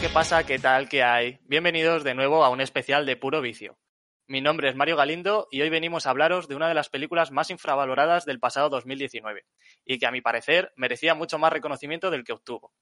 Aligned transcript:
¿qué 0.00 0.08
pasa? 0.08 0.46
¿Qué 0.46 0.58
tal? 0.58 0.88
¿Qué 0.88 1.02
hay? 1.02 1.40
Bienvenidos 1.44 2.04
de 2.04 2.14
nuevo 2.14 2.42
a 2.42 2.48
un 2.48 2.62
especial 2.62 3.04
de 3.04 3.16
Puro 3.16 3.42
Vicio. 3.42 3.78
Mi 4.26 4.40
nombre 4.40 4.70
es 4.70 4.74
Mario 4.74 4.96
Galindo 4.96 5.46
y 5.50 5.60
hoy 5.60 5.68
venimos 5.68 6.06
a 6.06 6.10
hablaros 6.10 6.48
de 6.48 6.54
una 6.54 6.68
de 6.68 6.74
las 6.74 6.88
películas 6.88 7.30
más 7.32 7.50
infravaloradas 7.50 8.24
del 8.24 8.40
pasado 8.40 8.70
2019 8.70 9.44
y 9.84 9.98
que 9.98 10.06
a 10.06 10.10
mi 10.10 10.22
parecer 10.22 10.72
merecía 10.74 11.14
mucho 11.14 11.38
más 11.38 11.52
reconocimiento 11.52 12.10
del 12.10 12.24
que 12.24 12.32
obtuvo. 12.32 12.72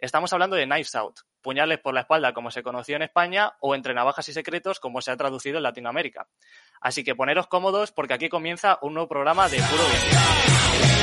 Estamos 0.00 0.32
hablando 0.32 0.56
de 0.56 0.64
Knives 0.64 0.96
Out, 0.96 1.20
puñales 1.42 1.78
por 1.78 1.94
la 1.94 2.00
espalda 2.00 2.34
como 2.34 2.50
se 2.50 2.64
conoció 2.64 2.96
en 2.96 3.02
España 3.02 3.52
o 3.60 3.76
entre 3.76 3.94
navajas 3.94 4.28
y 4.28 4.32
secretos 4.32 4.80
como 4.80 5.00
se 5.00 5.12
ha 5.12 5.16
traducido 5.16 5.58
en 5.58 5.62
Latinoamérica. 5.62 6.26
Así 6.80 7.04
que 7.04 7.14
poneros 7.14 7.46
cómodos 7.46 7.92
porque 7.92 8.14
aquí 8.14 8.28
comienza 8.28 8.80
un 8.82 8.94
nuevo 8.94 9.08
programa 9.08 9.48
de 9.48 9.58
Puro 9.58 9.84
Vicio. 9.84 10.93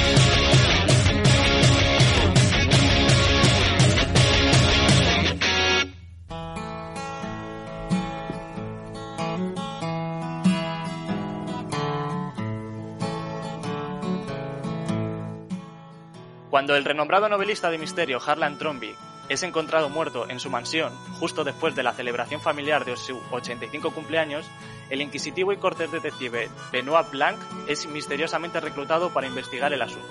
Cuando 16.61 16.75
el 16.75 16.85
renombrado 16.85 17.27
novelista 17.27 17.71
de 17.71 17.79
misterio 17.79 18.19
Harlan 18.23 18.59
Tromby 18.59 18.95
es 19.29 19.41
encontrado 19.41 19.89
muerto 19.89 20.29
en 20.29 20.39
su 20.39 20.51
mansión 20.51 20.93
justo 21.19 21.43
después 21.43 21.73
de 21.73 21.81
la 21.81 21.91
celebración 21.91 22.39
familiar 22.39 22.85
de 22.85 22.95
su 22.97 23.19
85 23.31 23.89
cumpleaños, 23.89 24.45
el 24.91 25.01
inquisitivo 25.01 25.51
y 25.51 25.57
cortés 25.57 25.91
detective 25.91 26.51
Benoit 26.71 27.09
Blanc 27.09 27.39
es 27.65 27.87
misteriosamente 27.87 28.59
reclutado 28.59 29.11
para 29.11 29.25
investigar 29.25 29.73
el 29.73 29.81
asunto. 29.81 30.07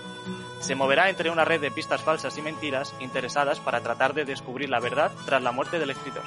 Se 0.59 0.75
moverá 0.75 1.09
entre 1.09 1.31
una 1.31 1.45
red 1.45 1.61
de 1.61 1.71
pistas 1.71 2.03
falsas 2.03 2.37
y 2.37 2.43
mentiras 2.43 2.97
interesadas 2.99 3.61
para 3.61 3.81
tratar 3.81 4.13
de 4.13 4.25
descubrir 4.25 4.71
la 4.71 4.81
verdad 4.81 5.13
tras 5.27 5.41
la 5.45 5.53
muerte 5.53 5.79
del 5.79 5.91
escritor. 5.91 6.25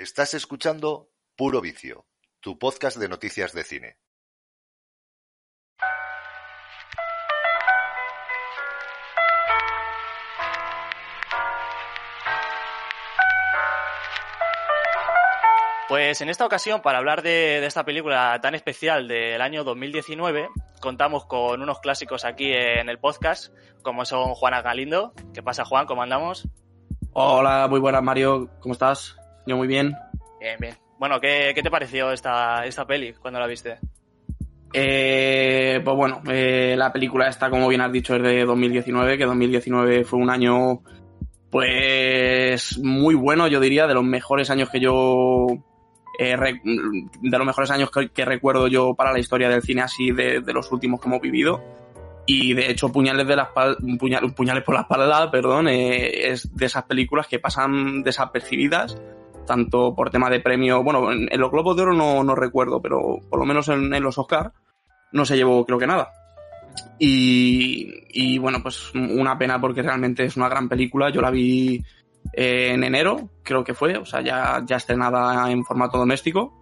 Estás 0.00 0.32
escuchando 0.32 1.10
Puro 1.36 1.60
Vicio, 1.60 2.06
tu 2.40 2.58
podcast 2.58 2.96
de 2.96 3.06
noticias 3.06 3.52
de 3.52 3.64
cine. 3.64 3.98
Pues 15.86 16.22
en 16.22 16.30
esta 16.30 16.46
ocasión, 16.46 16.80
para 16.80 16.96
hablar 16.96 17.20
de, 17.20 17.60
de, 17.60 17.66
esta 17.66 17.84
película 17.84 18.40
tan 18.40 18.54
especial 18.54 19.06
del 19.06 19.42
año 19.42 19.64
2019, 19.64 20.48
contamos 20.80 21.26
con 21.26 21.60
unos 21.60 21.78
clásicos 21.80 22.24
aquí 22.24 22.50
en 22.54 22.88
el 22.88 22.98
podcast, 22.98 23.54
como 23.82 24.06
son 24.06 24.32
Juana 24.32 24.62
Galindo. 24.62 25.12
¿Qué 25.34 25.42
pasa, 25.42 25.66
Juan? 25.66 25.84
¿Cómo 25.84 26.02
andamos? 26.02 26.48
Hola, 27.12 27.66
muy 27.68 27.80
buenas, 27.80 28.02
Mario. 28.02 28.48
¿Cómo 28.60 28.72
estás? 28.72 29.19
Yo 29.50 29.56
muy 29.56 29.66
bien. 29.66 29.96
Bien, 30.38 30.56
bien. 30.60 30.76
Bueno, 30.96 31.20
¿qué, 31.20 31.50
qué 31.56 31.60
te 31.60 31.72
pareció 31.72 32.12
esta, 32.12 32.64
esta 32.64 32.86
peli 32.86 33.14
cuando 33.14 33.40
la 33.40 33.48
viste? 33.48 33.78
Eh, 34.72 35.80
pues 35.84 35.96
bueno, 35.96 36.22
eh, 36.30 36.76
la 36.78 36.92
película 36.92 37.26
está, 37.26 37.50
como 37.50 37.66
bien 37.66 37.80
has 37.80 37.90
dicho, 37.90 38.14
es 38.14 38.22
de 38.22 38.44
2019, 38.44 39.18
que 39.18 39.24
2019 39.24 40.04
fue 40.04 40.20
un 40.20 40.30
año, 40.30 40.82
pues, 41.50 42.78
muy 42.78 43.16
bueno, 43.16 43.48
yo 43.48 43.58
diría, 43.58 43.88
de 43.88 43.94
los 43.94 44.04
mejores 44.04 44.50
años 44.50 44.70
que 44.70 44.78
yo, 44.78 45.48
eh, 46.16 46.36
de 46.36 47.38
los 47.38 47.46
mejores 47.46 47.72
años 47.72 47.90
que, 47.90 48.10
que, 48.10 48.24
recuerdo 48.24 48.68
yo 48.68 48.94
para 48.94 49.12
la 49.12 49.18
historia 49.18 49.48
del 49.48 49.62
cine, 49.62 49.82
así 49.82 50.12
de, 50.12 50.42
de, 50.42 50.52
los 50.52 50.70
últimos 50.70 51.00
que 51.00 51.08
hemos 51.08 51.20
vivido. 51.20 51.60
Y 52.24 52.54
de 52.54 52.70
hecho, 52.70 52.92
Puñales, 52.92 53.26
de 53.26 53.34
la 53.34 53.50
puñal, 53.98 54.32
Puñales 54.32 54.62
por 54.62 54.76
la 54.76 54.82
espalda, 54.82 55.28
perdón, 55.32 55.66
eh, 55.66 56.30
es 56.30 56.54
de 56.54 56.66
esas 56.66 56.84
películas 56.84 57.26
que 57.26 57.40
pasan 57.40 58.04
desapercibidas 58.04 58.96
tanto 59.50 59.96
por 59.96 60.10
tema 60.10 60.30
de 60.30 60.38
premio, 60.38 60.84
bueno, 60.84 61.10
en, 61.10 61.28
los 61.40 61.50
Globos 61.50 61.74
de 61.74 61.82
Oro 61.82 61.92
no, 61.92 62.22
no, 62.22 62.36
recuerdo, 62.36 62.80
pero 62.80 63.18
por 63.28 63.40
lo 63.40 63.44
menos 63.44 63.66
en, 63.66 63.90
los 64.00 64.16
Oscar 64.16 64.52
no 65.10 65.24
se 65.24 65.36
llevó 65.36 65.66
creo 65.66 65.76
que 65.76 65.88
nada. 65.88 66.12
Y, 67.00 67.92
y, 68.10 68.38
bueno, 68.38 68.62
pues 68.62 68.94
una 68.94 69.36
pena 69.36 69.60
porque 69.60 69.82
realmente 69.82 70.24
es 70.24 70.36
una 70.36 70.48
gran 70.48 70.68
película. 70.68 71.10
Yo 71.10 71.20
la 71.20 71.32
vi 71.32 71.82
eh, 72.32 72.70
en 72.74 72.84
enero, 72.84 73.28
creo 73.42 73.64
que 73.64 73.74
fue, 73.74 73.96
o 73.96 74.04
sea, 74.04 74.20
ya, 74.20 74.62
ya 74.64 74.76
estrenada 74.76 75.50
en 75.50 75.64
formato 75.64 75.98
doméstico. 75.98 76.56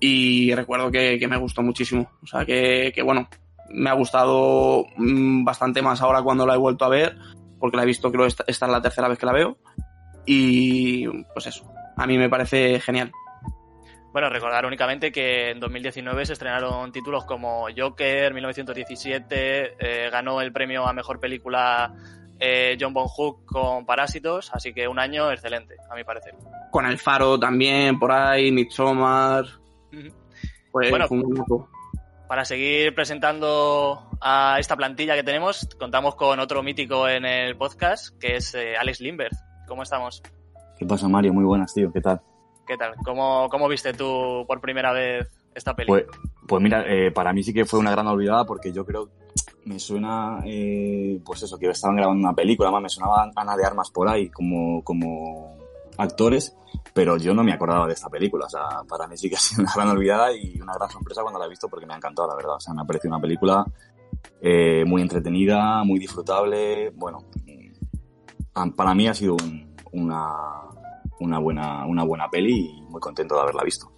Y 0.00 0.52
recuerdo 0.52 0.90
que, 0.90 1.20
que 1.20 1.28
me 1.28 1.36
gustó 1.36 1.62
muchísimo. 1.62 2.10
O 2.24 2.26
sea, 2.26 2.44
que, 2.44 2.90
que, 2.92 3.02
bueno, 3.02 3.28
me 3.70 3.88
ha 3.88 3.92
gustado 3.92 4.84
mm, 4.96 5.44
bastante 5.44 5.80
más 5.80 6.02
ahora 6.02 6.22
cuando 6.22 6.44
la 6.44 6.54
he 6.54 6.58
vuelto 6.58 6.84
a 6.84 6.88
ver, 6.88 7.16
porque 7.60 7.76
la 7.76 7.84
he 7.84 7.86
visto, 7.86 8.10
creo, 8.10 8.26
esta, 8.26 8.42
esta 8.48 8.66
es 8.66 8.72
la 8.72 8.82
tercera 8.82 9.06
vez 9.06 9.16
que 9.16 9.26
la 9.26 9.32
veo. 9.32 9.58
Y 10.26 11.06
pues 11.32 11.46
eso, 11.46 11.72
a 11.96 12.06
mí 12.06 12.18
me 12.18 12.28
parece 12.28 12.80
genial. 12.80 13.12
Bueno, 14.12 14.30
recordar 14.30 14.64
únicamente 14.64 15.12
que 15.12 15.50
en 15.50 15.60
2019 15.60 16.24
se 16.24 16.32
estrenaron 16.32 16.90
títulos 16.90 17.24
como 17.26 17.66
Joker, 17.76 18.32
1917, 18.32 19.76
eh, 19.78 20.10
ganó 20.10 20.40
el 20.40 20.52
premio 20.52 20.86
a 20.86 20.94
mejor 20.94 21.20
película 21.20 21.92
eh, 22.38 22.78
John 22.80 22.94
Bon 22.94 23.08
Hook 23.08 23.44
con 23.44 23.84
Parásitos, 23.84 24.50
así 24.54 24.72
que 24.72 24.88
un 24.88 24.98
año 24.98 25.30
excelente, 25.30 25.76
a 25.90 25.94
mi 25.94 26.04
parecer. 26.04 26.34
Con 26.70 26.86
El 26.86 26.98
Faro 26.98 27.38
también, 27.38 27.98
por 27.98 28.12
ahí, 28.12 28.50
Midsommar. 28.52 29.44
Uh 29.92 29.96
-huh. 29.96 30.12
pues, 30.72 30.90
bueno, 30.90 31.06
un 31.10 31.66
para 32.26 32.44
seguir 32.44 32.94
presentando 32.94 34.10
a 34.20 34.56
esta 34.58 34.76
plantilla 34.76 35.14
que 35.14 35.22
tenemos, 35.22 35.68
contamos 35.78 36.16
con 36.16 36.40
otro 36.40 36.62
mítico 36.62 37.08
en 37.08 37.24
el 37.24 37.56
podcast, 37.56 38.18
que 38.18 38.36
es 38.36 38.54
eh, 38.54 38.76
Alex 38.76 39.00
Lindbergh. 39.00 39.36
¿Cómo 39.68 39.82
estamos? 39.82 40.22
¿Qué 40.78 40.84
pasa, 40.84 41.08
Mario? 41.08 41.32
Muy 41.32 41.44
buenas, 41.44 41.72
tío. 41.72 41.90
¿Qué 41.92 42.00
tal? 42.00 42.20
¿Qué 42.66 42.76
tal? 42.76 42.94
¿Cómo, 43.04 43.48
cómo 43.48 43.68
viste 43.68 43.92
tú 43.92 44.44
por 44.46 44.60
primera 44.60 44.92
vez 44.92 45.26
esta 45.54 45.74
película? 45.74 46.04
Pues, 46.06 46.18
pues 46.46 46.62
mira, 46.62 46.84
eh, 46.86 47.10
para 47.12 47.32
mí 47.32 47.42
sí 47.42 47.54
que 47.54 47.64
fue 47.64 47.78
una 47.78 47.90
gran 47.90 48.06
olvidada 48.06 48.44
porque 48.44 48.72
yo 48.72 48.84
creo, 48.84 49.08
me 49.64 49.78
suena, 49.78 50.40
eh, 50.44 51.20
pues 51.24 51.42
eso, 51.42 51.58
que 51.58 51.68
estaban 51.70 51.96
grabando 51.96 52.20
una 52.20 52.34
película, 52.34 52.68
además 52.68 52.82
me 52.82 52.88
sonaba 52.88 53.30
Ana 53.34 53.56
de 53.56 53.64
Armas 53.64 53.90
por 53.90 54.08
ahí 54.08 54.28
como, 54.28 54.82
como 54.84 55.56
actores, 55.96 56.56
pero 56.92 57.16
yo 57.16 57.34
no 57.34 57.42
me 57.42 57.52
acordaba 57.52 57.86
de 57.86 57.94
esta 57.94 58.08
película. 58.08 58.46
O 58.46 58.50
sea, 58.50 58.82
para 58.88 59.06
mí 59.06 59.16
sí 59.16 59.30
que 59.30 59.36
ha 59.36 59.38
sido 59.38 59.62
una 59.62 59.72
gran 59.74 59.88
olvidada 59.88 60.32
y 60.32 60.60
una 60.60 60.74
gran 60.74 60.90
sorpresa 60.90 61.22
cuando 61.22 61.38
la 61.38 61.46
he 61.46 61.50
visto 61.50 61.68
porque 61.68 61.86
me 61.86 61.94
ha 61.94 61.96
encantado, 61.96 62.28
la 62.28 62.36
verdad. 62.36 62.56
O 62.56 62.60
sea, 62.60 62.74
me 62.74 62.82
ha 62.82 62.84
parecido 62.84 63.14
una 63.14 63.22
película 63.22 63.64
eh, 64.40 64.84
muy 64.84 65.02
entretenida, 65.02 65.82
muy 65.84 65.98
disfrutable. 65.98 66.90
Bueno, 66.90 67.24
para 68.74 68.94
mí 68.94 69.08
ha 69.08 69.14
sido 69.14 69.34
un, 69.34 69.74
una, 69.92 70.65
una, 71.20 71.38
buena, 71.38 71.86
una 71.86 72.04
buena 72.04 72.28
peli 72.28 72.78
y 72.78 72.82
muy 72.82 73.00
contento 73.00 73.34
de 73.34 73.40
haberla 73.42 73.62
visto. 73.64 73.90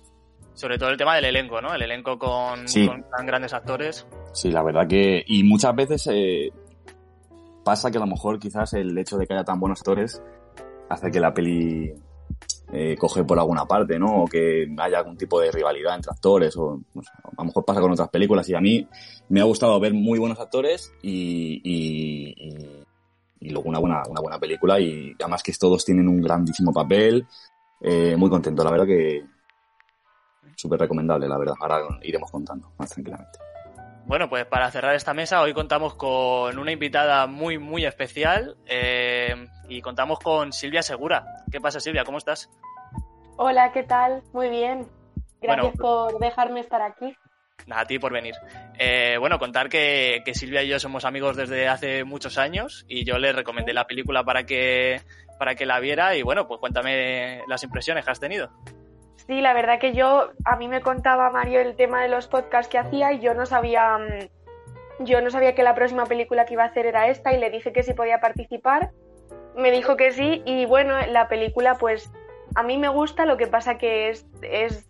Sobre 0.54 0.76
todo 0.76 0.90
el 0.90 0.96
tema 0.96 1.14
del 1.14 1.26
elenco, 1.26 1.60
¿no? 1.60 1.72
El 1.72 1.82
elenco 1.82 2.18
con, 2.18 2.66
sí. 2.66 2.86
con 2.86 3.04
tan 3.16 3.26
grandes 3.26 3.52
actores. 3.52 4.06
Sí, 4.32 4.50
la 4.50 4.62
verdad 4.62 4.88
que... 4.88 5.22
Y 5.26 5.44
muchas 5.44 5.74
veces 5.76 6.08
eh, 6.12 6.50
pasa 7.64 7.90
que 7.90 7.98
a 7.98 8.00
lo 8.00 8.06
mejor 8.06 8.38
quizás 8.38 8.72
el 8.74 8.96
hecho 8.98 9.16
de 9.18 9.26
que 9.26 9.34
haya 9.34 9.44
tan 9.44 9.60
buenos 9.60 9.80
actores 9.80 10.20
hace 10.88 11.10
que 11.10 11.20
la 11.20 11.32
peli 11.32 11.92
eh, 12.72 12.96
coge 12.98 13.24
por 13.24 13.38
alguna 13.38 13.64
parte, 13.66 13.98
¿no? 13.98 14.24
O 14.24 14.26
que 14.26 14.66
haya 14.78 14.98
algún 14.98 15.16
tipo 15.16 15.40
de 15.40 15.50
rivalidad 15.50 15.94
entre 15.94 16.10
actores, 16.12 16.56
o 16.56 16.80
a 16.94 17.42
lo 17.42 17.44
mejor 17.44 17.64
pasa 17.64 17.80
con 17.80 17.92
otras 17.92 18.08
películas. 18.10 18.48
Y 18.48 18.54
a 18.54 18.60
mí 18.60 18.86
me 19.28 19.40
ha 19.40 19.44
gustado 19.44 19.78
ver 19.80 19.94
muy 19.94 20.18
buenos 20.18 20.38
actores 20.38 20.92
y, 21.02 21.60
y, 21.64 22.34
y, 22.36 22.84
y 23.40 23.50
luego 23.50 23.68
una 23.68 23.78
buena, 23.78 24.02
una 24.08 24.20
buena 24.20 24.38
película. 24.38 24.78
Y 24.80 25.14
además 25.18 25.42
que 25.42 25.52
todos 25.52 25.84
tienen 25.84 26.08
un 26.08 26.20
grandísimo 26.20 26.72
papel. 26.72 27.26
Eh, 27.80 28.16
muy 28.16 28.28
contento, 28.28 28.64
la 28.64 28.70
verdad 28.70 28.86
que 28.86 29.24
súper 30.56 30.80
recomendable, 30.80 31.28
la 31.28 31.38
verdad. 31.38 31.54
Ahora 31.60 31.80
iremos 32.02 32.30
contando 32.30 32.72
más 32.78 32.90
tranquilamente. 32.90 33.38
Bueno, 34.06 34.28
pues 34.30 34.46
para 34.46 34.70
cerrar 34.70 34.94
esta 34.94 35.12
mesa, 35.12 35.42
hoy 35.42 35.52
contamos 35.52 35.94
con 35.94 36.58
una 36.58 36.72
invitada 36.72 37.26
muy, 37.26 37.58
muy 37.58 37.84
especial 37.84 38.56
eh, 38.66 39.46
y 39.68 39.82
contamos 39.82 40.18
con 40.18 40.52
Silvia 40.52 40.82
Segura. 40.82 41.26
¿Qué 41.52 41.60
pasa, 41.60 41.78
Silvia? 41.78 42.04
¿Cómo 42.04 42.16
estás? 42.16 42.48
Hola, 43.36 43.70
¿qué 43.72 43.82
tal? 43.82 44.22
Muy 44.32 44.48
bien. 44.48 44.88
Gracias 45.42 45.76
bueno, 45.76 46.10
por 46.10 46.18
dejarme 46.20 46.60
estar 46.60 46.80
aquí. 46.80 47.14
Nada, 47.66 47.82
a 47.82 47.84
ti 47.86 47.98
por 47.98 48.12
venir. 48.12 48.34
Eh, 48.78 49.16
bueno, 49.18 49.38
contar 49.38 49.68
que, 49.68 50.22
Silvia 50.32 50.62
y 50.62 50.68
yo 50.68 50.78
somos 50.78 51.04
amigos 51.04 51.36
desde 51.36 51.68
hace 51.68 52.04
muchos 52.04 52.38
años 52.38 52.84
y 52.88 53.04
yo 53.04 53.18
le 53.18 53.32
recomendé 53.32 53.72
la 53.72 53.86
película 53.86 54.24
para 54.24 54.44
que, 54.44 55.02
para 55.38 55.54
que 55.54 55.66
la 55.66 55.80
viera 55.80 56.16
y 56.16 56.22
bueno, 56.22 56.46
pues 56.46 56.60
cuéntame 56.60 57.42
las 57.46 57.62
impresiones 57.62 58.04
que 58.04 58.10
has 58.10 58.20
tenido. 58.20 58.50
Sí, 59.26 59.42
la 59.42 59.52
verdad 59.52 59.78
que 59.78 59.92
yo, 59.92 60.30
a 60.44 60.56
mí 60.56 60.68
me 60.68 60.80
contaba 60.80 61.30
Mario 61.30 61.60
el 61.60 61.76
tema 61.76 62.02
de 62.02 62.08
los 62.08 62.28
podcasts 62.28 62.70
que 62.70 62.78
hacía 62.78 63.12
y 63.12 63.20
yo 63.20 63.34
no 63.34 63.44
sabía, 63.44 63.98
mm, 63.98 65.04
yo 65.04 65.20
no 65.20 65.30
sabía 65.30 65.54
que 65.54 65.62
la 65.62 65.74
próxima 65.74 66.06
película 66.06 66.46
que 66.46 66.54
iba 66.54 66.62
a 66.62 66.68
hacer 66.68 66.86
era 66.86 67.08
esta 67.08 67.34
y 67.34 67.38
le 67.38 67.50
dije 67.50 67.72
que 67.72 67.82
sí 67.82 67.92
podía 67.92 68.20
participar. 68.20 68.92
Me 69.54 69.70
dijo 69.70 69.96
que 69.96 70.12
sí 70.12 70.42
y 70.46 70.64
bueno, 70.64 70.94
la 71.08 71.28
película 71.28 71.74
pues 71.74 72.10
a 72.54 72.62
mí 72.62 72.78
me 72.78 72.88
gusta, 72.88 73.26
lo 73.26 73.36
que 73.36 73.46
pasa 73.46 73.76
que 73.76 74.08
es, 74.08 74.26
es 74.40 74.88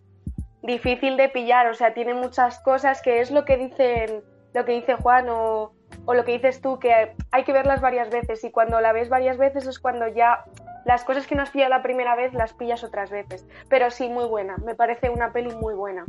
difícil 0.62 1.16
de 1.16 1.28
pillar, 1.28 1.68
o 1.68 1.74
sea, 1.74 1.94
tiene 1.94 2.14
muchas 2.14 2.60
cosas 2.60 3.02
que 3.02 3.20
es 3.20 3.30
lo 3.30 3.44
que 3.44 3.56
dicen, 3.56 4.22
lo 4.54 4.64
que 4.64 4.72
dice 4.72 4.94
Juan 4.94 5.28
o, 5.28 5.72
o 6.04 6.14
lo 6.14 6.24
que 6.24 6.32
dices 6.32 6.60
tú, 6.60 6.78
que 6.78 7.14
hay 7.30 7.44
que 7.44 7.52
verlas 7.52 7.80
varias 7.80 8.10
veces 8.10 8.42
y 8.44 8.50
cuando 8.50 8.80
la 8.80 8.92
ves 8.92 9.08
varias 9.08 9.38
veces 9.38 9.66
es 9.66 9.78
cuando 9.78 10.08
ya 10.08 10.44
las 10.84 11.04
cosas 11.04 11.26
que 11.26 11.34
no 11.34 11.42
has 11.42 11.50
pillado 11.50 11.70
la 11.70 11.82
primera 11.82 12.16
vez 12.16 12.32
las 12.34 12.54
pillas 12.54 12.82
otras 12.82 13.10
veces. 13.10 13.46
Pero 13.68 13.90
sí, 13.90 14.08
muy 14.08 14.26
buena, 14.26 14.56
me 14.58 14.74
parece 14.74 15.10
una 15.10 15.32
peli 15.32 15.54
muy 15.54 15.74
buena, 15.74 16.04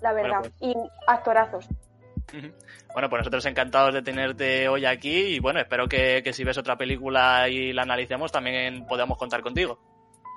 la 0.00 0.12
verdad, 0.12 0.40
Bueno, 0.40 0.54
y 0.60 0.74
actorazos. 1.06 1.68
Bueno, 2.94 3.10
pues 3.10 3.20
nosotros 3.20 3.44
encantados 3.46 3.92
de 3.92 4.02
tenerte 4.02 4.68
hoy 4.68 4.86
aquí 4.86 5.34
y 5.34 5.38
bueno, 5.38 5.60
espero 5.60 5.86
que, 5.86 6.22
que 6.22 6.32
si 6.32 6.44
ves 6.44 6.56
otra 6.56 6.76
película 6.76 7.48
y 7.48 7.72
la 7.72 7.82
analicemos 7.82 8.32
también 8.32 8.86
podamos 8.86 9.18
contar 9.18 9.42
contigo. 9.42 9.78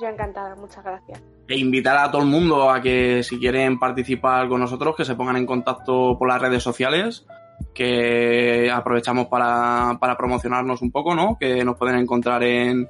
Yo 0.01 0.07
encantada, 0.07 0.55
muchas 0.55 0.83
gracias. 0.83 1.21
E 1.47 1.57
invitar 1.57 1.97
a 1.97 2.11
todo 2.11 2.21
el 2.21 2.27
mundo 2.27 2.69
a 2.69 2.81
que 2.81 3.23
si 3.23 3.39
quieren 3.39 3.79
participar 3.79 4.49
con 4.49 4.59
nosotros, 4.59 4.95
que 4.95 5.05
se 5.05 5.15
pongan 5.15 5.37
en 5.37 5.45
contacto 5.45 6.17
por 6.17 6.27
las 6.27 6.41
redes 6.41 6.63
sociales, 6.63 7.25
que 7.73 8.69
aprovechamos 8.71 9.27
para, 9.27 9.97
para 9.99 10.17
promocionarnos 10.17 10.81
un 10.81 10.91
poco, 10.91 11.15
¿no? 11.15 11.37
Que 11.39 11.63
nos 11.63 11.77
pueden 11.77 11.97
encontrar 11.97 12.43
en 12.43 12.89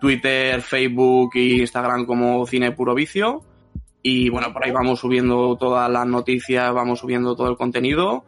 Twitter, 0.00 0.60
Facebook 0.60 1.30
e 1.36 1.58
Instagram 1.60 2.04
como 2.06 2.44
Cine 2.46 2.72
Puro 2.72 2.94
Vicio. 2.94 3.42
Y 4.02 4.28
bueno, 4.30 4.52
por 4.52 4.64
ahí 4.64 4.72
vamos 4.72 4.98
subiendo 4.98 5.56
todas 5.56 5.88
las 5.88 6.06
noticias, 6.06 6.74
vamos 6.74 6.98
subiendo 6.98 7.36
todo 7.36 7.48
el 7.48 7.56
contenido. 7.56 8.24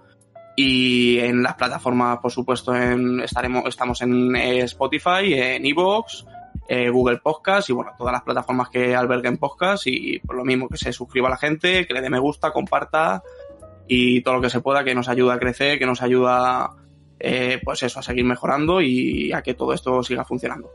Y 0.57 1.19
en 1.19 1.43
las 1.43 1.55
plataformas, 1.55 2.19
por 2.19 2.31
supuesto, 2.31 2.77
en, 2.77 3.21
estaremos, 3.21 3.65
estamos 3.67 4.01
en 4.03 4.37
Spotify, 4.37 5.35
en 5.35 5.67
Evox, 5.67 6.25
eh, 6.69 6.89
Google 6.91 7.19
Podcast 7.19 7.69
y 7.71 7.73
bueno, 7.73 7.93
todas 7.97 8.13
las 8.13 8.23
plataformas 8.23 8.69
que 8.71 8.95
alberguen 8.95 9.39
podcast 9.39 9.87
y 9.87 10.19
por 10.21 10.37
lo 10.37 10.45
mismo 10.45 10.69
que 10.69 10.77
se 10.79 10.93
suscriba 10.93 11.29
a 11.29 11.33
la 11.33 11.37
gente, 11.37 11.87
que 11.87 11.95
le 11.95 12.01
dé 12.01 12.11
me 12.11 12.19
gusta, 12.19 12.53
comparta 12.53 13.23
y 13.87 14.23
todo 14.23 14.35
lo 14.35 14.41
que 14.41 14.51
se 14.51 14.61
pueda 14.61 14.83
que 14.85 14.95
nos 14.95 15.09
ayuda 15.09 15.35
a 15.35 15.39
crecer, 15.39 15.79
que 15.79 15.87
nos 15.87 16.01
ayuda 16.03 16.71
eh, 17.21 17.61
pues 17.65 17.83
eso, 17.83 18.01
a 18.01 18.03
seguir 18.03 18.25
mejorando 18.25 18.81
y 18.81 19.33
a 19.33 19.43
que 19.43 19.55
todo 19.55 19.73
esto 19.73 20.03
siga 20.03 20.25
funcionando. 20.25 20.71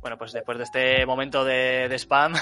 Bueno, 0.00 0.16
pues 0.16 0.32
después 0.32 0.56
de 0.56 0.64
este 0.64 1.04
momento 1.04 1.44
de, 1.44 1.86
de 1.88 1.94
spam, 1.98 2.32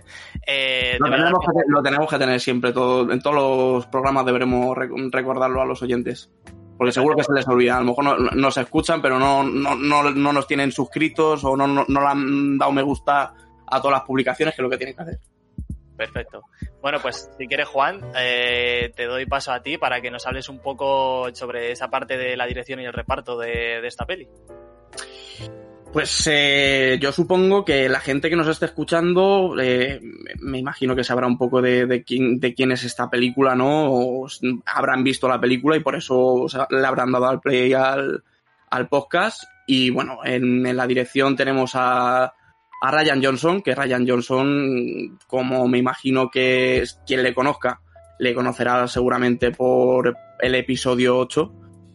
eh, 0.46 0.96
Lo 1.00 1.10
tenemos, 1.10 1.40
que, 1.40 1.62
lo 1.66 1.82
tenemos 1.82 2.08
que 2.08 2.16
tener 2.18 2.38
siempre, 2.40 2.72
todo, 2.72 3.10
en 3.10 3.20
todos 3.20 3.34
los 3.34 3.86
programas 3.86 4.24
deberemos 4.24 4.76
rec- 4.76 5.10
recordarlo 5.12 5.60
a 5.60 5.66
los 5.66 5.82
oyentes. 5.82 6.30
Porque 6.78 6.92
seguro 6.92 7.16
que 7.16 7.24
se 7.24 7.32
les 7.32 7.46
olvida, 7.48 7.76
a 7.76 7.80
lo 7.80 7.86
mejor 7.86 8.04
no, 8.04 8.16
no- 8.18 8.30
nos 8.30 8.56
escuchan, 8.56 9.02
pero 9.02 9.18
no, 9.18 9.42
no, 9.42 9.74
no, 9.74 10.10
no 10.10 10.32
nos 10.32 10.46
tienen 10.46 10.70
suscritos 10.72 11.44
o 11.44 11.56
no, 11.56 11.66
no, 11.66 11.84
no 11.88 12.00
le 12.00 12.06
han 12.06 12.56
dado 12.56 12.70
me 12.72 12.82
gusta 12.82 13.34
a 13.66 13.80
todas 13.82 13.98
las 13.98 14.06
publicaciones, 14.06 14.54
que 14.54 14.62
es 14.62 14.64
lo 14.64 14.70
que 14.70 14.78
tienen 14.78 14.94
que 14.96 15.02
hacer. 15.02 15.18
Perfecto. 15.96 16.42
Bueno, 16.80 16.98
pues 17.02 17.28
si 17.36 17.48
quieres, 17.48 17.66
Juan, 17.66 18.00
eh, 18.16 18.92
te 18.94 19.06
doy 19.06 19.26
paso 19.26 19.50
a 19.52 19.60
ti 19.60 19.76
para 19.78 20.00
que 20.00 20.12
nos 20.12 20.24
hables 20.28 20.48
un 20.48 20.60
poco 20.60 21.28
sobre 21.34 21.72
esa 21.72 21.88
parte 21.90 22.16
de 22.16 22.36
la 22.36 22.46
dirección 22.46 22.78
y 22.78 22.84
el 22.84 22.92
reparto 22.92 23.36
de, 23.36 23.80
de 23.80 23.88
esta 23.88 24.06
peli. 24.06 24.28
Pues 25.92 26.28
eh, 26.30 26.98
yo 27.00 27.12
supongo 27.12 27.64
que 27.64 27.88
la 27.88 28.00
gente 28.00 28.28
que 28.28 28.36
nos 28.36 28.46
esté 28.46 28.66
escuchando, 28.66 29.56
eh, 29.58 30.00
me 30.38 30.58
imagino 30.58 30.94
que 30.94 31.02
sabrá 31.02 31.26
un 31.26 31.38
poco 31.38 31.62
de, 31.62 32.04
quién, 32.06 32.38
de 32.38 32.54
quién 32.54 32.72
es 32.72 32.84
esta 32.84 33.08
película, 33.08 33.54
¿no? 33.54 33.90
O 33.90 34.28
habrán 34.66 35.02
visto 35.02 35.26
la 35.28 35.40
película 35.40 35.76
y 35.76 35.80
por 35.80 35.96
eso 35.96 36.16
o 36.18 36.46
le 36.70 36.86
habrán 36.86 37.10
dado 37.10 37.26
al 37.26 37.40
play 37.40 37.72
al, 37.72 38.22
podcast. 38.90 39.44
Y 39.66 39.88
bueno, 39.90 40.18
en, 40.24 40.66
en 40.66 40.76
la 40.76 40.86
dirección 40.86 41.34
tenemos 41.36 41.72
a, 41.74 42.24
a 42.24 42.90
Ryan 42.90 43.24
Johnson, 43.24 43.62
que 43.62 43.74
Ryan 43.74 44.06
Johnson, 44.06 45.18
como 45.26 45.66
me 45.68 45.78
imagino 45.78 46.30
que 46.30 46.82
es- 46.82 47.00
quien 47.06 47.22
le 47.22 47.34
conozca, 47.34 47.80
le 48.18 48.34
conocerá 48.34 48.86
seguramente 48.88 49.52
por 49.52 50.14
el 50.38 50.54
episodio 50.54 51.16
8 51.18 51.52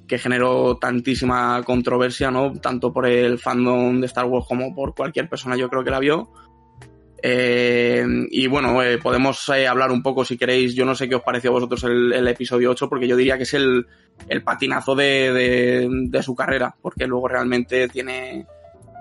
que 0.08 0.18
generó 0.18 0.78
tantísima 0.78 1.62
controversia, 1.64 2.32
¿no? 2.32 2.54
Tanto 2.60 2.92
por 2.92 3.08
el 3.08 3.40
fandom 3.40 4.00
de 4.00 4.08
Star 4.08 4.26
Wars 4.26 4.46
como 4.48 4.74
por 4.76 4.94
cualquier 4.94 5.30
persona, 5.30 5.56
yo 5.56 5.70
creo 5.70 5.84
que 5.84 5.92
la 5.92 6.00
vio. 6.00 6.30
Eh, 7.26 8.06
y 8.32 8.48
bueno, 8.48 8.84
eh, 8.84 8.98
podemos 8.98 9.48
eh, 9.50 9.66
hablar 9.66 9.92
un 9.92 10.04
poco, 10.04 10.26
si 10.26 10.38
queréis, 10.38 10.76
yo 10.76 10.86
no 10.86 10.94
sé 10.94 11.08
qué 11.08 11.16
os 11.16 11.24
pareció 11.24 11.52
a 11.52 11.54
vosotros 11.54 11.84
el, 11.86 12.28
episodio 12.28 12.72
8, 12.72 12.90
porque 12.90 13.08
yo 13.08 13.16
diría 13.16 13.38
que 13.38 13.44
es 13.44 13.54
el, 13.54 13.88
el 14.28 14.44
patinazo 14.44 14.94
de, 14.94 15.88
de, 16.10 16.24
su 16.24 16.36
carrera, 16.36 16.76
porque 16.82 17.08
luego 17.08 17.30
realmente 17.30 17.88
tiene, 17.88 18.46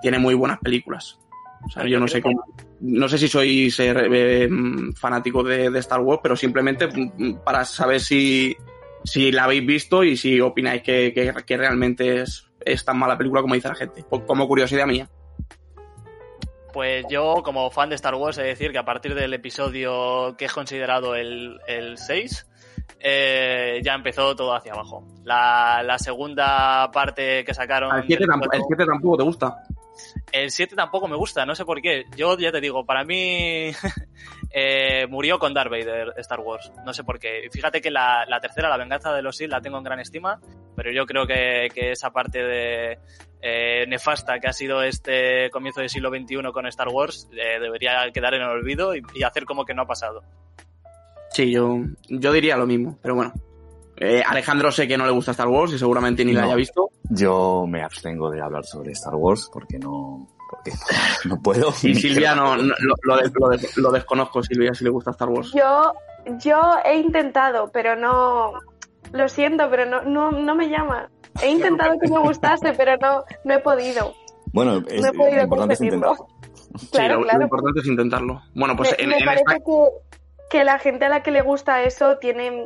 tiene 0.01 0.19
muy 0.19 0.35
buenas 0.35 0.59
películas. 0.59 1.19
O 1.65 1.69
sea, 1.69 1.85
yo 1.85 1.99
no 1.99 2.07
sé 2.07 2.21
cómo, 2.21 2.45
no 2.83 3.07
sé 3.07 3.17
si 3.17 3.29
sois 3.29 3.79
eh, 3.79 3.93
eh, 3.95 4.49
fanáticos 4.95 5.47
de, 5.47 5.79
Star 5.79 6.01
Wars, 6.01 6.19
pero 6.21 6.35
simplemente 6.35 6.87
mm, 6.87 7.35
para 7.43 7.63
saber 7.63 8.01
si, 8.01 8.55
si 9.03 9.31
la 9.31 9.43
habéis 9.45 9.65
visto 9.65 10.03
y 10.03 10.17
si 10.17 10.39
opináis 10.41 10.81
que, 10.83 11.13
que, 11.13 11.33
que 11.45 11.57
realmente 11.57 12.21
es, 12.21 12.47
es 12.65 12.83
tan 12.85 12.97
mala 12.97 13.17
película 13.17 13.41
como 13.41 13.55
dice 13.55 13.67
la 13.69 13.75
gente. 13.75 14.03
Po- 14.03 14.25
Como 14.25 14.47
curiosidad 14.47 14.85
mía. 14.87 15.09
Pues 16.71 17.05
yo, 17.07 17.41
como 17.43 17.69
fan 17.69 17.89
de 17.89 17.95
Star 17.95 18.15
Wars, 18.15 18.37
he 18.39 18.41
de 18.41 18.47
decir 18.49 18.71
que 18.71 18.79
a 18.79 18.85
partir 18.85 19.13
del 19.13 19.33
episodio 19.33 20.35
que 20.37 20.45
es 20.45 20.53
considerado 20.53 21.15
el, 21.15 21.59
el 21.67 21.99
6, 21.99 22.47
eh, 22.99 23.79
ya 23.83 23.93
empezó 23.93 24.35
todo 24.35 24.55
hacia 24.55 24.73
abajo. 24.73 25.05
La, 25.23 25.83
la 25.83 25.99
segunda 25.99 26.89
parte 26.91 27.43
que 27.43 27.53
sacaron... 27.53 27.95
El 27.95 28.03
7 28.07 28.21
del 28.23 28.27
tampoco, 28.27 28.75
tampoco 28.87 29.17
te 29.17 29.23
gusta. 29.23 29.63
El 30.31 30.49
7 30.49 30.75
tampoco 30.75 31.07
me 31.07 31.15
gusta, 31.15 31.45
no 31.45 31.53
sé 31.53 31.63
por 31.63 31.79
qué. 31.79 32.05
Yo 32.17 32.35
ya 32.39 32.51
te 32.51 32.59
digo, 32.59 32.83
para 32.83 33.03
mí 33.03 33.71
eh, 34.53 35.07
murió 35.09 35.39
con 35.39 35.53
Darth 35.53 35.71
Vader 35.71 36.13
Star 36.17 36.39
Wars. 36.39 36.71
No 36.85 36.93
sé 36.93 37.03
por 37.03 37.17
qué. 37.19 37.49
Fíjate 37.51 37.81
que 37.81 37.89
la, 37.91 38.25
la 38.27 38.39
tercera, 38.39 38.69
la 38.69 38.77
venganza 38.77 39.11
de 39.13 39.21
los 39.23 39.35
Sith, 39.35 39.49
la 39.49 39.61
tengo 39.61 39.77
en 39.79 39.83
gran 39.83 39.99
estima, 39.99 40.39
pero 40.75 40.91
yo 40.91 41.05
creo 41.05 41.25
que, 41.25 41.69
que 41.73 41.91
esa 41.91 42.11
parte 42.11 42.43
de 42.43 42.99
eh, 43.41 43.85
nefasta 43.87 44.39
que 44.39 44.47
ha 44.47 44.53
sido 44.53 44.83
este 44.83 45.49
comienzo 45.49 45.79
del 45.81 45.89
siglo 45.89 46.09
XXI 46.09 46.51
con 46.53 46.67
Star 46.67 46.87
Wars 46.89 47.27
eh, 47.33 47.59
debería 47.59 48.09
quedar 48.13 48.35
en 48.35 48.43
el 48.43 48.49
olvido 48.49 48.95
y, 48.95 49.01
y 49.15 49.23
hacer 49.23 49.45
como 49.45 49.65
que 49.65 49.73
no 49.73 49.81
ha 49.81 49.87
pasado. 49.87 50.21
Sí, 51.31 51.51
yo, 51.51 51.79
yo 52.09 52.31
diría 52.31 52.55
lo 52.55 52.67
mismo, 52.67 52.99
pero 53.01 53.15
bueno. 53.15 53.33
Eh, 53.97 54.23
Alejandro 54.25 54.71
sé 54.71 54.87
que 54.87 54.97
no 54.97 55.05
le 55.05 55.11
gusta 55.11 55.31
Star 55.31 55.47
Wars 55.47 55.71
y 55.73 55.79
seguramente 55.79 56.23
ni 56.25 56.33
la 56.33 56.41
No. 56.41 56.47
haya 56.47 56.55
visto. 56.55 56.89
Yo 57.09 57.65
me 57.67 57.81
abstengo 57.81 58.29
de 58.29 58.41
hablar 58.41 58.63
sobre 58.65 58.91
Star 58.91 59.15
Wars 59.15 59.49
porque 59.51 59.77
no, 59.79 60.27
porque 60.55 60.71
no 61.25 61.41
puedo. 61.41 61.69
Y 61.83 61.95
Silvia 61.95 62.35
no, 62.35 62.55
no- 62.57 62.73
lo, 62.79 62.95
lo 63.03 63.17
des- 63.17 63.31
lo 63.39 63.49
des- 63.49 63.77
lo 63.77 63.91
desconozco, 63.91 64.41
Silvia, 64.43 64.73
si 64.73 64.83
le 64.83 64.89
gusta 64.89 65.11
Star 65.11 65.29
Wars. 65.29 65.51
Yo, 65.53 65.93
yo 66.39 66.61
he 66.85 66.97
intentado, 66.97 67.69
pero 67.71 67.95
no. 67.95 68.53
Lo 69.11 69.27
siento, 69.29 69.69
pero 69.69 69.85
no, 69.85 70.01
no, 70.03 70.31
no 70.31 70.55
me 70.55 70.69
llama. 70.69 71.09
He 71.41 71.49
intentado 71.51 71.93
que 71.99 72.07
me 72.09 72.19
gustase, 72.19 72.73
pero 72.73 72.97
no, 72.97 73.23
no 73.43 73.53
he 73.53 73.59
podido. 73.59 74.13
Bueno, 74.53 74.81
es, 74.87 75.01
No 75.01 75.07
he 75.09 75.13
podido 75.13 75.35
lo 75.37 75.43
importante 75.43 75.73
es 75.75 75.81
intentarlo. 75.81 76.27
Claro, 76.91 77.13
lo, 77.15 77.19
lo 77.21 77.25
claro. 77.27 77.43
importante 77.43 77.79
es 77.81 77.85
intentarlo. 77.85 78.41
Bueno, 78.55 78.75
pues 78.75 78.95
me 78.97 79.03
en, 79.03 79.09
me 79.11 79.17
en 79.19 79.25
parece 79.25 79.43
esta- 79.47 79.59
que, 79.63 79.87
que 80.49 80.63
la 80.63 80.79
gente 80.79 81.05
a 81.05 81.09
la 81.09 81.21
que 81.21 81.29
le 81.29 81.41
gusta 81.43 81.83
eso 81.83 82.17
tiene. 82.17 82.63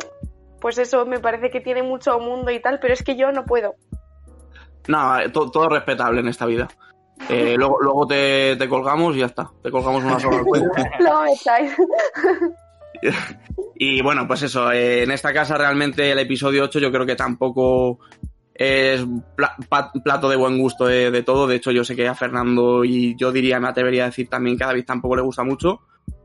Pues 0.62 0.78
eso, 0.78 1.06
me 1.06 1.20
parece 1.20 1.50
que 1.52 1.60
tiene 1.60 1.84
mucho 1.84 2.18
mundo 2.20 2.50
y 2.52 2.62
tal, 2.62 2.80
pero 2.80 2.94
es 2.94 3.04
que 3.04 3.18
yo 3.18 3.32
no 3.34 3.44
puedo. 3.44 3.76
No, 4.88 5.20
eh, 5.20 5.28
to- 5.30 5.52
todo 5.52 5.68
respetable 5.68 6.22
en 6.22 6.30
esta 6.30 6.46
vida. 6.46 6.70
Eh, 7.30 7.56
luego 7.58 7.78
luego 7.82 8.08
te, 8.08 8.56
te 8.58 8.68
colgamos 8.70 9.16
y 9.16 9.20
ya 9.20 9.26
está. 9.28 9.50
Te 9.64 9.70
colgamos 9.72 10.04
una 10.04 10.20
sola. 10.20 10.38
Lo 11.00 11.26
echáis. 11.34 11.72
Y 13.80 14.02
bueno, 14.02 14.28
pues 14.28 14.42
eso, 14.42 14.72
eh, 14.72 15.04
en 15.04 15.12
esta 15.12 15.32
casa 15.32 15.56
realmente 15.56 16.10
el 16.12 16.18
episodio 16.18 16.64
8 16.64 16.80
yo 16.80 16.92
creo 16.92 17.06
que 17.06 17.16
tampoco 17.16 18.00
es 18.56 19.06
pla- 19.36 19.56
plato 20.04 20.28
de 20.28 20.36
buen 20.36 20.58
gusto 20.58 20.88
de, 20.88 21.12
de 21.12 21.22
todo. 21.22 21.46
De 21.46 21.58
hecho, 21.58 21.70
yo 21.72 21.84
sé 21.84 21.96
que 21.96 22.08
a 22.08 22.16
Fernando 22.16 22.84
y 22.84 23.16
yo 23.18 23.32
diría, 23.32 23.60
me 23.60 23.68
atrevería 23.68 24.04
a 24.04 24.08
decir 24.08 24.28
también 24.30 24.58
que 24.58 24.64
a 24.64 24.68
David 24.68 24.86
tampoco 24.86 25.16
le 25.16 25.22
gusta 25.22 25.44
mucho, 25.44 25.82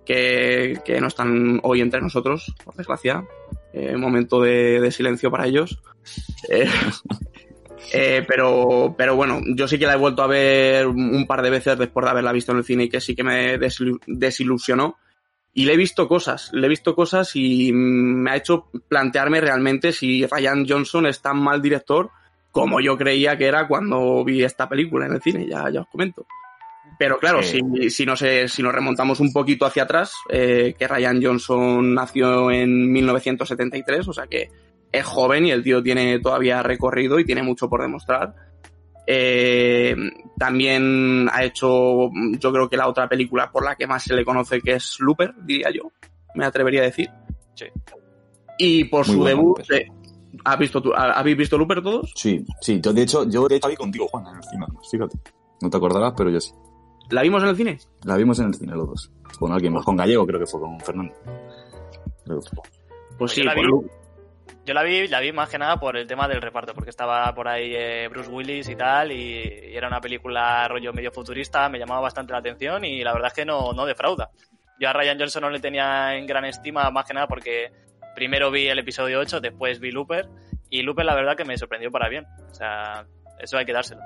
que, 0.07 0.81
que 0.83 0.99
no 0.99 1.09
están 1.09 1.61
hoy 1.63 1.83
entre 1.83 2.01
nosotros, 2.01 2.55
por 2.65 2.75
desgracia. 2.75 3.23
Eh, 3.75 3.95
momento 3.99 4.41
de, 4.41 4.81
de 4.81 4.91
silencio 4.91 5.31
para 5.31 5.47
ellos. 5.47 5.79
Eh, 7.93 8.25
pero, 8.27 8.95
pero 8.97 9.17
bueno, 9.17 9.41
yo 9.55 9.67
sí 9.69 9.79
que 9.79 9.87
la 9.87 9.95
he 9.95 9.99
vuelto 9.99 10.23
a 10.23 10.27
ver 10.27 10.87
un 10.87 11.27
par 11.27 11.43
de 11.43 11.51
veces 11.51 11.79
después 11.79 12.05
de 12.05 12.11
haberla 12.11 12.33
visto 12.33 12.53
en 12.53 12.59
el 12.59 12.65
cine 12.65 12.85
y 12.85 12.89
que 12.89 13.01
sí 13.01 13.15
que 13.15 13.23
me 13.25 13.59
desilu- 13.59 14.01
desilusionó. 14.07 14.97
Y 15.55 15.67
le 15.67 15.75
he 15.75 15.77
visto 15.77 16.09
cosas, 16.09 16.49
le 16.55 16.67
he 16.67 16.71
visto 16.71 16.95
cosas 16.95 17.37
y 17.37 17.73
me 17.73 18.31
ha 18.31 18.37
hecho 18.37 18.69
plantearme 18.89 19.41
realmente 19.41 19.93
si 19.93 20.25
Ryan 20.27 20.65
Johnson 20.67 21.07
es 21.07 21.21
tan 21.21 21.39
mal 21.43 21.61
director 21.61 22.11
como 22.51 22.81
yo 22.81 22.97
creía 22.97 23.37
que 23.37 23.47
era 23.47 23.67
cuando 23.69 24.25
vi 24.25 24.43
esta 24.43 24.69
película 24.69 25.07
en 25.07 25.12
el 25.15 25.21
cine, 25.23 25.47
ya, 25.47 25.69
ya 25.71 25.83
os 25.83 25.89
comento. 25.89 26.27
Pero 26.99 27.19
claro, 27.19 27.43
Sí. 27.43 27.61
si, 27.81 27.91
si, 27.91 28.07
nos, 28.07 28.21
si 28.47 28.62
nos 28.62 28.73
remontamos 28.75 29.21
un 29.21 29.33
poquito 29.33 29.67
hacia 29.67 29.83
atrás, 29.83 30.15
eh, 30.31 30.75
que 30.79 30.89
Ryan 30.89 31.23
Johnson 31.23 31.95
nació 31.95 32.51
en 32.51 32.91
1973, 32.93 34.09
o 34.09 34.12
sea 34.12 34.27
que 34.27 34.51
es 34.93 35.05
joven 35.05 35.47
y 35.47 35.51
el 35.51 35.63
tío 35.63 35.83
tiene 35.83 36.19
todavía 36.21 36.63
recorrido 36.63 37.19
y 37.19 37.25
tiene 37.25 37.43
mucho 37.43 37.69
por 37.69 37.81
demostrar. 37.83 38.35
Eh, 39.07 39.97
también 40.39 41.29
ha 41.33 41.43
hecho, 41.45 42.11
yo 42.39 42.53
creo 42.53 42.69
que 42.69 42.77
la 42.77 42.89
otra 42.89 43.09
película 43.09 43.51
por 43.51 43.65
la 43.65 43.75
que 43.75 43.87
más 43.87 44.03
se 44.05 44.15
le 44.15 44.25
conoce 44.25 44.61
que 44.61 44.75
es 44.75 44.97
Looper, 45.01 45.35
diría 45.45 45.71
yo, 45.73 45.91
me 46.35 46.45
atrevería 46.45 46.83
a 46.83 46.85
decir. 46.85 47.09
Sí. 47.55 47.67
Y 48.59 48.85
por 48.85 49.07
Muy 49.07 49.15
su 49.15 49.21
bueno, 49.21 49.37
debut, 49.37 49.71
eh, 49.73 49.87
¿has 50.45 50.59
visto 50.59 50.81
tú- 50.81 50.93
ha- 50.95 51.13
¿habéis 51.13 51.37
visto 51.37 51.59
Looper 51.59 51.83
todos? 51.83 52.13
Sí, 52.15 52.45
sí. 52.61 52.81
Yo, 52.81 52.93
de 52.93 53.03
hecho, 53.03 53.29
yo 53.29 53.49
de 53.49 53.57
hecho 53.57 53.69
vi 53.69 53.77
contigo, 53.77 54.07
Juan, 54.09 54.27
en 54.29 54.37
el 54.37 54.43
cine. 54.45 54.67
Fíjate. 54.91 55.19
No 55.61 55.71
te 55.71 55.77
acordarás, 55.77 56.13
pero 56.17 56.31
yo 56.31 56.41
sí. 56.41 56.53
¿La 57.11 57.23
vimos 57.23 57.43
en 57.43 57.49
el 57.51 57.57
cine? 57.57 57.79
La 58.05 58.17
vimos 58.17 58.39
en 58.41 58.47
el 58.47 58.55
cine 58.55 58.73
los 58.75 58.87
dos. 58.89 59.11
Con 59.39 59.53
alguien 59.53 59.73
más, 59.73 59.85
con 59.85 59.97
Gallego 59.97 60.27
creo 60.27 60.39
que 60.41 60.47
fue, 60.47 60.61
con 60.61 60.79
Fernando. 60.81 61.13
Creo 62.25 62.41
que 62.41 62.49
fue. 62.51 62.59
Pues 63.19 63.33
sí, 63.33 63.43
la 63.43 63.55
por 63.55 63.67
vi. 63.67 63.89
Yo 64.64 64.75
la 64.75 64.83
vi, 64.85 65.09
la 65.09 65.19
vi 65.21 65.33
más 65.33 65.49
que 65.49 65.59
nada 65.59 65.76
por 65.81 65.97
el 65.97 66.07
tema 66.07 66.28
del 66.28 66.40
reparto, 66.40 66.73
porque 66.73 66.90
estaba 66.90 67.35
por 67.35 67.49
ahí 67.49 67.73
eh, 67.75 68.07
Bruce 68.09 68.31
Willis 68.31 68.69
y 68.69 68.76
tal, 68.76 69.11
y, 69.11 69.71
y 69.73 69.76
era 69.76 69.88
una 69.88 70.00
película 70.00 70.69
rollo 70.69 70.92
medio 70.92 71.11
futurista, 71.11 71.69
me 71.69 71.78
llamaba 71.81 72.02
bastante 72.02 72.33
la 72.33 72.38
atención 72.38 72.85
y 72.85 73.02
la 73.02 73.12
verdad 73.12 73.28
es 73.28 73.35
que 73.35 73.45
no, 73.45 73.73
no 73.73 73.85
defrauda. 73.87 74.31
Yo 74.78 74.88
a 74.88 74.92
Ryan 74.92 75.19
Johnson 75.19 75.42
no 75.42 75.50
le 75.50 75.59
tenía 75.61 76.16
en 76.16 76.26
gran 76.26 76.45
estima, 76.45 76.90
más 76.90 77.04
que 77.07 77.14
nada 77.14 77.26
porque 77.26 77.73
primero 78.14 78.50
vi 78.52 78.69
el 78.69 78.78
episodio 78.78 79.19
8, 79.19 79.40
después 79.40 79.81
vi 79.81 79.90
Looper, 79.90 80.28
y 80.71 80.83
Looper 80.83 81.04
la 81.07 81.14
verdad 81.16 81.37
que 81.37 81.45
me 81.45 81.59
sorprendió 81.59 81.90
para 81.90 82.09
bien. 82.09 82.25
O 82.50 82.54
sea, 82.54 83.04
eso 83.40 83.59
hay 83.59 83.64
que 83.64 83.73
dárselo. 83.73 84.00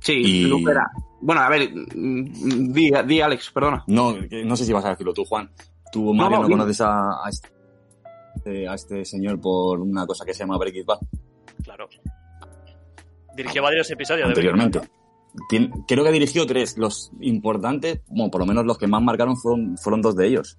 Sí, 0.00 0.12
Y- 0.14 0.42
Looper. 0.44 0.76
Bueno, 1.20 1.40
a 1.40 1.48
ver, 1.48 1.68
di, 1.94 2.90
di 3.06 3.20
Alex, 3.20 3.50
perdona. 3.50 3.82
No, 3.88 4.14
no 4.44 4.56
sé 4.56 4.64
si 4.64 4.72
vas 4.72 4.84
a 4.84 4.90
decirlo 4.90 5.12
tú, 5.12 5.24
Juan. 5.24 5.50
Tú, 5.90 6.14
Mario, 6.14 6.36
no, 6.36 6.42
no, 6.44 6.48
conoces 6.50 6.80
a, 6.82 7.24
a 7.24 7.28
este, 7.28 7.48
a 8.46 8.74
este 8.74 9.04
señor 9.04 9.40
por 9.40 9.80
una 9.80 10.06
cosa 10.06 10.24
que 10.24 10.32
se 10.34 10.40
llama 10.40 10.58
Breaking 10.58 10.84
Bad 10.86 10.98
Claro. 11.64 11.88
Dirigió 13.36 13.62
varios 13.62 13.90
episodios 13.90 14.26
de 14.26 14.30
anteriormente. 14.30 14.78
Breaking 14.78 14.98
Tien- 15.50 15.84
creo 15.86 16.04
que 16.04 16.10
dirigió 16.12 16.46
tres. 16.46 16.76
Los 16.78 17.12
importantes, 17.20 18.00
bueno, 18.08 18.30
por 18.30 18.40
lo 18.40 18.46
menos 18.46 18.64
los 18.64 18.78
que 18.78 18.86
más 18.88 19.02
marcaron 19.02 19.36
fueron, 19.36 19.76
fueron 19.78 20.00
dos 20.02 20.16
de 20.16 20.26
ellos. 20.26 20.58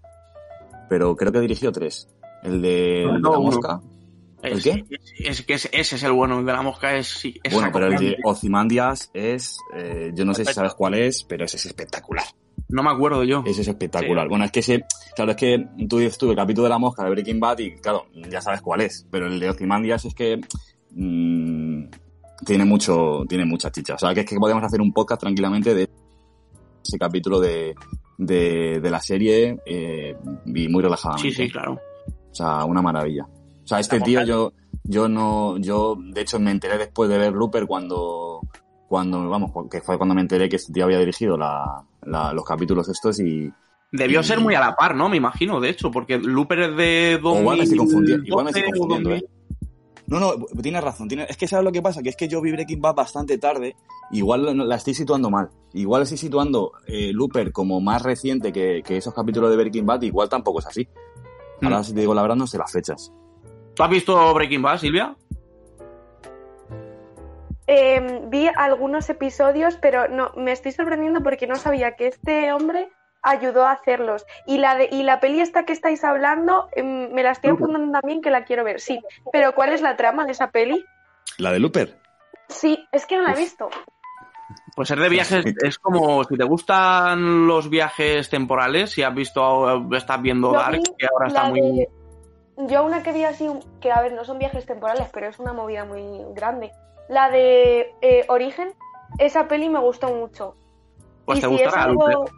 Pero 0.88 1.16
creo 1.16 1.32
que 1.32 1.40
dirigió 1.42 1.72
tres. 1.72 2.08
El 2.44 2.62
de, 2.62 3.04
el 3.04 3.14
de 3.16 3.20
No, 3.20 3.32
la 3.34 3.40
mosca. 3.40 3.82
¿El 4.42 4.54
Es- 4.60 4.64
qué? 4.64 4.86
Es, 5.26 5.42
que 5.46 5.56
ese, 5.56 5.70
ese 5.74 5.96
es 5.98 6.04
el 6.04 6.14
bueno, 6.14 6.40
el 6.40 6.46
de 6.46 6.54
la 6.54 6.62
mosca 6.62 6.96
es... 6.96 7.08
sí, 7.08 7.36
es 7.44 7.54
Bueno, 7.54 7.70
pero 7.74 7.88
el 7.88 7.98
de. 7.98 8.18
Ozymandias 8.24 9.10
es, 9.14 9.58
eh, 9.76 10.12
yo 10.16 10.24
no 10.24 10.34
sé 10.34 10.46
si 10.46 10.54
sabes 10.54 10.74
cuál 10.76 10.94
es, 10.94 11.24
pero 11.26 11.44
ese 11.44 11.58
es 11.58 11.66
espectacular. 11.66 12.24
No 12.70 12.84
me 12.84 12.92
acuerdo 12.92 13.24
yo. 13.24 13.44
Ese 13.46 13.62
es 13.62 13.68
espectacular. 13.68 14.26
Sí. 14.26 14.30
Bueno, 14.30 14.46
es 14.46 14.52
que 14.52 14.60
ese, 14.60 14.86
claro, 15.16 15.32
es 15.32 15.38
que 15.38 15.68
tú 15.88 15.98
dices 15.98 16.18
tú 16.18 16.30
el 16.30 16.36
capítulo 16.36 16.66
de 16.66 16.70
la 16.70 16.78
mosca 16.78 17.04
de 17.04 17.10
Breaking 17.10 17.40
Bad 17.40 17.60
y 17.60 17.76
claro, 17.76 18.06
ya 18.30 18.42
sabes 18.42 18.62
cuál 18.62 18.82
es, 18.82 19.08
pero 19.10 19.28
el 19.28 19.40
de 19.40 19.50
Ozymandias 19.50 20.06
es 20.06 20.14
que 20.14 20.40
mm, 20.92 21.86
tiene 22.46 22.66
mucho, 22.66 23.24
tiene 23.28 23.46
mucha 23.46 23.72
chicha. 23.72 23.96
O 23.96 23.98
sea, 23.98 24.14
que 24.14 24.22
es 24.22 24.26
que 24.28 24.36
podemos 24.38 24.64
hacer 24.64 24.82
un 24.82 24.94
podcast 24.94 25.22
tranquilamente 25.22 25.74
de 25.74 25.90
ese 26.86 26.98
capítulo 27.00 27.40
de, 27.40 27.76
de, 28.18 28.80
de 28.80 28.92
la 28.92 29.00
serie 29.00 29.60
eh, 29.66 30.16
y 30.46 30.68
muy 30.68 30.84
relajadamente. 30.84 31.32
Sí, 31.32 31.44
sí, 31.44 31.50
claro. 31.50 31.80
O 32.32 32.36
sea, 32.36 32.66
una 32.66 32.82
maravilla. 32.82 33.28
O 33.64 33.68
sea, 33.68 33.80
este 33.80 34.00
tío 34.02 34.24
yo, 34.24 34.54
yo 34.84 35.10
no, 35.10 35.58
yo 35.58 35.98
de 36.00 36.22
hecho 36.22 36.40
me 36.40 36.52
enteré 36.52 36.78
después 36.78 37.10
de 37.10 37.18
ver 37.18 37.34
Looper 37.34 37.66
cuando, 37.66 38.42
cuando, 38.90 39.30
vamos, 39.30 39.52
que 39.72 39.80
fue 39.82 39.98
cuando 39.98 40.14
me 40.16 40.22
enteré 40.22 40.50
que 40.50 40.58
este 40.58 40.74
tío 40.74 40.84
había 40.84 41.00
dirigido 41.00 41.38
la, 41.38 41.86
la- 42.04 42.34
los 42.34 42.44
capítulos 42.44 42.90
estos 42.90 43.20
y, 43.22 43.50
Debió 43.92 44.20
Y- 44.20 44.24
ser 44.24 44.40
muy 44.40 44.54
a 44.54 44.60
la 44.60 44.76
par, 44.76 44.96
¿no? 44.96 45.10
Me 45.10 45.18
imagino, 45.18 45.60
de 45.60 45.70
hecho, 45.70 45.90
porque 45.90 46.20
Looper 46.20 46.60
es 46.60 46.76
de 46.78 47.20
O 47.24 47.40
igual 47.40 47.58
me 47.58 47.64
estoy 47.64 47.78
confundiendo, 47.80 48.24
igual 48.26 48.46
me 48.46 48.52
estoy 48.52 48.64
2012 48.64 48.78
o 48.78 48.88
confundiendo, 48.88 49.10
2000. 49.10 49.24
¿eh? 49.26 49.30
No, 50.06 50.20
no, 50.20 50.62
tienes 50.62 50.84
razón. 50.84 51.08
tiene- 51.08 51.26
es 51.30 51.38
que 51.38 51.48
sabes 51.48 51.64
lo 51.66 51.72
que 51.72 51.82
pasa, 51.82 52.02
que 52.04 52.10
es 52.10 52.16
que 52.16 52.28
yo 52.28 52.40
vi 52.42 52.52
Breaking 52.52 52.82
Bad 52.82 52.94
bastante 52.96 53.38
tarde. 53.40 53.76
Igual 54.12 54.68
la 54.68 54.76
estoy 54.76 54.94
situando 54.94 55.30
mal. 55.32 55.50
Igual 55.74 56.04
estoy 56.04 56.18
situando 56.20 56.72
eh, 56.88 57.12
Looper 57.14 57.52
como 57.52 57.80
más 57.82 58.02
reciente 58.04 58.52
que, 58.52 58.82
que 58.86 58.98
esos 58.98 59.14
capítulos 59.14 59.50
de 59.52 59.58
Breaking 59.58 59.86
Bad. 59.88 60.02
Igual 60.04 60.30
tampoco 60.30 60.60
es 60.60 60.68
así. 60.68 60.88
Ahora, 61.62 61.80
Mm. 61.80 61.84
si 61.84 61.94
te 61.94 62.00
digo 62.02 62.14
la 62.14 62.22
verdad, 62.22 62.36
no 62.38 62.46
sé 62.48 62.58
las 62.60 62.72
fechas. 62.72 63.12
¿Tú 63.76 63.84
has 63.84 63.90
visto 63.90 64.34
Breaking 64.36 64.62
Bad, 64.62 64.78
Silvia? 64.80 65.16
Eh, 67.72 68.22
vi 68.30 68.48
algunos 68.56 69.08
episodios, 69.12 69.76
pero 69.78 70.08
no, 70.08 70.32
me 70.36 70.52
estoy 70.52 70.72
sorprendiendo 70.72 71.22
porque 71.22 71.46
no 71.46 71.56
sabía 71.56 71.96
que 71.96 72.08
este 72.08 72.52
hombre 72.52 72.90
ayudó 73.22 73.68
a 73.68 73.74
hacerlos. 73.74 74.26
Y 74.48 74.58
la 74.58 74.74
de, 74.76 74.90
y 74.92 75.04
la 75.04 75.20
peli 75.20 75.40
esta 75.40 75.66
que 75.66 75.74
estáis 75.74 76.04
hablando, 76.04 76.68
em, 76.72 77.12
me 77.14 77.22
la 77.22 77.30
estoy 77.30 77.52
apuntando 77.52 77.92
también 78.00 78.22
que 78.24 78.32
la 78.32 78.44
quiero 78.44 78.64
ver. 78.64 78.80
Sí, 78.80 79.00
pero 79.32 79.54
¿cuál 79.54 79.72
es 79.72 79.82
la 79.84 79.96
trama 79.98 80.26
de 80.26 80.32
esa 80.32 80.50
peli? 80.50 80.84
¿La 81.38 81.52
de 81.52 81.60
Looper? 81.60 81.96
Sí, 82.48 82.88
es 82.92 83.06
que 83.06 83.18
no 83.18 83.22
la 83.22 83.34
he 83.34 83.38
visto. 83.38 83.70
Pues 84.76 84.88
ser 84.88 85.00
de 85.00 85.10
viajes 85.10 85.46
es 85.62 85.78
como 85.78 86.24
si 86.24 86.38
te 86.38 86.44
gustan 86.46 87.46
los 87.46 87.70
viajes 87.70 88.32
temporales, 88.32 88.90
si 88.90 89.04
has 89.04 89.14
visto, 89.14 89.86
estás 89.96 90.20
viendo 90.24 90.52
Yo 90.54 90.58
Dark, 90.58 90.82
que 90.98 91.06
ahora 91.06 91.28
está 91.28 91.44
muy... 91.44 91.62
de- 91.62 91.90
Yo 92.68 92.84
una 92.84 93.04
que 93.04 93.12
vi 93.12 93.26
así, 93.26 93.48
que 93.80 93.92
a 93.92 94.02
ver, 94.02 94.14
no 94.14 94.26
son 94.26 94.40
viajes 94.40 94.66
temporales, 94.66 95.08
pero 95.14 95.28
es 95.28 95.38
una 95.38 95.54
movida 95.54 95.86
muy 95.86 96.02
grande. 96.34 96.72
La 97.10 97.30
de 97.30 97.94
eh, 98.02 98.24
Origen, 98.30 98.74
esa 99.18 99.48
peli 99.50 99.68
me 99.68 99.80
gustó 99.80 100.08
mucho. 100.14 100.56
Pues 101.26 101.40
y 101.40 101.42
te 101.42 101.48
si 101.50 101.56
es 101.56 101.62
gustará 101.64 101.84
algo... 101.84 102.08
Looper. 102.08 102.34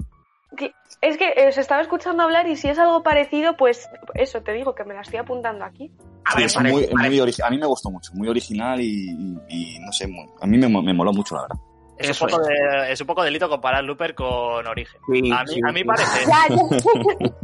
que- 0.57 0.73
Es 1.01 1.17
que 1.17 1.29
eh, 1.35 1.47
os 1.49 1.57
estaba 1.57 1.81
escuchando 1.81 2.23
hablar 2.23 2.47
y 2.47 2.55
si 2.55 2.67
es 2.69 2.79
algo 2.79 3.03
parecido, 3.03 3.55
pues 3.57 3.87
eso 4.15 4.41
te 4.41 4.53
digo, 4.53 4.73
que 4.73 4.83
me 4.83 4.93
la 4.93 5.01
estoy 5.01 5.19
apuntando 5.19 5.63
aquí. 5.65 5.91
A 6.25 6.31
Sí, 6.31 6.37
ver, 6.37 6.45
es 6.45 6.53
parece- 6.55 6.73
muy, 6.73 6.83
parece- 6.87 7.09
muy 7.09 7.19
origi- 7.19 7.43
a 7.45 7.49
mí 7.49 7.57
me 7.57 7.65
gustó 7.67 7.89
mucho, 7.91 8.11
muy 8.15 8.27
original 8.27 8.79
y, 8.81 9.11
y- 9.11 9.37
y 9.75 9.79
no 9.79 9.91
sé, 9.91 10.07
muy- 10.07 10.29
a 10.41 10.45
mí 10.47 10.57
me, 10.57 10.67
me 10.69 10.93
moló 10.93 11.11
mucho, 11.13 11.35
la 11.35 11.41
verdad. 11.43 11.55
Es 12.01 12.09
Eso 12.09 12.25
un, 12.25 12.31
poco 12.31 12.41
es. 12.43 12.47
de- 12.47 12.91
es 12.91 13.01
un 13.01 13.07
poco 13.07 13.23
delito 13.23 13.47
comparar 13.49 13.83
Looper 13.83 14.13
con 14.15 14.65
Origen. 14.67 14.99
Sí, 15.11 15.31
A 15.31 15.43
mí, 15.43 15.53
sí, 15.53 15.59
a 15.67 15.71
mí 15.71 15.79
sí. 15.79 15.83
parece. 15.85 16.25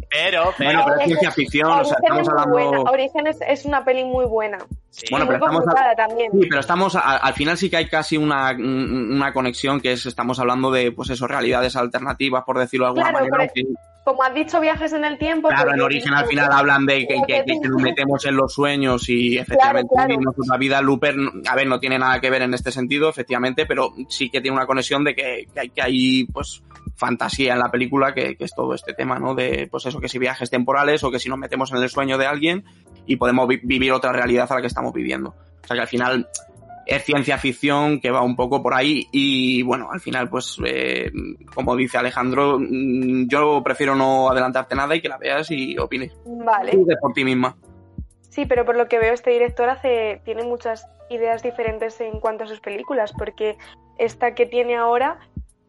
Pero, 0.09 0.53
pero. 0.57 0.73
Bueno, 0.73 0.83
pero 0.85 0.99
es 0.99 1.05
ciencia 1.05 1.31
ficción, 1.31 1.71
o 1.71 1.85
sea, 1.85 1.97
estamos 2.01 2.21
es 2.23 2.29
hablando... 2.29 2.83
Origen 2.91 3.27
es, 3.27 3.37
es 3.47 3.65
una 3.65 3.83
peli 3.83 4.03
muy 4.03 4.25
buena. 4.25 4.57
sí. 4.89 5.05
Bueno, 5.11 5.25
muy 5.25 5.35
pero 5.35 5.45
estamos 5.45 5.63
complicada 5.65 5.95
también. 5.95 6.31
Sí, 6.31 6.47
pero 6.49 6.59
estamos, 6.61 6.95
a- 6.95 7.17
al 7.17 7.33
final 7.33 7.57
sí 7.57 7.69
que 7.69 7.77
hay 7.77 7.87
casi 7.87 8.17
una, 8.17 8.51
una 8.51 9.33
conexión 9.33 9.79
que 9.81 9.93
es, 9.93 10.05
estamos 10.05 10.39
hablando 10.39 10.71
de, 10.71 10.91
pues 10.91 11.09
eso, 11.09 11.27
realidades 11.27 11.75
alternativas, 11.75 12.43
por 12.43 12.57
decirlo 12.57 12.85
de 12.85 12.89
alguna 12.89 13.09
Claro, 13.11 13.17
manera. 13.25 13.51
pero- 13.53 13.65
aunque- 13.67 13.87
Como 14.03 14.23
has 14.23 14.33
dicho, 14.33 14.61
viajes 14.61 14.93
en 14.93 15.03
el 15.03 15.17
tiempo. 15.17 15.49
claro, 15.49 15.73
en 15.73 15.81
origen 15.81 16.13
al 16.13 16.25
final 16.27 16.49
hablan 16.53 16.85
de 16.85 17.05
que, 17.05 17.15
que- 17.27 17.43
que- 17.45 17.59
que 17.61 17.67
nos 17.67 17.81
metemos 17.81 18.23
en 18.25 18.37
los 18.37 18.53
sueños 18.53 19.09
y 19.09 19.37
efectivamente 19.37 19.89
claro. 19.93 20.07
vivimos 20.07 20.33
una 20.37 20.55
vida 20.57 20.81
Looper, 20.81 21.13
a 21.49 21.55
ver, 21.55 21.67
no 21.67 21.77
tiene 21.81 21.99
nada 21.99 22.21
que 22.21 22.29
ver 22.29 22.43
en 22.43 22.53
este 22.53 22.71
sentido, 22.71 23.09
efectivamente, 23.09 23.65
pero 23.65 23.91
sí 24.07 24.29
que 24.29 24.39
tiene 24.47 24.57
una 24.57 24.65
conexión 24.65 25.03
de 25.03 25.13
que, 25.15 25.47
que 25.53 25.59
hay, 25.59 25.69
que 25.69 25.81
hay, 25.81 26.23
pues, 26.25 26.63
fantasía 26.95 27.53
en 27.53 27.59
la 27.59 27.69
película, 27.69 28.13
que, 28.13 28.35
que 28.35 28.43
es 28.45 28.55
todo 28.55 28.73
este 28.73 28.93
tema, 28.93 29.19
¿no? 29.19 29.35
De, 29.35 29.67
pues 29.69 29.85
eso, 29.85 29.99
que 29.99 30.09
si 30.09 30.17
viajes 30.17 30.49
temporales 30.49 31.03
o 31.03 31.11
que 31.11 31.19
si 31.19 31.29
nos 31.29 31.37
metemos 31.37 31.71
en 31.71 31.77
el 31.77 31.89
sueño 31.89 32.17
de 32.17 32.25
alguien 32.25 32.63
y 33.05 33.17
podemos 33.17 33.47
vi- 33.47 33.59
vivir 33.63 33.91
otra 33.91 34.11
realidad 34.11 34.47
a 34.51 34.55
la 34.55 34.61
que 34.61 34.67
estamos 34.67 34.93
viviendo. 34.93 35.29
O 35.63 35.67
sea 35.67 35.75
que 35.75 35.81
al 35.81 35.87
final 35.87 36.27
es 36.87 37.03
ciencia 37.03 37.37
ficción 37.37 37.99
que 37.99 38.09
va 38.09 38.21
un 38.23 38.35
poco 38.37 38.63
por 38.63 38.73
ahí 38.73 39.05
y 39.11 39.61
bueno, 39.61 39.89
al 39.91 39.99
final 39.99 40.29
pues 40.29 40.57
eh, 40.65 41.11
como 41.53 41.75
dice 41.75 41.97
Alejandro, 41.97 42.57
mm, 42.59 43.27
yo 43.27 43.61
prefiero 43.63 43.93
no 43.93 44.29
adelantarte 44.29 44.73
nada 44.73 44.95
y 44.95 45.01
que 45.01 45.09
la 45.09 45.17
veas 45.17 45.51
y 45.51 45.77
opines. 45.77 46.13
Vale. 46.25 46.71
Por 47.01 47.13
ti 47.13 47.23
misma. 47.25 47.55
Sí, 48.37 48.45
pero 48.45 48.65
por 48.65 48.77
lo 48.77 48.87
que 48.87 48.99
veo, 48.99 49.15
este 49.15 49.31
director 49.31 49.67
hace, 49.67 50.21
tiene 50.23 50.43
muchas 50.43 50.85
ideas 51.09 51.41
diferentes 51.41 51.99
en 52.01 52.19
cuanto 52.19 52.43
a 52.43 52.47
sus 52.47 52.59
películas, 52.59 53.11
porque 53.17 53.57
esta 53.97 54.35
que 54.35 54.45
tiene 54.45 54.75
ahora, 54.75 55.17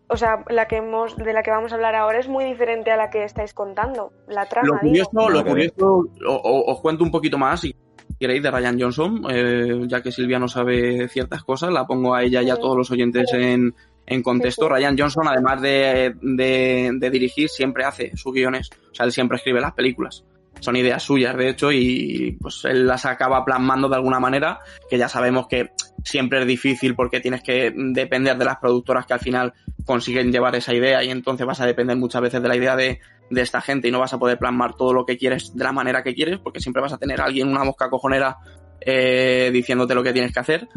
o 0.06 0.18
sea, 0.18 0.44
la 0.50 0.68
que 0.68 0.76
hemos, 0.76 1.16
de 1.16 1.32
la 1.32 1.42
que 1.42 1.50
vamos 1.50 1.72
a 1.72 1.76
hablar 1.76 1.94
ahora 1.94 2.18
es 2.18 2.28
muy 2.28 2.44
diferente 2.44 2.90
a 2.90 2.98
la 2.98 3.08
que 3.08 3.24
estáis 3.24 3.54
contando. 3.54 4.12
La 4.28 4.44
trama, 4.44 4.68
Lo 4.68 4.74
digo. 4.82 5.06
curioso, 5.08 5.30
lo 5.30 5.44
curioso, 5.46 5.86
o- 6.26 6.34
o- 6.34 6.70
os 6.74 6.80
cuento 6.82 7.04
un 7.04 7.10
poquito 7.10 7.38
más 7.38 7.60
si 7.62 7.74
queréis 8.20 8.42
de 8.42 8.50
Ryan 8.50 8.78
Johnson, 8.78 9.22
eh, 9.30 9.84
ya 9.86 10.02
que 10.02 10.12
Silvia 10.12 10.38
no 10.38 10.48
sabe 10.48 11.08
ciertas 11.08 11.42
cosas, 11.44 11.72
la 11.72 11.86
pongo 11.86 12.14
a 12.14 12.22
ella 12.22 12.42
y 12.42 12.50
a 12.50 12.56
todos 12.56 12.76
los 12.76 12.90
oyentes 12.90 13.32
en, 13.32 13.74
en 14.04 14.22
contexto. 14.22 14.66
Sí, 14.66 14.68
sí. 14.68 14.74
Ryan 14.74 14.98
Johnson, 14.98 15.26
además 15.26 15.62
de, 15.62 16.12
de- 16.20 16.90
de 16.92 17.10
dirigir, 17.10 17.48
siempre 17.48 17.84
hace 17.84 18.14
sus 18.14 18.34
guiones, 18.34 18.68
o 18.92 18.94
sea, 18.94 19.06
él 19.06 19.12
siempre 19.12 19.38
escribe 19.38 19.58
las 19.62 19.72
películas. 19.72 20.22
Son 20.60 20.76
ideas 20.76 21.02
suyas, 21.02 21.36
de 21.36 21.48
hecho, 21.50 21.70
y 21.72 22.36
pues 22.40 22.64
él 22.64 22.86
las 22.86 23.06
acaba 23.06 23.44
plasmando 23.44 23.88
de 23.88 23.96
alguna 23.96 24.18
manera, 24.20 24.60
que 24.90 24.98
ya 24.98 25.08
sabemos 25.08 25.46
que 25.46 25.70
siempre 26.04 26.40
es 26.40 26.46
difícil 26.46 26.94
porque 26.94 27.20
tienes 27.20 27.42
que 27.42 27.72
depender 27.74 28.36
de 28.36 28.44
las 28.44 28.56
productoras 28.58 29.06
que 29.06 29.14
al 29.14 29.20
final 29.20 29.52
consiguen 29.84 30.32
llevar 30.32 30.54
esa 30.56 30.74
idea 30.74 31.02
y 31.02 31.10
entonces 31.10 31.46
vas 31.46 31.60
a 31.60 31.66
depender 31.66 31.96
muchas 31.96 32.22
veces 32.22 32.42
de 32.42 32.48
la 32.48 32.56
idea 32.56 32.76
de, 32.76 33.00
de 33.30 33.40
esta 33.40 33.60
gente 33.60 33.88
y 33.88 33.90
no 33.90 34.00
vas 34.00 34.12
a 34.12 34.18
poder 34.18 34.38
plasmar 34.38 34.74
todo 34.74 34.92
lo 34.92 35.04
que 35.06 35.16
quieres 35.16 35.54
de 35.54 35.64
la 35.64 35.72
manera 35.72 36.02
que 36.02 36.14
quieres 36.14 36.38
porque 36.38 36.60
siempre 36.60 36.82
vas 36.82 36.92
a 36.92 36.98
tener 36.98 37.20
a 37.20 37.24
alguien, 37.24 37.48
una 37.48 37.64
mosca 37.64 37.88
cojonera, 37.90 38.36
eh, 38.80 39.50
diciéndote 39.52 39.94
lo 39.94 40.02
que 40.02 40.12
tienes 40.12 40.32
que 40.32 40.40
hacer. 40.40 40.68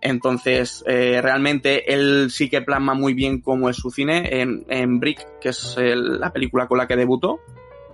Entonces, 0.00 0.84
eh, 0.86 1.20
realmente 1.22 1.92
él 1.94 2.28
sí 2.30 2.50
que 2.50 2.60
plasma 2.62 2.92
muy 2.94 3.14
bien 3.14 3.40
cómo 3.40 3.70
es 3.70 3.76
su 3.76 3.90
cine 3.90 4.40
en, 4.42 4.64
en 4.68 5.00
Brick, 5.00 5.26
que 5.40 5.48
es 5.48 5.76
el- 5.78 6.20
la 6.20 6.30
película 6.32 6.66
con 6.66 6.76
la 6.78 6.86
que 6.86 6.96
debutó, 6.96 7.40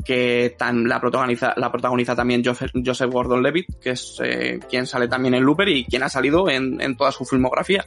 que 0.04 0.54
tan, 0.58 0.88
la, 0.88 1.00
protagoniza, 1.00 1.54
la 1.56 1.70
protagoniza 1.70 2.14
también 2.14 2.42
Joseph, 2.44 3.10
Gordon-Levitt, 3.10 3.80
que 3.80 3.90
es 3.90 4.18
eh, 4.22 4.58
quien 4.68 4.86
sale 4.86 5.08
también 5.08 5.34
en 5.34 5.42
Looper 5.42 5.68
y 5.68 5.84
quien 5.84 6.02
ha 6.02 6.08
salido 6.08 6.48
en, 6.48 6.80
en 6.80 6.96
toda 6.96 7.12
su 7.12 7.24
filmografía. 7.24 7.84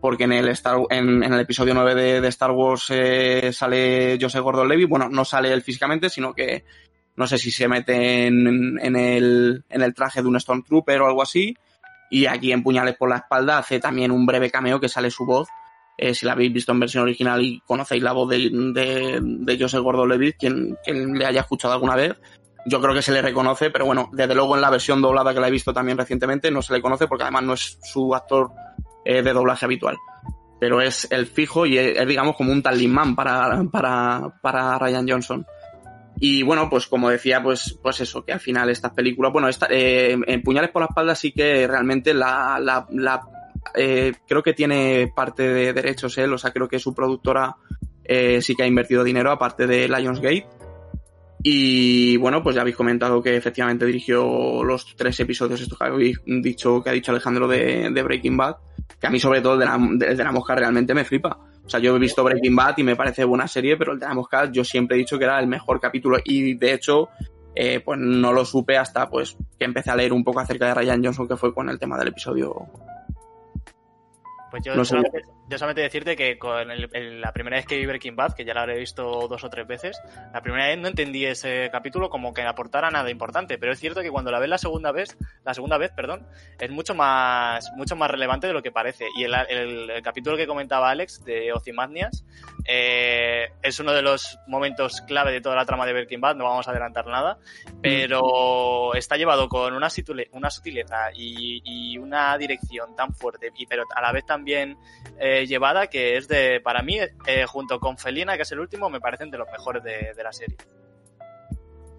Porque 0.00 0.24
en 0.24 0.32
el, 0.32 0.48
Star, 0.50 0.78
en, 0.90 1.24
en 1.24 1.32
el 1.32 1.40
episodio 1.40 1.74
9 1.74 1.94
de, 1.94 2.20
de 2.20 2.28
Star 2.28 2.52
Wars 2.52 2.86
eh, 2.90 3.52
sale 3.52 4.16
Joseph 4.20 4.42
Gordon-Levitt, 4.42 4.88
bueno, 4.88 5.08
no 5.08 5.24
sale 5.24 5.52
él 5.52 5.62
físicamente, 5.62 6.08
sino 6.08 6.34
que 6.34 6.64
no 7.16 7.26
sé 7.26 7.36
si 7.36 7.50
se 7.50 7.66
mete 7.66 8.26
en, 8.26 8.78
en, 8.80 8.94
el, 8.94 9.64
en 9.68 9.82
el 9.82 9.92
traje 9.92 10.22
de 10.22 10.28
un 10.28 10.38
Stormtrooper 10.38 11.00
o 11.02 11.06
algo 11.08 11.22
así. 11.22 11.56
Y 12.10 12.26
aquí 12.26 12.52
en 12.52 12.62
Puñales 12.62 12.96
por 12.96 13.10
la 13.10 13.16
espalda 13.16 13.58
hace 13.58 13.80
también 13.80 14.12
un 14.12 14.24
breve 14.24 14.52
cameo 14.52 14.78
que 14.78 14.88
sale 14.88 15.10
su 15.10 15.26
voz. 15.26 15.48
Eh, 16.00 16.14
si 16.14 16.24
la 16.24 16.32
habéis 16.32 16.52
visto 16.52 16.70
en 16.70 16.78
versión 16.78 17.02
original 17.02 17.42
y 17.42 17.60
conocéis 17.66 18.04
la 18.04 18.12
voz 18.12 18.30
de, 18.30 18.38
de, 18.72 19.18
de 19.20 19.58
Joseph 19.58 19.82
Gordon-Levitt, 19.82 20.36
quien, 20.38 20.78
quien 20.84 21.18
le 21.18 21.26
haya 21.26 21.40
escuchado 21.40 21.74
alguna 21.74 21.96
vez, 21.96 22.14
yo 22.66 22.80
creo 22.80 22.94
que 22.94 23.02
se 23.02 23.10
le 23.10 23.20
reconoce, 23.20 23.70
pero 23.70 23.84
bueno, 23.84 24.08
desde 24.12 24.34
luego 24.34 24.54
en 24.54 24.60
la 24.60 24.70
versión 24.70 25.02
doblada 25.02 25.34
que 25.34 25.40
la 25.40 25.48
he 25.48 25.50
visto 25.50 25.72
también 25.72 25.98
recientemente 25.98 26.52
no 26.52 26.62
se 26.62 26.72
le 26.72 26.80
conoce 26.80 27.08
porque 27.08 27.24
además 27.24 27.42
no 27.42 27.54
es 27.54 27.78
su 27.82 28.14
actor 28.14 28.50
eh, 29.04 29.22
de 29.22 29.32
doblaje 29.32 29.64
habitual. 29.64 29.96
Pero 30.60 30.80
es 30.80 31.08
el 31.10 31.26
fijo 31.26 31.66
y 31.66 31.78
es, 31.78 32.06
digamos 32.06 32.36
como 32.36 32.52
un 32.52 32.62
talismán 32.62 33.16
para, 33.16 33.64
para, 33.70 34.38
para 34.40 34.78
Ryan 34.78 35.08
Johnson. 35.08 35.46
Y 36.20 36.42
bueno, 36.42 36.68
pues 36.68 36.86
como 36.86 37.10
decía, 37.10 37.42
pues, 37.42 37.78
pues 37.82 38.00
eso, 38.00 38.24
que 38.24 38.32
al 38.32 38.40
final 38.40 38.70
estas 38.70 38.92
películas, 38.92 39.32
bueno, 39.32 39.48
esta, 39.48 39.66
eh, 39.70 40.16
en 40.26 40.42
Puñales 40.42 40.70
por 40.70 40.82
la 40.82 40.86
espalda 40.86 41.14
sí 41.14 41.32
que 41.32 41.66
realmente 41.66 42.12
la, 42.12 42.58
la, 42.60 42.86
la 42.90 43.20
eh, 43.74 44.12
creo 44.26 44.42
que 44.42 44.54
tiene 44.54 45.12
parte 45.14 45.42
de 45.42 45.72
derechos 45.72 46.16
él, 46.18 46.32
o 46.32 46.38
sea, 46.38 46.52
creo 46.52 46.68
que 46.68 46.78
su 46.78 46.94
productora 46.94 47.56
eh, 48.04 48.40
sí 48.40 48.54
que 48.54 48.62
ha 48.62 48.66
invertido 48.66 49.04
dinero 49.04 49.30
aparte 49.30 49.66
de 49.66 49.88
Lionsgate. 49.88 50.46
Y 51.42 52.16
bueno, 52.16 52.42
pues 52.42 52.56
ya 52.56 52.62
habéis 52.62 52.76
comentado 52.76 53.22
que 53.22 53.36
efectivamente 53.36 53.86
dirigió 53.86 54.64
los 54.64 54.96
tres 54.96 55.20
episodios 55.20 55.60
estos 55.60 55.78
que 55.78 55.84
habéis 55.84 56.20
dicho, 56.26 56.82
que 56.82 56.90
ha 56.90 56.92
dicho 56.92 57.12
Alejandro 57.12 57.46
de, 57.46 58.02
Breaking 58.02 58.36
Bad, 58.36 58.56
que 59.00 59.06
a 59.06 59.10
mí 59.10 59.20
sobre 59.20 59.40
todo 59.40 59.54
el 59.54 59.60
de 59.60 59.66
la, 59.66 59.76
el 59.76 60.16
de 60.16 60.24
la 60.24 60.32
mosca 60.32 60.56
realmente 60.56 60.94
me 60.94 61.04
flipa. 61.04 61.38
O 61.64 61.70
sea, 61.70 61.78
yo 61.80 61.94
he 61.94 61.98
visto 61.98 62.24
Breaking 62.24 62.56
Bad 62.56 62.78
y 62.78 62.82
me 62.82 62.96
parece 62.96 63.24
buena 63.24 63.46
serie, 63.46 63.76
pero 63.76 63.92
el 63.92 64.00
de 64.00 64.06
la 64.06 64.14
mosca 64.14 64.50
yo 64.50 64.64
siempre 64.64 64.96
he 64.96 65.00
dicho 65.00 65.18
que 65.18 65.24
era 65.24 65.38
el 65.38 65.46
mejor 65.46 65.78
capítulo 65.78 66.16
y 66.24 66.54
de 66.54 66.72
hecho, 66.72 67.10
eh, 67.54 67.80
pues 67.84 68.00
no 68.00 68.32
lo 68.32 68.44
supe 68.44 68.76
hasta 68.78 69.08
pues 69.08 69.36
que 69.58 69.66
empecé 69.66 69.90
a 69.90 69.96
leer 69.96 70.14
un 70.14 70.24
poco 70.24 70.40
acerca 70.40 70.66
de 70.66 70.74
Ryan 70.74 71.04
Johnson, 71.04 71.28
que 71.28 71.36
fue 71.36 71.54
con 71.54 71.68
el 71.68 71.78
tema 71.78 71.98
del 71.98 72.08
episodio. 72.08 72.66
Pues 74.50 74.62
yo, 74.64 74.74
No 74.74 74.84
sé. 74.84 74.96
Yo 75.48 75.58
solamente 75.58 75.82
decirte 75.82 76.16
que 76.16 76.38
con 76.38 76.70
el- 76.70 76.88
el- 76.92 77.20
la 77.20 77.32
primera 77.32 77.56
vez 77.56 77.66
que 77.66 77.76
vi 77.78 77.86
Breaking 77.86 78.16
Bad, 78.16 78.34
que 78.34 78.44
ya 78.44 78.54
la 78.54 78.62
habré 78.62 78.78
visto 78.78 79.28
dos 79.28 79.44
o 79.44 79.50
tres 79.50 79.66
veces, 79.66 80.00
la 80.32 80.42
primera 80.42 80.66
vez 80.66 80.78
no 80.78 80.88
entendí 80.88 81.24
ese 81.24 81.68
capítulo 81.70 82.10
como 82.10 82.34
que 82.34 82.42
aportara 82.42 82.90
nada 82.90 83.10
importante, 83.10 83.58
pero 83.58 83.72
es 83.72 83.80
cierto 83.80 84.02
que 84.02 84.10
cuando 84.10 84.30
la 84.30 84.38
ves 84.38 84.48
la 84.48 84.58
segunda 84.58 84.92
vez, 84.92 85.16
la 85.44 85.54
segunda 85.54 85.78
vez, 85.78 85.90
perdón, 85.92 86.26
es 86.58 86.70
mucho 86.70 86.94
más, 86.94 87.70
mucho 87.76 87.96
más 87.96 88.10
relevante 88.10 88.46
de 88.46 88.52
lo 88.52 88.62
que 88.62 88.70
parece. 88.72 89.06
Y 89.16 89.24
el, 89.24 89.32
capítulo 90.02 90.36
que 90.36 90.46
comentaba 90.46 90.90
Alex 90.90 91.24
de 91.24 91.52
Ozymandias 91.52 92.24
eh, 92.66 93.48
es 93.62 93.80
uno 93.80 93.92
de 93.92 94.02
los 94.02 94.38
momentos 94.46 95.00
clave 95.02 95.32
de 95.32 95.40
toda 95.40 95.56
la 95.56 95.64
trama 95.64 95.86
de 95.86 95.92
Breaking 95.92 96.20
Bad, 96.20 96.36
no 96.36 96.44
vamos 96.44 96.68
a 96.68 96.70
adelantar 96.70 97.06
nada, 97.06 97.38
pero 97.82 98.94
está 98.94 99.16
llevado 99.16 99.48
con 99.48 99.74
una, 99.74 99.88
una 100.32 100.50
sutileza 100.50 101.10
y, 101.14 101.62
y 101.64 101.98
una 101.98 102.36
dirección 102.36 102.94
tan 102.94 103.14
fuerte, 103.14 103.50
y, 103.56 103.66
pero 103.66 103.84
a 103.94 104.02
la 104.02 104.12
vez 104.12 104.26
también 104.26 104.76
eh, 105.18 105.37
llevada 105.46 105.86
que 105.88 106.16
es 106.16 106.28
de, 106.28 106.60
para 106.60 106.82
mí, 106.82 106.98
eh, 107.26 107.44
junto 107.46 107.78
con 107.78 107.98
Felina, 107.98 108.36
que 108.36 108.42
es 108.42 108.52
el 108.52 108.60
último, 108.60 108.90
me 108.90 109.00
parecen 109.00 109.30
de 109.30 109.38
los 109.38 109.48
mejores 109.50 109.82
de, 109.82 110.12
de 110.16 110.22
la 110.22 110.32
serie. 110.32 110.56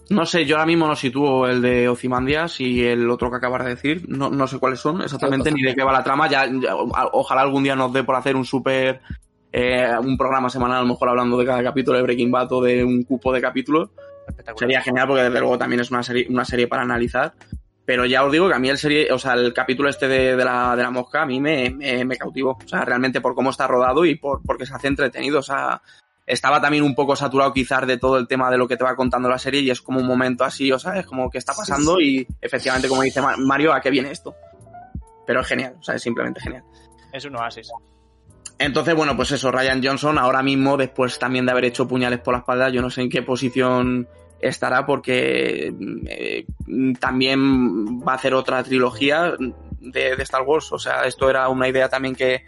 No 0.09 0.25
sé, 0.25 0.45
yo 0.45 0.55
ahora 0.55 0.65
mismo 0.65 0.87
no 0.87 0.95
sitúo 0.95 1.47
el 1.47 1.61
de 1.61 1.87
Ozymandias 1.87 2.59
y 2.61 2.83
el 2.83 3.07
otro 3.11 3.29
que 3.29 3.37
acabas 3.37 3.63
de 3.63 3.69
decir. 3.75 4.05
No, 4.07 4.31
no 4.31 4.47
sé 4.47 4.57
cuáles 4.57 4.79
son 4.79 5.03
exactamente 5.03 5.51
ni 5.51 5.61
de 5.61 5.75
qué 5.75 5.83
va 5.83 5.91
la 5.91 6.03
trama. 6.03 6.27
Ya, 6.27 6.49
ojalá 7.11 7.41
algún 7.41 7.63
día 7.63 7.75
nos 7.75 7.93
dé 7.93 8.03
por 8.03 8.15
hacer 8.15 8.35
un 8.35 8.43
súper 8.43 9.01
eh, 9.51 9.91
un 9.99 10.17
programa 10.17 10.49
semanal, 10.49 10.77
a 10.77 10.81
lo 10.81 10.87
mejor 10.87 11.09
hablando 11.09 11.37
de 11.37 11.45
cada 11.45 11.63
capítulo 11.63 11.97
de 11.97 12.03
Breaking 12.03 12.31
Bad 12.31 12.51
o 12.53 12.61
de 12.61 12.83
un 12.83 13.03
cupo 13.03 13.31
de 13.31 13.41
capítulos. 13.41 13.89
Sería 14.55 14.81
genial 14.81 15.07
porque 15.07 15.23
desde 15.23 15.39
luego 15.39 15.57
también 15.57 15.81
es 15.81 15.89
una 15.91 16.03
serie, 16.03 16.27
una 16.29 16.45
serie 16.45 16.67
para 16.67 16.83
analizar. 16.83 17.33
Pero 17.89 18.05
ya 18.05 18.23
os 18.23 18.31
digo 18.31 18.47
que 18.47 18.53
a 18.53 18.59
mí 18.59 18.69
el 18.69 18.77
serie, 18.77 19.11
o 19.11 19.17
sea, 19.17 19.33
el 19.33 19.51
capítulo 19.51 19.89
este 19.89 20.07
de, 20.07 20.35
de 20.35 20.45
la, 20.45 20.75
de 20.75 20.83
la 20.83 20.91
mosca 20.91 21.23
a 21.23 21.25
mí 21.25 21.39
me, 21.41 21.71
me, 21.71 22.05
me 22.05 22.17
cautivó. 22.17 22.51
O 22.63 22.67
sea, 22.67 22.85
realmente 22.85 23.19
por 23.19 23.33
cómo 23.33 23.49
está 23.49 23.65
rodado 23.65 24.05
y 24.05 24.13
por 24.13 24.43
porque 24.43 24.67
se 24.67 24.75
hace 24.75 24.85
entretenido. 24.89 25.39
O 25.39 25.41
sea, 25.41 25.81
estaba 26.27 26.61
también 26.61 26.83
un 26.83 26.93
poco 26.93 27.15
saturado 27.15 27.51
quizás 27.51 27.87
de 27.87 27.97
todo 27.97 28.19
el 28.19 28.27
tema 28.27 28.51
de 28.51 28.59
lo 28.59 28.67
que 28.67 28.77
te 28.77 28.83
va 28.83 28.95
contando 28.95 29.27
la 29.27 29.39
serie 29.39 29.61
y 29.61 29.71
es 29.71 29.81
como 29.81 30.01
un 30.01 30.05
momento 30.05 30.43
así, 30.43 30.71
o 30.71 30.77
sea, 30.77 30.99
es 30.99 31.07
como 31.07 31.31
que 31.31 31.39
está 31.39 31.53
pasando 31.55 31.99
y 31.99 32.27
efectivamente 32.39 32.87
como 32.87 33.01
dice 33.01 33.23
Ma- 33.23 33.37
Mario, 33.37 33.73
¿a 33.73 33.81
qué 33.81 33.89
viene 33.89 34.11
esto? 34.11 34.35
Pero 35.25 35.41
es 35.41 35.47
genial, 35.47 35.73
o 35.79 35.81
sea, 35.81 35.95
es 35.95 36.01
simplemente 36.03 36.41
genial. 36.41 36.63
Es 37.11 37.25
un 37.25 37.35
oasis. 37.37 37.71
Entonces, 38.59 38.93
bueno, 38.93 39.15
pues 39.15 39.31
eso, 39.31 39.51
Ryan 39.51 39.81
Johnson 39.83 40.19
ahora 40.19 40.43
mismo, 40.43 40.77
después 40.77 41.17
también 41.17 41.47
de 41.47 41.53
haber 41.53 41.65
hecho 41.65 41.87
puñales 41.87 42.19
por 42.19 42.35
la 42.35 42.41
espalda, 42.41 42.69
yo 42.69 42.83
no 42.83 42.91
sé 42.91 43.01
en 43.01 43.09
qué 43.09 43.23
posición 43.23 44.07
estará 44.39 44.85
porque 44.85 45.73
eh, 46.07 46.45
también 46.99 47.99
va 48.01 48.13
a 48.13 48.15
hacer 48.15 48.33
otra 48.33 48.63
trilogía 48.63 49.35
de, 49.79 50.13
Star 50.19 50.43
Wars. 50.43 50.71
O 50.71 50.79
sea, 50.79 51.03
esto 51.05 51.29
era 51.29 51.49
una 51.49 51.67
idea 51.67 51.89
también 51.89 52.15
que, 52.15 52.43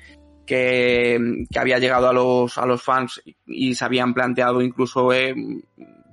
que, 0.46 1.20
había 1.56 1.80
llegado 1.80 2.10
a 2.10 2.14
los, 2.14 2.58
a 2.58 2.66
los 2.66 2.82
fans 2.82 3.22
y 3.46 3.76
se 3.76 3.86
habían 3.86 4.14
planteado 4.14 4.62
incluso 4.62 5.12
eh, 5.14 5.36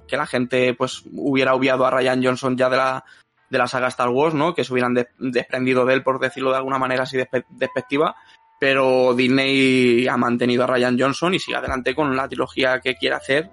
que 0.06 0.16
la 0.16 0.26
gente 0.26 0.74
pues 0.74 1.04
hubiera 1.12 1.54
obviado 1.54 1.86
a 1.86 1.90
Ryan 1.90 2.22
Johnson 2.24 2.56
ya 2.56 2.68
de 2.68 2.76
la, 2.76 3.04
de 3.50 3.58
la 3.58 3.66
saga 3.66 3.88
Star 3.88 4.08
Wars, 4.08 4.34
¿no? 4.34 4.54
Que 4.54 4.64
se 4.64 4.72
hubieran 4.72 4.94
de- 4.94 5.08
desprendido 5.18 5.84
de 5.84 5.94
él, 5.94 6.02
por 6.02 6.18
decirlo 6.18 6.50
de 6.50 6.56
alguna 6.56 6.78
manera 6.78 7.04
así 7.04 7.16
despe- 7.16 7.46
despectiva 7.50 8.16
pero 8.58 9.14
Disney 9.14 10.08
ha 10.08 10.16
mantenido 10.16 10.64
a 10.64 10.66
Ryan 10.66 10.98
Johnson 10.98 11.34
y 11.34 11.38
sigue 11.38 11.56
adelante 11.56 11.94
con 11.94 12.16
la 12.16 12.28
trilogía 12.28 12.80
que 12.80 12.96
quiere 12.96 13.14
hacer 13.14 13.50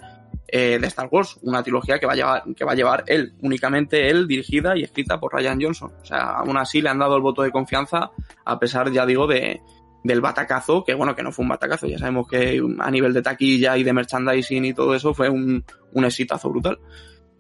eh, 0.58 0.80
de 0.80 0.88
Star 0.88 1.10
Wars, 1.12 1.38
una 1.41 1.62
trilogía 1.62 2.00
que 2.00 2.06
va 2.06 2.13
a 2.13 2.15
llevar, 2.15 2.44
que 2.56 2.63
va 2.63 2.72
a 2.72 2.76
llevar 2.76 3.04
él, 3.08 3.34
únicamente 3.41 4.10
él, 4.10 4.26
dirigida 4.26 4.78
y 4.78 4.84
escrita 4.84 5.20
por 5.20 5.34
Ryan 5.34 5.60
Johnson. 5.62 5.91
O 6.02 6.06
sea, 6.06 6.38
aún 6.38 6.56
así 6.56 6.82
le 6.82 6.88
han 6.88 6.98
dado 6.98 7.18
el 7.18 7.22
voto 7.22 7.41
de 7.41 7.52
confianza, 7.52 8.12
a 8.46 8.58
pesar, 8.58 8.89
ya 8.89 9.06
digo, 9.06 9.28
de 9.28 9.62
del 10.06 10.22
batacazo, 10.22 10.86
que 10.86 10.94
bueno, 10.94 11.13
que 11.13 11.24
no 11.24 11.34
fue 11.34 11.44
un 11.44 11.50
batacazo, 11.50 11.88
ya 11.88 11.98
sabemos 11.98 12.30
que 12.30 12.62
a 12.80 12.89
nivel 12.89 13.12
de 13.12 13.22
taquilla 13.22 13.76
y 13.76 13.84
de 13.84 13.91
merchandising 13.91 14.63
y 14.63 14.74
todo 14.74 14.96
eso 14.96 15.13
fue 15.13 15.30
un, 15.30 15.65
un 15.91 16.06
exitazo 16.06 16.50
brutal. 16.50 16.80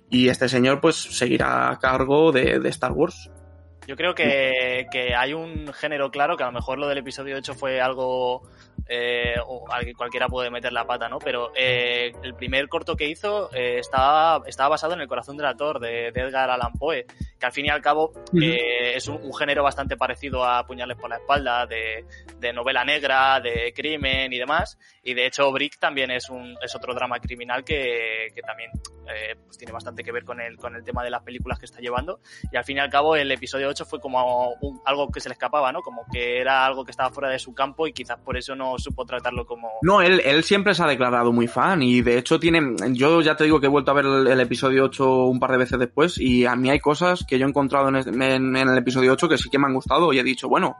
Y 0.09 0.27
este 0.27 0.49
señor 0.49 0.81
pues 0.81 0.97
seguirá 0.97 1.69
a 1.69 1.79
cargo 1.79 2.33
de, 2.33 2.59
de 2.59 2.69
Star 2.69 2.91
Wars. 2.91 3.31
Yo 3.87 3.95
creo 3.95 4.15
que, 4.15 4.87
que 4.91 5.15
hay 5.15 5.33
un 5.33 5.71
género 5.73 6.09
claro, 6.11 6.37
que 6.37 6.43
a 6.43 6.47
lo 6.47 6.51
mejor 6.51 6.79
lo 6.79 6.87
del 6.87 6.97
episodio 6.99 7.37
8 7.37 7.53
fue 7.53 7.79
algo 7.81 8.41
eh, 8.87 9.35
o 9.45 9.65
al 9.71 9.85
que 9.85 9.93
cualquiera 9.93 10.27
puede 10.27 10.49
meter 10.49 10.71
la 10.71 10.85
pata, 10.85 11.09
¿no? 11.09 11.19
Pero 11.19 11.51
eh, 11.55 12.11
el 12.23 12.35
primer 12.35 12.67
corto 12.67 12.95
que 12.95 13.09
hizo 13.09 13.49
eh, 13.53 13.79
estaba, 13.79 14.43
estaba 14.47 14.69
basado 14.69 14.93
en 14.93 15.01
El 15.01 15.07
corazón 15.07 15.37
del 15.37 15.47
actor 15.47 15.79
de, 15.79 16.11
de 16.11 16.21
Edgar 16.21 16.49
Allan 16.49 16.73
Poe, 16.73 17.05
que 17.39 17.45
al 17.45 17.51
fin 17.51 17.65
y 17.65 17.69
al 17.69 17.81
cabo 17.81 18.11
eh, 18.39 18.93
es 18.95 19.07
un, 19.07 19.21
un 19.23 19.33
género 19.33 19.63
bastante 19.63 19.97
parecido 19.97 20.45
a 20.45 20.65
Puñales 20.65 20.97
por 20.97 21.09
la 21.09 21.17
espalda, 21.17 21.65
de, 21.65 22.05
de 22.37 22.53
novela 22.53 22.85
negra, 22.85 23.39
de 23.39 23.73
crimen 23.75 24.31
y 24.31 24.37
demás. 24.37 24.77
Y 25.03 25.13
de 25.13 25.25
hecho 25.25 25.51
Brick 25.51 25.79
también 25.79 26.11
es, 26.11 26.29
un, 26.29 26.55
es 26.61 26.75
otro 26.75 26.93
drama 26.93 27.19
criminal 27.19 27.63
que, 27.63 28.27
que 28.33 28.41
también 28.41 28.71
eh, 29.07 29.35
pues 29.43 29.57
tiene 29.57 29.73
bastante 29.73 30.03
que 30.03 30.11
ver 30.11 30.23
con 30.23 30.39
el, 30.39 30.57
con 30.57 30.75
el 30.75 30.83
tema 30.83 31.03
de 31.03 31.09
las 31.09 31.23
películas 31.23 31.59
que 31.59 31.65
está 31.65 31.79
llevando. 31.79 32.19
Y 32.51 32.57
al 32.57 32.63
fin 32.63 32.77
y 32.77 32.79
al 32.79 32.89
cabo 32.89 33.15
el 33.15 33.31
episodio 33.31 33.67
8 33.69 33.74
fue 33.83 33.99
como 33.99 34.53
algo 34.85 35.09
que 35.09 35.19
se 35.19 35.27
le 35.27 35.33
escapaba, 35.33 35.71
¿no? 35.73 35.81
Como 35.81 36.03
que 36.13 36.39
era 36.39 36.65
algo 36.65 36.85
que 36.85 36.91
estaba 36.91 37.09
fuera 37.09 37.29
de 37.29 37.39
su 37.39 37.53
campo 37.53 37.87
y 37.87 37.91
quizás 37.93 38.17
por 38.19 38.37
eso 38.37 38.55
no 38.55 38.77
supo 38.77 39.05
tratarlo 39.05 39.45
como... 39.45 39.69
No, 39.81 40.01
él, 40.01 40.21
él 40.23 40.43
siempre 40.43 40.73
se 40.75 40.83
ha 40.83 40.87
declarado 40.87 41.33
muy 41.33 41.47
fan 41.47 41.81
y 41.83 42.01
de 42.01 42.17
hecho 42.17 42.39
tiene, 42.39 42.61
yo 42.93 43.19
ya 43.21 43.35
te 43.35 43.43
digo 43.43 43.59
que 43.59 43.65
he 43.65 43.69
vuelto 43.69 43.91
a 43.91 43.95
ver 43.95 44.05
el, 44.05 44.39
episodio 44.39 44.85
8 44.85 45.25
un 45.25 45.39
par 45.39 45.51
de 45.51 45.57
veces 45.57 45.79
después 45.79 46.17
y 46.19 46.45
a 46.45 46.55
mí 46.55 46.69
hay 46.69 46.79
cosas 46.79 47.25
que 47.27 47.37
yo 47.39 47.45
he 47.45 47.49
encontrado 47.49 47.89
en, 47.89 47.95
en- 48.21 48.55
en 48.55 48.69
el 48.69 48.77
episodio 48.77 49.11
8 49.13 49.27
que 49.27 49.37
sí 49.37 49.49
que 49.49 49.59
me 49.59 49.65
han 49.65 49.73
gustado 49.73 50.13
y 50.13 50.19
he 50.19 50.23
dicho, 50.23 50.47
bueno, 50.47 50.75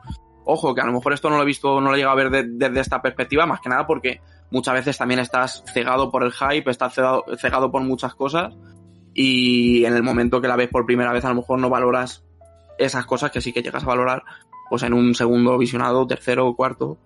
ojo, 0.46 0.76
que 0.76 0.82
a 0.82 0.86
lo 0.86 0.94
mejor 0.94 1.14
esto 1.14 1.30
no 1.32 1.38
lo 1.38 1.42
he 1.42 1.46
visto, 1.48 1.82
no 1.82 1.90
lo 1.90 1.96
he 1.96 1.98
llegado 1.98 2.14
a 2.20 2.24
ver 2.24 2.30
de- 2.30 2.46
desde 2.48 2.80
esta 2.80 3.02
perspectiva, 3.02 3.48
más 3.48 3.60
que 3.62 3.70
nada 3.70 3.88
porque 3.88 4.22
muchas 4.52 4.76
veces 4.76 4.98
también 4.98 5.20
estás 5.20 5.64
cegado 5.74 6.12
por 6.12 6.24
el 6.24 6.32
hype, 6.32 6.70
estás 6.70 6.94
cegado, 6.94 7.24
cegado 7.38 7.72
por 7.72 7.82
muchas 7.82 8.14
cosas 8.14 8.54
y 9.14 9.86
en 9.86 9.96
el 9.96 10.04
momento 10.04 10.42
que 10.42 10.48
la 10.48 10.56
ves 10.58 10.70
por 10.70 10.86
primera 10.86 11.14
vez 11.14 11.24
a 11.26 11.30
lo 11.30 11.36
mejor 11.36 11.60
no 11.60 11.70
valoras 11.70 12.25
esas 12.78 13.06
cosas 13.06 13.32
que 13.32 13.42
sí 13.42 13.54
que 13.54 13.62
llegas 13.62 13.84
a 13.84 13.88
valorar 13.88 14.24
pues 14.70 14.84
en 14.84 14.94
un 14.94 15.14
segundo 15.14 15.58
visionado, 15.58 16.08
tercero 16.08 16.48
o 16.48 16.56
cuarto. 16.56 16.98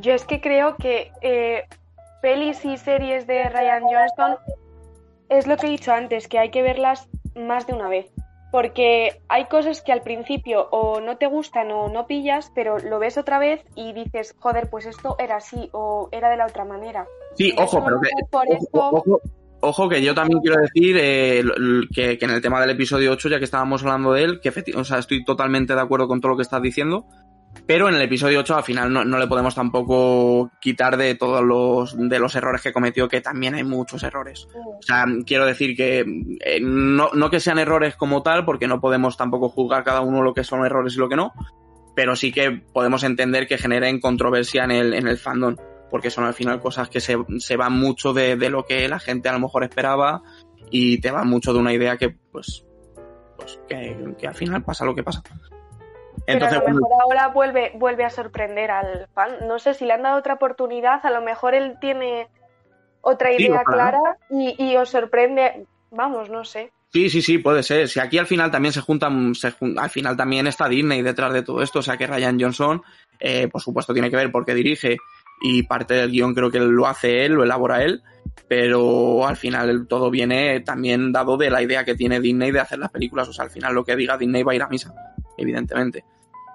Yo 0.00 0.12
es 0.12 0.24
que 0.24 0.40
creo 0.40 0.76
que 0.76 1.12
eh, 1.20 1.64
pelis 2.22 2.64
y 2.64 2.76
series 2.76 3.26
de 3.26 3.48
Ryan 3.48 3.82
Johnston 3.82 4.36
es 5.28 5.46
lo 5.46 5.56
que 5.56 5.66
he 5.66 5.70
dicho 5.70 5.92
antes, 5.92 6.28
que 6.28 6.38
hay 6.38 6.50
que 6.50 6.62
verlas 6.62 7.08
más 7.34 7.66
de 7.66 7.74
una 7.74 7.88
vez. 7.88 8.10
Porque 8.50 9.20
hay 9.28 9.44
cosas 9.44 9.82
que 9.82 9.92
al 9.92 10.00
principio 10.00 10.68
o 10.70 11.00
no 11.00 11.18
te 11.18 11.26
gustan 11.26 11.70
o 11.70 11.90
no 11.90 12.06
pillas, 12.06 12.50
pero 12.54 12.78
lo 12.78 12.98
ves 12.98 13.18
otra 13.18 13.38
vez 13.38 13.62
y 13.74 13.92
dices, 13.92 14.34
joder, 14.38 14.70
pues 14.70 14.86
esto 14.86 15.16
era 15.18 15.36
así 15.36 15.68
o 15.72 16.08
era 16.12 16.30
de 16.30 16.38
la 16.38 16.46
otra 16.46 16.64
manera. 16.64 17.06
Sí, 17.34 17.54
ojo, 17.58 17.84
pero 17.84 18.00
que, 18.00 18.08
por 18.30 18.46
ojo, 18.48 18.96
ojo, 18.96 19.20
ojo, 19.60 19.88
que 19.88 20.02
yo 20.02 20.14
también 20.14 20.40
quiero 20.40 20.60
decir 20.60 20.96
eh, 20.98 21.42
que, 21.94 22.18
en 22.20 22.30
el 22.30 22.40
tema 22.40 22.60
del 22.60 22.70
episodio 22.70 23.12
8, 23.12 23.28
ya 23.28 23.38
que 23.38 23.44
estábamos 23.44 23.82
hablando 23.82 24.12
de 24.12 24.24
él, 24.24 24.40
que 24.40 24.52
o 24.74 24.84
sea, 24.84 24.98
estoy 24.98 25.24
totalmente 25.24 25.74
de 25.74 25.80
acuerdo 25.80 26.08
con 26.08 26.20
todo 26.20 26.30
lo 26.30 26.36
que 26.36 26.42
estás 26.42 26.62
diciendo, 26.62 27.06
pero 27.66 27.88
en 27.88 27.94
el 27.94 28.02
episodio 28.02 28.40
8 28.40 28.56
al 28.56 28.62
final 28.62 28.92
no, 28.92 29.04
no, 29.04 29.18
le 29.18 29.26
podemos 29.26 29.54
tampoco 29.54 30.50
quitar 30.60 30.96
de 30.96 31.14
todos 31.14 31.42
los, 31.42 31.96
de 31.96 32.18
los 32.18 32.34
errores 32.34 32.62
que 32.62 32.72
cometió, 32.72 33.08
que 33.08 33.20
también 33.20 33.54
hay 33.54 33.64
muchos 33.64 34.02
errores. 34.02 34.46
O 34.54 34.82
sea, 34.82 35.06
quiero 35.26 35.44
decir 35.44 35.76
que 35.76 36.04
eh, 36.44 36.60
no, 36.60 37.10
no 37.14 37.30
que 37.30 37.40
sean 37.40 37.58
errores 37.58 37.96
como 37.96 38.22
tal, 38.22 38.44
porque 38.44 38.68
no 38.68 38.80
podemos 38.80 39.16
tampoco 39.16 39.48
juzgar 39.48 39.84
cada 39.84 40.00
uno 40.00 40.22
lo 40.22 40.34
que 40.34 40.44
son 40.44 40.64
errores 40.64 40.94
y 40.94 40.98
lo 40.98 41.08
que 41.08 41.16
no, 41.16 41.32
pero 41.94 42.14
sí 42.14 42.30
que 42.30 42.52
podemos 42.52 43.02
entender 43.02 43.48
que 43.48 43.58
generen 43.58 44.00
controversia 44.00 44.64
en 44.64 44.70
el, 44.70 44.94
en 44.94 45.08
el 45.08 45.18
fandom, 45.18 45.56
porque 45.90 46.10
son 46.10 46.24
al 46.24 46.34
final 46.34 46.60
cosas 46.60 46.88
que 46.88 47.00
se, 47.00 47.16
se 47.38 47.56
van 47.56 47.72
mucho 47.72 48.12
de, 48.12 48.36
de 48.36 48.50
lo 48.50 48.64
que 48.64 48.88
la 48.88 48.98
gente 48.98 49.28
a 49.28 49.32
lo 49.32 49.40
mejor 49.40 49.64
esperaba 49.64 50.22
y 50.70 51.00
te 51.00 51.10
van 51.10 51.28
mucho 51.28 51.52
de 51.52 51.58
una 51.58 51.72
idea 51.72 51.96
que, 51.96 52.10
pues, 52.10 52.64
pues 53.36 53.60
que, 53.68 54.14
que 54.18 54.26
al 54.26 54.34
final 54.34 54.62
pasa 54.62 54.84
lo 54.84 54.94
que 54.94 55.02
pasa. 55.02 55.22
Entonces, 56.26 56.58
Pero 56.58 56.70
a 56.70 56.74
lo 56.74 56.80
mejor 56.80 57.02
ahora 57.02 57.28
vuelve, 57.28 57.72
vuelve 57.74 58.04
a 58.04 58.10
sorprender 58.10 58.70
al 58.70 59.08
fan. 59.14 59.46
No 59.46 59.58
sé 59.58 59.74
si 59.74 59.86
le 59.86 59.94
han 59.94 60.02
dado 60.02 60.18
otra 60.18 60.34
oportunidad, 60.34 61.04
a 61.04 61.10
lo 61.10 61.22
mejor 61.22 61.54
él 61.54 61.78
tiene 61.80 62.28
otra 63.00 63.32
idea 63.32 63.60
sí, 63.60 63.64
clara 63.64 64.18
y, 64.28 64.54
y, 64.62 64.76
os 64.76 64.90
sorprende. 64.90 65.66
Vamos, 65.90 66.28
no 66.28 66.44
sé. 66.44 66.70
Sí, 66.92 67.10
sí, 67.10 67.22
sí, 67.22 67.38
puede 67.38 67.62
ser. 67.62 67.88
Si 67.88 68.00
aquí 68.00 68.18
al 68.18 68.26
final 68.26 68.50
también 68.50 68.72
se 68.72 68.80
juntan, 68.80 69.34
se 69.34 69.54
al 69.76 69.90
final 69.90 70.16
también 70.16 70.46
está 70.46 70.68
Disney 70.68 71.02
detrás 71.02 71.32
de 71.32 71.42
todo 71.42 71.62
esto, 71.62 71.80
o 71.80 71.82
sea 71.82 71.96
que 71.96 72.06
Ryan 72.06 72.40
Johnson, 72.40 72.82
eh, 73.20 73.48
por 73.48 73.60
supuesto, 73.60 73.92
tiene 73.92 74.10
que 74.10 74.16
ver 74.16 74.32
porque 74.32 74.54
dirige 74.54 74.96
y 75.40 75.62
parte 75.62 75.94
del 75.94 76.10
guion 76.10 76.34
creo 76.34 76.50
que 76.50 76.60
lo 76.60 76.86
hace 76.86 77.24
él, 77.24 77.32
lo 77.32 77.44
elabora 77.44 77.82
él, 77.82 78.02
pero 78.48 79.26
al 79.26 79.36
final 79.36 79.86
todo 79.88 80.10
viene 80.10 80.60
también 80.60 81.12
dado 81.12 81.36
de 81.36 81.50
la 81.50 81.62
idea 81.62 81.84
que 81.84 81.94
tiene 81.94 82.20
Disney 82.20 82.50
de 82.50 82.60
hacer 82.60 82.78
las 82.78 82.90
películas, 82.90 83.28
o 83.28 83.32
sea, 83.32 83.44
al 83.44 83.50
final 83.50 83.74
lo 83.74 83.84
que 83.84 83.96
diga 83.96 84.16
Disney 84.16 84.42
va 84.42 84.52
a 84.52 84.56
ir 84.56 84.62
a 84.62 84.68
misa, 84.68 84.94
evidentemente. 85.36 86.04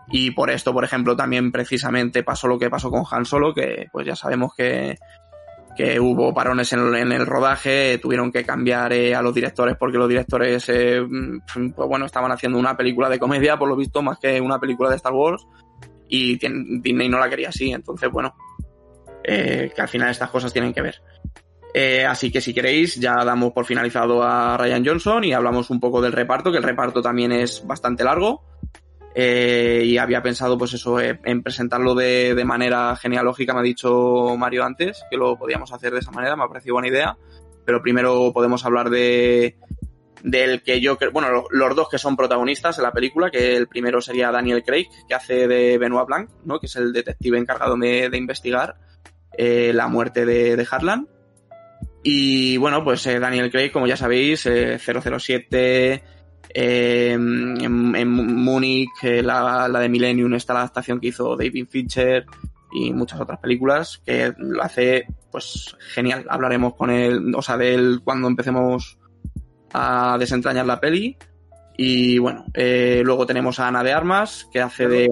Y 0.09 0.31
por 0.31 0.49
esto, 0.49 0.73
por 0.73 0.83
ejemplo, 0.83 1.15
también 1.15 1.51
precisamente 1.51 2.23
pasó 2.23 2.47
lo 2.47 2.59
que 2.59 2.69
pasó 2.69 2.91
con 2.91 3.03
Han 3.09 3.25
Solo, 3.25 3.53
que 3.53 3.87
pues 3.91 4.05
ya 4.05 4.15
sabemos 4.15 4.53
que, 4.55 4.97
que 5.75 5.99
hubo 5.99 6.33
parones 6.33 6.73
en 6.73 7.11
el, 7.11 7.25
rodaje, 7.25 7.97
tuvieron 7.99 8.31
que 8.31 8.43
cambiar 8.43 8.91
eh, 8.93 9.15
a 9.15 9.21
los 9.21 9.33
directores 9.33 9.75
porque 9.77 9.97
los 9.97 10.09
directores, 10.09 10.67
eh, 10.69 11.01
pues 11.75 11.87
bueno, 11.87 12.05
estaban 12.05 12.31
haciendo 12.31 12.59
una 12.59 12.75
película 12.75 13.09
de 13.09 13.19
comedia, 13.19 13.57
por 13.57 13.69
lo 13.69 13.75
visto, 13.75 14.01
más 14.01 14.19
que 14.19 14.41
una 14.41 14.59
película 14.59 14.89
de 14.89 14.97
Star 14.97 15.13
Wars, 15.13 15.47
y 16.07 16.37
Disney 16.37 17.09
no 17.09 17.19
la 17.19 17.29
quería 17.29 17.49
así, 17.49 17.71
entonces 17.71 18.11
bueno, 18.11 18.35
eh, 19.23 19.71
que 19.75 19.81
al 19.81 19.87
final 19.87 20.09
estas 20.09 20.29
cosas 20.29 20.51
tienen 20.51 20.73
que 20.73 20.81
ver. 20.81 21.01
Eh, 21.73 22.05
así 22.05 22.31
que 22.31 22.39
si 22.39 22.53
queréis, 22.53 22.95
ya 22.95 23.25
damos 23.25 23.51
por 23.51 23.65
finalizado 23.65 24.21
a 24.21 24.57
Ryan 24.57 24.85
Johnson 24.85 25.23
y 25.23 25.33
hablamos 25.33 25.71
un 25.71 25.79
poco 25.79 26.01
del 26.01 26.11
reparto, 26.11 26.51
que 26.51 26.57
el 26.57 26.63
reparto 26.63 27.01
también 27.01 27.31
es 27.31 27.65
bastante 27.65 28.03
largo. 28.03 28.43
Eh, 29.15 29.83
y 29.85 29.97
había 29.97 30.23
pensado, 30.23 30.57
pues 30.57 30.73
eso, 30.73 30.99
eh, 30.99 31.19
en 31.23 31.43
presentarlo 31.43 31.93
de, 31.93 32.33
de, 32.33 32.45
manera 32.45 32.95
genealógica, 32.95 33.53
me 33.53 33.59
ha 33.59 33.63
dicho 33.63 34.35
Mario 34.37 34.63
antes, 34.63 35.03
que 35.09 35.17
lo 35.17 35.37
podíamos 35.37 35.71
hacer 35.71 35.93
de 35.93 35.99
esa 35.99 36.11
manera, 36.11 36.35
me 36.35 36.43
ha 36.43 36.47
parecido 36.47 36.75
buena 36.75 36.87
idea. 36.87 37.17
Pero 37.65 37.81
primero 37.81 38.31
podemos 38.33 38.65
hablar 38.65 38.89
de 38.89 39.57
del 40.23 40.63
que 40.63 40.79
yo 40.79 40.97
creo, 40.97 41.11
bueno, 41.11 41.43
los 41.49 41.75
dos 41.75 41.89
que 41.89 41.97
son 41.97 42.15
protagonistas 42.15 42.77
en 42.77 42.83
la 42.83 42.93
película, 42.93 43.29
que 43.29 43.57
el 43.57 43.67
primero 43.67 43.99
sería 43.99 44.31
Daniel 44.31 44.63
Craig, 44.63 44.87
que 45.07 45.13
hace 45.13 45.47
de 45.49 45.77
Benoit 45.77 46.07
Blanc, 46.07 46.29
¿no? 46.45 46.59
que 46.59 46.67
es 46.67 46.75
el 46.77 46.93
detective 46.93 47.37
encargado 47.37 47.75
de, 47.75 48.09
de 48.09 48.17
investigar 48.17 48.77
eh, 49.37 49.71
la 49.73 49.87
muerte 49.87 50.25
de, 50.25 50.55
de. 50.55 50.65
Y 52.03 52.57
bueno, 52.57 52.83
pues 52.83 53.05
eh, 53.07 53.17
Daniel 53.17 53.49
Craig, 53.49 53.71
como 53.71 53.87
ya 53.87 53.95
sabéis, 53.95 54.45
eh, 54.45 54.77
007, 54.77 56.03
eh, 56.53 57.11
en, 57.13 57.95
en, 57.95 58.09
Múnich, 58.09 58.89
la, 59.01 59.69
la, 59.69 59.79
de 59.79 59.89
Millennium, 59.89 60.33
está 60.33 60.53
la 60.53 60.59
adaptación 60.59 60.99
que 60.99 61.07
hizo 61.07 61.37
David 61.37 61.67
Fincher 61.69 62.25
y 62.73 62.91
muchas 62.91 63.21
otras 63.21 63.39
películas 63.39 64.01
que 64.05 64.33
lo 64.37 64.61
hace 64.61 65.07
pues 65.31 65.77
genial. 65.93 66.25
Hablaremos 66.29 66.75
con 66.75 66.89
él, 66.89 67.33
o 67.33 67.41
sea, 67.41 67.57
de 67.57 67.73
él 67.73 68.01
cuando 68.03 68.27
empecemos 68.27 68.99
a 69.71 70.17
desentrañar 70.19 70.65
la 70.65 70.81
peli. 70.81 71.17
Y 71.77 72.19
bueno, 72.19 72.45
luego 72.53 73.25
tenemos 73.25 73.59
a 73.59 73.69
Ana 73.69 73.81
de 73.81 73.93
Armas, 73.93 74.47
que 74.51 74.61
hace 74.61 74.87
de... 74.87 75.09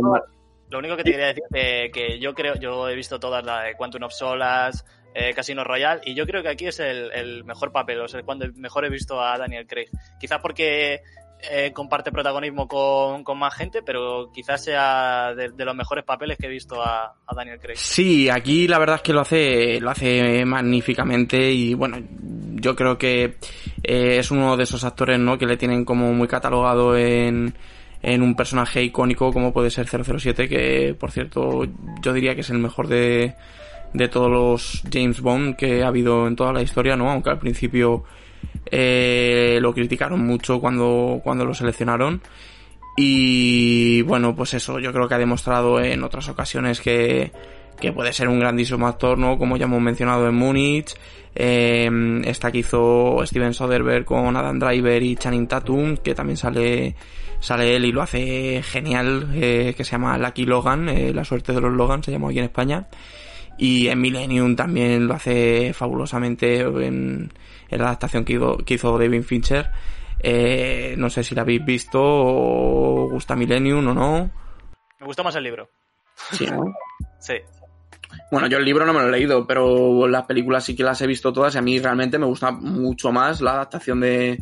Lo 0.71 0.79
único 0.79 0.95
que 0.95 1.03
te 1.03 1.11
quería 1.11 1.27
decir 1.27 1.43
es 1.53 1.91
que 1.91 2.17
yo 2.19 2.33
creo, 2.33 2.55
yo 2.55 2.87
he 2.87 2.95
visto 2.95 3.19
todas 3.19 3.45
las 3.45 3.65
de 3.65 3.75
Quantum 3.75 4.03
of 4.03 4.13
Solas, 4.13 4.85
eh, 5.13 5.33
Casino 5.33 5.65
Royale, 5.65 6.01
y 6.05 6.13
yo 6.15 6.25
creo 6.25 6.41
que 6.41 6.47
aquí 6.47 6.67
es 6.67 6.79
el, 6.79 7.11
el, 7.11 7.43
mejor 7.43 7.73
papel, 7.73 7.99
o 7.99 8.07
sea, 8.07 8.23
cuando 8.23 8.47
mejor 8.55 8.85
he 8.85 8.89
visto 8.89 9.21
a 9.21 9.37
Daniel 9.37 9.67
Craig. 9.67 9.89
Quizás 10.17 10.39
porque 10.41 11.01
eh, 11.49 11.71
comparte 11.73 12.11
protagonismo 12.11 12.69
con, 12.69 13.25
con, 13.25 13.37
más 13.37 13.53
gente, 13.53 13.81
pero 13.81 14.31
quizás 14.33 14.63
sea 14.63 15.33
de, 15.35 15.49
de, 15.49 15.65
los 15.65 15.75
mejores 15.75 16.05
papeles 16.05 16.37
que 16.37 16.45
he 16.45 16.49
visto 16.49 16.81
a, 16.81 17.15
a, 17.25 17.35
Daniel 17.35 17.59
Craig. 17.59 17.75
Sí, 17.77 18.29
aquí 18.29 18.67
la 18.67 18.79
verdad 18.79 18.97
es 18.97 19.01
que 19.01 19.11
lo 19.11 19.21
hace, 19.21 19.81
lo 19.81 19.89
hace 19.89 20.45
magníficamente 20.45 21.51
y 21.51 21.73
bueno, 21.73 21.97
yo 22.61 22.75
creo 22.75 22.97
que 22.97 23.37
eh, 23.83 24.17
es 24.19 24.31
uno 24.31 24.55
de 24.55 24.63
esos 24.63 24.83
actores, 24.83 25.19
¿no? 25.19 25.37
Que 25.37 25.47
le 25.47 25.57
tienen 25.57 25.83
como 25.83 26.13
muy 26.13 26.27
catalogado 26.27 26.95
en, 26.95 27.55
en 28.01 28.21
un 28.21 28.35
personaje 28.35 28.83
icónico 28.83 29.31
como 29.31 29.53
puede 29.53 29.69
ser 29.69 29.87
007, 29.87 30.47
que 30.47 30.95
por 30.99 31.11
cierto 31.11 31.65
yo 32.01 32.13
diría 32.13 32.35
que 32.35 32.41
es 32.41 32.49
el 32.49 32.57
mejor 32.57 32.87
de, 32.87 33.35
de 33.93 34.07
todos 34.07 34.31
los 34.31 34.83
James 34.91 35.21
Bond 35.21 35.55
que 35.55 35.83
ha 35.83 35.87
habido 35.87 36.27
en 36.27 36.35
toda 36.35 36.53
la 36.53 36.61
historia, 36.61 36.95
¿no? 36.95 37.11
Aunque 37.11 37.29
al 37.29 37.39
principio 37.39 38.03
eh, 38.65 39.59
lo 39.61 39.73
criticaron 39.73 40.25
mucho 40.25 40.59
cuando, 40.59 41.21
cuando 41.23 41.45
lo 41.45 41.53
seleccionaron. 41.53 42.21
Y 42.97 44.01
bueno, 44.03 44.35
pues 44.35 44.53
eso, 44.53 44.79
yo 44.79 44.91
creo 44.91 45.07
que 45.07 45.15
ha 45.15 45.19
demostrado 45.19 45.79
en 45.81 46.03
otras 46.03 46.27
ocasiones 46.29 46.81
que, 46.81 47.31
que 47.79 47.93
puede 47.93 48.13
ser 48.13 48.27
un 48.27 48.39
grandísimo 48.39 48.87
actor, 48.87 49.17
¿no? 49.17 49.37
Como 49.37 49.57
ya 49.57 49.65
hemos 49.65 49.81
mencionado 49.81 50.27
en 50.27 50.35
Múnich. 50.35 50.95
Eh, 51.33 51.89
esta 52.25 52.51
que 52.51 52.59
hizo 52.59 53.21
Steven 53.25 53.53
Soderbergh 53.53 54.05
con 54.05 54.35
Adam 54.35 54.59
Driver 54.59 55.01
y 55.01 55.15
Channing 55.15 55.47
Tatum, 55.47 55.97
que 55.97 56.13
también 56.13 56.37
sale, 56.37 56.95
sale 57.41 57.75
él 57.75 57.85
y 57.85 57.91
lo 57.91 58.01
hace 58.01 58.61
genial, 58.63 59.29
eh, 59.33 59.73
que 59.75 59.83
se 59.83 59.91
llama 59.91 60.17
Lucky 60.17 60.45
Logan, 60.45 60.87
eh, 60.87 61.13
la 61.13 61.25
suerte 61.25 61.51
de 61.51 61.59
los 61.59 61.73
Logan 61.73 62.03
se 62.03 62.11
llama 62.11 62.29
aquí 62.29 62.39
en 62.39 62.45
España. 62.45 62.87
Y 63.57 63.89
en 63.89 63.99
Millennium 63.99 64.55
también 64.55 65.07
lo 65.07 65.13
hace 65.13 65.73
fabulosamente 65.73 66.61
en, 66.61 67.31
en 67.69 67.79
la 67.79 67.87
adaptación 67.87 68.23
que 68.23 68.33
hizo, 68.33 68.57
que 68.57 68.75
hizo 68.75 68.97
David 68.97 69.23
Fincher. 69.23 69.69
Eh, 70.23 70.95
no 70.97 71.09
sé 71.09 71.23
si 71.23 71.35
la 71.35 71.41
habéis 71.41 71.65
visto 71.65 71.99
o 72.01 73.09
gusta 73.09 73.35
Millennium 73.35 73.87
o 73.87 73.93
no. 73.93 74.31
Me 74.99 75.05
gustó 75.05 75.23
más 75.23 75.35
el 75.35 75.43
libro. 75.43 75.69
Sí, 76.31 76.45
¿no? 76.45 76.63
sí. 77.19 77.33
Bueno, 78.31 78.47
yo 78.47 78.57
el 78.57 78.65
libro 78.65 78.85
no 78.85 78.93
me 78.93 79.01
lo 79.01 79.07
he 79.07 79.11
leído, 79.11 79.47
pero 79.47 80.07
las 80.07 80.25
películas 80.25 80.63
sí 80.63 80.75
que 80.75 80.83
las 80.83 81.01
he 81.01 81.07
visto 81.07 81.33
todas 81.33 81.55
y 81.55 81.57
a 81.57 81.61
mí 81.61 81.79
realmente 81.79 82.19
me 82.19 82.25
gusta 82.25 82.51
mucho 82.51 83.11
más 83.11 83.41
la 83.41 83.53
adaptación 83.53 83.99
de, 84.01 84.37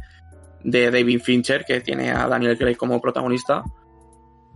de 0.63 0.91
David 0.91 1.21
Fincher, 1.21 1.65
que 1.65 1.81
tiene 1.81 2.11
a 2.11 2.27
Daniel 2.27 2.57
Craig 2.57 2.75
como 2.75 3.01
protagonista. 3.01 3.63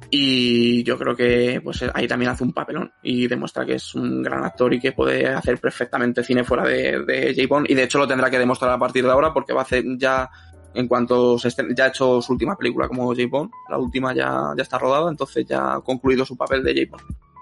Y 0.10 0.84
yo 0.84 0.98
creo 0.98 1.16
que 1.16 1.62
pues 1.64 1.84
ahí 1.94 2.08
también 2.08 2.32
hace 2.32 2.44
un 2.44 2.54
papelón 2.54 2.92
y 3.02 3.28
demuestra 3.28 3.66
que 3.66 3.76
es 3.76 3.96
un 3.96 4.22
gran 4.22 4.44
actor 4.44 4.74
y 4.74 4.80
que 4.80 4.92
puede 4.92 5.28
hacer 5.28 5.58
perfectamente 5.60 6.24
cine 6.24 6.44
fuera 6.44 6.66
de, 6.66 7.04
de 7.04 7.34
J. 7.36 7.48
Bond. 7.48 7.70
Y 7.70 7.74
de 7.74 7.84
hecho 7.84 7.98
lo 7.98 8.08
tendrá 8.08 8.30
que 8.30 8.38
demostrar 8.38 8.72
a 8.72 8.78
partir 8.78 9.04
de 9.06 9.12
ahora 9.12 9.34
porque 9.34 9.54
va 9.54 9.62
a 9.62 9.64
hacer 9.64 9.84
ya 9.98 10.30
en 10.74 10.88
cuanto 10.88 11.38
se 11.40 11.48
estén, 11.50 11.74
ya 11.76 11.86
ha 11.86 11.88
hecho 11.88 12.22
su 12.22 12.34
última 12.34 12.56
película 12.56 12.88
como 12.88 13.08
J. 13.08 13.24
Bond, 13.30 13.52
la 13.70 13.78
última 13.78 14.14
ya, 14.14 14.54
ya 14.56 14.64
está 14.64 14.78
rodada, 14.78 15.10
entonces 15.10 15.46
ya 15.46 15.76
ha 15.76 15.82
concluido 15.82 16.26
su 16.26 16.36
papel 16.36 16.64
de 16.64 16.74
J. 16.74 16.92
Bond. 16.92 17.33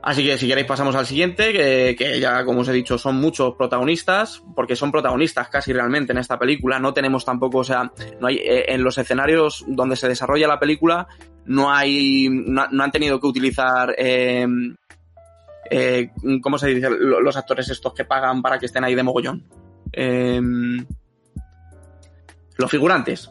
Así 0.00 0.24
que 0.24 0.38
si 0.38 0.46
queréis 0.46 0.66
pasamos 0.66 0.94
al 0.94 1.06
siguiente, 1.06 1.52
que, 1.52 1.96
que, 1.98 2.20
ya 2.20 2.44
como 2.44 2.60
os 2.60 2.68
he 2.68 2.72
dicho 2.72 2.98
son 2.98 3.16
muchos 3.16 3.54
protagonistas, 3.56 4.42
porque 4.54 4.76
son 4.76 4.92
protagonistas 4.92 5.48
casi 5.48 5.72
realmente 5.72 6.12
en 6.12 6.18
esta 6.18 6.38
película. 6.38 6.78
No 6.78 6.94
tenemos 6.94 7.24
tampoco, 7.24 7.58
o 7.58 7.64
sea, 7.64 7.92
no 8.20 8.26
hay 8.28 8.36
eh, 8.36 8.66
en 8.68 8.84
los 8.84 8.96
escenarios 8.96 9.64
donde 9.66 9.96
se 9.96 10.08
desarrolla 10.08 10.46
la 10.46 10.60
película 10.60 11.08
no 11.48 11.72
hay, 11.72 12.28
no, 12.28 12.66
no 12.70 12.84
han 12.84 12.92
tenido 12.92 13.18
que 13.18 13.26
utilizar, 13.26 13.94
eh, 13.98 14.46
eh, 15.70 16.10
¿cómo 16.42 16.58
se 16.58 16.68
dice? 16.68 16.90
Los 16.90 17.36
actores 17.36 17.70
estos 17.70 17.94
que 17.94 18.04
pagan 18.04 18.42
para 18.42 18.58
que 18.58 18.66
estén 18.66 18.84
ahí 18.84 18.94
de 18.94 19.02
mogollón. 19.02 19.44
Eh, 19.92 20.40
los 22.56 22.70
figurantes. 22.70 23.30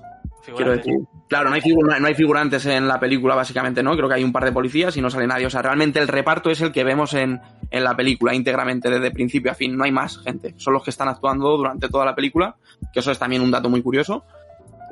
Quiero 0.56 0.72
decir. 0.72 0.96
Claro, 1.28 1.50
no 1.50 1.56
hay, 1.56 2.16
figurantes 2.16 2.66
en 2.68 2.88
la 2.88 3.02
película, 3.02 3.36
básicamente, 3.36 3.84
¿no? 3.84 3.96
Creo 3.98 4.08
que 4.08 4.16
hay 4.16 4.24
un 4.24 4.32
par 4.32 4.46
de 4.46 4.54
policías 4.54 4.96
y 4.96 5.02
no 5.02 5.10
sale 5.10 5.28
nadie. 5.28 5.46
O 5.46 5.50
sea, 5.50 5.62
realmente 5.62 6.00
el 6.00 6.08
reparto 6.08 6.50
es 6.50 6.62
el 6.62 6.72
que 6.72 6.86
vemos 6.86 7.14
en, 7.14 7.42
en 7.70 7.84
la 7.84 7.98
película 7.98 8.34
íntegramente, 8.34 8.90
desde 8.90 9.12
principio 9.12 9.52
a 9.52 9.56
fin. 9.56 9.76
No 9.76 9.84
hay 9.84 9.92
más 9.92 10.20
gente. 10.20 10.54
Son 10.58 10.74
los 10.74 10.84
que 10.84 10.90
están 10.90 11.10
actuando 11.10 11.58
durante 11.58 11.90
toda 11.90 12.06
la 12.06 12.16
película, 12.16 12.56
que 12.94 13.02
eso 13.02 13.12
es 13.12 13.20
también 13.20 13.42
un 13.42 13.52
dato 13.52 13.70
muy 13.70 13.82
curioso. 13.82 14.24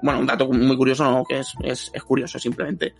Bueno, 0.01 0.19
un 0.19 0.25
dato 0.25 0.49
muy 0.49 0.75
curioso, 0.75 1.09
no, 1.09 1.23
que 1.23 1.39
es, 1.39 1.53
es, 1.63 1.89
es 1.93 2.03
curioso 2.03 2.37
simplemente. 2.37 2.93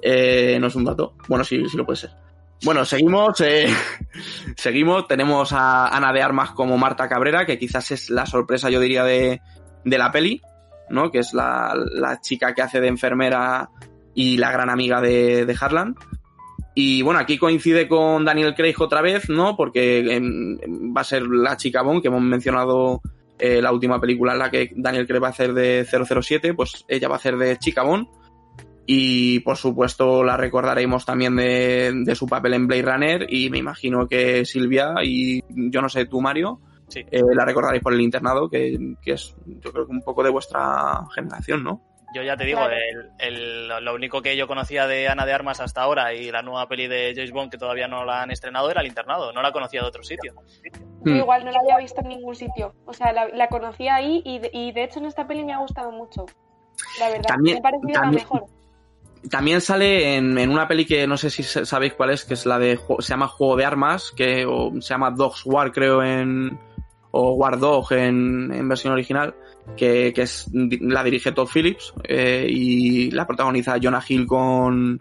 Eh, 0.00 0.56
no 0.58 0.68
es 0.68 0.74
un 0.74 0.84
dato. 0.84 1.14
Bueno, 1.28 1.44
sí, 1.44 1.62
sí 1.68 1.76
lo 1.76 1.84
puede 1.84 1.98
ser. 1.98 2.10
Bueno, 2.64 2.86
seguimos, 2.86 3.40
eh, 3.42 3.68
seguimos. 4.56 5.06
Tenemos 5.06 5.52
a 5.52 5.88
Ana 5.88 6.12
de 6.12 6.22
Armas 6.22 6.52
como 6.52 6.78
Marta 6.78 7.06
Cabrera, 7.06 7.44
que 7.44 7.58
quizás 7.58 7.90
es 7.90 8.08
la 8.08 8.24
sorpresa, 8.24 8.70
yo 8.70 8.80
diría, 8.80 9.04
de, 9.04 9.42
de 9.84 9.98
la 9.98 10.10
peli. 10.10 10.40
¿No? 10.90 11.10
Que 11.10 11.18
es 11.18 11.34
la, 11.34 11.74
la, 11.92 12.20
chica 12.20 12.54
que 12.54 12.62
hace 12.62 12.80
de 12.80 12.88
enfermera 12.88 13.70
y 14.14 14.36
la 14.36 14.50
gran 14.50 14.70
amiga 14.70 15.00
de, 15.00 15.46
de 15.46 15.56
Harlan. 15.60 15.94
Y 16.74 17.02
bueno, 17.02 17.18
aquí 17.18 17.38
coincide 17.38 17.88
con 17.88 18.24
Daniel 18.24 18.54
Craig 18.54 18.76
otra 18.78 19.02
vez, 19.02 19.28
¿no? 19.28 19.56
Porque 19.56 19.98
em, 20.14 20.56
va 20.96 21.00
a 21.00 21.04
ser 21.04 21.22
la 21.22 21.56
chica 21.56 21.82
Bond, 21.82 22.02
que 22.02 22.08
hemos 22.08 22.22
mencionado 22.22 23.00
eh, 23.38 23.60
la 23.60 23.72
última 23.72 24.00
película 24.00 24.32
en 24.32 24.38
la 24.38 24.50
que 24.50 24.70
Daniel 24.76 25.06
Craig 25.06 25.22
va 25.22 25.26
a 25.26 25.30
hacer 25.30 25.54
de 25.54 25.84
007, 25.84 26.54
pues 26.54 26.84
ella 26.86 27.08
va 27.08 27.16
a 27.16 27.18
hacer 27.18 27.36
de 27.36 27.58
chica 27.58 27.82
Bond. 27.82 28.06
Y 28.86 29.40
por 29.40 29.56
supuesto 29.56 30.24
la 30.24 30.36
recordaremos 30.36 31.04
también 31.04 31.36
de, 31.36 31.92
de 32.04 32.14
su 32.14 32.26
papel 32.26 32.54
en 32.54 32.66
Blade 32.66 32.82
Runner 32.82 33.26
y 33.28 33.50
me 33.50 33.58
imagino 33.58 34.08
que 34.08 34.44
Silvia 34.46 34.94
y 35.04 35.42
yo 35.50 35.82
no 35.82 35.88
sé, 35.88 36.06
tú 36.06 36.20
Mario, 36.20 36.60
Sí. 36.88 37.00
eh, 37.10 37.22
la 37.34 37.44
recordaréis 37.44 37.82
por 37.82 37.92
el 37.92 38.00
internado, 38.00 38.48
que, 38.48 38.78
que 39.02 39.12
es 39.12 39.34
yo 39.46 39.72
creo 39.72 39.86
que 39.86 39.92
un 39.92 40.02
poco 40.02 40.22
de 40.22 40.30
vuestra 40.30 41.02
generación, 41.14 41.62
¿no? 41.62 41.82
Yo 42.14 42.22
ya 42.22 42.36
te 42.38 42.44
digo, 42.44 42.60
Claro. 42.60 42.74
el, 43.18 43.68
el- 43.68 43.84
lo 43.84 43.94
único 43.94 44.22
que 44.22 44.34
yo 44.34 44.46
conocía 44.48 44.86
de 44.86 45.08
Ana 45.08 45.26
de 45.26 45.34
Armas 45.34 45.60
hasta 45.60 45.82
ahora 45.82 46.14
y 46.14 46.30
la 46.30 46.40
nueva 46.40 46.66
peli 46.66 46.86
de 46.86 47.12
James 47.14 47.32
Bond 47.32 47.50
que 47.50 47.58
todavía 47.58 47.86
no 47.86 48.06
la 48.06 48.22
han 48.22 48.30
estrenado 48.30 48.70
era 48.70 48.80
El 48.80 48.86
Internado, 48.86 49.30
no 49.34 49.42
la 49.42 49.52
conocía 49.52 49.82
de 49.82 49.88
otro 49.88 50.02
sitio. 50.02 50.32
Yo 51.04 51.12
Hmm. 51.12 51.16
igual 51.16 51.44
no 51.44 51.50
la 51.50 51.60
había 51.60 51.76
visto 51.76 52.00
en 52.00 52.08
ningún 52.08 52.34
sitio. 52.34 52.74
O 52.86 52.94
sea, 52.94 53.12
la, 53.12 53.28
la 53.28 53.48
conocí 53.48 53.86
ahí 53.88 54.22
y 54.24 54.38
de, 54.38 54.50
y 54.54 54.72
de 54.72 54.84
hecho 54.84 55.00
en 55.00 55.04
esta 55.04 55.26
peli 55.26 55.44
me 55.44 55.52
ha 55.52 55.58
gustado 55.58 55.92
mucho. 55.92 56.24
La 56.98 57.08
verdad, 57.10 57.24
También- 57.28 57.56
me 57.56 57.68
ha 57.68 57.70
parecido 57.70 58.00
la 58.02 58.10
mejor. 58.10 58.44
También 59.30 59.60
sale 59.60 60.16
en, 60.16 60.38
en 60.38 60.48
una 60.50 60.66
peli 60.68 60.86
que 60.86 61.06
no 61.06 61.16
sé 61.18 61.28
si 61.28 61.42
sa- 61.42 61.66
sabéis 61.66 61.92
cuál 61.92 62.10
es, 62.10 62.24
que 62.24 62.34
es 62.34 62.46
la 62.46 62.58
de 62.58 62.78
se 63.00 63.08
llama 63.08 63.26
Juego 63.28 63.56
de 63.56 63.64
Armas, 63.66 64.12
que 64.16 64.46
o 64.46 64.70
se 64.80 64.88
llama 64.94 65.10
Dogs 65.10 65.44
War 65.44 65.72
creo 65.72 66.02
en 66.02 66.58
o 67.20 67.32
War 67.32 67.58
Dog 67.58 67.92
en, 67.92 68.52
en 68.52 68.68
versión 68.68 68.92
original, 68.92 69.34
que, 69.76 70.12
que 70.14 70.22
es 70.22 70.46
la 70.52 71.02
dirige 71.02 71.32
Todd 71.32 71.48
Phillips 71.52 71.92
eh, 72.04 72.46
y 72.48 73.10
la 73.10 73.26
protagoniza 73.26 73.76
Jonah 73.82 74.04
Hill 74.06 74.24
con 74.24 75.00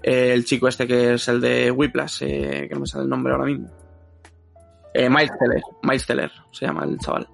eh, 0.00 0.32
el 0.32 0.44
chico 0.44 0.68
este 0.68 0.86
que 0.86 1.14
es 1.14 1.26
el 1.26 1.40
de 1.40 1.72
Whiplash, 1.72 2.22
eh, 2.22 2.66
que 2.68 2.74
no 2.74 2.80
me 2.80 2.86
sale 2.86 3.04
el 3.04 3.10
nombre 3.10 3.32
ahora 3.32 3.46
mismo. 3.46 3.68
Eh, 4.94 5.10
Miles 5.10 5.32
Teller, 5.38 5.62
Miles 5.82 6.06
Teller 6.06 6.30
se 6.52 6.66
llama 6.66 6.84
el 6.84 6.98
chaval. 6.98 7.26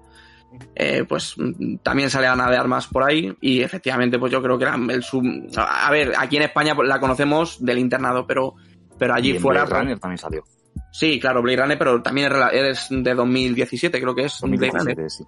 Eh, 0.73 1.05
pues 1.07 1.35
también 1.83 2.09
sale 2.09 2.25
Ana 2.25 2.49
de 2.49 2.57
Armas 2.57 2.87
por 2.87 3.03
ahí 3.03 3.35
y 3.41 3.61
efectivamente 3.61 4.17
pues 4.17 4.31
yo 4.31 4.41
creo 4.41 4.57
que 4.57 4.63
era 4.63 4.75
el 4.75 5.03
sub... 5.03 5.23
A 5.57 5.91
ver, 5.91 6.13
aquí 6.17 6.37
en 6.37 6.43
España 6.43 6.75
pues, 6.75 6.89
la 6.89 6.99
conocemos 6.99 7.63
del 7.63 7.77
internado, 7.77 8.25
pero, 8.25 8.55
pero 8.97 9.13
allí 9.13 9.33
Y 9.33 9.35
en 9.35 9.41
fuera... 9.41 9.61
Blade 9.61 9.69
pues, 9.69 9.81
Runner 9.81 9.99
también 9.99 10.17
salió. 10.17 10.43
Sí, 10.91 11.19
claro, 11.19 11.41
Blade 11.41 11.61
Runner, 11.61 11.77
pero 11.77 12.01
también 12.01 12.31
es, 12.51 12.87
de 12.89 13.13
2017, 13.13 14.01
creo 14.01 14.15
que 14.15 14.25
es 14.25 14.39
Blade 14.41 14.71
Runner. 14.71 14.95
2017, 14.95 15.09
sí. 15.09 15.23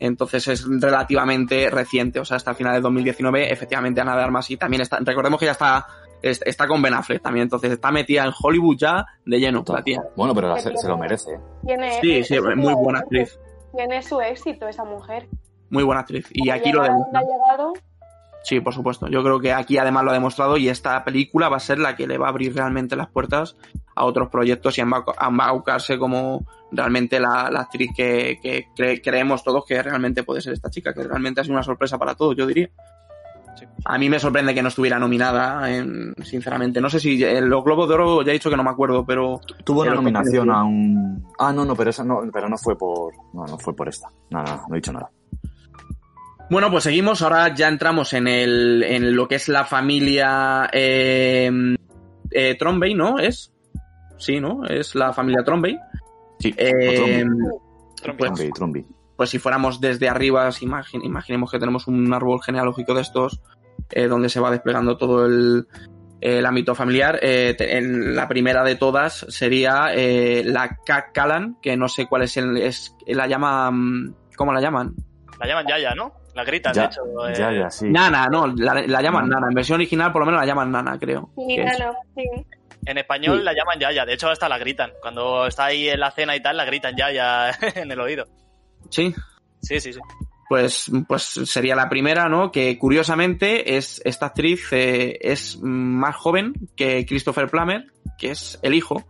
Entonces 0.00 0.46
es 0.48 0.64
relativamente 0.80 1.68
reciente, 1.70 2.20
o 2.20 2.24
sea, 2.24 2.36
hasta 2.36 2.52
el 2.52 2.56
final 2.56 2.74
de 2.74 2.80
2019, 2.80 3.52
efectivamente 3.52 4.00
Ana 4.00 4.16
de 4.16 4.22
Armas 4.22 4.48
y 4.50 4.56
también 4.56 4.82
está, 4.82 4.98
recordemos 5.00 5.40
que 5.40 5.46
ya 5.46 5.52
está, 5.52 5.86
es- 6.22 6.40
está 6.46 6.68
con 6.68 6.80
Ben 6.80 6.94
Affleck 6.94 7.20
también, 7.20 7.42
entonces 7.44 7.72
está 7.72 7.90
metida 7.90 8.24
en 8.24 8.32
Hollywood 8.40 8.76
ya 8.78 9.04
de 9.26 9.40
lleno, 9.40 9.64
la 9.66 9.82
tía. 9.82 10.00
Bueno, 10.16 10.34
pero 10.36 10.48
la- 10.48 10.60
se, 10.60 10.76
se 10.76 10.86
lo 10.88 10.96
merece. 10.96 11.32
¿eh? 11.32 11.40
Tiene, 11.66 12.00
Sí, 12.00 12.22
sí, 12.22 12.36
muy 12.40 12.74
buena 12.74 13.00
actriz, 13.00 13.38
Tiene 13.74 14.00
su 14.02 14.20
éxito 14.20 14.68
esa 14.68 14.84
mujer. 14.84 15.26
muy 15.70 15.82
buena 15.82 16.02
actriz. 16.02 16.28
Y 16.32 16.48
Ha 16.50 16.54
aquí 16.54 16.70
lo 16.70 16.82
demuestra. 16.84 17.20
donde 17.20 17.34
ha 17.34 17.36
llegado, 17.36 17.72
Sí, 18.44 18.60
por 18.60 18.72
supuesto. 18.72 19.08
Yo 19.08 19.22
creo 19.24 19.40
que 19.40 19.52
aquí 19.52 19.78
además 19.78 20.04
lo 20.04 20.10
ha 20.10 20.14
demostrado 20.14 20.56
y 20.56 20.68
esta 20.68 21.02
película 21.04 21.48
va 21.48 21.56
a 21.56 21.60
ser 21.60 21.80
la 21.80 21.96
que 21.96 22.06
le 22.06 22.18
va 22.18 22.26
a 22.26 22.30
abrir 22.30 22.54
realmente 22.54 22.94
las 22.94 23.08
puertas 23.08 23.56
a 23.98 24.04
otros 24.04 24.28
proyectos 24.28 24.78
y 24.78 24.80
a 24.80 24.84
embauca- 24.84 25.14
a 25.18 25.28
embaucarse 25.28 25.98
como 25.98 26.44
realmente 26.70 27.18
la, 27.20 27.50
la 27.50 27.60
actriz 27.60 27.90
que, 27.96 28.38
que 28.42 28.66
cre- 28.76 29.00
creemos 29.02 29.42
todos 29.42 29.64
que 29.66 29.82
realmente 29.82 30.22
puede 30.22 30.40
ser 30.40 30.52
esta 30.52 30.70
chica, 30.70 30.92
que 30.94 31.02
realmente 31.02 31.40
ha 31.40 31.44
sido 31.44 31.54
una 31.54 31.62
sorpresa 31.62 31.98
para 31.98 32.14
todos, 32.14 32.36
yo 32.36 32.46
diría. 32.46 32.68
Sí. 33.58 33.64
A 33.86 33.98
mí 33.98 34.08
me 34.08 34.20
sorprende 34.20 34.54
que 34.54 34.62
no 34.62 34.68
estuviera 34.68 34.98
nominada, 35.00 35.68
en- 35.74 36.14
sinceramente. 36.22 36.80
No 36.80 36.88
sé 36.88 37.00
si 37.00 37.24
en 37.24 37.48
los 37.50 37.64
Globos 37.64 37.88
de 37.88 37.94
Oro 37.94 38.22
ya 38.22 38.30
he 38.30 38.34
dicho 38.34 38.50
que 38.50 38.56
no 38.56 38.62
me 38.62 38.70
acuerdo, 38.70 39.04
pero 39.04 39.40
Tuvo 39.64 39.80
una 39.82 39.94
nominación 39.94 40.46
¿cómo 40.46 40.58
a 40.58 40.62
un. 40.64 41.26
Ah, 41.40 41.52
no, 41.52 41.64
no, 41.64 41.74
pero 41.74 41.90
esa 41.90 42.04
no, 42.04 42.20
pero 42.32 42.48
no 42.48 42.56
fue 42.56 42.78
por. 42.78 43.12
No, 43.34 43.46
no 43.46 43.58
fue 43.58 43.74
por 43.74 43.88
esta. 43.88 44.08
No, 44.30 44.42
no, 44.44 44.64
no 44.68 44.74
he 44.74 44.78
dicho 44.78 44.92
nada. 44.92 45.10
Bueno, 46.50 46.70
pues 46.70 46.84
seguimos. 46.84 47.20
Ahora 47.22 47.52
ya 47.54 47.68
entramos 47.68 48.12
en, 48.12 48.26
el, 48.28 48.82
en 48.84 49.14
lo 49.16 49.26
que 49.28 49.34
es 49.34 49.48
la 49.48 49.64
familia 49.64 50.70
eh, 50.72 51.50
eh, 52.30 52.56
Trombey, 52.58 52.94
¿no? 52.94 53.18
¿Es? 53.18 53.52
Sí, 54.18 54.40
¿no? 54.40 54.64
Es 54.66 54.94
la 54.94 55.12
familia 55.12 55.42
Trombey. 55.44 55.78
Sí, 56.38 56.54
Eh, 56.56 57.24
pues, 58.16 58.16
Trombi, 58.30 58.50
Trombi. 58.52 58.86
pues 59.16 59.30
si 59.30 59.38
fuéramos 59.38 59.80
desde 59.80 60.08
arriba, 60.08 60.50
si 60.52 60.66
imagi- 60.66 61.00
imaginemos 61.04 61.50
que 61.50 61.58
tenemos 61.58 61.86
un 61.88 62.12
árbol 62.12 62.40
genealógico 62.42 62.94
de 62.94 63.00
estos, 63.02 63.40
eh, 63.90 64.06
donde 64.06 64.28
se 64.28 64.38
va 64.40 64.50
desplegando 64.50 64.96
todo 64.96 65.26
el, 65.26 65.66
el 66.20 66.46
ámbito 66.46 66.74
familiar. 66.74 67.18
Eh, 67.22 67.54
te- 67.58 67.76
en 67.78 68.14
la 68.14 68.28
primera 68.28 68.62
de 68.62 68.76
todas 68.76 69.26
sería 69.28 69.88
eh, 69.94 70.42
la 70.44 70.76
Cat 70.84 71.06
Callan, 71.12 71.56
que 71.62 71.76
no 71.76 71.88
sé 71.88 72.06
cuál 72.06 72.22
es 72.22 72.36
el... 72.36 72.56
Es, 72.58 72.94
la 73.06 73.26
llama... 73.26 73.70
¿Cómo 74.36 74.52
la 74.52 74.60
llaman? 74.60 74.94
La 75.40 75.46
llaman 75.46 75.66
Yaya, 75.66 75.94
¿no? 75.96 76.12
La 76.34 76.44
gritan, 76.44 76.72
Ya, 76.72 76.82
de 76.82 76.86
hecho. 76.88 77.02
eh, 77.28 77.34
ya, 77.36 77.52
ya, 77.52 77.70
sí. 77.70 77.88
Nana, 77.90 78.28
no, 78.30 78.46
la, 78.46 78.74
la 78.86 79.02
llaman 79.02 79.24
Nana. 79.28 79.40
Nana. 79.40 79.48
En 79.50 79.54
versión 79.54 79.76
original 79.76 80.12
por 80.12 80.20
lo 80.22 80.26
menos 80.26 80.40
la 80.40 80.46
llaman 80.46 80.70
Nana, 80.70 80.96
creo. 80.98 81.30
sí, 81.36 81.56
que 81.56 81.62
es. 81.64 81.78
no, 81.80 81.86
no, 81.86 81.98
sí. 82.14 82.24
En 82.86 82.98
español 82.98 83.38
Sí. 83.38 83.44
la 83.44 83.52
llaman 83.52 83.78
Yaya, 83.78 84.04
de 84.06 84.14
hecho 84.14 84.28
hasta 84.28 84.48
la 84.48 84.58
gritan. 84.58 84.92
Cuando 85.00 85.46
está 85.46 85.66
ahí 85.66 85.88
en 85.88 86.00
la 86.00 86.10
cena 86.10 86.34
y 86.36 86.42
tal, 86.42 86.56
la 86.56 86.64
gritan 86.64 86.96
Yaya 86.96 87.50
en 87.74 87.90
el 87.92 88.00
oído. 88.00 88.24
Sí, 88.90 89.14
Sí, 89.60 89.80
sí, 89.80 89.92
sí. 89.92 90.00
pues, 90.48 90.90
pues 91.08 91.22
sería 91.22 91.74
la 91.74 91.88
primera, 91.88 92.28
¿no? 92.28 92.50
Que 92.52 92.78
curiosamente 92.78 93.76
es 93.76 94.00
esta 94.04 94.26
actriz 94.26 94.72
eh, 94.72 95.18
es 95.20 95.58
más 95.60 96.14
joven 96.16 96.54
que 96.76 97.04
Christopher 97.04 97.48
Plummer, 97.48 97.84
que 98.16 98.30
es 98.30 98.58
el 98.62 98.74
hijo 98.74 99.04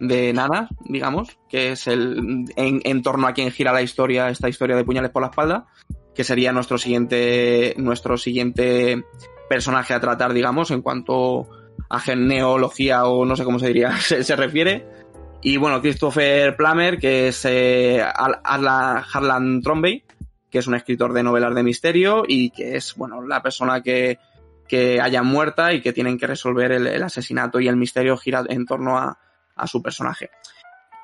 de 0.00 0.32
Nana, 0.32 0.68
digamos, 0.84 1.38
que 1.48 1.72
es 1.72 1.86
el 1.86 2.44
en, 2.56 2.80
en 2.84 3.02
torno 3.02 3.26
a 3.26 3.32
quien 3.32 3.50
gira 3.50 3.72
la 3.72 3.80
historia, 3.82 4.28
esta 4.28 4.48
historia 4.48 4.76
de 4.76 4.84
puñales 4.84 5.10
por 5.10 5.22
la 5.22 5.28
espalda, 5.28 5.66
que 6.14 6.22
sería 6.24 6.52
nuestro 6.52 6.76
siguiente, 6.78 7.74
nuestro 7.78 8.16
siguiente 8.18 9.02
personaje 9.48 9.94
a 9.94 10.00
tratar, 10.00 10.32
digamos, 10.34 10.70
en 10.70 10.82
cuanto 10.82 11.48
a 11.88 12.00
genealogía 12.00 13.04
o 13.04 13.24
no 13.24 13.36
sé 13.36 13.44
cómo 13.44 13.58
se 13.58 13.68
diría, 13.68 13.96
se, 13.98 14.36
refiere. 14.36 14.86
Y 15.42 15.56
bueno, 15.56 15.80
Christopher 15.80 16.56
Plummer, 16.56 16.98
que 16.98 17.28
es 17.28 17.44
eh, 17.44 18.02
Harlan 18.02 19.60
Trombey, 19.62 20.04
que 20.50 20.58
es 20.58 20.66
un 20.66 20.74
escritor 20.74 21.12
de 21.12 21.22
novelas 21.22 21.54
de 21.54 21.62
misterio 21.62 22.24
y 22.26 22.50
que 22.50 22.76
es, 22.76 22.94
bueno, 22.96 23.20
la 23.22 23.42
persona 23.42 23.82
que, 23.82 24.18
que 24.68 25.00
haya 25.00 25.22
muerta 25.22 25.72
y 25.72 25.82
que 25.82 25.92
tienen 25.92 26.18
que 26.18 26.26
resolver 26.26 26.72
el, 26.72 27.02
asesinato 27.02 27.60
y 27.60 27.68
el 27.68 27.76
misterio 27.76 28.16
gira 28.16 28.44
en 28.48 28.64
torno 28.64 28.96
a, 28.96 29.18
a 29.56 29.66
su 29.66 29.82
personaje. 29.82 30.30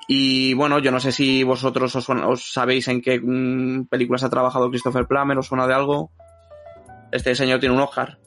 Y 0.09 0.55
bueno, 0.55 0.79
yo 0.81 0.91
no 0.91 0.99
sé 0.99 1.13
si 1.13 1.45
vosotros 1.45 1.95
os 1.95 2.53
sabéis 2.53 2.89
en 2.89 3.01
qué 3.01 3.21
mm, 3.23 3.87
películas 3.87 4.25
ha 4.25 4.31
trabajado 4.31 4.69
Christopher 4.69 5.07
Plummer, 5.07 5.39
os 5.39 5.47
suena 5.47 5.67
de 5.67 5.75
algo. 5.75 6.11
Este 7.13 7.35
señor 7.35 7.61
tiene 7.61 7.75
un 7.75 7.81
Oscar. 7.81 8.19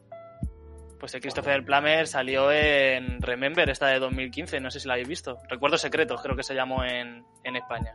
Pues 1.03 1.13
el 1.15 1.19
Christopher 1.19 1.65
Plummer 1.65 2.07
salió 2.07 2.49
en 2.49 3.21
Remember, 3.21 3.69
esta 3.69 3.87
de 3.87 3.99
2015, 3.99 4.61
no 4.61 4.71
sé 4.71 4.79
si 4.79 4.87
la 4.87 4.93
habéis 4.93 5.09
visto. 5.09 5.37
Recuerdos 5.49 5.81
secretos, 5.81 6.21
creo 6.21 6.33
que 6.33 6.43
se 6.43 6.55
llamó 6.55 6.81
en, 6.85 7.25
en 7.43 7.55
España. 7.57 7.91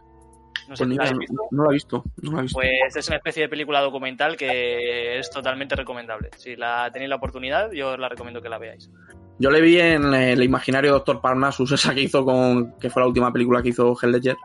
No 0.69 0.77
sé 0.77 0.85
Pues 0.85 0.85
si 0.85 0.87
ni 0.89 0.97
la 0.97 1.05
visto. 1.19 1.35
no 1.51 1.63
lo 1.65 1.71
he 1.71 1.73
visto, 1.73 2.05
no 2.21 2.33
lo 2.33 2.39
he 2.39 2.43
visto. 2.43 2.59
Pues 2.59 2.97
es 2.97 3.09
una 3.09 3.17
especie 3.17 3.45
de 3.45 3.49
película 3.49 3.81
documental 3.81 4.37
que 4.37 5.19
es 5.19 5.31
totalmente 5.31 5.75
recomendable. 5.75 6.29
Si 6.37 6.55
la 6.55 6.91
tenéis 6.93 7.09
la 7.09 7.17
oportunidad, 7.17 7.71
yo 7.73 7.93
os 7.93 7.99
la 7.99 8.11
recomiendo 8.11 8.43
que 8.43 8.51
la 8.51 8.59
veáis. 8.59 8.91
Yo 9.39 9.51
le 9.51 9.63
vi 9.63 9.81
en 9.81 10.13
eh, 10.13 10.33
el 10.33 10.43
imaginario 10.43 10.93
Doctor 10.93 11.23
Parnassus, 11.23 11.73
esa 11.73 11.95
que 11.95 12.03
hizo 12.03 12.23
con. 12.27 12.79
que 12.79 12.91
fue 12.91 13.01
la 13.01 13.09
última 13.09 13.33
película 13.33 13.63
que 13.63 13.71
hizo 13.71 13.97
Hell 14.03 14.13
Ledger. 14.13 14.37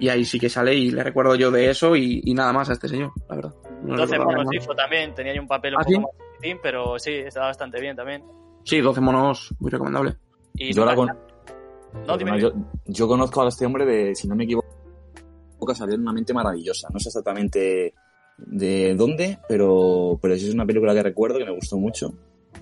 Y 0.00 0.08
ahí 0.08 0.24
sí 0.24 0.40
que 0.40 0.48
sale 0.48 0.74
y 0.74 0.90
le 0.92 1.04
recuerdo 1.04 1.34
yo 1.34 1.50
de 1.50 1.68
eso 1.68 1.94
y, 1.94 2.22
y 2.24 2.32
nada 2.32 2.54
más 2.54 2.70
a 2.70 2.72
este 2.72 2.88
señor, 2.88 3.12
la 3.28 3.36
verdad. 3.36 3.54
No 3.82 3.96
le 3.96 4.00
12 4.00 4.12
recordaba 4.12 4.24
monos 4.38 4.44
nada. 4.46 4.56
hizo 4.64 4.74
también, 4.74 5.14
tenía 5.14 5.32
ahí 5.32 5.38
un 5.38 5.46
papel 5.46 5.74
un 5.74 5.80
¿Ah, 5.82 5.84
poco 5.84 5.90
sí? 5.90 5.98
más 6.00 6.10
pero 6.62 6.98
sí, 6.98 7.12
estaba 7.12 7.46
bastante 7.46 7.80
bien 7.80 7.96
también. 7.96 8.22
Sí, 8.64 8.80
12 8.80 9.00
monos, 9.00 9.54
muy 9.58 9.70
recomendable. 9.70 10.16
Y 10.54 10.72
Yo, 10.72 10.84
la 10.84 10.94
con- 10.94 11.10
No, 12.06 12.16
dime, 12.16 12.40
yo, 12.40 12.52
yo 12.86 13.08
conozco 13.08 13.42
a 13.42 13.48
este 13.48 13.66
hombre 13.66 13.84
de, 13.86 14.14
si 14.14 14.28
no 14.28 14.34
me 14.34 14.44
equivoco, 14.44 14.66
salió 15.74 15.94
en 15.94 16.02
una 16.02 16.12
mente 16.12 16.32
maravillosa. 16.34 16.88
No 16.92 16.98
sé 16.98 17.08
exactamente 17.08 17.94
de 18.38 18.94
dónde, 18.94 19.38
pero, 19.48 20.18
pero 20.20 20.36
sí 20.36 20.48
es 20.48 20.54
una 20.54 20.66
película 20.66 20.94
que 20.94 21.02
recuerdo 21.02 21.38
que 21.38 21.44
me 21.44 21.54
gustó 21.54 21.76
mucho 21.78 22.12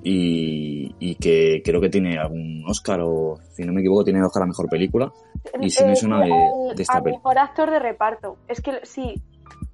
y, 0.02 0.94
y 0.98 1.14
que 1.16 1.62
creo 1.64 1.80
que 1.80 1.88
tiene 1.88 2.18
algún 2.18 2.64
Oscar 2.68 3.00
o, 3.02 3.38
si 3.52 3.62
no 3.64 3.72
me 3.72 3.80
equivoco, 3.80 4.04
tiene 4.04 4.22
Oscar 4.22 4.42
a 4.42 4.46
Mejor 4.46 4.68
Película. 4.68 5.12
Y 5.60 5.70
sí 5.70 5.84
me 5.84 5.92
Eh, 5.92 5.96
suena 5.96 6.20
de- 6.20 6.74
de 6.74 6.82
esta 6.82 7.02
peli. 7.02 7.16
mejor 7.16 7.38
actor 7.38 7.70
de 7.70 7.78
reparto. 7.78 8.36
Es 8.48 8.60
que 8.60 8.80
sí, 8.84 9.14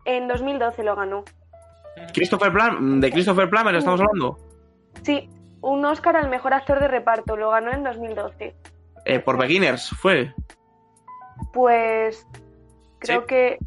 en 0.04 0.28
2012 0.28 0.82
lo 0.84 0.94
ganó. 0.96 1.24
Christopher 2.12 2.52
Plum, 2.52 3.00
¿De 3.00 3.10
Christopher 3.10 3.48
Plummer 3.48 3.74
estamos 3.74 4.00
hablando? 4.00 4.38
Sí, 5.02 5.28
un 5.60 5.84
Oscar 5.84 6.16
al 6.16 6.28
mejor 6.28 6.54
actor 6.54 6.80
de 6.80 6.88
reparto. 6.88 7.36
Lo 7.36 7.50
ganó 7.50 7.72
en 7.72 7.84
2012. 7.84 8.54
Eh, 9.04 9.20
por 9.20 9.38
Beginners, 9.38 9.90
fue. 9.90 10.34
Pues 11.52 12.26
creo 12.98 13.20
¿Sí? 13.20 13.26
que 13.26 13.58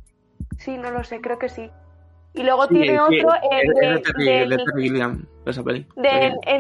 sí, 0.58 0.78
no 0.78 0.92
lo 0.92 1.04
sé, 1.04 1.22
creo 1.22 1.40
que 1.40 1.50
sí. 1.50 1.70
Y 2.34 2.44
luego 2.44 2.68
Sí, 2.68 2.76
tiene 2.76 3.00
sí, 3.10 3.22
otro 3.22 3.34
en, 3.52 3.84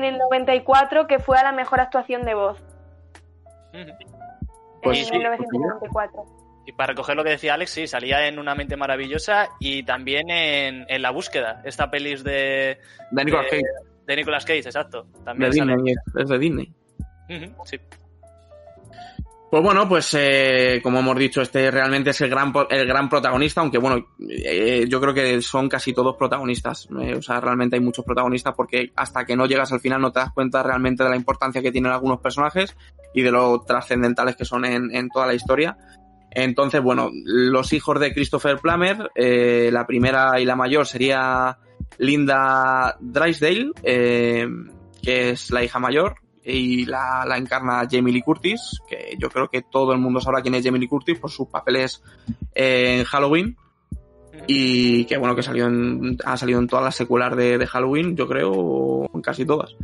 el 0.03 0.17
94 0.17 1.07
que 1.07 1.19
fue 1.19 1.37
a 1.37 1.43
la 1.43 1.51
mejor 1.51 1.79
actuación 1.79 2.23
de 2.23 2.33
voz. 2.33 2.61
Pues 4.81 4.99
en 4.99 5.05
sí, 5.05 5.11
1994. 5.11 6.38
Y 6.69 6.71
para 6.71 6.93
recoger 6.93 7.15
lo 7.15 7.23
que 7.23 7.31
decía 7.31 7.55
Alex, 7.55 7.71
sí, 7.71 7.87
salía 7.87 8.27
en 8.27 8.37
Una 8.37 8.53
mente 8.53 8.77
maravillosa 8.77 9.49
y 9.59 9.81
también 9.81 10.29
en, 10.29 10.85
en 10.87 11.01
La 11.01 11.09
búsqueda, 11.09 11.63
esta 11.65 11.89
pelis 11.89 12.23
de, 12.23 12.77
De 13.09 13.25
Nicolas 13.25 13.47
Cage, 13.49 13.63
de 14.05 14.15
Nicolas 14.15 14.45
Cage, 14.45 14.59
exacto. 14.59 15.07
de 15.25 15.51
sale. 15.51 15.75
Disney, 15.75 15.95
es 16.15 16.29
de 16.29 16.37
Disney. 16.37 16.73
Sí. 17.65 17.79
Pues 19.49 19.63
bueno, 19.63 19.89
pues 19.89 20.13
eh, 20.13 20.79
como 20.83 20.99
hemos 20.99 21.17
dicho, 21.17 21.41
este 21.41 21.71
realmente 21.71 22.11
es 22.11 22.21
el 22.21 22.29
gran, 22.29 22.53
el 22.69 22.85
gran 22.85 23.09
protagonista, 23.09 23.61
aunque 23.61 23.79
bueno, 23.79 24.09
eh, 24.29 24.85
yo 24.87 25.01
creo 25.01 25.11
que 25.15 25.41
son 25.41 25.67
casi 25.67 25.91
todos 25.91 26.15
protagonistas. 26.17 26.87
eh, 27.01 27.15
o 27.15 27.21
sea, 27.23 27.41
realmente 27.41 27.77
hay 27.77 27.81
muchos 27.81 28.05
protagonistas 28.05 28.53
porque 28.55 28.91
hasta 28.95 29.25
que 29.25 29.35
no 29.35 29.47
llegas 29.47 29.71
al 29.71 29.79
final 29.79 30.01
no 30.01 30.11
te 30.11 30.19
das 30.19 30.33
cuenta 30.33 30.61
realmente 30.61 31.03
de 31.03 31.09
la 31.09 31.15
importancia 31.15 31.63
que 31.63 31.71
tienen 31.71 31.91
algunos 31.91 32.19
personajes 32.19 32.77
y 33.15 33.23
de 33.23 33.31
lo 33.31 33.61
trascendentales 33.61 34.35
que 34.35 34.45
son 34.45 34.65
en, 34.65 34.95
en 34.95 35.09
toda 35.09 35.25
la 35.25 35.33
historia. 35.33 35.75
Entonces, 36.31 36.81
bueno, 36.81 37.09
los 37.13 37.73
hijos 37.73 37.99
de 37.99 38.13
Christopher 38.13 38.57
Plummer, 38.59 39.09
eh, 39.15 39.69
la 39.73 39.87
primera 39.87 40.39
y 40.39 40.45
la 40.45 40.55
mayor 40.55 40.85
sería 40.85 41.57
Linda 41.97 42.97
Drysdale, 42.99 43.71
eh, 43.83 44.47
que 45.01 45.31
es 45.31 45.49
la 45.51 45.63
hija 45.63 45.79
mayor, 45.79 46.15
y 46.43 46.85
la, 46.85 47.25
la 47.27 47.37
encarna 47.37 47.87
Jamie 47.89 48.13
Lee 48.13 48.21
Curtis, 48.21 48.79
que 48.89 49.15
yo 49.19 49.29
creo 49.29 49.49
que 49.49 49.61
todo 49.63 49.91
el 49.93 49.99
mundo 49.99 50.19
sabrá 50.21 50.41
quién 50.41 50.55
es 50.55 50.63
Jamie 50.63 50.79
Lee 50.79 50.87
Curtis 50.87 51.19
por 51.19 51.29
sus 51.31 51.47
papeles 51.47 52.01
en 52.55 53.03
Halloween. 53.03 53.57
Y 54.47 55.05
que 55.05 55.17
bueno, 55.17 55.35
que 55.35 55.43
salió 55.43 55.67
en- 55.67 56.17
ha 56.25 56.37
salido 56.37 56.59
en 56.59 56.67
todas 56.67 56.85
las 56.85 56.95
secuelas 56.95 57.35
de, 57.35 57.57
de 57.57 57.67
Halloween, 57.67 58.15
yo 58.15 58.27
creo, 58.27 59.09
en 59.13 59.21
casi 59.21 59.45
todas. 59.45 59.75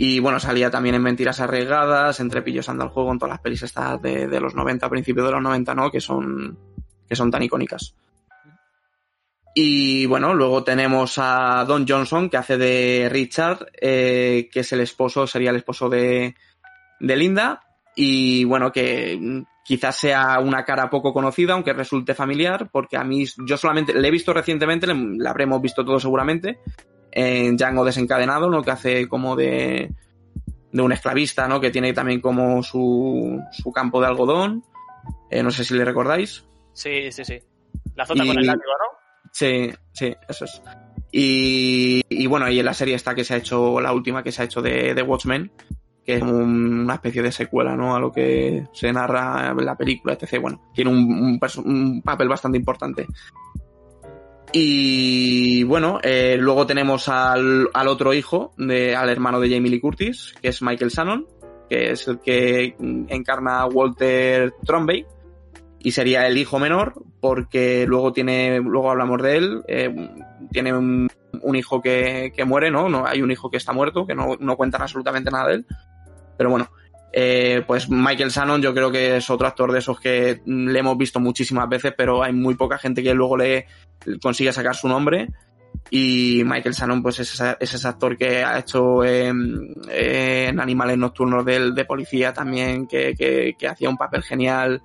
Y 0.00 0.20
bueno, 0.20 0.38
salía 0.38 0.70
también 0.70 0.94
en 0.94 1.02
Mentiras 1.02 1.40
Arriesgadas, 1.40 2.20
Entre 2.20 2.40
Pillos 2.40 2.68
Anda 2.68 2.84
al 2.84 2.90
Juego, 2.90 3.10
en 3.10 3.18
todas 3.18 3.32
las 3.32 3.40
pelis 3.40 3.64
estas 3.64 4.00
de, 4.00 4.28
de 4.28 4.40
los 4.40 4.54
90, 4.54 4.88
principios 4.88 5.26
de 5.26 5.32
los 5.32 5.42
90, 5.42 5.74
¿no? 5.74 5.90
Que 5.90 6.00
son, 6.00 6.56
que 7.08 7.16
son 7.16 7.32
tan 7.32 7.42
icónicas. 7.42 7.96
Y 9.54 10.06
bueno, 10.06 10.34
luego 10.34 10.62
tenemos 10.62 11.18
a 11.18 11.64
Don 11.66 11.84
Johnson, 11.84 12.30
que 12.30 12.36
hace 12.36 12.56
de 12.56 13.08
Richard, 13.10 13.66
eh, 13.80 14.48
que 14.52 14.60
es 14.60 14.72
el 14.72 14.82
esposo, 14.82 15.26
sería 15.26 15.50
el 15.50 15.56
esposo 15.56 15.88
de, 15.88 16.36
de 17.00 17.16
Linda. 17.16 17.60
Y 17.96 18.44
bueno, 18.44 18.70
que 18.70 19.42
quizás 19.64 19.96
sea 19.96 20.38
una 20.38 20.64
cara 20.64 20.88
poco 20.88 21.12
conocida, 21.12 21.54
aunque 21.54 21.72
resulte 21.72 22.14
familiar, 22.14 22.68
porque 22.70 22.96
a 22.96 23.02
mí, 23.02 23.24
yo 23.44 23.56
solamente 23.56 23.92
le 23.92 24.06
he 24.06 24.12
visto 24.12 24.32
recientemente, 24.32 24.86
la 24.86 25.30
habremos 25.30 25.60
visto 25.60 25.84
todos 25.84 26.02
seguramente, 26.02 26.60
en 27.12 27.56
Django 27.56 27.84
desencadenado, 27.84 28.50
¿no? 28.50 28.62
Que 28.62 28.70
hace 28.70 29.08
como 29.08 29.36
de, 29.36 29.92
de 30.72 30.82
un 30.82 30.92
esclavista, 30.92 31.48
¿no? 31.48 31.60
Que 31.60 31.70
tiene 31.70 31.92
también 31.92 32.20
como 32.20 32.62
su, 32.62 33.40
su 33.52 33.72
campo 33.72 34.00
de 34.00 34.06
algodón. 34.06 34.64
Eh, 35.30 35.42
no 35.42 35.50
sé 35.50 35.64
si 35.64 35.74
le 35.74 35.84
recordáis. 35.84 36.44
Sí, 36.72 37.10
sí, 37.12 37.24
sí. 37.24 37.38
La 37.94 38.06
zota 38.06 38.24
Y- 38.24 38.28
con 38.28 38.38
el 38.38 38.46
látigo, 38.46 38.72
¿no? 38.78 38.98
Sí, 39.32 39.70
sí, 39.92 40.14
eso 40.28 40.44
es. 40.44 40.62
Y, 41.12 42.02
y 42.08 42.26
bueno, 42.26 42.48
y 42.50 42.58
en 42.58 42.64
la 42.66 42.74
serie 42.74 42.94
está 42.94 43.14
que 43.14 43.24
se 43.24 43.34
ha 43.34 43.38
hecho, 43.38 43.80
la 43.80 43.92
última 43.92 44.22
que 44.22 44.32
se 44.32 44.42
ha 44.42 44.44
hecho 44.44 44.60
de, 44.62 44.94
de 44.94 45.02
Watchmen, 45.02 45.50
que 46.04 46.16
es 46.16 46.22
un- 46.22 46.80
una 46.80 46.94
especie 46.94 47.22
de 47.22 47.32
secuela, 47.32 47.74
¿no? 47.76 47.94
A 47.96 48.00
lo 48.00 48.12
que 48.12 48.64
se 48.72 48.92
narra 48.92 49.50
en 49.50 49.64
la 49.64 49.76
película, 49.76 50.14
etc. 50.14 50.40
Bueno, 50.40 50.70
tiene 50.74 50.90
un, 50.90 50.98
un 50.98 51.40
perso- 51.40 51.62
un 51.64 52.02
papel 52.02 52.28
bastante 52.28 52.58
importante. 52.58 53.06
Y 54.52 55.62
bueno, 55.64 56.00
eh, 56.02 56.36
luego 56.38 56.66
tenemos 56.66 57.08
al, 57.08 57.68
al 57.74 57.88
otro 57.88 58.14
hijo, 58.14 58.52
de, 58.56 58.96
al 58.96 59.10
hermano 59.10 59.40
de 59.40 59.50
Jamie 59.50 59.70
Lee 59.70 59.80
Curtis, 59.80 60.34
que 60.40 60.48
es 60.48 60.62
Michael 60.62 60.90
Shannon, 60.90 61.26
que 61.68 61.90
es 61.90 62.08
el 62.08 62.20
que 62.20 62.74
encarna 63.08 63.60
a 63.60 63.66
Walter 63.66 64.54
Trombey 64.64 65.04
y 65.80 65.92
sería 65.92 66.26
el 66.26 66.38
hijo 66.38 66.58
menor 66.58 66.94
porque 67.20 67.86
luego 67.86 68.12
tiene 68.12 68.58
luego 68.58 68.90
hablamos 68.90 69.22
de 69.22 69.36
él 69.36 69.62
eh, 69.68 70.10
tiene 70.50 70.72
un, 70.72 71.08
un 71.40 71.56
hijo 71.56 71.80
que, 71.80 72.32
que 72.34 72.44
muere 72.44 72.70
no 72.70 72.88
no 72.88 73.06
hay 73.06 73.22
un 73.22 73.30
hijo 73.30 73.48
que 73.48 73.58
está 73.58 73.72
muerto 73.72 74.04
que 74.04 74.14
no, 74.14 74.36
no 74.40 74.56
cuentan 74.56 74.82
absolutamente 74.82 75.30
nada 75.30 75.48
de 75.48 75.54
él. 75.56 75.66
Pero 76.36 76.50
bueno 76.50 76.68
eh, 77.12 77.62
pues 77.66 77.88
Michael 77.88 78.30
Shannon 78.30 78.60
yo 78.60 78.74
creo 78.74 78.90
que 78.90 79.16
es 79.16 79.30
otro 79.30 79.46
actor 79.46 79.72
de 79.72 79.78
esos 79.78 79.98
que 79.98 80.40
le 80.44 80.78
hemos 80.78 80.96
visto 80.98 81.20
muchísimas 81.20 81.68
veces 81.68 81.94
pero 81.96 82.22
hay 82.22 82.32
muy 82.32 82.54
poca 82.54 82.78
gente 82.78 83.02
que 83.02 83.14
luego 83.14 83.36
le 83.36 83.66
consigue 84.20 84.52
sacar 84.52 84.76
su 84.76 84.88
nombre 84.88 85.28
y 85.90 86.42
Michael 86.44 86.74
Shannon 86.74 87.02
pues 87.02 87.20
es, 87.20 87.42
ese 87.60 87.88
actor 87.88 88.16
que 88.16 88.42
ha 88.42 88.58
hecho 88.58 89.04
en 89.04 89.74
Animales 90.60 90.98
Nocturnos 90.98 91.44
de 91.44 91.84
policía 91.86 92.32
también 92.32 92.86
que, 92.86 93.14
que, 93.14 93.54
que 93.58 93.68
hacía 93.68 93.88
un 93.88 93.96
papel 93.96 94.22
genial 94.22 94.82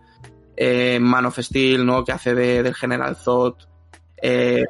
eh, 0.55 0.99
Man 0.99 1.25
of 1.25 1.39
Steel, 1.39 1.85
¿no? 1.85 2.03
Que 2.03 2.11
hace 2.11 2.33
de, 2.33 2.63
del 2.63 2.75
General 2.75 3.15
Zod. 3.15 3.55
Eh, 4.21 4.63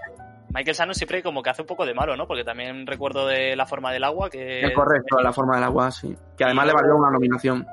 Michael 0.53 0.75
Shannon 0.75 0.95
siempre 0.95 1.23
como 1.23 1.41
que 1.41 1.49
hace 1.49 1.63
un 1.63 1.67
poco 1.67 1.85
de 1.85 1.93
malo, 1.93 2.15
¿no? 2.15 2.27
Porque 2.27 2.43
también 2.43 2.85
recuerdo 2.85 3.27
de 3.27 3.55
La 3.55 3.65
forma 3.65 3.91
del 3.91 4.03
agua 4.03 4.29
que... 4.29 4.61
es 4.61 4.73
correcto, 4.73 5.19
la 5.19 5.33
forma 5.33 5.55
del 5.55 5.63
agua, 5.63 5.89
sí. 5.89 6.15
Que 6.37 6.43
además 6.43 6.67
le 6.67 6.73
valió 6.73 6.95
una 6.95 7.09
nominación. 7.09 7.65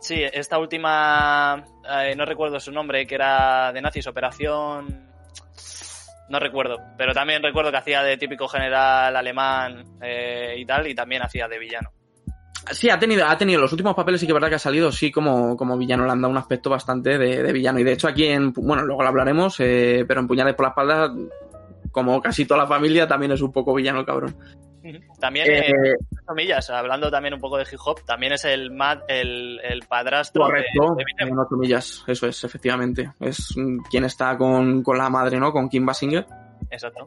Sí, 0.00 0.22
esta 0.22 0.58
última, 0.58 1.64
eh, 1.88 2.14
no 2.16 2.24
recuerdo 2.24 2.60
su 2.60 2.72
nombre, 2.72 3.06
que 3.06 3.14
era 3.14 3.72
de 3.72 3.80
nazis, 3.80 4.06
Operación... 4.06 5.12
No 6.26 6.40
recuerdo, 6.40 6.78
pero 6.96 7.12
también 7.12 7.42
recuerdo 7.42 7.70
que 7.70 7.76
hacía 7.76 8.02
de 8.02 8.16
típico 8.16 8.48
general 8.48 9.14
alemán 9.14 9.84
eh, 10.00 10.54
y 10.56 10.64
tal, 10.64 10.86
y 10.86 10.94
también 10.94 11.22
hacía 11.22 11.46
de 11.48 11.58
villano. 11.58 11.90
Sí, 12.70 12.88
ha 12.88 12.98
tenido, 12.98 13.26
ha 13.26 13.36
tenido 13.36 13.60
los 13.60 13.70
últimos 13.72 13.94
papeles, 13.94 14.20
sí 14.20 14.26
que 14.26 14.32
es 14.32 14.34
verdad 14.34 14.48
que 14.48 14.54
ha 14.54 14.58
salido, 14.58 14.90
sí, 14.90 15.12
como, 15.12 15.54
como 15.54 15.76
villano, 15.76 16.06
le 16.06 16.12
han 16.12 16.22
dado 16.22 16.32
un 16.32 16.38
aspecto 16.38 16.70
bastante 16.70 17.18
de, 17.18 17.42
de 17.42 17.52
villano. 17.52 17.78
Y 17.78 17.84
de 17.84 17.92
hecho 17.92 18.08
aquí 18.08 18.26
en, 18.26 18.54
bueno, 18.54 18.84
luego 18.84 19.02
lo 19.02 19.08
hablaremos, 19.08 19.60
eh, 19.60 20.06
pero 20.08 20.20
en 20.20 20.26
Puñales 20.26 20.54
por 20.54 20.64
la 20.64 20.70
espalda, 20.70 21.14
como 21.94 22.20
casi 22.20 22.44
toda 22.44 22.62
la 22.62 22.66
familia, 22.66 23.06
también 23.06 23.30
es 23.30 23.40
un 23.40 23.52
poco 23.52 23.72
villano 23.72 24.04
cabrón. 24.04 24.36
También, 25.18 25.50
Eh, 25.50 25.70
eh, 25.70 25.94
comillas, 26.26 26.68
hablando 26.68 27.08
también 27.10 27.32
un 27.32 27.40
poco 27.40 27.56
de 27.56 27.62
hip 27.62 27.78
hop, 27.82 28.04
también 28.04 28.32
es 28.32 28.44
el, 28.44 28.72
mad, 28.72 28.98
el, 29.08 29.60
el 29.62 29.80
padrastro 29.88 30.44
Correcto, 30.44 30.96
de 30.96 31.04
en 31.20 31.58
millas, 31.58 32.04
eso 32.06 32.26
es, 32.26 32.42
efectivamente. 32.44 33.12
Es 33.20 33.54
quien 33.88 34.04
está 34.04 34.36
con, 34.36 34.82
con 34.82 34.98
la 34.98 35.08
madre, 35.08 35.38
¿no? 35.38 35.52
Con 35.52 35.70
Kim 35.70 35.86
Basinger. 35.86 36.26
Exacto. 36.68 37.06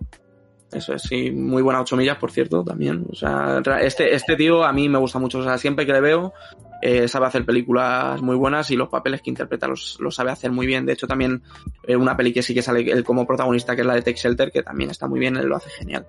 Eso 0.71 0.93
es, 0.93 1.04
sí, 1.04 1.32
muy 1.32 1.62
buena 1.62 1.82
8 1.82 1.95
millas, 1.97 2.17
por 2.17 2.32
cierto, 2.32 2.63
también. 2.63 3.06
O 3.12 3.15
sea, 3.15 3.62
este, 3.82 4.15
este 4.15 4.36
tío 4.36 4.63
a 4.63 4.73
mí 4.73 4.89
me 4.89 4.97
gusta 4.97 5.19
mucho. 5.19 5.39
O 5.39 5.43
sea, 5.43 5.58
siempre 5.58 5.86
que 5.86 5.93
le 5.93 6.02
veo, 6.02 6.34
eh, 6.82 7.08
sabe 7.08 7.26
hacer 7.26 7.46
películas 7.46 8.22
muy 8.22 8.36
buenas 8.36 8.70
y 8.72 8.76
los 8.76 8.90
papeles 8.90 9.22
que 9.22 9.30
interpreta 9.30 9.68
los, 9.68 9.98
sabe 10.12 10.32
hacer 10.32 10.52
muy 10.52 10.68
bien. 10.68 10.86
De 10.86 10.94
hecho, 10.94 11.08
también 11.08 11.42
eh, 11.84 11.96
una 11.96 12.16
peli 12.16 12.34
que 12.34 12.44
sí 12.44 12.54
que 12.54 12.62
sale 12.62 12.82
él 12.92 13.04
como 13.04 13.26
protagonista, 13.26 13.76
que 13.76 13.82
es 13.82 13.88
la 13.88 13.96
de 13.96 14.02
Tech 14.02 14.18
Shelter, 14.18 14.52
que 14.52 14.63
también 14.63 14.90
está 14.90 15.08
muy 15.08 15.20
bien, 15.20 15.38
él 15.38 15.48
lo 15.48 15.56
hace 15.56 15.70
genial. 15.70 16.06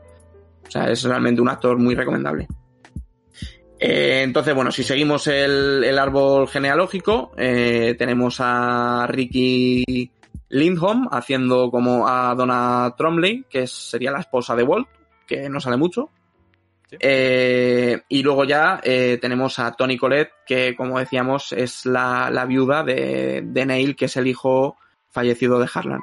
O 0.66 0.70
sea, 0.70 0.90
es 0.90 1.02
realmente 1.04 1.40
un 1.40 1.48
actor 1.48 1.78
muy 1.78 1.94
recomendable. 1.94 2.46
Eh, 3.81 4.22
entonces, 4.24 4.54
bueno, 4.54 4.72
si 4.72 4.83
seguimos 4.83 5.26
el, 5.28 5.85
el 5.85 5.98
árbol 5.98 6.48
genealógico, 6.48 7.33
eh, 7.37 7.94
tenemos 7.96 8.38
a 8.40 9.07
Ricky 9.09 10.11
Lindholm 10.48 11.09
haciendo 11.11 11.70
como 11.70 12.09
a 12.09 12.35
Donna 12.35 12.94
Tromley, 12.96 13.44
que 13.48 13.66
sería 13.66 14.11
la 14.11 14.20
esposa 14.20 14.57
de 14.57 14.64
Walt, 14.64 14.88
que 15.26 15.48
no 15.48 15.61
sale 15.61 15.76
mucho. 15.76 16.11
Sí. 16.90 16.96
Eh, 17.01 18.01
y 18.09 18.22
luego 18.22 18.44
ya 18.44 18.81
eh, 18.83 19.18
tenemos 19.20 19.59
a 19.59 19.72
Tony 19.72 19.98
Collette, 19.98 20.33
que 20.46 20.74
como 20.74 20.98
decíamos 20.98 21.53
es 21.53 21.85
la, 21.85 22.31
la 22.31 22.46
viuda 22.46 22.83
de, 22.83 23.42
de 23.44 23.66
Neil, 23.66 23.94
que 23.94 24.07
es 24.07 24.16
el 24.16 24.27
hijo 24.27 24.79
fallecido 25.11 25.59
de 25.59 25.68
Harlan, 25.72 26.01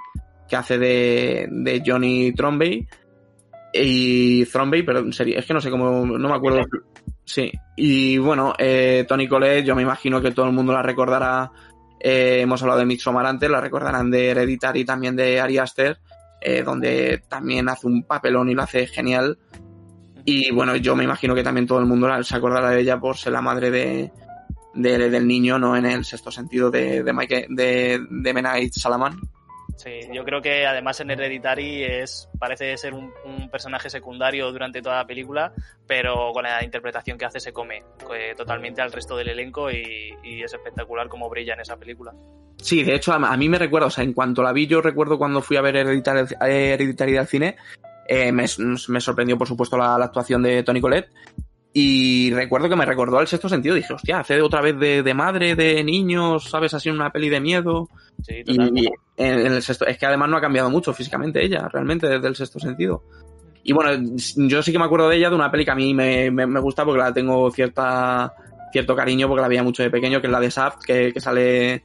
que 0.47 0.55
hace 0.55 0.77
de, 0.77 1.47
de 1.49 1.81
Johnny 1.83 2.33
Trombey 2.33 2.87
y 3.73 4.45
Thrombey, 4.45 4.83
pero 4.83 5.11
sería, 5.11 5.39
es 5.39 5.45
que 5.47 5.55
no 5.55 5.59
sé 5.61 5.71
cómo, 5.71 6.05
no 6.05 6.29
me 6.29 6.35
acuerdo. 6.35 6.61
Sí, 7.23 7.51
y 7.75 8.19
bueno, 8.19 8.53
eh, 8.59 9.05
Tony 9.07 9.27
Collette, 9.27 9.65
yo 9.65 9.75
me 9.75 9.81
imagino 9.81 10.21
que 10.21 10.31
todo 10.31 10.45
el 10.45 10.53
mundo 10.53 10.71
la 10.71 10.83
recordará. 10.83 11.51
eh, 11.99 12.41
hemos 12.41 12.61
hablado 12.61 12.81
de 12.81 12.85
Midsommar 12.85 13.25
antes, 13.25 13.49
la 13.49 13.59
recordarán 13.59 14.11
de 14.11 14.29
Hereditary 14.29 14.81
y 14.81 14.85
también 14.85 15.15
de 15.15 15.41
Ari 15.41 15.57
Aster, 15.57 15.97
donde 16.63 17.23
también 17.27 17.67
hace 17.69 17.87
un 17.87 18.03
papelón 18.03 18.49
y 18.49 18.53
lo 18.53 18.61
hace 18.61 18.85
genial. 18.85 19.39
Y 20.25 20.51
bueno, 20.51 20.75
yo 20.75 20.95
me 20.95 21.03
imagino 21.03 21.35
que 21.35 21.43
también 21.43 21.67
todo 21.67 21.79
el 21.79 21.85
mundo 21.85 22.23
se 22.23 22.35
acordará 22.35 22.71
de 22.71 22.81
ella 22.81 22.99
por 22.99 23.15
ser 23.15 23.33
la 23.33 23.41
madre 23.41 23.69
de, 23.69 24.11
de- 24.73 25.09
del 25.09 25.27
niño, 25.27 25.59
no 25.59 25.77
en 25.77 25.85
el 25.85 26.03
sexto 26.03 26.31
sentido 26.31 26.71
de, 26.71 27.03
de, 27.03 27.13
Mike, 27.13 27.45
de, 27.49 27.99
de 28.09 28.69
Salaman. 28.71 29.19
Sí, 29.77 29.91
yo 30.13 30.23
creo 30.23 30.41
que 30.41 30.65
además 30.65 30.99
en 31.01 31.11
Hereditary 31.11 31.83
es, 31.83 32.29
parece 32.39 32.75
ser 32.77 32.93
un, 32.93 33.11
un 33.25 33.49
personaje 33.49 33.89
secundario 33.89 34.49
durante 34.51 34.81
toda 34.81 34.95
la 34.95 35.05
película, 35.05 35.51
pero 35.85 36.31
con 36.33 36.43
la 36.43 36.63
interpretación 36.63 37.17
que 37.17 37.25
hace 37.25 37.41
se 37.41 37.51
come 37.51 37.83
eh, 38.15 38.33
totalmente 38.37 38.81
al 38.81 38.91
resto 38.93 39.17
del 39.17 39.27
elenco 39.27 39.69
y, 39.69 40.15
y 40.23 40.41
es 40.41 40.53
espectacular 40.53 41.09
cómo 41.09 41.29
brilla 41.29 41.53
en 41.55 41.59
esa 41.59 41.75
película. 41.77 42.13
Sí, 42.57 42.83
de 42.83 42.95
hecho, 42.95 43.11
a, 43.11 43.17
a 43.17 43.37
mí 43.37 43.49
me 43.49 43.59
recuerda, 43.59 43.87
o 43.87 43.91
sea, 43.91 44.05
en 44.05 44.13
cuanto 44.13 44.41
la 44.41 44.53
vi, 44.53 44.65
yo 44.65 44.81
recuerdo 44.81 45.17
cuando 45.17 45.41
fui 45.41 45.57
a 45.57 45.61
ver 45.61 45.75
Hereditary, 45.75 46.35
Hereditary 46.39 47.17
al 47.17 47.27
cine, 47.27 47.57
eh, 48.07 48.31
me, 48.31 48.45
me 48.87 49.01
sorprendió, 49.01 49.37
por 49.37 49.47
supuesto, 49.47 49.77
la, 49.77 49.97
la 49.97 50.05
actuación 50.05 50.41
de 50.43 50.63
Tony 50.63 50.81
Collette. 50.81 51.09
Y 51.73 52.31
recuerdo 52.33 52.69
que 52.69 52.75
me 52.77 52.85
recordó 52.85 53.19
al 53.19 53.27
sexto 53.27 53.49
sentido. 53.49 53.75
Dije, 53.75 53.93
hostia, 53.93 54.19
hace 54.19 54.41
otra 54.41 54.61
vez 54.61 54.79
de, 54.79 55.03
de 55.03 55.13
madre, 55.13 55.55
de 55.55 55.83
niños, 55.83 56.49
¿sabes? 56.49 56.73
Así 56.73 56.89
una 56.89 57.11
peli 57.11 57.27
de 57.27 57.41
miedo. 57.41 57.89
Sí, 58.21 58.35
Y 58.45 58.55
totalmente. 58.55 58.93
en 59.17 59.39
el 59.53 59.61
sexto, 59.61 59.85
es 59.85 59.97
que 59.97 60.05
además 60.05 60.29
no 60.29 60.37
ha 60.37 60.41
cambiado 60.41 60.69
mucho 60.69 60.93
físicamente 60.93 61.43
ella, 61.43 61.67
realmente, 61.67 62.07
desde 62.07 62.27
el 62.29 62.35
sexto 62.35 62.59
sentido. 62.59 63.03
Y 63.63 63.73
bueno, 63.73 63.91
yo 64.37 64.63
sí 64.63 64.71
que 64.71 64.79
me 64.79 64.85
acuerdo 64.85 65.09
de 65.09 65.17
ella 65.17 65.29
de 65.29 65.35
una 65.35 65.51
peli 65.51 65.65
que 65.65 65.71
a 65.71 65.75
mí 65.75 65.93
me, 65.93 66.31
me, 66.31 66.45
me 66.47 66.59
gusta 66.61 66.85
porque 66.85 66.99
la 67.01 67.13
tengo 67.13 67.51
cierta 67.51 68.33
cierto 68.71 68.95
cariño 68.95 69.27
porque 69.27 69.41
la 69.41 69.47
veía 69.47 69.63
mucho 69.63 69.83
de 69.83 69.89
pequeño, 69.89 70.21
que 70.21 70.27
es 70.27 70.31
la 70.31 70.39
de 70.39 70.49
Shaft, 70.49 70.83
que, 70.85 71.11
que 71.11 71.19
sale 71.19 71.83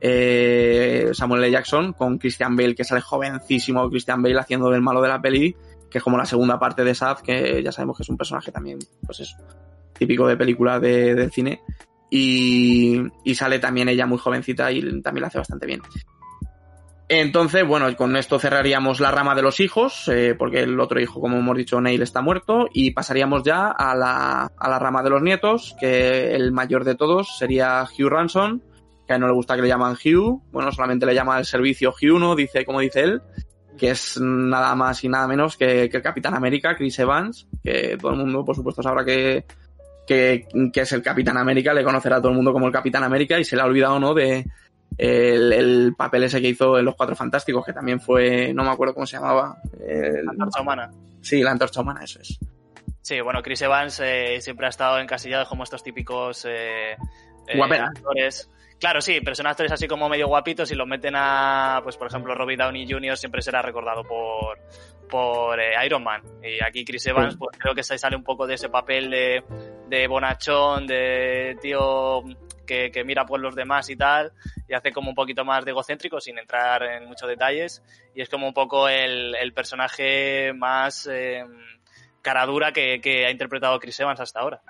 eh, 0.00 1.10
Samuel 1.12 1.44
L. 1.44 1.52
Jackson 1.52 1.92
con 1.92 2.18
Christian 2.18 2.56
Bale, 2.56 2.74
que 2.74 2.84
sale 2.84 3.00
jovencísimo 3.00 3.88
Christian 3.90 4.22
Bale 4.22 4.38
haciendo 4.38 4.70
del 4.70 4.82
malo 4.82 5.02
de 5.02 5.08
la 5.08 5.20
peli, 5.20 5.54
que 5.90 5.98
es 5.98 6.04
como 6.04 6.16
la 6.16 6.26
segunda 6.26 6.58
parte 6.58 6.84
de 6.84 6.94
Shaft, 6.94 7.22
que 7.22 7.62
ya 7.62 7.72
sabemos 7.72 7.96
que 7.96 8.02
es 8.02 8.08
un 8.08 8.16
personaje 8.16 8.50
también, 8.50 8.78
pues 9.04 9.20
eso, 9.20 9.36
típico 9.92 10.26
de 10.26 10.36
película 10.36 10.80
de, 10.80 11.28
cine. 11.30 11.60
Y, 12.10 13.00
y 13.24 13.34
sale 13.34 13.58
también 13.58 13.88
ella 13.88 14.06
muy 14.06 14.18
jovencita 14.18 14.72
y 14.72 14.80
también 15.02 15.22
la 15.22 15.28
hace 15.28 15.38
bastante 15.38 15.66
bien. 15.66 15.82
Entonces, 17.12 17.66
bueno, 17.66 17.94
con 17.96 18.14
esto 18.14 18.38
cerraríamos 18.38 19.00
la 19.00 19.10
rama 19.10 19.34
de 19.34 19.42
los 19.42 19.58
hijos, 19.58 20.06
eh, 20.06 20.36
porque 20.38 20.60
el 20.60 20.78
otro 20.78 21.00
hijo, 21.00 21.20
como 21.20 21.38
hemos 21.38 21.56
dicho, 21.56 21.80
Neil 21.80 22.02
está 22.02 22.22
muerto, 22.22 22.68
y 22.72 22.92
pasaríamos 22.92 23.42
ya 23.42 23.66
a 23.66 23.96
la, 23.96 24.52
a 24.56 24.70
la 24.70 24.78
rama 24.78 25.02
de 25.02 25.10
los 25.10 25.20
nietos, 25.20 25.74
que 25.80 26.36
el 26.36 26.52
mayor 26.52 26.84
de 26.84 26.94
todos 26.94 27.36
sería 27.36 27.82
Hugh 27.82 28.08
Ransom, 28.08 28.60
que 29.10 29.14
a 29.14 29.16
él 29.16 29.22
no 29.22 29.26
le 29.26 29.32
gusta 29.32 29.56
que 29.56 29.62
le 29.62 29.66
llaman 29.66 29.94
Hugh, 29.94 30.40
bueno, 30.52 30.70
solamente 30.70 31.04
le 31.04 31.16
llama 31.16 31.36
el 31.36 31.44
servicio 31.44 31.90
Hugh, 31.90 32.20
¿no? 32.20 32.36
Dice, 32.36 32.64
como 32.64 32.78
dice 32.78 33.00
él, 33.00 33.20
que 33.76 33.90
es 33.90 34.20
nada 34.20 34.76
más 34.76 35.02
y 35.02 35.08
nada 35.08 35.26
menos 35.26 35.56
que, 35.56 35.88
que 35.90 35.96
el 35.96 36.02
Capitán 36.02 36.34
América, 36.34 36.76
Chris 36.76 36.96
Evans, 37.00 37.48
que 37.64 37.98
todo 38.00 38.12
el 38.12 38.18
mundo, 38.18 38.44
por 38.44 38.54
supuesto, 38.54 38.84
sabrá 38.84 39.04
que, 39.04 39.46
que, 40.06 40.46
que 40.72 40.80
es 40.80 40.92
el 40.92 41.02
Capitán 41.02 41.38
América, 41.38 41.74
le 41.74 41.82
conocerá 41.82 42.18
a 42.18 42.20
todo 42.20 42.28
el 42.28 42.36
mundo 42.36 42.52
como 42.52 42.68
el 42.68 42.72
Capitán 42.72 43.02
América, 43.02 43.36
y 43.36 43.44
se 43.44 43.56
le 43.56 43.62
ha 43.62 43.64
olvidado, 43.64 43.98
¿no? 43.98 44.14
De, 44.14 44.46
el, 44.96 45.52
el, 45.52 45.94
papel 45.96 46.22
ese 46.22 46.40
que 46.40 46.50
hizo 46.50 46.78
en 46.78 46.84
Los 46.84 46.94
Cuatro 46.94 47.16
Fantásticos, 47.16 47.66
que 47.66 47.72
también 47.72 48.00
fue, 48.00 48.54
no 48.54 48.62
me 48.62 48.70
acuerdo 48.70 48.94
cómo 48.94 49.06
se 49.06 49.16
llamaba. 49.16 49.56
El... 49.84 50.24
La 50.24 50.30
antorcha 50.30 50.60
humana. 50.60 50.90
Sí, 51.20 51.42
la 51.42 51.50
antorcha 51.50 51.80
humana, 51.80 52.04
eso 52.04 52.20
es. 52.20 52.38
Sí, 53.02 53.20
bueno, 53.22 53.42
Chris 53.42 53.62
Evans 53.62 54.00
eh, 54.04 54.40
siempre 54.40 54.66
ha 54.66 54.68
estado 54.68 55.00
encasillado 55.00 55.46
como 55.48 55.64
estos 55.64 55.82
típicos 55.82 56.44
eh, 56.48 56.92
eh, 57.48 57.60
actores. 57.60 58.48
Claro, 58.80 59.02
sí, 59.02 59.20
pero 59.22 59.36
son 59.36 59.46
actores 59.46 59.72
así 59.72 59.86
como 59.86 60.08
medio 60.08 60.26
guapitos 60.26 60.72
y 60.72 60.74
los 60.74 60.88
meten 60.88 61.14
a, 61.14 61.80
pues 61.82 61.98
por 61.98 62.06
ejemplo, 62.06 62.34
Robbie 62.34 62.56
Downey 62.56 62.90
Jr. 62.90 63.14
siempre 63.14 63.42
será 63.42 63.60
recordado 63.60 64.02
por, 64.04 64.58
por 65.06 65.60
eh, 65.60 65.74
Iron 65.84 66.02
Man. 66.02 66.22
Y 66.42 66.64
aquí 66.64 66.82
Chris 66.82 67.06
Evans, 67.06 67.36
pues 67.36 67.58
creo 67.58 67.74
que 67.74 67.82
se 67.82 67.98
sale 67.98 68.16
un 68.16 68.24
poco 68.24 68.46
de 68.46 68.54
ese 68.54 68.70
papel 68.70 69.10
de, 69.10 69.44
de 69.86 70.06
bonachón, 70.06 70.86
de 70.86 71.58
tío 71.60 72.22
que, 72.66 72.90
que, 72.90 73.04
mira 73.04 73.26
por 73.26 73.38
los 73.38 73.54
demás 73.54 73.90
y 73.90 73.96
tal, 73.96 74.32
y 74.66 74.72
hace 74.72 74.92
como 74.92 75.10
un 75.10 75.14
poquito 75.14 75.44
más 75.44 75.62
de 75.66 75.72
egocéntrico 75.72 76.18
sin 76.18 76.38
entrar 76.38 76.82
en 76.84 77.06
muchos 77.06 77.28
detalles, 77.28 77.82
y 78.14 78.22
es 78.22 78.30
como 78.30 78.46
un 78.46 78.54
poco 78.54 78.88
el, 78.88 79.34
el 79.34 79.52
personaje 79.52 80.54
más 80.54 81.06
eh, 81.12 81.44
caradura 82.22 82.72
que, 82.72 83.00
que, 83.02 83.26
ha 83.26 83.30
interpretado 83.30 83.78
Chris 83.78 84.00
Evans 84.00 84.20
hasta 84.20 84.40
ahora. 84.40 84.62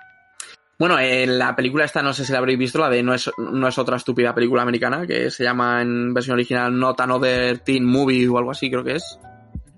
Bueno, 0.81 0.97
eh, 0.97 1.27
la 1.27 1.55
película 1.55 1.85
esta, 1.85 2.01
no 2.01 2.11
sé 2.11 2.25
si 2.25 2.31
la 2.31 2.39
habréis 2.39 2.57
visto, 2.57 2.79
la 2.79 2.89
de 2.89 3.03
no 3.03 3.13
es, 3.13 3.29
no 3.37 3.67
es 3.67 3.77
otra 3.77 3.97
estúpida 3.97 4.33
película 4.33 4.63
americana, 4.63 5.05
que 5.05 5.29
se 5.29 5.43
llama 5.43 5.79
en 5.83 6.11
versión 6.11 6.33
original 6.33 6.75
Not 6.75 6.99
Another 7.01 7.59
Teen 7.59 7.85
Movie 7.85 8.27
o 8.27 8.39
algo 8.39 8.49
así, 8.49 8.67
creo 8.67 8.83
que 8.83 8.95
es. 8.95 9.19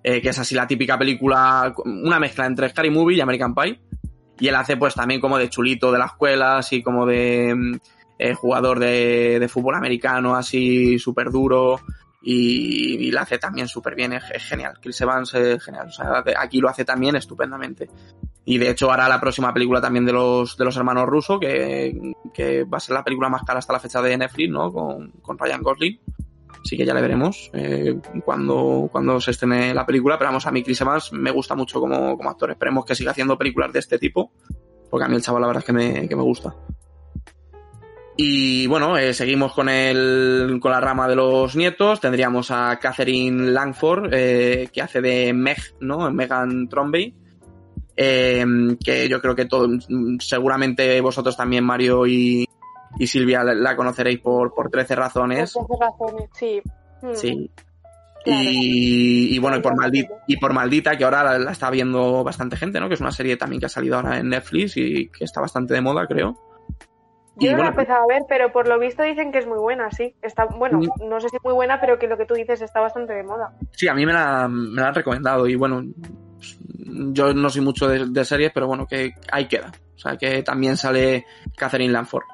Eh, 0.01 0.21
que 0.21 0.29
es 0.29 0.39
así 0.39 0.55
la 0.55 0.65
típica 0.65 0.97
película, 0.97 1.75
una 1.83 2.21
mezcla 2.21 2.45
entre 2.45 2.69
Scary 2.69 2.89
Movie 2.89 3.17
y 3.17 3.19
American 3.19 3.53
Pie. 3.53 3.81
Y 4.39 4.47
él 4.47 4.55
hace 4.55 4.77
pues 4.77 4.95
también 4.95 5.19
como 5.19 5.37
de 5.37 5.49
chulito 5.49 5.91
de 5.91 5.99
la 5.99 6.05
escuela, 6.05 6.59
así 6.59 6.81
como 6.81 7.05
de 7.05 7.53
eh, 8.17 8.33
jugador 8.33 8.79
de, 8.79 9.39
de, 9.41 9.47
fútbol 9.49 9.75
americano, 9.75 10.37
así 10.37 10.97
súper 10.99 11.31
duro. 11.31 11.81
Y, 12.25 13.07
y 13.07 13.11
la 13.11 13.21
hace 13.21 13.37
también 13.37 13.67
súper 13.67 13.95
bien, 13.95 14.13
es, 14.13 14.23
genial. 14.43 14.79
Chris 14.81 15.01
Evans 15.01 15.33
es 15.33 15.61
genial. 15.61 15.87
O 15.87 15.91
sea, 15.91 16.23
aquí 16.39 16.59
lo 16.59 16.69
hace 16.69 16.85
también 16.85 17.17
estupendamente. 17.17 17.89
Y 18.45 18.57
de 18.57 18.69
hecho 18.69 18.91
hará 18.91 19.09
la 19.09 19.19
próxima 19.19 19.53
película 19.53 19.81
también 19.81 20.05
de 20.05 20.13
los, 20.13 20.55
de 20.55 20.63
los 20.63 20.77
hermanos 20.77 21.05
Russo, 21.05 21.39
que, 21.39 22.13
que 22.33 22.63
va 22.63 22.77
a 22.77 22.81
ser 22.81 22.95
la 22.95 23.03
película 23.03 23.29
más 23.29 23.43
cara 23.43 23.59
hasta 23.59 23.73
la 23.73 23.79
fecha 23.79 24.01
de 24.01 24.17
Netflix, 24.17 24.49
¿no? 24.49 24.71
Con, 24.71 25.11
con 25.21 25.37
Ryan 25.37 25.61
Gosling. 25.61 25.99
Así 26.63 26.77
que 26.77 26.85
ya 26.85 26.93
le 26.93 27.01
veremos 27.01 27.51
eh, 27.53 27.99
cuando, 28.23 28.87
cuando 28.89 29.19
se 29.19 29.31
estrene 29.31 29.73
la 29.73 29.85
película. 29.85 30.17
Pero 30.17 30.29
vamos, 30.29 30.47
a 30.47 30.51
mí 30.51 30.63
Chris 30.63 30.79
Evans 30.79 31.11
me 31.11 31.31
gusta 31.31 31.55
mucho 31.55 31.81
como, 31.81 32.15
como 32.15 32.29
actor. 32.29 32.51
Esperemos 32.51 32.85
que 32.85 32.95
siga 32.95 33.11
haciendo 33.11 33.37
películas 33.37 33.73
de 33.73 33.79
este 33.79 33.99
tipo. 33.99 34.31
Porque 34.89 35.05
a 35.05 35.09
mí 35.09 35.15
el 35.15 35.21
chaval 35.21 35.41
la 35.41 35.47
verdad 35.47 35.61
es 35.61 35.65
que 35.65 35.73
me, 35.73 36.07
que 36.07 36.15
me 36.15 36.21
gusta. 36.21 36.55
Y 38.15 38.67
bueno, 38.67 38.97
eh, 38.97 39.13
seguimos 39.13 39.53
con 39.53 39.69
el, 39.69 40.59
con 40.61 40.71
la 40.71 40.79
rama 40.79 41.07
de 41.07 41.15
los 41.15 41.55
nietos. 41.55 41.99
Tendríamos 41.99 42.51
a 42.51 42.77
Catherine 42.79 43.51
Langford, 43.51 44.09
eh, 44.13 44.69
que 44.71 44.81
hace 44.81 45.01
de 45.01 45.33
Meg, 45.33 45.57
¿no? 45.79 46.11
Megan 46.11 46.67
Trombey. 46.69 47.15
Eh, 47.95 48.45
que 48.83 49.07
yo 49.07 49.21
creo 49.21 49.35
que 49.35 49.45
todo, 49.45 49.67
seguramente 50.19 50.99
vosotros 51.01 51.37
también, 51.37 51.63
Mario 51.63 52.07
y, 52.07 52.47
y 52.97 53.07
Silvia, 53.07 53.43
la, 53.43 53.53
la, 53.53 53.75
conoceréis 53.75 54.19
por, 54.19 54.53
por 54.53 54.69
13 54.69 54.95
razones. 54.95 55.53
Por 55.53 55.67
13 55.67 55.83
razones, 55.83 56.29
sí. 56.33 56.61
Sí. 57.13 57.51
Claro. 58.23 58.49
Y, 58.49 59.35
y, 59.35 59.39
bueno, 59.39 59.57
y 59.57 59.61
por, 59.61 59.75
maldita, 59.75 60.13
y 60.27 60.37
por 60.37 60.53
Maldita, 60.53 60.97
que 60.97 61.03
ahora 61.03 61.23
la, 61.23 61.39
la, 61.39 61.51
está 61.51 61.69
viendo 61.69 62.23
bastante 62.23 62.55
gente, 62.55 62.79
¿no? 62.79 62.87
Que 62.87 62.93
es 62.93 63.01
una 63.01 63.11
serie 63.11 63.37
también 63.37 63.59
que 63.59 63.65
ha 63.65 63.69
salido 63.69 63.97
ahora 63.97 64.19
en 64.19 64.29
Netflix 64.29 64.77
y 64.77 65.09
que 65.09 65.25
está 65.25 65.41
bastante 65.41 65.73
de 65.73 65.81
moda, 65.81 66.07
creo. 66.07 66.52
Yo 67.37 67.51
no 67.51 67.57
bueno, 67.57 67.63
la 67.63 67.65
he 67.65 67.69
empezado 67.69 68.03
a 68.03 68.07
ver, 68.07 68.21
pero 68.29 68.51
por 68.51 68.67
lo 68.67 68.77
visto 68.79 69.01
dicen 69.03 69.31
que 69.31 69.39
es 69.39 69.47
muy 69.47 69.57
buena, 69.57 69.89
sí. 69.91 70.15
Está, 70.21 70.45
bueno, 70.45 70.79
no 71.03 71.19
sé 71.19 71.29
si 71.29 71.37
muy 71.43 71.53
buena, 71.53 71.81
pero 71.81 71.97
que 71.97 72.07
lo 72.07 72.17
que 72.17 72.25
tú 72.25 72.35
dices 72.35 72.61
está 72.61 72.79
bastante 72.79 73.13
de 73.13 73.23
moda. 73.23 73.53
Sí, 73.71 73.87
a 73.87 73.93
mí 73.93 74.05
me 74.05 74.13
la, 74.13 74.47
me 74.47 74.81
la 74.81 74.89
han 74.89 74.95
recomendado 74.95 75.47
y 75.47 75.55
bueno, 75.55 75.83
yo 77.11 77.33
no 77.33 77.49
soy 77.49 77.61
mucho 77.61 77.87
de, 77.87 78.05
de, 78.07 78.25
series, 78.25 78.51
pero 78.53 78.67
bueno, 78.67 78.85
que 78.85 79.13
ahí 79.31 79.47
queda. 79.47 79.71
O 79.95 79.97
sea, 79.97 80.15
que 80.17 80.43
también 80.43 80.77
sale 80.77 81.25
Catherine 81.57 81.91
Lanford. 81.91 82.25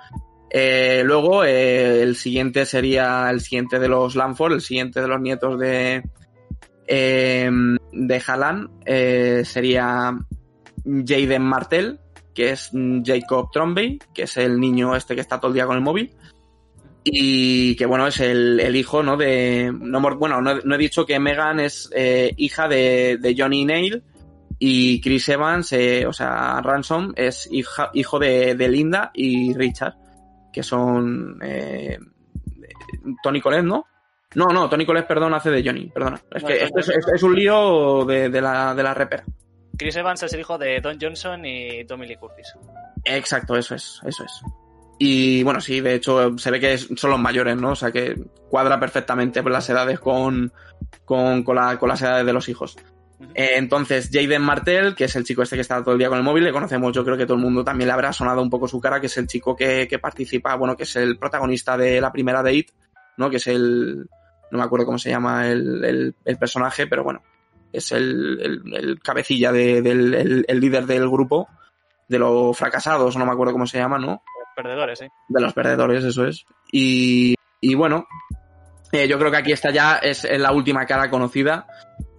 Eh, 0.49 1.03
luego, 1.05 1.43
eh, 1.43 2.01
el 2.01 2.15
siguiente 2.15 2.65
sería 2.65 3.29
el 3.29 3.39
siguiente 3.41 3.79
de 3.79 3.87
los 3.87 4.15
Lanford, 4.15 4.53
el 4.53 4.61
siguiente 4.61 4.99
de 4.99 5.07
los 5.07 5.21
nietos 5.21 5.59
de, 5.59 6.03
eh, 6.87 7.49
de 7.91 8.23
Halan, 8.25 8.69
eh, 8.85 9.43
sería 9.45 10.17
Jaden 10.83 11.43
Martel, 11.43 11.99
que 12.33 12.51
es 12.51 12.71
Jacob 13.03 13.49
Trombey, 13.51 13.99
que 14.13 14.23
es 14.23 14.37
el 14.37 14.59
niño 14.59 14.95
este 14.95 15.15
que 15.15 15.21
está 15.21 15.39
todo 15.39 15.49
el 15.49 15.55
día 15.55 15.65
con 15.65 15.75
el 15.75 15.83
móvil. 15.83 16.11
Y 17.03 17.75
que 17.75 17.85
bueno, 17.85 18.07
es 18.07 18.19
el, 18.19 18.59
el 18.59 18.75
hijo, 18.75 19.01
¿no? 19.03 19.17
De. 19.17 19.71
No, 19.73 20.01
bueno, 20.17 20.41
no, 20.41 20.55
no, 20.55 20.75
he 20.75 20.77
dicho 20.77 21.05
que 21.05 21.19
Megan 21.19 21.59
es 21.59 21.89
eh, 21.95 22.33
hija 22.37 22.67
de, 22.67 23.17
de, 23.19 23.35
Johnny 23.37 23.65
Nail 23.65 24.03
y 24.59 24.99
Chris 24.99 25.29
Evans, 25.29 25.71
eh, 25.71 26.05
o 26.05 26.11
sea, 26.11 26.61
Ransom, 26.61 27.13
es 27.15 27.47
hija, 27.51 27.89
hijo 27.93 28.19
de, 28.19 28.55
de, 28.55 28.67
Linda 28.67 29.11
y 29.13 29.53
Richard, 29.53 29.95
que 30.51 30.61
son 30.61 31.39
eh, 31.41 31.97
Tony 33.23 33.39
Colette, 33.39 33.65
¿no? 33.65 33.85
No, 34.35 34.45
no, 34.47 34.69
Tony 34.69 34.85
Colette, 34.85 35.07
perdón, 35.07 35.33
hace 35.33 35.49
de 35.49 35.63
Johnny, 35.63 35.89
perdona. 35.89 36.21
Es 36.31 36.43
que 36.43 36.63
es, 36.63 36.69
es, 36.75 37.07
es, 37.15 37.23
un 37.23 37.33
lío 37.33 38.05
de, 38.05 38.29
de, 38.29 38.41
la, 38.41 38.75
de 38.75 38.83
la 38.83 38.93
repera. 38.93 39.23
Chris 39.79 39.95
Evans 39.95 40.21
es 40.21 40.33
el 40.33 40.41
hijo 40.41 40.57
de 40.57 40.81
Don 40.81 40.97
Johnson 41.01 41.45
y 41.45 41.85
Tommy 41.85 42.05
Lee 42.05 42.17
Curtis. 42.17 42.53
Exacto, 43.05 43.55
eso 43.55 43.75
es, 43.75 44.01
eso 44.05 44.25
es. 44.25 44.31
Y 44.99 45.41
bueno, 45.43 45.61
sí, 45.61 45.79
de 45.79 45.95
hecho 45.95 46.37
se 46.37 46.51
ve 46.51 46.59
que 46.59 46.77
son 46.77 47.09
los 47.09 47.19
mayores, 47.19 47.55
¿no? 47.55 47.71
O 47.71 47.75
sea 47.75 47.89
que 47.89 48.15
cuadra 48.49 48.77
perfectamente 48.77 49.41
las 49.41 49.69
edades 49.69 49.97
con, 50.01 50.51
con, 51.05 51.43
con, 51.43 51.55
la, 51.55 51.79
con 51.79 51.87
las 51.87 52.01
edades 52.01 52.25
de 52.25 52.33
los 52.33 52.49
hijos. 52.49 52.75
Uh 53.19 53.23
-huh. 53.23 53.31
eh, 53.35 53.51
entonces, 53.55 54.09
Jaden 54.11 54.41
Martel, 54.41 54.95
que 54.95 55.05
es 55.05 55.15
el 55.15 55.23
chico 55.23 55.41
este 55.43 55.55
que 55.55 55.61
está 55.61 55.81
todo 55.81 55.93
el 55.93 55.99
día 55.99 56.09
con 56.09 56.17
el 56.17 56.25
móvil, 56.25 56.43
le 56.43 56.51
conocemos, 56.51 56.91
yo 56.91 57.05
creo 57.05 57.15
que 57.15 57.25
todo 57.25 57.37
el 57.37 57.43
mundo 57.43 57.63
también 57.63 57.87
le 57.87 57.93
habrá 57.93 58.11
sonado 58.11 58.41
un 58.41 58.49
poco 58.49 58.67
su 58.67 58.81
cara, 58.81 58.99
que 58.99 59.07
es 59.07 59.17
el 59.17 59.27
chico 59.27 59.55
que, 59.55 59.87
que 59.87 59.99
participa, 59.99 60.55
bueno, 60.55 60.75
que 60.75 60.83
es 60.83 60.95
el 60.97 61.17
protagonista 61.17 61.77
de 61.77 62.01
la 62.01 62.11
primera 62.11 62.43
de 62.43 62.53
It, 62.55 62.71
¿no? 63.15 63.29
Que 63.29 63.37
es 63.37 63.47
el, 63.47 64.05
no 64.51 64.57
me 64.57 64.63
acuerdo 64.65 64.85
cómo 64.85 64.97
se 64.97 65.09
llama 65.09 65.47
el, 65.47 65.85
el, 65.85 66.15
el 66.25 66.37
personaje, 66.37 66.87
pero 66.87 67.05
bueno, 67.05 67.21
es 67.71 67.91
el, 67.91 68.39
el, 68.41 68.73
el 68.75 68.99
cabecilla 68.99 69.51
de, 69.51 69.81
del 69.81 70.13
el, 70.13 70.45
el, 70.47 70.59
líder 70.59 70.85
del 70.85 71.09
grupo, 71.09 71.47
de 72.07 72.19
los 72.19 72.57
fracasados, 72.57 73.15
no 73.17 73.25
me 73.25 73.31
acuerdo 73.31 73.53
cómo 73.53 73.67
se 73.67 73.77
llama, 73.77 73.99
¿no? 73.99 74.07
Los 74.07 74.55
perdedores, 74.55 74.99
sí. 74.99 75.07
De 75.27 75.41
los 75.41 75.53
perdedores, 75.53 76.03
eso 76.03 76.25
es. 76.25 76.45
Y, 76.71 77.35
y 77.61 77.75
bueno, 77.75 78.07
eh, 78.91 79.07
yo 79.07 79.19
creo 79.19 79.31
que 79.31 79.37
aquí 79.37 79.51
está 79.51 79.71
ya, 79.71 79.97
es, 79.97 80.23
la 80.23 80.51
última 80.51 80.85
cara 80.85 81.09
conocida. 81.09 81.67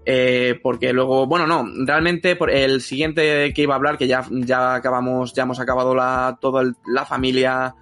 Eh, 0.07 0.59
porque 0.63 0.93
luego, 0.93 1.27
bueno, 1.27 1.47
no, 1.47 1.65
realmente 1.87 2.35
por 2.35 2.51
el 2.51 2.81
siguiente 2.81 3.53
que 3.53 3.63
iba 3.63 3.75
a 3.75 3.77
hablar, 3.77 3.99
que 3.99 4.07
ya, 4.07 4.25
ya 4.31 4.75
acabamos, 4.75 5.35
ya 5.35 5.43
hemos 5.43 5.61
acabado 5.61 5.95
la, 5.95 6.39
toda 6.41 6.65
la 6.87 7.05
familia 7.05 7.75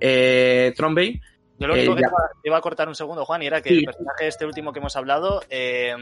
eh, 0.00 0.72
Trombey, 0.74 1.20
Yo 1.58 1.66
lo 1.66 1.74
Eh, 1.74 1.78
único 1.80 1.94
que 1.96 2.02
ya. 2.02 2.08
te 2.42 2.48
iba, 2.48 2.56
a 2.58 2.60
cortar 2.60 2.86
un 2.88 2.94
segundo, 2.94 3.24
Juan, 3.24 3.42
y 3.42 3.46
era 3.46 3.62
que 3.62 3.70
Sí. 3.70 3.78
el 3.78 3.84
personaje 3.84 4.26
este 4.26 4.44
último 4.44 4.72
que 4.72 4.78
hemos 4.78 4.94
hablado 4.96 5.42
eh, 5.48 5.94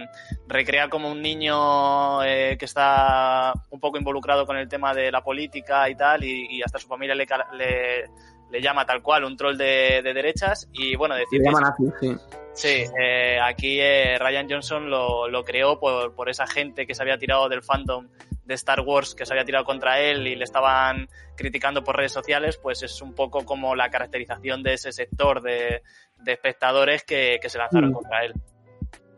recrea 0.49 0.89
como 0.89 1.11
un 1.11 1.23
niño 1.23 2.23
eh, 2.25 2.57
que 2.59 2.65
está 2.65 3.53
un 3.71 3.79
poco 3.79 3.97
involucrado 3.99 4.47
con 4.47 4.57
el 4.57 4.69
tema 4.69 4.93
de 4.95 5.13
la 5.13 5.23
política 5.23 5.89
y 5.89 5.95
tal, 5.95 6.25
y, 6.25 6.47
y 6.51 6.63
hasta 6.63 6.79
su 6.79 6.89
familia 6.89 7.15
le, 7.15 7.27
le, 7.53 8.11
le 8.51 8.61
llama 8.61 8.85
tal 8.85 9.01
cual 9.01 9.25
un 9.25 9.37
troll 9.37 9.57
de, 9.57 10.01
de 10.03 10.13
derechas. 10.15 10.69
Y 10.73 10.97
bueno, 10.97 11.15
decir 11.15 11.41
que 11.41 11.45
llaman 11.45 11.65
así, 11.65 11.85
sí. 12.01 12.17
Sí, 12.57 12.85
eh, 13.01 13.39
aquí 13.43 13.81
eh, 13.81 14.17
Ryan 14.19 14.49
Johnson 14.49 14.89
lo, 14.89 15.29
lo 15.29 15.45
creó 15.45 15.79
por, 15.81 16.15
por 16.15 16.29
esa 16.29 16.47
gente 16.47 16.87
que 16.87 16.95
se 16.95 17.03
había 17.03 17.19
tirado 17.19 17.49
del 17.49 17.63
fandom 17.65 18.09
de 18.45 18.55
Star 18.55 18.81
Wars, 18.81 19.15
que 19.15 19.25
se 19.27 19.33
había 19.33 19.45
tirado 19.45 19.65
contra 19.65 20.01
él 20.01 20.27
y 20.27 20.37
le 20.37 20.45
estaban 20.45 21.09
criticando 21.37 21.83
por 21.83 21.97
redes 21.97 22.13
sociales, 22.13 22.59
pues 22.63 22.83
es 22.83 23.01
un 23.03 23.15
poco 23.15 23.45
como 23.45 23.75
la 23.75 23.91
caracterización 23.91 24.63
de 24.63 24.75
ese 24.75 24.93
sector 24.93 25.41
de, 25.43 25.83
de 26.23 26.33
espectadores 26.33 27.05
que, 27.05 27.39
que 27.41 27.49
se 27.49 27.59
lanzaron 27.59 27.91
Mm. 27.91 27.95
contra 27.95 28.25
él. 28.25 28.35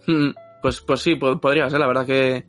Mm, 0.06 0.30
Pues, 0.62 0.80
pues 0.80 1.00
sí, 1.00 1.14
po- 1.16 1.38
podría 1.40 1.68
ser, 1.70 1.78
la 1.80 1.86
verdad 1.86 2.06
que, 2.06 2.44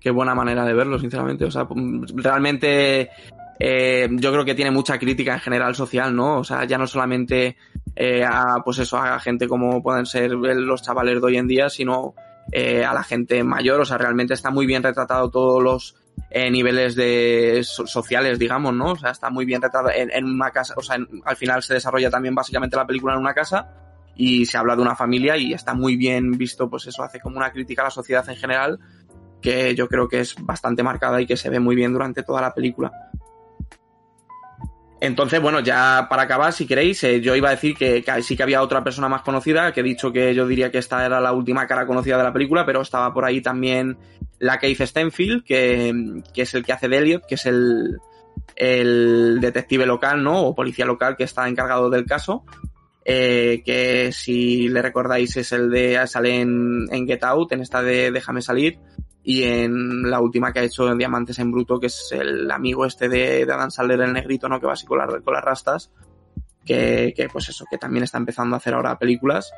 que 0.00 0.10
buena 0.10 0.34
manera 0.34 0.64
de 0.64 0.72
verlo, 0.74 0.98
sinceramente. 0.98 1.44
O 1.44 1.50
sea, 1.50 1.64
mm, 1.68 2.06
realmente 2.16 3.10
eh, 3.58 4.08
yo 4.12 4.32
creo 4.32 4.44
que 4.44 4.54
tiene 4.54 4.70
mucha 4.70 4.98
crítica 4.98 5.34
en 5.34 5.40
general 5.40 5.74
social, 5.74 6.14
¿no? 6.16 6.38
O 6.38 6.44
sea, 6.44 6.64
ya 6.64 6.78
no 6.78 6.86
solamente 6.86 7.56
eh, 7.94 8.24
a, 8.24 8.62
pues 8.64 8.78
eso, 8.78 8.96
a 8.96 9.18
gente 9.20 9.46
como 9.46 9.82
pueden 9.82 10.06
ser 10.06 10.30
los 10.32 10.82
chavales 10.82 11.20
de 11.20 11.26
hoy 11.26 11.36
en 11.36 11.46
día, 11.46 11.68
sino 11.68 12.14
eh, 12.50 12.84
a 12.84 12.94
la 12.94 13.02
gente 13.04 13.44
mayor. 13.44 13.80
O 13.80 13.84
sea, 13.84 13.98
realmente 13.98 14.32
está 14.34 14.50
muy 14.50 14.64
bien 14.66 14.82
retratado 14.82 15.30
todos 15.30 15.62
los 15.62 15.96
eh, 16.28 16.50
niveles 16.50 16.94
de 16.94 17.60
so- 17.64 17.86
sociales, 17.86 18.38
digamos, 18.38 18.74
¿no? 18.74 18.92
O 18.92 18.96
sea, 18.96 19.10
está 19.10 19.30
muy 19.30 19.44
bien 19.44 19.62
retratado 19.62 19.90
en, 19.94 20.24
una 20.24 20.50
casa. 20.50 20.74
O 20.76 20.82
sea, 20.82 20.98
al 21.24 21.36
final 21.36 21.62
se 21.62 21.74
desarrolla 21.74 22.10
también 22.10 22.34
básicamente 22.34 22.76
la 22.76 22.86
película 22.86 23.14
en 23.14 23.20
una 23.20 23.34
casa 23.34 23.68
y 24.14 24.44
se 24.46 24.58
habla 24.58 24.76
de 24.76 24.82
una 24.82 24.94
familia 24.94 25.36
y 25.36 25.52
está 25.52 25.74
muy 25.74 25.96
bien 25.96 26.32
visto, 26.32 26.68
pues 26.68 26.86
eso 26.86 27.02
hace 27.02 27.20
como 27.20 27.36
una 27.36 27.50
crítica 27.50 27.82
a 27.82 27.86
la 27.86 27.90
sociedad 27.90 28.28
en 28.28 28.36
general 28.36 28.78
que 29.40 29.74
yo 29.74 29.88
creo 29.88 30.08
que 30.08 30.20
es 30.20 30.34
bastante 30.38 30.82
marcada 30.82 31.20
y 31.20 31.26
que 31.26 31.36
se 31.36 31.48
ve 31.48 31.60
muy 31.60 31.74
bien 31.74 31.92
durante 31.92 32.22
toda 32.22 32.40
la 32.42 32.52
película. 32.52 32.92
Entonces, 35.00 35.40
bueno, 35.40 35.60
ya 35.60 36.06
para 36.10 36.22
acabar, 36.22 36.52
si 36.52 36.66
queréis, 36.66 37.02
eh, 37.04 37.22
yo 37.22 37.34
iba 37.34 37.48
a 37.48 37.52
decir 37.52 37.74
que, 37.74 38.02
que 38.02 38.22
sí 38.22 38.36
que 38.36 38.42
había 38.42 38.60
otra 38.60 38.84
persona 38.84 39.08
más 39.08 39.22
conocida, 39.22 39.72
que 39.72 39.80
he 39.80 39.82
dicho 39.82 40.12
que 40.12 40.34
yo 40.34 40.46
diría 40.46 40.70
que 40.70 40.76
esta 40.76 41.06
era 41.06 41.20
la 41.20 41.32
última 41.32 41.66
cara 41.66 41.86
conocida 41.86 42.18
de 42.18 42.24
la 42.24 42.32
película, 42.34 42.66
pero 42.66 42.82
estaba 42.82 43.12
por 43.14 43.24
ahí 43.24 43.40
también 43.40 43.96
la 44.40 44.58
Keith 44.58 44.82
Stenfield, 44.82 45.44
que, 45.44 46.22
que 46.34 46.42
es 46.42 46.54
el 46.54 46.64
que 46.64 46.72
hace 46.72 46.88
de 46.88 46.98
Elliot, 46.98 47.26
que 47.26 47.36
es 47.36 47.46
el, 47.46 47.98
el 48.56 49.38
detective 49.40 49.86
local, 49.86 50.24
¿no? 50.24 50.42
O 50.42 50.54
policía 50.54 50.84
local 50.84 51.16
que 51.16 51.24
está 51.24 51.48
encargado 51.48 51.88
del 51.88 52.04
caso. 52.06 52.44
eh, 53.04 53.62
que 53.64 54.12
si 54.12 54.68
le 54.68 54.82
recordáis 54.82 55.36
es 55.36 55.52
el 55.52 55.70
de 55.70 56.06
sale 56.06 56.40
en, 56.40 56.86
Get 57.06 57.24
Out, 57.24 57.52
en 57.52 57.60
esta 57.60 57.82
de 57.82 58.10
Déjame 58.10 58.42
salir, 58.42 58.78
y 59.22 59.42
en 59.44 60.10
la 60.10 60.20
última 60.20 60.52
que 60.52 60.60
ha 60.60 60.64
hecho 60.64 60.94
Diamantes 60.94 61.38
en 61.38 61.50
Bruto, 61.50 61.78
que 61.78 61.88
es 61.88 62.08
el 62.12 62.50
amigo 62.50 62.86
este 62.86 63.08
de, 63.08 63.44
de 63.46 63.52
Adam 63.52 63.70
Sandler, 63.70 64.00
el 64.00 64.12
negrito, 64.12 64.48
¿no? 64.48 64.60
Que 64.60 64.66
va 64.66 64.74
así 64.74 64.86
con, 64.86 64.98
con 65.22 65.34
las 65.34 65.44
rastas, 65.44 65.90
que, 66.64 67.12
que 67.16 67.28
pues 67.28 67.48
eso, 67.48 67.64
que 67.70 67.78
también 67.78 68.04
está 68.04 68.18
empezando 68.18 68.54
a 68.54 68.58
hacer 68.58 68.74
ahora 68.74 68.98
películas. 68.98 69.52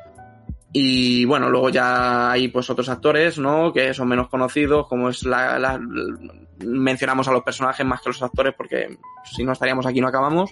Y 0.75 1.23
bueno, 1.25 1.49
luego 1.49 1.69
ya 1.69 2.31
hay 2.31 2.47
pues 2.47 2.67
otros 2.71 2.89
actores, 2.89 3.37
¿no? 3.37 3.71
Que 3.71 3.93
son 3.93 4.07
menos 4.07 4.27
conocidos, 4.27 4.87
como 4.87 5.09
es 5.09 5.23
la, 5.23 5.59
la- 5.59 5.79
mencionamos 6.65 7.27
a 7.27 7.31
los 7.31 7.43
personajes 7.43 7.85
más 7.85 8.01
que 8.01 8.09
los 8.09 8.23
actores, 8.23 8.55
porque 8.57 8.97
si 9.23 9.43
no 9.43 9.51
estaríamos 9.51 9.85
aquí 9.85 10.01
no 10.01 10.07
acabamos. 10.07 10.51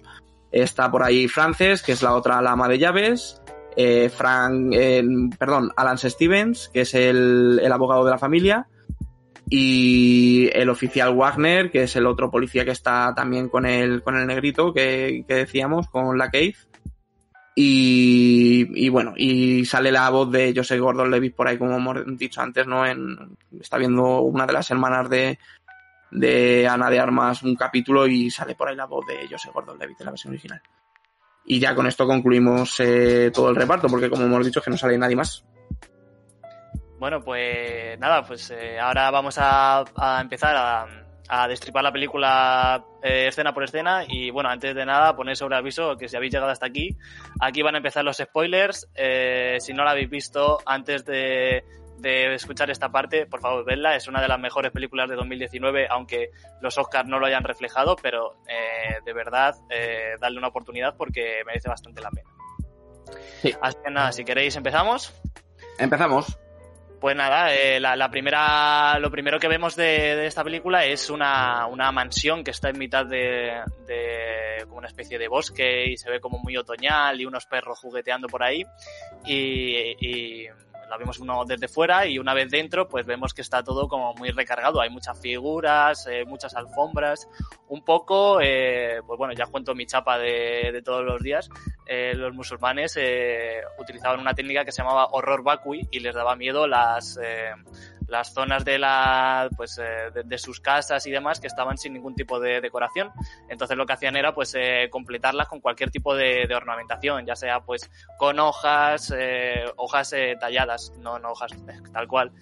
Está 0.52 0.92
por 0.92 1.02
ahí 1.02 1.28
Frances, 1.28 1.82
que 1.82 1.94
es 1.94 2.04
la 2.04 2.14
otra 2.14 2.42
la 2.42 2.52
ama 2.52 2.68
de 2.68 2.78
llaves. 2.78 3.42
Eh, 3.76 4.10
Frank, 4.16 4.74
eh, 4.74 5.04
perdón, 5.40 5.72
Alan 5.76 5.98
Stevens, 5.98 6.70
que 6.72 6.82
es 6.82 6.94
el, 6.94 7.60
el 7.64 7.72
abogado 7.72 8.06
de 8.06 8.12
la 8.12 8.18
familia. 8.20 8.68
Y 9.50 10.50
el 10.54 10.70
oficial 10.70 11.16
Wagner, 11.16 11.72
que 11.72 11.84
es 11.84 11.96
el 11.96 12.06
otro 12.06 12.30
policía 12.32 12.64
que 12.64 12.72
está 12.72 13.14
también 13.16 13.50
con 13.50 13.66
el, 13.66 14.02
con 14.04 14.16
el 14.16 14.28
negrito 14.28 14.72
que, 14.74 15.26
que 15.28 15.34
decíamos, 15.34 15.88
con 15.90 16.18
la 16.18 16.30
Cave. 16.30 16.56
Y, 17.54 18.86
y 18.86 18.90
bueno, 18.90 19.14
y 19.18 19.66
sale 19.66 19.92
la 19.92 20.10
voz 20.10 20.32
de 20.32 20.54
Joseph 20.56 20.80
Gordon 20.80 21.12
Levitt 21.12 21.36
por 21.36 21.48
ahí, 21.48 21.58
como 21.58 21.76
hemos 21.76 22.18
dicho 22.18 22.42
antes, 22.42 22.66
¿no? 22.66 22.86
En, 22.86 23.38
está 23.60 23.78
viendo 23.78 24.22
una 24.22 24.46
de 24.46 24.54
las 24.54 24.72
hermanas 24.72 25.10
de, 25.10 25.38
de 26.12 26.68
Ana 26.68 26.90
de 26.90 27.00
Armas 27.00 27.44
un 27.44 27.56
capítulo 27.56 28.08
y 28.08 28.32
sale 28.32 28.56
por 28.56 28.70
ahí 28.70 28.76
la 28.76 28.86
voz 28.86 29.06
de 29.06 29.28
Joseph 29.30 29.54
Gordon 29.54 29.78
Levitt 29.78 30.00
en 30.00 30.06
la 30.06 30.12
versión 30.12 30.34
original. 30.34 30.62
Y 31.46 31.60
ya 31.60 31.76
con 31.76 31.88
esto 31.88 32.08
concluimos 32.08 32.80
eh, 32.80 33.32
todo 33.34 33.50
el 33.50 33.56
reparto, 33.56 33.88
porque 33.88 34.10
como 34.10 34.24
hemos 34.24 34.46
dicho, 34.46 34.60
es 34.60 34.66
que 34.66 34.72
no 34.72 34.78
sale 34.78 34.98
nadie 34.98 35.16
más. 35.16 35.44
Bueno, 37.00 37.20
pues 37.22 38.00
nada, 38.00 38.26
pues 38.26 38.52
eh, 38.52 38.80
ahora 38.80 39.10
vamos 39.10 39.38
a, 39.40 39.84
a 39.96 40.22
empezar 40.22 40.56
a, 40.56 41.01
a 41.34 41.48
destripar 41.48 41.82
la 41.82 41.94
película 41.94 42.84
eh, 43.02 43.28
escena 43.28 43.54
por 43.54 43.64
escena 43.64 44.04
y 44.06 44.32
bueno, 44.32 44.50
antes 44.50 44.76
de 44.76 44.86
nada 44.86 45.16
poner 45.16 45.38
sobre 45.38 45.56
aviso 45.56 45.96
que 45.96 46.10
si 46.10 46.18
habéis 46.18 46.34
llegado 46.34 46.52
hasta 46.52 46.66
aquí, 46.66 46.98
aquí 47.40 47.62
van 47.62 47.76
a 47.76 47.78
empezar 47.78 48.04
los 48.04 48.18
spoilers. 48.18 48.90
Eh, 48.96 49.56
si 49.62 49.72
no 49.72 49.86
la 49.86 49.92
habéis 49.92 50.10
visto 50.10 50.60
antes 50.66 51.06
de, 51.06 51.64
de 52.00 52.36
escuchar 52.36 52.70
esta 52.70 52.90
parte, 52.92 53.28
por 53.28 53.40
favor, 53.40 53.64
vedla. 53.64 53.96
Es 53.96 54.10
una 54.10 54.22
de 54.22 54.28
las 54.28 54.40
mejores 54.42 54.74
películas 54.74 55.10
de 55.10 55.16
2019, 55.16 55.88
aunque 55.90 56.32
los 56.60 56.78
Oscars 56.78 57.08
no 57.08 57.18
lo 57.18 57.28
hayan 57.28 57.46
reflejado, 57.46 57.96
pero 57.96 58.36
eh, 58.50 59.00
de 59.06 59.14
verdad, 59.14 59.56
eh, 59.70 60.18
darle 60.20 60.38
una 60.38 60.50
oportunidad 60.50 60.98
porque 60.98 61.44
merece 61.46 61.70
bastante 61.70 62.02
la 62.02 62.10
pena. 62.10 62.30
Sí. 63.42 63.56
Así 63.62 63.78
que 63.82 63.90
nada, 63.90 64.12
si 64.12 64.26
queréis 64.26 64.58
empezamos. 64.58 65.14
Empezamos. 65.78 66.38
Pues 67.02 67.16
nada, 67.16 67.52
eh, 67.52 67.80
la, 67.80 67.96
la 67.96 68.12
primera, 68.12 69.00
lo 69.00 69.10
primero 69.10 69.40
que 69.40 69.48
vemos 69.48 69.76
de, 69.76 70.28
esta 70.28 70.44
película 70.44 70.86
es 70.86 71.10
una, 71.10 71.66
una 71.66 71.92
mansión 71.92 72.44
que 72.44 72.52
está 72.52 72.70
en 72.70 72.78
mitad 72.78 73.08
de, 73.08 73.60
de 73.88 74.64
como 74.66 74.78
una 74.78 74.88
especie 74.88 75.18
de 75.18 75.28
bosque 75.28 75.88
y 75.88 75.98
se 75.98 76.12
ve 76.12 76.20
como 76.20 76.38
muy 76.38 76.56
otoñal 76.58 77.20
y 77.20 77.26
unos 77.26 77.48
perros 77.48 77.80
jugueteando 77.80 78.28
por 78.28 78.44
ahí. 78.44 78.64
Y, 79.26 79.96
y 80.00 80.48
la 80.92 80.98
vemos 80.98 81.20
uno 81.20 81.46
desde 81.46 81.70
fuera 81.70 82.06
y 82.06 82.20
una 82.20 82.34
vez 82.34 82.52
dentro 82.52 82.90
pues 82.90 83.06
vemos 83.06 83.34
que 83.34 83.42
está 83.42 83.64
todo 83.64 83.88
como 83.88 84.14
muy 84.16 84.30
recargado, 84.32 84.82
hay 84.82 84.90
muchas 84.90 85.18
figuras, 85.18 86.06
eh, 86.06 86.26
muchas 86.26 86.54
alfombras, 86.54 87.30
un 87.70 87.82
poco, 87.86 88.42
eh, 88.42 89.00
pues 89.08 89.18
bueno, 89.18 89.34
ya 89.34 89.46
cuento 89.46 89.74
mi 89.74 89.86
chapa 89.86 90.18
de, 90.20 90.82
todos 90.84 91.06
los 91.06 91.22
días, 91.24 91.50
eh, 91.86 92.14
los 92.14 92.34
musulmanes 92.34 93.00
utilizaban 93.80 94.20
una 94.20 94.34
técnica 94.34 94.66
que 94.66 94.74
se 94.74 94.82
llamaba 94.82 95.08
horror 95.12 95.44
vacui 95.44 95.88
y 95.92 96.02
les 96.02 96.14
daba 96.14 96.36
miedo 96.36 96.68
las, 96.68 97.18
las 98.12 98.34
zonas 98.34 98.66
de, 98.66 98.78
la, 98.78 99.50
pues, 99.56 99.80
eh, 99.80 100.12
de, 100.26 100.38
sus 100.38 100.60
casas 100.60 101.08
y 101.08 101.12
demás 101.12 101.40
que 101.40 101.48
estaban 101.48 101.78
sin 101.78 101.94
ningún 101.94 102.14
tipo 102.14 102.42
de 102.42 102.60
decoración. 102.60 103.10
Entonces 103.48 103.78
lo 103.78 103.86
que 103.86 103.94
hacían 103.94 104.18
era 104.18 104.36
pues 104.36 104.54
eh, 104.54 104.90
completarlas 104.92 105.48
con 105.48 105.62
cualquier 105.62 105.92
tipo 105.92 106.14
de, 106.14 106.46
ornamentación, 106.54 107.26
ya 107.26 107.38
sea 107.38 107.62
pues 107.62 107.90
con 108.18 108.38
hojas, 108.40 109.14
eh, 109.18 109.64
hojas 109.78 110.14
talladas, 110.42 110.92
no, 111.00 111.20
no 111.20 111.32
hojas 111.32 111.52
tal 111.94 112.08
cual. 112.10 112.34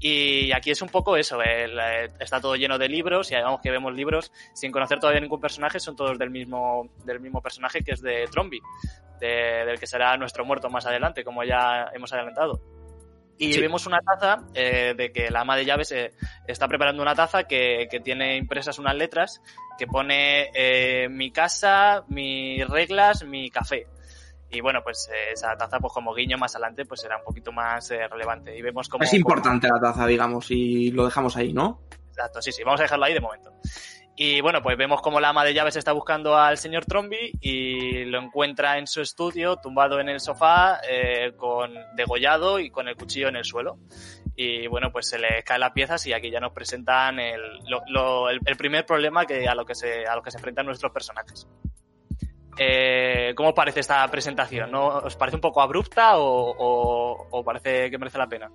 Y 0.00 0.50
aquí 0.52 0.70
es 0.70 0.80
un 0.80 0.88
poco 0.88 1.16
eso, 1.18 1.42
está 1.42 2.40
todo 2.40 2.56
lleno 2.56 2.78
de 2.78 2.88
libros 2.88 3.30
y 3.30 3.34
digamos 3.34 3.60
que 3.60 3.70
vemos 3.70 3.92
libros 3.92 4.32
sin 4.54 4.72
conocer 4.72 4.98
todavía 4.98 5.20
ningún 5.20 5.40
personaje, 5.40 5.78
son 5.78 5.94
todos 5.94 6.18
del 6.18 6.30
mismo, 6.30 6.88
del 7.04 7.20
mismo 7.20 7.42
personaje 7.42 7.82
que 7.82 7.92
es 7.92 8.00
de 8.00 8.26
Trombi, 8.30 8.60
de, 9.20 9.64
del 9.66 9.78
que 9.78 9.86
será 9.86 10.16
nuestro 10.16 10.46
muerto 10.46 10.70
más 10.70 10.86
adelante, 10.86 11.22
como 11.22 11.44
ya 11.44 11.90
hemos 11.92 12.12
adelantado. 12.14 12.62
Y 13.38 13.52
sí. 13.52 13.60
vemos 13.60 13.86
una 13.86 14.00
taza 14.00 14.42
eh, 14.52 14.94
de 14.96 15.12
que 15.12 15.30
la 15.30 15.40
ama 15.42 15.56
de 15.56 15.64
llaves 15.64 15.92
eh, 15.92 16.12
está 16.46 16.66
preparando 16.66 17.02
una 17.02 17.14
taza 17.14 17.44
que, 17.44 17.86
que, 17.90 18.00
tiene 18.00 18.36
impresas 18.36 18.78
unas 18.78 18.96
letras 18.96 19.40
que 19.78 19.86
pone 19.86 20.50
eh, 20.54 21.08
mi 21.08 21.30
casa, 21.30 22.04
mis 22.08 22.66
reglas, 22.68 23.24
mi 23.24 23.48
café. 23.48 23.86
Y 24.50 24.60
bueno, 24.60 24.80
pues 24.82 25.10
eh, 25.12 25.32
esa 25.32 25.56
taza, 25.56 25.78
pues 25.78 25.92
como 25.92 26.14
guiño 26.14 26.38
más 26.38 26.54
adelante, 26.54 26.86
pues 26.86 27.00
será 27.00 27.18
un 27.18 27.24
poquito 27.24 27.52
más 27.52 27.90
eh, 27.90 28.08
relevante. 28.08 28.56
Y 28.56 28.62
vemos 28.62 28.88
como... 28.88 29.04
Es 29.04 29.12
importante 29.12 29.68
como... 29.68 29.80
la 29.80 29.92
taza, 29.92 30.06
digamos, 30.06 30.50
y 30.50 30.90
lo 30.90 31.04
dejamos 31.04 31.36
ahí, 31.36 31.52
¿no? 31.52 31.82
Exacto, 32.08 32.40
sí, 32.40 32.50
sí, 32.50 32.62
vamos 32.64 32.80
a 32.80 32.84
dejarlo 32.84 33.04
ahí 33.04 33.14
de 33.14 33.20
momento. 33.20 33.52
Y 34.20 34.40
bueno, 34.40 34.60
pues 34.60 34.76
vemos 34.76 35.00
como 35.00 35.20
la 35.20 35.28
ama 35.28 35.44
de 35.44 35.54
llaves 35.54 35.76
está 35.76 35.92
buscando 35.92 36.36
al 36.36 36.58
señor 36.58 36.84
Trombi 36.86 37.30
y 37.40 38.04
lo 38.06 38.20
encuentra 38.20 38.76
en 38.76 38.88
su 38.88 39.00
estudio, 39.00 39.58
tumbado 39.58 40.00
en 40.00 40.08
el 40.08 40.18
sofá, 40.18 40.80
eh, 40.90 41.34
con 41.36 41.72
degollado 41.94 42.58
y 42.58 42.68
con 42.68 42.88
el 42.88 42.96
cuchillo 42.96 43.28
en 43.28 43.36
el 43.36 43.44
suelo. 43.44 43.78
Y 44.34 44.66
bueno, 44.66 44.90
pues 44.90 45.08
se 45.08 45.20
le 45.20 45.44
caen 45.44 45.60
las 45.60 45.70
piezas 45.70 46.04
y 46.08 46.12
aquí 46.12 46.32
ya 46.32 46.40
nos 46.40 46.52
presentan 46.52 47.20
el, 47.20 47.40
el, 48.44 48.56
primer 48.56 48.84
problema 48.84 49.24
que, 49.24 49.46
a, 49.46 49.54
lo 49.54 49.64
que 49.64 49.76
se, 49.76 50.04
a 50.04 50.16
lo 50.16 50.22
que 50.22 50.32
se 50.32 50.38
enfrentan 50.38 50.66
nuestros 50.66 50.90
personajes. 50.90 51.46
Eh, 52.58 53.34
¿Cómo 53.36 53.50
os 53.50 53.54
parece 53.54 53.78
esta 53.78 54.04
presentación? 54.10 54.72
¿No? 54.72 54.88
¿Os 54.98 55.14
parece 55.14 55.36
un 55.36 55.42
poco 55.42 55.62
abrupta 55.62 56.18
o, 56.18 56.56
o, 56.58 57.28
o 57.30 57.44
parece 57.44 57.88
que 57.88 57.98
merece 57.98 58.18
la 58.18 58.26
pena? 58.26 58.50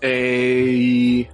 Eh, 0.00 1.28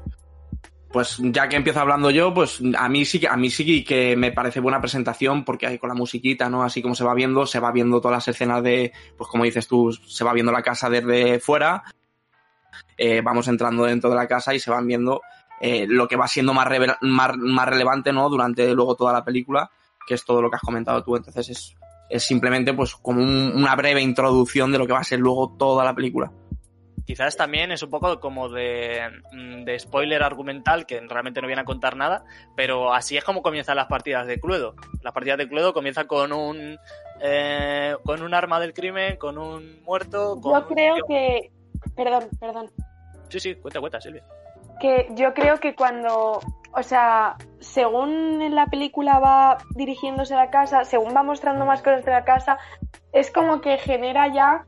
pues 0.92 1.16
ya 1.20 1.48
que 1.48 1.56
empiezo 1.56 1.80
hablando 1.80 2.10
yo, 2.10 2.34
pues 2.34 2.60
a 2.76 2.88
mí 2.88 3.04
sí 3.06 3.18
que 3.18 3.26
a 3.26 3.36
mí 3.36 3.50
sí 3.50 3.82
que 3.82 4.14
me 4.14 4.30
parece 4.30 4.60
buena 4.60 4.80
presentación 4.80 5.44
porque 5.44 5.66
hay 5.66 5.78
con 5.78 5.88
la 5.88 5.94
musiquita, 5.94 6.50
¿no? 6.50 6.62
Así 6.62 6.82
como 6.82 6.94
se 6.94 7.02
va 7.02 7.14
viendo, 7.14 7.46
se 7.46 7.60
va 7.60 7.72
viendo 7.72 8.00
todas 8.00 8.16
las 8.16 8.28
escenas 8.28 8.62
de, 8.62 8.92
pues 9.16 9.28
como 9.30 9.44
dices 9.44 9.66
tú, 9.66 9.90
se 9.92 10.22
va 10.22 10.34
viendo 10.34 10.52
la 10.52 10.62
casa 10.62 10.90
desde 10.90 11.40
fuera, 11.40 11.82
eh, 12.98 13.22
vamos 13.22 13.48
entrando 13.48 13.84
dentro 13.84 14.10
de 14.10 14.16
la 14.16 14.28
casa 14.28 14.54
y 14.54 14.60
se 14.60 14.70
van 14.70 14.86
viendo 14.86 15.22
eh, 15.60 15.86
lo 15.88 16.06
que 16.06 16.16
va 16.16 16.28
siendo 16.28 16.52
más, 16.52 16.68
más, 17.00 17.36
más, 17.38 17.68
relevante, 17.68 18.12
¿no? 18.12 18.28
Durante 18.28 18.74
luego 18.74 18.94
toda 18.94 19.14
la 19.14 19.24
película, 19.24 19.70
que 20.06 20.14
es 20.14 20.24
todo 20.24 20.42
lo 20.42 20.50
que 20.50 20.56
has 20.56 20.62
comentado 20.62 21.02
tú. 21.02 21.16
Entonces 21.16 21.48
es, 21.48 21.74
es 22.10 22.22
simplemente 22.22 22.74
pues 22.74 22.94
como 22.96 23.22
un, 23.22 23.52
una 23.54 23.74
breve 23.76 24.02
introducción 24.02 24.70
de 24.70 24.78
lo 24.78 24.86
que 24.86 24.92
va 24.92 25.00
a 25.00 25.04
ser 25.04 25.20
luego 25.20 25.56
toda 25.58 25.84
la 25.84 25.94
película 25.94 26.30
quizás 27.12 27.36
también 27.36 27.70
es 27.72 27.82
un 27.82 27.90
poco 27.90 28.18
como 28.20 28.48
de, 28.48 29.02
mm, 29.32 29.64
de, 29.64 29.78
spoiler 29.78 30.22
argumental, 30.22 30.86
que 30.86 30.98
realmente 30.98 31.42
no 31.42 31.46
viene 31.46 31.60
a 31.60 31.66
contar 31.66 31.94
nada, 31.94 32.24
pero 32.56 32.94
así 32.94 33.18
es 33.18 33.24
como 33.24 33.42
comienzan 33.42 33.76
las 33.76 33.86
partidas 33.86 34.26
de 34.26 34.40
Cluedo. 34.40 34.74
Las 35.02 35.12
partidas 35.12 35.36
de 35.36 35.46
Cluedo 35.46 35.74
comienzan 35.74 36.06
con 36.06 36.32
un 36.32 36.78
eh, 37.20 37.94
con 38.02 38.22
un 38.22 38.32
arma 38.32 38.58
del 38.60 38.72
crimen, 38.72 39.16
con 39.16 39.36
un 39.36 39.82
muerto. 39.82 40.40
Con 40.40 40.54
yo 40.54 40.66
creo 40.68 40.94
que. 41.06 41.52
Perdón, 41.94 42.30
perdón. 42.40 42.70
Sí, 43.28 43.40
sí, 43.40 43.56
cuenta, 43.56 43.80
cuenta, 43.80 44.00
Silvia. 44.00 44.24
Que 44.80 45.08
yo 45.10 45.34
creo 45.34 45.60
que 45.60 45.74
cuando. 45.74 46.40
O 46.74 46.82
sea, 46.82 47.36
según 47.60 48.40
en 48.40 48.54
la 48.54 48.68
película 48.68 49.18
va 49.18 49.58
dirigiéndose 49.74 50.32
a 50.32 50.38
la 50.38 50.50
casa, 50.50 50.86
según 50.86 51.14
va 51.14 51.22
mostrando 51.22 51.66
más 51.66 51.82
cosas 51.82 52.06
de 52.06 52.12
la 52.12 52.24
casa, 52.24 52.56
es 53.12 53.30
como 53.30 53.60
que 53.60 53.76
genera 53.76 54.32
ya 54.32 54.64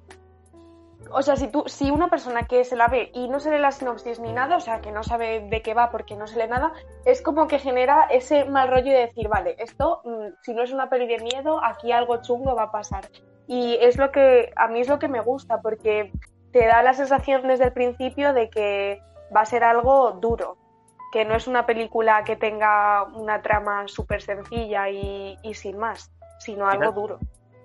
o 1.14 1.22
sea, 1.22 1.36
si, 1.36 1.48
tú, 1.48 1.64
si 1.66 1.90
una 1.90 2.08
persona 2.08 2.42
que 2.46 2.64
se 2.64 2.76
la 2.76 2.88
ve 2.88 3.10
y 3.14 3.28
no 3.28 3.40
se 3.40 3.50
lee 3.50 3.58
la 3.58 3.70
sinopsis 3.70 4.18
ni 4.20 4.32
nada, 4.32 4.56
o 4.56 4.60
sea, 4.60 4.80
que 4.80 4.92
no 4.92 5.02
sabe 5.02 5.46
de 5.48 5.62
qué 5.62 5.72
va 5.72 5.90
porque 5.90 6.16
no 6.16 6.26
se 6.26 6.38
lee 6.38 6.48
nada, 6.48 6.72
es 7.04 7.22
como 7.22 7.46
que 7.46 7.58
genera 7.58 8.06
ese 8.10 8.44
mal 8.44 8.68
rollo 8.68 8.92
de 8.92 9.06
decir, 9.06 9.28
vale, 9.28 9.56
esto, 9.58 10.02
mm, 10.04 10.34
si 10.42 10.54
no 10.54 10.62
es 10.62 10.72
una 10.72 10.90
peli 10.90 11.06
de 11.06 11.22
miedo, 11.22 11.64
aquí 11.64 11.92
algo 11.92 12.20
chungo 12.22 12.54
va 12.54 12.64
a 12.64 12.72
pasar. 12.72 13.08
Y 13.46 13.76
es 13.80 13.96
lo 13.96 14.10
que, 14.10 14.52
a 14.56 14.68
mí 14.68 14.80
es 14.80 14.88
lo 14.88 14.98
que 14.98 15.08
me 15.08 15.20
gusta, 15.20 15.60
porque 15.60 16.12
te 16.52 16.66
da 16.66 16.82
la 16.82 16.94
sensación 16.94 17.46
desde 17.46 17.64
el 17.64 17.72
principio 17.72 18.32
de 18.32 18.50
que 18.50 19.02
va 19.34 19.42
a 19.42 19.46
ser 19.46 19.64
algo 19.64 20.12
duro, 20.12 20.56
que 21.12 21.24
no 21.24 21.34
es 21.34 21.46
una 21.46 21.66
película 21.66 22.24
que 22.24 22.36
tenga 22.36 23.04
una 23.04 23.42
trama 23.42 23.86
súper 23.86 24.22
sencilla 24.22 24.88
y, 24.88 25.36
y, 25.42 25.54
sin 25.54 25.78
más, 25.78 26.10
sino 26.38 26.68
algo 26.68 26.92
duro. 26.92 27.18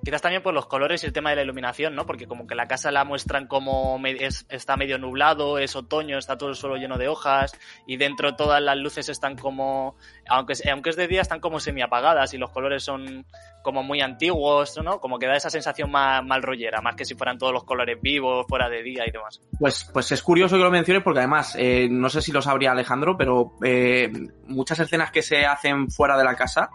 Quizás 0.03 0.21
también 0.21 0.41
por 0.41 0.53
los 0.53 0.65
colores 0.65 1.03
y 1.03 1.07
el 1.07 1.13
tema 1.13 1.31
de 1.31 1.37
la 1.37 1.41
iluminación, 1.43 1.95
¿no? 1.95 2.05
Porque 2.05 2.25
como 2.25 2.47
que 2.47 2.55
la 2.55 2.67
casa 2.67 2.91
la 2.91 3.03
muestran 3.03 3.47
como 3.47 3.99
es, 4.05 4.45
está 4.49 4.77
medio 4.77 4.97
nublado, 4.97 5.57
es 5.59 5.75
otoño, 5.75 6.17
está 6.17 6.37
todo 6.37 6.49
el 6.49 6.55
suelo 6.55 6.77
lleno 6.77 6.97
de 6.97 7.07
hojas 7.07 7.51
y 7.85 7.97
dentro 7.97 8.35
todas 8.35 8.61
las 8.61 8.77
luces 8.77 9.09
están 9.09 9.35
como, 9.35 9.95
aunque, 10.29 10.53
aunque 10.71 10.91
es 10.91 10.95
de 10.95 11.07
día, 11.07 11.21
están 11.21 11.39
como 11.39 11.59
semi 11.59 11.81
apagadas 11.81 12.33
y 12.33 12.37
los 12.37 12.49
colores 12.51 12.83
son 12.83 13.25
como 13.61 13.83
muy 13.83 14.01
antiguos, 14.01 14.79
¿no? 14.83 14.99
Como 14.99 15.19
que 15.19 15.27
da 15.27 15.35
esa 15.35 15.49
sensación 15.49 15.91
más 15.91 16.23
mal 16.25 16.41
rollera, 16.41 16.81
más 16.81 16.95
que 16.95 17.05
si 17.05 17.15
fueran 17.15 17.37
todos 17.37 17.53
los 17.53 17.63
colores 17.63 17.99
vivos, 18.01 18.45
fuera 18.47 18.69
de 18.69 18.81
día 18.81 19.03
y 19.07 19.11
demás. 19.11 19.41
Pues, 19.59 19.89
pues 19.91 20.11
es 20.11 20.23
curioso 20.23 20.55
que 20.55 20.63
lo 20.63 20.71
menciones 20.71 21.03
porque 21.03 21.19
además, 21.19 21.55
eh, 21.57 21.87
no 21.89 22.09
sé 22.09 22.21
si 22.21 22.31
lo 22.31 22.41
sabría 22.41 22.71
Alejandro, 22.71 23.17
pero 23.17 23.53
eh, 23.63 24.11
muchas 24.47 24.79
escenas 24.79 25.11
que 25.11 25.21
se 25.21 25.45
hacen 25.45 25.89
fuera 25.91 26.17
de 26.17 26.23
la 26.23 26.35
casa, 26.35 26.69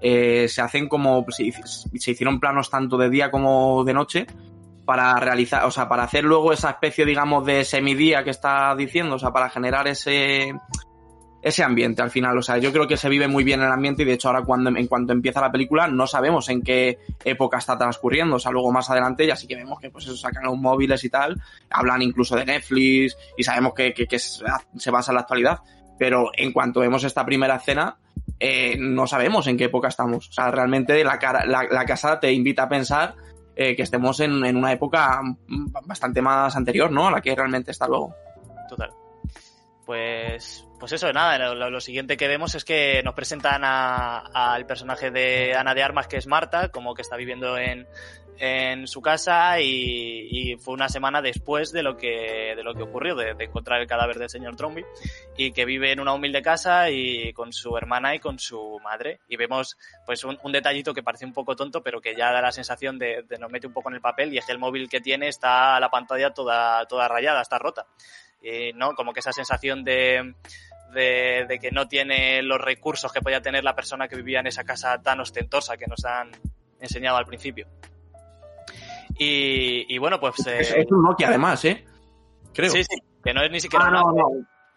eh, 0.00 0.46
se 0.48 0.60
hacen 0.60 0.88
como, 0.88 1.24
se, 1.28 1.50
se, 1.52 2.10
hicieron 2.10 2.40
planos 2.40 2.70
tanto 2.70 2.96
de 2.96 3.10
día 3.10 3.30
como 3.30 3.84
de 3.84 3.94
noche 3.94 4.26
para 4.84 5.18
realizar, 5.18 5.64
o 5.64 5.70
sea, 5.70 5.88
para 5.88 6.02
hacer 6.02 6.24
luego 6.24 6.52
esa 6.52 6.70
especie, 6.70 7.06
digamos, 7.06 7.46
de 7.46 7.64
semidía 7.64 8.22
que 8.22 8.30
está 8.30 8.74
diciendo, 8.76 9.16
o 9.16 9.18
sea, 9.18 9.32
para 9.32 9.48
generar 9.48 9.88
ese, 9.88 10.52
ese 11.44 11.62
ambiente 11.62 12.00
al 12.02 12.10
final. 12.10 12.36
O 12.38 12.42
sea, 12.42 12.56
yo 12.56 12.72
creo 12.72 12.88
que 12.88 12.96
se 12.96 13.08
vive 13.08 13.28
muy 13.28 13.44
bien 13.44 13.60
el 13.60 13.70
ambiente 13.70 14.02
y 14.02 14.06
de 14.06 14.14
hecho 14.14 14.28
ahora 14.28 14.42
cuando, 14.42 14.70
en 14.70 14.86
cuanto 14.86 15.12
empieza 15.12 15.42
la 15.42 15.52
película 15.52 15.86
no 15.86 16.06
sabemos 16.06 16.48
en 16.48 16.62
qué 16.62 16.98
época 17.22 17.58
está 17.58 17.76
transcurriendo. 17.76 18.36
O 18.36 18.38
sea, 18.38 18.50
luego 18.50 18.72
más 18.72 18.88
adelante 18.90 19.26
ya 19.26 19.36
sí 19.36 19.46
que 19.46 19.54
vemos 19.54 19.78
que 19.78 19.90
pues 19.90 20.06
eso 20.06 20.16
sacan 20.16 20.44
los 20.44 20.56
móviles 20.56 21.04
y 21.04 21.10
tal, 21.10 21.40
hablan 21.70 22.00
incluso 22.00 22.34
de 22.34 22.46
Netflix 22.46 23.16
y 23.36 23.44
sabemos 23.44 23.74
que, 23.74 23.92
que 23.92 24.18
se 24.18 24.90
basa 24.90 25.12
en 25.12 25.14
la 25.14 25.20
actualidad. 25.20 25.58
Pero 25.98 26.30
en 26.34 26.52
cuanto 26.52 26.80
vemos 26.80 27.04
esta 27.04 27.24
primera 27.24 27.56
escena, 27.56 27.96
eh, 28.40 28.76
no 28.78 29.06
sabemos 29.06 29.46
en 29.46 29.56
qué 29.56 29.64
época 29.64 29.88
estamos. 29.88 30.28
O 30.28 30.32
sea, 30.32 30.50
realmente 30.50 31.02
la, 31.04 31.18
casa 31.18 32.20
te 32.20 32.32
invita 32.32 32.64
a 32.64 32.68
pensar 32.68 33.14
eh, 33.56 33.76
que 33.76 33.82
estemos 33.82 34.20
en, 34.20 34.32
una 34.56 34.72
época 34.72 35.20
bastante 35.86 36.20
más 36.20 36.56
anterior, 36.56 36.90
¿no? 36.90 37.08
A 37.08 37.10
la 37.10 37.20
que 37.20 37.34
realmente 37.34 37.70
está 37.70 37.86
luego. 37.86 38.14
Total. 38.68 38.90
Pues, 39.86 40.66
pues 40.80 40.92
eso, 40.92 41.12
nada, 41.12 41.54
lo, 41.54 41.70
lo 41.70 41.80
siguiente 41.80 42.16
que 42.16 42.26
vemos 42.26 42.54
es 42.54 42.64
que 42.64 43.02
nos 43.04 43.14
presentan 43.14 43.62
al 43.64 44.66
personaje 44.66 45.10
de 45.10 45.54
Ana 45.54 45.74
de 45.74 45.82
Armas, 45.82 46.08
que 46.08 46.16
es 46.16 46.26
Marta, 46.26 46.70
como 46.70 46.94
que 46.94 47.02
está 47.02 47.16
viviendo 47.16 47.58
en, 47.58 47.86
en 48.38 48.86
su 48.88 49.00
casa 49.00 49.60
y, 49.60 50.28
y, 50.30 50.56
fue 50.56 50.74
una 50.74 50.88
semana 50.88 51.22
después 51.22 51.72
de 51.72 51.82
lo 51.82 51.96
que, 51.96 52.54
de 52.56 52.62
lo 52.62 52.74
que 52.74 52.82
ocurrió, 52.82 53.14
de, 53.14 53.34
encontrar 53.38 53.80
el 53.80 53.86
cadáver 53.86 54.18
del 54.18 54.28
señor 54.28 54.56
Tromby 54.56 54.84
y 55.36 55.52
que 55.52 55.64
vive 55.64 55.92
en 55.92 56.00
una 56.00 56.14
humilde 56.14 56.42
casa 56.42 56.90
y 56.90 57.32
con 57.32 57.52
su 57.52 57.76
hermana 57.76 58.14
y 58.14 58.18
con 58.18 58.38
su 58.38 58.80
madre 58.82 59.20
y 59.28 59.36
vemos 59.36 59.76
pues 60.04 60.24
un, 60.24 60.38
un 60.42 60.52
detallito 60.52 60.92
que 60.92 61.02
parece 61.02 61.24
un 61.24 61.32
poco 61.32 61.54
tonto 61.54 61.82
pero 61.82 62.00
que 62.00 62.16
ya 62.16 62.32
da 62.32 62.40
la 62.40 62.52
sensación 62.52 62.98
de, 62.98 63.24
de, 63.28 63.38
nos 63.38 63.50
mete 63.50 63.66
un 63.66 63.72
poco 63.72 63.88
en 63.88 63.96
el 63.96 64.00
papel 64.00 64.32
y 64.32 64.38
es 64.38 64.44
que 64.44 64.52
el 64.52 64.58
móvil 64.58 64.88
que 64.88 65.00
tiene 65.00 65.28
está 65.28 65.78
la 65.78 65.90
pantalla 65.90 66.30
toda, 66.32 66.86
toda 66.86 67.08
rayada, 67.08 67.42
está 67.42 67.58
rota. 67.58 67.86
Y, 68.42 68.72
¿no? 68.74 68.94
Como 68.94 69.12
que 69.12 69.20
esa 69.20 69.32
sensación 69.32 69.84
de, 69.84 70.34
de, 70.92 71.46
de, 71.48 71.58
que 71.58 71.70
no 71.70 71.88
tiene 71.88 72.42
los 72.42 72.60
recursos 72.60 73.12
que 73.12 73.22
podía 73.22 73.40
tener 73.40 73.64
la 73.64 73.74
persona 73.74 74.06
que 74.06 74.16
vivía 74.16 74.40
en 74.40 74.46
esa 74.46 74.64
casa 74.64 75.00
tan 75.00 75.20
ostentosa 75.20 75.76
que 75.76 75.86
nos 75.86 76.04
han 76.04 76.30
enseñado 76.80 77.16
al 77.16 77.26
principio. 77.26 77.66
Y, 79.18 79.94
y 79.94 79.98
bueno, 79.98 80.18
pues... 80.20 80.46
Eh... 80.46 80.60
Es, 80.60 80.74
es, 80.74 80.90
un 80.90 81.02
Nokia 81.02 81.28
además, 81.28 81.64
¿eh? 81.64 81.84
Creo. 82.52 82.70
Sí, 82.70 82.82
sí, 82.84 82.98
que 83.22 83.32
no 83.34 83.42
es 83.42 83.50
ni 83.50 83.60
siquiera... 83.60 83.86
Ah, 83.86 83.90
no, 83.90 84.12
no, 84.12 84.28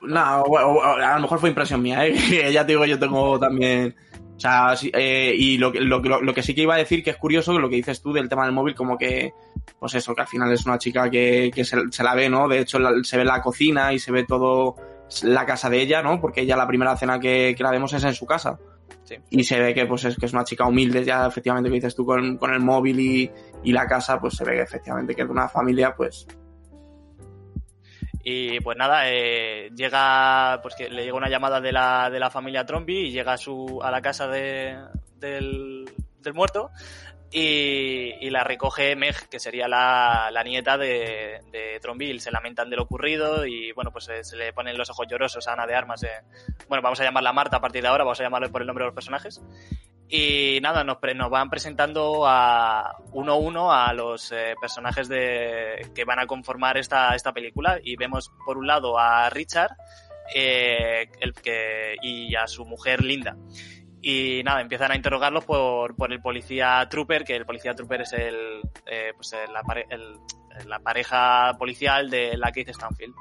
no, 0.01 0.43
bueno, 0.45 0.81
a 0.81 1.15
lo 1.15 1.21
mejor 1.21 1.39
fue 1.39 1.49
impresión 1.49 1.81
mía, 1.81 2.05
¿eh? 2.05 2.15
ya 2.51 2.65
te 2.65 2.73
digo, 2.73 2.85
yo 2.85 2.99
tengo 2.99 3.39
también... 3.39 3.95
O 4.35 4.39
sea, 4.39 4.75
eh, 4.93 5.33
y 5.35 5.57
lo, 5.57 5.71
lo, 5.71 5.99
lo, 5.99 6.21
lo, 6.21 6.33
que 6.33 6.43
sí 6.43 6.53
que 6.53 6.61
iba 6.61 6.75
a 6.75 6.77
decir, 6.77 7.03
que 7.03 7.09
es 7.09 7.17
curioso, 7.17 7.57
lo 7.57 7.69
que 7.69 7.77
dices 7.77 8.03
tú 8.03 8.13
del 8.13 8.29
tema 8.29 8.45
del 8.45 8.53
móvil, 8.53 8.75
como 8.75 8.95
que, 8.95 9.33
pues 9.79 9.95
eso, 9.95 10.13
que 10.13 10.21
al 10.21 10.27
final 10.27 10.53
es 10.53 10.63
una 10.67 10.77
chica 10.77 11.09
que, 11.09 11.49
que 11.51 11.65
se, 11.65 11.75
se, 11.89 12.03
la 12.03 12.13
ve, 12.13 12.29
¿no? 12.29 12.47
De 12.47 12.59
hecho, 12.59 12.77
la, 12.77 12.91
se 13.01 13.17
ve 13.17 13.25
la 13.25 13.41
cocina 13.41 13.93
y 13.93 13.97
se 13.97 14.11
ve 14.11 14.25
todo 14.25 14.75
la 15.23 15.43
casa 15.43 15.71
de 15.71 15.81
ella, 15.81 16.03
¿no? 16.03 16.21
Porque 16.21 16.41
ella 16.41 16.55
la 16.55 16.67
primera 16.67 16.95
cena 16.95 17.19
que, 17.19 17.55
que 17.57 17.63
la 17.63 17.71
vemos 17.71 17.93
es 17.93 18.03
en 18.03 18.13
su 18.13 18.27
casa. 18.27 18.59
Sí. 19.07 19.15
Y 19.29 19.43
se 19.45 19.59
ve 19.59 19.73
que 19.73 19.85
pues 19.85 20.03
es 20.03 20.17
que 20.17 20.25
es 20.25 20.33
una 20.33 20.43
chica 20.43 20.67
humilde, 20.67 21.05
ya 21.05 21.25
efectivamente 21.25 21.69
que 21.69 21.75
dices 21.75 21.95
tú 21.95 22.05
con, 22.05 22.37
con 22.37 22.53
el 22.53 22.59
móvil 22.59 22.99
y, 22.99 23.31
y, 23.63 23.71
la 23.71 23.87
casa, 23.87 24.19
pues 24.19 24.35
se 24.35 24.43
ve 24.43 24.55
que 24.55 24.63
efectivamente 24.63 25.15
que 25.15 25.21
es 25.21 25.27
de 25.27 25.31
una 25.31 25.47
familia, 25.47 25.95
pues. 25.95 26.27
Y 28.21 28.59
pues 28.59 28.77
nada, 28.77 29.09
eh, 29.09 29.69
llega, 29.73 30.59
pues 30.61 30.75
que 30.75 30.89
le 30.89 31.05
llega 31.05 31.15
una 31.15 31.29
llamada 31.29 31.61
de 31.61 31.71
la, 31.71 32.09
de 32.09 32.19
la 32.19 32.29
familia 32.29 32.65
Trombi 32.65 33.07
y 33.07 33.11
llega 33.11 33.31
a 33.33 33.37
su, 33.37 33.79
a 33.81 33.89
la 33.89 34.01
casa 34.01 34.27
de, 34.27 34.77
del, 35.15 35.89
del 36.19 36.33
muerto 36.33 36.69
y, 37.31 38.25
y, 38.25 38.29
la 38.29 38.43
recoge 38.43 38.95
Meg, 38.95 39.27
que 39.29 39.39
sería 39.39 39.67
la, 39.67 40.29
la 40.31 40.43
nieta 40.43 40.77
de, 40.77 41.41
de. 41.51 42.19
Se 42.19 42.31
lamentan 42.31 42.69
de 42.69 42.75
lo 42.75 42.83
ocurrido 42.83 43.45
y, 43.45 43.71
bueno, 43.73 43.91
pues 43.91 44.05
se, 44.05 44.23
se 44.23 44.37
le 44.37 44.53
ponen 44.53 44.77
los 44.77 44.89
ojos 44.89 45.07
llorosos 45.09 45.47
a 45.47 45.53
Ana 45.53 45.65
de 45.65 45.75
Armas. 45.75 46.03
Eh. 46.03 46.09
Bueno, 46.69 46.81
vamos 46.81 46.99
a 46.99 47.03
llamarla 47.03 47.33
Marta 47.33 47.57
a 47.57 47.61
partir 47.61 47.81
de 47.81 47.89
ahora, 47.89 48.03
vamos 48.03 48.19
a 48.19 48.23
llamarle 48.23 48.49
por 48.49 48.61
el 48.61 48.67
nombre 48.67 48.83
de 48.83 48.87
los 48.87 48.95
personajes. 48.95 49.41
Y 50.09 50.59
nada, 50.61 50.85
nos, 50.85 50.99
nos 51.15 51.29
van 51.29 51.49
presentando 51.49 52.25
a 52.25 52.95
uno 53.11 53.33
a 53.33 53.35
uno 53.35 53.73
a 53.73 53.91
los 53.93 54.31
eh, 54.31 54.55
personajes 54.59 55.09
de, 55.09 55.91
que 55.93 56.05
van 56.05 56.19
a 56.19 56.27
conformar 56.27 56.77
esta, 56.77 57.13
esta 57.13 57.33
película. 57.33 57.79
Y 57.83 57.97
vemos, 57.97 58.31
por 58.45 58.57
un 58.57 58.67
lado, 58.67 58.97
a 58.97 59.29
Richard 59.29 59.71
eh, 60.33 61.09
el 61.19 61.33
que, 61.33 61.95
y 62.01 62.35
a 62.35 62.47
su 62.47 62.65
mujer 62.65 63.03
Linda 63.03 63.35
y 64.01 64.41
nada, 64.43 64.61
empiezan 64.61 64.91
a 64.91 64.95
interrogarlos 64.95 65.45
por, 65.45 65.95
por 65.95 66.11
el 66.11 66.21
policía 66.21 66.85
trooper, 66.89 67.23
que 67.23 67.35
el 67.35 67.45
policía 67.45 67.73
trooper 67.73 68.01
es 68.01 68.13
el, 68.13 68.61
eh, 68.85 69.13
pues 69.15 69.33
la, 69.51 69.63
el, 69.89 70.17
la, 70.67 70.79
pareja 70.79 71.55
policial 71.57 72.09
de 72.09 72.37
la 72.37 72.51
Keith 72.51 72.69
Stanfield. 72.69 73.15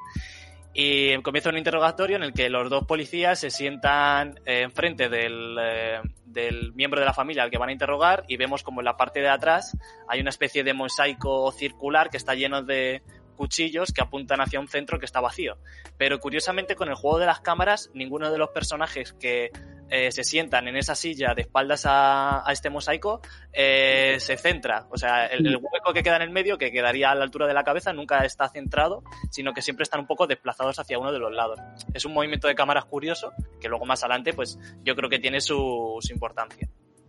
Y 0.79 1.17
comienza 1.23 1.49
un 1.49 1.57
interrogatorio 1.57 2.17
en 2.17 2.23
el 2.23 2.35
que 2.35 2.51
los 2.51 2.69
dos 2.69 2.85
policías 2.85 3.39
se 3.39 3.49
sientan 3.49 4.39
eh, 4.45 4.61
enfrente 4.61 5.09
del, 5.09 5.57
eh, 5.59 6.01
del 6.27 6.75
miembro 6.75 7.01
de 7.01 7.07
la 7.07 7.15
familia 7.15 7.45
al 7.45 7.51
que 7.51 7.57
van 7.57 7.71
a 7.71 7.73
interrogar 7.73 8.25
y 8.29 8.37
vemos 8.37 8.63
como 8.63 8.83
en 8.83 8.85
la 8.85 8.99
parte 8.99 9.21
de 9.21 9.31
atrás 9.31 9.75
hay 10.07 10.21
una 10.21 10.29
especie 10.29 10.65
de 10.65 10.75
mosaico 10.75 11.51
circular 11.53 12.11
que 12.11 12.19
está 12.19 12.35
lleno 12.35 12.63
de 12.63 13.03
cuchillos 13.37 13.91
que 13.91 14.03
apuntan 14.03 14.43
hacia 14.43 14.61
un 14.61 14.69
centro 14.69 14.99
que 14.99 15.07
está 15.07 15.23
vacío. 15.23 15.57
Pero 15.97 16.21
curiosamente 16.21 16.77
con 16.77 16.91
el 16.91 16.95
juego 16.95 17.19
de 17.19 17.27
las 17.27 17.41
cámaras 17.41 17.91
ninguno 17.95 18.31
de 18.31 18.37
los 18.37 18.51
personajes 18.51 19.15
que 19.15 19.51
eh, 19.91 20.11
se 20.11 20.25
sientan 20.25 20.69
en 20.69 20.77
esa 20.77 20.95
silla 20.95 21.35
de 21.35 21.43
espaldas 21.43 21.87
a, 21.87 22.49
a 22.49 22.53
este 22.53 22.71
mosaico, 22.71 23.21
eh, 23.53 24.17
se 24.19 24.37
centra. 24.37 24.87
O 24.91 24.97
sea, 24.97 25.27
el, 25.27 25.47
el 25.47 25.57
hueco 25.57 25.93
que 25.93 26.03
queda 26.03 26.17
en 26.17 26.23
el 26.23 26.31
medio, 26.31 26.59
que 26.59 26.73
quedaría 26.73 27.11
a 27.11 27.15
la 27.15 27.25
altura 27.25 27.47
de 27.47 27.55
la 27.55 27.65
cabeza, 27.65 27.93
nunca 27.93 28.25
está 28.25 28.49
centrado, 28.49 29.03
sino 29.31 29.53
que 29.53 29.63
siempre 29.63 29.85
están 29.85 30.01
un 30.01 30.07
poco 30.07 30.27
desplazados 30.27 30.79
hacia 30.79 30.99
uno 30.99 31.13
de 31.13 31.19
los 31.19 31.33
lados. 31.33 31.61
Es 31.95 32.05
un 32.05 32.15
movimiento 32.15 32.49
de 32.49 32.55
cámaras 32.55 32.85
curioso, 32.87 33.33
que 33.61 33.69
luego 33.69 33.85
más 33.87 34.03
adelante, 34.03 34.33
pues 34.33 34.59
yo 34.85 34.95
creo 34.97 35.09
que 35.09 35.19
tiene 35.19 35.41
su, 35.41 35.97
su 36.01 36.13
importancia. 36.13 36.69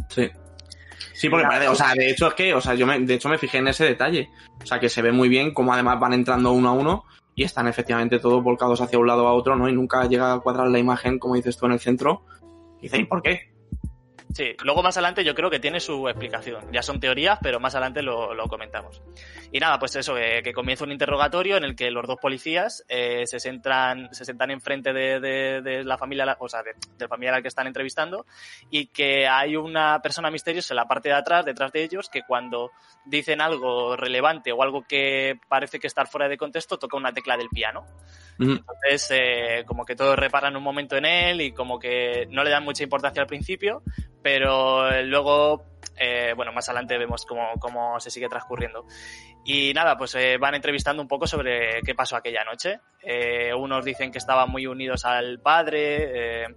Sí. 0.10 0.30
Sí, 1.14 1.30
porque 1.30 1.46
parece, 1.48 1.68
o 1.68 1.76
sea, 1.76 1.94
de 1.96 2.10
hecho 2.12 2.28
es 2.28 2.34
que, 2.36 2.54
o 2.54 2.62
sea, 2.62 2.76
yo 2.76 2.86
me, 2.86 3.00
de 3.00 3.16
hecho 3.16 3.30
me 3.30 3.38
fijé 3.38 3.58
en 3.58 3.68
ese 3.68 3.86
detalle. 3.86 4.30
O 4.62 4.66
sea, 4.66 4.80
que 4.80 4.90
se 4.90 5.02
ve 5.02 5.12
muy 5.12 5.30
bien 5.30 5.54
cómo 5.54 5.74
además 5.74 6.00
van 6.00 6.14
entrando 6.14 6.52
uno 6.52 6.70
a 6.70 6.74
uno 6.74 7.06
y 7.36 7.44
están 7.44 7.68
efectivamente 7.68 8.20
todos 8.20 8.44
volcados 8.44 8.82
hacia 8.82 9.00
un 9.00 9.08
lado 9.08 9.28
a 9.28 9.34
otro, 9.34 9.56
¿no? 9.56 9.68
Y 9.70 9.74
nunca 9.74 10.08
llega 10.08 10.34
a 10.34 10.40
cuadrar 10.40 10.68
la 10.68 10.80
imagen, 10.80 11.20
como 11.20 11.36
dices 11.36 11.58
tú, 11.58 11.66
en 11.66 11.74
el 11.74 11.80
centro. 11.80 12.24
Y 12.80 12.84
dices, 12.84 13.00
¿y 13.00 13.06
por 13.06 13.22
qué? 13.22 13.57
Sí, 14.38 14.56
luego 14.64 14.84
más 14.84 14.96
adelante 14.96 15.24
yo 15.24 15.34
creo 15.34 15.50
que 15.50 15.60
tiene 15.60 15.80
su 15.80 16.08
explicación. 16.08 16.72
Ya 16.72 16.84
son 16.84 17.00
teorías, 17.00 17.40
pero 17.42 17.60
más 17.60 17.74
adelante 17.74 18.04
lo, 18.04 18.36
lo 18.36 18.48
comentamos. 18.48 19.02
Y 19.52 19.60
nada, 19.60 19.80
pues 19.80 19.96
eso, 19.96 20.14
que, 20.14 20.44
que, 20.44 20.54
comienza 20.54 20.84
un 20.84 20.92
interrogatorio 20.92 21.58
en 21.58 21.64
el 21.64 21.76
que 21.76 21.90
los 21.90 22.06
dos 22.06 22.20
policías 22.22 22.86
eh, 22.88 23.26
se 23.26 23.40
centran, 23.40 24.14
se 24.14 24.26
sentan 24.26 24.52
enfrente 24.52 24.94
de, 24.94 25.20
de, 25.20 25.62
de 25.64 25.84
la 25.84 25.98
familia, 25.98 26.38
o 26.40 26.48
sea, 26.48 26.62
de, 26.62 26.76
del 27.00 27.08
familiar 27.08 27.34
al 27.34 27.42
que 27.42 27.48
están 27.48 27.66
entrevistando, 27.66 28.28
y 28.70 28.86
que 28.86 29.28
hay 29.28 29.56
una 29.56 30.04
persona 30.04 30.30
misteriosa 30.30 30.76
en 30.76 30.78
la 30.78 30.88
parte 30.88 31.10
de 31.10 31.16
atrás, 31.16 31.44
detrás 31.44 31.72
de 31.72 31.84
ellos, 31.84 32.08
que 32.08 32.22
cuando 32.22 32.70
dicen 33.06 33.42
algo 33.42 33.96
relevante 33.96 34.52
o 34.52 34.62
algo 34.62 34.84
que 34.84 35.40
parece 35.48 35.80
que 35.80 35.88
está 35.88 36.06
fuera 36.06 36.30
de 36.30 36.38
contexto, 36.38 36.78
toca 36.78 36.96
una 36.96 37.12
tecla 37.12 37.38
del 37.38 37.50
piano. 37.50 37.88
Entonces, 38.40 39.12
eh, 39.16 39.64
como 39.66 39.84
que 39.84 39.96
todos 39.96 40.16
reparan 40.16 40.56
un 40.56 40.62
momento 40.62 40.96
en 40.96 41.06
él 41.06 41.42
y 41.42 41.54
como 41.54 41.80
que 41.80 42.28
no 42.30 42.44
le 42.44 42.52
dan 42.52 42.64
mucha 42.64 42.84
importancia 42.84 43.20
al 43.20 43.28
principio, 43.28 43.82
pero 44.28 45.04
luego, 45.04 45.64
eh, 45.98 46.34
bueno, 46.36 46.52
más 46.54 46.68
adelante 46.70 46.98
vemos 46.98 47.26
cómo, 47.26 47.54
cómo, 47.60 48.00
se 48.00 48.10
sigue 48.12 48.30
transcurriendo. 48.30 48.86
Y 49.50 49.74
nada, 49.74 49.98
pues 49.98 50.14
eh, 50.16 50.38
van 50.38 50.56
entrevistando 50.56 51.02
un 51.02 51.08
poco 51.08 51.26
sobre 51.26 51.82
qué 51.82 51.96
pasó 51.96 52.18
aquella 52.18 52.44
noche. 52.44 52.82
Eh, 53.02 53.54
unos 53.54 53.86
dicen 53.86 54.12
que 54.12 54.18
estaban 54.18 54.50
muy 54.50 54.68
unidos 54.68 55.06
al 55.06 55.40
padre, 55.40 56.44
eh, 56.44 56.48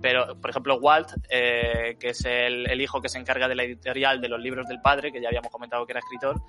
pero 0.00 0.40
por 0.40 0.50
ejemplo 0.50 0.76
Walt, 0.76 1.08
que 1.28 1.96
es 2.00 2.24
el, 2.24 2.70
el, 2.70 2.80
hijo 2.80 3.02
que 3.02 3.08
se 3.08 3.18
encarga 3.18 3.48
de 3.48 3.56
la 3.56 3.64
editorial 3.64 4.20
de 4.20 4.28
los 4.28 4.40
libros 4.40 4.68
del 4.68 4.80
padre, 4.80 5.10
que 5.10 5.20
ya 5.20 5.26
habíamos 5.28 5.50
comentado 5.50 5.84
que 5.86 5.92
era 5.92 6.00
escritor, 6.00 6.40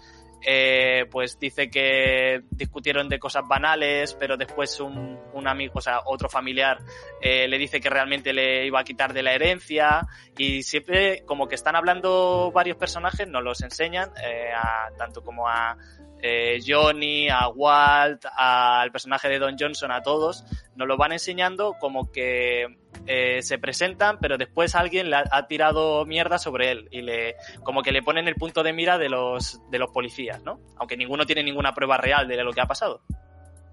pues 1.09 1.39
dice 1.39 1.71
que 1.71 2.43
discutieron 2.51 3.09
de 3.09 3.17
cosas 3.17 3.47
banales, 3.47 4.13
pero 4.19 4.37
después 4.37 4.79
un, 4.79 5.17
un 5.33 5.47
amigo, 5.47 5.73
o 5.77 5.81
sea, 5.81 6.01
otro 6.05 6.29
familiar 6.29 6.77
le 7.23 7.57
dice 7.57 7.81
que 7.81 7.89
realmente 7.89 8.33
le 8.33 8.67
iba 8.67 8.79
a 8.79 8.83
quitar 8.83 9.13
de 9.13 9.23
la 9.23 9.33
herencia 9.33 10.05
y 10.37 10.61
siempre 10.61 11.23
como 11.25 11.47
que 11.47 11.55
están 11.55 11.75
hablando 11.75 12.16
varios 12.53 12.77
personajes, 12.77 13.27
nos 13.27 13.43
los 13.43 13.61
enseñan, 13.61 14.09
a, 14.55 14.89
tanto 14.97 15.23
como 15.23 15.47
a 15.47 15.77
eh, 16.21 16.59
Johnny, 16.65 17.29
a 17.29 17.47
Walt, 17.49 18.25
al 18.35 18.91
personaje 18.91 19.29
de 19.29 19.39
Don 19.39 19.55
Johnson, 19.57 19.91
a 19.91 20.01
todos, 20.01 20.43
nos 20.75 20.87
lo 20.87 20.97
van 20.97 21.11
enseñando 21.11 21.75
como 21.79 22.11
que 22.11 22.77
eh, 23.05 23.41
se 23.43 23.59
presentan, 23.59 24.17
pero 24.19 24.37
después 24.37 24.73
alguien 24.75 25.11
le 25.11 25.17
ha, 25.17 25.47
tirado 25.47 26.05
mierda 26.05 26.39
sobre 26.39 26.71
él 26.71 26.87
y 26.91 27.01
le 27.01 27.35
como 27.63 27.83
que 27.83 27.91
le 27.91 28.01
ponen 28.01 28.27
el 28.27 28.35
punto 28.35 28.63
de 28.63 28.73
mira 28.73 28.97
de 28.97 29.09
los 29.09 29.61
de 29.69 29.77
los 29.77 29.91
policías, 29.91 30.43
¿no? 30.43 30.59
Aunque 30.77 30.97
ninguno 30.97 31.25
tiene 31.25 31.43
ninguna 31.43 31.73
prueba 31.73 31.97
real 31.97 32.27
de 32.27 32.43
lo 32.43 32.51
que 32.51 32.61
ha 32.61 32.67
pasado. 32.67 33.01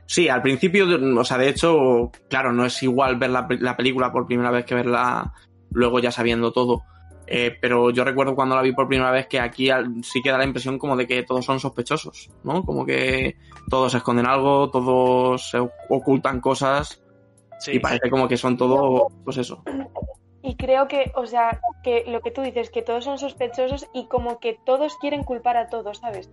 Sí, 0.07 0.28
al 0.28 0.42
principio, 0.42 0.86
o 1.18 1.24
sea, 1.24 1.38
de 1.38 1.49
hecho, 1.49 2.12
claro, 2.28 2.53
no 2.53 2.66
es 2.66 2.82
igual 2.82 3.16
ver 3.16 3.30
la 3.30 3.76
película 3.76 4.12
por 4.12 4.26
primera 4.26 4.51
vez 4.51 4.66
que 4.66 4.74
verla 4.74 5.32
luego 5.70 5.99
ya 5.99 6.12
sabiendo 6.12 6.53
todo. 6.53 6.84
Eh, 7.27 7.57
pero 7.61 7.91
yo 7.91 8.05
recuerdo 8.05 8.35
cuando 8.35 8.55
la 8.55 8.62
vi 8.62 8.72
por 8.72 8.87
primera 8.87 9.11
vez 9.11 9.27
que 9.27 9.41
aquí 9.41 9.70
sí 10.03 10.20
que 10.22 10.31
da 10.31 10.39
la 10.39 10.45
impresión 10.45 10.79
como 10.79 10.97
de 10.97 11.07
que 11.07 11.22
todos 11.22 11.45
son 11.45 11.59
sospechosos, 11.59 12.31
¿no? 12.43 12.64
Como 12.64 12.85
que 12.85 13.37
todos 13.70 13.95
esconden 13.95 14.27
algo, 14.27 14.70
todos 14.70 15.51
se 15.51 15.59
ocultan 15.89 16.41
cosas 16.41 17.03
sí. 17.61 17.72
y 17.72 17.79
parece 17.79 18.11
como 18.11 18.29
que 18.29 18.37
son 18.37 18.57
todos, 18.57 19.12
pues 19.25 19.39
eso. 19.39 19.62
Y 20.43 20.57
creo 20.57 20.89
que, 20.89 21.11
o 21.16 21.25
sea, 21.25 21.59
que 21.83 22.05
lo 22.07 22.20
que 22.20 22.31
tú 22.31 22.43
dices, 22.43 22.68
que 22.68 22.83
todos 22.83 23.05
son 23.05 23.16
sospechosos 23.16 23.89
y 23.95 24.07
como 24.09 24.41
que 24.41 24.59
todos 24.66 24.97
quieren 24.99 25.25
culpar 25.25 25.57
a 25.57 25.68
todos, 25.70 25.99
¿sabes? 25.99 26.31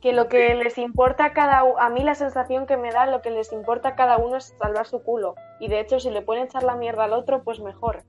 Que 0.00 0.14
lo 0.14 0.26
que 0.28 0.54
les 0.54 0.78
importa 0.78 1.26
a 1.26 1.32
cada 1.34 1.62
a 1.78 1.90
mí 1.90 2.02
la 2.02 2.14
sensación 2.14 2.66
que 2.66 2.78
me 2.78 2.90
da, 2.90 3.04
lo 3.04 3.20
que 3.20 3.30
les 3.30 3.52
importa 3.52 3.90
a 3.90 3.94
cada 3.94 4.16
uno 4.16 4.36
es 4.36 4.54
salvar 4.58 4.86
su 4.86 5.02
culo. 5.02 5.34
Y 5.60 5.68
de 5.68 5.80
hecho, 5.80 6.00
si 6.00 6.10
le 6.10 6.22
pueden 6.22 6.44
echar 6.44 6.62
la 6.62 6.76
mierda 6.76 7.04
al 7.04 7.12
otro, 7.12 7.44
pues 7.44 7.60
mejor. 7.60 8.04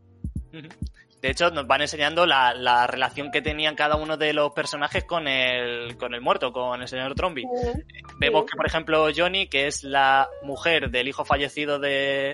De 1.23 1.29
hecho, 1.29 1.49
nos 1.51 1.65
van 1.65 1.79
enseñando 1.79 2.25
la, 2.25 2.53
la, 2.53 2.85
relación 2.85 3.31
que 3.31 3.41
tenían 3.41 3.75
cada 3.75 3.95
uno 3.95 4.17
de 4.17 4.33
los 4.33 4.51
personajes 4.51 5.05
con 5.05 5.29
el, 5.29 5.95
con 5.95 6.13
el 6.13 6.19
muerto, 6.19 6.51
con 6.51 6.81
el 6.81 6.87
señor 6.89 7.15
Trombi. 7.15 7.43
Sí. 7.43 7.71
Vemos 8.19 8.43
que, 8.43 8.57
por 8.57 8.65
ejemplo, 8.65 9.07
Johnny, 9.15 9.47
que 9.47 9.67
es 9.67 9.85
la 9.85 10.27
mujer 10.41 10.91
del 10.91 11.07
hijo 11.07 11.23
fallecido 11.23 11.79
de, 11.79 12.33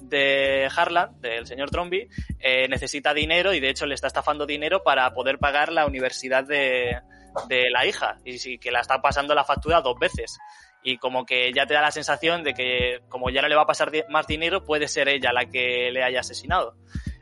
de 0.00 0.70
Harlan, 0.74 1.20
del 1.20 1.46
señor 1.46 1.68
Trombi, 1.68 2.08
eh, 2.38 2.66
necesita 2.68 3.12
dinero 3.12 3.52
y 3.52 3.60
de 3.60 3.68
hecho 3.68 3.84
le 3.84 3.94
está 3.94 4.06
estafando 4.06 4.46
dinero 4.46 4.82
para 4.82 5.12
poder 5.12 5.38
pagar 5.38 5.70
la 5.70 5.84
universidad 5.84 6.42
de, 6.42 6.98
de 7.46 7.68
la 7.70 7.84
hija 7.84 8.20
y 8.24 8.38
sí, 8.38 8.56
que 8.56 8.70
la 8.70 8.80
está 8.80 9.02
pasando 9.02 9.34
la 9.34 9.44
factura 9.44 9.82
dos 9.82 9.98
veces 9.98 10.38
y 10.82 10.96
como 10.96 11.26
que 11.26 11.52
ya 11.52 11.66
te 11.66 11.74
da 11.74 11.82
la 11.82 11.90
sensación 11.90 12.42
de 12.42 12.54
que 12.54 13.00
como 13.10 13.28
ya 13.28 13.42
no 13.42 13.48
le 13.48 13.54
va 13.54 13.62
a 13.62 13.66
pasar 13.66 13.92
más 14.08 14.26
dinero 14.26 14.64
puede 14.64 14.88
ser 14.88 15.08
ella 15.08 15.30
la 15.30 15.44
que 15.44 15.90
le 15.92 16.02
haya 16.02 16.20
asesinado. 16.20 16.74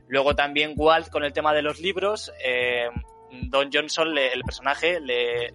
Luego 0.09 0.35
también 0.35 0.75
Walt 0.77 1.09
con 1.11 1.25
el 1.25 1.33
tema 1.33 1.53
de 1.55 1.63
los 1.63 1.81
libros, 1.81 2.33
eh, 2.45 2.89
Don 3.31 3.71
Johnson, 3.73 4.15
le, 4.15 4.33
el 4.33 4.43
personaje, 4.43 5.01
le, 5.01 5.51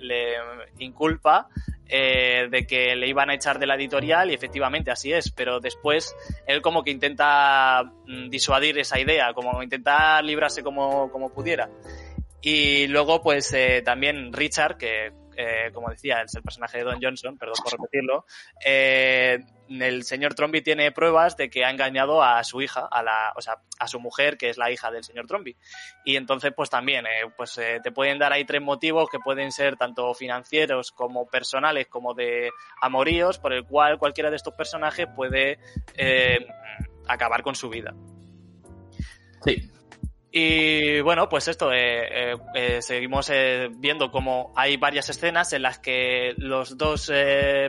inculpa 0.79 1.47
eh, 1.87 2.47
de 2.49 2.65
que 2.67 2.95
le 2.95 3.07
iban 3.07 3.29
a 3.29 3.35
echar 3.35 3.59
de 3.59 3.65
la 3.65 3.75
editorial 3.75 4.29
y 4.31 4.33
efectivamente 4.33 4.91
así 4.91 5.11
es, 5.11 5.31
pero 5.31 5.59
después 5.59 6.15
él 6.45 6.61
como 6.61 6.83
que 6.83 6.91
intenta 6.91 7.83
mm, 8.05 8.29
disuadir 8.29 8.77
esa 8.77 8.99
idea, 8.99 9.33
como 9.33 9.61
intenta 9.63 10.21
librarse 10.21 10.63
como, 10.63 11.11
como 11.11 11.33
pudiera. 11.33 11.69
Y 12.41 12.87
luego 12.87 13.21
pues 13.21 13.53
eh, 13.53 13.81
también 13.83 14.33
Richard, 14.33 14.77
que 14.77 15.11
eh, 15.35 15.71
como 15.73 15.89
decía, 15.89 16.21
es 16.21 16.35
el 16.35 16.43
personaje 16.43 16.79
de 16.79 16.83
Don 16.83 16.99
Johnson, 17.01 17.37
perdón 17.37 17.55
por 17.63 17.73
repetirlo, 17.73 18.25
eh, 18.65 19.39
el 19.69 20.03
señor 20.03 20.33
Trombi 20.35 20.61
tiene 20.61 20.91
pruebas 20.91 21.37
de 21.37 21.49
que 21.49 21.65
ha 21.65 21.69
engañado 21.69 22.21
a 22.21 22.43
su 22.43 22.61
hija, 22.61 22.87
a 22.91 23.01
la, 23.01 23.33
o 23.35 23.41
sea, 23.41 23.57
a 23.79 23.87
su 23.87 23.99
mujer, 23.99 24.37
que 24.37 24.49
es 24.49 24.57
la 24.57 24.71
hija 24.71 24.91
del 24.91 25.03
señor 25.03 25.27
Trombi. 25.27 25.55
Y 26.05 26.15
entonces, 26.15 26.51
pues 26.55 26.69
también, 26.69 27.05
eh, 27.05 27.31
pues 27.35 27.57
eh, 27.57 27.79
te 27.81 27.91
pueden 27.91 28.19
dar 28.19 28.33
ahí 28.33 28.45
tres 28.45 28.61
motivos 28.61 29.09
que 29.09 29.19
pueden 29.19 29.51
ser 29.51 29.77
tanto 29.77 30.13
financieros 30.13 30.91
como 30.91 31.27
personales, 31.27 31.87
como 31.87 32.13
de 32.13 32.51
amoríos, 32.81 33.39
por 33.39 33.53
el 33.53 33.65
cual 33.65 33.97
cualquiera 33.97 34.29
de 34.29 34.35
estos 34.35 34.53
personajes 34.53 35.07
puede 35.15 35.59
acabar 37.07 37.41
con 37.41 37.55
su 37.55 37.69
vida. 37.69 37.93
Sí. 39.45 39.72
Y 40.35 40.99
bueno, 41.01 41.29
pues 41.29 41.47
esto, 41.47 41.71
eh, 41.71 42.31
eh, 42.31 42.37
eh, 42.55 42.81
seguimos 42.81 43.31
viendo 43.77 44.09
como 44.09 44.51
hay 44.55 44.77
varias 44.77 45.07
escenas 45.09 45.53
en 45.53 45.61
las 45.61 45.77
que 45.77 46.33
los 46.37 46.75
dos, 46.75 47.11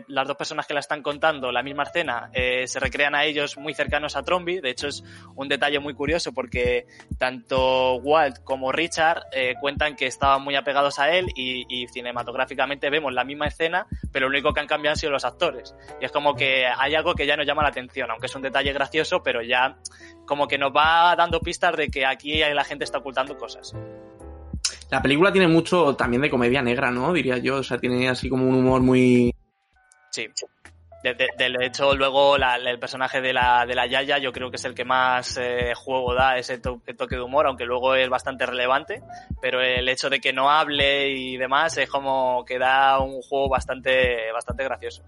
las 0.08 0.26
dos 0.26 0.36
personas 0.38 0.66
que 0.66 0.72
la 0.72 0.80
están 0.80 1.02
contando 1.02 1.52
la 1.52 1.62
misma 1.62 1.82
escena 1.82 2.30
se 2.32 2.80
recrean 2.80 3.14
a 3.14 3.24
ellos 3.24 3.58
muy 3.58 3.74
cercanos 3.74 4.16
a 4.16 4.22
Trombi. 4.22 4.60
De 4.60 4.70
hecho, 4.70 4.88
es 4.88 5.04
un 5.36 5.46
detalle 5.46 5.78
muy 5.78 5.92
curioso 5.92 6.32
porque 6.32 6.86
tanto 7.18 7.96
Walt 7.96 8.38
como 8.44 8.72
Richard 8.72 9.24
cuentan 9.60 9.94
que 9.94 10.06
estaban 10.06 10.40
muy 10.40 10.56
apegados 10.56 10.98
a 10.98 11.14
él 11.14 11.26
y, 11.36 11.66
y, 11.68 11.86
cinematográficamente 11.88 12.88
vemos 12.88 13.12
la 13.12 13.24
misma 13.24 13.46
escena, 13.46 13.86
pero 14.10 14.26
lo 14.26 14.30
único 14.30 14.54
que 14.54 14.60
han 14.60 14.66
cambiado 14.66 14.92
han 14.92 14.98
sido 14.98 15.12
los 15.12 15.26
actores. 15.26 15.74
Y 16.00 16.06
es 16.06 16.12
como 16.12 16.34
que 16.34 16.64
hay 16.66 16.94
algo 16.94 17.14
que 17.14 17.26
ya 17.26 17.36
nos 17.36 17.46
llama 17.46 17.62
la 17.62 17.68
atención, 17.68 18.10
aunque 18.10 18.26
es 18.26 18.34
un 18.34 18.40
detalle 18.40 18.72
gracioso, 18.72 19.22
pero 19.22 19.42
ya 19.42 19.76
como 20.24 20.48
que 20.48 20.56
nos 20.56 20.72
va 20.72 21.14
dando 21.16 21.40
pistas 21.40 21.76
de 21.76 21.88
que 21.88 22.06
aquí 22.06 22.42
la 22.54 22.64
gente 22.64 22.84
está 22.84 22.98
ocultando 22.98 23.36
cosas. 23.36 23.74
La 24.90 25.02
película 25.02 25.32
tiene 25.32 25.48
mucho 25.48 25.96
también 25.96 26.22
de 26.22 26.30
comedia 26.30 26.62
negra, 26.62 26.90
¿no? 26.90 27.12
Diría 27.12 27.38
yo. 27.38 27.56
O 27.56 27.62
sea, 27.62 27.78
tiene 27.78 28.08
así 28.08 28.28
como 28.28 28.48
un 28.48 28.54
humor 28.54 28.80
muy. 28.80 29.34
Sí. 30.10 30.28
De, 31.02 31.12
de, 31.14 31.28
de 31.36 31.66
hecho, 31.66 31.94
luego 31.94 32.38
la, 32.38 32.56
el 32.56 32.78
personaje 32.78 33.20
de 33.20 33.34
la, 33.34 33.66
de 33.66 33.74
la 33.74 33.86
Yaya 33.86 34.16
yo 34.16 34.32
creo 34.32 34.50
que 34.50 34.56
es 34.56 34.64
el 34.64 34.74
que 34.74 34.86
más 34.86 35.36
eh, 35.36 35.74
juego 35.74 36.14
da 36.14 36.38
ese 36.38 36.56
to 36.56 36.80
toque 36.96 37.16
de 37.16 37.20
humor, 37.20 37.46
aunque 37.46 37.66
luego 37.66 37.94
es 37.94 38.08
bastante 38.08 38.46
relevante, 38.46 39.02
pero 39.42 39.60
el 39.60 39.86
hecho 39.86 40.08
de 40.08 40.18
que 40.18 40.32
no 40.32 40.50
hable 40.50 41.10
y 41.10 41.36
demás 41.36 41.76
es 41.76 41.90
como 41.90 42.42
que 42.46 42.58
da 42.58 43.00
un 43.00 43.20
juego 43.20 43.50
bastante, 43.50 44.32
bastante 44.32 44.64
gracioso. 44.64 45.02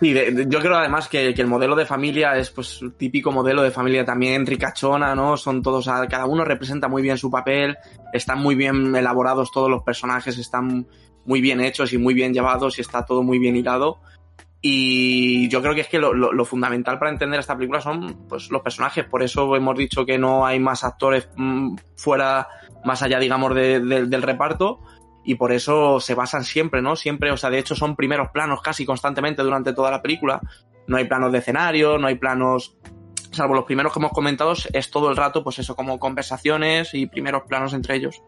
Sí, 0.00 0.12
de, 0.12 0.30
de, 0.30 0.46
yo 0.48 0.60
creo 0.60 0.76
además 0.76 1.08
que, 1.08 1.34
que, 1.34 1.42
el 1.42 1.46
modelo 1.46 1.76
de 1.76 1.84
familia 1.84 2.38
es 2.38 2.50
pues 2.50 2.80
típico 2.96 3.30
modelo 3.32 3.62
de 3.62 3.70
familia 3.70 4.04
también 4.04 4.46
ricachona, 4.46 5.14
¿no? 5.14 5.36
Son 5.36 5.62
todos, 5.62 5.86
cada 5.86 6.24
uno 6.24 6.44
representa 6.44 6.88
muy 6.88 7.02
bien 7.02 7.18
su 7.18 7.30
papel, 7.30 7.76
están 8.12 8.38
muy 8.38 8.54
bien 8.54 8.96
elaborados 8.96 9.52
todos 9.52 9.68
los 9.68 9.82
personajes, 9.82 10.38
están 10.38 10.86
muy 11.26 11.40
bien 11.40 11.60
hechos 11.60 11.92
y 11.92 11.98
muy 11.98 12.14
bien 12.14 12.32
llevados 12.32 12.78
y 12.78 12.80
está 12.80 13.04
todo 13.04 13.22
muy 13.22 13.38
bien 13.38 13.56
hilado. 13.56 14.00
Y 14.66 15.46
yo 15.48 15.60
creo 15.60 15.74
que 15.74 15.82
es 15.82 15.88
que 15.88 15.98
lo, 15.98 16.14
lo, 16.14 16.32
lo, 16.32 16.46
fundamental 16.46 16.98
para 16.98 17.10
entender 17.10 17.38
esta 17.38 17.54
película 17.54 17.82
son 17.82 18.26
pues, 18.26 18.50
los 18.50 18.62
personajes. 18.62 19.04
Por 19.04 19.22
eso 19.22 19.54
hemos 19.54 19.76
dicho 19.76 20.06
que 20.06 20.16
no 20.16 20.46
hay 20.46 20.58
más 20.58 20.84
actores 20.84 21.28
mmm, 21.36 21.76
fuera, 21.96 22.48
más 22.82 23.02
allá, 23.02 23.18
digamos, 23.18 23.54
de, 23.54 23.80
de, 23.80 24.06
del 24.06 24.22
reparto. 24.22 24.80
Y 25.24 25.36
por 25.36 25.52
eso 25.52 26.00
se 26.00 26.14
basan 26.14 26.44
siempre, 26.44 26.82
¿no? 26.82 26.96
Siempre, 26.96 27.30
o 27.30 27.36
sea, 27.36 27.50
de 27.50 27.58
hecho 27.58 27.74
son 27.74 27.96
primeros 27.96 28.28
planos 28.30 28.60
casi 28.60 28.84
constantemente 28.84 29.42
durante 29.42 29.72
toda 29.72 29.90
la 29.90 30.02
película. 30.02 30.40
No 30.86 30.98
hay 30.98 31.06
planos 31.06 31.32
de 31.32 31.38
escenario, 31.38 31.98
no 31.98 32.06
hay 32.06 32.16
planos 32.16 32.76
salvo 33.34 33.54
los 33.54 33.64
primeros 33.64 33.92
que 33.92 33.98
hemos 33.98 34.12
comentado, 34.12 34.54
es 34.72 34.90
todo 34.90 35.10
el 35.10 35.16
rato, 35.16 35.42
pues 35.42 35.58
eso, 35.58 35.74
como 35.74 35.98
conversaciones 35.98 36.94
y 36.94 37.06
primeros 37.06 37.42
planos 37.42 37.74
entre 37.74 37.96
ellos. 37.96 38.22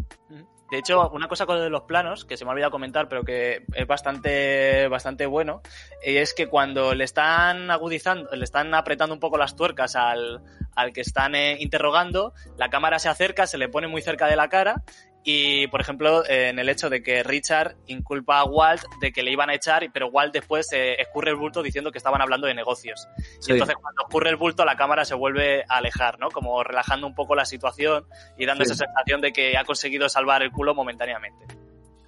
De 0.70 0.78
hecho, 0.78 1.09
una 1.11 1.28
cosa 1.28 1.47
con 1.47 1.70
los 1.70 1.82
planos, 1.82 2.24
que 2.24 2.36
se 2.36 2.44
me 2.44 2.51
ha 2.51 2.53
olvidado 2.53 2.72
comentar, 2.72 3.09
pero 3.09 3.22
que 3.22 3.64
es 3.72 3.86
bastante, 3.86 4.88
bastante 4.88 5.26
bueno, 5.26 5.62
es 6.03 6.34
que 6.34 6.49
cuando 6.49 6.92
le 6.92 7.05
están 7.05 7.70
agudizando, 7.70 8.28
le 8.34 8.42
están 8.42 8.74
apretando 8.74 9.14
un 9.14 9.20
poco 9.20 9.38
las 9.38 9.55
tuercas 9.55 9.94
al, 9.94 10.42
al 10.74 10.92
que 10.92 11.03
están 11.03 11.36
eh, 11.36 11.57
interrogando, 11.61 12.32
la 12.57 12.68
cámara 12.68 12.99
se 12.99 13.09
acerca, 13.09 13.47
se 13.47 13.59
le 13.59 13.68
pone 13.68 13.86
muy 13.86 14.03
cerca 14.03 14.26
de 14.26 14.34
la 14.34 14.49
cara 14.49 14.82
y, 15.29 15.66
por 15.66 15.81
ejemplo, 15.81 16.22
en 16.29 16.61
el 16.61 16.68
hecho 16.68 16.89
de 16.89 17.03
que 17.03 17.24
Richard 17.24 17.74
inculpa 17.89 18.39
a 18.39 18.45
Walt 18.45 18.83
de 19.01 19.11
que 19.11 19.24
le 19.24 19.33
iban 19.33 19.51
a 19.51 19.55
echar, 19.55 19.85
pero 19.93 20.07
Walt 20.07 20.33
después 20.33 20.72
eh, 20.72 20.95
escurre 21.01 21.33
el 21.33 21.37
bulto 21.37 21.64
diciendo 21.64 21.91
que 21.91 21.99
estaban 21.99 22.22
hablando 22.22 22.47
de 22.47 22.55
negocios. 22.55 23.09
Sí. 23.41 23.51
Y 23.51 23.53
entonces 23.55 23.74
cuando 23.74 24.05
ocurre 24.05 24.31
el 24.31 24.37
bulto 24.37 24.64
la 24.64 24.77
cámara 24.77 25.05
se 25.05 25.16
vuelve 25.16 25.64
a 25.68 25.79
alejar, 25.79 26.20
¿no? 26.20 26.29
Como 26.29 26.62
relajando 26.62 27.09
un 27.09 27.16
poco 27.16 27.35
la 27.35 27.45
situación 27.45 28.07
y 28.39 28.47
dando 28.47 28.64
sí. 28.64 28.70
esa 28.70 28.87
sensación 28.87 29.20
de 29.20 29.33
que 29.33 29.59
ha 29.59 29.64
conseguido 29.64 30.09
salvar 30.09 30.45
el 30.45 30.53
culo 30.53 30.77
momentáneamente. 30.77 31.45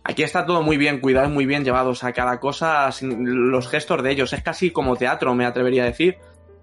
Aquí 0.05 0.23
está 0.23 0.47
todo 0.47 0.63
muy 0.63 0.77
bien 0.77 1.01
cuidado, 1.01 1.29
muy 1.29 1.45
bien 1.45 1.65
llevado, 1.65 1.91
o 1.91 1.95
sea, 1.97 2.13
cada 2.13 2.39
cosa, 2.39 2.89
los 3.03 3.69
gestos 3.69 4.01
de 4.01 4.13
ellos, 4.13 4.33
es 4.33 4.45
casi 4.45 4.71
como 4.71 4.95
teatro, 4.95 5.35
me 5.35 5.45
atrevería 5.45 5.83
a 5.83 5.87
decir. 5.87 6.19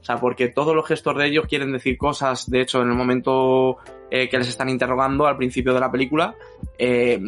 O 0.06 0.08
sea, 0.08 0.18
porque 0.18 0.49
todos 0.49 0.76
los 0.76 0.86
gestos 0.86 1.18
de 1.18 1.26
ellos 1.26 1.47
quieren 1.49 1.72
decir 1.72 1.97
cosas, 1.97 2.47
de 2.47 2.62
hecho, 2.62 2.80
en 2.84 2.89
el 2.89 2.95
momento 2.95 3.78
eh, 4.12 4.30
que 4.30 4.38
les 4.38 4.47
están 4.47 4.70
interrogando 4.70 5.26
al 5.26 5.36
principio 5.36 5.74
de 5.74 5.80
la 5.80 5.91
película, 5.91 6.36
eh, 6.78 7.20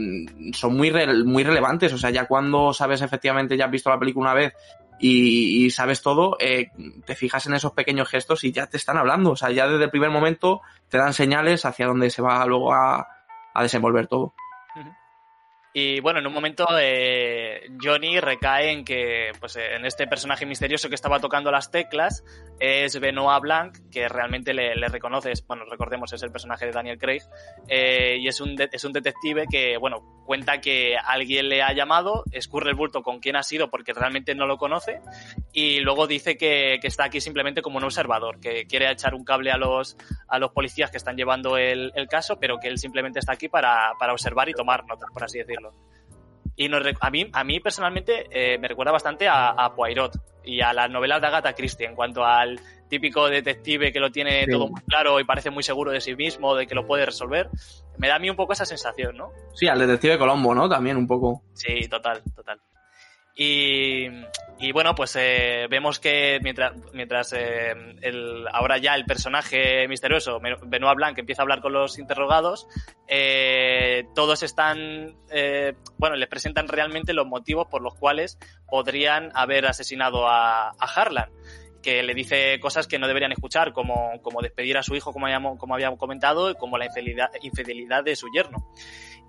son 0.53 0.77
muy, 0.77 0.91
re 0.91 1.23
muy 1.23 1.43
relevantes. 1.43 1.91
O 1.93 1.97
sea, 1.97 2.11
ya 2.11 2.27
cuando 2.27 2.73
sabes 2.73 3.01
efectivamente, 3.01 3.57
ya 3.57 3.65
has 3.65 3.71
visto 3.71 3.89
la 3.89 3.97
película 3.97 4.29
una 4.29 4.39
vez 4.39 4.53
y, 4.99 5.71
sabes 5.71 6.03
todo, 6.03 6.37
eh, 6.39 6.69
te 7.03 7.15
fijas 7.15 7.47
en 7.47 7.55
esos 7.55 7.71
pequeños 7.71 8.09
gestos 8.09 8.43
y 8.43 8.51
ya 8.51 8.67
te 8.67 8.77
están 8.77 8.97
hablando. 8.97 9.31
O 9.31 9.35
sea, 9.35 9.49
ya 9.49 9.67
desde 9.67 9.85
el 9.85 9.89
primer 9.89 10.11
momento 10.11 10.61
te 10.87 10.99
dan 10.99 11.15
señales 11.15 11.65
hacia 11.65 11.87
dónde 11.87 12.11
se 12.11 12.21
va 12.21 12.45
luego 12.45 12.75
a, 12.75 13.07
a 13.55 13.63
desenvolver 13.63 14.05
todo. 14.05 14.35
Y 15.79 15.99
bueno, 15.99 16.17
en 16.17 16.25
un 16.25 16.33
momento 16.33 16.65
eh, 16.81 17.69
Johnny 17.79 18.19
recae 18.19 18.71
en 18.71 18.83
que, 18.83 19.31
pues 19.39 19.57
en 19.57 19.85
este 19.85 20.07
personaje 20.07 20.43
misterioso 20.43 20.89
que 20.89 20.95
estaba 20.95 21.19
tocando 21.19 21.51
las 21.51 21.69
teclas 21.69 22.23
es 22.59 22.99
Benoit 22.99 23.39
Blanc, 23.43 23.77
que 23.91 24.09
realmente 24.09 24.55
le, 24.55 24.75
le 24.75 24.87
reconoces, 24.87 25.45
bueno, 25.45 25.65
recordemos, 25.65 26.11
es 26.13 26.23
el 26.23 26.31
personaje 26.31 26.65
de 26.65 26.71
Daniel 26.71 26.97
Craig, 26.97 27.21
eh, 27.67 28.17
y 28.19 28.27
es 28.27 28.41
un, 28.41 28.55
de, 28.55 28.67
es 28.71 28.83
un 28.85 28.91
detective 28.91 29.45
que, 29.47 29.77
bueno, 29.77 30.23
cuenta 30.25 30.59
que 30.61 30.97
alguien 30.97 31.47
le 31.47 31.61
ha 31.61 31.71
llamado, 31.73 32.23
escurre 32.31 32.71
el 32.71 32.75
bulto 32.75 33.03
con 33.03 33.19
quién 33.19 33.35
ha 33.35 33.43
sido 33.43 33.69
porque 33.69 33.93
realmente 33.93 34.33
no 34.33 34.47
lo 34.47 34.57
conoce, 34.57 34.99
y 35.53 35.79
luego 35.81 36.07
dice 36.07 36.37
que, 36.37 36.79
que 36.81 36.87
está 36.87 37.03
aquí 37.03 37.21
simplemente 37.21 37.61
como 37.61 37.77
un 37.77 37.83
observador, 37.83 38.39
que 38.39 38.65
quiere 38.65 38.89
echar 38.89 39.13
un 39.13 39.23
cable 39.23 39.51
a 39.51 39.57
los, 39.57 39.95
a 40.27 40.39
los 40.39 40.51
policías 40.53 40.89
que 40.89 40.97
están 40.97 41.17
llevando 41.17 41.55
el, 41.55 41.91
el 41.93 42.07
caso, 42.07 42.39
pero 42.39 42.57
que 42.57 42.67
él 42.67 42.79
simplemente 42.79 43.19
está 43.19 43.33
aquí 43.33 43.47
para, 43.47 43.91
para 43.99 44.13
observar 44.13 44.49
y 44.49 44.53
tomar 44.53 44.83
notas, 44.87 45.11
por 45.13 45.23
así 45.23 45.37
decirlo. 45.37 45.66
Y 46.55 46.69
nos, 46.69 46.83
a, 46.99 47.09
mí, 47.11 47.29
a 47.31 47.43
mí 47.43 47.59
personalmente 47.59 48.27
eh, 48.31 48.57
me 48.57 48.67
recuerda 48.67 48.91
bastante 48.91 49.27
a, 49.27 49.49
a, 49.49 49.75
Poirot 49.75 50.17
y 50.43 50.61
a 50.61 50.73
las 50.73 50.89
novelas 50.89 51.21
de 51.21 51.27
Agatha 51.27 51.53
Christie 51.53 51.85
en 51.85 51.95
cuanto 51.95 52.25
al 52.25 52.59
típico 52.87 53.27
detective 53.27 53.91
que 53.91 53.99
lo 53.99 54.11
tiene 54.11 54.45
sí. 54.45 54.51
todo 54.51 54.69
muy 54.69 54.81
claro 54.81 55.19
y 55.19 55.23
parece 55.23 55.49
muy 55.49 55.61
seguro 55.61 55.91
de 55.91 56.01
sí 56.01 56.15
mismo, 56.15 56.55
de 56.55 56.65
que 56.65 56.73
lo 56.73 56.87
puede 56.87 57.05
resolver. 57.05 57.49
Me 57.97 58.07
da 58.07 58.15
a 58.15 58.19
mí 58.19 58.29
un 58.29 58.35
poco 58.35 58.53
esa 58.53 58.65
sensación, 58.65 59.17
¿no? 59.17 59.29
Sí, 59.53 59.67
al 59.67 59.79
detective 59.79 60.17
Colombo, 60.17 60.55
¿no? 60.55 60.67
También 60.69 60.97
un 60.97 61.07
poco. 61.07 61.43
Sí, 61.53 61.87
total, 61.89 62.23
total. 62.35 62.59
Y, 63.39 64.71
bueno, 64.73 64.95
pues 64.95 65.15
eh, 65.15 65.67
vemos 65.69 65.99
que 65.99 66.39
mientras, 66.41 66.73
mientras 66.91 67.33
eh, 67.33 67.75
ahora 68.51 68.79
ya 68.79 68.95
el 68.95 69.05
personaje 69.05 69.87
misterioso, 69.87 70.39
Benoit 70.39 70.95
Blanc, 70.95 71.19
empieza 71.19 71.41
a 71.41 71.43
hablar 71.43 71.61
con 71.61 71.73
los 71.73 71.99
interrogados, 71.99 72.67
eh, 73.07 74.07
todos 74.15 74.41
están, 74.41 75.15
bueno, 75.97 76.15
les 76.15 76.27
presentan 76.27 76.67
realmente 76.67 77.13
los 77.13 77.27
motivos 77.27 77.67
por 77.67 77.83
los 77.83 77.93
cuales 77.93 78.39
podrían 78.67 79.31
haber 79.35 79.67
asesinado 79.67 80.27
a, 80.27 80.69
a 80.69 80.85
Harlan 80.95 81.29
que 81.87 82.03
le 82.03 82.13
dice 82.13 82.59
cosas 82.59 82.87
que 82.87 82.99
no 82.99 83.07
deberían 83.07 83.31
escuchar, 83.31 83.71
como, 83.71 84.21
como 84.21 84.41
despedir 84.41 84.77
a 84.77 84.83
su 84.83 84.95
hijo, 84.95 85.13
como 85.13 85.25
habíamos, 85.25 85.57
como 85.57 85.73
habíamos 85.73 85.97
comentado, 85.97 86.49
y 86.51 86.55
como 86.55 86.77
la 86.77 86.85
infidelidad, 86.85 87.29
infidelidad 87.41 88.03
de 88.03 88.15
su 88.15 88.27
yerno. 88.29 88.73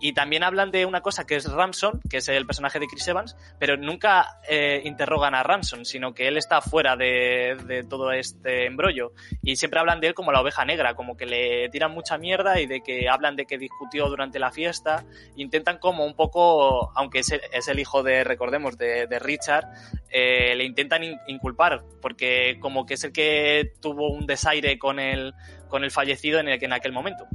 Y 0.01 0.13
también 0.13 0.45
hablan 0.45 0.71
de 0.71 0.87
una 0.87 1.01
cosa 1.01 1.27
que 1.27 1.37
es 1.37 1.51
Ramson, 1.51 2.01
que 2.09 2.19
es 2.19 2.29
el 2.29 2.47
personaje 2.47 2.79
de 2.79 2.87
Chris 2.87 3.09
Evans, 3.09 3.37
pero 3.59 3.77
nunca 3.77 4.41
eh, 4.49 4.83
interrogan 4.85 5.35
a 5.35 5.43
Ramson, 5.43 5.85
sino 5.85 6.15
que 6.15 6.29
él 6.29 6.37
está 6.37 6.61
fuera 6.61 6.97
de, 6.97 7.85
todo 7.89 8.13
este 8.13 8.67
embrollo. 8.67 9.13
Y 9.43 9.57
siempre 9.57 9.81
hablan 9.81 10.01
de 10.01 10.09
él 10.09 10.15
como 10.15 10.31
la 10.31 10.41
oveja 10.41 10.65
negra, 10.65 10.95
como 10.95 11.17
que 11.17 11.27
le 11.27 11.69
tiran 11.71 11.93
mucha 11.93 12.17
mierda 12.17 12.61
y 12.61 12.67
de 12.67 12.81
que 12.81 13.09
hablan 13.09 13.35
de 13.35 13.47
que 13.47 13.59
discutió 13.59 14.09
durante 14.09 14.39
la 14.39 14.53
fiesta. 14.53 15.05
Intentan 15.37 15.79
como 15.79 16.05
un 16.05 16.15
poco, 16.15 16.93
aunque 16.95 17.21
es 17.21 17.69
el, 17.69 17.79
hijo 17.79 18.03
de, 18.03 18.23
recordemos, 18.23 18.79
de, 18.79 19.07
Richard, 19.19 19.65
eh, 20.11 20.55
le 20.55 20.65
intentan 20.65 21.03
in, 21.03 21.19
inculpar, 21.27 21.83
porque 22.01 22.59
como 22.61 22.87
que 22.87 22.95
es 22.95 23.05
el 23.05 23.13
que 23.13 23.73
tuvo 23.81 24.11
un 24.11 24.27
desaire 24.27 24.79
con 24.79 25.01
el, 25.01 25.35
con 25.69 25.83
el 25.83 25.91
fallecido 25.91 26.39
en, 26.39 26.49
el, 26.49 26.63
en 26.63 26.73
aquel 26.73 26.93
momento. 26.93 27.27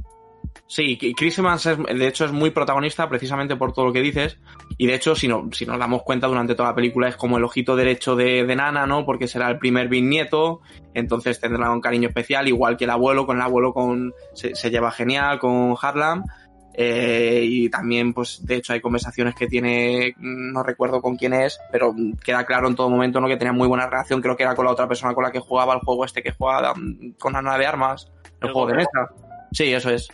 Sí, 0.66 0.98
Chris 1.14 1.38
Evans 1.38 1.66
es, 1.66 1.78
de 1.78 2.08
hecho 2.08 2.24
es 2.24 2.32
muy 2.32 2.50
protagonista 2.50 3.06
precisamente 3.08 3.54
por 3.54 3.74
todo 3.74 3.84
lo 3.84 3.92
que 3.92 4.00
dices 4.00 4.38
y 4.78 4.86
de 4.86 4.94
hecho 4.94 5.14
si, 5.14 5.28
no, 5.28 5.50
si 5.52 5.66
nos 5.66 5.78
damos 5.78 6.02
cuenta 6.02 6.26
durante 6.26 6.54
toda 6.54 6.70
la 6.70 6.74
película 6.74 7.06
es 7.06 7.16
como 7.16 7.36
el 7.36 7.44
ojito 7.44 7.76
derecho 7.76 8.16
de, 8.16 8.44
de 8.44 8.56
Nana, 8.56 8.86
¿no? 8.86 9.04
Porque 9.04 9.28
será 9.28 9.50
el 9.50 9.58
primer 9.58 9.88
bisnieto, 9.88 10.62
entonces 10.94 11.38
tendrá 11.38 11.70
un 11.70 11.82
cariño 11.82 12.08
especial, 12.08 12.48
igual 12.48 12.78
que 12.78 12.84
el 12.84 12.90
abuelo, 12.90 13.26
con 13.26 13.36
el 13.36 13.42
abuelo 13.42 13.74
con, 13.74 14.14
se, 14.32 14.54
se 14.54 14.70
lleva 14.70 14.90
genial 14.90 15.38
con 15.38 15.76
Harlan 15.80 16.24
eh, 16.72 17.42
y 17.44 17.68
también 17.68 18.14
pues 18.14 18.44
de 18.44 18.56
hecho 18.56 18.72
hay 18.72 18.80
conversaciones 18.80 19.34
que 19.34 19.46
tiene, 19.46 20.14
no 20.18 20.62
recuerdo 20.62 21.02
con 21.02 21.16
quién 21.16 21.34
es, 21.34 21.60
pero 21.70 21.94
queda 22.24 22.46
claro 22.46 22.68
en 22.68 22.74
todo 22.74 22.88
momento 22.88 23.20
¿no? 23.20 23.28
que 23.28 23.36
tenía 23.36 23.52
muy 23.52 23.68
buena 23.68 23.86
relación, 23.86 24.22
creo 24.22 24.34
que 24.34 24.44
era 24.44 24.54
con 24.54 24.64
la 24.64 24.72
otra 24.72 24.88
persona 24.88 25.14
con 25.14 25.24
la 25.24 25.30
que 25.30 25.40
jugaba 25.40 25.74
el 25.74 25.80
juego 25.80 26.06
este 26.06 26.22
que 26.22 26.32
jugaba 26.32 26.72
um, 26.72 27.12
con 27.18 27.36
Ana 27.36 27.58
de 27.58 27.66
Armas, 27.66 28.10
el, 28.40 28.48
el 28.48 28.52
juego 28.54 28.68
de 28.68 28.76
mesa. 28.76 29.10
Sí, 29.52 29.72
eso 29.72 29.90
es. 29.90 30.08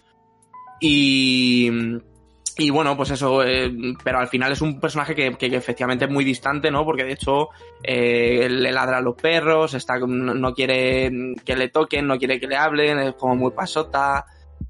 Y, 0.81 1.71
y 2.57 2.71
bueno, 2.71 2.97
pues 2.97 3.11
eso, 3.11 3.43
eh, 3.43 3.73
pero 4.03 4.19
al 4.19 4.29
final 4.29 4.53
es 4.53 4.61
un 4.61 4.81
personaje 4.81 5.15
que, 5.15 5.33
que, 5.33 5.47
efectivamente 5.55 6.05
es 6.05 6.11
muy 6.11 6.25
distante, 6.25 6.71
¿no? 6.71 6.85
Porque 6.85 7.05
de 7.05 7.13
hecho 7.13 7.49
eh, 7.83 8.49
le 8.51 8.73
ladra 8.73 8.99
a 8.99 9.01
los 9.01 9.15
perros, 9.15 9.75
está, 9.75 9.99
no, 9.99 10.55
quiere 10.55 11.35
que 11.45 11.57
le 11.57 11.69
toquen, 11.69 12.07
no 12.07 12.19
quiere 12.19 12.41
que 12.41 12.47
le 12.47 12.57
hablen, 12.57 12.99
es 12.99 13.15
como 13.15 13.37
muy 13.37 13.53
pasota. 13.53 14.27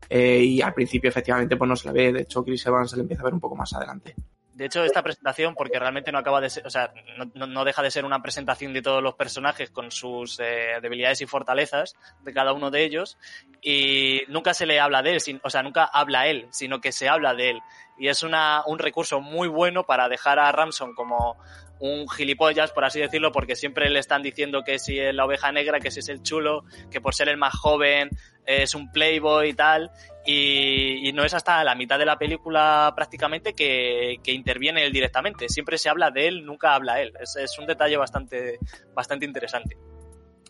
Eh, 0.08 0.42
y 0.42 0.62
al 0.62 0.72
principio 0.72 1.11
efectivamente 1.11 1.56
pues 1.56 1.68
no 1.68 1.76
se 1.76 1.88
le 1.88 1.94
ve, 1.94 2.12
de 2.12 2.22
hecho 2.22 2.42
Chris 2.42 2.64
Evans 2.66 2.90
se 2.90 2.96
le 2.96 3.02
empieza 3.02 3.22
a 3.22 3.26
ver 3.26 3.34
un 3.34 3.40
poco 3.40 3.56
más 3.56 3.72
adelante. 3.74 4.14
De 4.61 4.66
hecho, 4.66 4.84
esta 4.84 5.02
presentación, 5.02 5.54
porque 5.54 5.78
realmente 5.78 6.12
no 6.12 6.18
acaba 6.18 6.38
de 6.38 6.50
ser, 6.50 6.66
o 6.66 6.68
sea, 6.68 6.92
no, 7.34 7.46
no 7.46 7.64
deja 7.64 7.80
de 7.80 7.90
ser 7.90 8.04
una 8.04 8.20
presentación 8.20 8.74
de 8.74 8.82
todos 8.82 9.02
los 9.02 9.14
personajes 9.14 9.70
con 9.70 9.90
sus 9.90 10.38
eh, 10.38 10.80
debilidades 10.82 11.22
y 11.22 11.26
fortalezas 11.26 11.96
de 12.22 12.34
cada 12.34 12.52
uno 12.52 12.70
de 12.70 12.84
ellos, 12.84 13.16
y 13.62 14.20
nunca 14.28 14.52
se 14.52 14.66
le 14.66 14.78
habla 14.78 15.00
de 15.00 15.12
él, 15.12 15.20
sin, 15.22 15.40
o 15.42 15.48
sea, 15.48 15.62
nunca 15.62 15.84
habla 15.84 16.26
él, 16.26 16.46
sino 16.50 16.78
que 16.78 16.92
se 16.92 17.08
habla 17.08 17.32
de 17.32 17.52
él. 17.52 17.61
Y 17.96 18.08
es 18.08 18.22
una, 18.22 18.62
un 18.66 18.78
recurso 18.78 19.22
muy 19.22 19.48
bueno 19.48 19.84
para 19.84 20.11
dejar 20.11 20.38
a 20.38 20.52
Ramson 20.52 20.94
como 20.94 21.38
un 21.81 22.09
gilipollas, 22.09 22.72
por 22.72 22.85
así 22.85 23.01
decirlo, 23.01 23.33
porque 23.33 23.57
siempre 23.57 23.91
le 23.91 23.99
están 23.99 24.22
diciendo 24.22 24.62
que 24.62 24.78
si 24.78 24.99
es 24.99 25.14
la 25.14 25.24
oveja 25.24 25.51
negra, 25.51 25.81
que 25.81 25.91
si 25.91 26.01
es 26.01 26.09
el 26.09 26.22
chulo, 26.22 26.64
que 26.91 27.01
por 27.01 27.14
ser 27.14 27.28
el 27.28 27.37
más 27.39 27.55
joven 27.59 28.11
es 28.47 28.74
un 28.74 28.91
playboy 28.93 29.51
y 29.51 29.55
tal, 29.55 29.91
y, 30.26 31.09
y, 31.09 31.12
no 31.12 31.24
es 31.24 31.35
hasta 31.35 31.62
la 31.64 31.74
mitad 31.74 31.99
de 31.99 32.05
la 32.05 32.18
película 32.18 32.93
prácticamente 32.95 33.55
que, 33.55 34.16
que, 34.22 34.33
interviene 34.33 34.85
él 34.85 34.93
directamente. 34.93 35.49
Siempre 35.49 35.78
se 35.78 35.89
habla 35.89 36.11
de 36.11 36.28
él, 36.28 36.45
nunca 36.45 36.74
habla 36.74 37.01
él. 37.01 37.12
Es, 37.18 37.37
es 37.37 37.59
un 37.59 37.66
detalle 37.66 37.97
bastante, 37.97 38.59
bastante 38.95 39.24
interesante. 39.24 39.76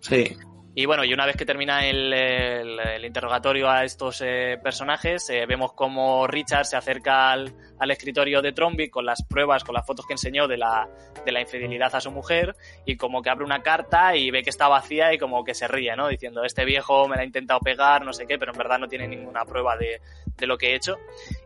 Sí. 0.01 0.37
Y 0.74 0.87
bueno, 0.87 1.05
y 1.05 1.12
una 1.12 1.26
vez 1.26 1.37
que 1.37 1.45
termina 1.45 1.85
el, 1.87 2.12
el- 2.12 2.78
el 2.81 3.05
interrogatorio 3.05 3.68
a 3.68 3.85
estos 3.85 4.22
eh, 4.24 4.57
personajes, 4.62 5.28
eh, 5.31 5.45
vemos 5.47 5.72
cómo 5.72 6.26
Richard 6.26 6.64
se 6.64 6.76
acerca 6.76 7.33
al, 7.33 7.53
al 7.81 7.91
escritorio 7.91 8.43
de 8.43 8.53
Tromby 8.53 8.89
con 8.89 9.05
las 9.05 9.24
pruebas, 9.24 9.64
con 9.64 9.74
las 9.74 9.87
fotos 9.87 10.07
que 10.07 10.12
enseñó 10.12 10.47
de 10.47 10.59
la, 10.59 10.89
de 11.24 11.33
la 11.33 11.41
infidelidad 11.41 11.95
a 11.95 12.01
su 12.01 12.11
mujer, 12.11 12.55
y 12.85 12.97
como 12.97 13.22
que 13.22 13.31
abre 13.31 13.45
una 13.45 13.62
carta 13.62 14.14
y 14.14 14.31
ve 14.31 14.43
que 14.43 14.51
está 14.51 14.68
vacía 14.68 15.12
y 15.12 15.18
como 15.18 15.43
que 15.45 15.55
se 15.55 15.66
ríe, 15.66 15.97
¿no? 15.97 16.09
Diciendo, 16.09 16.45
este 16.45 16.64
viejo 16.64 17.09
me 17.09 17.16
la 17.16 17.22
ha 17.22 17.24
intentado 17.24 17.61
pegar, 17.61 18.05
no 18.05 18.12
sé 18.12 18.26
qué, 18.26 18.39
pero 18.39 18.53
en 18.53 18.59
verdad 18.59 18.78
no 18.78 18.87
tiene 18.87 19.09
ninguna 19.09 19.45
prueba 19.45 19.76
de, 19.76 20.01
de 20.37 20.47
lo 20.47 20.59
que 20.59 20.72
he 20.72 20.74
hecho. 20.74 20.97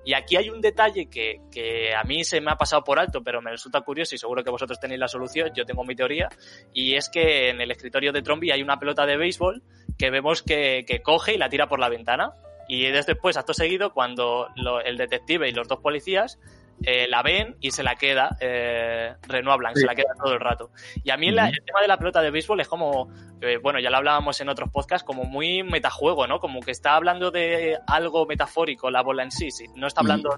Y 0.04 0.14
aquí 0.14 0.36
hay 0.36 0.50
un 0.50 0.60
detalle 0.60 1.06
que, 1.06 1.40
que 1.50 1.94
a 1.94 2.02
mí 2.04 2.24
se 2.24 2.40
me 2.40 2.50
ha 2.50 2.56
pasado 2.56 2.82
por 2.84 2.98
alto, 2.98 3.22
pero 3.22 3.40
me 3.40 3.50
resulta 3.50 3.80
curioso 3.82 4.14
y 4.14 4.18
seguro 4.18 4.42
que 4.42 4.50
vosotros 4.50 4.80
tenéis 4.80 5.00
la 5.00 5.08
solución, 5.08 5.50
yo 5.54 5.64
tengo 5.64 5.84
mi 5.84 5.94
teoría, 5.94 6.28
y 6.72 6.94
es 6.94 7.08
que 7.08 7.50
en 7.50 7.60
el 7.60 7.70
escritorio 7.70 8.12
de 8.12 8.22
Tromby 8.22 8.50
hay 8.50 8.62
una 8.62 8.78
pelota 8.78 9.06
de 9.06 9.16
béisbol 9.16 9.62
que 9.96 10.10
vemos 10.10 10.42
que, 10.42 10.84
que 10.86 11.02
coge 11.02 11.34
y 11.34 11.38
la 11.38 11.48
tira 11.48 11.68
por 11.68 11.78
la 11.78 11.88
ventana. 11.88 12.32
Y 12.68 12.86
después, 12.90 13.36
acto 13.36 13.54
seguido, 13.54 13.92
cuando 13.92 14.48
lo- 14.56 14.80
el 14.80 14.96
detective 14.96 15.48
y 15.48 15.52
los 15.52 15.68
dos 15.68 15.80
policías 15.80 16.38
eh, 16.82 17.06
la 17.08 17.22
ven 17.22 17.56
y 17.60 17.70
se 17.70 17.84
la 17.84 17.94
queda 17.94 18.36
eh, 18.40 19.14
Renoir 19.28 19.58
Blanc, 19.58 19.76
se 19.76 19.86
la 19.86 19.94
queda 19.94 20.12
todo 20.22 20.32
el 20.34 20.40
rato. 20.40 20.70
Y 21.04 21.10
a 21.10 21.16
mí 21.16 21.30
la- 21.30 21.48
el 21.48 21.64
tema 21.64 21.80
de 21.80 21.86
la 21.88 21.96
pelota 21.98 22.20
de 22.20 22.30
béisbol 22.32 22.60
es 22.60 22.68
como, 22.68 23.08
eh, 23.40 23.58
bueno, 23.58 23.78
ya 23.78 23.90
lo 23.90 23.96
hablábamos 23.98 24.40
en 24.40 24.48
otros 24.48 24.70
podcasts, 24.70 25.06
como 25.06 25.24
muy 25.24 25.62
metajuego, 25.62 26.26
¿no? 26.26 26.40
Como 26.40 26.60
que 26.60 26.72
está 26.72 26.96
hablando 26.96 27.30
de 27.30 27.78
algo 27.86 28.26
metafórico, 28.26 28.90
la 28.90 29.02
bola 29.02 29.22
en 29.22 29.30
sí, 29.30 29.50
sí. 29.52 29.66
No 29.76 29.86
está 29.86 30.00
hablando... 30.00 30.30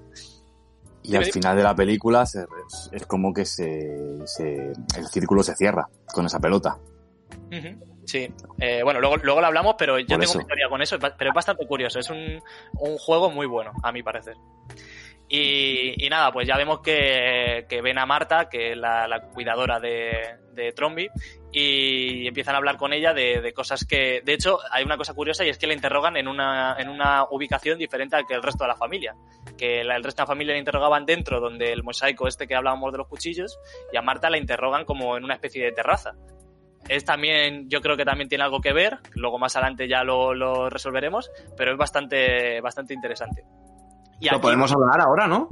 Y 1.02 1.14
al 1.14 1.22
final 1.32 1.56
de 1.56 1.62
la 1.62 1.74
película 1.74 2.26
se- 2.26 2.40
es, 2.42 2.90
es 2.92 3.06
como 3.06 3.32
que 3.32 3.44
se, 3.44 3.96
se- 4.26 4.72
el 4.98 5.06
círculo 5.10 5.42
se 5.42 5.54
cierra 5.54 5.88
con 6.12 6.26
esa 6.26 6.40
pelota. 6.40 6.76
Sí, 8.04 8.28
Eh, 8.60 8.82
bueno, 8.82 9.00
luego, 9.00 9.16
luego 9.16 9.40
lo 9.40 9.46
hablamos, 9.48 9.74
pero 9.78 9.98
yo 9.98 10.06
Por 10.06 10.20
tengo 10.20 10.22
eso. 10.38 10.46
teoría 10.46 10.68
con 10.68 10.80
eso, 10.82 10.98
pero 10.98 11.30
es 11.30 11.34
bastante 11.34 11.66
curioso, 11.66 11.98
es 11.98 12.08
un, 12.10 12.40
un 12.74 12.98
juego 12.98 13.30
muy 13.30 13.46
bueno, 13.46 13.72
a 13.82 13.90
mi 13.92 14.02
parecer. 14.02 14.34
Y, 15.28 16.06
y 16.06 16.08
nada, 16.08 16.30
pues 16.32 16.46
ya 16.46 16.56
vemos 16.56 16.80
que, 16.80 17.66
que 17.68 17.82
ven 17.82 17.98
a 17.98 18.06
Marta, 18.06 18.48
que 18.48 18.72
es 18.72 18.76
la, 18.76 19.08
la 19.08 19.22
cuidadora 19.22 19.80
de, 19.80 20.36
de 20.52 20.70
Trombi, 20.70 21.08
y 21.50 22.28
empiezan 22.28 22.54
a 22.54 22.58
hablar 22.58 22.76
con 22.76 22.92
ella 22.92 23.12
de, 23.12 23.40
de 23.40 23.52
cosas 23.52 23.84
que... 23.84 24.22
De 24.24 24.34
hecho, 24.34 24.60
hay 24.70 24.84
una 24.84 24.96
cosa 24.96 25.14
curiosa 25.14 25.44
y 25.44 25.48
es 25.48 25.58
que 25.58 25.66
la 25.66 25.72
interrogan 25.74 26.16
en 26.16 26.28
una, 26.28 26.76
en 26.78 26.88
una 26.88 27.24
ubicación 27.28 27.76
diferente 27.76 28.14
al 28.14 28.24
que 28.24 28.34
el 28.34 28.42
resto 28.42 28.62
de 28.62 28.68
la 28.68 28.76
familia. 28.76 29.16
Que 29.58 29.82
la- 29.82 29.96
el 29.96 30.04
resto 30.04 30.22
de 30.22 30.24
la 30.24 30.26
familia 30.28 30.52
la 30.52 30.60
interrogaban 30.60 31.04
dentro, 31.06 31.40
donde 31.40 31.72
el 31.72 31.82
mosaico 31.82 32.28
este 32.28 32.46
que 32.46 32.54
hablábamos 32.54 32.92
de 32.92 32.98
los 32.98 33.08
cuchillos, 33.08 33.58
y 33.92 33.96
a 33.96 34.02
Marta 34.02 34.30
la 34.30 34.38
interrogan 34.38 34.84
como 34.84 35.16
en 35.16 35.24
una 35.24 35.34
especie 35.34 35.64
de 35.64 35.72
terraza 35.72 36.12
es 36.88 37.04
también, 37.04 37.68
yo 37.68 37.80
creo 37.80 37.96
que 37.96 38.04
también 38.04 38.28
tiene 38.28 38.44
algo 38.44 38.60
que 38.60 38.72
ver, 38.72 38.98
luego 39.14 39.38
más 39.38 39.56
adelante 39.56 39.88
ya 39.88 40.04
lo, 40.04 40.34
lo 40.34 40.68
resolveremos, 40.70 41.30
pero 41.56 41.72
es 41.72 41.78
bastante, 41.78 42.60
bastante 42.60 42.94
interesante. 42.94 43.42
Y 44.20 44.26
Lo 44.26 44.32
aquí, 44.36 44.40
podemos 44.42 44.72
hablar 44.72 45.00
ahora, 45.00 45.26
¿no? 45.26 45.48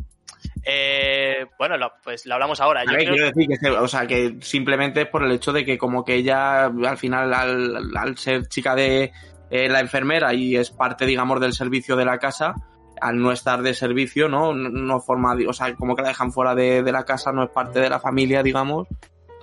eh, 0.66 1.46
bueno, 1.58 1.76
lo- 1.76 1.92
pues 2.02 2.24
lo 2.26 2.34
hablamos 2.34 2.60
ahora. 2.60 2.84
Yo 2.84 2.92
ver, 2.92 3.00
creo- 3.04 3.14
quiero 3.14 3.26
decir 3.28 3.48
que, 3.60 3.68
o 3.70 3.88
sea, 3.88 4.06
que 4.06 4.36
simplemente 4.40 5.02
es 5.02 5.08
por 5.08 5.22
el 5.24 5.32
hecho 5.32 5.52
de 5.52 5.64
que 5.64 5.76
como 5.78 6.04
que 6.04 6.14
ella 6.14 6.64
al 6.66 6.96
final, 6.98 7.32
al, 7.34 7.96
al 7.96 8.16
ser 8.16 8.46
chica 8.48 8.74
de 8.74 9.12
eh, 9.50 9.68
la 9.68 9.80
enfermera 9.80 10.32
y 10.32 10.56
es 10.56 10.70
parte, 10.70 11.04
digamos, 11.06 11.40
del 11.40 11.52
servicio 11.52 11.96
de 11.96 12.04
la 12.06 12.18
casa, 12.18 12.54
al 13.00 13.18
no 13.18 13.32
estar 13.32 13.60
de 13.62 13.74
servicio, 13.74 14.28
¿no? 14.28 14.54
No, 14.54 14.70
no 14.70 15.00
forma, 15.00 15.36
o 15.46 15.52
sea, 15.52 15.74
como 15.74 15.94
que 15.94 16.02
la 16.02 16.08
dejan 16.08 16.32
fuera 16.32 16.54
de, 16.54 16.82
de 16.82 16.92
la 16.92 17.04
casa, 17.04 17.32
no 17.32 17.44
es 17.44 17.50
parte 17.50 17.80
de 17.80 17.90
la 17.90 18.00
familia, 18.00 18.42
digamos. 18.42 18.88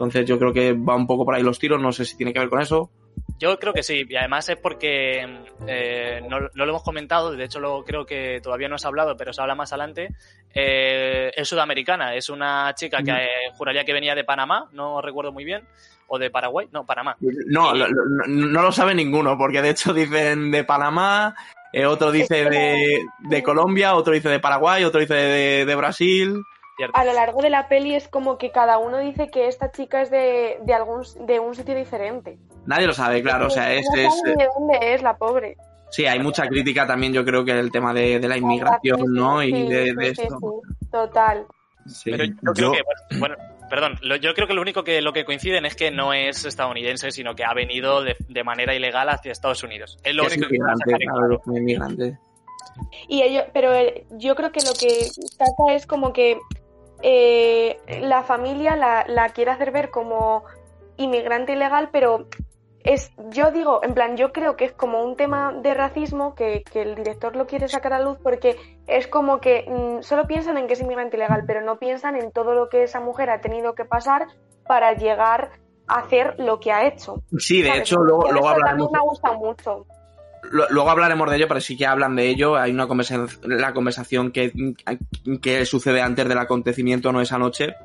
Entonces 0.02 0.26
yo 0.26 0.40
creo 0.40 0.52
que 0.52 0.74
va 0.74 0.96
un 0.96 1.06
poco 1.06 1.26
por 1.26 1.36
ahí 1.36 1.44
los 1.44 1.60
tiros, 1.60 1.80
no 1.80 1.92
sé 1.92 2.06
si 2.06 2.18
tiene 2.18 2.34
que 2.34 2.40
ver 2.40 2.50
con 2.50 2.60
eso. 2.60 2.90
Yo 3.38 3.60
creo 3.60 3.72
que 3.72 3.84
sí, 3.84 4.04
y 4.10 4.16
además 4.16 4.50
es 4.50 4.58
porque 4.58 5.28
eh, 5.68 6.22
no, 6.28 6.40
no 6.40 6.66
lo 6.66 6.70
hemos 6.72 6.82
comentado, 6.84 7.32
de 7.34 7.44
hecho 7.44 7.60
lo 7.60 7.84
creo 7.84 8.04
que 8.04 8.40
todavía 8.42 8.68
no 8.68 8.80
se 8.80 8.88
ha 8.88 8.90
hablado, 8.90 9.16
pero 9.16 9.32
se 9.32 9.42
habla 9.42 9.54
más 9.54 9.72
adelante. 9.74 10.10
Eh, 10.56 11.32
es 11.36 11.48
sudamericana, 11.48 12.16
es 12.16 12.30
una 12.30 12.74
chica 12.74 13.04
que 13.04 13.12
eh, 13.12 13.28
juraría 13.56 13.84
que 13.86 13.94
venía 13.94 14.16
de 14.16 14.24
Panamá, 14.24 14.70
no 14.74 15.02
recuerdo 15.02 15.32
muy 15.32 15.46
bien, 15.46 15.62
o 16.08 16.18
de 16.18 16.32
Paraguay, 16.32 16.68
no, 16.72 16.84
Panamá. 16.84 17.16
No, 17.20 17.74
lo- 17.76 17.88
lo- 17.88 18.26
no, 18.28 18.62
lo 18.64 18.72
sabe 18.72 18.96
ninguno, 18.96 19.38
porque 19.38 19.62
de 19.62 19.70
hecho 19.70 19.94
dicen 19.94 20.50
de 20.50 20.64
Panamá, 20.64 21.36
eh, 21.74 21.86
otro 21.86 22.12
dice 22.12 22.50
de, 22.50 23.06
de 23.20 23.44
Colombia, 23.44 23.94
otro 23.94 24.14
dice 24.14 24.30
de 24.30 24.40
Paraguay, 24.40 24.84
otro 24.84 25.00
dice 25.00 25.14
de, 25.14 25.66
de 25.66 25.76
Brasil. 25.76 26.42
Cierto. 26.82 26.98
A 27.00 27.06
lo 27.06 27.14
largo 27.14 27.42
de 27.44 27.50
la 27.52 27.68
peli 27.68 27.94
es 27.94 28.08
como 28.08 28.38
que 28.40 28.50
cada 28.52 28.80
uno 28.80 28.98
dice 28.98 29.30
que 29.30 29.48
esta 29.48 29.72
chica 29.72 30.02
es 30.02 30.10
de, 30.10 30.58
de 30.64 30.74
algún 30.74 31.04
de 31.28 31.40
un 31.40 31.54
sitio 31.54 31.76
diferente. 31.76 32.40
Nadie 32.66 32.88
lo 32.88 32.94
sabe, 32.94 33.22
claro, 33.22 33.48
o 33.48 33.50
sea, 33.52 33.72
es, 33.74 33.86
no 33.94 34.02
es, 34.02 34.16
saben 34.20 34.38
de 34.38 34.48
dónde 34.58 34.94
es 34.96 35.02
la 35.04 35.16
pobre. 35.18 35.58
Sí, 35.92 36.06
hay 36.08 36.20
mucha 36.20 36.48
crítica 36.48 36.88
también, 36.88 37.14
yo 37.14 37.24
creo 37.24 37.46
que 37.46 37.52
el 37.52 37.72
tema 37.72 37.94
de, 37.94 38.20
de 38.20 38.28
la 38.28 38.38
inmigración, 38.38 39.14
¿no? 39.14 39.44
Y 39.44 39.52
Sí, 39.52 39.68
de, 39.68 39.86
sí, 39.90 39.96
de 39.96 40.16
sí, 40.16 40.22
esto. 40.24 40.38
sí, 40.80 40.86
total. 40.92 41.46
Sí. 41.86 42.12
Pero 42.12 42.24
yo, 42.26 42.34
Yo- 42.44 42.54
creo 42.54 42.72
que, 42.72 43.18
bueno, 43.20 43.36
perdón, 43.70 44.00
lo- 44.02 44.16
yo 44.16 44.34
creo 44.34 44.48
que 44.48 44.54
lo 44.54 44.62
único 44.62 44.84
que 44.84 45.02
lo 45.02 45.14
que 45.14 45.24
coinciden 45.26 45.66
es 45.66 45.76
que 45.76 45.92
no 45.92 46.14
es 46.14 46.46
estadounidense, 46.46 47.12
sino 47.12 47.36
que 47.36 47.44
ha 47.44 47.54
venido 47.54 48.02
de, 48.04 48.16
de 48.28 48.44
manera 48.44 48.74
ilegal 48.74 49.10
hacia 49.10 49.32
Estados 49.32 49.64
Unidos. 49.64 49.98
Es 50.04 50.16
lo 50.16 50.24
único 50.24 50.48
que 50.48 50.58
sacar 50.58 51.02
en 51.02 51.10
claro. 51.10 51.42
Y 53.08 53.22
ello, 53.24 53.42
pero 53.54 53.72
yo 54.12 54.36
creo 54.36 54.52
que 54.52 54.62
lo 54.62 54.74
que 54.74 55.10
trata 55.38 55.74
es 55.76 55.86
como 55.86 56.14
que 56.14 56.38
eh, 57.02 57.80
la 58.02 58.24
familia 58.24 58.76
la, 58.76 59.06
la 59.08 59.30
quiere 59.30 59.52
hacer 59.52 59.72
ver 59.72 59.90
como 59.90 60.44
inmigrante 60.98 61.54
ilegal, 61.54 61.90
pero 61.92 62.28
es, 62.84 63.12
yo 63.30 63.52
digo, 63.52 63.82
en 63.84 63.94
plan, 63.94 64.18
yo 64.18 64.32
creo 64.32 64.56
que 64.56 64.66
es 64.66 64.72
como 64.72 65.04
un 65.04 65.16
tema 65.16 65.54
de 65.54 65.74
racismo 65.74 66.34
que, 66.34 66.64
que 66.64 66.82
el 66.82 66.96
director 66.96 67.36
lo 67.36 67.46
quiere 67.46 67.68
sacar 67.68 67.94
a 67.94 68.02
luz 68.02 68.18
porque 68.22 68.58
es 68.88 69.08
como 69.08 69.40
que 69.40 69.66
mm, 69.68 70.02
solo 70.02 70.26
piensan 70.26 70.58
en 70.58 70.68
que 70.68 70.74
es 70.74 70.82
inmigrante 70.82 71.18
ilegal, 71.18 71.44
pero 71.46 71.62
no 71.62 71.78
piensan 71.78 72.16
en 72.16 72.32
todo 72.32 72.54
lo 72.56 72.70
que 72.70 72.84
esa 72.84 73.00
mujer 73.00 73.30
ha 73.30 73.42
tenido 73.42 73.76
que 73.76 73.86
pasar 73.86 74.28
para 74.68 74.94
llegar 74.94 75.52
a 75.88 76.00
hacer 76.00 76.36
lo 76.40 76.60
que 76.60 76.72
ha 76.72 76.88
hecho. 76.88 77.22
Sí, 77.38 77.62
de 77.62 77.70
¿sabes? 77.70 77.82
hecho, 77.82 77.98
luego, 77.98 78.32
luego 78.32 78.50
hablaremos, 78.50 78.92
me 78.92 79.00
gusta 79.00 79.34
mucho. 79.34 79.86
Luego 80.50 80.90
hablaremos 80.90 81.30
de 81.30 81.38
ello, 81.38 81.48
pero 81.48 81.62
sí 81.62 81.78
que 81.78 81.86
hablan 81.86 82.16
de 82.16 82.30
ello. 82.30 82.56
Hay 82.58 82.72
una 82.72 82.88
conversación, 82.88 83.30
la 83.44 83.74
conversación 83.74 84.32
que, 84.32 84.52
que 85.42 85.66
sucede 85.66 86.02
antes 86.02 86.28
del 86.28 86.38
acontecimiento, 86.38 87.12
no 87.12 87.22
esa 87.22 87.38
noche, 87.38 87.76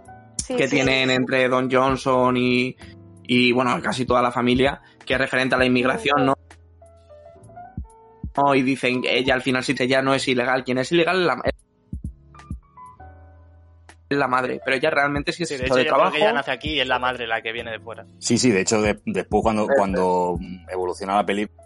Sí, 0.42 0.56
que 0.56 0.68
sí, 0.68 0.76
tienen 0.76 1.08
sí. 1.10 1.14
entre 1.14 1.48
Don 1.48 1.70
Johnson 1.70 2.36
y, 2.36 2.76
y, 3.24 3.52
bueno, 3.52 3.80
casi 3.82 4.04
toda 4.06 4.22
la 4.22 4.30
familia, 4.30 4.80
que 5.04 5.14
es 5.14 5.18
referente 5.20 5.54
a 5.54 5.58
la 5.58 5.66
inmigración, 5.66 6.24
¿no? 6.26 6.34
No, 8.36 8.54
y 8.54 8.62
dicen 8.62 9.02
que 9.02 9.16
ella 9.18 9.34
al 9.34 9.42
final 9.42 9.64
sí 9.64 9.74
ella 9.78 10.02
no 10.02 10.12
es 10.14 10.28
ilegal. 10.28 10.62
Quien 10.62 10.78
es 10.78 10.92
ilegal 10.92 11.20
es 11.20 11.26
la, 11.26 11.40
es 14.10 14.18
la 14.18 14.28
madre, 14.28 14.60
pero 14.64 14.76
ella 14.76 14.90
realmente 14.90 15.32
sí 15.32 15.42
es 15.42 15.48
Sí, 15.48 15.56
de 15.56 15.64
hecho, 15.64 15.74
de 15.74 15.82
creo 15.82 15.94
trabajo. 15.94 16.12
que 16.12 16.18
ella 16.18 16.32
nace 16.32 16.50
aquí 16.52 16.74
y 16.74 16.80
es 16.80 16.86
la 16.86 16.98
madre 16.98 17.26
la 17.26 17.40
que 17.42 17.52
viene 17.52 17.70
de 17.72 17.80
fuera. 17.80 18.06
Sí, 18.18 18.38
sí, 18.38 18.50
de 18.50 18.60
hecho, 18.60 18.80
de- 18.82 19.00
después 19.06 19.42
cuando, 19.42 19.66
cuando 19.66 20.38
evoluciona 20.70 21.16
la 21.16 21.26
película, 21.26 21.62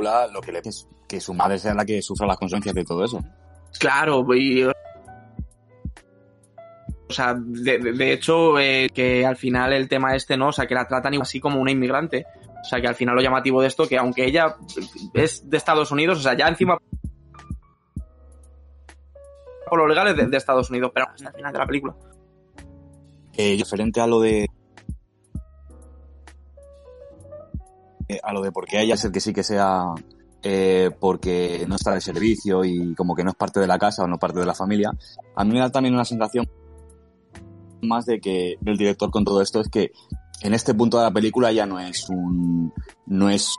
lo 0.00 0.40
que 0.40 0.52
le 0.52 0.60
es 0.64 0.88
que 1.08 1.20
su 1.20 1.34
madre 1.34 1.58
sea 1.58 1.74
la 1.74 1.84
que 1.84 2.00
sufra 2.00 2.26
las 2.26 2.36
consecuencias 2.38 2.74
de 2.74 2.84
todo 2.84 3.04
eso. 3.04 3.20
Claro, 3.78 4.24
y, 4.34 4.64
o 4.64 4.72
sea, 7.08 7.34
de, 7.38 7.78
de- 7.78 7.92
de 7.92 8.12
hecho, 8.12 8.58
eh, 8.58 8.88
que 8.94 9.26
al 9.26 9.36
final 9.36 9.72
el 9.72 9.88
tema 9.88 10.14
este, 10.14 10.36
¿no? 10.36 10.48
O 10.48 10.52
sea, 10.52 10.66
que 10.66 10.74
la 10.74 10.86
tratan 10.86 11.20
así 11.20 11.40
como 11.40 11.60
una 11.60 11.70
inmigrante. 11.70 12.24
O 12.60 12.64
sea, 12.64 12.80
que 12.80 12.86
al 12.88 12.94
final 12.94 13.16
lo 13.16 13.20
llamativo 13.22 13.60
de 13.60 13.66
esto, 13.68 13.86
que 13.88 13.98
aunque 13.98 14.24
ella 14.24 14.56
es 15.14 15.48
de 15.50 15.56
Estados 15.56 15.90
Unidos, 15.90 16.18
o 16.18 16.22
sea, 16.22 16.34
ya 16.36 16.46
encima 16.48 16.78
por 19.68 19.78
lo 19.78 19.88
legal 19.88 20.08
es 20.08 20.16
de, 20.16 20.26
de 20.26 20.36
Estados 20.36 20.70
Unidos, 20.70 20.90
pero 20.94 21.06
hasta 21.08 21.28
el 21.30 21.34
final 21.34 21.52
de 21.52 21.58
la 21.58 21.66
película. 21.66 21.94
Eh, 23.36 23.56
referente 23.58 24.00
a 24.00 24.06
lo 24.06 24.20
de 24.20 24.46
a 28.22 28.32
lo 28.32 28.42
de 28.42 28.52
por 28.52 28.66
qué 28.66 28.82
es 28.82 29.04
el 29.04 29.12
que 29.12 29.20
sí 29.20 29.32
que 29.32 29.42
sea 29.42 29.86
eh, 30.42 30.90
porque 30.98 31.64
no 31.68 31.76
está 31.76 31.94
de 31.94 32.00
servicio 32.00 32.64
y 32.64 32.94
como 32.94 33.14
que 33.14 33.22
no 33.22 33.30
es 33.30 33.36
parte 33.36 33.60
de 33.60 33.66
la 33.66 33.78
casa 33.78 34.02
o 34.02 34.08
no 34.08 34.18
parte 34.18 34.40
de 34.40 34.46
la 34.46 34.54
familia, 34.54 34.90
a 35.36 35.44
mí 35.44 35.52
me 35.52 35.60
da 35.60 35.70
también 35.70 35.94
una 35.94 36.04
sensación 36.04 36.48
más 37.82 38.06
de 38.06 38.20
que 38.20 38.56
el 38.64 38.76
director 38.76 39.10
con 39.10 39.24
todo 39.24 39.42
esto 39.42 39.60
es 39.60 39.68
que 39.68 39.92
en 40.42 40.54
este 40.54 40.74
punto 40.74 40.98
de 40.98 41.04
la 41.04 41.10
película 41.12 41.52
ya 41.52 41.66
no 41.66 41.78
es 41.78 42.08
un 42.08 42.72
no 43.06 43.30
es 43.30 43.56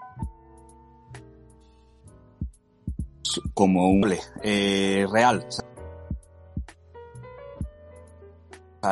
como 3.54 3.88
un 3.90 4.14
eh, 4.44 5.06
real 5.12 5.46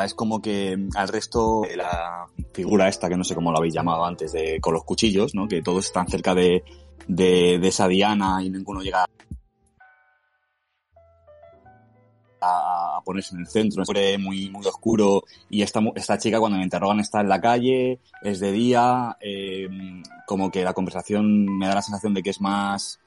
es 0.00 0.14
como 0.14 0.40
que 0.40 0.76
al 0.94 1.08
resto 1.08 1.62
la 1.76 2.26
figura 2.52 2.88
esta, 2.88 3.08
que 3.08 3.16
no 3.16 3.24
sé 3.24 3.34
cómo 3.34 3.50
lo 3.50 3.58
habéis 3.58 3.74
llamado 3.74 4.04
antes, 4.04 4.32
de 4.32 4.58
con 4.60 4.74
los 4.74 4.84
cuchillos, 4.84 5.34
¿no? 5.34 5.48
Que 5.48 5.62
todos 5.62 5.86
están 5.86 6.08
cerca 6.08 6.34
de, 6.34 6.64
de, 7.06 7.58
de 7.58 7.68
esa 7.68 7.88
diana 7.88 8.42
y 8.42 8.50
ninguno 8.50 8.80
llega 8.80 9.04
a, 12.40 12.96
a 12.96 13.00
ponerse 13.04 13.34
en 13.34 13.42
el 13.42 13.46
centro, 13.46 13.82
es 13.82 14.18
muy, 14.18 14.50
muy 14.50 14.66
oscuro 14.66 15.24
y 15.48 15.62
esta, 15.62 15.80
esta 15.94 16.18
chica 16.18 16.40
cuando 16.40 16.58
me 16.58 16.64
interrogan 16.64 17.00
está 17.00 17.20
en 17.20 17.28
la 17.28 17.40
calle, 17.40 18.00
es 18.22 18.40
de 18.40 18.52
día, 18.52 19.16
eh, 19.20 19.68
como 20.26 20.50
que 20.50 20.64
la 20.64 20.72
conversación 20.72 21.58
me 21.58 21.66
da 21.66 21.76
la 21.76 21.82
sensación 21.82 22.14
de 22.14 22.22
que 22.22 22.30
es 22.30 22.40
más, 22.40 23.00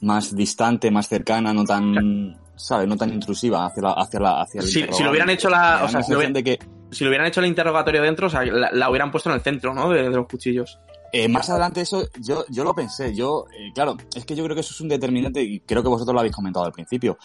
más 0.00 0.34
distante, 0.34 0.90
más 0.90 1.08
cercana, 1.08 1.52
no 1.52 1.64
tan, 1.64 2.38
¿sabes? 2.56 2.88
No 2.88 2.96
tan 2.96 3.12
intrusiva 3.12 3.66
hacia 3.66 3.82
la, 3.82 3.92
hacia 3.92 4.20
la, 4.20 4.42
hacia 4.42 4.60
el 4.60 4.66
si, 4.66 4.84
si 4.90 5.02
lo 5.02 5.10
hubieran 5.10 5.30
hecho 5.30 5.48
la, 5.48 5.82
o 5.84 5.88
sea, 5.88 6.02
si 6.02 6.12
lo, 6.12 6.20
de 6.20 6.44
que, 6.44 6.58
si 6.90 7.04
lo 7.04 7.10
hubieran 7.10 7.26
hecho 7.26 7.40
el 7.40 7.46
interrogatorio 7.46 8.02
dentro, 8.02 8.26
o 8.26 8.30
sea, 8.30 8.44
la, 8.44 8.70
la 8.72 8.90
hubieran 8.90 9.10
puesto 9.10 9.30
en 9.30 9.36
el 9.36 9.42
centro, 9.42 9.74
¿no? 9.74 9.90
De, 9.90 10.02
de 10.02 10.16
los 10.16 10.26
cuchillos. 10.26 10.78
Eh, 11.12 11.28
más 11.28 11.50
adelante 11.50 11.80
eso, 11.80 12.06
yo, 12.20 12.44
yo 12.48 12.62
lo 12.62 12.74
pensé, 12.74 13.14
yo, 13.14 13.46
eh, 13.52 13.72
claro, 13.74 13.96
es 14.14 14.24
que 14.24 14.36
yo 14.36 14.44
creo 14.44 14.54
que 14.54 14.60
eso 14.60 14.72
es 14.72 14.80
un 14.80 14.88
determinante 14.88 15.42
y 15.42 15.60
creo 15.60 15.82
que 15.82 15.88
vosotros 15.88 16.14
lo 16.14 16.20
habéis 16.20 16.34
comentado 16.34 16.64
al 16.64 16.72
principio. 16.72 17.18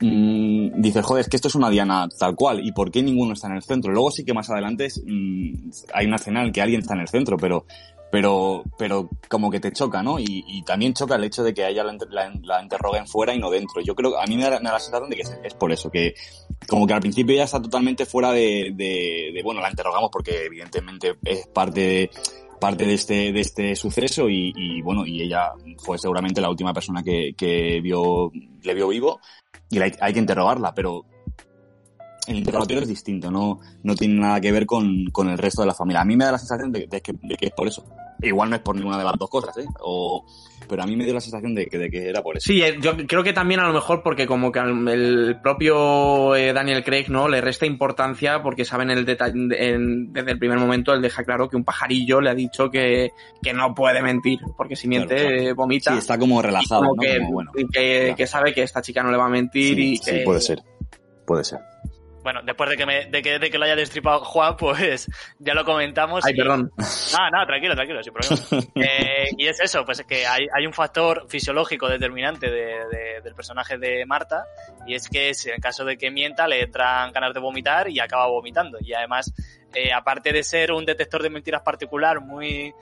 Mm, 0.00 0.80
dices, 0.80 1.04
joder, 1.04 1.22
es 1.22 1.28
que 1.28 1.36
esto 1.36 1.48
es 1.48 1.54
una 1.54 1.68
diana 1.68 2.08
tal 2.18 2.36
cual, 2.36 2.64
¿y 2.64 2.72
por 2.72 2.90
qué 2.90 3.02
ninguno 3.02 3.34
está 3.34 3.48
en 3.48 3.54
el 3.54 3.62
centro? 3.62 3.92
Luego 3.92 4.10
sí 4.10 4.24
que 4.24 4.32
más 4.32 4.48
adelante 4.50 4.86
es, 4.86 5.02
mm, 5.04 5.70
hay 5.92 6.06
una 6.06 6.16
escena 6.16 6.44
en 6.44 6.52
que 6.52 6.62
alguien 6.62 6.80
está 6.80 6.94
en 6.94 7.00
el 7.00 7.08
centro, 7.08 7.36
pero, 7.36 7.66
pero, 8.12 8.62
pero 8.76 9.08
como 9.26 9.50
que 9.50 9.58
te 9.58 9.72
choca, 9.72 10.02
¿no? 10.02 10.18
Y, 10.18 10.44
y 10.46 10.62
también 10.64 10.92
choca 10.92 11.16
el 11.16 11.24
hecho 11.24 11.42
de 11.42 11.54
que 11.54 11.64
a 11.64 11.70
ella 11.70 11.82
la, 11.82 11.96
la, 12.10 12.30
la, 12.42 12.62
interroguen 12.62 13.06
fuera 13.06 13.34
y 13.34 13.38
no 13.38 13.50
dentro. 13.50 13.80
Yo 13.80 13.94
creo, 13.94 14.20
a 14.20 14.26
mí 14.26 14.36
me 14.36 14.42
da, 14.42 14.58
me 14.58 14.66
da 14.66 14.72
la 14.72 14.80
sensación 14.80 15.08
de 15.08 15.16
que 15.16 15.22
es, 15.22 15.38
es, 15.42 15.54
por 15.54 15.72
eso, 15.72 15.90
que 15.90 16.14
como 16.68 16.86
que 16.86 16.92
al 16.92 17.00
principio 17.00 17.34
ella 17.34 17.44
está 17.44 17.62
totalmente 17.62 18.04
fuera 18.04 18.30
de, 18.32 18.72
de, 18.74 19.30
de 19.34 19.42
bueno, 19.42 19.62
la 19.62 19.70
interrogamos 19.70 20.10
porque 20.12 20.44
evidentemente 20.44 21.16
es 21.24 21.46
parte 21.46 21.80
de, 21.80 22.10
parte 22.60 22.84
de 22.84 22.92
este, 22.92 23.32
de 23.32 23.40
este 23.40 23.74
suceso 23.76 24.28
y, 24.28 24.52
y, 24.54 24.82
bueno, 24.82 25.06
y 25.06 25.22
ella 25.22 25.52
fue 25.78 25.96
seguramente 25.96 26.42
la 26.42 26.50
última 26.50 26.74
persona 26.74 27.02
que, 27.02 27.32
que 27.34 27.80
vio, 27.80 28.30
le 28.62 28.74
vio 28.74 28.88
vivo 28.88 29.20
y 29.70 29.80
hay 29.80 30.12
que 30.12 30.18
interrogarla, 30.18 30.74
pero 30.74 31.06
el 32.26 32.36
interrogatorio 32.36 32.82
es 32.82 32.88
distinto, 32.88 33.30
no, 33.30 33.60
no 33.82 33.94
tiene 33.94 34.20
nada 34.20 34.40
que 34.40 34.52
ver 34.52 34.66
con, 34.66 35.06
con 35.10 35.28
el 35.28 35.38
resto 35.38 35.62
de 35.62 35.66
la 35.66 35.74
familia. 35.74 36.02
A 36.02 36.04
mí 36.04 36.16
me 36.16 36.24
da 36.24 36.32
la 36.32 36.38
sensación 36.38 36.70
de, 36.70 36.86
de, 36.86 37.00
que, 37.00 37.12
de 37.20 37.36
que 37.36 37.46
es 37.46 37.52
por 37.52 37.66
eso. 37.66 37.84
Igual 38.20 38.50
no 38.50 38.56
es 38.56 38.62
por 38.62 38.76
ninguna 38.76 38.98
de 38.98 39.04
las 39.04 39.18
dos 39.18 39.28
cosas, 39.28 39.56
¿eh? 39.58 39.66
O, 39.80 40.24
pero 40.68 40.84
a 40.84 40.86
mí 40.86 40.94
me 40.94 41.04
dio 41.04 41.12
la 41.12 41.20
sensación 41.20 41.56
de 41.56 41.66
que, 41.66 41.76
de 41.76 41.90
que 41.90 42.08
era 42.08 42.22
por 42.22 42.36
eso. 42.36 42.46
Sí, 42.46 42.62
eh, 42.62 42.78
yo 42.80 42.96
creo 42.96 43.24
que 43.24 43.32
también 43.32 43.58
a 43.58 43.66
lo 43.66 43.72
mejor 43.72 44.04
porque 44.04 44.26
como 44.26 44.52
que 44.52 44.60
el 44.60 45.40
propio 45.42 46.36
eh, 46.36 46.52
Daniel 46.52 46.84
Craig 46.84 47.06
no 47.08 47.26
le 47.28 47.40
resta 47.40 47.66
importancia 47.66 48.40
porque 48.40 48.64
saben 48.64 48.90
el 48.90 49.04
detalle 49.04 49.34
en, 49.34 50.12
desde 50.12 50.30
el 50.30 50.38
primer 50.38 50.58
momento 50.58 50.94
él 50.94 51.02
deja 51.02 51.24
claro 51.24 51.48
que 51.48 51.56
un 51.56 51.64
pajarillo 51.64 52.20
le 52.20 52.30
ha 52.30 52.34
dicho 52.34 52.70
que, 52.70 53.10
que 53.42 53.52
no 53.52 53.74
puede 53.74 54.00
mentir 54.02 54.38
porque 54.56 54.76
si 54.76 54.86
miente 54.86 55.16
claro, 55.16 55.36
claro. 55.36 55.54
vomita. 55.56 55.92
Sí, 55.92 55.98
está 55.98 56.16
como 56.16 56.40
relajado, 56.40 56.82
como 56.82 56.94
¿no? 56.94 57.02
Que, 57.02 57.18
como, 57.18 57.32
bueno, 57.32 57.50
que, 57.52 57.64
claro. 57.64 58.16
que, 58.16 58.26
sabe 58.28 58.54
que 58.54 58.62
esta 58.62 58.80
chica 58.80 59.02
no 59.02 59.10
le 59.10 59.16
va 59.16 59.26
a 59.26 59.30
mentir 59.30 59.74
sí, 59.74 59.92
y 59.92 59.96
sí, 59.96 60.10
que... 60.10 60.22
puede 60.24 60.40
ser, 60.40 60.62
puede 61.26 61.42
ser 61.42 61.71
bueno, 62.22 62.40
después 62.42 62.70
de 62.70 62.76
que, 62.76 62.86
me, 62.86 63.06
de 63.06 63.22
que, 63.22 63.38
de 63.38 63.50
que 63.50 63.58
lo 63.58 63.64
haya 63.64 63.76
destripado 63.76 64.24
Juan, 64.24 64.56
pues 64.56 65.08
ya 65.38 65.54
lo 65.54 65.64
comentamos. 65.64 66.24
Ay, 66.24 66.32
y... 66.34 66.36
perdón. 66.36 66.72
Ah, 67.18 67.28
no, 67.30 67.46
tranquilo, 67.46 67.74
tranquilo, 67.74 68.02
sin 68.02 68.12
problema. 68.12 68.66
eh, 68.76 69.28
y 69.36 69.46
es 69.46 69.60
eso, 69.60 69.84
pues 69.84 70.00
es 70.00 70.06
que 70.06 70.26
hay, 70.26 70.46
hay 70.54 70.66
un 70.66 70.72
factor 70.72 71.26
fisiológico 71.28 71.88
determinante 71.88 72.50
de, 72.50 72.86
de, 72.90 73.20
del 73.22 73.34
personaje 73.34 73.78
de 73.78 74.04
Marta, 74.06 74.44
y 74.86 74.94
es 74.94 75.08
que 75.08 75.34
si 75.34 75.50
en 75.50 75.60
caso 75.60 75.84
de 75.84 75.96
que 75.96 76.10
mienta 76.10 76.46
le 76.46 76.62
entran 76.62 77.12
ganas 77.12 77.34
de 77.34 77.40
vomitar 77.40 77.88
y 77.88 78.00
acaba 78.00 78.26
vomitando. 78.26 78.78
Y 78.80 78.92
además, 78.94 79.32
eh, 79.74 79.92
aparte 79.92 80.32
de 80.32 80.42
ser 80.42 80.72
un 80.72 80.84
detector 80.84 81.22
de 81.22 81.30
mentiras 81.30 81.62
particular 81.62 82.20
muy 82.20 82.74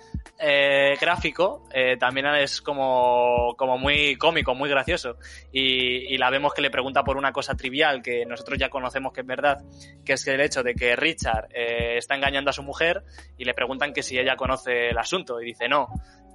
eh, 0.43 0.97
gráfico, 0.99 1.64
eh, 1.70 1.99
también 1.99 2.26
es 2.26 2.62
como, 2.62 3.55
como 3.57 3.76
muy 3.76 4.16
cómico, 4.16 4.55
muy 4.55 4.70
gracioso. 4.70 5.18
Y, 5.53 6.14
y, 6.14 6.16
la 6.16 6.30
vemos 6.30 6.55
que 6.55 6.62
le 6.62 6.70
pregunta 6.70 7.05
por 7.05 7.18
una 7.18 7.30
cosa 7.30 7.55
trivial 7.55 8.03
que 8.03 8.24
nosotros 8.24 8.59
ya 8.59 8.70
conocemos 8.70 9.12
que 9.12 9.20
es 9.20 9.26
verdad, 9.26 9.59
que 10.05 10.14
es 10.14 10.26
el 10.26 10.41
hecho 10.41 10.62
de 10.62 10.74
que 10.74 10.97
Richard 10.97 11.49
eh, 11.53 11.99
está 11.99 12.14
engañando 12.14 12.49
a 12.49 12.55
su 12.55 12.62
mujer 12.62 13.03
y 13.36 13.45
le 13.45 13.53
preguntan 13.53 13.93
que 13.93 14.03
si 14.03 14.18
ella 14.18 14.34
conoce 14.34 14.88
el 14.88 14.99
asunto 14.99 15.41
y 15.43 15.47
dice 15.47 15.68
no. 15.68 15.88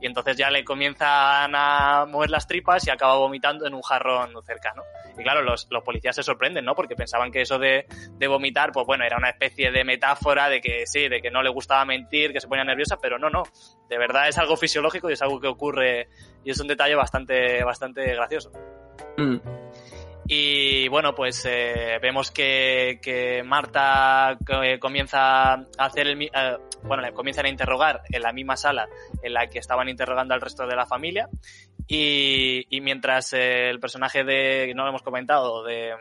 Entonces 0.06 0.38
ya 0.38 0.50
le 0.50 0.64
comienzan 0.64 1.54
a 1.56 2.06
mover 2.08 2.30
las 2.30 2.48
tripas 2.48 2.86
y 2.88 2.90
acaba 2.90 3.16
vomitando 3.16 3.66
en 3.66 3.74
un 3.74 3.82
jarrón 3.82 4.32
cercano. 4.46 4.84
Y 5.18 5.24
claro, 5.24 5.42
los, 5.42 5.68
los 5.72 5.84
policías 5.84 6.16
se 6.16 6.24
sorprenden, 6.24 6.66
¿no? 6.66 6.76
Porque 6.76 6.96
pensaban 6.96 7.32
que 7.32 7.42
eso 7.42 7.58
de, 7.58 7.86
de, 8.18 8.28
vomitar, 8.28 8.72
pues 8.72 8.86
bueno, 8.86 9.06
era 9.06 9.18
una 9.18 9.30
especie 9.30 9.72
de 9.72 9.84
metáfora 9.84 10.50
de 10.50 10.62
que 10.62 10.86
sí, 10.86 11.08
de 11.08 11.22
que 11.22 11.32
no 11.32 11.42
le 11.42 11.50
gustaba 11.50 11.86
mentir, 11.86 12.34
que 12.34 12.42
se 12.42 12.48
ponía 12.48 12.64
nerviosa, 12.64 12.98
pero 13.02 13.18
no, 13.18 13.30
no. 13.30 13.44
De 13.90 13.98
verdad 13.98 14.28
es 14.28 14.38
algo 14.38 14.58
fisiológico 14.58 15.10
y 15.10 15.14
es 15.14 15.22
algo 15.22 15.40
que 15.40 15.48
ocurre 15.48 16.10
y 16.44 16.52
es 16.52 16.60
un 16.60 16.68
detalle 16.68 16.96
bastante, 16.96 17.64
bastante 17.64 18.14
gracioso. 18.14 18.52
Mm. 19.18 19.65
Y 20.28 20.88
bueno, 20.88 21.14
pues 21.14 21.46
eh, 21.46 22.00
vemos 22.02 22.32
que, 22.32 23.00
que 23.02 23.44
Marta 23.44 24.36
eh, 24.64 24.80
comienza 24.80 25.54
a 25.54 25.66
hacer 25.78 26.08
el, 26.08 26.22
eh, 26.24 26.58
bueno, 26.84 27.04
le 27.04 27.14
comienzan 27.14 27.46
a 27.46 27.50
interrogar 27.50 28.02
en 28.10 28.24
la 28.24 28.34
misma 28.34 28.58
sala 28.58 28.88
en 29.22 29.34
la 29.34 29.48
que 29.48 29.60
estaban 29.60 29.88
interrogando 29.88 30.34
al 30.34 30.42
resto 30.42 30.66
de 30.66 30.76
la 30.76 30.88
familia. 30.88 31.30
Y, 31.88 32.66
y 32.76 32.82
mientras 32.82 33.34
el 33.34 33.80
personaje 33.80 34.24
de, 34.24 34.74
no 34.76 34.84
lo 34.84 34.90
hemos 34.90 35.04
comentado, 35.04 35.64
de 35.64 35.94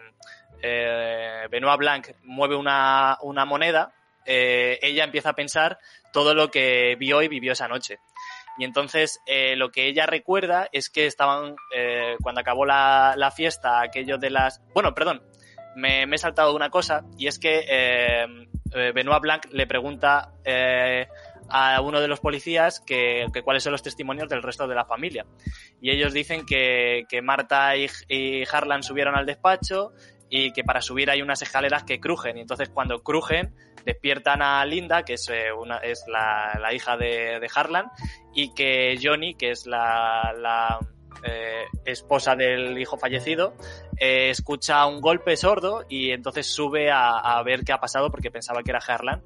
eh, 0.63 1.47
Benoit 1.51 1.79
Blanc 1.79 2.09
mueve 2.23 2.57
una, 2.57 3.19
una 3.21 3.45
moneda, 3.45 3.93
ella 4.25 5.05
empieza 5.05 5.31
a 5.31 5.35
pensar 5.35 5.79
todo 6.15 6.33
lo 6.33 6.51
que 6.51 6.97
vio 6.99 7.21
y 7.21 7.29
vivió 7.29 7.53
esa 7.53 7.69
noche. 7.69 7.99
Y 8.59 8.65
entonces 8.65 9.21
eh, 9.27 9.57
lo 9.57 9.71
que 9.71 9.87
ella 9.87 10.07
recuerda 10.07 10.69
es 10.73 10.91
que 10.91 11.07
estaban, 11.07 11.57
eh, 11.75 12.17
cuando 12.23 12.41
acabó 12.41 12.65
la, 12.65 13.15
la, 13.17 13.31
fiesta, 13.31 13.81
aquello 13.81 14.19
de 14.19 14.31
las... 14.31 14.63
Bueno, 14.73 14.95
perdón, 14.95 15.23
me, 15.77 16.07
me 16.07 16.17
he 16.17 16.19
saltado 16.19 16.55
una 16.55 16.71
cosa 16.71 17.05
y 17.19 17.27
es 17.27 17.39
que 17.39 17.65
eh, 17.69 18.27
Benoit 18.93 19.21
Blanc 19.21 19.47
le 19.51 19.67
pregunta 19.67 20.33
a 21.49 21.81
uno 21.81 22.01
de 22.01 22.09
los 22.09 22.21
policías 22.21 22.81
que, 22.81 23.27
que, 23.33 23.43
cuáles 23.43 23.63
son 23.63 23.73
los 23.73 23.83
testimonios 23.83 24.29
del 24.29 24.43
resto 24.43 24.67
de 24.67 24.75
la 24.75 24.85
familia. 24.85 25.27
Y 25.81 25.91
ellos 25.91 26.13
dicen 26.13 26.47
que, 26.47 27.05
que 27.09 27.23
Marta 27.23 27.77
y, 27.77 27.89
y 28.09 28.45
Harlan 28.51 28.83
subieron 28.83 29.17
al 29.17 29.27
despacho 29.27 29.93
y 30.37 30.51
que 30.51 30.65
para 30.65 30.81
subir 30.81 31.11
hay 31.11 31.23
unas 31.23 31.41
escaleras 31.43 31.85
que 31.85 32.01
crujen. 32.01 32.37
Y 32.37 32.41
entonces 32.41 32.69
cuando 32.69 33.05
crujen 33.05 33.55
despiertan 33.85 34.43
a 34.43 34.65
Linda, 34.65 35.05
que 35.05 35.13
es, 35.13 35.29
eh, 35.29 35.53
una, 35.53 35.77
es 35.77 36.05
la, 36.09 36.59
la 36.61 36.75
hija 36.75 36.97
de, 36.97 37.39
de, 37.39 37.49
Harlan, 37.55 37.87
y 38.35 38.53
que 38.53 38.99
Johnny, 39.01 39.37
que 39.37 39.53
es 39.53 39.65
la, 39.65 40.35
la 40.37 40.81
eh, 41.23 41.63
esposa 41.85 42.35
del 42.35 42.77
hijo 42.77 42.99
fallecido, 42.99 43.55
eh, 44.05 44.29
escucha 44.29 44.85
un 44.85 45.01
golpe 45.01 45.35
sordo 45.35 45.87
y 45.89 46.11
entonces 46.11 46.47
sube 46.47 46.91
a, 46.93 47.43
ver 47.43 47.65
qué 47.65 47.73
ha 47.73 47.81
pasado 47.81 48.11
porque 48.11 48.31
pensaba 48.31 48.63
que 48.63 48.71
era 48.71 48.79
Harlan. 48.87 49.23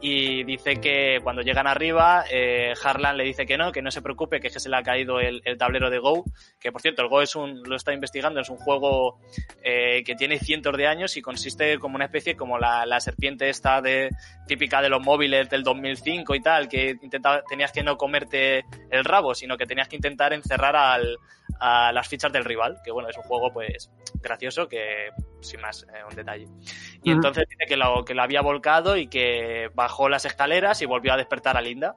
Y 0.00 0.42
dice 0.42 0.80
que 0.80 1.20
cuando 1.22 1.42
llegan 1.42 1.68
arriba, 1.68 2.24
eh, 2.28 2.72
Harlan 2.82 3.16
le 3.16 3.22
dice 3.22 3.46
que 3.46 3.56
no, 3.56 3.70
que 3.70 3.82
no 3.82 3.92
se 3.92 4.02
preocupe, 4.02 4.40
que, 4.40 4.48
es 4.48 4.52
que 4.52 4.58
se 4.58 4.68
le 4.68 4.78
ha 4.78 4.82
caído 4.82 5.20
el, 5.20 5.42
tablero 5.56 5.90
de 5.90 6.00
Go. 6.00 6.24
Que 6.58 6.72
por 6.72 6.82
cierto, 6.82 7.02
el 7.02 7.08
Go 7.08 7.22
es 7.22 7.36
un, 7.36 7.62
lo 7.62 7.76
está 7.76 7.92
investigando, 7.92 8.40
es 8.40 8.50
un 8.50 8.56
juego 8.56 9.20
eh, 9.62 10.02
que 10.04 10.16
tiene 10.16 10.40
cientos 10.40 10.76
de 10.76 10.88
años 10.88 11.16
y 11.16 11.22
consiste 11.22 11.78
como 11.78 11.94
una 11.94 12.06
especie 12.06 12.36
como 12.36 12.58
la, 12.58 12.98
serpiente 12.98 13.48
esta 13.48 13.80
de, 13.80 14.10
típica 14.48 14.82
de 14.82 14.88
los 14.88 15.00
móviles 15.02 15.48
del 15.50 15.62
2005 15.62 16.34
y 16.34 16.40
tal, 16.40 16.68
que 16.68 16.96
intentaba, 17.00 17.42
tenías 17.48 17.70
que 17.70 17.84
no 17.84 17.96
comerte 17.96 18.64
el 18.90 19.04
rabo, 19.04 19.36
sino 19.36 19.56
que 19.56 19.66
tenías 19.66 19.86
que 19.86 19.94
intentar 19.94 20.32
encerrar 20.32 20.74
al, 20.74 21.16
a 21.60 21.92
las 21.92 22.08
fichas 22.08 22.32
del 22.32 22.44
rival, 22.44 22.78
que 22.84 22.90
bueno, 22.90 23.08
es 23.08 23.16
un 23.16 23.22
juego 23.24 23.52
pues 23.52 23.90
gracioso 24.20 24.68
que 24.68 25.10
sin 25.40 25.60
más 25.60 25.84
eh, 25.84 26.02
un 26.08 26.14
detalle. 26.14 26.44
Y 26.44 27.10
uh 27.10 27.12
-huh. 27.12 27.16
entonces 27.16 27.44
dice 27.48 27.64
que 27.68 27.76
lo, 27.76 28.04
que 28.04 28.14
lo 28.14 28.22
había 28.22 28.42
volcado 28.42 28.96
y 28.96 29.08
que 29.08 29.70
bajó 29.74 30.08
las 30.08 30.24
escaleras 30.24 30.82
y 30.82 30.86
volvió 30.86 31.12
a 31.12 31.16
despertar 31.16 31.56
a 31.56 31.60
Linda 31.60 31.96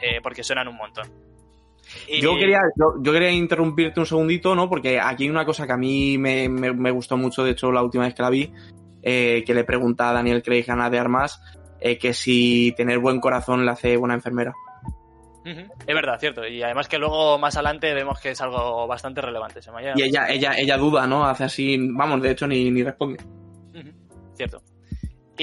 eh, 0.00 0.20
porque 0.22 0.42
suenan 0.42 0.68
un 0.68 0.76
montón. 0.76 1.10
Y... 2.06 2.20
Yo, 2.20 2.36
quería, 2.36 2.60
yo, 2.76 3.02
yo, 3.02 3.12
quería 3.12 3.30
interrumpirte 3.30 3.98
un 4.00 4.06
segundito, 4.06 4.54
¿no? 4.54 4.68
Porque 4.68 5.00
aquí 5.00 5.24
hay 5.24 5.30
una 5.30 5.44
cosa 5.44 5.66
que 5.66 5.72
a 5.72 5.76
mí 5.76 6.18
me, 6.18 6.48
me, 6.48 6.72
me 6.72 6.90
gustó 6.90 7.16
mucho, 7.16 7.42
de 7.42 7.52
hecho, 7.52 7.72
la 7.72 7.82
última 7.82 8.04
vez 8.04 8.14
que 8.14 8.22
la 8.22 8.30
vi, 8.30 8.52
eh, 9.02 9.42
que 9.44 9.54
le 9.54 9.64
pregunta 9.64 10.10
a 10.10 10.12
Daniel 10.12 10.42
Craig 10.42 10.66
Ana 10.68 10.90
de 10.90 10.98
Armas 10.98 11.40
eh, 11.80 11.98
que 11.98 12.12
si 12.12 12.72
tener 12.76 12.98
buen 12.98 13.20
corazón 13.20 13.64
le 13.64 13.70
hace 13.70 13.96
buena 13.96 14.14
enfermera. 14.14 14.54
Uh 15.44 15.48
-huh. 15.48 15.72
Es 15.86 15.94
verdad, 15.94 16.18
cierto. 16.20 16.46
Y 16.46 16.62
además 16.62 16.88
que 16.88 16.98
luego 16.98 17.38
más 17.38 17.56
adelante 17.56 17.94
vemos 17.94 18.20
que 18.20 18.30
es 18.30 18.40
algo 18.40 18.86
bastante 18.86 19.20
relevante. 19.20 19.62
Se 19.62 19.70
y 19.94 20.02
ella, 20.02 20.28
ella, 20.28 20.52
ella 20.56 20.76
duda, 20.76 21.06
¿no? 21.06 21.24
Hace 21.24 21.44
así, 21.44 21.76
vamos, 21.78 22.20
de 22.22 22.30
hecho 22.30 22.46
ni, 22.46 22.70
ni 22.70 22.82
responde. 22.82 23.22
Uh 23.74 23.78
-huh. 23.78 23.94
Cierto. 24.34 24.62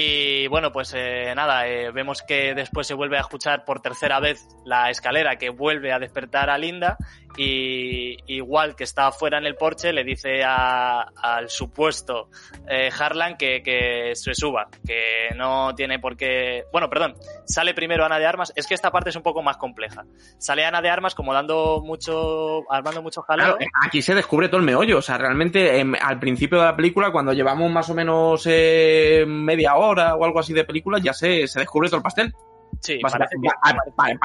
Y 0.00 0.46
bueno, 0.46 0.70
pues 0.70 0.94
eh, 0.94 1.32
nada, 1.34 1.66
eh, 1.66 1.90
vemos 1.90 2.22
que 2.22 2.54
después 2.54 2.86
se 2.86 2.94
vuelve 2.94 3.18
a 3.18 3.22
escuchar 3.22 3.64
por 3.64 3.80
tercera 3.80 4.20
vez 4.20 4.46
la 4.64 4.90
escalera 4.90 5.34
que 5.38 5.50
vuelve 5.50 5.92
a 5.92 5.98
despertar 5.98 6.50
a 6.50 6.56
Linda 6.56 6.96
y 7.38 8.16
igual 8.26 8.74
que 8.74 8.84
está 8.84 9.06
afuera 9.06 9.38
en 9.38 9.46
el 9.46 9.54
porche 9.54 9.92
le 9.92 10.02
dice 10.04 10.42
a- 10.44 11.02
al 11.22 11.48
supuesto 11.48 12.28
eh, 12.68 12.90
Harlan 12.98 13.36
que, 13.36 13.62
que 13.62 14.12
se 14.14 14.34
suba, 14.34 14.68
que 14.86 15.28
no 15.36 15.74
tiene 15.74 15.98
por 15.98 16.16
qué... 16.16 16.64
Bueno, 16.72 16.90
perdón, 16.90 17.14
sale 17.46 17.74
primero 17.74 18.04
Ana 18.04 18.18
de 18.18 18.26
Armas, 18.26 18.52
es 18.56 18.66
que 18.66 18.74
esta 18.74 18.90
parte 18.90 19.10
es 19.10 19.16
un 19.16 19.22
poco 19.22 19.42
más 19.42 19.56
compleja. 19.56 20.04
Sale 20.38 20.64
Ana 20.64 20.82
de 20.82 20.90
Armas 20.90 21.14
como 21.14 21.32
dando 21.32 21.80
mucho, 21.82 22.62
armando 22.70 23.02
mucho 23.02 23.22
jaleo. 23.22 23.56
Claro, 23.56 23.70
aquí 23.86 24.02
se 24.02 24.14
descubre 24.14 24.48
todo 24.48 24.58
el 24.58 24.66
meollo. 24.66 24.98
O 24.98 25.02
sea, 25.02 25.16
realmente 25.18 25.78
em, 25.78 25.94
al 26.00 26.18
principio 26.18 26.58
de 26.58 26.64
la 26.64 26.76
película, 26.76 27.10
cuando 27.12 27.32
llevamos 27.32 27.70
más 27.70 27.88
o 27.88 27.94
menos 27.94 28.42
eh, 28.46 29.24
media 29.26 29.76
hora 29.76 30.16
o 30.16 30.24
algo 30.24 30.40
así 30.40 30.52
de 30.52 30.64
película, 30.64 30.98
ya 30.98 31.12
se, 31.12 31.46
se 31.46 31.60
descubre 31.60 31.88
todo 31.88 31.98
el 31.98 32.02
pastel. 32.02 32.34
sí, 32.80 32.98
parece 33.00 33.36
que- 33.40 33.48
a- 33.48 33.70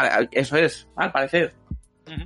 a- 0.02 0.18
a- 0.20 0.28
eso 0.32 0.58
es, 0.58 0.88
al 0.96 1.12
parecer. 1.12 1.54
Ujú. 2.08 2.22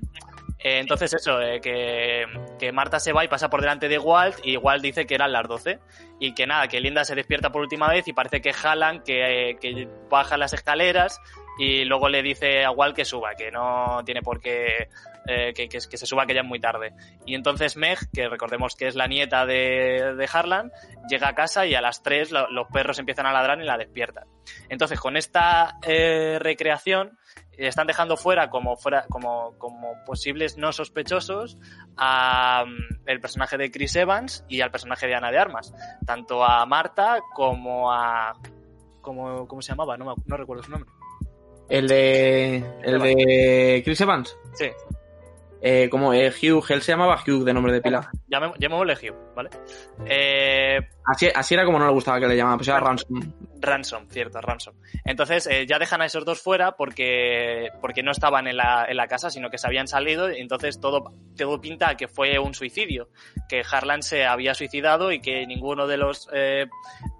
Eh, 0.67 0.79
entonces 0.79 1.13
eso, 1.13 1.41
eh, 1.41 1.61
que, 1.61 2.25
que 2.59 2.71
Marta 2.73 2.99
se 2.99 3.13
va 3.13 3.23
y 3.23 3.29
pasa 3.29 3.49
por 3.49 3.61
delante 3.61 3.87
de 3.87 3.97
Walt 3.99 4.35
y 4.43 4.57
Walt 4.57 4.83
dice 4.83 5.05
que 5.05 5.15
eran 5.15 5.31
las 5.31 5.47
12 5.47 5.79
y 6.19 6.33
que 6.33 6.45
nada, 6.45 6.67
que 6.67 6.81
Linda 6.81 7.05
se 7.05 7.15
despierta 7.15 7.51
por 7.51 7.61
última 7.61 7.87
vez 7.87 8.05
y 8.07 8.13
parece 8.13 8.41
que 8.41 8.51
jalan, 8.51 9.01
que, 9.03 9.51
eh, 9.51 9.57
que 9.61 9.87
baja 10.09 10.35
las 10.35 10.51
escaleras 10.51 11.21
y 11.57 11.85
luego 11.85 12.09
le 12.09 12.21
dice 12.21 12.65
a 12.65 12.71
Walt 12.71 12.95
que 12.97 13.05
suba, 13.05 13.33
que 13.35 13.49
no 13.49 14.01
tiene 14.05 14.21
por 14.21 14.41
qué, 14.41 14.89
que, 15.25 15.53
que- 15.53 15.67
que 15.69 15.97
se 15.97 16.05
suba, 16.05 16.25
que 16.25 16.33
ya 16.33 16.41
es 16.41 16.47
muy 16.47 16.59
tarde. 16.59 16.93
Y 17.25 17.33
entonces 17.35 17.77
Meg, 17.77 17.97
que 18.13 18.27
recordemos 18.29 18.75
que 18.75 18.87
es 18.87 18.95
la 18.95 19.07
nieta 19.07 19.45
de, 19.45 20.13
de 20.15 20.29
Harlan, 20.31 20.71
llega 21.09 21.29
a 21.29 21.33
casa 21.35 21.65
y 21.65 21.75
a 21.75 21.81
las 21.81 22.03
3 22.03 22.31
lo- 22.31 22.49
los 22.51 22.67
perros 22.67 22.99
empiezan 22.99 23.25
a 23.25 23.31
ladrar 23.31 23.59
y 23.61 23.65
la 23.65 23.77
despiertan. 23.77 24.25
Entonces 24.69 24.99
con 24.99 25.15
esta 25.17 25.77
recreación 26.39 27.17
están 27.57 27.87
dejando 27.87 28.17
fuera 28.17 28.49
como 28.49 28.77
fuera 28.77 29.05
como, 29.09 29.53
como 29.57 29.93
posibles 30.05 30.57
no 30.57 30.71
sospechosos 30.71 31.57
a 31.95 32.65
mm, 32.65 33.07
el 33.07 33.19
personaje 33.19 33.57
de 33.57 33.71
Chris 33.71 33.95
Evans 33.95 34.45
y 34.47 34.61
al 34.61 34.71
personaje 34.71 35.07
de 35.07 35.15
Ana 35.15 35.31
de 35.31 35.39
Armas 35.39 35.73
tanto 36.05 36.43
a 36.43 36.65
Marta 36.65 37.19
como 37.33 37.91
a 37.91 38.33
como 39.01 39.47
cómo 39.47 39.61
se 39.61 39.71
llamaba 39.71 39.97
no, 39.97 40.05
me 40.05 40.13
no 40.25 40.37
recuerdo 40.37 40.63
su 40.63 40.71
nombre 40.71 40.91
El 41.69 41.87
de. 41.87 42.57
El 42.83 42.99
de 42.99 43.81
Chris 43.83 44.01
Evans. 44.01 44.37
sí 44.53 44.67
Eh, 45.61 45.89
como 45.89 46.13
eh, 46.13 46.29
Hugh, 46.29 46.63
él 46.69 46.81
se 46.81 46.91
llamaba 46.91 47.21
Hugh 47.25 47.43
de 47.43 47.53
nombre 47.53 47.73
de 47.73 47.81
pila. 47.81 48.11
Llamemos- 48.27 48.57
llamémosle 48.59 48.93
Hugh 48.93 49.33
vale 49.35 49.49
eh, 50.05 50.79
Así, 51.05 51.29
así 51.33 51.53
era 51.53 51.63
como 51.63 51.79
no 51.79 51.85
le 51.87 51.93
gustaba 51.93 52.19
que 52.19 52.27
le 52.27 52.35
llamaban, 52.35 52.57
pues 52.57 52.67
era 52.67 52.81
Ransom. 52.81 53.21
Ransom, 53.61 54.07
cierto, 54.09 54.41
Ransom. 54.41 54.75
Entonces 55.05 55.47
eh, 55.47 55.65
ya 55.65 55.79
dejan 55.79 56.01
a 56.01 56.05
esos 56.05 56.25
dos 56.25 56.41
fuera 56.41 56.73
porque, 56.73 57.69
porque 57.79 58.03
no 58.03 58.11
estaban 58.11 58.45
en 58.47 58.57
la, 58.57 58.85
en 58.89 58.97
la 58.97 59.07
casa, 59.07 59.29
sino 59.29 59.49
que 59.49 59.57
se 59.57 59.67
habían 59.67 59.87
salido. 59.87 60.29
y 60.29 60.41
Entonces 60.41 60.81
todo, 60.81 61.13
todo 61.37 61.61
pinta 61.61 61.91
a 61.91 61.95
que 61.95 62.09
fue 62.09 62.37
un 62.39 62.53
suicidio, 62.53 63.07
que 63.47 63.63
Harlan 63.71 64.03
se 64.03 64.25
había 64.25 64.53
suicidado 64.53 65.13
y 65.13 65.21
que 65.21 65.47
ninguno 65.47 65.87
de 65.87 65.95
los 65.95 66.27
eh, 66.33 66.65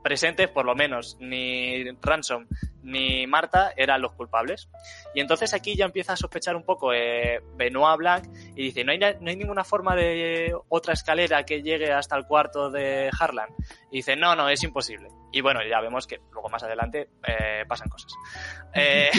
presentes, 0.03 0.49
por 0.49 0.65
lo 0.65 0.75
menos, 0.75 1.15
ni 1.21 1.85
Ransom 2.01 2.45
ni 2.83 3.25
Marta, 3.27 3.71
eran 3.75 4.01
los 4.01 4.13
culpables. 4.13 4.69
Y 5.13 5.19
entonces 5.21 5.53
aquí 5.53 5.75
ya 5.77 5.85
empieza 5.85 6.13
a 6.13 6.17
sospechar 6.17 6.55
un 6.57 6.63
poco 6.63 6.93
eh, 6.93 7.41
Benoit 7.55 7.97
Blanc 7.97 8.25
y 8.55 8.63
dice, 8.63 8.83
¿no 8.85 8.91
hay, 8.93 8.99
no 8.99 9.29
hay 9.29 9.35
ninguna 9.35 9.63
forma 9.65 9.93
de 9.95 10.53
otra 10.69 10.93
escalera 10.97 11.43
que 11.43 11.61
llegue 11.63 11.91
hasta 11.93 12.15
el 12.17 12.25
cuarto 12.25 12.69
de 12.69 13.09
Harlan. 13.17 13.49
Y 13.91 13.97
dice, 13.97 14.15
no, 14.15 14.35
no, 14.35 14.49
es 14.49 14.61
imposible. 14.63 15.07
Y 15.31 15.41
bueno, 15.41 15.61
ya 15.67 15.79
vemos 15.81 16.05
que 16.07 16.19
luego 16.31 16.49
más 16.49 16.63
adelante 16.63 17.09
eh, 17.27 17.63
pasan 17.67 17.89
cosas. 17.89 18.11
Eh, 18.73 19.09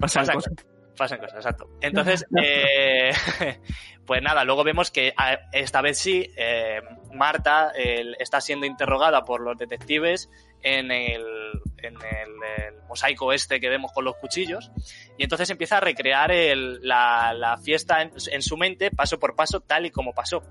Pasan 0.00 0.24
Pasan 0.26 0.34
cosas. 0.34 0.52
pasan 0.96 1.18
cosas, 1.18 1.36
exacto. 1.36 1.68
Entonces, 1.80 2.26
eh, 2.42 3.12
pues 4.06 4.22
nada, 4.22 4.44
luego 4.44 4.64
vemos 4.64 4.90
que 4.90 5.12
a- 5.16 5.38
esta 5.52 5.80
vez 5.82 5.98
sí, 5.98 6.30
eh, 6.36 6.80
Marta 7.12 7.72
está 8.18 8.40
siendo 8.40 8.66
interrogada 8.66 9.24
por 9.24 9.40
los 9.40 9.56
detectives 9.58 10.28
en 10.62 10.90
el, 10.90 11.22
en 11.78 11.94
el, 11.94 12.64
el 12.68 12.82
mosaico 12.88 13.32
este 13.32 13.60
que 13.60 13.68
vemos 13.68 13.92
con 13.92 14.04
los 14.04 14.16
cuchillos. 14.16 14.70
Y 15.18 15.22
entonces 15.24 15.48
empieza 15.50 15.76
a 15.78 15.80
recrear 15.80 16.32
el- 16.32 16.80
la, 16.82 17.32
la 17.34 17.56
fiesta 17.58 18.02
en, 18.02 18.42
su 18.42 18.56
mente 18.56 18.90
paso 18.90 19.18
por 19.18 19.36
paso 19.36 19.60
tal 19.60 19.86
y 19.86 19.90
como 19.90 20.12
pasó. 20.14 20.42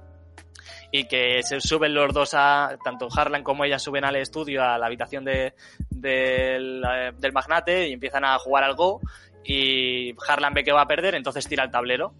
Y 0.91 1.05
que 1.07 1.43
se 1.43 1.59
suben 1.59 1.93
los 1.93 2.13
dos 2.13 2.33
a 2.33 2.77
tanto 2.83 3.07
Harlan 3.13 3.43
como 3.43 3.65
ella 3.65 3.79
suben 3.79 4.05
al 4.05 4.15
estudio 4.15 4.63
a 4.63 4.77
la 4.77 4.85
habitación 4.85 5.25
de, 5.25 5.53
del, 5.89 6.83
eh, 6.89 7.11
del 7.17 7.33
magnate 7.33 7.89
y 7.89 7.93
empiezan 7.93 8.23
a 8.23 8.37
jugar 8.39 8.63
al 8.63 8.75
Go. 8.75 9.01
Y 9.43 10.15
Harlan 10.27 10.53
ve 10.53 10.63
que 10.63 10.71
va 10.71 10.81
a 10.81 10.87
perder 10.87 11.15
entonces 11.15 11.47
tira 11.47 11.63
el 11.63 11.71
tablero. 11.71 12.13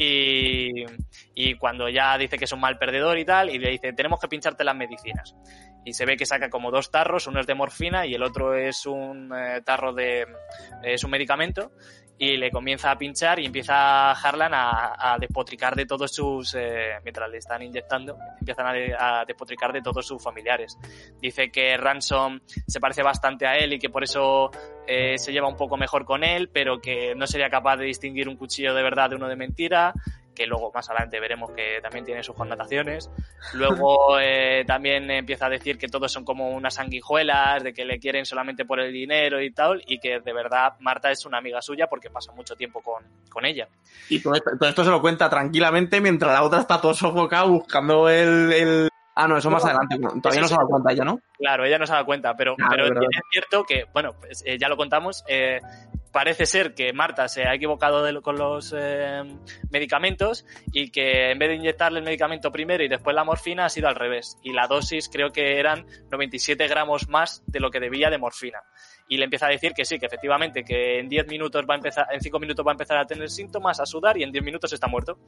Y, 0.00 0.84
y 1.34 1.54
cuando 1.54 1.88
ya 1.88 2.16
dice 2.18 2.38
que 2.38 2.44
es 2.44 2.52
un 2.52 2.60
mal 2.60 2.78
perdedor 2.78 3.18
y 3.18 3.24
tal 3.24 3.50
y 3.50 3.58
le 3.58 3.70
dice 3.70 3.92
tenemos 3.92 4.20
que 4.20 4.28
pincharte 4.28 4.62
las 4.62 4.76
medicinas 4.76 5.34
y 5.88 5.94
se 5.94 6.04
ve 6.04 6.16
que 6.16 6.26
saca 6.26 6.50
como 6.50 6.70
dos 6.70 6.90
tarros 6.90 7.26
uno 7.26 7.40
es 7.40 7.46
de 7.46 7.54
morfina 7.54 8.06
y 8.06 8.14
el 8.14 8.22
otro 8.22 8.54
es 8.54 8.84
un 8.84 9.32
eh, 9.34 9.62
tarro 9.64 9.94
de 9.94 10.26
es 10.82 11.02
un 11.02 11.10
medicamento 11.10 11.72
y 12.18 12.36
le 12.36 12.50
comienza 12.50 12.90
a 12.90 12.98
pinchar 12.98 13.38
y 13.38 13.46
empieza 13.46 14.10
Harlan 14.10 14.52
a, 14.52 15.14
a 15.14 15.18
despotricar 15.18 15.76
de 15.76 15.86
todos 15.86 16.12
sus, 16.12 16.54
eh, 16.58 16.94
mientras 17.04 17.30
le 17.30 17.38
están 17.38 17.62
inyectando, 17.62 18.18
empiezan 18.40 18.66
a, 18.66 19.20
a 19.20 19.24
despotricar 19.24 19.72
de 19.72 19.82
todos 19.82 20.04
sus 20.04 20.20
familiares. 20.20 20.76
Dice 21.20 21.50
que 21.50 21.76
Ransom 21.76 22.40
se 22.66 22.80
parece 22.80 23.04
bastante 23.04 23.46
a 23.46 23.56
él 23.56 23.72
y 23.72 23.78
que 23.78 23.88
por 23.88 24.02
eso 24.02 24.50
eh, 24.88 25.16
se 25.16 25.32
lleva 25.32 25.48
un 25.48 25.56
poco 25.56 25.76
mejor 25.76 26.04
con 26.04 26.24
él, 26.24 26.50
pero 26.52 26.80
que 26.80 27.14
no 27.14 27.26
sería 27.28 27.48
capaz 27.50 27.76
de 27.76 27.84
distinguir 27.84 28.28
un 28.28 28.36
cuchillo 28.36 28.74
de 28.74 28.82
verdad 28.82 29.10
de 29.10 29.16
uno 29.16 29.28
de 29.28 29.36
mentira, 29.36 29.94
que 30.38 30.46
luego 30.46 30.70
más 30.72 30.88
adelante 30.88 31.18
veremos 31.18 31.50
que 31.50 31.80
también 31.82 32.04
tiene 32.04 32.22
sus 32.22 32.36
connotaciones. 32.36 33.10
Luego 33.54 34.18
eh, 34.20 34.62
también 34.66 35.10
empieza 35.10 35.46
a 35.46 35.50
decir 35.50 35.76
que 35.78 35.88
todos 35.88 36.12
son 36.12 36.24
como 36.24 36.50
unas 36.50 36.74
sanguijuelas, 36.74 37.64
de 37.64 37.74
que 37.74 37.84
le 37.84 37.98
quieren 37.98 38.24
solamente 38.24 38.64
por 38.64 38.78
el 38.78 38.92
dinero 38.92 39.42
y 39.42 39.50
tal, 39.50 39.82
y 39.86 39.98
que 39.98 40.20
de 40.20 40.32
verdad 40.32 40.74
Marta 40.78 41.10
es 41.10 41.26
una 41.26 41.38
amiga 41.38 41.60
suya 41.60 41.88
porque 41.88 42.08
pasa 42.08 42.32
mucho 42.32 42.54
tiempo 42.54 42.80
con, 42.80 43.02
con 43.28 43.44
ella. 43.44 43.66
Y 44.08 44.20
todo 44.20 44.34
esto, 44.34 44.50
todo 44.58 44.68
esto 44.68 44.84
se 44.84 44.90
lo 44.90 45.00
cuenta 45.00 45.28
tranquilamente 45.28 46.00
mientras 46.00 46.32
la 46.32 46.44
otra 46.44 46.60
está 46.60 46.80
todo 46.80 46.94
sofocada 46.94 47.44
buscando 47.44 48.08
el. 48.08 48.52
el- 48.52 48.88
Ah, 49.20 49.26
no, 49.26 49.36
eso 49.36 49.50
más 49.50 49.64
No, 49.64 49.70
adelante. 49.70 49.96
Todavía 50.22 50.42
no 50.42 50.46
se 50.46 50.54
da 50.54 50.60
cuenta 50.64 50.92
ella, 50.92 51.04
¿no? 51.04 51.18
Claro, 51.36 51.64
ella 51.64 51.76
no 51.76 51.86
se 51.88 51.92
da 51.92 52.04
cuenta, 52.04 52.36
pero, 52.36 52.54
Claro, 52.54 52.84
pero 52.86 53.00
es 53.00 53.20
cierto 53.32 53.64
que, 53.64 53.84
bueno, 53.92 54.12
pues, 54.12 54.44
eh, 54.46 54.56
ya 54.60 54.68
lo 54.68 54.76
contamos, 54.76 55.24
eh, 55.26 55.60
parece 56.12 56.46
ser 56.46 56.74
que 56.74 56.92
Marta 56.92 57.28
se 57.28 57.44
ha 57.44 57.54
equivocado 57.54 58.22
con 58.22 58.36
los 58.36 58.74
eh, 58.76 59.22
medicamentos 59.70 60.44
y 60.72 60.90
que 60.90 61.30
en 61.30 61.38
vez 61.38 61.48
de 61.48 61.56
inyectarle 61.56 61.98
el 61.98 62.04
medicamento 62.04 62.50
primero 62.50 62.82
y 62.82 62.88
después 62.88 63.14
la 63.14 63.24
morfina 63.24 63.66
ha 63.66 63.68
sido 63.68 63.88
al 63.88 63.94
revés. 63.94 64.38
Y 64.42 64.52
la 64.52 64.66
dosis 64.66 65.08
creo 65.08 65.30
que 65.30 65.58
eran 65.58 65.86
97 66.10 66.66
gramos 66.68 67.08
más 67.08 67.42
de 67.46 67.60
lo 67.60 67.70
que 67.70 67.80
debía 67.80 68.10
de 68.10 68.18
morfina. 68.18 68.62
Y 69.08 69.16
le 69.16 69.24
empieza 69.24 69.46
a 69.46 69.50
decir 69.50 69.72
que 69.72 69.84
sí, 69.84 69.98
que 69.98 70.06
efectivamente, 70.06 70.64
que 70.64 70.98
en 70.98 71.08
10 71.08 71.28
minutos 71.28 71.64
va 71.68 71.74
a 71.74 71.76
empezar, 71.78 72.06
en 72.12 72.20
5 72.20 72.38
minutos 72.38 72.66
va 72.66 72.72
a 72.72 72.74
empezar 72.74 72.98
a 72.98 73.06
tener 73.06 73.30
síntomas, 73.30 73.80
a 73.80 73.86
sudar 73.86 74.18
y 74.18 74.22
en 74.22 74.32
10 74.32 74.44
minutos 74.44 74.72
está 74.72 74.86
muerto. 74.86 75.18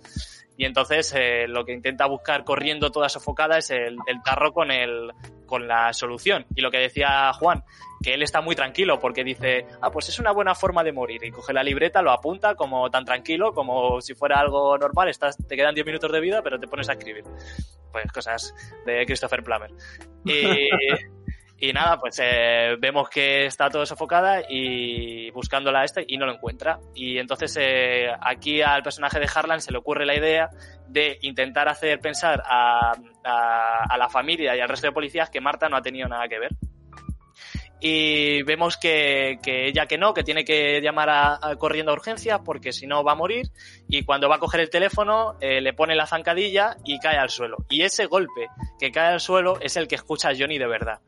Y 0.56 0.64
entonces 0.64 1.14
eh, 1.16 1.46
lo 1.48 1.64
que 1.64 1.72
intenta 1.72 2.06
buscar 2.06 2.44
corriendo 2.44 2.90
toda 2.90 3.08
sofocada 3.08 3.58
es 3.58 3.70
el, 3.70 3.96
el 4.06 4.22
tarro 4.22 4.52
con 4.52 4.70
el, 4.70 5.12
con 5.46 5.66
la 5.66 5.92
solución. 5.92 6.46
Y 6.54 6.60
lo 6.60 6.70
que 6.70 6.78
decía 6.78 7.32
Juan, 7.32 7.64
que 8.02 8.14
él 8.14 8.22
está 8.22 8.40
muy 8.40 8.54
tranquilo 8.54 8.98
porque 8.98 9.24
dice, 9.24 9.66
ah, 9.80 9.90
pues 9.90 10.08
es 10.08 10.18
una 10.18 10.32
buena 10.32 10.54
forma 10.54 10.82
de 10.82 10.92
morir. 10.92 11.22
Y 11.24 11.30
coge 11.30 11.52
la 11.52 11.62
libreta, 11.62 12.02
lo 12.02 12.12
apunta 12.12 12.54
como 12.54 12.90
tan 12.90 13.04
tranquilo, 13.04 13.52
como 13.52 14.00
si 14.00 14.14
fuera 14.14 14.40
algo 14.40 14.76
normal. 14.78 15.08
Estás, 15.08 15.36
te 15.36 15.56
quedan 15.56 15.74
10 15.74 15.86
minutos 15.86 16.10
de 16.10 16.20
vida, 16.20 16.42
pero 16.42 16.58
te 16.58 16.66
pones 16.66 16.88
a 16.88 16.92
escribir. 16.92 17.24
Pues 17.92 18.10
cosas 18.12 18.54
de 18.86 19.04
Christopher 19.04 19.42
Plummer. 19.42 19.70
Y, 20.24 20.68
y 21.68 21.72
nada, 21.74 21.98
pues 21.98 22.18
eh, 22.22 22.76
vemos 22.78 23.10
que 23.10 23.44
está 23.44 23.68
todo 23.68 23.84
sofocada 23.84 24.44
y 24.48 25.30
buscándola 25.32 25.80
a 25.80 25.84
esta 25.84 26.00
y 26.06 26.16
no 26.16 26.24
lo 26.24 26.32
encuentra. 26.32 26.78
Y 26.94 27.18
entonces 27.18 27.54
eh, 27.60 28.08
aquí 28.22 28.62
al 28.62 28.82
personaje 28.82 29.20
de 29.20 29.28
Harlan 29.32 29.60
se 29.60 29.72
le 29.72 29.78
ocurre 29.78 30.06
la 30.06 30.16
idea 30.16 30.48
de 30.88 31.18
intentar 31.20 31.68
hacer 31.68 32.00
pensar 32.00 32.42
a, 32.46 32.92
a, 33.24 33.84
a 33.90 33.98
la 33.98 34.08
familia 34.08 34.56
y 34.56 34.60
al 34.60 34.70
resto 34.70 34.86
de 34.86 34.92
policías 34.92 35.28
que 35.28 35.42
Marta 35.42 35.68
no 35.68 35.76
ha 35.76 35.82
tenido 35.82 36.08
nada 36.08 36.26
que 36.26 36.38
ver. 36.38 36.50
Y 37.82 38.42
vemos 38.42 38.76
que, 38.76 39.38
que 39.42 39.66
ella 39.68 39.86
que 39.86 39.96
no, 39.96 40.12
que 40.12 40.22
tiene 40.22 40.44
que 40.44 40.80
llamar 40.82 41.08
a, 41.08 41.38
a 41.40 41.56
corriendo 41.56 41.92
a 41.92 41.94
urgencias 41.94 42.40
porque 42.44 42.72
si 42.72 42.86
no 42.86 43.02
va 43.02 43.12
a 43.12 43.14
morir. 43.14 43.46
Y 43.88 44.04
cuando 44.04 44.28
va 44.28 44.36
a 44.36 44.38
coger 44.38 44.60
el 44.60 44.68
teléfono, 44.68 45.36
eh, 45.40 45.62
le 45.62 45.72
pone 45.72 45.94
la 45.94 46.06
zancadilla 46.06 46.76
y 46.84 46.98
cae 46.98 47.16
al 47.16 47.30
suelo. 47.30 47.56
Y 47.70 47.82
ese 47.82 48.06
golpe 48.06 48.48
que 48.78 48.92
cae 48.92 49.12
al 49.14 49.20
suelo 49.20 49.58
es 49.60 49.76
el 49.76 49.88
que 49.88 49.94
escucha 49.94 50.28
a 50.28 50.34
Johnny 50.38 50.58
de 50.58 50.66
verdad. 50.66 51.00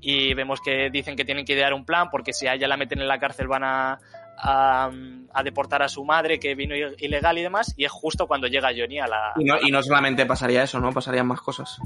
Y 0.00 0.34
vemos 0.34 0.60
que 0.60 0.90
dicen 0.90 1.16
que 1.16 1.24
tienen 1.24 1.44
que 1.44 1.52
idear 1.52 1.74
un 1.74 1.84
plan 1.84 2.08
porque 2.10 2.32
si 2.32 2.46
a 2.46 2.54
ella 2.54 2.68
la 2.68 2.76
meten 2.76 3.00
en 3.00 3.08
la 3.08 3.18
cárcel 3.18 3.48
van 3.48 3.64
a, 3.64 3.98
a, 4.38 4.90
a 5.32 5.42
deportar 5.42 5.82
a 5.82 5.88
su 5.88 6.04
madre 6.04 6.38
que 6.38 6.54
vino 6.54 6.74
ilegal 6.74 7.36
y 7.38 7.42
demás. 7.42 7.74
Y 7.76 7.84
es 7.84 7.92
justo 7.92 8.26
cuando 8.26 8.46
llega 8.46 8.70
Johnny 8.74 8.98
a 8.98 9.06
la... 9.06 9.32
Y 9.36 9.44
no, 9.44 9.56
y 9.60 9.70
no 9.70 9.82
solamente 9.82 10.24
pasaría 10.24 10.62
eso, 10.62 10.80
¿no? 10.80 10.90
Pasarían 10.92 11.26
más 11.26 11.40
cosas. 11.40 11.78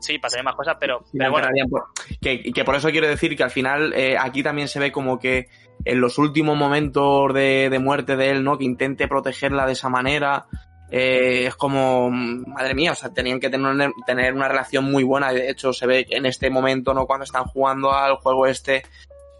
Sí, 0.00 0.18
pasarían 0.18 0.44
más 0.44 0.54
cosas, 0.56 0.76
pero, 0.80 1.04
pero 1.12 1.30
bueno, 1.30 1.48
por- 1.70 1.84
que, 2.20 2.42
que 2.52 2.64
por 2.64 2.74
eso 2.76 2.90
quiero 2.90 3.08
decir 3.08 3.36
que 3.36 3.42
al 3.42 3.50
final 3.50 3.92
eh, 3.94 4.16
aquí 4.18 4.42
también 4.42 4.68
se 4.68 4.78
ve 4.80 4.92
como 4.92 5.18
que 5.18 5.46
en 5.84 6.00
los 6.00 6.18
últimos 6.18 6.56
momentos 6.56 7.32
de, 7.34 7.68
de 7.70 7.78
muerte 7.78 8.16
de 8.16 8.30
él, 8.30 8.44
¿no? 8.44 8.58
Que 8.58 8.64
intente 8.64 9.08
protegerla 9.08 9.66
de 9.66 9.72
esa 9.72 9.88
manera. 9.88 10.46
eh, 10.90 11.46
es 11.46 11.56
como, 11.56 12.10
madre 12.10 12.74
mía, 12.74 12.92
o 12.92 12.94
sea, 12.94 13.12
tenían 13.12 13.40
que 13.40 13.50
tener, 13.50 13.90
tener 14.06 14.32
una 14.34 14.48
relación 14.48 14.84
muy 14.84 15.02
buena. 15.04 15.32
De 15.32 15.50
hecho, 15.50 15.72
se 15.72 15.86
ve 15.86 16.04
que 16.06 16.16
en 16.16 16.26
este 16.26 16.48
momento, 16.50 16.94
¿no? 16.94 17.06
Cuando 17.06 17.24
están 17.24 17.44
jugando 17.44 17.92
al 17.92 18.16
juego 18.16 18.46
este 18.46 18.84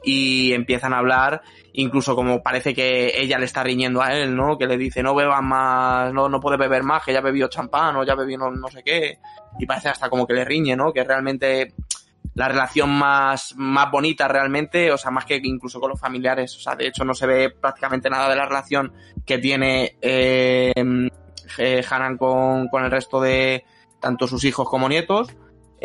y 0.07 0.53
empiezan 0.53 0.95
a 0.95 0.99
hablar, 0.99 1.43
incluso 1.73 2.15
como 2.15 2.41
parece 2.41 2.73
que 2.73 3.20
ella 3.20 3.39
le 3.41 3.45
está 3.45 3.65
riñendo 3.65 4.01
a 4.01 4.15
él, 4.15 4.37
¿no? 4.37 4.57
Que 4.57 4.69
le 4.69 4.78
dice, 4.78 5.03
no 5.03 5.16
bebas 5.16 5.43
más, 5.43 6.12
no, 6.12 6.28
no 6.28 6.39
puedes 6.39 6.61
beber 6.61 6.85
más, 6.85 7.05
que 7.05 7.12
ya 7.12 7.20
bebió 7.20 7.49
champán 7.49 7.97
o 7.97 8.05
ya 8.05 8.15
bebió 8.15 8.39
no, 8.39 8.53
no 8.53 8.69
sé 8.69 8.85
qué. 8.85 9.19
Y 9.59 9.66
parece 9.66 9.89
hasta 9.89 10.09
como 10.09 10.24
que 10.24 10.35
le 10.35 10.45
riñe, 10.45 10.77
¿no? 10.77 10.93
Que 10.93 11.03
realmente 11.03 11.74
la 12.35 12.47
relación 12.47 12.89
más, 12.89 13.55
más 13.57 13.91
bonita 13.91 14.28
realmente, 14.28 14.93
o 14.93 14.97
sea, 14.97 15.11
más 15.11 15.24
que 15.24 15.41
incluso 15.43 15.81
con 15.81 15.91
los 15.91 15.99
familiares. 15.99 16.55
O 16.57 16.61
sea, 16.61 16.77
de 16.77 16.87
hecho 16.87 17.05
no 17.05 17.12
se 17.12 17.27
ve 17.27 17.51
prácticamente 17.51 18.09
nada 18.09 18.28
de 18.28 18.37
la 18.37 18.47
relación 18.47 18.93
que 19.24 19.39
tiene 19.39 19.97
eh, 20.01 20.73
eh, 21.59 21.85
Hanan 21.91 22.16
con, 22.16 22.69
con 22.69 22.85
el 22.85 22.93
resto 22.93 23.20
de 23.20 23.65
tanto 23.99 24.28
sus 24.28 24.45
hijos 24.45 24.69
como 24.69 24.89
nietos. 24.89 25.35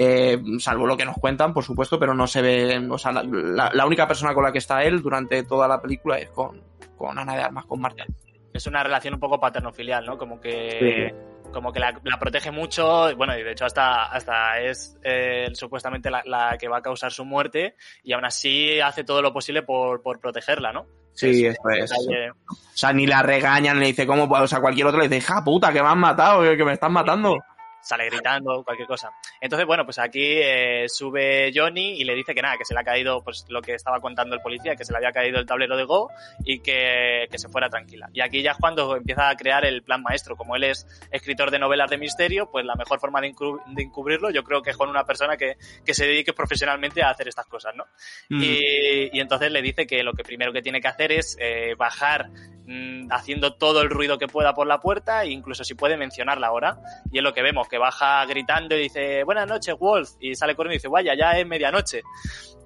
Eh, 0.04 0.42
salvo 0.60 0.86
lo 0.88 0.98
que 0.98 1.06
nos 1.06 1.16
cuentan, 1.18 1.54
por 1.54 1.64
supuesto, 1.64 2.00
pero 2.00 2.14
no 2.14 2.26
se 2.28 2.42
ve, 2.42 2.88
o 2.90 2.98
sea, 2.98 3.12
la, 3.12 3.24
la- 3.24 3.72
la 3.74 3.86
única 3.86 4.08
persona 4.08 4.34
con 4.34 4.44
la 4.44 4.52
que 4.52 4.58
está 4.60 4.84
él 4.84 5.02
durante 5.02 5.44
toda 5.44 5.68
la 5.68 5.82
película 5.82 6.18
es 6.18 6.30
con, 6.30 6.62
con 6.98 7.18
Ana 7.20 7.36
de 7.36 7.42
Armas, 7.44 7.66
con 7.66 7.80
Marta. 7.82 8.06
es 8.54 8.66
una 8.68 8.84
relación 8.84 9.14
un 9.14 9.20
poco 9.20 9.40
paterno-filial, 9.40 10.06
¿no? 10.06 10.18
Como 10.18 10.40
que, 10.42 11.14
como 11.54 11.72
que 11.72 11.80
la, 11.80 12.00
la 12.04 12.18
protege 12.20 12.52
mucho, 12.52 13.16
bueno, 13.16 13.38
y 13.38 13.44
de 13.44 13.52
hecho 13.52 13.66
hasta, 13.66 14.06
hasta 14.06 14.60
es 14.60 14.98
eh, 15.04 15.48
supuestamente 15.54 16.10
la, 16.10 16.22
la 16.26 16.58
que 16.58 16.68
va 16.68 16.78
a 16.78 16.82
causar 16.82 17.12
su 17.12 17.24
muerte, 17.26 17.76
y 18.04 18.14
aún 18.14 18.26
así 18.26 18.80
hace 18.80 19.04
todo 19.04 19.22
lo 19.22 19.32
posible 19.34 19.62
por, 19.64 20.02
por 20.02 20.20
protegerla, 20.20 20.72
¿no? 20.74 20.86
Sí, 21.14 21.46
Es 21.46 21.56
eso 21.56 21.70
es. 21.70 21.92
detalle- 21.92 22.32
O 22.32 22.56
sea, 22.74 22.94
ni 22.94 23.06
la 23.06 23.22
regañan, 23.22 23.80
le 23.80 23.88
dice, 23.88 24.08
¿cómo? 24.08 24.24
O 24.24 24.48
sea, 24.48 24.62
cualquier 24.62 24.88
otro 24.88 25.00
le 25.02 25.10
dice, 25.10 25.18
hija 25.18 25.44
puta, 25.44 25.74
que 25.74 25.82
me 25.84 25.90
han 25.90 26.00
matado, 26.00 26.42
que 26.42 26.64
me 26.64 26.72
están 26.74 26.94
matando. 26.94 27.36
Sale 27.82 28.06
gritando, 28.10 28.64
cualquier 28.64 28.88
cosa. 28.88 29.12
Entonces, 29.40 29.66
bueno, 29.66 29.86
pues 29.86 30.00
aquí 30.00 30.24
eh, 30.24 30.86
sube 30.88 31.52
Johnny 31.54 32.00
y 32.00 32.04
le 32.04 32.16
dice 32.16 32.34
que 32.34 32.42
nada, 32.42 32.58
que 32.58 32.66
se 32.66 32.74
le 32.74 32.80
ha 32.80 32.84
caído 32.84 33.24
pues 33.24 33.46
lo 33.50 33.62
que 33.62 33.74
estaba 33.74 34.00
contando 34.00 34.36
el 34.36 34.42
policía, 34.42 34.76
que 34.76 34.86
se 34.86 34.92
le 34.92 34.98
había 34.98 35.12
caído 35.12 35.40
el 35.40 35.46
tablero 35.46 35.76
de 35.76 35.84
Go 35.84 36.10
y 36.46 36.60
que, 36.60 37.28
que 37.30 37.38
se 37.38 37.50
fuera 37.50 37.70
tranquila. 37.70 38.10
Y 38.14 38.22
aquí 38.22 38.42
ya 38.42 38.52
es 38.52 38.58
cuando 38.58 38.96
empieza 38.96 39.30
a 39.30 39.36
crear 39.36 39.66
el 39.66 39.84
plan 39.84 40.02
maestro. 40.02 40.36
Como 40.36 40.56
él 40.56 40.64
es 40.64 40.88
escritor 41.12 41.52
de 41.52 41.60
novelas 41.60 41.90
de 41.90 41.98
misterio, 41.98 42.50
pues 42.52 42.66
la 42.66 42.76
mejor 42.76 43.00
forma 43.00 43.22
de, 43.22 43.34
encub- 43.34 43.64
de 43.66 43.84
encubrirlo 43.84 44.30
yo 44.32 44.44
creo 44.44 44.62
que 44.62 44.72
es 44.72 44.78
con 44.78 44.90
una 44.90 45.06
persona 45.06 45.38
que, 45.38 45.58
que 45.86 45.94
se 45.94 46.06
dedique 46.06 46.34
profesionalmente 46.34 47.02
a 47.02 47.10
hacer 47.10 47.28
estas 47.28 47.48
cosas, 47.48 47.76
¿no? 47.76 47.86
Mm. 48.30 48.42
Y, 48.42 49.18
y 49.18 49.20
entonces 49.20 49.52
le 49.52 49.62
dice 49.62 49.88
que 49.88 50.04
lo 50.04 50.14
que 50.14 50.24
primero 50.24 50.54
que 50.54 50.62
tiene 50.62 50.82
que 50.82 50.88
hacer 50.88 51.12
es 51.12 51.38
eh, 51.40 51.76
bajar 51.78 52.30
haciendo 53.10 53.54
todo 53.54 53.82
el 53.82 53.90
ruido 53.90 54.18
que 54.18 54.28
pueda 54.28 54.54
por 54.54 54.68
la 54.68 54.80
puerta 54.80 55.24
e 55.24 55.30
incluso 55.32 55.64
si 55.64 55.74
puede 55.76 55.98
mencionar 55.98 56.40
la 56.40 56.52
hora. 56.52 56.78
Y 57.12 57.18
es 57.18 57.24
lo 57.24 57.34
que 57.34 57.42
vemos, 57.42 57.68
que 57.68 57.78
baja 57.78 58.26
gritando 58.26 58.76
y 58.76 58.84
dice, 58.84 59.24
buenas 59.24 59.48
noches, 59.48 59.76
Wolf. 59.78 60.10
Y 60.20 60.36
sale 60.36 60.56
corriendo 60.56 60.76
y 60.76 60.78
dice, 60.78 60.88
vaya, 60.88 61.14
ya 61.16 61.38
es 61.40 61.46
medianoche. 61.46 62.02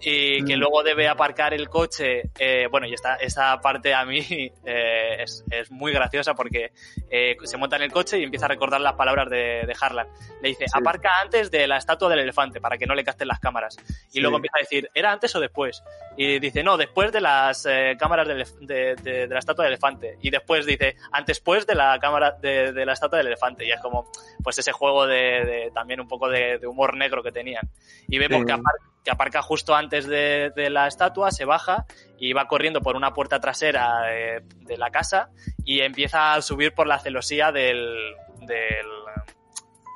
Y 0.01 0.43
que 0.43 0.55
Mm. 0.55 0.59
luego 0.59 0.83
debe 0.83 1.07
aparcar 1.07 1.53
el 1.53 1.69
coche. 1.69 2.29
eh, 2.37 2.67
bueno, 2.69 2.85
y 2.85 2.93
esta, 2.93 3.15
esta 3.15 3.59
parte 3.61 3.93
a 3.93 4.05
mí 4.05 4.19
eh, 4.65 5.23
es, 5.23 5.43
es 5.49 5.71
muy 5.71 5.93
graciosa 5.93 6.33
porque 6.35 6.71
eh, 7.09 7.37
se 7.43 7.57
monta 7.57 7.77
en 7.77 7.83
el 7.83 7.91
coche 7.91 8.19
y 8.19 8.23
empieza 8.23 8.45
a 8.45 8.49
recordar 8.49 8.81
las 8.81 8.93
palabras 8.93 9.29
de, 9.29 9.63
de 9.65 9.75
Harlan. 9.79 10.07
Le 10.41 10.49
dice, 10.49 10.65
Sí. 10.67 10.71
aparca 10.79 11.09
antes 11.21 11.49
de 11.49 11.65
la 11.67 11.77
estatua 11.77 12.09
del 12.09 12.19
elefante 12.19 12.59
para 12.59 12.77
que 12.77 12.85
no 12.85 12.93
le 12.93 13.03
casten 13.03 13.27
las 13.29 13.39
cámaras. 13.39 13.77
Y 14.09 14.13
Sí. 14.15 14.19
luego 14.19 14.35
empieza 14.35 14.57
a 14.57 14.61
decir, 14.61 14.89
¿era 14.93 15.11
antes 15.11 15.33
o 15.35 15.39
después? 15.39 15.81
Y 16.17 16.39
dice, 16.39 16.61
no, 16.61 16.77
después 16.77 17.11
de 17.11 17.21
las 17.21 17.65
eh, 17.65 17.95
cámaras 17.97 18.27
de, 18.27 18.95
de- 19.01 19.27
de 19.27 19.27
la 19.27 19.39
estatua 19.39 19.63
del 19.63 19.73
elefante. 19.73 19.94
Y 20.21 20.29
después 20.29 20.65
dice, 20.65 20.95
antes 21.11 21.39
pues 21.39 21.65
de 21.67 21.75
la 21.75 21.97
cámara 21.99 22.31
de, 22.41 22.71
de 22.73 22.85
la 22.85 22.93
estatua 22.93 23.17
del 23.17 23.27
elefante. 23.27 23.65
Y 23.65 23.71
es 23.71 23.79
como, 23.81 24.09
pues 24.43 24.57
ese 24.59 24.71
juego 24.71 25.05
de, 25.07 25.15
de- 25.45 25.71
también 25.73 25.99
un 25.99 26.07
poco 26.07 26.29
de, 26.29 26.57
de 26.59 26.67
humor 26.67 26.95
negro 26.97 27.23
que 27.23 27.31
tenían. 27.31 27.69
Y 28.07 28.17
vemos 28.19 28.39
Sí. 28.41 28.45
que, 28.45 28.53
apar- 28.53 28.79
que 29.03 29.11
aparca 29.11 29.41
justo 29.41 29.75
antes 29.75 30.07
de, 30.07 30.51
la 30.69 30.87
estatua, 30.87 31.31
se 31.31 31.45
baja 31.45 31.85
y 32.17 32.33
va 32.33 32.47
corriendo 32.47 32.81
por 32.81 32.95
una 32.95 33.13
puerta 33.13 33.39
trasera 33.39 34.01
de, 34.07 34.43
de 34.65 34.77
la 34.77 34.89
casa 34.89 35.29
y 35.63 35.81
empieza 35.81 36.33
a 36.33 36.41
subir 36.41 36.73
por 36.73 36.87
la 36.87 36.99
celosía 36.99 37.51
del, 37.51 37.95
del 38.41 38.87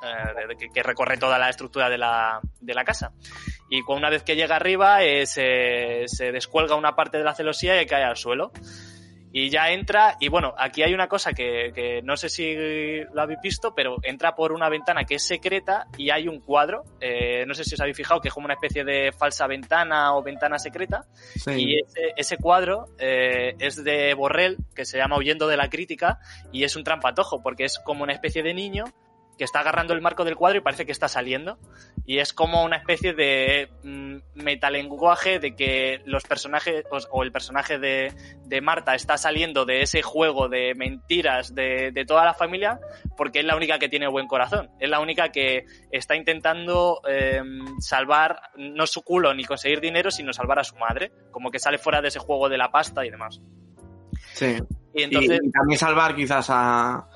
eh, 0.03 0.69
que, 0.73 0.83
recorre 0.83 1.17
toda 1.17 1.37
la 1.37 1.49
estructura 1.49 1.89
de 1.89 1.97
la, 1.97 2.39
de 2.61 2.73
la 2.73 2.83
casa. 2.83 3.11
Y 3.69 3.81
una 3.87 4.09
vez 4.09 4.23
que 4.23 4.35
llega 4.35 4.55
arriba, 4.55 5.03
eh, 5.03 5.25
se, 5.25 6.03
se 6.07 6.31
descuelga 6.31 6.75
una 6.75 6.95
parte 6.95 7.17
de 7.17 7.23
la 7.23 7.35
celosía 7.35 7.81
y 7.81 7.85
cae 7.85 8.03
al 8.03 8.15
suelo. 8.17 8.51
Y 9.31 9.49
ya 9.49 9.69
entra, 9.69 10.15
y 10.19 10.27
bueno, 10.27 10.55
aquí 10.57 10.81
hay 10.81 10.93
una 10.93 11.07
cosa 11.07 11.33
que, 11.33 11.71
que 11.73 12.01
no 12.01 12.17
sé 12.17 12.29
si 12.29 12.55
lo 13.13 13.21
habéis 13.21 13.39
visto, 13.41 13.75
pero 13.75 13.97
entra 14.01 14.33
por 14.35 14.51
una 14.51 14.69
ventana 14.69 15.03
que 15.03 15.15
es 15.15 15.23
secreta 15.23 15.85
y 15.97 16.09
hay 16.09 16.27
un 16.27 16.39
cuadro, 16.39 16.83
eh, 16.99 17.45
no 17.45 17.53
sé 17.53 17.63
si 17.63 17.75
os 17.75 17.81
habéis 17.81 17.95
fijado, 17.97 18.21
que 18.21 18.29
es 18.29 18.33
como 18.33 18.45
una 18.45 18.55
especie 18.55 18.83
de 18.83 19.11
falsa 19.11 19.45
ventana 19.45 20.15
o 20.15 20.23
ventana 20.23 20.57
secreta, 20.57 21.03
Sí. 21.35 21.51
y 21.57 21.79
ese, 21.79 22.13
ese 22.17 22.37
cuadro 22.37 22.85
eh, 22.97 23.53
es 23.59 23.83
de 23.83 24.15
Borrell, 24.15 24.57
que 24.73 24.85
se 24.85 24.97
llama 24.97 25.17
Huyendo 25.17 25.47
de 25.47 25.57
la 25.57 25.69
Crítica, 25.69 26.19
y 26.51 26.63
es 26.63 26.75
un 26.75 26.83
trampatojo, 26.83 27.43
porque 27.43 27.65
es 27.65 27.77
como 27.77 28.03
una 28.03 28.13
especie 28.13 28.41
de 28.41 28.55
niño 28.55 28.85
que 29.39 29.45
está 29.45 29.61
agarrando 29.61 29.93
el 29.93 30.01
marco 30.01 30.25
del 30.25 30.35
cuadro 30.35 30.59
y 30.59 30.61
parece 30.61 30.85
que 30.85 30.91
está 30.91 31.07
saliendo. 31.07 31.57
Y 32.05 32.19
es 32.19 32.33
como 32.33 32.63
una 32.65 32.75
especie 32.75 33.13
de 33.13 33.69
mm, 33.83 34.17
metalenguaje 34.35 35.39
de 35.39 35.55
que 35.55 36.01
los 36.05 36.23
personajes, 36.23 36.83
o, 36.91 36.97
o 37.11 37.23
el 37.23 37.31
personaje 37.31 37.79
de, 37.79 38.13
de 38.45 38.61
Marta 38.61 38.93
está 38.95 39.17
saliendo 39.17 39.63
de 39.65 39.81
ese 39.81 40.01
juego 40.01 40.49
de 40.49 40.75
mentiras 40.75 41.55
de, 41.55 41.91
de 41.91 42.05
toda 42.05 42.25
la 42.25 42.33
familia, 42.33 42.79
porque 43.15 43.39
es 43.39 43.45
la 43.45 43.55
única 43.55 43.79
que 43.79 43.87
tiene 43.89 44.07
buen 44.09 44.27
corazón. 44.27 44.69
Es 44.77 44.89
la 44.89 44.99
única 44.99 45.29
que 45.29 45.65
está 45.91 46.17
intentando 46.17 46.99
eh, 47.07 47.41
salvar 47.79 48.41
no 48.57 48.85
su 48.87 49.01
culo 49.03 49.33
ni 49.33 49.45
conseguir 49.45 49.79
dinero, 49.79 50.11
sino 50.11 50.33
salvar 50.33 50.59
a 50.59 50.63
su 50.65 50.75
madre. 50.75 51.13
Como 51.31 51.49
que 51.49 51.59
sale 51.59 51.77
fuera 51.77 52.01
de 52.01 52.09
ese 52.09 52.19
juego 52.19 52.49
de 52.49 52.57
la 52.57 52.69
pasta 52.71 53.05
y 53.05 53.09
demás. 53.09 53.39
Sí. 54.33 54.57
Y 54.93 55.01
Y- 55.01 55.03
entonces. 55.03 55.39
y, 55.41 55.51
también 55.51 55.79
salvar 55.79 56.13
quizás 56.15 56.47
a 56.49 57.07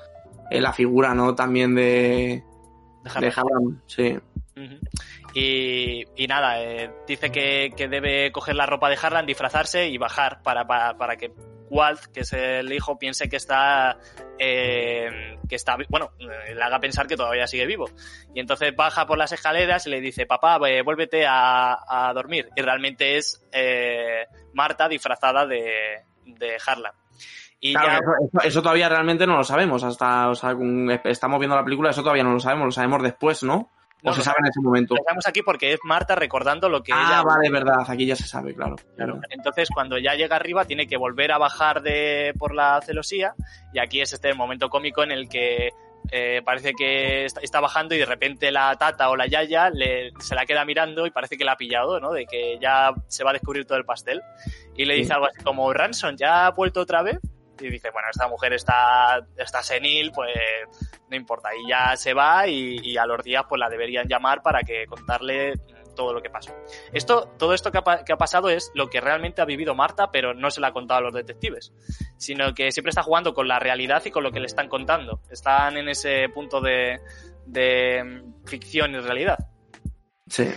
la 0.50 0.72
figura, 0.72 1.14
¿no? 1.14 1.34
También 1.34 1.74
de, 1.74 2.42
de 3.20 3.26
Harlan, 3.28 3.82
sí. 3.86 4.18
Y, 5.34 6.04
y 6.16 6.26
nada, 6.28 6.62
eh, 6.62 6.90
dice 7.08 7.32
que, 7.32 7.72
que 7.76 7.88
debe 7.88 8.30
coger 8.30 8.54
la 8.54 8.66
ropa 8.66 8.88
de 8.88 8.98
Harlan, 9.00 9.26
disfrazarse 9.26 9.88
y 9.88 9.98
bajar 9.98 10.42
para, 10.42 10.64
para, 10.66 10.96
para 10.96 11.16
que 11.16 11.32
Walt, 11.70 12.04
que 12.12 12.20
es 12.20 12.32
el 12.32 12.72
hijo, 12.72 12.98
piense 12.98 13.28
que 13.28 13.36
está, 13.36 13.98
eh, 14.38 15.36
que 15.48 15.56
está, 15.56 15.76
bueno, 15.88 16.12
le 16.18 16.62
haga 16.62 16.78
pensar 16.78 17.08
que 17.08 17.16
todavía 17.16 17.48
sigue 17.48 17.66
vivo. 17.66 17.90
Y 18.32 18.38
entonces 18.38 18.76
baja 18.76 19.06
por 19.06 19.18
las 19.18 19.32
escaleras 19.32 19.86
y 19.86 19.90
le 19.90 20.00
dice, 20.00 20.24
papá, 20.26 20.58
vuélvete 20.58 21.26
a, 21.26 21.78
a 21.88 22.12
dormir. 22.12 22.48
Y 22.54 22.62
realmente 22.62 23.16
es 23.16 23.44
eh, 23.50 24.26
Marta 24.52 24.88
disfrazada 24.88 25.46
de, 25.46 26.04
de 26.24 26.56
Harlan. 26.64 26.92
Y 27.60 27.72
Claro, 27.72 28.00
ya- 28.32 28.46
eso, 28.48 28.60
todavía 28.62 28.88
realmente 28.88 29.26
no 29.26 29.36
lo 29.36 29.44
sabemos. 29.44 29.82
Hasta, 29.84 30.28
o 30.28 30.34
sea, 30.34 30.54
estamos 31.04 31.38
viendo 31.38 31.56
la 31.56 31.64
película, 31.64 31.90
eso 31.90 32.02
todavía 32.02 32.24
no 32.24 32.32
lo 32.32 32.40
sabemos, 32.40 32.66
lo 32.66 32.72
sabemos 32.72 33.02
después, 33.02 33.42
¿no? 33.42 33.70
O 34.06 34.08
No, 34.08 34.12
se 34.12 34.18
lo 34.18 34.24
sabe 34.24 34.36
en 34.40 34.46
ese 34.48 34.60
momento. 34.60 34.94
lo 34.94 35.00
estamos 35.00 35.26
aquí 35.26 35.40
porque 35.40 35.72
es 35.72 35.80
Marta 35.82 36.14
recordando 36.14 36.68
lo 36.68 36.82
que 36.82 36.92
Ah, 36.92 37.06
ella 37.06 37.22
vale, 37.22 37.48
verdad, 37.50 37.86
aquí 37.88 38.04
ya 38.04 38.14
se 38.16 38.26
sabe, 38.26 38.54
claro. 38.54 38.76
Claro. 38.96 39.18
Entonces, 39.30 39.68
cuando 39.72 39.96
ya 39.96 40.14
llega 40.14 40.36
arriba, 40.36 40.66
tiene 40.66 40.86
que 40.86 40.98
volver 40.98 41.32
a 41.32 41.38
bajar 41.38 41.80
de 41.80 42.34
por 42.38 42.54
la 42.54 42.82
celosía. 42.82 43.32
Y 43.72 43.78
aquí 43.78 44.02
es 44.02 44.12
este 44.12 44.34
momento 44.34 44.68
cómico 44.68 45.02
en 45.02 45.10
el 45.12 45.26
que 45.30 45.70
eh, 46.12 46.42
parece 46.44 46.74
que 46.74 47.24
está, 47.24 47.40
está 47.40 47.60
bajando 47.60 47.94
y 47.94 47.98
de 47.98 48.04
repente 48.04 48.52
la 48.52 48.76
tata 48.76 49.08
o 49.08 49.16
la 49.16 49.26
yaya 49.26 49.70
le, 49.70 50.12
se 50.18 50.34
la 50.34 50.44
queda 50.44 50.66
mirando 50.66 51.06
y 51.06 51.10
parece 51.10 51.38
que 51.38 51.46
la 51.46 51.52
ha 51.52 51.56
pillado, 51.56 51.98
¿no? 51.98 52.12
De 52.12 52.26
que 52.26 52.58
ya 52.60 52.92
se 53.08 53.24
va 53.24 53.30
a 53.30 53.32
descubrir 53.32 53.64
todo 53.64 53.78
el 53.78 53.86
pastel. 53.86 54.20
Y 54.76 54.84
le 54.84 54.96
dice 54.96 55.06
Sí. 55.06 55.12
algo 55.14 55.28
así 55.28 55.42
como, 55.42 55.72
Ransom, 55.72 56.14
¿ya 56.16 56.44
ha 56.46 56.50
vuelto 56.50 56.80
otra 56.82 57.00
vez? 57.02 57.20
Y 57.60 57.68
dice, 57.70 57.90
bueno, 57.90 58.08
esta 58.10 58.26
mujer 58.28 58.52
está, 58.52 59.24
está 59.36 59.62
senil, 59.62 60.10
pues 60.12 60.30
no 61.08 61.16
importa. 61.16 61.50
Y 61.54 61.68
ya 61.68 61.96
se 61.96 62.14
va 62.14 62.46
y, 62.48 62.76
y 62.82 62.96
a 62.96 63.06
los 63.06 63.22
días 63.22 63.44
pues 63.48 63.58
la 63.58 63.68
deberían 63.68 64.08
llamar 64.08 64.42
para 64.42 64.60
que 64.62 64.86
contarle 64.86 65.54
todo 65.94 66.12
lo 66.12 66.20
que 66.20 66.28
pasó. 66.30 66.52
Esto, 66.92 67.28
todo 67.38 67.54
esto 67.54 67.70
que 67.70 67.78
ha, 67.78 67.84
pa- 67.84 68.04
que 68.04 68.12
ha 68.12 68.16
pasado 68.16 68.48
es 68.50 68.72
lo 68.74 68.88
que 68.90 69.00
realmente 69.00 69.40
ha 69.40 69.44
vivido 69.44 69.76
Marta, 69.76 70.10
pero 70.10 70.34
no 70.34 70.50
se 70.50 70.60
lo 70.60 70.66
ha 70.66 70.72
contado 70.72 70.98
a 70.98 71.02
los 71.04 71.14
detectives, 71.14 71.72
sino 72.16 72.52
que 72.52 72.72
siempre 72.72 72.90
está 72.90 73.04
jugando 73.04 73.32
con 73.32 73.46
la 73.46 73.60
realidad 73.60 74.02
y 74.04 74.10
con 74.10 74.24
lo 74.24 74.32
que 74.32 74.40
le 74.40 74.46
están 74.46 74.68
contando. 74.68 75.20
Están 75.30 75.76
en 75.76 75.88
ese 75.88 76.28
punto 76.30 76.60
de, 76.60 76.98
de 77.46 78.02
mm, 78.02 78.44
ficción 78.44 78.92
y 78.96 78.98
realidad. 78.98 79.38
Sí. 80.26 80.50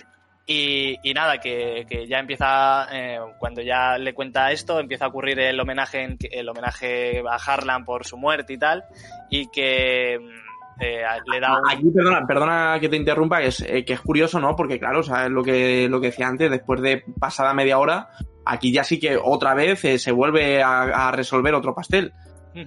Y, 0.49 0.97
y 1.03 1.13
nada, 1.13 1.39
que, 1.39 1.85
que 1.89 2.07
ya 2.07 2.19
empieza, 2.19 2.87
eh, 2.91 3.19
cuando 3.37 3.61
ya 3.61 3.97
le 3.97 4.13
cuenta 4.13 4.49
esto, 4.53 4.79
empieza 4.79 5.03
a 5.03 5.07
ocurrir 5.09 5.37
el 5.41 5.59
homenaje, 5.59 6.03
en- 6.03 6.17
el 6.31 6.47
homenaje 6.47 7.21
a 7.29 7.35
Harlan 7.35 7.83
por 7.83 8.05
su 8.05 8.15
muerte 8.15 8.53
y 8.53 8.57
tal, 8.57 8.85
y 9.29 9.47
que, 9.51 10.13
eh, 10.15 11.01
le 11.31 11.39
da 11.41 11.59
un... 11.59 11.69
Aquí, 11.69 11.91
perdona, 11.93 12.25
perdona 12.25 12.77
que 12.79 12.87
te 12.87 12.95
interrumpa, 12.95 13.39
que 13.41 13.47
es, 13.47 13.59
eh, 13.59 13.83
que 13.83 13.91
es 13.91 13.99
curioso, 13.99 14.39
¿no? 14.39 14.55
Porque 14.55 14.79
claro, 14.79 15.01
o 15.01 15.03
sea, 15.03 15.27
lo 15.27 15.43
que, 15.43 15.89
lo 15.89 15.99
que 15.99 16.07
decía 16.07 16.29
antes, 16.29 16.49
después 16.49 16.79
de 16.81 17.03
pasada 17.19 17.53
media 17.53 17.77
hora, 17.77 18.07
aquí 18.45 18.71
ya 18.71 18.85
sí 18.85 19.01
que 19.01 19.17
otra 19.21 19.53
vez 19.53 19.83
eh, 19.83 19.99
se 19.99 20.13
vuelve 20.13 20.63
a, 20.63 21.07
a 21.09 21.11
resolver 21.11 21.55
otro 21.55 21.75
pastel. 21.75 22.13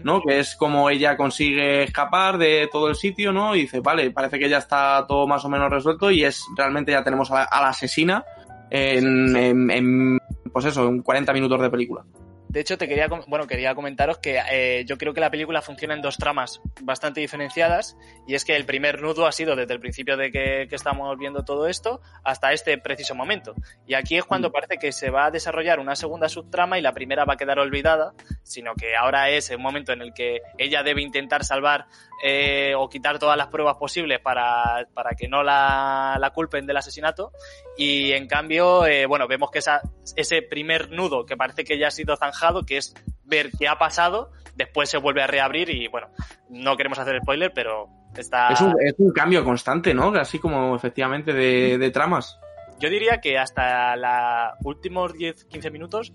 ¿No? 0.02 0.22
Que 0.22 0.40
es 0.40 0.56
como 0.56 0.90
ella 0.90 1.16
consigue 1.16 1.84
escapar 1.84 2.38
de 2.38 2.68
todo 2.70 2.88
el 2.88 2.94
sitio, 2.94 3.32
¿no? 3.32 3.54
Y 3.54 3.62
dice, 3.62 3.80
vale, 3.80 4.10
parece 4.10 4.38
que 4.38 4.48
ya 4.48 4.58
está 4.58 5.04
todo 5.06 5.26
más 5.26 5.44
o 5.44 5.48
menos 5.48 5.70
resuelto 5.70 6.10
y 6.10 6.24
es 6.24 6.44
realmente 6.56 6.92
ya 6.92 7.04
tenemos 7.04 7.30
a 7.30 7.34
la, 7.34 7.44
a 7.44 7.62
la 7.62 7.68
asesina 7.68 8.24
en, 8.70 9.36
en, 9.36 9.70
en, 9.70 10.18
pues 10.52 10.64
eso, 10.64 10.88
en 10.88 11.02
40 11.02 11.32
minutos 11.32 11.60
de 11.60 11.70
película. 11.70 12.04
De 12.50 12.58
hecho, 12.58 12.76
te 12.76 12.88
quería, 12.88 13.06
bueno, 13.28 13.46
quería 13.46 13.76
comentaros 13.76 14.18
que 14.18 14.42
eh, 14.50 14.84
yo 14.84 14.98
creo 14.98 15.14
que 15.14 15.20
la 15.20 15.30
película 15.30 15.62
funciona 15.62 15.94
en 15.94 16.02
dos 16.02 16.16
tramas 16.16 16.60
bastante 16.82 17.20
diferenciadas 17.20 17.96
y 18.26 18.34
es 18.34 18.44
que 18.44 18.56
el 18.56 18.64
primer 18.64 19.00
nudo 19.00 19.28
ha 19.28 19.30
sido 19.30 19.54
desde 19.54 19.74
el 19.74 19.78
principio 19.78 20.16
de 20.16 20.32
que, 20.32 20.66
que 20.68 20.74
estamos 20.74 21.16
viendo 21.16 21.44
todo 21.44 21.68
esto 21.68 22.00
hasta 22.24 22.52
este 22.52 22.76
preciso 22.76 23.14
momento. 23.14 23.54
Y 23.86 23.94
aquí 23.94 24.16
es 24.16 24.24
cuando 24.24 24.50
parece 24.50 24.78
que 24.78 24.90
se 24.90 25.10
va 25.10 25.26
a 25.26 25.30
desarrollar 25.30 25.78
una 25.78 25.94
segunda 25.94 26.28
subtrama 26.28 26.76
y 26.76 26.82
la 26.82 26.92
primera 26.92 27.24
va 27.24 27.34
a 27.34 27.36
quedar 27.36 27.60
olvidada, 27.60 28.14
sino 28.42 28.74
que 28.74 28.96
ahora 28.96 29.30
es 29.30 29.50
el 29.50 29.60
momento 29.60 29.92
en 29.92 30.02
el 30.02 30.12
que 30.12 30.40
ella 30.58 30.82
debe 30.82 31.02
intentar 31.02 31.44
salvar 31.44 31.86
eh, 32.22 32.74
o 32.76 32.88
quitar 32.88 33.18
todas 33.18 33.36
las 33.38 33.46
pruebas 33.46 33.76
posibles 33.76 34.20
para, 34.20 34.86
para 34.92 35.12
que 35.12 35.26
no 35.26 35.42
la, 35.42 36.18
la, 36.20 36.30
culpen 36.30 36.66
del 36.66 36.76
asesinato. 36.76 37.32
Y 37.78 38.12
en 38.12 38.26
cambio, 38.26 38.84
eh, 38.84 39.06
bueno, 39.06 39.26
vemos 39.26 39.50
que 39.50 39.60
esa, 39.60 39.80
ese 40.16 40.42
primer 40.42 40.90
nudo 40.90 41.24
que 41.24 41.38
parece 41.38 41.64
que 41.64 41.78
ya 41.78 41.88
ha 41.88 41.90
sido 41.90 42.16
zanjado, 42.16 42.39
que 42.66 42.76
es 42.76 42.94
ver 43.24 43.50
qué 43.58 43.68
ha 43.68 43.78
pasado, 43.78 44.32
después 44.56 44.90
se 44.90 44.98
vuelve 44.98 45.22
a 45.22 45.26
reabrir 45.26 45.70
y 45.70 45.88
bueno, 45.88 46.08
no 46.48 46.76
queremos 46.76 46.98
hacer 46.98 47.20
spoiler, 47.22 47.52
pero 47.54 47.88
está... 48.16 48.48
Es 48.48 48.60
un, 48.60 48.74
es 48.80 48.94
un 48.98 49.12
cambio 49.12 49.44
constante, 49.44 49.94
¿no? 49.94 50.08
Así 50.14 50.38
como 50.38 50.74
efectivamente 50.74 51.32
de, 51.32 51.78
de 51.78 51.90
tramas. 51.90 52.38
Yo 52.78 52.88
diría 52.88 53.20
que 53.20 53.38
hasta 53.38 53.96
los 53.96 54.58
últimos 54.64 55.12
10-15 55.14 55.70
minutos 55.70 56.12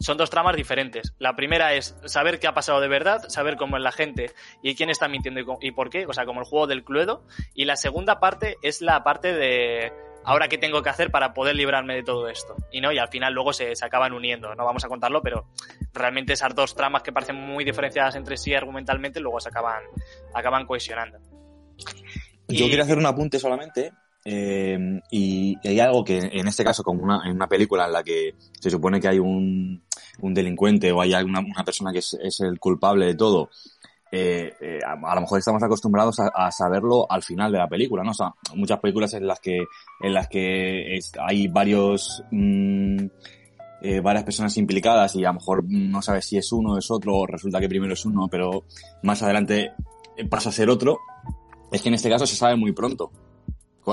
son 0.00 0.16
dos 0.16 0.30
tramas 0.30 0.56
diferentes. 0.56 1.14
La 1.18 1.36
primera 1.36 1.74
es 1.74 1.94
saber 2.06 2.40
qué 2.40 2.46
ha 2.46 2.54
pasado 2.54 2.80
de 2.80 2.88
verdad, 2.88 3.22
saber 3.28 3.56
cómo 3.56 3.76
es 3.76 3.82
la 3.82 3.92
gente 3.92 4.32
y 4.62 4.74
quién 4.74 4.88
está 4.88 5.08
mintiendo 5.08 5.40
y, 5.40 5.68
y 5.68 5.72
por 5.72 5.90
qué, 5.90 6.06
o 6.06 6.12
sea, 6.14 6.24
como 6.24 6.40
el 6.40 6.46
juego 6.46 6.66
del 6.66 6.84
Cluedo. 6.84 7.26
Y 7.54 7.66
la 7.66 7.76
segunda 7.76 8.18
parte 8.18 8.56
es 8.62 8.80
la 8.80 9.04
parte 9.04 9.34
de 9.34 9.92
ahora 10.24 10.48
qué 10.48 10.58
tengo 10.58 10.82
que 10.82 10.90
hacer 10.90 11.10
para 11.10 11.34
poder 11.34 11.56
librarme 11.56 11.94
de 11.94 12.02
todo 12.02 12.28
esto. 12.28 12.56
Y 12.72 12.80
no, 12.80 12.92
y 12.92 12.98
al 12.98 13.08
final 13.08 13.32
luego 13.32 13.52
se, 13.52 13.74
se, 13.74 13.84
acaban 13.84 14.12
uniendo. 14.12 14.54
No 14.54 14.64
vamos 14.64 14.84
a 14.84 14.88
contarlo, 14.88 15.22
pero 15.22 15.46
realmente 15.92 16.32
esas 16.32 16.54
dos 16.54 16.74
tramas 16.74 17.02
que 17.02 17.12
parecen 17.12 17.36
muy 17.36 17.64
diferenciadas 17.64 18.14
entre 18.16 18.36
sí 18.36 18.54
argumentalmente, 18.54 19.20
luego 19.20 19.40
se 19.40 19.48
acaban, 19.48 19.82
acaban 20.34 20.66
cohesionando. 20.66 21.18
Yo 22.48 22.66
quiero 22.66 22.82
hacer 22.82 22.98
un 22.98 23.06
apunte 23.06 23.38
solamente. 23.38 23.92
Eh, 24.24 25.00
y, 25.10 25.56
hay 25.66 25.80
algo 25.80 26.04
que 26.04 26.18
en 26.18 26.46
este 26.46 26.62
caso, 26.62 26.82
como 26.82 27.02
una, 27.02 27.22
en 27.24 27.36
una 27.36 27.48
película 27.48 27.86
en 27.86 27.92
la 27.92 28.02
que 28.02 28.34
se 28.60 28.70
supone 28.70 29.00
que 29.00 29.08
hay 29.08 29.18
un, 29.18 29.82
un 30.20 30.34
delincuente 30.34 30.92
o 30.92 31.00
hay 31.00 31.14
una, 31.14 31.40
una 31.40 31.64
persona 31.64 31.92
que 31.92 32.00
es, 32.00 32.14
es, 32.20 32.40
el 32.40 32.58
culpable 32.58 33.06
de 33.06 33.14
todo, 33.14 33.50
eh, 34.12 34.52
eh, 34.60 34.80
a, 34.84 35.14
lo 35.14 35.20
mejor 35.20 35.38
estamos 35.38 35.62
acostumbrados 35.62 36.18
a, 36.18 36.50
saberlo 36.50 37.06
al 37.08 37.22
final 37.22 37.52
de 37.52 37.58
la 37.58 37.68
película, 37.68 38.02
¿no? 38.02 38.10
O 38.10 38.14
sea, 38.14 38.34
muchas 38.54 38.80
películas 38.80 39.14
en 39.14 39.26
las 39.26 39.40
que, 39.40 39.58
en 40.00 40.12
las 40.12 40.28
que 40.28 40.98
hay 41.20 41.48
varios, 41.48 42.24
mmm, 42.30 43.06
eh, 43.82 44.00
varias 44.00 44.24
personas 44.24 44.56
implicadas 44.56 45.14
y 45.16 45.24
a 45.24 45.28
lo 45.28 45.34
mejor 45.34 45.64
no 45.68 46.02
sabes 46.02 46.26
si 46.26 46.36
es 46.36 46.52
uno 46.52 46.76
es 46.76 46.90
otro, 46.90 47.18
o 47.18 47.26
resulta 47.26 47.60
que 47.60 47.68
primero 47.68 47.94
es 47.94 48.04
uno, 48.04 48.28
pero 48.28 48.64
más 49.02 49.22
adelante 49.22 49.72
pasa 50.28 50.48
a 50.48 50.52
ser 50.52 50.68
otro. 50.70 50.98
Es 51.70 51.82
que 51.82 51.88
en 51.88 51.94
este 51.94 52.10
caso 52.10 52.26
se 52.26 52.36
sabe 52.36 52.56
muy 52.56 52.72
pronto 52.72 53.12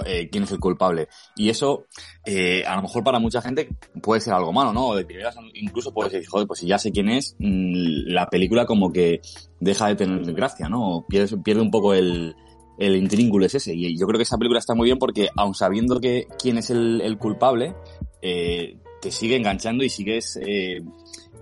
eh, 0.05 0.29
quién 0.29 0.43
es 0.43 0.51
el 0.51 0.59
culpable. 0.59 1.07
Y 1.35 1.49
eso, 1.49 1.85
eh, 2.25 2.63
a 2.65 2.75
lo 2.75 2.83
mejor 2.83 3.03
para 3.03 3.19
mucha 3.19 3.41
gente 3.41 3.69
puede 4.01 4.21
ser 4.21 4.33
algo 4.33 4.53
malo, 4.53 4.73
¿no? 4.73 4.95
De 4.95 5.05
primeras 5.05 5.35
incluso 5.53 5.93
puede 5.93 6.09
decir, 6.09 6.27
joder, 6.27 6.47
pues 6.47 6.59
si 6.59 6.67
ya 6.67 6.77
sé 6.77 6.91
quién 6.91 7.09
es, 7.09 7.35
mmm, 7.39 8.07
la 8.07 8.27
película 8.27 8.65
como 8.65 8.91
que 8.91 9.21
deja 9.59 9.87
de 9.87 9.95
tener 9.95 10.33
gracia, 10.33 10.69
¿no? 10.69 11.05
Pierde, 11.07 11.37
pierde 11.37 11.61
un 11.61 11.71
poco 11.71 11.93
el, 11.93 12.35
el 12.77 12.95
intríngulo 12.95 13.45
es 13.45 13.55
ese. 13.55 13.73
Y 13.73 13.97
yo 13.97 14.05
creo 14.07 14.17
que 14.17 14.23
esta 14.23 14.37
película 14.37 14.59
está 14.59 14.75
muy 14.75 14.85
bien 14.85 14.99
porque, 14.99 15.29
aun 15.35 15.53
sabiendo 15.53 15.99
que 15.99 16.27
quién 16.39 16.57
es 16.57 16.69
el, 16.69 17.01
el 17.01 17.17
culpable, 17.17 17.75
eh, 18.21 18.77
te 19.01 19.11
sigue 19.11 19.35
enganchando 19.35 19.83
y 19.83 19.89
sigues 19.89 20.39
eh, 20.41 20.81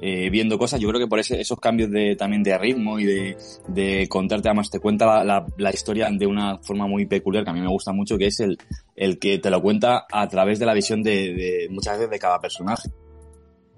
eh, 0.01 0.29
viendo 0.29 0.57
cosas. 0.57 0.79
Yo 0.79 0.89
creo 0.89 0.99
que 0.99 1.07
por 1.07 1.19
ese, 1.19 1.39
esos 1.39 1.59
cambios 1.59 1.89
de, 1.89 2.15
también 2.15 2.43
de 2.43 2.57
ritmo 2.57 2.99
y 2.99 3.05
de, 3.05 3.37
de 3.67 4.07
contarte, 4.09 4.49
además 4.49 4.69
te 4.69 4.79
cuenta 4.79 5.05
la, 5.05 5.23
la, 5.23 5.45
la, 5.57 5.71
historia 5.71 6.09
de 6.11 6.27
una 6.27 6.57
forma 6.59 6.87
muy 6.87 7.05
peculiar 7.05 7.43
que 7.43 7.49
a 7.49 7.53
mí 7.53 7.61
me 7.61 7.69
gusta 7.69 7.91
mucho, 7.93 8.17
que 8.17 8.27
es 8.27 8.39
el, 8.39 8.57
el 8.95 9.19
que 9.19 9.39
te 9.39 9.49
lo 9.49 9.61
cuenta 9.61 10.05
a 10.11 10.27
través 10.27 10.59
de 10.59 10.65
la 10.65 10.73
visión 10.73 11.01
de, 11.01 11.33
de 11.33 11.67
muchas 11.69 11.97
veces 11.97 12.11
de 12.11 12.19
cada 12.19 12.39
personaje. 12.39 12.89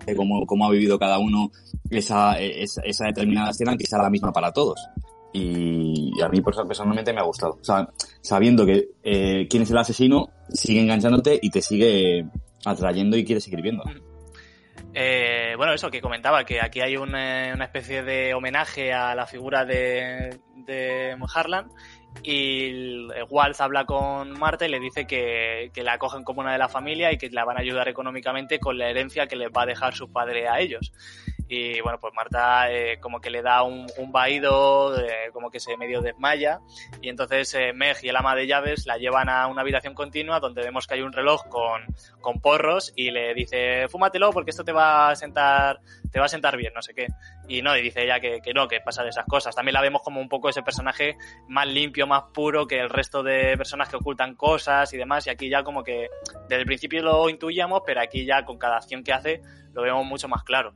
De 0.06 0.16
cómo, 0.16 0.46
cómo 0.46 0.66
ha 0.66 0.72
vivido 0.72 0.98
cada 0.98 1.20
uno 1.20 1.52
esa, 1.90 2.40
esa, 2.40 3.06
determinada 3.06 3.50
escena 3.50 3.76
que 3.76 3.86
sea 3.86 4.02
la 4.02 4.10
misma 4.10 4.32
para 4.32 4.52
todos. 4.52 4.80
Y 5.34 6.12
a 6.22 6.30
mí 6.30 6.42
personalmente 6.42 7.14
me 7.14 7.20
ha 7.20 7.24
gustado. 7.24 7.58
O 7.62 7.64
sea, 7.64 7.90
sabiendo 8.22 8.66
que 8.66 8.90
eh, 9.04 9.48
quién 9.50 9.64
es 9.64 9.72
el 9.72 9.78
asesino, 9.78 10.30
sigue 10.50 10.82
enganchándote 10.82 11.38
y 11.42 11.50
te 11.50 11.62
sigue 11.62 12.26
atrayendo 12.66 13.18
y 13.18 13.26
quiere 13.26 13.42
seguir 13.42 13.62
viendo. 13.62 13.84
Eh, 15.00 15.54
bueno, 15.56 15.74
eso 15.74 15.92
que 15.92 16.02
comentaba, 16.02 16.44
que 16.44 16.60
aquí 16.60 16.82
hay 16.82 16.98
un, 16.98 17.16
eh, 17.16 17.52
una 17.54 17.66
especie 17.66 18.02
de 18.02 18.34
homenaje 18.34 18.92
a 18.92 19.14
la 19.14 19.28
figura 19.28 19.64
de, 19.64 20.40
de 20.56 21.16
Harlan 21.36 21.70
y 22.24 23.06
Waltz 23.30 23.62
habla 23.62 23.86
con 23.86 24.32
Marta 24.40 24.66
y 24.66 24.70
le 24.70 24.80
dice 24.80 25.06
que, 25.06 25.70
que, 25.72 25.84
la 25.84 25.94
acogen 25.94 26.24
como 26.24 26.42
una 26.42 26.52
de 26.52 26.58
la 26.58 26.68
familia 26.68 27.12
y 27.12 27.20
que 27.20 27.30
la 27.30 27.46
van 27.46 27.58
a 27.58 27.62
ayudar 27.62 27.88
económicamente 27.88 28.60
con 28.60 28.80
la 28.80 28.90
herencia 28.90 29.28
que 29.28 29.36
les 29.36 29.50
va 29.50 29.62
a 29.62 29.66
dejar 29.68 29.94
su 29.94 30.12
padre 30.12 30.48
a 30.48 30.60
ellos. 30.60 30.92
Y 31.50 31.80
bueno, 31.82 31.98
pues 32.00 32.14
Marta 32.14 32.72
eh, 32.72 33.00
como 33.00 33.22
que 33.22 33.30
le 33.30 33.42
da 33.42 33.64
un, 33.64 33.88
un 33.98 34.12
vaído, 34.12 35.00
eh, 35.00 35.30
como 35.32 35.50
que 35.50 35.60
se 35.60 35.78
medio 35.78 36.02
desmaya. 36.02 36.60
Y 37.02 37.10
entonces 37.10 37.54
eh, 37.56 37.72
Meg 37.74 37.98
y 38.04 38.10
el 38.10 38.16
ama 38.16 38.36
de 38.36 38.48
llaves 38.48 38.86
la 38.86 38.98
llevan 38.98 39.30
a 39.30 39.48
una 39.48 39.62
habitación 39.62 39.94
continua 39.94 40.40
donde 40.40 40.62
vemos 40.62 40.88
que 40.88 40.96
hay 40.96 41.02
un 41.02 41.14
reloj 41.14 41.48
con, 41.48 41.86
con 42.20 42.42
porros 42.42 42.92
y 42.96 43.12
le 43.12 43.34
dice, 43.34 43.88
fúmatelo 43.88 44.32
porque 44.32 44.52
esto 44.52 44.66
te 44.66 44.74
va 44.74 45.10
a 45.10 45.16
sentar, 45.16 45.80
te 46.12 46.20
va 46.20 46.26
a 46.26 46.30
sentar 46.30 46.58
bien, 46.58 46.74
no 46.74 46.82
sé 46.82 46.94
qué. 46.94 47.08
Y 47.48 47.62
no, 47.62 47.78
y 47.78 47.82
dice 47.82 48.04
ella 48.04 48.20
que, 48.20 48.42
que 48.42 48.54
no, 48.54 48.68
que 48.68 48.82
pasa 48.82 49.04
de 49.04 49.10
esas 49.10 49.26
cosas. 49.26 49.56
También 49.56 49.74
la 49.74 49.82
vemos 49.82 50.02
como 50.02 50.20
un 50.20 50.28
poco 50.28 50.50
ese 50.50 50.64
personaje 50.64 51.18
más 51.48 51.68
limpio, 51.68 52.08
más 52.08 52.24
puro 52.34 52.68
que 52.68 52.80
el 52.80 52.90
resto 52.90 53.24
de 53.24 53.56
personas 53.56 53.88
que 53.88 53.96
ocultan 53.96 54.36
cosas 54.36 54.92
y 54.94 54.98
demás. 54.98 55.26
Y 55.28 55.30
aquí 55.30 55.50
ya 55.50 55.64
como 55.64 55.84
que 55.84 56.10
desde 56.50 56.62
el 56.62 56.66
principio 56.66 57.02
lo 57.02 57.30
intuíamos, 57.30 57.84
pero 57.86 58.02
aquí 58.02 58.26
ya 58.26 58.44
con 58.44 58.58
cada 58.58 58.78
acción 58.78 59.02
que 59.02 59.14
hace 59.14 59.42
lo 59.74 59.82
vemos 59.84 60.06
mucho 60.06 60.28
más 60.28 60.44
claro. 60.44 60.74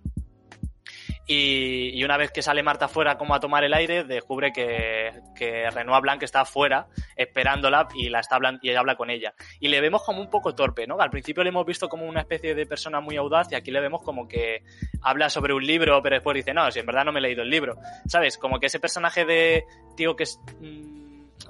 Y, 1.34 2.04
una 2.04 2.18
vez 2.18 2.30
que 2.32 2.42
sale 2.42 2.62
Marta 2.62 2.90
fuera 2.90 3.18
como 3.18 3.34
a 3.34 3.40
tomar 3.40 3.64
el 3.64 3.74
aire, 3.74 4.04
descubre 4.04 4.52
que, 4.52 5.14
que 5.34 5.70
Renoir 5.70 6.02
Blanc 6.02 6.22
está 6.24 6.44
fuera 6.44 6.88
esperándola 7.16 7.88
y, 7.96 8.10
la 8.10 8.20
está 8.20 8.38
y 8.62 8.70
ella 8.70 8.82
habla 8.82 8.96
con 8.96 9.10
ella. 9.10 9.34
Y 9.62 9.70
le 9.70 9.80
vemos 9.80 10.04
como 10.04 10.20
un 10.20 10.30
poco 10.30 10.54
torpe, 10.54 10.86
¿no? 10.88 11.00
Al 11.00 11.10
principio 11.10 11.42
le 11.44 11.50
hemos 11.50 11.66
visto 11.66 11.88
como 11.88 12.06
una 12.06 12.20
especie 12.20 12.54
de 12.54 12.66
persona 12.66 13.00
muy 13.00 13.16
audaz 13.16 13.50
y 13.50 13.56
aquí 13.56 13.72
le 13.72 13.80
vemos 13.80 14.02
como 14.02 14.28
que 14.28 14.64
habla 15.04 15.30
sobre 15.30 15.54
un 15.54 15.66
libro, 15.66 16.02
pero 16.04 16.18
después 16.18 16.36
dice, 16.36 16.54
no, 16.54 16.70
si 16.70 16.80
en 16.80 16.86
verdad 16.86 17.06
no 17.06 17.14
me 17.14 17.20
he 17.20 17.24
leído 17.24 17.44
el 17.44 17.50
libro. 17.50 17.78
¿Sabes? 18.08 18.38
Como 18.38 18.60
que 18.60 18.66
ese 18.66 18.82
personaje 18.82 19.24
de 19.24 19.64
tío 19.96 20.18
que 20.18 20.24
es... 20.24 20.38
Mmm, 20.60 21.02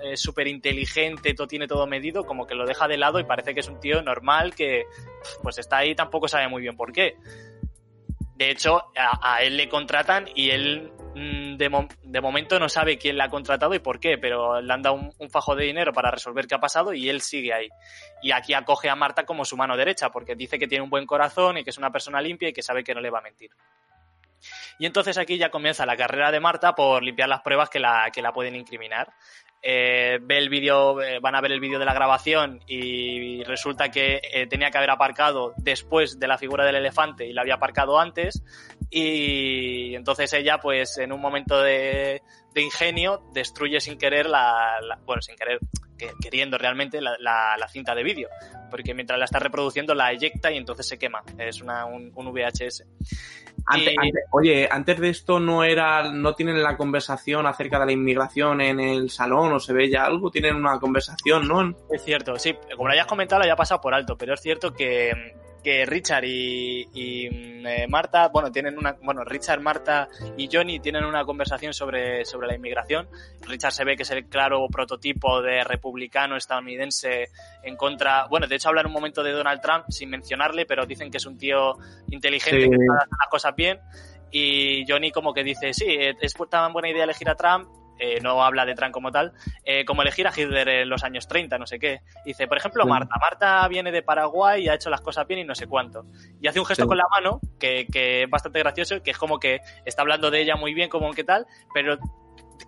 eh, 0.04 0.16
súper 0.18 0.48
inteligente, 0.48 1.34
todo 1.34 1.48
tiene 1.48 1.68
todo 1.68 1.86
medido, 1.86 2.26
como 2.26 2.48
que 2.48 2.56
lo 2.56 2.66
deja 2.66 2.88
de 2.88 2.98
lado 2.98 3.20
y 3.20 3.24
parece 3.24 3.54
que 3.54 3.60
es 3.60 3.68
un 3.68 3.80
tío 3.80 4.02
normal 4.02 4.56
que 4.56 4.86
pues 5.44 5.60
está 5.60 5.78
ahí, 5.78 5.94
tampoco 5.94 6.28
sabe 6.28 6.48
muy 6.48 6.62
bien 6.62 6.76
por 6.76 6.92
qué. 6.92 7.18
De 8.42 8.50
hecho, 8.50 8.92
a, 8.96 9.44
él 9.44 9.56
le 9.56 9.70
contratan 9.70 10.28
y 10.34 10.50
él 10.50 10.92
mm, 11.14 11.58
de, 11.58 11.70
mo 11.70 11.88
de, 12.02 12.22
momento 12.22 12.58
no 12.58 12.70
sabe 12.70 12.98
quién 12.98 13.16
la 13.16 13.26
ha 13.26 13.30
contratado 13.30 13.76
y 13.76 13.80
por 13.80 14.00
qué, 14.00 14.18
pero 14.18 14.60
le 14.60 14.74
han 14.74 14.82
dado 14.82 14.96
un, 14.96 15.14
un, 15.20 15.30
fajo 15.30 15.56
de 15.56 15.66
dinero 15.66 15.94
para 15.94 16.10
resolver 16.10 16.48
qué 16.48 16.56
ha 16.56 16.60
pasado 16.60 16.92
y 16.92 17.08
él 17.08 17.22
sigue 17.22 17.54
ahí. 17.54 17.70
Y 18.24 18.32
aquí 18.32 18.56
acoge 18.56 18.90
a 18.90 18.96
Marta 18.96 19.28
como 19.28 19.46
su 19.46 19.58
mano 19.58 19.78
derecha, 19.78 20.10
porque 20.10 20.34
dice 20.34 20.58
que 20.58 20.68
tiene 20.68 20.84
un 20.84 20.90
buen 20.90 21.06
corazón 21.06 21.60
y 21.60 21.64
que 21.64 21.70
es 21.70 21.78
una 21.78 21.92
persona 21.92 22.20
limpia 22.20 22.50
y 22.50 22.54
que 22.54 22.64
sabe 22.64 22.84
que 22.84 22.96
no 22.96 23.00
le 23.00 23.12
va 23.12 23.20
a 23.20 23.22
mentir. 23.22 23.52
Y 24.80 24.88
entonces 24.88 25.20
aquí 25.20 25.38
ya 25.38 25.52
comienza 25.52 25.86
la 25.86 25.96
carrera 25.96 26.32
de 26.32 26.40
Marta 26.40 26.74
por 26.74 27.04
limpiar 27.04 27.30
las 27.30 27.42
pruebas 27.42 27.70
que 27.70 27.78
la, 27.78 28.10
que 28.12 28.24
la 28.24 28.34
pueden 28.34 28.56
incriminar. 28.56 29.14
Eh, 29.64 30.18
ve 30.24 30.38
el 30.40 30.50
vídeo, 30.50 31.00
eh, 31.04 31.20
van 31.20 31.36
a 31.36 31.42
ver 31.42 31.52
el 31.52 31.60
vídeo 31.60 31.78
de 31.78 31.86
la 31.86 31.94
grabación 31.94 32.62
y 32.66 33.44
resulta 33.44 33.92
que 33.92 34.20
eh, 34.34 34.48
tenía 34.48 34.72
que 34.72 34.78
haber 34.80 34.90
aparcado 34.90 35.54
después 35.58 36.18
de 36.20 36.28
la 36.28 36.40
figura 36.40 36.66
del 36.66 36.76
elefante 36.78 37.28
y 37.28 37.34
la 37.34 37.42
había 37.44 37.54
aparcado 37.56 38.00
antes 38.00 38.44
y 38.90 39.96
entonces 39.96 40.34
ella 40.34 40.58
pues 40.60 40.98
en 40.98 41.12
un 41.12 41.22
momento 41.22 41.62
de, 41.62 42.22
de 42.54 42.62
ingenio 42.62 43.24
destruye 43.34 43.80
sin 43.80 43.98
querer 43.98 44.26
la, 44.28 44.80
la- 44.82 45.00
bueno, 45.06 45.22
sin 45.22 45.36
querer, 45.36 45.60
que- 45.98 46.12
queriendo 46.22 46.58
realmente 46.58 47.00
la, 47.00 47.16
la- 47.20 47.56
la 47.58 47.68
cinta 47.68 47.94
de 47.96 48.04
vídeo, 48.04 48.30
porque 48.70 48.94
mientras 48.94 49.18
la 49.20 49.26
está 49.26 49.40
reproduciendo 49.40 49.94
la 49.96 50.12
eyecta 50.12 50.52
y 50.52 50.58
entonces 50.58 50.88
se 50.88 50.98
quema. 50.98 51.24
Es 51.38 51.62
una, 51.62 51.86
un, 51.86 52.12
un 52.16 52.34
VHS. 52.34 52.84
Ante- 53.66 53.96
ante- 53.98 54.20
oye, 54.32 54.68
antes 54.70 55.00
de 55.00 55.10
esto 55.10 55.40
no 55.40 55.64
era, 55.64 56.12
no 56.12 56.34
tienen 56.36 56.62
la 56.62 56.78
conversación 56.78 57.46
acerca 57.46 57.80
de 57.80 57.86
la 57.86 57.92
inmigración 57.92 58.62
en 58.62 58.80
el 58.80 59.10
salón 59.10 59.54
o 59.54 59.60
se 59.60 59.74
ve 59.74 59.90
ya 59.90 60.06
algo, 60.06 60.32
tienen 60.32 60.56
una 60.56 60.80
conversación, 60.80 61.48
¿no? 61.48 61.76
Es 61.92 62.04
cierto, 62.04 62.38
sí, 62.38 62.56
como 62.76 62.88
lo 62.88 62.94
hayas 62.94 63.08
comentado, 63.08 63.40
lo 63.40 63.44
había 63.44 63.56
pasado 63.56 63.82
por 63.82 63.94
alto, 63.94 64.18
pero 64.18 64.34
es 64.34 64.42
cierto 64.42 64.74
que, 64.74 65.12
que 65.64 65.86
Richard 65.86 66.24
y, 66.26 66.88
y, 66.94 67.30
mm, 67.30 67.68
eh, 67.68 67.88
Marta, 67.88 68.28
bueno, 68.30 68.52
tienen 68.52 68.78
una, 68.78 68.98
bueno, 69.02 69.24
Richard, 69.24 69.60
Marta 69.62 70.08
y 70.38 70.50
Johnny 70.52 70.80
tienen 70.80 71.04
una 71.06 71.24
conversación 71.26 71.74
sobre, 71.74 72.26
sobre 72.26 72.48
la 72.48 72.56
inmigración. 72.56 73.08
Richard 73.48 73.72
se 73.72 73.84
ve 73.84 73.96
que 73.96 74.04
es 74.04 74.12
el 74.12 74.26
claro 74.26 74.68
prototipo 74.72 75.42
de 75.42 75.64
republicano 75.64 76.36
estadounidense 76.36 77.30
en 77.64 77.76
contra, 77.76 78.28
bueno, 78.28 78.48
de 78.48 78.56
hecho 78.56 78.70
hablan 78.70 78.88
un 78.88 78.94
momento 78.94 79.24
de 79.24 79.32
Donald 79.32 79.62
Trump 79.62 79.86
sin 79.90 80.10
mencionarle, 80.10 80.66
pero 80.66 80.86
dicen 80.86 81.12
que 81.12 81.18
es 81.18 81.26
un 81.26 81.38
tío 81.38 81.74
inteligente 82.10 82.62
Sí. 82.64 82.70
que 82.70 82.76
hacer 82.76 83.10
las 83.20 83.30
cosas 83.30 83.56
bien. 83.56 83.80
Y 84.32 84.86
Johnny 84.88 85.12
como 85.12 85.34
que 85.34 85.44
dice, 85.44 85.74
sí, 85.74 85.88
es 85.90 86.34
tan 86.50 86.72
buena 86.74 86.90
idea 86.90 87.04
elegir 87.04 87.30
a 87.30 87.36
Trump, 87.36 87.68
eh, 88.02 88.20
no 88.22 88.44
habla 88.44 88.66
de 88.66 88.74
Trump 88.76 88.92
como 88.92 89.12
tal, 89.12 89.32
eh, 89.64 89.86
como 89.86 90.02
elegir 90.02 90.28
a 90.28 90.34
Hitler 90.36 90.68
en 90.68 90.90
los 90.90 91.04
años 91.04 91.28
30, 91.28 91.58
no 91.60 91.68
sé 91.68 91.78
qué. 91.80 92.02
Dice, 92.26 92.48
por 92.48 92.58
ejemplo, 92.58 92.84
Sí. 92.84 92.90
Marta. 92.90 93.16
Marta 93.22 93.68
viene 93.68 93.92
de 93.92 94.02
Paraguay 94.02 94.64
y 94.66 94.68
ha 94.70 94.74
hecho 94.74 94.90
las 94.90 95.02
cosas 95.02 95.28
bien 95.28 95.42
y 95.42 95.44
no 95.46 95.56
sé 95.56 95.68
cuánto. 95.68 96.06
Y 96.42 96.48
hace 96.48 96.60
un 96.60 96.66
gesto 96.66 96.84
Sí. 96.84 96.88
con 96.88 96.98
la 96.98 97.08
mano 97.12 97.40
que, 97.60 97.86
que 97.92 98.24
es 98.24 98.30
bastante 98.30 98.60
gracioso, 98.60 99.02
que 99.04 99.12
es 99.12 99.18
como 99.18 99.40
que 99.40 99.62
está 99.86 100.02
hablando 100.02 100.32
de 100.32 100.42
ella 100.42 100.56
muy 100.56 100.74
bien, 100.74 100.90
como 100.90 101.12
que 101.14 101.24
tal, 101.24 101.46
pero 101.74 101.98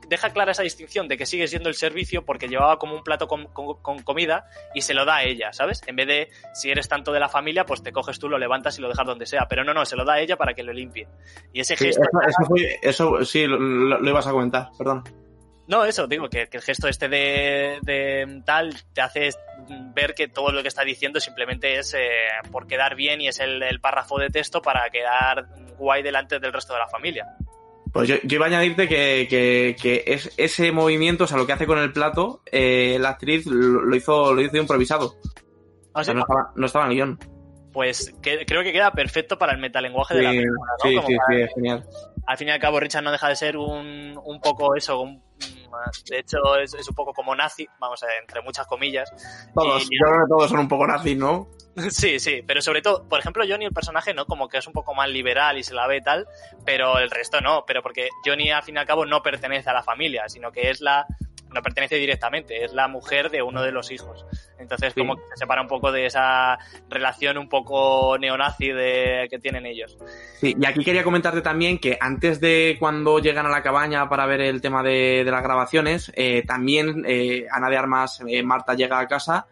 deja 0.07 0.31
clara 0.31 0.51
esa 0.51 0.63
distinción 0.63 1.07
de 1.07 1.17
que 1.17 1.25
sigue 1.25 1.47
siendo 1.47 1.69
el 1.69 1.75
servicio 1.75 2.25
porque 2.25 2.47
llevaba 2.47 2.77
como 2.77 2.95
un 2.95 3.03
plato 3.03 3.27
con, 3.27 3.45
con- 3.53 3.81
con 3.81 3.99
comida 4.01 4.45
y 4.73 4.81
se 4.81 4.93
lo 4.93 5.05
da 5.05 5.17
a 5.17 5.23
ella, 5.23 5.53
¿sabes? 5.53 5.81
En 5.87 5.95
vez 5.95 6.07
de, 6.07 6.29
si 6.53 6.69
eres 6.69 6.89
tanto 6.89 7.11
de 7.13 7.19
la 7.19 7.29
familia, 7.29 7.65
pues 7.65 7.83
te 7.83 7.91
coges 7.91 8.19
tú, 8.19 8.27
lo 8.27 8.37
levantas 8.37 8.77
y 8.77 8.81
lo 8.81 8.89
dejas 8.89 9.05
donde 9.05 9.25
sea. 9.27 9.47
Pero 9.47 9.63
no, 9.63 9.73
no, 9.73 9.85
se 9.85 9.95
lo 9.95 10.03
da 10.03 10.13
a 10.13 10.19
ella 10.19 10.35
para 10.35 10.53
que 10.53 10.63
lo 10.63 10.73
limpie. 10.73 11.07
Y 11.53 11.61
ese 11.61 11.75
Sí, 11.77 11.85
gesto... 11.85 12.01
eso, 12.03 12.19
eso 12.27 12.45
fue- 12.47 12.79
eso 12.81 13.23
sí, 13.25 13.45
lo, 13.45 13.57
lo- 13.59 13.99
lo 13.99 14.09
ibas 14.09 14.27
a 14.27 14.31
comentar, 14.31 14.69
perdón. 14.77 15.03
No, 15.67 15.85
eso, 15.85 16.07
digo, 16.07 16.29
que, 16.29 16.47
que 16.49 16.57
el 16.57 16.63
gesto 16.63 16.87
este 16.89 17.07
de, 17.07 17.79
de 17.83 18.41
tal 18.45 18.75
te 18.93 19.01
hace 19.01 19.29
ver 19.95 20.13
que 20.13 20.27
todo 20.27 20.51
lo 20.51 20.61
que 20.61 20.67
está 20.67 20.83
diciendo 20.83 21.19
simplemente 21.21 21.77
es 21.79 21.93
eh, 21.93 22.09
por 22.51 22.67
quedar 22.67 22.95
bien 22.95 23.21
y 23.21 23.29
es 23.29 23.39
el, 23.39 23.63
el 23.63 23.79
párrafo 23.79 24.19
de 24.19 24.29
texto 24.29 24.61
para 24.61 24.89
quedar 24.89 25.45
guay 25.77 26.03
delante 26.03 26.39
del 26.39 26.51
resto 26.51 26.73
de 26.73 26.79
la 26.79 26.87
familia. 26.89 27.27
Pues 27.93 28.09
yo, 28.09 28.15
yo 28.23 28.35
iba 28.37 28.45
a 28.45 28.49
añadirte 28.49 28.87
que, 28.89 29.27
que, 29.29 29.75
que 29.81 30.03
es, 30.07 30.31
ese 30.37 30.71
movimiento, 30.71 31.23
o 31.25 31.27
sea, 31.27 31.37
lo 31.37 31.45
que 31.45 31.53
hace 31.53 31.67
con 31.67 31.77
el 31.77 31.93
plato, 31.93 32.41
eh, 32.51 32.97
la 32.99 33.09
actriz 33.09 33.45
lo, 33.45 33.95
hizo, 33.95 34.33
lo 34.33 34.41
hizo 34.41 34.57
improvisado. 34.57 35.15
O 35.93 35.99
Así, 35.99 36.05
sea, 36.05 36.13
no 36.15 36.21
estaba, 36.21 36.51
no 36.55 36.65
estaba 36.65 36.85
en 36.87 36.91
guion. 36.91 37.19
pues 37.71 38.13
que, 38.21 38.45
creo 38.47 38.63
que 38.63 38.73
queda 38.73 38.91
perfecto 38.91 39.37
para 39.37 39.53
el 39.53 39.59
metalenguaje 39.59 40.15
de 40.15 40.23
la 40.23 40.29
película, 40.31 40.71
¿no? 40.83 40.89
sí, 40.89 40.95
Como 40.95 41.07
sí, 41.07 41.15
para- 41.17 41.37
sí, 41.37 41.41
es 41.43 41.53
genial. 41.53 41.83
Al 42.25 42.37
fin 42.37 42.47
y 42.47 42.51
al 42.51 42.59
cabo 42.59 42.79
Richard 42.79 43.03
no 43.03 43.11
deja 43.11 43.27
de 43.29 43.35
ser 43.35 43.57
un, 43.57 44.19
un 44.23 44.39
poco 44.41 44.75
eso, 44.75 44.99
un- 45.01 45.21
de 46.09 46.19
hecho 46.19 46.37
es, 46.61 46.73
es 46.75 46.87
un 46.87 46.93
poco 46.95 47.13
como 47.13 47.35
nazi, 47.35 47.67
vamos 47.79 48.03
a 48.03 48.07
entre 48.21 48.41
muchas 48.41 48.67
comillas. 48.67 49.09
Todos, 49.55 49.83
Y- 49.89 49.97
yo 49.97 50.05
creo 50.05 50.19
que 50.25 50.29
todos 50.29 50.49
son 50.49 50.59
un 50.59 50.67
poco 50.67 50.85
nazis, 50.87 51.17
¿no? 51.17 51.47
Sí, 51.89 52.19
sí, 52.19 52.43
pero 52.45 52.61
sobre 52.61 52.83
todo, 52.83 53.07
por 53.09 53.19
ejemplo, 53.19 53.43
Johnny, 53.47 53.65
el 53.65 53.73
personaje, 53.73 54.13
¿no? 54.13 54.25
Como 54.27 54.47
que 54.47 54.59
es 54.59 54.67
un 54.67 54.73
poco 54.73 54.93
más 54.93 55.09
liberal 55.09 55.57
y 55.57 55.63
se 55.63 55.73
la 55.73 55.87
ve 55.87 56.01
tal, 56.01 56.27
pero 56.63 56.99
el 56.99 57.09
resto 57.09 57.41
no, 57.41 57.63
pero 57.65 57.81
porque 57.81 58.09
Johnny 58.23 58.51
al 58.51 58.61
fin 58.61 58.75
y 58.75 58.79
al 58.79 58.85
cabo 58.85 59.05
no 59.07 59.23
pertenece 59.23 59.69
a 59.71 59.73
la 59.73 59.81
familia, 59.81 60.29
sino 60.29 60.51
que 60.51 60.69
es 60.69 60.81
la, 60.81 61.07
no 61.53 61.61
pertenece 61.61 61.95
directamente, 61.95 62.63
es 62.65 62.73
la 62.73 62.87
mujer 62.87 63.29
de 63.29 63.41
uno 63.41 63.61
de 63.61 63.71
los 63.71 63.91
hijos. 63.91 64.25
Entonces, 64.59 64.93
Sí. 64.93 64.99
como 65.01 65.15
que 65.15 65.21
se 65.33 65.37
separa 65.37 65.61
un 65.61 65.67
poco 65.67 65.91
de 65.91 66.05
esa 66.05 66.57
relación 66.89 67.37
un 67.37 67.49
poco 67.49 68.17
neonazi 68.17 68.69
de, 68.69 69.27
que 69.29 69.39
tienen 69.39 69.65
ellos. 69.65 69.97
Sí, 70.39 70.55
y 70.59 70.65
aquí 70.65 70.83
quería 70.83 71.03
comentarte 71.03 71.41
también 71.41 71.77
que 71.79 71.97
antes 71.99 72.39
de 72.39 72.77
cuando 72.79 73.19
llegan 73.19 73.45
a 73.45 73.49
la 73.49 73.61
cabaña 73.63 74.09
para 74.09 74.25
ver 74.25 74.41
el 74.41 74.61
tema 74.61 74.83
de, 74.83 75.23
de 75.23 75.31
las 75.31 75.43
grabaciones, 75.43 76.11
eh, 76.15 76.43
también 76.45 77.03
eh, 77.07 77.45
Ana 77.51 77.69
de 77.69 77.77
Armas, 77.77 78.21
eh, 78.27 78.43
Marta 78.43 78.73
llega 78.73 78.99
a 78.99 79.07
casa 79.07 79.47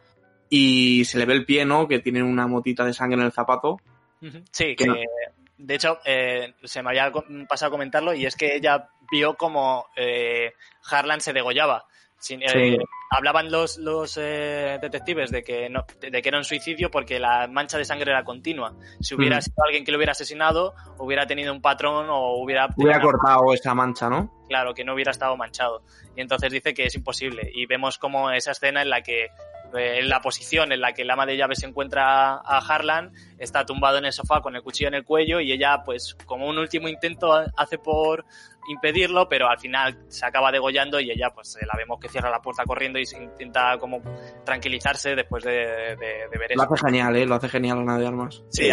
y 0.49 1.05
se 1.05 1.17
le 1.17 1.25
ve 1.25 1.33
el 1.33 1.45
pie, 1.45 1.63
¿no? 1.65 1.87
Que 1.87 1.99
tiene 1.99 2.21
una 2.23 2.47
motita 2.47 2.83
de 2.83 2.93
sangre 2.93 3.19
en 3.19 3.25
el 3.25 3.31
zapato. 3.31 3.79
Sí, 4.51 4.75
Que 4.75 4.85
no. 4.85 4.95
de 5.57 5.75
hecho 5.75 5.99
eh, 6.05 6.53
se 6.63 6.83
me 6.83 6.89
había 6.89 7.11
pasado 7.47 7.69
a 7.69 7.71
comentarlo 7.71 8.13
y 8.13 8.25
es 8.25 8.35
que 8.35 8.55
ella 8.55 8.89
vio 9.11 9.35
como 9.35 9.87
eh, 9.95 10.53
Harlan 10.89 11.21
se 11.21 11.33
degollaba. 11.33 11.85
Sin- 12.21 12.41
eh, 12.43 12.77
hablaban 13.09 13.51
los, 13.51 13.77
los 13.79 14.15
eh, 14.21 14.77
detectives 14.81 15.31
de 15.31 15.43
que, 15.43 15.69
no, 15.69 15.85
de 15.99 16.21
que 16.21 16.29
era 16.29 16.37
un 16.37 16.43
suicidio 16.43 16.89
porque 16.91 17.19
la 17.19 17.47
mancha 17.47 17.77
de 17.77 17.83
sangre 17.83 18.11
era 18.11 18.23
continua. 18.23 18.73
Si 19.01 19.15
hubiera 19.15 19.39
Mm. 19.39 19.41
sido 19.41 19.55
alguien 19.65 19.83
que 19.83 19.91
lo 19.91 19.97
hubiera 19.97 20.11
asesinado, 20.11 20.75
hubiera 20.99 21.25
tenido 21.25 21.51
un 21.51 21.61
patrón 21.61 22.07
o 22.09 22.37
hubiera... 22.41 22.67
Hubiera 22.77 22.97
una- 22.99 23.03
cortado 23.05 23.53
esa 23.53 23.73
mancha, 23.73 24.07
¿no? 24.09 24.31
claro, 24.47 24.73
que 24.73 24.83
no 24.83 24.93
hubiera 24.93 25.11
estado 25.11 25.35
manchado. 25.37 25.81
Y 26.15 26.19
entonces 26.21 26.51
dice 26.51 26.73
que 26.73 26.83
es 26.85 26.93
imposible. 26.95 27.49
Y 27.53 27.65
vemos 27.67 27.97
como 27.97 28.29
esa 28.31 28.51
escena 28.51 28.81
en 28.81 28.89
la 28.89 29.01
que, 29.01 29.29
en 29.73 30.09
la 30.09 30.21
posición 30.21 30.71
en 30.71 30.81
la 30.81 30.93
que 30.93 31.01
el 31.03 31.09
ama 31.09 31.25
de 31.25 31.37
llaves 31.37 31.59
se 31.59 31.65
encuentra 31.67 32.33
a 32.35 32.57
Harlan, 32.59 33.11
está 33.37 33.65
tumbado 33.65 33.97
en 33.97 34.05
el 34.05 34.13
sofá 34.13 34.41
con 34.41 34.55
el 34.55 34.61
cuchillo 34.63 34.87
en 34.89 34.95
el 34.95 35.03
cuello 35.05 35.39
y 35.39 35.51
ella, 35.51 35.81
pues, 35.85 36.15
como 36.25 36.47
un 36.47 36.57
último 36.57 36.87
intento 36.87 37.33
hace 37.57 37.77
por 37.77 38.25
impedirlo, 38.69 39.27
pero 39.27 39.49
al 39.49 39.59
final 39.59 39.97
se 40.07 40.25
acaba 40.25 40.51
degollando 40.51 40.99
y 40.99 41.09
ella, 41.11 41.29
pues, 41.33 41.55
eh, 41.55 41.65
la 41.65 41.73
vemos 41.77 41.99
que 41.99 42.09
cierra 42.09 42.29
la 42.29 42.41
puerta 42.41 42.63
corriendo 42.63 42.99
y 42.99 43.05
se 43.05 43.21
intenta 43.21 43.77
como 43.79 44.01
tranquilizarse 44.45 45.15
después 45.15 45.43
de, 45.43 45.51
de- 45.51 46.27
de 46.31 46.37
ver 46.37 46.51
Lo 46.55 46.63
eso. 46.63 46.73
hace 46.73 46.85
genial, 46.85 47.15
¿eh? 47.15 47.25
Lo 47.25 47.35
hace 47.35 47.49
genial 47.49 47.79
Ana 47.79 47.97
de 47.97 48.07
Armas. 48.07 48.43
Sí, 48.49 48.69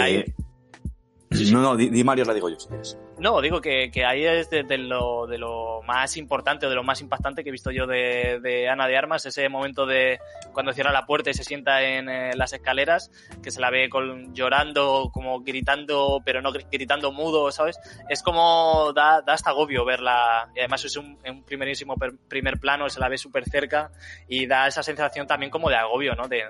Eh, 1.30 1.36
ahí, 1.36 1.50
No, 1.52 1.60
no, 1.60 1.76
di, 1.76 1.88
di 1.90 2.04
Mario, 2.04 2.24
la 2.24 2.34
digo 2.34 2.48
yo, 2.48 2.58
si 2.58 2.68
quieres. 2.68 2.98
No, 3.18 3.40
digo 3.40 3.60
que, 3.60 3.90
que 3.90 4.04
ahí 4.04 4.24
es 4.24 4.48
de, 4.50 4.62
de 4.62 4.78
lo, 4.78 5.26
de 5.26 5.38
lo 5.38 5.82
más 5.82 6.16
importante 6.16 6.66
o 6.66 6.68
de 6.70 6.74
lo 6.76 6.82
más 6.84 7.00
impactante 7.00 7.42
que 7.42 7.48
he 7.50 7.52
visto 7.52 7.70
yo 7.70 7.86
de, 7.86 8.38
de 8.40 8.68
Ana 8.68 8.86
de 8.86 8.96
Armas, 8.96 9.26
ese 9.26 9.48
momento 9.48 9.86
de 9.86 10.20
cuando 10.52 10.72
cierra 10.72 10.92
la 10.92 11.04
puerta 11.06 11.30
y 11.30 11.34
se 11.34 11.44
sienta 11.44 11.82
en 11.82 12.08
eh, 12.08 12.30
las 12.36 12.52
escaleras, 12.52 13.10
que 13.42 13.50
se 13.50 13.60
la 13.60 13.70
ve 13.70 13.88
con, 13.88 14.34
llorando, 14.34 15.10
como 15.12 15.40
gritando, 15.40 16.20
pero 16.24 16.40
no 16.42 16.52
gri- 16.52 16.66
gritando 16.70 17.12
mudo, 17.12 17.50
¿sabes? 17.50 17.78
Es 18.08 18.22
como 18.22 18.92
da, 18.94 19.20
da 19.22 19.32
hasta 19.34 19.50
agobio 19.50 19.84
verla, 19.84 20.50
y 20.54 20.60
además 20.60 20.84
es 20.84 20.96
un, 20.96 21.18
un 21.28 21.42
primerísimo 21.44 21.96
per- 21.96 22.16
primer 22.28 22.58
plano, 22.60 22.88
se 22.88 23.00
la 23.00 23.08
ve 23.08 23.18
súper 23.18 23.44
cerca 23.48 23.90
y 24.28 24.46
da 24.46 24.66
esa 24.68 24.82
sensación 24.82 25.26
también 25.26 25.50
como 25.50 25.68
de 25.68 25.76
agobio, 25.76 26.14
¿no? 26.14 26.28
De, 26.28 26.44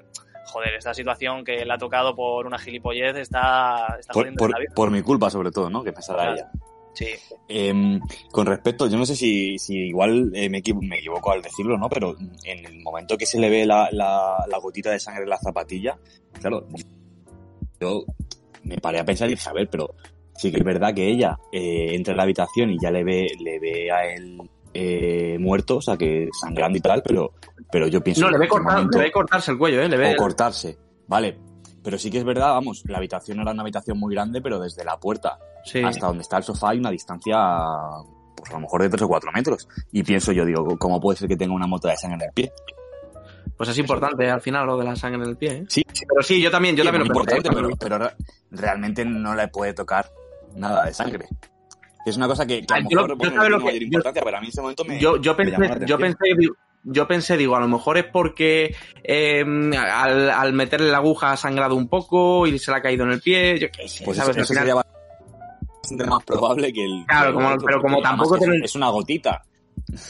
joder, 0.49 0.75
esta 0.75 0.93
situación 0.95 1.45
que 1.45 1.65
le 1.65 1.73
ha 1.73 1.79
tocado 1.79 2.15
por 2.15 2.47
una 2.47 2.59
gilipollez 2.59 3.17
está, 3.17 3.97
está 3.99 4.13
Por, 4.13 4.35
por- 4.35 4.51
la 4.51 4.59
vida. 4.59 4.73
por 4.75 4.91
mi 4.91 5.03
culpa, 5.03 5.31
sobre 5.31 5.51
todo, 5.51 5.71
¿no? 5.71 5.83
Que 5.85 5.93
Claro. 5.93 6.35
ella. 6.35 6.51
Sí. 6.95 7.07
Em, 7.47 8.01
con 8.33 8.47
respecto, 8.47 8.89
yo 8.89 8.97
no 8.99 9.07
sé 9.07 9.15
si, 9.15 9.57
si 9.59 9.75
igual 9.89 10.33
eh, 10.35 10.49
me, 10.51 10.59
equivo- 10.59 10.81
me 10.83 10.99
equivoco 10.99 11.31
al 11.31 11.43
decirlo, 11.43 11.79
¿no? 11.79 11.89
Pero 11.89 12.17
en 12.45 12.67
el 12.67 12.83
momento 12.83 13.17
que 13.17 13.25
se 13.27 13.39
le 13.39 13.49
ve 13.49 13.65
la, 13.65 13.89
la, 13.93 14.45
la 14.49 14.59
gotita 14.59 14.91
de 14.91 14.99
sangre 14.99 15.23
en 15.23 15.29
la 15.31 15.39
zapatilla, 15.39 15.97
claro, 16.41 16.67
yo 17.81 18.03
me 18.65 18.79
paré 18.79 18.99
a 18.99 19.05
pensar 19.05 19.29
y 19.29 19.35
dije, 19.35 19.49
a 19.49 19.53
ver, 19.53 19.69
pero 19.71 19.95
sí 20.35 20.51
que 20.51 20.59
es 20.59 20.65
verdad 20.65 20.93
que 20.93 21.09
ella 21.09 21.39
eh, 21.53 21.95
entra 21.95 22.13
en 22.13 22.17
la 22.17 22.23
habitación 22.25 22.71
y 22.71 22.79
ya 22.83 22.91
le 22.91 23.05
ve, 23.05 23.29
le 23.41 23.61
ve 23.61 23.91
a 23.93 24.05
él 24.13 24.39
eh, 24.75 25.37
muerto, 25.41 25.77
o 25.79 25.83
sea, 25.83 25.97
que 25.97 26.29
sangrando 26.41 26.79
y 26.79 26.81
tal, 26.81 27.03
pero, 27.03 27.33
pero 27.71 27.87
yo 27.89 28.03
pienso 28.03 28.23
No, 28.23 28.29
le 28.29 28.35
que 28.35 28.39
ve, 28.41 28.45
en 28.45 28.51
ese 28.51 28.51
cortar, 28.59 28.77
momento- 28.77 28.99
le 28.99 29.05
ve 29.05 29.13
cortarse 29.13 29.51
el 29.53 29.59
cuello, 29.59 29.83
¿eh? 29.83 29.89
Le 29.89 29.97
ve... 29.97 30.13
o 30.15 30.17
cortarse, 30.17 30.79
vale. 31.07 31.39
Pero 31.83 31.97
sí 31.97 32.11
que 32.11 32.19
es 32.19 32.25
verdad, 32.25 32.49
vamos, 32.51 32.83
la 32.87 32.99
habitación 32.99 33.41
era 33.41 33.53
una 33.53 33.63
habitación 33.63 33.99
muy 33.99 34.15
grande, 34.15 34.41
pero 34.43 34.59
desde 34.59 34.85
la 34.85 34.99
puerta 34.99 35.39
Sí. 35.65 35.83
hasta 35.83 36.07
donde 36.07 36.23
está 36.23 36.37
el 36.39 36.43
sofá 36.43 36.71
hay 36.71 36.79
una 36.79 36.91
distancia, 36.91 37.37
pues 38.37 38.51
a 38.51 38.55
lo 38.55 38.61
mejor 38.61 38.83
de 38.83 38.89
3 38.91 39.03
o 39.03 39.09
4 39.09 39.31
metros. 39.33 39.69
Y 39.93 40.03
pienso 40.03 40.33
yo, 40.33 40.45
digo, 40.45 40.77
¿cómo 40.79 41.01
puede 41.01 41.19
ser 41.19 41.29
que 41.29 41.37
tenga 41.37 41.55
una 41.55 41.67
mota 41.67 41.89
de 41.91 41.97
sangre 41.97 42.17
en 42.17 42.29
el 42.29 42.33
pie? 42.35 42.53
Pues 43.57 43.69
es 43.71 43.79
importante 43.79 44.31
al 44.31 44.41
final 44.41 44.67
lo 44.67 44.77
de 44.77 44.85
la 44.85 44.97
sangre 44.97 45.23
en 45.23 45.29
el 45.31 45.37
pie, 45.37 45.51
¿eh? 45.53 45.65
Sí, 45.69 45.83
sí, 45.93 46.05
Pero 46.09 46.23
sí, 46.23 46.41
yo 46.41 46.51
también, 46.51 46.77
yo 46.77 46.85
también 46.85 47.01
lo 47.03 47.07
importante, 47.07 47.49
pero- 47.49 47.69
pero, 47.69 47.77
pero 47.79 47.99
re- 47.99 48.15
realmente 48.51 49.05
no 49.05 49.35
le 49.35 49.49
puede 49.49 49.73
tocar 49.73 50.11
nada 50.55 50.85
de 50.85 50.95
sangre. 50.95 51.27
Es 52.09 52.17
una 52.17 52.27
cosa 52.29 52.47
que, 52.47 52.65
que 52.65 52.75
a 52.75 52.81
lo 52.81 52.89
yo 52.89 52.97
mejor 52.97 53.11
yo 53.11 53.17
bueno, 53.17 53.35
sabe 53.37 53.49
no 53.51 53.57
lo 53.57 53.57
tiene 53.59 53.59
que- 53.59 53.65
mayor 53.65 53.81
yo- 53.81 53.87
importancia, 53.87 54.23
pero 54.25 54.37
a 54.37 54.41
mí 54.41 54.47
en 54.47 54.51
ese 54.51 54.61
momento 54.63 54.85
me, 54.85 55.01
yo, 55.01 55.17
yo 55.21 55.33
me 55.33 55.37
pensé, 55.37 55.53
llamó 55.63 55.75
la 55.81 55.87
yo 55.87 55.99
pensé, 55.99 56.19
digo- 56.37 56.55
yo 56.85 57.09
pensé, 57.09 57.37
digo, 57.37 57.57
a 57.57 57.61
lo 57.61 57.69
mejor 57.69 57.99
es 57.99 58.05
porque 58.05 58.75
eh, 59.03 59.45
al, 59.77 60.31
al 60.31 60.53
meterle 60.53 60.91
la 60.91 60.99
aguja 60.99 61.33
ha 61.33 61.37
sangrado 61.37 61.75
un 61.75 61.89
poco 61.89 62.47
y 62.47 62.59
se 62.59 62.71
le 62.71 62.77
ha 62.79 62.81
caído 62.83 63.05
en 63.05 63.11
el 63.13 63.21
pie, 63.21 63.59
yo 63.59 63.69
qué 63.71 63.89
sé, 63.89 64.05
Pues 64.05 64.17
¿sabes? 64.17 64.37
eso, 64.37 64.55
sería 64.55 64.75
bastante 64.75 66.05
más 66.07 66.25
probable 66.25 66.73
que 66.73 66.85
el... 66.85 67.05
Claro, 67.07 67.25
que 67.25 67.29
el 67.29 67.35
como- 67.35 67.49
otro, 67.55 67.67
pero 67.67 67.81
como 67.83 68.01
tampoco 68.03 68.37
es- 68.37 68.75
una 68.75 68.89
gotita. 68.91 69.43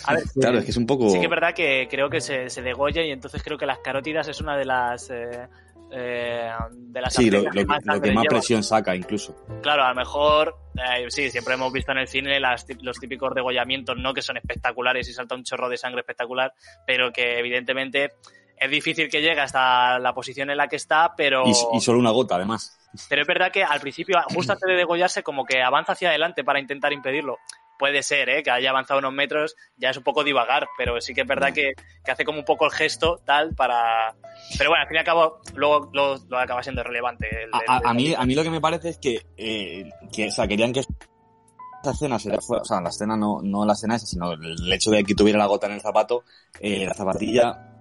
A 0.07 0.15
ver, 0.15 0.25
Claro, 0.35 0.59
es 0.59 0.65
que 0.65 0.71
es 0.73 0.77
un 0.77 0.87
poco... 0.87 1.09
Sí 1.09 1.19
que 1.19 1.25
es 1.25 1.31
verdad 1.31 1.55
que 1.55 1.87
creo 1.91 2.11
que 2.11 2.21
se, 2.21 2.51
se 2.51 2.63
degolla 2.63 3.03
y 3.03 3.11
entonces 3.13 3.43
creo 3.45 3.57
que 3.57 3.67
las 3.67 3.79
carótidas 3.79 4.27
es 4.27 4.41
una 4.41 4.57
de 4.57 4.65
las 4.65 5.09
eh, 5.11 5.47
eh, 5.91 6.51
de 6.71 7.01
las 7.01 7.15
Sí, 7.15 7.31
lo, 7.31 7.45
que 7.51 7.65
más 7.65 7.85
lo 7.85 8.01
que 8.01 8.13
más 8.13 8.25
presión 8.29 8.63
saca, 8.63 8.95
incluso. 8.95 9.35
Claro, 9.63 9.85
a 9.85 9.91
lo 9.91 9.95
mejor, 9.95 10.57
eh, 10.75 11.07
sí, 11.09 11.31
siempre 11.31 11.55
hemos 11.55 11.73
visto 11.73 11.93
en 11.93 11.99
el 11.99 12.09
cine 12.09 12.39
las 12.41 12.67
los 12.83 12.99
típicos 12.99 13.35
degollamientos, 13.35 13.97
no 13.97 14.13
que 14.13 14.23
son 14.23 14.37
espectaculares 14.37 15.09
y 15.09 15.13
salta 15.13 15.35
un 15.35 15.45
chorro 15.45 15.69
de 15.69 15.77
sangre 15.77 16.01
espectacular, 16.01 16.53
pero 16.87 17.13
que 17.13 17.39
evidentemente 17.39 18.13
es 18.61 18.71
difícil 18.71 19.09
que 19.09 19.21
llegue 19.21 19.41
hasta 19.41 19.99
la 19.99 20.13
posición 20.13 20.51
en 20.51 20.57
la 20.57 20.69
que 20.69 20.77
está, 20.77 21.15
pero, 21.17 21.45
Y, 21.47 21.53
y 21.77 21.81
solo 21.81 21.99
una 21.99 22.11
gota, 22.11 22.35
además. 22.35 22.77
pero 23.09 23.23
es 23.23 23.29
verdad 23.29 23.53
que 23.53 23.63
al 23.63 23.81
principio, 23.81 24.19
justo 24.35 24.53
antes 24.53 24.69
de 24.69 24.75
degollarse, 24.75 25.23
como 25.23 25.45
que 25.45 25.63
avanza 25.63 25.93
hacia 25.93 26.09
adelante 26.09 26.45
para 26.45 26.61
intentar 26.61 26.93
impedirlo. 26.93 27.39
Puede 27.79 28.03
ser, 28.03 28.29
¿eh? 28.29 28.43
que 28.43 28.51
haya 28.51 28.71
avanzado 28.71 28.99
unos 28.99 29.13
metros, 29.13 29.55
ya 29.77 29.91
es 29.91 29.97
un 29.97 30.03
poco 30.03 30.25
divagar, 30.25 30.67
pero 30.77 31.01
sí 31.01 31.15
que 31.15 31.21
es 31.21 31.27
verdad 31.27 31.53
que, 31.53 31.73
que 32.05 32.11
hace 32.11 32.25
como 32.25 32.41
un 32.41 32.45
poco 32.45 32.65
el 32.65 32.73
gesto 32.73 33.21
tal 33.25 33.55
para... 33.55 34.15
Pero 34.59 34.71
bueno, 34.71 34.83
al 34.83 34.89
fin 34.89 34.97
y 34.97 34.99
al 34.99 35.05
cabo, 35.05 35.41
luego 35.55 35.89
lo, 35.93 36.17
lo 36.29 36.39
acaba 36.39 36.63
siendo 36.63 36.83
relevante. 36.83 37.29
el- 37.45 37.51
A, 37.53 37.59
el- 37.59 37.87
a- 37.87 37.91
a 37.91 37.95
mí, 37.95 38.15
a 38.15 38.25
mí 38.25 38.35
lo 38.35 38.43
que 38.43 38.51
me 38.51 38.61
parece 38.61 38.89
es 38.91 38.99
que, 38.99 39.23
eh, 39.37 39.89
que 40.13 40.27
o 40.29 40.31
sea, 40.33 40.49
querían 40.49 40.73
que 40.73 40.81
esa 40.81 41.91
escena 41.93 42.19
fuera- 42.19 42.63
o 42.63 42.65
sea, 42.65 42.81
la 42.81 42.89
escena 42.89 43.17
no, 43.17 43.41
no 43.43 43.65
la 43.65 43.75
escena 43.75 43.95
esa, 43.97 44.07
sino 44.07 44.33
el 44.33 44.73
hecho 44.73 44.91
de 44.91 45.05
que 45.05 45.15
tuviera 45.15 45.39
la 45.39 45.47
gota 45.47 45.67
en 45.69 45.75
el 45.75 45.81
zapato, 45.81 46.25
eh, 46.61 46.85
la 46.87 46.95
zapatilla, 46.95 47.77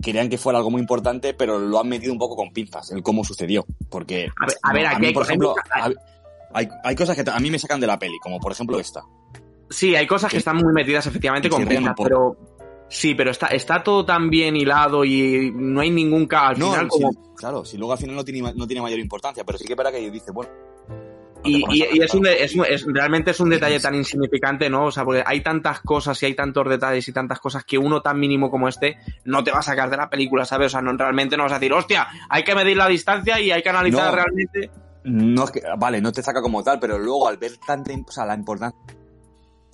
querían 0.00 0.28
que 0.28 0.38
fuera 0.38 0.58
algo 0.58 0.70
muy 0.70 0.80
importante, 0.80 1.34
pero 1.34 1.58
lo 1.58 1.80
han 1.80 1.88
metido 1.88 2.12
un 2.12 2.18
poco 2.18 2.36
con 2.36 2.52
pinzas, 2.52 2.90
el 2.92 3.02
cómo 3.02 3.24
sucedió. 3.24 3.66
Porque, 3.90 4.28
A 4.40 4.46
ver, 4.46 4.56
a 4.62 4.72
ver, 4.72 4.92
no, 4.92 4.98
mí, 5.00 5.12
por 5.12 5.24
ejemplo, 5.24 5.54
hay, 6.52 6.68
hay 6.84 6.94
cosas 6.96 7.16
que 7.16 7.28
a 7.30 7.38
mí 7.40 7.50
me 7.50 7.58
sacan 7.58 7.80
de 7.80 7.86
la 7.86 7.98
peli, 7.98 8.18
como 8.20 8.38
por 8.38 8.52
ejemplo 8.52 8.78
esta. 8.78 9.02
Sí, 9.70 9.94
hay 9.94 10.06
cosas 10.06 10.30
que 10.30 10.38
están 10.38 10.56
muy 10.56 10.72
metidas 10.72 11.06
efectivamente 11.06 11.48
con 11.48 11.64
poco. 11.64 12.02
pero 12.02 12.36
sí, 12.88 13.14
pero 13.14 13.30
está, 13.30 13.46
está 13.48 13.82
todo 13.82 14.04
tan 14.04 14.28
bien 14.28 14.56
hilado 14.56 15.04
y 15.04 15.52
no 15.54 15.80
hay 15.80 15.90
ningún 15.90 16.26
caso. 16.26 16.48
Al 16.50 16.58
No, 16.58 16.70
final, 16.72 16.88
como 16.88 17.34
claro, 17.36 17.64
si 17.64 17.78
luego 17.78 17.92
al 17.92 17.98
final 17.98 18.16
no 18.16 18.24
tiene, 18.24 18.52
no 18.54 18.66
tiene 18.66 18.82
mayor 18.82 18.98
importancia, 18.98 19.44
pero 19.44 19.56
sí 19.58 19.64
que 19.66 19.74
verdad 19.76 19.92
que 19.92 20.10
dice, 20.10 20.32
bueno. 20.32 20.50
Y, 21.42 21.62
es, 22.02 22.12
un 22.12 22.26
es 22.26 22.54
un- 22.54 22.66
es- 22.68 22.84
realmente 22.86 23.30
es 23.30 23.40
un 23.40 23.48
detalle 23.48 23.80
tan 23.80 23.94
insignificante, 23.94 24.68
¿no? 24.68 24.86
O 24.86 24.90
sea, 24.90 25.04
porque 25.06 25.22
hay 25.24 25.40
tantas 25.40 25.80
cosas 25.80 26.22
y 26.22 26.26
hay 26.26 26.34
tantos 26.34 26.68
detalles 26.68 27.08
y 27.08 27.12
tantas 27.14 27.40
cosas 27.40 27.64
que 27.64 27.78
uno 27.78 28.02
tan 28.02 28.20
mínimo 28.20 28.50
como 28.50 28.68
este 28.68 28.98
no 29.24 29.42
te 29.42 29.50
va 29.50 29.60
a 29.60 29.62
sacar 29.62 29.88
de 29.88 29.96
la 29.96 30.10
película, 30.10 30.44
¿sabes? 30.44 30.66
O 30.66 30.68
sea, 30.70 30.82
no, 30.82 30.92
realmente 30.92 31.38
no 31.38 31.44
vas 31.44 31.52
a 31.52 31.58
decir, 31.58 31.72
hostia, 31.72 32.08
hay 32.28 32.42
que 32.44 32.54
medir 32.54 32.76
la 32.76 32.88
distancia 32.88 33.40
y 33.40 33.50
hay 33.52 33.62
que 33.62 33.70
analizar 33.70 34.10
No. 34.10 34.16
realmente. 34.16 34.70
No 35.04 35.44
es 35.44 35.50
que, 35.50 35.62
vale, 35.78 36.02
no 36.02 36.12
te 36.12 36.22
saca 36.22 36.42
como 36.42 36.62
tal, 36.62 36.78
pero 36.78 36.98
luego 36.98 37.26
al 37.26 37.38
ver 37.38 37.52
tanta, 37.66 37.90
o 38.06 38.12
sea, 38.12 38.26
la 38.26 38.34
importancia 38.34 38.78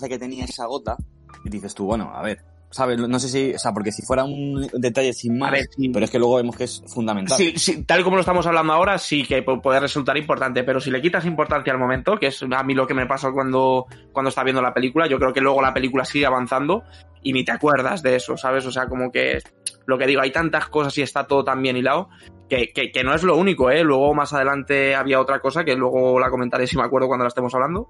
que 0.09 0.19
tenía 0.19 0.45
esa 0.45 0.67
gota, 0.67 0.97
y 1.45 1.51
dices 1.51 1.75
tú, 1.75 1.85
bueno, 1.87 2.11
a 2.15 2.23
ver, 2.23 2.39
¿sabes? 2.71 2.99
No 2.99 3.19
sé 3.19 3.29
si, 3.29 3.55
o 3.55 3.59
sea, 3.59 3.73
porque 3.73 3.93
si 3.93 4.03
fuera 4.03 4.25
un 4.25 4.67
detalle 4.75 5.13
sin 5.13 5.39
más, 5.39 5.53
ver, 5.53 5.67
sí. 5.77 5.89
pero 5.89 6.05
es 6.05 6.11
que 6.11 6.19
luego 6.19 6.37
vemos 6.37 6.57
que 6.57 6.65
es 6.65 6.83
fundamental. 6.87 7.37
Sí, 7.37 7.55
sí, 7.57 7.85
tal 7.85 8.03
como 8.05 8.17
lo 8.17 8.21
estamos 8.21 8.47
hablando 8.47 8.73
ahora, 8.73 8.99
sí 8.99 9.25
que 9.25 9.45
pu- 9.45 9.63
puede 9.63 9.81
resultar 9.81 10.17
importante, 10.17 10.65
pero 10.65 10.81
si 10.81 10.91
le 10.91 11.01
quitas 11.01 11.25
importancia 11.25 11.73
al 11.73 11.79
momento, 11.79 12.19
que 12.19 12.27
es 12.27 12.43
a 12.43 12.63
mí 12.63 12.75
lo 12.75 12.87
que 12.87 12.95
me 12.95 13.07
pasó 13.07 13.33
cuando, 13.33 13.87
cuando 14.13 14.29
estaba 14.29 14.45
viendo 14.45 14.63
la 14.63 14.75
película, 14.75 15.07
yo 15.07 15.19
creo 15.19 15.33
que 15.33 15.41
luego 15.41 15.63
la 15.63 15.73
película 15.73 16.05
sigue 16.05 16.27
avanzando 16.27 16.83
y 17.23 17.33
ni 17.33 17.45
te 17.45 17.53
acuerdas 17.53 18.03
de 18.03 18.17
eso, 18.17 18.37
¿sabes? 18.37 18.67
O 18.67 18.71
sea, 18.73 18.87
como 18.89 19.11
que 19.11 19.39
lo 19.87 19.97
que 19.99 20.07
digo, 20.07 20.21
hay 20.21 20.31
tantas 20.33 20.69
cosas 20.69 20.97
y 20.99 21.03
está 21.03 21.27
todo 21.27 21.45
tan 21.45 21.63
bien 21.63 21.77
hilado 21.77 22.09
que, 22.49 22.73
que, 22.73 22.91
que 22.93 23.03
no 23.05 23.15
es 23.15 23.23
lo 23.23 23.37
único, 23.37 23.71
¿eh? 23.71 23.83
Luego 23.83 24.15
más 24.15 24.33
adelante 24.33 24.95
había 24.95 25.21
otra 25.21 25.41
cosa 25.41 25.65
que 25.65 25.75
luego 25.77 26.19
la 26.21 26.31
comentaré 26.31 26.67
si 26.67 26.77
me 26.77 26.83
acuerdo 26.85 27.09
cuando 27.09 27.25
la 27.25 27.29
estemos 27.29 27.53
hablando, 27.55 27.89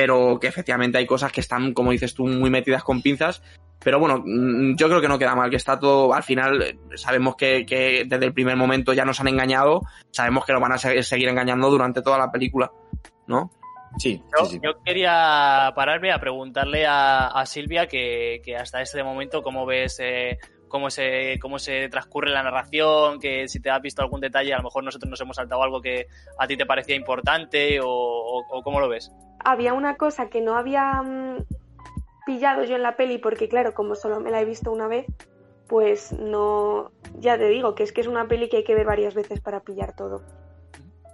pero 0.00 0.38
que 0.40 0.46
efectivamente 0.46 0.96
hay 0.96 1.04
cosas 1.04 1.30
que 1.30 1.42
están, 1.42 1.74
como 1.74 1.90
dices 1.90 2.14
tú, 2.14 2.26
muy 2.26 2.48
metidas 2.48 2.82
con 2.82 3.02
pinzas. 3.02 3.42
Pero 3.84 3.98
bueno, 3.98 4.22
mm, 4.24 4.74
yo 4.76 4.88
creo 4.88 4.98
que 5.02 5.08
no 5.08 5.18
queda 5.18 5.34
mal, 5.34 5.50
que 5.50 5.56
está 5.56 5.78
todo, 5.78 6.14
al 6.14 6.22
final 6.22 6.62
eh, 6.62 6.78
sabemos 6.94 7.36
que, 7.36 7.66
que 7.66 8.04
desde 8.06 8.24
el 8.24 8.32
primer 8.32 8.56
momento 8.56 8.94
ya 8.94 9.04
nos 9.04 9.20
han 9.20 9.28
engañado, 9.28 9.82
sabemos 10.10 10.46
que 10.46 10.54
nos 10.54 10.62
van 10.62 10.72
a 10.72 10.78
se- 10.78 11.02
seguir 11.02 11.28
engañando 11.28 11.68
durante 11.68 12.00
toda 12.00 12.16
la 12.16 12.32
película, 12.32 12.70
¿no? 13.26 13.50
Sí, 13.98 14.22
Yo, 14.38 14.46
sí, 14.46 14.52
sí. 14.52 14.60
yo 14.62 14.70
quería 14.82 15.70
pararme 15.76 16.12
a 16.12 16.18
preguntarle 16.18 16.86
a, 16.86 17.26
a 17.26 17.44
Silvia 17.44 17.86
que, 17.86 18.40
que 18.42 18.56
hasta 18.56 18.80
este 18.80 19.02
momento 19.04 19.42
cómo 19.42 19.66
ves 19.66 19.98
eh, 20.00 20.38
cómo 20.68 20.88
se 20.88 21.38
cómo 21.42 21.58
se 21.58 21.90
transcurre 21.90 22.30
la 22.30 22.42
narración, 22.42 23.18
que 23.20 23.48
si 23.48 23.60
te 23.60 23.68
has 23.68 23.82
visto 23.82 24.00
algún 24.00 24.20
detalle, 24.22 24.54
a 24.54 24.58
lo 24.58 24.62
mejor 24.62 24.82
nosotros 24.84 25.10
nos 25.10 25.20
hemos 25.20 25.36
saltado 25.36 25.62
algo 25.62 25.82
que 25.82 26.06
a 26.38 26.46
ti 26.46 26.56
te 26.56 26.64
parecía 26.64 26.94
importante 26.96 27.80
o, 27.80 27.86
o- 27.88 28.46
o 28.48 28.62
cómo 28.62 28.80
lo 28.80 28.88
ves. 28.88 29.10
Había 29.44 29.74
una 29.74 29.96
cosa 29.96 30.28
que 30.28 30.40
no 30.40 30.56
había 30.56 31.02
mm, 31.02 31.44
pillado 32.26 32.64
yo 32.64 32.76
en 32.76 32.82
la 32.82 32.96
peli 32.96 33.18
porque 33.18 33.48
claro, 33.48 33.74
como 33.74 33.94
solo 33.94 34.20
me 34.20 34.30
la 34.30 34.40
he 34.40 34.44
visto 34.44 34.72
una 34.72 34.88
vez, 34.88 35.06
pues 35.68 36.12
no, 36.12 36.90
ya 37.18 37.38
te 37.38 37.48
digo 37.48 37.74
que 37.74 37.84
es 37.84 37.92
que 37.92 38.00
es 38.00 38.06
una 38.06 38.26
peli 38.26 38.48
que 38.48 38.58
hay 38.58 38.64
que 38.64 38.74
ver 38.74 38.86
varias 38.86 39.14
veces 39.14 39.40
para 39.40 39.60
pillar 39.60 39.94
todo. 39.94 40.22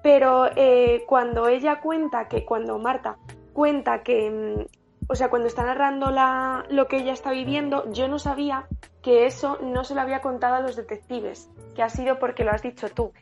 Pero 0.03 0.47
eh, 0.57 1.05
cuando 1.07 1.49
ella 1.49 1.81
cuenta 1.81 2.29
que, 2.29 2.45
cuando 2.45 2.79
Marta 2.79 3.19
cuenta 3.53 4.03
que, 4.03 4.31
mm, 4.31 4.67
o 5.09 5.15
sea, 5.15 5.31
cuando 5.31 5.49
está 5.49 5.65
narrando 5.65 6.11
la, 6.11 6.65
lo 6.69 6.89
que 6.89 6.99
ella 6.99 7.13
está 7.13 7.31
viviendo, 7.31 7.91
yo 7.93 8.09
no 8.09 8.19
sabía 8.19 8.67
que 9.03 9.27
eso 9.27 9.59
no 9.63 9.85
se 9.85 9.95
lo 9.95 10.01
había 10.01 10.21
contado 10.21 10.57
a 10.57 10.61
los 10.61 10.77
detectives, 10.77 11.51
que 11.75 11.83
ha 11.83 11.89
sido 11.89 12.19
porque 12.19 12.45
lo 12.45 12.51
has 12.51 12.63
dicho 12.63 12.89
tú. 12.89 13.13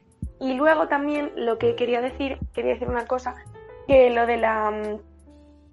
Y 0.41 0.55
luego 0.55 0.89
también 0.89 1.33
lo 1.37 1.59
que 1.59 1.75
quería 1.77 2.01
decir, 2.01 2.39
quería 2.53 2.73
decir 2.73 2.89
una 2.89 3.07
cosa, 3.07 3.35
que 3.87 4.11
lo 4.11 4.27
de 4.27 4.37
la... 4.37 4.71
mm, 4.71 5.01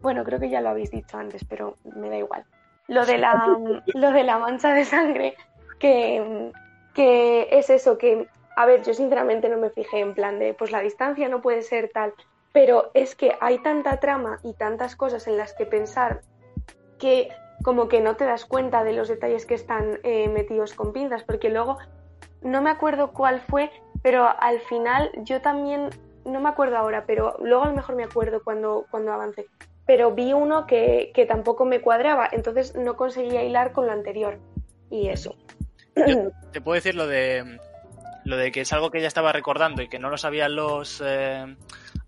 Bueno, 0.02 0.24
creo 0.24 0.40
que 0.40 0.50
ya 0.50 0.62
lo 0.62 0.70
habéis 0.70 0.92
dicho 0.92 1.18
antes, 1.18 1.44
pero 1.46 1.76
me 1.84 2.10
da 2.10 2.18
igual. 2.18 2.44
Lo 2.88 3.06
de 3.06 3.18
la, 3.18 3.36
mm, 3.60 3.82
lo 3.96 4.12
de 4.12 4.24
la 4.24 4.40
mancha 4.40 4.74
de 4.74 4.86
sangre, 4.86 5.36
que, 5.80 6.22
mm, 6.22 6.94
que 6.94 7.48
es 7.52 7.70
eso, 7.70 7.98
que, 7.98 8.28
a 8.56 8.66
ver, 8.66 8.84
yo 8.84 8.94
sinceramente 8.94 9.50
no 9.50 9.58
me 9.58 9.70
fijé 9.70 10.00
en 10.00 10.14
plan 10.14 10.40
de, 10.40 10.54
pues 10.54 10.72
la 10.72 10.82
distancia 10.82 11.30
no 11.30 11.42
puede 11.42 11.62
ser 11.62 11.90
tal, 11.94 12.14
pero 12.54 12.92
es 12.94 13.16
que 13.16 13.36
hay 13.40 13.60
tanta 13.60 14.00
trama 14.00 14.40
y 14.44 14.54
tantas 14.54 14.96
cosas 14.96 15.28
en 15.28 15.38
las 15.38 15.54
que 15.54 15.66
pensar 15.66 16.22
que 17.00 17.30
como 17.64 17.88
que 17.88 18.02
no 18.02 18.16
te 18.16 18.26
das 18.26 18.46
cuenta 18.46 18.84
de 18.84 18.94
los 18.94 19.08
detalles 19.08 19.46
que 19.46 19.54
están 19.54 20.00
eh, 20.04 20.28
metidos 20.28 20.74
con 20.74 20.94
pinzas, 20.94 21.24
porque 21.24 21.50
luego 21.50 21.78
no 22.42 22.62
me 22.62 22.70
acuerdo 22.72 23.12
cuál 23.12 23.40
fue, 23.42 23.72
pero 24.02 24.28
al 24.40 24.60
final 24.62 25.12
yo 25.24 25.42
también, 25.42 25.90
no 26.26 26.39
me 26.41 26.49
acuerdo 26.49 26.77
ahora, 26.77 27.06
pero 27.06 27.35
luego 27.39 27.64
a 27.64 27.68
lo 27.68 27.76
mejor 27.76 27.95
me 27.95 28.03
acuerdo 28.03 28.43
cuando, 28.43 28.85
cuando 28.89 29.14
avance, 29.14 29.48
pero 29.85 30.11
vi 30.11 30.34
uno 30.34 30.68
que, 30.68 31.11
que 31.14 31.26
tampoco 31.26 31.65
me 31.65 31.81
cuadraba, 31.81 32.30
entonces 32.31 32.76
no 32.76 32.95
conseguía 32.95 33.43
hilar 33.43 33.72
con 33.72 33.88
lo 33.88 33.91
anterior. 33.91 34.39
Y 34.89 35.07
eso. 35.07 35.35
Yo 35.95 36.31
te 36.52 36.61
puedo 36.61 36.76
decir 36.76 36.95
lo 36.95 37.07
de 37.07 37.60
lo 38.23 38.38
de 38.38 38.52
que 38.52 38.61
es 38.61 38.73
algo 38.73 38.91
que 38.91 38.99
ella 38.99 39.07
estaba 39.07 39.31
recordando 39.31 39.81
y 39.81 39.88
que 39.88 39.99
no 39.99 40.10
lo 40.10 40.18
sabían 40.18 40.56
los 40.56 41.02
eh, 41.03 41.56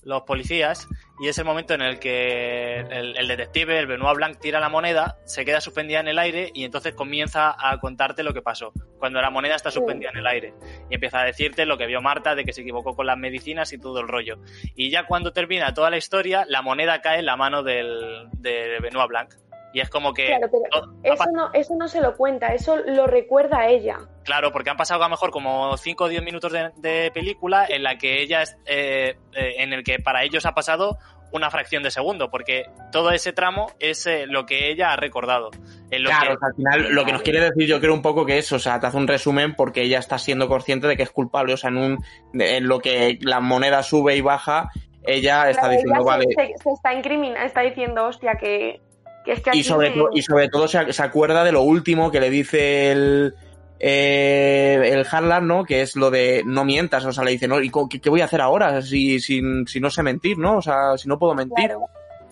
los 0.06 0.24
policías 0.24 0.88
y 1.20 1.28
es 1.28 1.38
el 1.38 1.46
momento 1.46 1.74
en 1.74 1.82
el 1.82 2.00
que 2.00 2.80
el, 2.80 3.28
detective, 3.28 3.80
el 3.80 3.88
Benoit 3.88 4.16
Blanc, 4.16 4.40
tira 4.40 4.60
la 4.60 4.70
moneda, 4.70 5.18
se 5.26 5.46
queda 5.46 5.62
suspendida 5.62 6.00
en 6.00 6.08
el 6.08 6.20
aire 6.20 6.52
y 6.54 6.66
entonces 6.66 6.94
comienza 6.94 7.56
a 7.58 7.80
contarte 7.80 8.24
lo 8.24 8.34
que 8.34 8.42
pasó 8.42 8.74
cuando 8.98 9.22
la 9.22 9.30
moneda 9.30 9.56
está 9.56 9.70
suspendida 9.70 10.10
en 10.10 10.18
el 10.18 10.28
aire. 10.28 10.54
Y 10.90 10.96
empieza 10.96 11.22
a 11.22 11.26
decirte 11.26 11.66
lo 11.66 11.78
que 11.78 11.88
vio 11.88 12.02
Marta 12.02 12.36
de 12.36 12.46
que 12.46 12.54
se 12.54 12.62
equivocó 12.62 12.96
con 12.96 13.06
las 13.06 13.18
medicinas 13.18 13.72
y 13.74 13.78
todo 13.78 14.00
el 14.00 14.08
rollo. 14.08 14.40
Y 14.76 14.90
ya 14.90 15.06
cuando 15.06 15.34
termina 15.34 15.74
toda 15.74 15.90
la 15.90 15.98
historia 15.98 16.46
la 16.48 16.62
moneda 16.62 17.02
cae 17.02 17.20
en 17.20 17.26
la 17.26 17.36
mano 17.36 17.64
del 17.64 18.28
de 18.34 18.80
Benoit 18.82 19.10
Blanc 19.10 19.34
y 19.74 19.80
es 19.82 19.90
como 19.90 20.14
que 20.14 20.28
Claro, 20.28 20.48
pero 20.52 20.64
todo- 20.72 20.94
eso 21.04 21.26
no, 21.34 21.50
eso 21.54 21.76
no 21.76 21.88
se 21.88 22.00
lo 22.00 22.16
cuenta, 22.16 22.54
eso 22.54 22.78
lo 22.78 23.08
recuerda 23.08 23.60
a 23.60 23.68
ella. 23.68 23.98
Claro, 24.24 24.52
porque 24.52 24.70
han 24.70 24.78
pasado 24.78 25.02
a 25.04 25.08
lo 25.08 25.12
mejor 25.12 25.32
como 25.32 25.76
5 25.78 26.04
o 26.06 26.08
10 26.08 26.24
minutos 26.24 26.52
de, 26.52 26.70
de 26.78 27.12
película 27.12 27.66
en 27.68 27.84
la 27.84 27.98
que 27.98 28.22
ella 28.22 28.44
es, 28.44 28.56
eh, 28.66 29.18
eh, 29.34 29.54
en 29.58 29.74
el 29.74 29.84
que 29.84 30.00
para 30.00 30.24
ellos 30.24 30.45
ha 30.45 30.54
pasado 30.54 30.98
una 31.32 31.50
fracción 31.50 31.82
de 31.82 31.90
segundo, 31.90 32.30
porque 32.30 32.66
todo 32.91 33.10
ese 33.10 33.34
tramo 33.34 33.66
es 33.80 34.06
eh, 34.06 34.28
lo 34.28 34.45
que 34.45 34.70
ella 34.70 34.94
ha 34.94 34.95
recordado. 34.95 35.50
Lo 35.90 36.10
Claro, 36.12 36.28
que- 36.28 36.34
o 36.36 36.38
sea, 36.40 36.48
al 36.50 36.56
final 36.56 36.94
lo 36.94 37.06
que 37.06 37.12
nos 37.12 37.22
quiere 37.24 37.40
decir 37.40 37.66
yo 37.68 37.80
creo 37.82 37.95
un 37.95 38.04
poco 38.04 38.24
que 38.24 38.38
es, 38.38 38.52
o 38.52 38.60
sea, 38.60 38.80
te 38.80 38.86
hace 38.86 38.98
un 38.98 39.08
resumen 39.08 39.56
porque 39.56 39.82
ella 39.82 39.98
está 39.98 40.20
siendo 40.20 40.48
consciente 40.48 40.86
de 40.88 40.95
que 40.95 41.02
es 41.02 41.10
culpable, 41.10 41.54
o 41.54 41.58
sea, 41.58 41.72
en, 41.72 41.78
un, 41.78 42.04
en 42.40 42.68
lo 42.68 42.78
que 42.80 43.18
la 43.22 43.40
moneda 43.40 43.82
sube 43.82 44.16
y 44.16 44.22
baja, 44.22 44.70
ella 45.06 45.50
está 45.50 45.64
Claro, 45.64 45.74
diciendo, 45.74 45.95
ella 46.02 46.06
vale, 46.06 46.26
se, 46.30 46.34
se- 46.54 46.64
se 46.64 46.70
está 46.72 46.94
incriminando, 46.94 47.48
está 47.48 47.62
diciendo, 47.62 48.06
hostia, 48.06 48.36
que, 48.40 48.83
que 49.24 49.32
es 49.34 49.41
que 49.41 49.52
y 49.54 49.64
sobre, 49.64 49.90
me- 49.91 50.04
y 50.14 50.22
sobre 50.22 50.50
todo 50.50 50.68
se, 50.68 50.91
se 50.94 51.04
acuerda 51.04 51.44
de 51.44 51.52
lo 51.52 51.62
último 51.62 52.12
que 52.12 52.20
le 52.20 52.30
dice 52.30 52.91
el, 52.91 53.36
eh, 53.80 54.80
el 54.94 55.06
Harlan, 55.10 55.48
¿no? 55.48 55.64
Que 55.66 55.82
es 55.82 55.95
lo 55.95 56.10
de 56.12 56.44
no 56.45 56.66
mientas, 56.66 57.06
o 57.06 57.12
sea, 57.12 57.24
le 57.24 57.32
dice, 57.32 57.48
no, 57.48 57.60
¿y 57.62 57.70
qué, 57.90 58.00
qué 58.00 58.10
voy 58.10 58.22
a 58.22 58.26
hacer 58.26 58.41
ahora 58.41 58.82
si, 58.82 59.20
si, 59.20 59.41
si 59.66 59.80
no 59.80 59.90
sé 59.90 60.04
mentir, 60.04 60.38
¿no? 60.38 60.58
O 60.58 60.62
sea, 60.62 60.98
si 60.98 61.08
no 61.08 61.18
puedo 61.20 61.34
mentir. 61.36 61.66
Claro, 61.66 61.86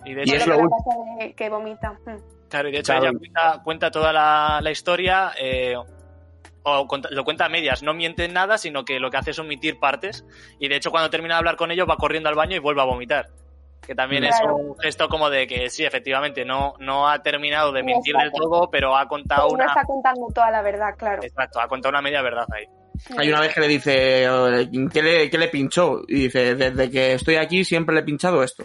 y 0.04 0.14
de 0.14 0.20
y 0.20 0.24
hecho, 0.24 0.36
es 0.36 0.46
lo 0.46 0.54
lo 0.62 0.70
que 1.36 1.48
vomita. 1.48 1.92
Mm. 2.06 2.48
claro, 2.48 2.68
y 2.68 2.72
de 2.72 2.78
hecho 2.78 2.92
Claro. 2.92 3.08
ella 3.10 3.18
cuenta, 3.18 3.60
cuenta 3.64 3.90
toda 3.90 4.12
la, 4.12 4.60
la 4.62 4.70
historia, 4.70 5.32
eh, 5.40 5.74
o 6.64 6.86
lo 7.10 7.24
cuenta 7.24 7.46
a 7.46 7.48
medias, 7.48 7.82
no 7.82 7.92
miente 7.94 8.24
en 8.24 8.32
nada, 8.34 8.56
sino 8.58 8.84
que 8.84 9.00
lo 9.00 9.10
que 9.10 9.16
hace 9.16 9.32
es 9.32 9.38
omitir 9.38 9.78
partes, 9.80 10.24
y 10.60 10.68
de 10.68 10.76
hecho 10.76 10.90
cuando 10.90 11.10
termina 11.10 11.34
de 11.34 11.38
hablar 11.38 11.56
con 11.56 11.70
ellos 11.70 11.88
va 11.88 11.96
corriendo 11.96 12.28
al 12.28 12.34
baño 12.36 12.56
y 12.56 12.60
vuelve 12.60 12.80
a 12.82 12.84
vomitar. 12.84 13.28
Que 13.86 13.94
también 13.94 14.22
Claro. 14.24 14.56
es 14.58 14.64
un 14.64 14.78
gesto 14.78 15.08
como 15.08 15.28
de 15.28 15.46
que 15.46 15.68
sí, 15.68 15.84
efectivamente, 15.84 16.44
no, 16.44 16.74
no 16.78 17.08
ha 17.08 17.20
terminado 17.22 17.72
de 17.72 17.82
mentir 17.82 18.14
del 18.16 18.30
todo, 18.30 18.70
pero 18.70 18.96
ha 18.96 19.08
contado 19.08 19.48
Pero 19.48 19.56
no 19.58 19.64
una... 19.64 19.72
está 19.72 19.84
contando 19.84 20.26
toda 20.32 20.50
la 20.50 20.62
verdad, 20.62 20.94
claro. 20.96 21.22
Exacto, 21.22 21.60
ha 21.60 21.66
contado 21.66 21.90
una 21.90 22.00
media 22.02 22.22
verdad 22.22 22.46
ahí. 22.54 22.64
Hay 23.18 23.28
una 23.28 23.40
vez 23.40 23.52
que 23.52 23.60
le 23.60 23.66
dice, 23.68 24.26
¿qué 24.92 25.02
le, 25.02 25.28
qué 25.30 25.38
le 25.38 25.48
pinchó? 25.48 26.02
Y 26.06 26.14
dice, 26.24 26.54
desde 26.54 26.90
que 26.90 27.14
estoy 27.14 27.34
aquí 27.36 27.64
siempre 27.64 27.94
le 27.94 28.02
he 28.02 28.04
pinchado 28.04 28.42
esto. 28.44 28.64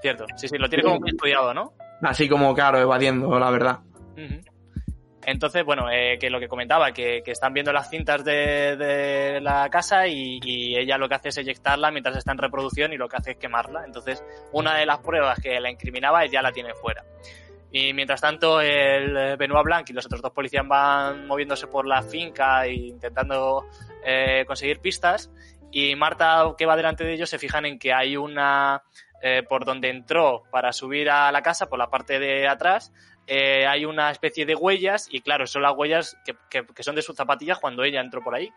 Cierto, 0.00 0.24
sí, 0.36 0.48
sí, 0.48 0.56
lo 0.56 0.68
tiene 0.68 0.84
como 0.84 1.00
muy 1.00 1.10
estudiado, 1.10 1.52
¿no? 1.52 1.74
Así 2.02 2.26
como, 2.28 2.54
claro, 2.54 2.78
evadiendo, 2.78 3.38
la 3.38 3.50
verdad. 3.50 3.80
Ujú. 4.12 4.40
Entonces, 5.26 5.64
bueno, 5.64 5.90
eh, 5.90 6.18
que 6.20 6.30
lo 6.30 6.38
que 6.38 6.46
comentaba, 6.46 6.92
que, 6.92 7.20
están 7.26 7.52
viendo 7.52 7.72
las 7.72 7.90
cintas 7.90 8.24
de, 8.24 9.40
la 9.42 9.68
casa 9.70 10.06
y, 10.06 10.76
ella 10.76 10.96
lo 10.98 11.08
que 11.08 11.16
hace 11.16 11.30
es 11.30 11.38
eyectarla 11.38 11.90
mientras 11.90 12.16
está 12.16 12.30
en 12.30 12.38
reproducción 12.38 12.92
y 12.92 12.96
lo 12.96 13.08
que 13.08 13.16
hace 13.16 13.32
es 13.32 13.36
quemarla. 13.36 13.84
Entonces, 13.84 14.24
una 14.52 14.76
de 14.76 14.86
las 14.86 14.98
pruebas 14.98 15.40
que 15.40 15.58
la 15.58 15.68
incriminaba 15.68 16.24
ya 16.26 16.42
la 16.42 16.52
tiene 16.52 16.74
fuera. 16.74 17.04
Y 17.72 17.92
mientras 17.92 18.20
tanto, 18.20 18.60
el 18.60 19.16
eh, 19.16 19.36
Benoit 19.36 19.64
Blanc 19.64 19.90
y 19.90 19.92
los 19.94 20.06
otros 20.06 20.22
dos 20.22 20.30
policías 20.30 20.66
van 20.66 21.26
moviéndose 21.26 21.66
por 21.66 21.88
la 21.88 22.02
finca 22.02 22.64
e 22.64 22.74
intentando 22.74 23.66
eh, 24.04 24.44
conseguir 24.46 24.78
pistas. 24.78 25.32
Y 25.72 25.96
Marta, 25.96 26.54
que 26.56 26.66
va 26.66 26.76
delante 26.76 27.02
de 27.02 27.14
ellos, 27.14 27.28
se 27.28 27.40
fijan 27.40 27.66
en 27.66 27.80
que 27.80 27.92
hay 27.92 28.16
una. 28.16 28.84
por 29.48 29.64
donde 29.64 29.90
entró 29.90 30.44
para 30.52 30.72
subir 30.72 31.10
a 31.10 31.32
la 31.32 31.42
casa, 31.42 31.68
por 31.68 31.80
la 31.80 31.90
parte 31.90 32.20
de 32.20 32.46
atrás, 32.46 32.92
eh, 33.26 33.66
hay 33.66 33.84
una 33.84 34.10
especie 34.10 34.46
de 34.46 34.54
huellas. 34.54 35.08
Y 35.10 35.20
claro, 35.20 35.46
son 35.46 35.62
las 35.62 35.74
huellas 35.76 36.16
que, 36.24 36.34
que- 36.50 36.82
son 36.82 36.94
de 36.94 37.02
sus 37.02 37.16
zapatillas 37.16 37.58
cuando 37.58 37.82
ella 37.84 38.00
entró 38.00 38.22
por 38.22 38.34
ahí. 38.34 38.50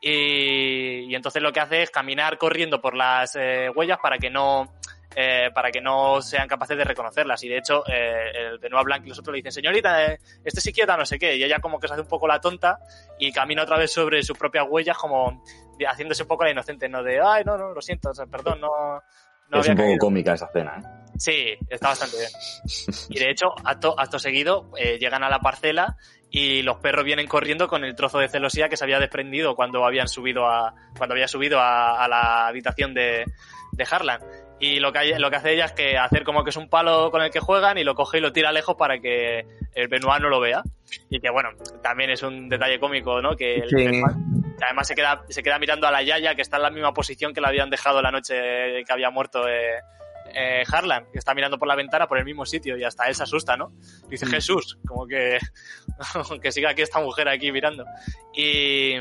Y, 0.00 1.06
y 1.10 1.14
entonces 1.14 1.40
lo 1.42 1.52
que 1.52 1.60
hace 1.60 1.82
es 1.82 1.90
caminar 1.90 2.36
corriendo 2.38 2.80
por 2.80 2.94
las 2.96 3.36
eh, 3.36 3.70
huellas 3.74 3.98
para 4.02 4.18
que 4.18 4.30
no 4.30 4.72
eh, 5.14 5.50
para 5.54 5.70
que 5.70 5.80
no 5.82 6.22
sean 6.22 6.48
capaces 6.48 6.76
de 6.76 6.84
reconocerlas. 6.84 7.44
Y 7.44 7.48
de 7.48 7.58
hecho, 7.58 7.84
eh, 7.86 8.32
el 8.34 8.58
Benoit 8.58 8.84
Blanc 8.84 9.04
y 9.04 9.10
los 9.10 9.18
otros 9.18 9.32
le 9.34 9.38
dicen, 9.38 9.52
señorita, 9.52 10.06
eh, 10.06 10.18
este 10.42 10.60
sí 10.62 10.72
quieta, 10.72 10.96
no 10.96 11.04
sé 11.04 11.18
qué. 11.18 11.36
Y 11.36 11.44
ella 11.44 11.58
como 11.60 11.78
que 11.78 11.86
se 11.86 11.92
hace 11.94 12.02
un 12.02 12.08
poco 12.08 12.26
la 12.26 12.40
tonta 12.40 12.78
y 13.18 13.30
camina 13.30 13.62
otra 13.62 13.76
vez 13.76 13.92
sobre 13.92 14.22
sus 14.22 14.38
propias 14.38 14.66
huellas, 14.68 14.96
como 14.96 15.42
de- 15.78 15.86
haciéndose 15.86 16.22
un 16.22 16.28
poco 16.28 16.44
la 16.44 16.50
inocente, 16.50 16.88
¿no? 16.88 17.02
De, 17.02 17.20
ay, 17.20 17.44
no, 17.44 17.58
no, 17.58 17.72
lo 17.74 17.82
siento, 17.82 18.08
o 18.10 18.14
sea, 18.14 18.24
perdón, 18.26 18.60
no. 18.62 18.70
No 19.56 19.60
es 19.62 19.68
un 19.68 19.74
poco 19.76 19.86
caído". 19.86 19.98
cómica 19.98 20.34
esa 20.34 20.46
escena, 20.46 20.78
¿eh? 20.78 20.82
Sí, 21.18 21.54
está 21.68 21.88
bastante 21.88 22.16
bien. 22.16 22.30
Y 23.10 23.18
de 23.18 23.30
hecho, 23.30 23.46
acto, 23.64 23.94
acto 23.98 24.18
seguido, 24.18 24.70
eh, 24.78 24.98
llegan 24.98 25.22
a 25.22 25.28
la 25.28 25.38
parcela 25.40 25.96
y 26.30 26.62
los 26.62 26.78
perros 26.78 27.04
vienen 27.04 27.26
corriendo 27.28 27.68
con 27.68 27.84
el 27.84 27.94
trozo 27.94 28.18
de 28.18 28.28
celosía 28.28 28.68
que 28.70 28.76
se 28.78 28.84
había 28.84 28.98
desprendido 28.98 29.54
cuando 29.54 29.84
habían 29.84 30.08
subido 30.08 30.46
a, 30.46 30.74
cuando 30.96 31.12
había 31.14 31.28
subido 31.28 31.60
a, 31.60 32.02
a 32.02 32.08
la 32.08 32.46
habitación 32.48 32.94
de, 32.94 33.24
de 33.72 33.86
Harlan. 33.88 34.20
Y 34.58 34.78
lo 34.80 34.92
que, 34.92 34.98
hay- 35.00 35.18
lo 35.18 35.28
que 35.28 35.36
hace 35.36 35.52
ella 35.52 35.66
es 35.66 35.72
que 35.72 35.98
hacer 35.98 36.24
como 36.24 36.44
que 36.44 36.50
es 36.50 36.56
un 36.56 36.68
palo 36.68 37.10
con 37.10 37.20
el 37.20 37.30
que 37.30 37.40
juegan 37.40 37.76
y 37.78 37.84
lo 37.84 37.94
coge 37.94 38.18
y 38.18 38.20
lo 38.20 38.32
tira 38.32 38.50
lejos 38.52 38.76
para 38.76 38.98
que 39.00 39.44
el 39.74 39.88
Benoit 39.88 40.22
no 40.22 40.28
lo 40.30 40.40
vea. 40.40 40.62
Y 41.10 41.20
que 41.20 41.30
bueno, 41.30 41.50
también 41.82 42.10
es 42.10 42.22
un 42.22 42.48
detalle 42.48 42.78
cómico, 42.80 43.20
¿no? 43.20 43.36
Que 43.36 43.56
el 43.56 43.68
Sí. 43.68 43.74
Benoit 43.74 44.04
que 44.16 44.31
además 44.64 44.86
se 44.86 44.94
queda, 44.94 45.24
se 45.28 45.42
queda 45.42 45.58
mirando 45.58 45.86
a 45.86 45.90
la 45.90 46.02
Yaya, 46.02 46.34
que 46.34 46.42
está 46.42 46.56
en 46.56 46.62
la 46.62 46.70
misma 46.70 46.92
posición 46.94 47.32
que 47.34 47.40
la 47.40 47.48
habían 47.48 47.70
dejado 47.70 48.00
la 48.02 48.10
noche 48.10 48.34
que 48.84 48.92
había 48.92 49.10
muerto 49.10 49.46
eh, 49.48 49.78
eh, 50.34 50.62
Harlan, 50.70 51.06
que 51.12 51.18
está 51.18 51.34
mirando 51.34 51.58
por 51.58 51.68
la 51.68 51.74
ventana 51.74 52.06
por 52.06 52.18
el 52.18 52.24
mismo 52.24 52.46
sitio 52.46 52.76
y 52.76 52.84
hasta 52.84 53.06
él 53.08 53.14
se 53.14 53.24
asusta, 53.24 53.56
¿no? 53.56 53.72
Dice 54.08 54.26
Mm. 54.26 54.30
Jesús, 54.30 54.78
como 54.86 55.06
que, 55.06 55.38
que 56.42 56.52
siga 56.52 56.70
aquí 56.70 56.82
esta 56.82 57.00
mujer 57.00 57.28
aquí 57.28 57.50
mirando. 57.52 57.84
Y, 58.34 58.92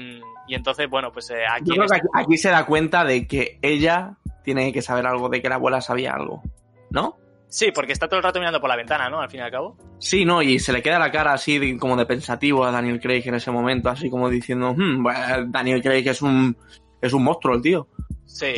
y 0.47 0.55
entonces, 0.55 0.89
bueno, 0.89 1.11
pues 1.11 1.29
eh, 1.29 1.45
aquí... 1.49 1.65
Yo 1.69 1.75
creo 1.75 1.87
que 1.87 1.95
este- 1.95 2.07
aquí, 2.13 2.23
aquí 2.25 2.37
se 2.37 2.49
da 2.49 2.65
cuenta 2.65 3.03
de 3.05 3.27
que 3.27 3.59
ella 3.61 4.17
tiene 4.43 4.73
que 4.73 4.81
saber 4.81 5.05
algo, 5.05 5.29
de 5.29 5.41
que 5.41 5.49
la 5.49 5.55
abuela 5.55 5.79
sabía 5.81 6.13
algo. 6.13 6.41
¿No? 6.89 7.17
Sí, 7.53 7.71
porque 7.73 7.91
está 7.91 8.07
todo 8.07 8.17
el 8.17 8.23
rato 8.23 8.39
mirando 8.39 8.61
por 8.61 8.69
la 8.69 8.77
ventana, 8.77 9.09
¿no? 9.09 9.19
Al 9.19 9.29
fin 9.29 9.41
y 9.41 9.43
al 9.43 9.51
cabo. 9.51 9.75
Sí, 9.99 10.23
no, 10.23 10.41
y 10.41 10.57
se 10.57 10.71
le 10.71 10.81
queda 10.81 10.97
la 10.99 11.11
cara 11.11 11.33
así 11.33 11.59
de- 11.59 11.77
como 11.77 11.97
de 11.97 12.05
pensativo 12.05 12.63
a 12.63 12.71
Daniel 12.71 13.01
Craig 13.01 13.23
en 13.27 13.35
ese 13.35 13.51
momento, 13.51 13.89
así 13.89 14.09
como 14.09 14.29
diciendo, 14.29 14.73
"Hmm, 14.73 15.03
bueno, 15.03 15.19
Daniel 15.47 15.81
Craig 15.81 16.07
es 16.07 16.21
un, 16.21 16.55
es 17.01 17.11
un 17.11 17.23
monstruo 17.25 17.53
el 17.55 17.61
tío. 17.61 17.87
Sí. 18.25 18.53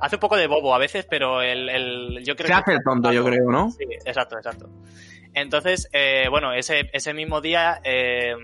Hace 0.00 0.14
un 0.16 0.20
poco 0.20 0.36
de 0.36 0.46
bobo 0.46 0.72
a 0.72 0.78
veces, 0.78 1.04
pero 1.10 1.42
el, 1.42 1.68
el- 1.68 2.24
yo 2.24 2.36
creo 2.36 2.46
Se 2.46 2.52
que... 2.54 2.60
hace 2.60 2.72
el 2.74 2.82
tonto, 2.84 3.10
yo 3.12 3.24
creo, 3.24 3.50
¿no? 3.50 3.72
Sí, 3.72 3.84
exacto, 4.06 4.36
exacto. 4.38 4.68
Entonces, 5.34 5.88
eh, 5.92 6.26
bueno, 6.30 6.52
ese, 6.52 6.88
ese 6.92 7.12
mismo 7.14 7.40
día, 7.40 7.80
eh, 7.82 8.34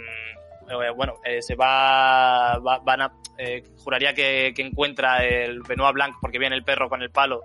eh, 0.68 0.90
bueno, 0.96 1.14
eh, 1.24 1.40
se 1.40 1.54
va, 1.54 2.58
va- 2.58 2.80
van 2.80 3.02
a, 3.02 3.12
eh, 3.38 3.62
juraría 3.78 4.12
que, 4.14 4.52
que 4.56 4.62
encuentra 4.62 5.24
el 5.24 5.60
Benoit 5.62 5.94
Blanc 5.94 6.16
porque 6.20 6.38
viene 6.40 6.56
el 6.56 6.64
perro 6.64 6.88
con 6.88 7.00
el 7.02 7.10
palo, 7.10 7.42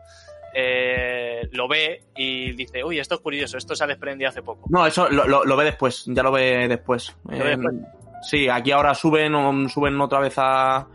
eh, 0.55 1.47
lo 1.51 1.67
ve 1.67 2.03
y 2.15 2.51
dice, 2.53 2.83
uy, 2.83 2.99
esto 2.99 3.15
es 3.15 3.21
curioso, 3.21 3.57
esto 3.57 3.75
se 3.75 3.83
ha 3.83 3.87
desprendido 3.87 4.29
hace 4.29 4.41
poco. 4.41 4.67
No, 4.69 4.85
eso 4.85 5.09
lo, 5.09 5.27
lo- 5.27 5.45
lo 5.45 5.55
ve 5.57 5.65
después, 5.65 6.03
ya 6.07 6.23
lo 6.23 6.31
ve 6.31 6.67
después. 6.67 7.15
¿Lo 7.25 7.43
ve 7.43 7.49
después? 7.57 7.75
Sí, 8.21 8.49
aquí 8.49 8.71
ahora 8.71 8.93
suben, 8.95 9.69
suben 9.69 9.99
otra 10.01 10.19
vez 10.19 10.33
a, 10.37 10.87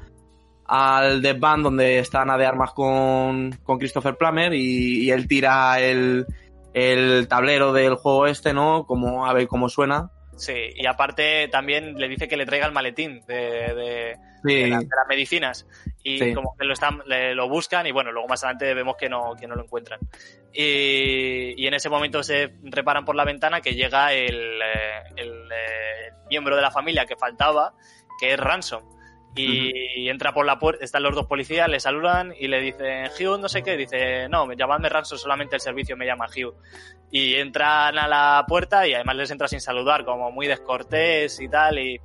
al 0.66 1.22
Death 1.22 1.39
Band 1.40 1.62
donde 1.64 1.98
está 1.98 2.22
Ana 2.22 2.36
de 2.36 2.47
Armas 2.47 2.72
con, 2.72 3.51
con 3.62 3.78
Christopher 3.78 4.16
Plummer 4.16 4.52
y, 4.55 5.05
y 5.05 5.10
él 5.10 5.26
tira 5.28 5.81
el, 5.81 6.26
el 6.74 7.26
tablero 7.28 7.72
del 7.72 7.94
juego 7.94 8.26
este, 8.26 8.52
¿no? 8.52 8.85
Como 8.86 9.26
a 9.26 9.32
ver 9.32 9.47
cómo 9.48 9.68
suena. 9.68 10.10
Sí, 10.36 10.55
y 10.74 10.85
aparte 10.86 11.48
también 11.48 11.94
le 11.94 12.09
dice 12.09 12.26
que 12.28 12.36
le 12.36 12.44
traiga 12.44 12.66
el 12.66 12.72
maletín 12.72 13.20
de, 13.26 13.35
de- 13.36 14.16
Sí, 14.44 14.55
de 14.56 14.66
la- 14.68 14.78
de 14.81 14.85
las 14.86 15.09
medicinas 15.09 15.66
y 16.06 16.18
Sí. 16.18 16.35
como 16.35 16.55
que 16.56 16.64
lo 16.66 16.74
están 16.74 17.02
le- 17.06 17.35
lo 17.35 17.48
buscan 17.48 17.86
y 17.86 17.90
bueno 17.90 18.12
luego 18.12 18.28
más 18.28 18.44
adelante 18.44 18.74
vemos 18.74 18.94
que 18.97 19.09
no 19.09 19.32
que 19.40 19.47
no 19.48 19.55
lo 19.56 19.62
encuentran 19.64 19.98
y, 20.52 21.55
y 21.62 21.66
en 21.66 21.74
ese 21.74 21.89
momento 21.89 22.22
se 22.22 22.52
reparan 22.62 23.05
por 23.05 23.16
la 23.16 23.24
ventana 23.24 23.60
que 23.60 23.74
llega 23.74 24.12
el, 24.12 24.60
eh, 24.62 25.02
el, 25.16 25.32
eh, 25.51 26.12
miembro 26.28 26.56
de 26.56 26.62
la 26.62 26.70
familia 26.70 27.06
que 27.06 27.16
faltaba 27.16 27.72
que 28.20 28.32
es 28.35 28.39
Ransom 28.39 28.82
y 29.36 30.09
entra 30.09 30.32
por 30.32 30.47
la 30.47 30.59
puerta, 30.59 30.85
están 30.85 31.02
los 31.02 31.15
dos 31.15 31.27
policías, 31.27 31.69
le 31.69 31.81
saludan 31.81 32.32
y 32.39 32.48
le 32.48 32.61
dicen, 32.61 33.06
Hugh, 33.19 33.39
no 33.40 33.48
sé 33.48 33.62
qué, 33.62 33.77
dice, 33.77 34.28
no, 34.28 34.52
llamadme 34.52 34.89
Ransom, 34.89 35.19
solamente 35.19 35.56
el 35.56 35.61
servicio 35.61 35.97
me 35.97 36.06
llama 36.06 36.27
Hugh. 36.27 36.55
Y 37.11 37.35
entran 37.36 37.98
a 37.98 38.06
la 38.09 38.44
puerta 38.47 38.86
y 38.86 38.94
además 38.94 39.16
les 39.16 39.31
entra 39.31 39.48
sin 39.48 39.61
saludar, 39.61 40.05
como 40.05 40.31
muy 40.31 40.47
descortés 40.47 41.40
y 41.40 41.48
tal, 41.48 41.78
y 41.78 42.01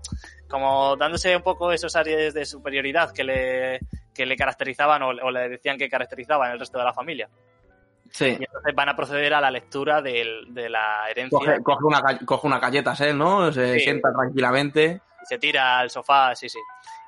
como 0.50 0.96
dándose 0.96 1.36
un 1.36 1.44
poco 1.44 1.72
esos 1.72 1.96
áreas 1.96 2.34
de 2.34 2.46
superioridad 2.46 3.12
que 3.12 3.24
le, 3.24 3.80
que 4.14 4.26
le 4.26 4.36
caracterizaban 4.36 5.04
o, 5.04 5.10
o 5.10 5.32
le 5.32 5.50
decían 5.50 5.78
que 5.78 5.90
caracterizaban 5.90 6.52
el 6.52 6.60
resto 6.60 6.80
de 6.80 6.84
la 6.86 6.94
familia. 6.94 7.30
sí. 8.12 8.26
Y 8.40 8.44
entonces 8.44 8.74
van 8.76 8.90
a 8.90 8.96
proceder 8.96 9.36
a 9.36 9.42
la 9.42 9.52
lectura 9.52 10.02
del- 10.02 10.52
de 10.54 10.68
la 10.70 11.08
herencia. 11.10 11.38
Coge, 11.38 11.62
coge 11.62 11.84
una, 11.86 12.02
coge 12.26 12.48
una 12.48 12.60
galletas 12.60 13.00
él, 13.02 13.16
¿no? 13.18 13.52
Se 13.52 13.76
Sí. 13.76 13.80
sienta 13.82 14.12
tranquilamente. 14.12 15.02
y 15.22 15.26
se 15.26 15.38
tira 15.38 15.78
al 15.80 15.90
sofá, 15.92 16.34
sí, 16.34 16.50
sí. 16.50 16.58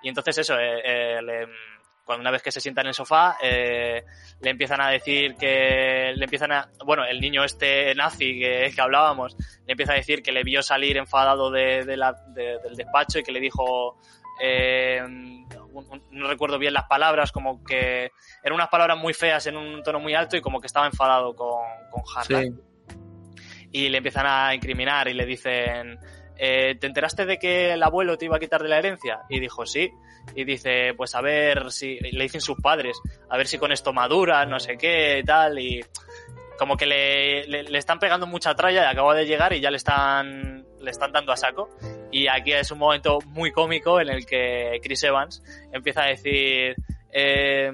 Y 0.04 0.10
entonces 0.10 0.38
eso, 0.40 0.58
eh, 0.60 0.82
eh, 0.84 1.22
le- 1.22 1.48
cuando 2.04 2.22
una 2.22 2.32
vez 2.32 2.42
que 2.42 2.52
se 2.52 2.60
sienta 2.60 2.82
en 2.82 2.88
el 2.88 2.94
sofá, 2.94 3.38
eh, 3.42 4.04
le 4.42 4.50
empiezan 4.50 4.82
a 4.82 4.90
decir 4.90 5.36
que, 5.36 6.12
le 6.16 6.24
empiezan 6.26 6.52
a, 6.52 6.70
bueno, 6.84 7.06
el 7.06 7.22
niño 7.22 7.44
este 7.44 7.94
nazi 7.96 8.40
que, 8.40 8.72
que 8.76 8.82
hablábamos, 8.82 9.36
le 9.66 9.72
empieza 9.74 9.94
a 9.94 9.98
decir 9.98 10.22
que 10.24 10.32
le 10.32 10.44
vio 10.44 10.62
salir 10.64 10.98
enfadado 10.98 11.52
de, 11.52 11.86
de 11.86 11.96
la- 11.98 12.16
de- 12.30 12.58
del 12.60 12.76
despacho 12.76 13.20
y 13.20 13.24
que 13.24 13.32
le 13.32 13.40
dijo, 13.40 13.98
eh, 14.42 15.00
un- 15.04 15.48
un- 15.74 16.04
no 16.10 16.28
recuerdo 16.28 16.58
bien 16.58 16.74
las 16.74 16.86
palabras, 16.88 17.32
como 17.32 17.64
que 17.64 18.12
eran 18.44 18.56
unas 18.56 18.68
palabras 18.70 18.98
muy 18.98 19.14
feas 19.14 19.46
en 19.48 19.56
un 19.56 19.82
tono 19.84 20.00
muy 20.00 20.14
alto 20.16 20.36
y 20.36 20.42
como 20.42 20.60
que 20.60 20.68
estaba 20.68 20.88
enfadado 20.88 21.34
con, 21.36 21.62
con 21.92 22.02
Harlan 22.16 22.44
Sí. 22.44 22.96
y 23.72 23.90
le 23.90 23.98
empiezan 24.00 24.26
a 24.26 24.54
incriminar 24.54 25.08
y 25.08 25.14
le 25.14 25.26
dicen, 25.26 25.98
eh, 26.44 26.74
¿te 26.74 26.88
enteraste 26.88 27.28
de 27.28 27.38
que 27.38 27.74
el 27.74 27.84
abuelo 27.84 28.18
te 28.18 28.26
iba 28.26 28.38
a 28.38 28.40
quitar 28.40 28.64
de 28.64 28.70
la 28.70 28.80
herencia? 28.80 29.20
Y 29.30 29.40
dijo, 29.40 29.68
sí. 29.68 29.92
Y 30.36 30.44
dice, 30.44 30.96
pues 30.98 31.14
a 31.14 31.22
ver 31.22 31.72
si, 31.72 32.00
y 32.02 32.12
le 32.14 32.24
dicen 32.24 32.42
sus 32.42 32.58
padres, 32.58 33.00
a 33.30 33.38
ver 33.38 33.46
si 33.46 33.60
con 33.60 33.72
esto 33.72 33.94
madura, 33.94 34.44
no 34.48 34.60
sé 34.60 34.76
qué 34.76 35.20
y 35.20 35.24
tal, 35.24 35.60
y 35.60 35.86
como 36.58 36.78
que 36.78 36.88
le, 36.88 37.46
le, 37.46 37.78
están 37.78 38.00
pegando 38.00 38.26
mucha 38.26 38.56
tralla, 38.56 38.90
acaba 38.90 39.14
de 39.14 39.28
llegar 39.28 39.54
y 39.54 39.62
ya 39.62 39.70
le 39.70 39.78
están, 39.78 40.66
le 40.80 40.90
están 40.90 41.12
dando 41.12 41.32
a 41.32 41.38
saco. 41.38 41.70
Y 42.12 42.28
aquí 42.28 42.54
es 42.54 42.72
un 42.72 42.80
momento 42.80 43.20
muy 43.28 43.52
cómico 43.52 44.02
en 44.02 44.10
el 44.10 44.26
que 44.26 44.80
Chris 44.82 45.04
Evans 45.04 45.44
empieza 45.72 46.06
a 46.06 46.08
decir, 46.08 46.76
eh, 47.12 47.72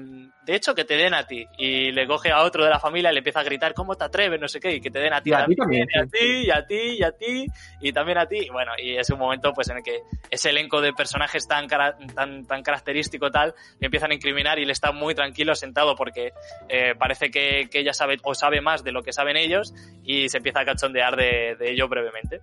de 0.48 0.56
hecho 0.56 0.74
que 0.74 0.86
te 0.86 0.96
den 0.96 1.12
a 1.12 1.26
ti. 1.26 1.46
Y 1.58 1.92
le 1.92 2.06
coge 2.06 2.32
a 2.32 2.42
otro 2.42 2.64
de 2.64 2.70
la 2.70 2.80
familia 2.80 3.10
y 3.10 3.12
le 3.12 3.18
empieza 3.18 3.40
a 3.40 3.42
gritar, 3.42 3.74
¿cómo 3.74 3.96
te 3.96 4.04
atreves? 4.04 4.40
No 4.40 4.48
sé 4.48 4.60
qué, 4.60 4.76
y 4.76 4.80
que 4.80 4.90
te 4.90 4.98
den 4.98 5.12
a 5.12 5.20
ti, 5.20 5.28
Y 5.28 5.34
a 5.34 5.44
ti 5.44 5.54
también, 5.54 5.86
y 5.94 5.98
a 5.98 6.06
ti, 6.06 6.46
y 6.46 6.50
a 6.50 6.66
ti, 6.66 6.96
y 6.98 7.02
a 7.02 7.12
ti, 7.12 7.46
y 7.82 7.92
también 7.92 8.16
a 8.16 8.24
ti. 8.26 8.38
Y 8.46 8.48
bueno, 8.48 8.72
y 8.82 8.96
es 8.96 9.10
un 9.10 9.18
momento 9.18 9.52
pues 9.52 9.68
en 9.68 9.76
el 9.76 9.82
que 9.82 10.00
ese 10.30 10.48
elenco 10.48 10.80
de 10.80 10.94
personajes 10.94 11.46
tan, 11.46 11.68
tan, 11.68 12.46
tan 12.46 12.62
característico 12.62 13.30
tal, 13.30 13.54
le 13.78 13.84
empiezan 13.88 14.10
a 14.10 14.14
incriminar 14.14 14.58
y 14.58 14.62
él 14.62 14.70
está 14.70 14.90
muy 14.90 15.14
tranquilo 15.14 15.54
sentado 15.54 15.94
porque 15.94 16.32
eh, 16.70 16.94
parece 16.98 17.30
que, 17.30 17.68
que 17.70 17.80
ella 17.80 17.92
sabe 17.92 18.16
o 18.22 18.34
sabe 18.34 18.62
más 18.62 18.82
de 18.82 18.92
lo 18.92 19.02
que 19.02 19.12
saben 19.12 19.36
ellos 19.36 19.74
y 20.02 20.30
se 20.30 20.38
empieza 20.38 20.60
a 20.60 20.64
cachondear 20.64 21.14
de, 21.14 21.56
de 21.58 21.72
ello 21.72 21.88
brevemente. 21.88 22.40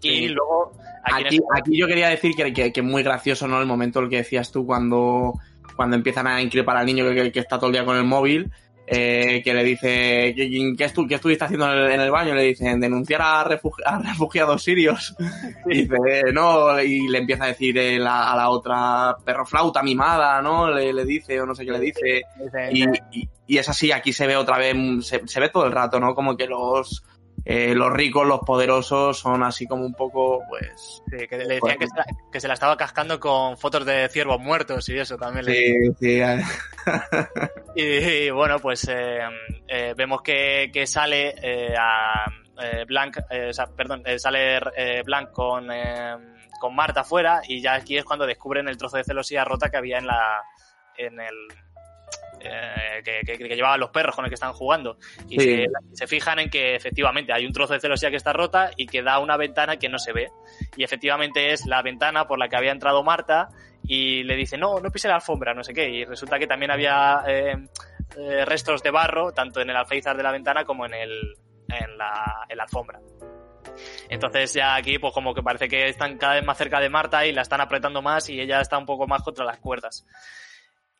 Y 0.00 0.28
Sí. 0.28 0.28
luego, 0.28 0.72
aquí, 1.04 1.26
Aquí, 1.26 1.38
aquí 1.60 1.78
yo 1.78 1.86
quería 1.86 2.08
decir 2.08 2.32
que, 2.34 2.72
que, 2.72 2.82
muy 2.82 3.02
gracioso, 3.02 3.46
¿no? 3.46 3.60
El 3.60 3.66
momento 3.66 4.00
el 4.00 4.08
que 4.08 4.16
decías 4.16 4.50
tú 4.50 4.66
cuando, 4.66 5.34
cuando 5.74 5.96
empiezan 5.96 6.26
a 6.26 6.40
increpar 6.40 6.76
al 6.76 6.86
niño 6.86 7.08
que, 7.10 7.32
que 7.32 7.40
está 7.40 7.56
todo 7.58 7.68
el 7.68 7.72
día 7.72 7.84
con 7.84 7.96
el 7.96 8.04
móvil. 8.04 8.50
eh, 8.86 9.40
que 9.42 9.54
le 9.54 9.64
dice, 9.64 10.34
¿qué, 10.36 10.74
qué, 10.76 10.84
estu 10.84 11.06
qué 11.06 11.14
estuviste 11.14 11.44
haciendo 11.44 11.72
en 11.72 11.78
el, 11.78 11.92
en 11.92 12.00
el, 12.00 12.10
baño? 12.10 12.34
Le 12.34 12.42
dicen, 12.42 12.80
denunciar 12.80 13.22
a, 13.22 13.44
refugi 13.44 13.82
a 13.86 13.98
refugiados 13.98 14.62
sirios. 14.62 15.14
Y 15.66 15.82
dice, 15.82 16.32
no, 16.32 16.80
y 16.80 17.08
le 17.08 17.18
empieza 17.18 17.44
a 17.44 17.48
decir 17.48 17.78
eh, 17.78 17.98
la, 17.98 18.32
a 18.32 18.36
la 18.36 18.50
otra, 18.50 19.16
perro 19.24 19.46
flauta 19.46 19.82
mimada, 19.82 20.42
¿no? 20.42 20.70
Le, 20.70 20.92
le 20.92 21.04
dice, 21.04 21.40
o 21.40 21.46
no 21.46 21.54
sé 21.54 21.64
qué 21.64 21.70
le 21.70 21.80
dice. 21.80 22.22
Y, 22.72 22.84
y, 23.12 23.28
y, 23.46 23.58
es 23.58 23.68
así, 23.68 23.92
aquí 23.92 24.12
se 24.12 24.26
ve 24.26 24.36
otra 24.36 24.58
vez, 24.58 24.74
se, 25.06 25.26
se 25.26 25.40
ve 25.40 25.48
todo 25.48 25.64
el 25.64 25.72
rato, 25.72 26.00
¿no? 26.00 26.14
Como 26.14 26.36
que 26.36 26.46
los, 26.46 27.04
eh, 27.44 27.74
los 27.74 27.92
ricos, 27.92 28.26
los 28.26 28.40
poderosos 28.40 29.18
son 29.18 29.42
así 29.42 29.66
como 29.66 29.84
un 29.84 29.94
poco, 29.94 30.42
pues... 30.48 31.02
Sí, 31.10 31.26
que 31.26 31.38
le 31.38 31.44
decían 31.44 31.60
pues, 31.60 31.76
que, 31.78 31.86
se 31.88 31.96
la, 31.96 32.04
que, 32.30 32.40
se 32.40 32.48
la, 32.48 32.54
estaba 32.54 32.76
cascando 32.76 33.18
con 33.18 33.58
fotos 33.58 33.84
de 33.84 34.08
ciervos 34.08 34.40
muertos 34.40 34.88
y 34.88 34.98
eso 34.98 35.16
también. 35.16 35.46
Sí, 35.46 35.74
sí. 35.98 36.20
y, 37.74 37.82
y, 37.82 38.30
bueno, 38.30 38.58
pues 38.60 38.86
eh, 38.88 39.20
eh, 39.66 39.94
vemos 39.96 40.22
que, 40.22 40.70
que 40.72 40.86
sale 40.86 41.34
eh, 41.42 41.74
a 41.76 42.26
Blanc, 42.86 43.18
o 43.48 43.52
sea, 43.52 43.66
perdón, 43.66 44.04
sale 44.18 44.60
Blanc 45.04 45.32
con, 45.32 45.66
con 46.60 46.76
Marta 46.76 47.00
afuera 47.00 47.42
y 47.48 47.60
ya 47.60 47.74
aquí 47.74 47.96
es 47.96 48.04
cuando 48.04 48.24
descubren 48.24 48.68
el 48.68 48.76
trozo 48.76 48.98
de 48.98 49.04
celosía 49.04 49.44
rota 49.44 49.68
que 49.68 49.78
había 49.78 49.98
en 49.98 50.06
la 50.06 50.44
en 50.96 51.18
el 51.18 51.34
eh, 52.44 53.02
que, 53.04 53.20
que, 53.24 53.38
que, 53.38 53.56
llevaban 53.56 53.80
los 53.80 53.90
perros 53.90 54.14
con 54.14 54.24
el 54.24 54.30
que 54.30 54.34
están 54.34 54.52
jugando. 54.52 54.98
Y 55.28 55.38
sí. 55.38 55.56
se, 55.56 55.66
se, 55.92 56.06
fijan 56.06 56.38
en 56.38 56.50
que 56.50 56.74
efectivamente 56.74 57.32
hay 57.32 57.46
un 57.46 57.52
trozo 57.52 57.74
de 57.74 57.80
celosía 57.80 58.10
que 58.10 58.16
está 58.16 58.32
rota 58.32 58.70
y 58.76 58.86
que 58.86 59.02
da 59.02 59.18
una 59.18 59.36
ventana 59.36 59.76
que 59.76 59.88
no 59.88 59.98
se 59.98 60.12
ve. 60.12 60.30
Y 60.76 60.84
efectivamente 60.84 61.52
es 61.52 61.66
la 61.66 61.82
ventana 61.82 62.26
por 62.26 62.38
la 62.38 62.48
que 62.48 62.56
había 62.56 62.72
entrado 62.72 63.02
Marta 63.02 63.48
y 63.84 64.22
le 64.24 64.36
dice, 64.36 64.56
no, 64.56 64.80
no 64.80 64.90
pise 64.90 65.08
la 65.08 65.16
alfombra, 65.16 65.54
no 65.54 65.64
sé 65.64 65.72
qué. 65.72 65.88
Y 65.88 66.04
resulta 66.04 66.38
que 66.38 66.46
también 66.46 66.70
había 66.70 67.22
eh, 67.26 67.56
eh, 68.16 68.44
restos 68.44 68.82
de 68.82 68.90
barro, 68.90 69.32
tanto 69.32 69.60
en 69.60 69.70
el 69.70 69.76
alféizar 69.76 70.16
de 70.16 70.22
la 70.22 70.32
ventana 70.32 70.64
como 70.64 70.86
en, 70.86 70.94
el, 70.94 71.34
en, 71.68 71.98
la, 71.98 72.46
en 72.48 72.56
la 72.56 72.62
alfombra. 72.64 73.00
Entonces 74.08 74.52
ya 74.52 74.74
aquí 74.74 74.98
pues 74.98 75.14
como 75.14 75.34
que 75.34 75.42
parece 75.42 75.68
que 75.68 75.88
están 75.88 76.18
cada 76.18 76.34
vez 76.34 76.44
más 76.44 76.58
cerca 76.58 76.80
de 76.80 76.90
Marta 76.90 77.24
y 77.24 77.32
la 77.32 77.42
están 77.42 77.60
apretando 77.60 78.02
más 78.02 78.28
y 78.28 78.40
ella 78.40 78.60
está 78.60 78.76
un 78.76 78.86
poco 78.86 79.06
más 79.06 79.22
contra 79.22 79.44
las 79.44 79.58
cuerdas. 79.58 80.06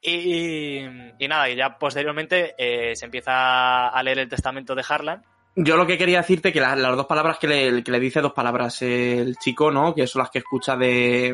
Y, 0.04 0.80
y, 1.18 1.28
nada, 1.28 1.48
y 1.48 1.54
ya 1.54 1.78
posteriormente 1.78 2.54
eh, 2.58 2.96
se 2.96 3.04
empieza 3.04 3.88
a 3.88 4.02
leer 4.02 4.18
el 4.18 4.28
testamento 4.28 4.74
de 4.74 4.84
Harlan. 4.88 5.22
Yo 5.54 5.76
lo 5.76 5.86
que 5.86 5.96
quería 5.96 6.18
decirte 6.18 6.52
que 6.52 6.60
las, 6.60 6.76
las 6.76 6.96
dos 6.96 7.06
palabras 7.06 7.38
que 7.38 7.46
le, 7.46 7.84
que 7.84 7.92
le, 7.92 8.00
dice 8.00 8.20
dos 8.20 8.32
palabras 8.32 8.82
el 8.82 9.36
chico, 9.36 9.70
¿no? 9.70 9.94
Que 9.94 10.06
son 10.06 10.20
las 10.20 10.30
que 10.30 10.38
escucha 10.40 10.76
de 10.76 11.28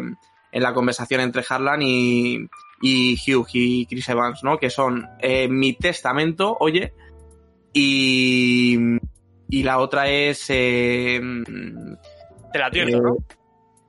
en 0.51 0.63
la 0.63 0.75
conversación 0.75 1.21
entre 1.21 1.45
Harlan 1.49 1.81
y, 1.83 2.47
y 2.83 3.15
Hugh 3.15 3.49
y 3.53 3.87
Chris 3.87 4.09
Evans, 4.09 4.43
¿no? 4.45 4.59
Que 4.59 4.71
son 4.71 5.07
eh, 5.21 5.49
mi 5.49 5.75
testamento, 5.75 6.57
oye, 6.61 6.93
y, 7.73 8.77
y 9.49 9.63
la 9.63 9.79
otra 9.79 10.09
es... 10.09 10.47
Eh, 10.49 11.21
Te 12.53 12.59
la 12.59 12.67
advierto, 12.67 13.01
¿no? 13.01 13.17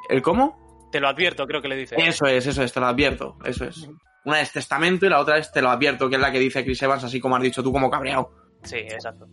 ¿El 0.09 0.21
cómo? 0.21 0.89
Te 0.91 0.99
lo 0.99 1.07
advierto, 1.07 1.45
creo 1.47 1.61
que 1.61 1.69
le 1.69 1.75
dice. 1.75 1.95
Eso 1.97 2.25
es, 2.25 2.45
eso 2.45 2.63
es, 2.63 2.73
te 2.73 2.79
lo 2.79 2.87
advierto, 2.87 3.37
eso 3.45 3.65
es. 3.65 3.89
Una 4.25 4.41
es 4.41 4.51
testamento 4.51 5.05
y 5.05 5.09
la 5.09 5.19
otra 5.19 5.37
es 5.37 5.51
te 5.51 5.61
lo 5.61 5.69
advierto, 5.69 6.09
que 6.09 6.15
es 6.15 6.21
la 6.21 6.31
que 6.31 6.39
dice 6.39 6.63
Chris 6.63 6.81
Evans, 6.81 7.03
así 7.03 7.19
como 7.19 7.35
has 7.35 7.41
dicho 7.41 7.63
tú, 7.63 7.71
como 7.71 7.89
cabreado. 7.89 8.31
Sí, 8.63 8.77
exacto. 8.77 9.27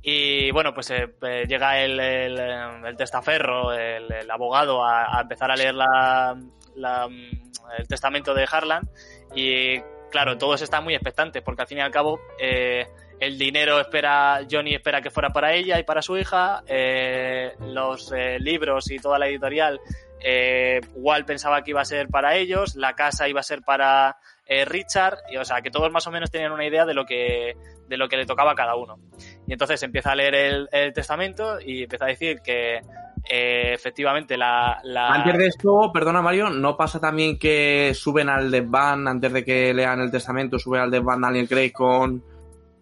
Y 0.00 0.50
bueno, 0.50 0.74
pues 0.74 0.90
eh, 0.90 1.08
llega 1.48 1.80
el, 1.80 1.98
el, 2.00 2.96
testaferro, 2.96 3.72
el, 3.72 4.30
abogado, 4.30 4.84
a, 4.84 5.20
empezar 5.20 5.50
a 5.50 5.56
leer 5.56 5.74
la, 5.74 6.36
la, 6.74 7.08
el 7.78 7.86
testamento 7.86 8.34
de 8.34 8.46
Harlan. 8.50 8.88
Y 9.34 9.80
claro, 10.10 10.38
todos 10.38 10.62
están 10.62 10.84
muy 10.84 10.94
expectantes, 10.94 11.42
porque 11.42 11.62
al 11.62 11.68
fin 11.68 11.78
y 11.78 11.80
al 11.80 11.90
cabo 11.90 12.20
eh, 12.38 12.86
el 13.18 13.38
dinero 13.38 13.80
espera, 13.80 14.40
Johnny 14.50 14.74
espera 14.74 15.00
que 15.00 15.10
fuera 15.10 15.30
para 15.30 15.54
ella 15.54 15.78
y 15.78 15.84
para 15.84 16.02
su 16.02 16.16
hija, 16.16 16.62
eh, 16.66 17.54
los 17.60 18.12
eh, 18.12 18.38
libros 18.40 18.90
y 18.90 18.98
toda 18.98 19.18
la 19.18 19.28
editorial 19.28 19.80
eh, 20.24 20.80
Walt 20.94 21.26
pensaba 21.26 21.62
que 21.62 21.70
iba 21.70 21.80
a 21.80 21.84
ser 21.84 22.08
para 22.08 22.36
ellos, 22.36 22.76
la 22.76 22.94
casa 22.94 23.28
iba 23.28 23.40
a 23.40 23.44
ser 23.44 23.62
para 23.62 24.16
eh, 24.46 24.64
Richard, 24.64 25.18
y, 25.30 25.36
o 25.36 25.44
sea, 25.44 25.62
que 25.62 25.70
todos 25.70 25.90
más 25.90 26.06
o 26.06 26.10
menos 26.10 26.30
tenían 26.30 26.52
una 26.52 26.66
idea 26.66 26.84
de 26.84 26.94
lo 26.94 27.04
que, 27.04 27.56
de 27.88 27.96
lo 27.96 28.08
que 28.08 28.16
le 28.16 28.26
tocaba 28.26 28.52
a 28.52 28.54
cada 28.54 28.76
uno. 28.76 28.98
Y 29.46 29.52
entonces 29.52 29.82
empieza 29.82 30.12
a 30.12 30.14
leer 30.14 30.34
el, 30.34 30.68
el 30.72 30.92
testamento 30.92 31.60
y 31.60 31.84
empieza 31.84 32.04
a 32.04 32.08
decir 32.08 32.40
que 32.42 32.80
eh, 33.28 33.72
efectivamente 33.72 34.36
la, 34.36 34.80
la, 34.84 35.08
Antes 35.08 35.38
de 35.38 35.46
esto, 35.46 35.90
perdona 35.92 36.22
Mario, 36.22 36.50
¿no 36.50 36.76
pasa 36.76 37.00
también 37.00 37.38
que 37.38 37.92
suben 37.94 38.28
al 38.28 38.50
desván 38.50 39.06
antes 39.06 39.32
de 39.32 39.44
que 39.44 39.72
lean 39.72 40.00
el 40.00 40.10
testamento, 40.10 40.58
sube 40.58 40.80
al 40.80 40.90
desván 40.90 41.20
Daniel 41.20 41.48
Craig 41.48 41.72
con, 41.72 42.24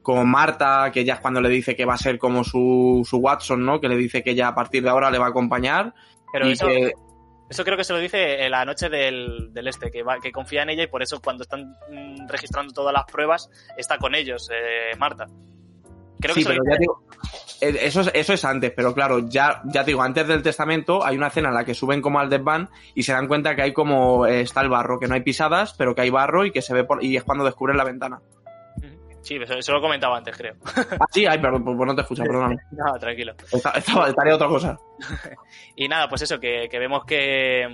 con 0.02 0.28
Marta, 0.28 0.90
que 0.92 1.04
ya 1.04 1.14
es 1.14 1.20
cuando 1.20 1.40
le 1.40 1.50
dice 1.50 1.76
que 1.76 1.84
va 1.84 1.94
a 1.94 1.98
ser 1.98 2.18
como 2.18 2.42
su, 2.42 3.06
su 3.08 3.18
Watson, 3.18 3.64
¿no? 3.64 3.80
Que 3.80 3.88
le 3.88 3.96
dice 3.96 4.22
que 4.22 4.34
ya 4.34 4.48
a 4.48 4.54
partir 4.54 4.82
de 4.82 4.88
ahora 4.88 5.10
le 5.10 5.18
va 5.18 5.26
a 5.26 5.30
acompañar. 5.30 5.92
Pero 6.32 6.48
y 6.48 6.52
eso... 6.52 6.66
que 6.66 6.92
eso 7.50 7.64
creo 7.64 7.76
que 7.76 7.82
se 7.82 7.92
lo 7.92 7.98
dice 7.98 8.48
la 8.48 8.64
noche 8.64 8.88
del, 8.88 9.52
del 9.52 9.66
este, 9.66 9.90
que, 9.90 10.04
va, 10.04 10.20
que, 10.20 10.30
confía 10.30 10.62
en 10.62 10.70
ella 10.70 10.84
y 10.84 10.86
por 10.86 11.02
eso 11.02 11.20
cuando 11.20 11.42
están 11.42 11.76
mm, 11.90 12.28
registrando 12.28 12.72
todas 12.72 12.94
las 12.94 13.04
pruebas 13.04 13.50
está 13.76 13.98
con 13.98 14.14
ellos, 14.14 14.48
eh, 14.52 14.96
Marta. 14.96 15.26
Creo 16.20 16.34
sí, 16.34 16.44
que 16.44 16.50
pero 16.50 16.62
ya 16.70 16.76
digo, 16.78 17.02
eso, 17.60 18.02
es, 18.02 18.10
eso 18.14 18.32
es 18.34 18.44
antes, 18.44 18.72
pero 18.76 18.94
claro, 18.94 19.28
ya, 19.28 19.62
ya 19.64 19.82
te 19.82 19.90
digo, 19.90 20.02
antes 20.02 20.28
del 20.28 20.42
testamento 20.42 21.04
hay 21.04 21.16
una 21.16 21.26
escena 21.26 21.48
en 21.48 21.54
la 21.54 21.64
que 21.64 21.74
suben 21.74 22.00
como 22.00 22.20
al 22.20 22.30
desván 22.30 22.68
y 22.94 23.02
se 23.02 23.12
dan 23.12 23.26
cuenta 23.26 23.56
que 23.56 23.62
hay 23.62 23.72
como, 23.72 24.26
eh, 24.26 24.42
está 24.42 24.60
el 24.60 24.68
barro, 24.68 25.00
que 25.00 25.08
no 25.08 25.14
hay 25.14 25.22
pisadas, 25.22 25.74
pero 25.76 25.94
que 25.94 26.02
hay 26.02 26.10
barro 26.10 26.44
y 26.44 26.52
que 26.52 26.62
se 26.62 26.72
ve 26.72 26.84
por, 26.84 27.02
y 27.02 27.16
es 27.16 27.24
cuando 27.24 27.44
descubren 27.44 27.76
la 27.76 27.84
ventana. 27.84 28.20
Sí, 29.22 29.36
eso, 29.36 29.54
eso 29.54 29.72
lo 29.72 29.80
comentaba 29.80 30.16
antes, 30.16 30.36
creo. 30.36 30.54
Ah, 30.64 31.06
sí, 31.10 31.26
ay, 31.26 31.38
perdón, 31.38 31.64
pues 31.64 31.76
no 31.76 31.94
te 31.94 32.02
escucho, 32.02 32.22
perdóname. 32.22 32.56
no, 32.72 32.98
tranquilo. 32.98 33.34
Esta, 33.52 33.70
esta, 33.70 34.08
estaría 34.08 34.34
otra 34.34 34.48
cosa. 34.48 34.78
y 35.76 35.88
nada, 35.88 36.08
pues 36.08 36.22
eso, 36.22 36.40
que, 36.40 36.68
que 36.70 36.78
vemos 36.78 37.04
que, 37.04 37.66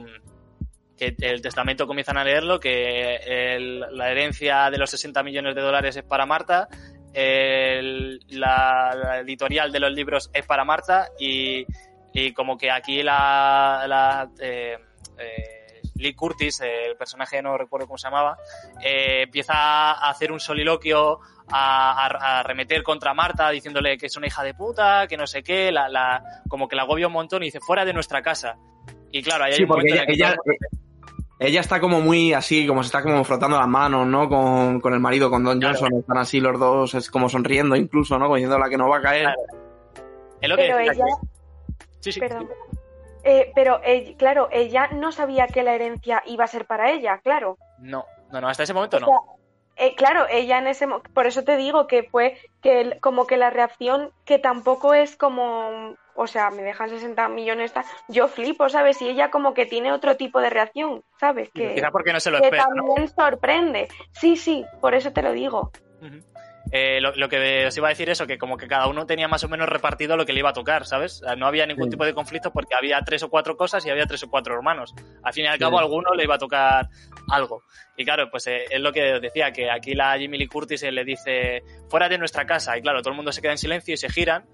que, 0.97 1.15
el 1.21 1.41
testamento 1.41 1.87
comienzan 1.87 2.19
a 2.19 2.25
leerlo, 2.25 2.59
que 2.59 3.17
el, 3.17 3.81
la 3.81 4.11
herencia 4.11 4.71
de 4.71 4.79
los 4.79 4.91
60 4.91 5.23
millones 5.23 5.55
de 5.55 5.63
dólares 5.63 5.97
es 5.97 6.05
para 6.05 6.27
Marta, 6.27 6.69
el, 7.13 8.21
la, 8.29 8.95
la, 8.95 9.21
editorial 9.21 9.73
de 9.73 9.81
los 9.81 9.93
libros 9.93 10.31
es 10.35 10.45
para 10.45 10.65
Marta 10.65 11.09
y, 11.19 11.65
y 12.13 12.33
como 12.33 12.59
que 12.59 12.71
aquí 12.71 13.03
la... 13.03 13.85
la 13.87 14.31
eh, 14.41 14.79
eh, 15.19 15.57
Lee 15.99 16.15
Curtis, 16.15 16.61
el 16.61 16.97
personaje 16.97 17.41
no 17.41 17.57
recuerdo 17.57 17.87
cómo 17.87 17.99
se 17.99 18.09
llamaba, 18.09 18.37
eh, 18.83 19.23
empieza 19.23 19.55
a 19.55 20.11
hacer 20.11 20.31
un 20.31 20.41
soliloquio, 20.41 21.21
a, 21.51 22.07
a, 22.07 22.39
a, 22.39 22.43
remeter 22.43 22.83
contra 22.83 23.15
Marta, 23.15 23.51
diciéndole 23.51 23.97
que 23.99 24.07
es 24.07 24.17
una 24.17 24.27
hija 24.27 24.43
de 24.43 24.55
puta, 24.55 25.07
que 25.07 25.17
no 25.17 25.27
sé 25.27 25.43
qué, 25.43 25.71
la, 25.71 25.89
la, 25.89 26.23
como 26.49 26.69
que 26.69 26.77
la 26.77 26.83
agobia 26.83 27.07
un 27.07 27.13
montón 27.13 27.43
y 27.43 27.47
dice, 27.47 27.61
fuera 27.61 27.85
de 27.85 27.93
nuestra 27.93 28.23
casa. 28.23 28.57
Y 29.13 29.23
claro, 29.23 29.45
ahí 29.45 29.53
hay 29.53 29.57
sí, 29.59 29.63
un 29.63 29.69
porque 29.69 29.93
ella, 29.93 30.05
ella, 30.09 30.37
ella, 31.39 31.61
está 31.61 31.81
como 31.81 32.01
muy 32.01 32.33
así, 32.33 32.67
como 32.67 32.83
se 32.83 32.89
está 32.89 33.03
como 33.03 33.23
frotando 33.25 33.59
las 33.59 33.69
manos, 33.69 34.07
¿no? 34.07 34.29
Con, 34.29 34.81
con 34.81 34.93
el 34.95 35.01
marido, 35.01 35.31
con 35.31 35.45
Don 35.45 35.61
claro. 35.61 35.79
Johnson, 35.79 36.01
están 36.01 36.19
así 36.19 36.41
los 36.41 36.59
dos, 36.59 36.95
es 36.95 37.11
como 37.11 37.29
sonriendo 37.29 37.77
incluso, 37.77 38.19
¿no? 38.19 38.27
Como 38.27 38.37
diciendo 38.37 38.59
la 38.59 38.69
que 38.69 38.77
no 38.77 38.89
va 38.89 38.99
a 38.99 39.03
caer. 39.03 39.23
Claro. 39.23 39.41
Es 40.41 40.49
lo 40.49 40.57
que 40.57 40.63
Pero 40.63 40.79
ella... 40.79 41.05
Sí, 42.01 42.13
sí. 42.13 42.21
Perdón. 42.21 42.49
Eh, 43.25 43.51
pero, 43.57 43.81
eh, 43.83 44.15
claro, 44.17 44.49
ella 44.53 44.89
no 44.93 45.11
sabía 45.11 45.49
que 45.49 45.65
la 45.65 45.75
herencia 45.75 46.23
iba 46.27 46.45
a 46.45 46.49
ser 46.49 46.65
para 46.65 46.93
ella, 46.93 47.19
claro. 47.19 47.59
No, 47.79 48.05
no, 48.31 48.41
no, 48.41 48.49
hasta 48.49 48.63
ese 48.63 48.73
momento 48.73 49.01
no. 49.01 49.09
O 49.09 49.11
sea, 49.11 49.19
eh, 49.77 49.95
claro, 49.95 50.27
ella 50.31 50.59
en 50.59 50.67
ese 50.69 50.89
por 51.13 51.27
eso 51.27 51.45
te 51.45 51.57
digo 51.57 51.87
que 51.87 52.03
fue 52.05 52.39
que 52.63 52.81
el, 52.81 53.01
como 53.01 53.27
que 53.27 53.37
la 53.37 53.51
reacción 53.51 54.11
que 54.25 54.39
tampoco 54.39 54.95
es 54.95 55.17
como, 55.17 55.95
o 56.15 56.27
sea, 56.27 56.51
me 56.51 56.63
dejan 56.63 56.89
60 56.89 57.29
millones, 57.29 57.75
yo 58.09 58.27
flipo, 58.29 58.69
¿sabes? 58.71 59.03
Y 59.03 59.11
ella 59.11 59.31
como 59.31 59.53
que 59.53 59.67
tiene 59.67 59.93
otro 59.93 60.17
tipo 60.17 60.41
de 60.41 60.49
reacción, 60.49 61.03
¿sabes? 61.21 61.51
Que, 61.53 61.75
Quizá 61.75 61.91
porque 61.91 62.13
no 62.13 62.21
se 62.21 62.31
lo 62.31 62.39
que 62.39 62.45
espera. 62.45 62.65
también 62.65 62.87
¿no? 63.03 63.09
sorprende. 63.09 63.89
Sí, 64.13 64.37
sí, 64.37 64.65
por 64.81 64.95
eso 64.95 65.13
te 65.13 65.23
lo 65.23 65.33
digo. 65.33 65.71
Uh 66.01 66.07
-huh. 66.07 66.25
Eh, 66.73 67.01
lo, 67.01 67.15
lo, 67.15 67.29
que 67.29 67.67
os 67.67 67.77
iba 67.77 67.87
a 67.87 67.91
decir 67.91 68.11
eso, 68.11 68.27
que 68.27 68.39
como 68.39 68.57
que 68.57 68.67
cada 68.67 68.89
uno 68.89 69.07
tenía 69.07 69.29
más 69.29 69.45
o 69.45 69.49
menos 69.49 69.69
repartido 69.69 70.17
lo 70.17 70.27
que 70.27 70.33
le 70.33 70.41
iba 70.41 70.51
a 70.51 70.53
tocar, 70.53 70.85
¿sabes? 70.85 71.23
No 71.37 71.47
había 71.47 71.65
ningún 71.65 71.85
sí. 71.85 71.91
tipo 71.91 72.05
de 72.05 72.13
conflicto 72.13 72.53
porque 72.53 72.75
había 72.75 73.01
tres 73.03 73.23
o 73.23 73.31
cuatro 73.31 73.57
cosas 73.57 73.87
y 73.87 73.91
había 73.91 74.07
tres 74.07 74.25
o 74.25 74.31
cuatro 74.31 74.55
hermanos. 74.55 74.95
Al 75.23 75.33
fin 75.33 75.45
y 75.45 75.49
al 75.49 75.59
cabo, 75.59 75.77
sí. 75.77 75.83
a 75.83 75.85
alguno 75.85 76.13
le 76.15 76.25
iba 76.25 76.35
a 76.35 76.39
tocar 76.39 76.89
algo. 77.29 77.65
Y 77.97 78.05
claro, 78.05 78.31
pues 78.31 78.47
eh, 78.47 78.65
es 78.71 78.81
lo 78.81 78.93
que 78.93 79.15
os 79.15 79.21
decía, 79.21 79.53
que 79.53 79.71
aquí 79.71 79.95
la 79.95 80.19
Jimmy 80.19 80.39
Lee 80.39 80.47
Curtis 80.47 80.83
le 80.83 81.05
dice, 81.05 81.63
fuera 81.89 82.09
de 82.09 82.19
nuestra 82.19 82.47
casa. 82.47 82.77
Y 82.77 82.83
claro, 82.83 83.01
todo 83.01 83.11
el 83.11 83.17
mundo 83.17 83.33
se 83.33 83.43
queda 83.43 83.53
en 83.53 83.59
silencio 83.59 83.95
y 83.95 83.97
se 83.97 84.09
giran. 84.09 84.45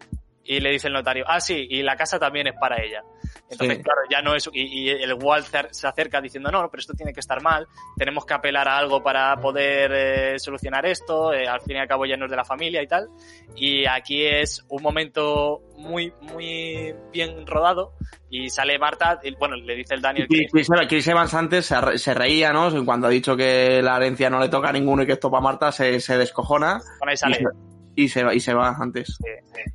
Y 0.45 0.59
le 0.61 0.71
dice 0.71 0.89
el 0.89 0.93
notario, 0.95 1.25
ah, 1.29 1.41
sí, 1.41 1.67
y 1.71 1.83
la 1.83 1.97
casa 1.97 2.19
también 2.19 2.49
es 2.49 2.55
para 2.61 2.83
ella. 2.83 3.03
Entonces, 3.49 3.77
Sí. 3.79 3.83
claro, 3.85 4.01
ya 4.11 4.23
no 4.23 4.35
es. 4.35 4.49
Y, 4.53 4.61
y 4.87 4.91
el 4.91 5.15
Walt 5.15 5.47
se- 5.71 5.87
acerca 5.87 6.21
diciendo, 6.21 6.51
no, 6.51 6.69
pero 6.71 6.81
esto 6.81 6.95
tiene 6.95 7.13
que 7.13 7.21
estar 7.21 7.41
mal, 7.43 7.69
tenemos 7.97 8.25
que 8.27 8.35
apelar 8.35 8.67
a 8.67 8.77
algo 8.79 9.03
para 9.03 9.37
poder 9.37 9.93
eh, 9.95 10.39
solucionar 10.39 10.85
esto, 10.87 11.33
eh, 11.33 11.47
al 11.47 11.61
fin 11.61 11.77
y 11.77 11.79
al 11.79 11.87
cabo 11.87 12.07
ya 12.07 12.17
no 12.17 12.25
es 12.25 12.31
de 12.31 12.37
la 12.37 12.45
familia 12.45 12.83
y 12.83 12.87
tal. 12.89 13.09
Y 13.55 13.87
aquí 13.87 14.25
es 14.27 14.65
un 14.69 14.83
momento 14.83 15.61
muy, 15.77 16.13
muy 16.23 16.93
bien 17.13 17.47
rodado. 17.47 17.93
Y 18.31 18.49
sale 18.49 18.79
Marta, 18.79 19.21
y, 19.23 19.35
bueno, 19.37 19.57
le 19.57 19.77
dice 19.77 19.95
el 19.95 20.01
Daniel 20.01 20.27
Y 20.31 20.47
Craig, 20.49 20.49
Chris, 20.51 20.69
Chris 20.89 21.07
Evans 21.09 21.35
antes 21.35 21.67
se, 21.67 21.79
re- 21.81 21.99
se 21.99 22.15
reía, 22.15 22.51
¿no? 22.53 22.71
Cuando 22.85 23.07
ha 23.07 23.11
dicho 23.11 23.37
que 23.37 23.81
la 23.83 23.97
herencia 23.99 24.31
no 24.31 24.41
le 24.41 24.49
toca 24.49 24.71
a 24.71 24.73
ninguno 24.73 25.03
y 25.03 25.07
que 25.07 25.13
esto 25.13 25.31
para 25.31 25.43
Marta, 25.43 25.71
se, 25.71 26.01
se 26.01 26.17
descojona 26.17 26.81
con 26.99 27.09
ahí 27.11 27.17
sale. 27.17 27.45
Y 27.95 28.09
se 28.09 28.25
va, 28.25 28.35
y 28.35 28.41
se 28.41 28.55
va 28.55 28.77
antes. 28.81 29.19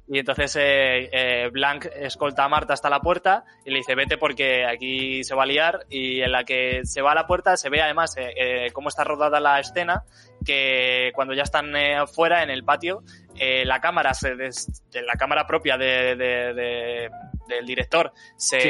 Y 0.07 0.19
entonces 0.19 0.55
eh, 0.55 1.09
eh, 1.11 1.49
Blanc 1.51 1.85
escolta 1.95 2.43
a 2.45 2.49
Marta 2.49 2.73
hasta 2.73 2.89
la 2.89 2.99
puerta 3.01 3.43
y 3.65 3.71
le 3.71 3.77
dice, 3.77 3.93
vete 3.95 4.17
porque 4.17 4.65
aquí 4.65 5.23
se 5.23 5.35
va 5.35 5.43
a 5.43 5.45
liar. 5.45 5.85
Y 5.89 6.21
en 6.21 6.31
la 6.31 6.43
que 6.43 6.81
se 6.85 7.01
va 7.01 7.11
a 7.11 7.15
la 7.15 7.27
puerta 7.27 7.57
se 7.57 7.69
ve 7.69 7.81
además 7.81 8.15
eh, 8.17 8.33
eh, 8.37 8.71
cómo 8.73 8.89
está 8.89 9.03
rodada 9.03 9.39
la 9.39 9.59
escena, 9.59 10.03
que 10.45 11.11
cuando 11.13 11.33
ya 11.33 11.43
están 11.43 11.75
eh, 11.75 12.05
fuera 12.07 12.41
en 12.43 12.49
el 12.49 12.63
patio, 12.63 13.03
eh, 13.35 13.65
la 13.65 13.79
cámara, 13.81 14.13
se 14.13 14.35
des- 14.35 14.81
de 14.91 15.01
la 15.03 15.13
cámara 15.13 15.45
propia 15.45 15.77
de- 15.77 16.15
de- 16.15 16.53
de- 16.53 17.09
del 17.47 17.65
director 17.65 18.11
se... 18.35 18.59
Sí. 18.59 18.69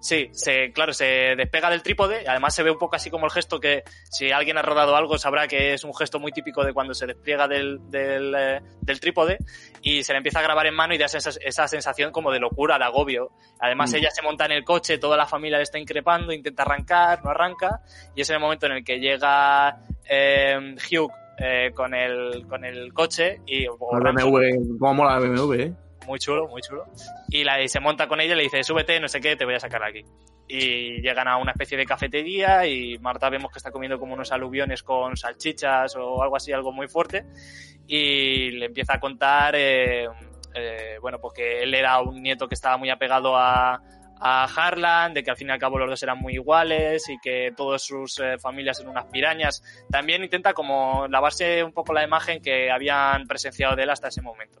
Sí, 0.00 0.28
se, 0.32 0.72
claro, 0.72 0.92
se 0.92 1.34
despega 1.36 1.70
del 1.70 1.82
trípode. 1.82 2.24
Además 2.28 2.54
se 2.54 2.62
ve 2.62 2.70
un 2.70 2.78
poco 2.78 2.96
así 2.96 3.10
como 3.10 3.26
el 3.26 3.32
gesto 3.32 3.58
que 3.58 3.82
si 4.10 4.30
alguien 4.30 4.56
ha 4.56 4.62
rodado 4.62 4.94
algo 4.94 5.18
sabrá 5.18 5.48
que 5.48 5.74
es 5.74 5.82
un 5.82 5.94
gesto 5.94 6.20
muy 6.20 6.30
típico 6.30 6.64
de 6.64 6.72
cuando 6.72 6.94
se 6.94 7.06
despliega 7.06 7.48
del, 7.48 7.78
del, 7.90 8.34
eh, 8.36 8.60
del 8.80 9.00
trípode 9.00 9.38
y 9.82 10.02
se 10.04 10.12
le 10.12 10.18
empieza 10.18 10.38
a 10.38 10.42
grabar 10.42 10.66
en 10.66 10.74
mano 10.74 10.94
y 10.94 10.98
da 10.98 11.06
esa, 11.06 11.18
esa 11.18 11.66
sensación 11.66 12.12
como 12.12 12.30
de 12.30 12.38
locura, 12.38 12.78
de 12.78 12.84
agobio. 12.84 13.30
Además 13.58 13.92
Mm. 13.92 13.96
ella 13.96 14.10
se 14.10 14.22
monta 14.22 14.44
en 14.44 14.52
el 14.52 14.64
coche, 14.64 14.98
toda 14.98 15.16
la 15.16 15.26
familia 15.26 15.58
le 15.58 15.64
está 15.64 15.78
increpando, 15.78 16.32
intenta 16.32 16.62
arrancar, 16.62 17.24
no 17.24 17.30
arranca 17.30 17.80
y 18.14 18.20
es 18.20 18.30
en 18.30 18.34
el 18.36 18.40
momento 18.40 18.66
en 18.66 18.72
el 18.72 18.84
que 18.84 18.98
llega 19.00 19.80
eh, 20.08 20.76
Hugh 20.90 21.10
eh, 21.38 21.72
con, 21.74 21.94
el, 21.94 22.46
con 22.48 22.64
el 22.64 22.92
coche 22.92 23.40
y 23.46 23.64
El 23.64 23.70
borracho, 23.78 24.30
BMW, 24.30 24.78
cómo 24.78 24.94
mola 24.94 25.16
el 25.18 25.30
BMW, 25.30 25.52
¿eh? 25.54 25.72
Muy 26.08 26.18
chulo, 26.18 26.48
muy 26.48 26.62
chulo. 26.62 26.86
Y, 27.28 27.44
la, 27.44 27.62
y 27.62 27.68
se 27.68 27.78
monta 27.78 28.08
con 28.08 28.20
ella 28.20 28.32
y 28.32 28.36
le 28.36 28.42
dice, 28.44 28.64
súbete, 28.64 28.98
no 28.98 29.08
sé 29.08 29.20
qué, 29.20 29.36
te 29.36 29.44
voy 29.44 29.54
a 29.54 29.60
sacar 29.60 29.84
aquí. 29.84 30.04
Y 30.48 31.02
llegan 31.02 31.28
a 31.28 31.36
una 31.36 31.52
especie 31.52 31.76
de 31.76 31.84
cafetería 31.84 32.66
y 32.66 32.98
Marta 32.98 33.28
vemos 33.28 33.52
que 33.52 33.58
está 33.58 33.70
comiendo 33.70 33.98
como 33.98 34.14
unos 34.14 34.32
aluviones 34.32 34.82
con 34.82 35.16
salchichas 35.16 35.94
o 35.96 36.22
algo 36.22 36.36
así, 36.36 36.50
algo 36.52 36.72
muy 36.72 36.88
fuerte. 36.88 37.26
Y 37.86 38.50
le 38.52 38.66
empieza 38.66 38.94
a 38.94 39.00
contar, 39.00 39.54
eh, 39.54 40.08
eh, 40.54 40.98
bueno, 41.00 41.18
pues 41.20 41.34
que 41.34 41.62
él 41.62 41.74
era 41.74 42.00
un 42.00 42.22
nieto 42.22 42.48
que 42.48 42.54
estaba 42.54 42.78
muy 42.78 42.88
apegado 42.88 43.36
a, 43.36 43.82
a 44.20 44.44
Harlan, 44.44 45.12
de 45.12 45.22
que 45.22 45.30
al 45.30 45.36
fin 45.36 45.48
y 45.48 45.52
al 45.52 45.58
cabo 45.58 45.78
los 45.78 45.90
dos 45.90 46.02
eran 46.02 46.18
muy 46.18 46.34
iguales 46.34 47.06
y 47.10 47.18
que 47.18 47.52
todas 47.54 47.82
sus 47.82 48.18
eh, 48.18 48.38
familias 48.38 48.80
eran 48.80 48.92
unas 48.92 49.06
pirañas. 49.06 49.62
También 49.90 50.24
intenta 50.24 50.54
como 50.54 51.06
lavarse 51.08 51.62
un 51.62 51.72
poco 51.72 51.92
la 51.92 52.02
imagen 52.02 52.40
que 52.40 52.70
habían 52.70 53.26
presenciado 53.26 53.76
de 53.76 53.82
él 53.82 53.90
hasta 53.90 54.08
ese 54.08 54.22
momento 54.22 54.58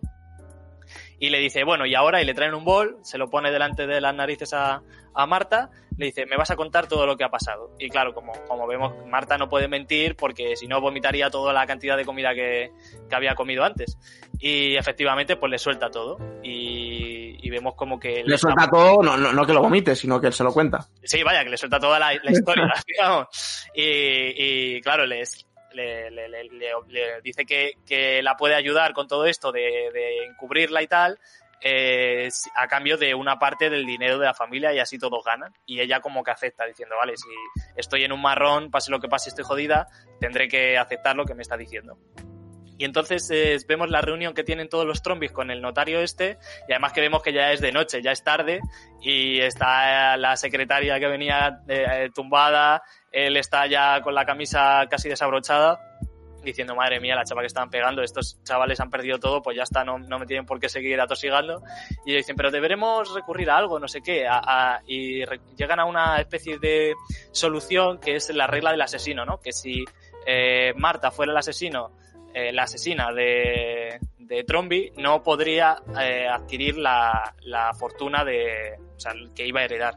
y 1.18 1.30
le 1.30 1.38
dice, 1.38 1.64
bueno, 1.64 1.86
y 1.86 1.94
ahora, 1.94 2.22
y 2.22 2.24
le 2.24 2.34
traen 2.34 2.54
un 2.54 2.64
bol, 2.64 2.98
se 3.02 3.18
lo 3.18 3.28
pone 3.28 3.50
delante 3.50 3.86
de 3.86 4.00
las 4.00 4.14
narices 4.14 4.52
a, 4.52 4.82
a 5.14 5.26
Marta, 5.26 5.70
le 5.96 6.06
dice, 6.06 6.26
me 6.26 6.36
vas 6.36 6.50
a 6.52 6.56
contar 6.56 6.86
todo 6.86 7.06
lo 7.06 7.16
que 7.16 7.24
ha 7.24 7.28
pasado. 7.28 7.72
Y 7.78 7.88
claro, 7.90 8.14
como, 8.14 8.32
como 8.46 8.68
vemos, 8.68 8.94
Marta 9.08 9.36
no 9.36 9.48
puede 9.48 9.66
mentir 9.66 10.14
porque 10.14 10.54
si 10.54 10.68
no 10.68 10.80
vomitaría 10.80 11.28
toda 11.28 11.52
la 11.52 11.66
cantidad 11.66 11.96
de 11.96 12.04
comida 12.04 12.34
que, 12.34 12.70
que 13.08 13.16
había 13.16 13.34
comido 13.34 13.64
antes. 13.64 13.98
Y 14.38 14.76
efectivamente, 14.76 15.34
pues 15.34 15.50
le 15.50 15.58
suelta 15.58 15.90
todo. 15.90 16.18
Y, 16.44 17.36
y 17.44 17.50
vemos 17.50 17.74
como 17.74 17.98
que... 17.98 18.22
Le 18.24 18.38
suelta 18.38 18.68
todo, 18.70 19.02
no, 19.02 19.16
no, 19.16 19.32
no 19.32 19.44
que 19.44 19.52
lo 19.52 19.60
vomite, 19.60 19.96
sino 19.96 20.20
que 20.20 20.28
él 20.28 20.32
se 20.32 20.44
lo 20.44 20.52
cuenta. 20.52 20.86
Sí, 21.02 21.24
vaya, 21.24 21.42
que 21.42 21.50
le 21.50 21.56
suelta 21.56 21.80
toda 21.80 21.98
la, 21.98 22.14
la 22.14 22.30
historia, 22.30 22.72
digamos. 22.86 23.26
Y, 23.74 24.76
y, 24.76 24.80
claro, 24.82 25.04
les, 25.04 25.47
le, 25.78 27.20
dice 27.22 27.44
que, 27.44 27.74
que, 27.86 28.22
la 28.22 28.36
puede 28.36 28.54
ayudar 28.54 28.92
con 28.92 29.08
todo 29.08 29.26
esto 29.26 29.52
de, 29.52 29.90
de 29.92 30.24
encubrirla 30.26 30.82
y 30.82 30.86
tal, 30.86 31.18
eh, 31.60 32.28
a 32.54 32.68
cambio 32.68 32.96
de 32.96 33.14
una 33.14 33.38
parte 33.38 33.68
del 33.68 33.84
dinero 33.84 34.18
de 34.18 34.26
la 34.26 34.34
familia 34.34 34.72
y 34.72 34.78
así 34.78 34.98
todos 34.98 35.24
ganan. 35.24 35.52
Y 35.66 35.80
ella 35.80 36.00
como 36.00 36.22
que 36.22 36.30
acepta, 36.30 36.64
diciendo, 36.64 36.96
vale, 36.96 37.14
si 37.16 37.28
estoy 37.76 38.04
en 38.04 38.12
un 38.12 38.22
marrón, 38.22 38.70
pase 38.70 38.90
lo 38.90 39.00
que 39.00 39.08
pase, 39.08 39.30
estoy 39.30 39.44
jodida, 39.44 39.88
tendré 40.20 40.48
que 40.48 40.78
aceptar 40.78 41.16
lo 41.16 41.24
que 41.24 41.34
me 41.34 41.42
está 41.42 41.56
diciendo. 41.56 41.98
Y 42.80 42.84
entonces 42.84 43.28
eh, 43.32 43.56
vemos 43.66 43.90
la 43.90 44.00
reunión 44.00 44.34
que 44.34 44.44
tienen 44.44 44.68
todos 44.68 44.86
los 44.86 45.02
trombis 45.02 45.32
con 45.32 45.50
el 45.50 45.60
notario 45.60 46.00
este, 46.00 46.38
y 46.68 46.72
además 46.72 46.92
que 46.92 47.00
vemos 47.00 47.24
que 47.24 47.32
ya 47.32 47.50
es 47.50 47.60
de 47.60 47.72
noche, 47.72 48.00
ya 48.02 48.12
es 48.12 48.22
tarde, 48.22 48.60
y 49.02 49.40
está 49.40 50.16
la 50.16 50.36
secretaria 50.36 51.00
que 51.00 51.08
venía 51.08 51.60
eh, 51.66 52.08
tumbada, 52.14 52.82
él 53.12 53.36
está 53.36 53.66
ya 53.66 54.00
con 54.02 54.14
la 54.14 54.24
camisa 54.24 54.86
casi 54.88 55.08
desabrochada, 55.08 55.80
diciendo, 56.42 56.74
madre 56.74 57.00
mía, 57.00 57.14
la 57.14 57.24
chava 57.24 57.42
que 57.42 57.46
estaban 57.46 57.70
pegando, 57.70 58.02
estos 58.02 58.42
chavales 58.42 58.80
han 58.80 58.90
perdido 58.90 59.18
todo, 59.18 59.42
pues 59.42 59.56
ya 59.56 59.62
está, 59.62 59.84
no, 59.84 59.98
no 59.98 60.18
me 60.18 60.26
tienen 60.26 60.46
por 60.46 60.60
qué 60.60 60.68
seguir 60.68 61.00
atosigando. 61.00 61.62
Y 62.04 62.14
dicen, 62.14 62.36
pero 62.36 62.50
deberemos 62.50 63.12
recurrir 63.14 63.50
a 63.50 63.56
algo, 63.56 63.78
no 63.78 63.88
sé 63.88 64.00
qué, 64.00 64.26
a, 64.26 64.40
a, 64.42 64.82
y 64.86 65.24
llegan 65.56 65.80
a 65.80 65.84
una 65.84 66.20
especie 66.20 66.58
de 66.58 66.94
solución 67.32 67.98
que 67.98 68.16
es 68.16 68.30
la 68.30 68.46
regla 68.46 68.70
del 68.70 68.82
asesino, 68.82 69.24
¿no? 69.24 69.40
Que 69.40 69.52
si 69.52 69.84
eh, 70.26 70.72
Marta 70.76 71.10
fuera 71.10 71.32
el 71.32 71.38
asesino, 71.38 71.92
eh, 72.34 72.52
la 72.52 72.64
asesina 72.64 73.12
de, 73.12 73.98
de 74.18 74.44
Trombi 74.44 74.92
no 74.96 75.22
podría 75.22 75.82
eh, 76.00 76.28
adquirir 76.28 76.76
la, 76.76 77.34
la, 77.42 77.72
fortuna 77.74 78.24
de, 78.24 78.78
o 78.96 79.00
sea, 79.00 79.12
que 79.34 79.46
iba 79.46 79.60
a 79.60 79.64
heredar. 79.64 79.94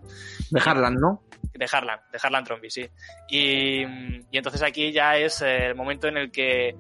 De 0.50 0.62
Harlan, 0.64 0.96
¿no? 0.96 1.22
De 1.62 1.68
Harlan, 1.72 2.00
de 2.12 2.18
Harlan 2.20 2.44
Trombi, 2.44 2.72
sí. 2.72 2.90
Y, 3.30 3.84
y, 3.84 4.28
entonces 4.32 4.64
aquí 4.64 4.92
ya 4.92 5.16
es 5.16 5.44
el 5.44 5.76
momento 5.76 6.08
en 6.08 6.18
el 6.18 6.32
que 6.32 6.76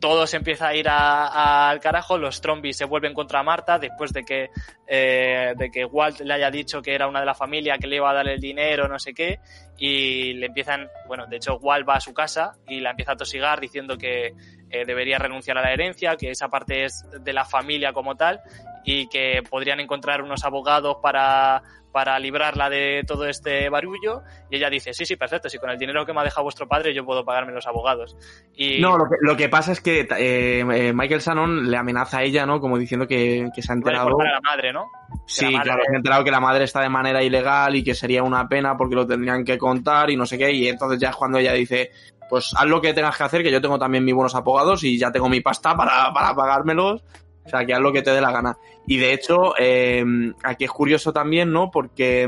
todo 0.00 0.26
se 0.26 0.38
empieza 0.38 0.68
a 0.68 0.74
ir 0.74 0.86
al 0.88 1.78
carajo, 1.80 2.16
los 2.16 2.40
Trombis 2.40 2.74
se 2.74 2.86
vuelven 2.86 3.12
contra 3.12 3.42
Marta 3.42 3.78
después 3.78 4.14
de 4.14 4.24
que, 4.24 4.48
eh, 4.86 5.52
de 5.58 5.70
que 5.70 5.84
Walt 5.84 6.20
le 6.20 6.32
haya 6.32 6.50
dicho 6.50 6.80
que 6.80 6.94
era 6.94 7.06
una 7.06 7.20
de 7.20 7.26
la 7.26 7.34
familia, 7.34 7.76
que 7.76 7.86
le 7.86 7.96
iba 7.96 8.10
a 8.10 8.14
dar 8.14 8.26
el 8.26 8.40
dinero, 8.40 8.88
no 8.88 8.98
sé 8.98 9.12
qué, 9.12 9.40
y 9.76 10.32
le 10.32 10.46
empiezan, 10.46 10.88
bueno, 11.06 11.26
de 11.26 11.36
hecho 11.36 11.56
Walt 11.56 11.86
va 11.86 11.96
a 11.96 12.00
su 12.00 12.14
casa 12.14 12.52
y 12.66 12.80
la 12.80 12.92
empieza 12.92 13.12
a 13.12 13.16
tosigar 13.16 13.60
diciendo 13.60 13.98
que 13.98 14.32
eh, 14.70 14.84
debería 14.86 15.18
renunciar 15.18 15.58
a 15.58 15.62
la 15.62 15.72
herencia, 15.74 16.16
que 16.16 16.30
esa 16.30 16.48
parte 16.48 16.84
es 16.84 17.04
de 17.20 17.32
la 17.34 17.44
familia 17.44 17.92
como 17.92 18.16
tal 18.16 18.40
y 18.84 19.08
que 19.08 19.42
podrían 19.48 19.80
encontrar 19.80 20.22
unos 20.22 20.44
abogados 20.44 20.98
para, 21.02 21.62
para 21.94 22.18
librarla 22.18 22.68
de 22.68 23.04
todo 23.06 23.26
este 23.26 23.68
barullo 23.68 24.22
y 24.50 24.56
ella 24.56 24.68
dice, 24.68 24.92
sí, 24.92 25.06
sí, 25.06 25.16
perfecto, 25.16 25.48
si 25.48 25.58
con 25.58 25.70
el 25.70 25.78
dinero 25.78 26.04
que 26.04 26.12
me 26.12 26.20
ha 26.20 26.24
dejado 26.24 26.42
vuestro 26.42 26.68
padre 26.68 26.92
yo 26.92 27.04
puedo 27.04 27.24
pagarme 27.24 27.52
los 27.52 27.66
abogados. 27.66 28.16
Y... 28.54 28.80
No, 28.80 28.98
lo 28.98 29.04
que, 29.04 29.16
lo 29.20 29.36
que 29.36 29.48
pasa 29.48 29.72
es 29.72 29.80
que 29.80 30.06
eh, 30.18 30.92
Michael 30.92 31.20
Shannon 31.20 31.70
le 31.70 31.76
amenaza 31.76 32.18
a 32.18 32.22
ella, 32.24 32.46
¿no? 32.46 32.60
Como 32.60 32.78
diciendo 32.78 33.06
que, 33.06 33.48
que 33.54 33.62
se 33.62 33.72
ha 33.72 33.76
enterado... 33.76 34.20
a 34.20 34.24
la 34.24 34.40
madre, 34.40 34.72
¿no? 34.72 34.90
Sí, 35.26 35.44
madre... 35.46 35.62
claro, 35.62 35.82
se 35.86 35.94
ha 35.94 35.96
enterado 35.96 36.24
que 36.24 36.30
la 36.30 36.40
madre 36.40 36.64
está 36.64 36.80
de 36.80 36.88
manera 36.88 37.22
ilegal 37.22 37.76
y 37.76 37.84
que 37.84 37.94
sería 37.94 38.22
una 38.22 38.48
pena 38.48 38.76
porque 38.76 38.96
lo 38.96 39.06
tendrían 39.06 39.44
que 39.44 39.56
contar 39.56 40.10
y 40.10 40.16
no 40.16 40.26
sé 40.26 40.36
qué, 40.36 40.52
y 40.52 40.68
entonces 40.68 40.98
ya 40.98 41.10
es 41.10 41.16
cuando 41.16 41.38
ella 41.38 41.52
dice, 41.52 41.90
pues 42.28 42.52
haz 42.56 42.66
lo 42.66 42.80
que 42.80 42.92
tengas 42.92 43.16
que 43.16 43.22
hacer, 43.22 43.42
que 43.42 43.52
yo 43.52 43.60
tengo 43.60 43.78
también 43.78 44.04
mis 44.04 44.14
buenos 44.14 44.34
abogados 44.34 44.82
y 44.82 44.98
ya 44.98 45.12
tengo 45.12 45.28
mi 45.28 45.40
pasta 45.40 45.76
para, 45.76 46.12
para 46.12 46.34
pagármelos. 46.34 47.04
O 47.44 47.48
sea, 47.48 47.64
que 47.64 47.74
haz 47.74 47.80
lo 47.80 47.92
que 47.92 48.02
te 48.02 48.10
dé 48.10 48.20
la 48.20 48.32
gana. 48.32 48.56
Y 48.86 48.96
de 48.96 49.12
hecho, 49.12 49.54
eh, 49.58 50.04
aquí 50.42 50.64
es 50.64 50.70
curioso 50.70 51.12
también, 51.12 51.52
¿no? 51.52 51.70
Porque 51.70 52.26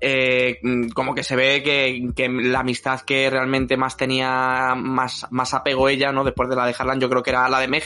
eh, 0.00 0.60
como 0.94 1.14
que 1.14 1.22
se 1.22 1.34
ve 1.34 1.62
que, 1.62 2.10
que, 2.14 2.28
la 2.28 2.60
amistad 2.60 3.00
que 3.00 3.30
realmente 3.30 3.76
más 3.76 3.96
tenía, 3.96 4.74
más, 4.76 5.26
más 5.30 5.54
apego 5.54 5.88
ella, 5.88 6.12
¿no? 6.12 6.24
Después 6.24 6.48
de 6.48 6.56
la 6.56 6.66
de 6.66 6.74
Harlan, 6.78 7.00
yo 7.00 7.08
creo 7.08 7.22
que 7.22 7.30
era 7.30 7.48
la 7.48 7.60
de 7.60 7.68
Meg. 7.68 7.84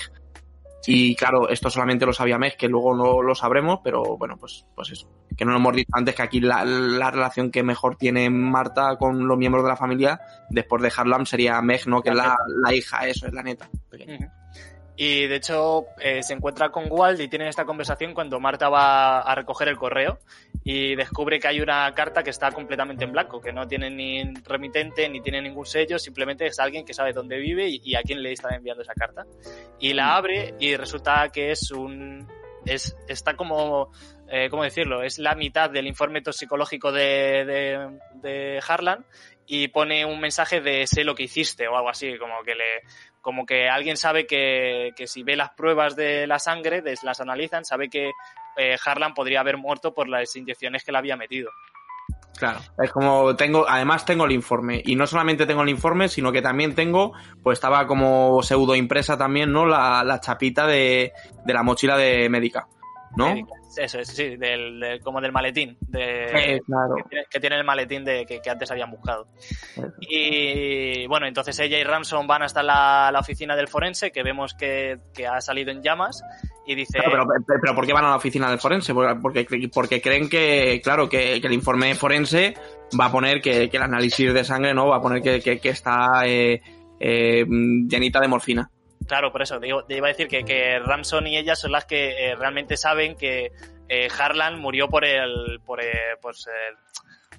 Y 0.86 1.14
claro, 1.16 1.48
esto 1.48 1.70
solamente 1.70 2.06
lo 2.06 2.12
sabía 2.12 2.38
Meg, 2.38 2.56
que 2.56 2.68
luego 2.68 2.96
no 2.96 3.22
lo 3.22 3.34
sabremos, 3.34 3.80
pero 3.84 4.16
bueno, 4.16 4.36
pues, 4.36 4.66
pues 4.74 4.90
eso. 4.90 5.08
Que 5.36 5.44
no 5.44 5.52
lo 5.52 5.58
hemos 5.58 5.76
dicho 5.76 5.90
antes 5.92 6.14
que 6.14 6.22
aquí 6.22 6.40
la, 6.40 6.64
la 6.64 7.10
relación 7.10 7.50
que 7.50 7.62
mejor 7.62 7.96
tiene 7.96 8.28
Marta 8.30 8.96
con 8.96 9.28
los 9.28 9.38
miembros 9.38 9.62
de 9.64 9.70
la 9.70 9.76
familia, 9.76 10.20
después 10.50 10.82
de 10.82 10.92
Harlan, 10.96 11.26
sería 11.26 11.60
Meg, 11.62 11.86
¿no? 11.86 12.02
Que 12.02 12.10
es 12.10 12.16
la, 12.16 12.36
la 12.62 12.74
hija, 12.74 13.06
eso 13.06 13.26
es 13.26 13.32
la 13.32 13.42
neta. 13.42 13.68
Uh 13.92 13.96
-huh. 13.96 14.37
Y 15.00 15.28
de 15.28 15.36
hecho 15.36 15.86
eh, 16.00 16.24
se 16.24 16.34
encuentra 16.34 16.70
con 16.70 16.86
Walt 16.90 17.20
y 17.20 17.28
tienen 17.28 17.46
esta 17.46 17.64
conversación 17.64 18.14
cuando 18.14 18.40
Marta 18.40 18.68
va 18.68 19.20
a 19.20 19.32
recoger 19.36 19.68
el 19.68 19.76
correo 19.76 20.18
y 20.64 20.96
descubre 20.96 21.38
que 21.38 21.46
hay 21.46 21.60
una 21.60 21.94
carta 21.94 22.24
que 22.24 22.30
está 22.30 22.50
completamente 22.50 23.04
en 23.04 23.12
blanco, 23.12 23.40
que 23.40 23.52
no 23.52 23.68
tiene 23.68 23.90
ni 23.90 24.34
remitente 24.42 25.08
ni 25.08 25.20
tiene 25.20 25.40
ningún 25.40 25.66
sello, 25.66 26.00
simplemente 26.00 26.46
es 26.46 26.58
alguien 26.58 26.84
que 26.84 26.94
sabe 26.94 27.12
dónde 27.12 27.38
vive 27.38 27.68
y, 27.68 27.80
y 27.84 27.94
a 27.94 28.02
quién 28.02 28.20
le 28.24 28.32
está 28.32 28.52
enviando 28.52 28.82
esa 28.82 28.94
carta. 28.94 29.24
Y 29.78 29.92
la 29.92 30.16
abre 30.16 30.54
y 30.58 30.74
resulta 30.74 31.28
que 31.32 31.52
es 31.52 31.70
un... 31.70 32.26
Es, 32.66 32.96
está 33.06 33.34
como... 33.34 33.92
Eh, 34.30 34.50
¿Cómo 34.50 34.64
decirlo? 34.64 35.04
Es 35.04 35.18
la 35.18 35.36
mitad 35.36 35.70
del 35.70 35.86
informe 35.86 36.22
toxicológico 36.22 36.90
de, 36.90 37.44
de, 37.46 37.98
de 38.14 38.60
Harlan 38.66 39.06
y 39.46 39.68
pone 39.68 40.04
un 40.04 40.20
mensaje 40.20 40.60
de 40.60 40.86
sé 40.86 41.02
lo 41.02 41.14
que 41.14 41.22
hiciste 41.22 41.66
o 41.66 41.76
algo 41.76 41.88
así, 41.88 42.18
como 42.18 42.42
que 42.44 42.54
le 42.54 42.82
como 43.28 43.44
que 43.44 43.68
alguien 43.68 43.98
sabe 43.98 44.26
que, 44.26 44.92
que 44.96 45.06
si 45.06 45.22
ve 45.22 45.36
las 45.36 45.50
pruebas 45.50 45.94
de 45.96 46.26
la 46.26 46.38
sangre, 46.38 46.80
des- 46.80 47.02
las 47.02 47.20
analizan, 47.20 47.62
sabe 47.62 47.90
que 47.90 48.10
eh, 48.56 48.76
Harlan 48.82 49.12
podría 49.12 49.40
haber 49.40 49.58
muerto 49.58 49.92
por 49.92 50.08
las 50.08 50.34
inyecciones 50.34 50.82
que 50.82 50.92
le 50.92 50.96
había 50.96 51.14
metido. 51.14 51.50
Claro, 52.38 52.60
es 52.82 52.90
como 52.90 53.36
tengo, 53.36 53.66
además 53.68 54.06
tengo 54.06 54.24
el 54.24 54.32
informe 54.32 54.80
y 54.82 54.96
no 54.96 55.06
solamente 55.06 55.44
tengo 55.44 55.60
el 55.62 55.68
informe, 55.68 56.08
sino 56.08 56.32
que 56.32 56.40
también 56.40 56.74
tengo, 56.74 57.12
pues 57.42 57.58
estaba 57.58 57.86
como 57.86 58.42
pseudo 58.42 58.74
impresa 58.74 59.18
también, 59.18 59.52
¿no? 59.52 59.66
La, 59.66 60.02
la 60.04 60.20
chapita 60.20 60.66
de, 60.66 61.12
de 61.44 61.52
la 61.52 61.62
mochila 61.62 61.98
de 61.98 62.30
médica, 62.30 62.66
¿no? 63.16 63.34
Eso 63.76 63.98
es, 64.00 64.08
sí, 64.08 64.36
del, 64.36 64.80
del- 64.80 65.00
como 65.00 65.20
del 65.20 65.32
maletín. 65.32 65.76
De, 65.80 66.54
Eh, 66.54 66.60
claro. 66.66 66.94
que, 66.96 67.02
tiene, 67.08 67.24
que 67.30 67.40
tiene 67.40 67.56
el 67.56 67.64
maletín 67.64 68.04
de, 68.04 68.24
que, 68.26 68.40
que 68.40 68.50
antes 68.50 68.70
habían 68.70 68.90
buscado. 68.90 69.28
Y 70.00 71.06
bueno, 71.06 71.26
entonces 71.26 71.58
ella 71.60 71.78
y 71.78 71.84
Ramson 71.84 72.26
van 72.26 72.42
hasta 72.42 72.62
la, 72.62 73.10
la 73.12 73.20
oficina 73.20 73.56
del 73.56 73.68
forense, 73.68 74.10
que 74.10 74.22
vemos 74.22 74.54
que, 74.54 74.98
que 75.14 75.26
ha 75.26 75.40
salido 75.40 75.70
en 75.70 75.82
llamas, 75.82 76.22
y 76.66 76.74
dice... 76.74 76.98
Claro, 76.98 77.26
pero, 77.28 77.44
pero, 77.46 77.60
pero 77.60 77.74
¿por 77.74 77.86
qué 77.86 77.92
van 77.92 78.04
a 78.04 78.10
la 78.10 78.16
oficina 78.16 78.48
del 78.50 78.58
forense? 78.58 78.92
Porque, 78.94 79.16
porque, 79.20 79.68
porque 79.72 80.00
creen 80.00 80.28
que, 80.28 80.80
claro, 80.82 81.08
que, 81.08 81.40
que 81.40 81.46
el 81.46 81.52
informe 81.52 81.94
forense 81.94 82.54
va 82.98 83.06
a 83.06 83.12
poner 83.12 83.40
que, 83.40 83.68
que 83.68 83.76
el 83.76 83.82
análisis 83.82 84.32
de 84.32 84.44
sangre, 84.44 84.74
¿no? 84.74 84.86
Va 84.88 84.96
a 84.96 85.02
poner 85.02 85.22
que, 85.22 85.40
que, 85.40 85.58
que 85.60 85.68
está 85.70 86.26
eh, 86.26 86.60
eh, 87.00 87.44
llenita 87.46 88.20
de 88.20 88.28
morfina. 88.28 88.70
Claro, 89.06 89.32
por 89.32 89.42
eso, 89.42 89.58
digo, 89.60 89.84
te 89.84 89.96
iba 89.96 90.06
a 90.08 90.10
decir 90.10 90.28
que, 90.28 90.44
que 90.44 90.78
Ramson 90.80 91.26
y 91.26 91.36
ella 91.38 91.54
son 91.56 91.72
las 91.72 91.84
que 91.86 92.30
eh, 92.30 92.34
realmente 92.36 92.76
saben 92.76 93.16
que 93.16 93.52
eh, 93.88 94.08
Harlan 94.18 94.58
murió 94.60 94.88
por 94.88 95.04
el, 95.04 95.60
por 95.64 95.80
el, 95.82 95.96
pues, 96.20 96.46
el- 96.46 96.76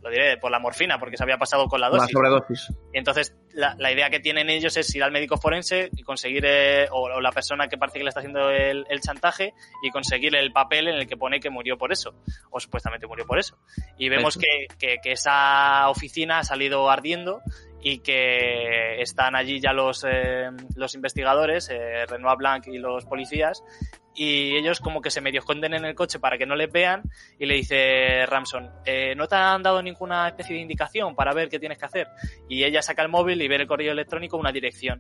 lo 0.01 0.09
diré, 0.09 0.37
por 0.37 0.49
la 0.49 0.59
morfina, 0.59 0.97
porque 0.97 1.17
se 1.17 1.23
había 1.23 1.37
pasado 1.37 1.67
con 1.67 1.81
la 1.81 1.89
La 1.89 1.97
dosis. 1.97 2.11
sobredosis. 2.13 2.69
Y 2.93 2.97
entonces 2.99 3.35
la, 3.51 3.75
la 3.77 3.91
idea 3.91 4.09
que 4.09 4.21
tienen 4.21 4.49
ellos 4.49 4.77
es 4.77 4.95
ir 4.95 5.03
al 5.03 5.11
médico 5.11 5.35
forense 5.35 5.89
y 5.91 6.03
conseguir, 6.03 6.45
eh, 6.47 6.87
o, 6.89 7.01
o 7.01 7.19
la 7.19 7.33
persona 7.33 7.67
que 7.67 7.77
parece 7.77 7.97
que 7.97 8.05
le 8.05 8.07
está 8.07 8.21
haciendo 8.21 8.49
el, 8.49 8.85
el 8.89 9.01
chantaje, 9.01 9.53
y 9.83 9.91
conseguir 9.91 10.33
el 10.37 10.53
papel 10.53 10.87
en 10.87 10.95
el 10.95 11.05
que 11.05 11.17
pone 11.17 11.41
que 11.41 11.49
murió 11.49 11.77
por 11.77 11.91
eso, 11.91 12.15
o 12.49 12.61
supuestamente 12.61 13.07
murió 13.07 13.27
por 13.27 13.39
eso. 13.39 13.57
Y 13.97 14.07
vemos 14.07 14.37
Eso. 14.37 14.39
que, 14.39 14.67
que- 14.77 14.97
que 15.03 15.11
esa 15.11 15.89
oficina 15.89 16.39
ha 16.39 16.43
salido 16.45 16.89
ardiendo 16.89 17.41
y 17.81 17.99
que 17.99 19.01
están 19.01 19.35
allí 19.35 19.59
ya 19.59 19.73
los, 19.73 20.05
eh, 20.07 20.49
los 20.75 20.95
investigadores, 20.95 21.69
eh, 21.69 22.05
Renoir 22.07 22.37
Blanc 22.37 22.67
y 22.67 22.77
los 22.77 23.05
policías, 23.05 23.63
y 24.19 24.57
ellos 24.57 24.81
como 24.81 25.01
que 25.01 25.11
se 25.11 25.21
medio 25.21 25.39
esconden 25.39 25.73
en 25.73 25.85
el 25.85 25.95
coche 25.95 26.19
para 26.19 26.37
que 26.37 26.45
no 26.45 26.53
les 26.53 26.69
vean 26.69 27.03
y 27.39 27.45
le 27.45 27.53
dice 27.53 28.25
Ramson, 28.25 28.69
eh, 28.83 29.15
¿no 29.15 29.29
te 29.29 29.35
han 29.35 29.63
dado 29.63 29.81
ninguna 29.81 30.27
especie 30.27 30.57
de 30.57 30.61
indicación 30.61 31.15
para 31.15 31.33
ver 31.33 31.47
qué 31.47 31.57
tienes 31.57 31.77
que 31.77 31.85
hacer? 31.85 32.07
Y 32.49 32.65
ella 32.65 32.81
saca 32.81 33.01
el 33.01 33.07
móvil 33.07 33.41
y 33.41 33.47
ve 33.47 33.55
el 33.55 33.65
correo 33.65 33.93
electrónico 33.93 34.35
una 34.35 34.51
dirección 34.51 34.99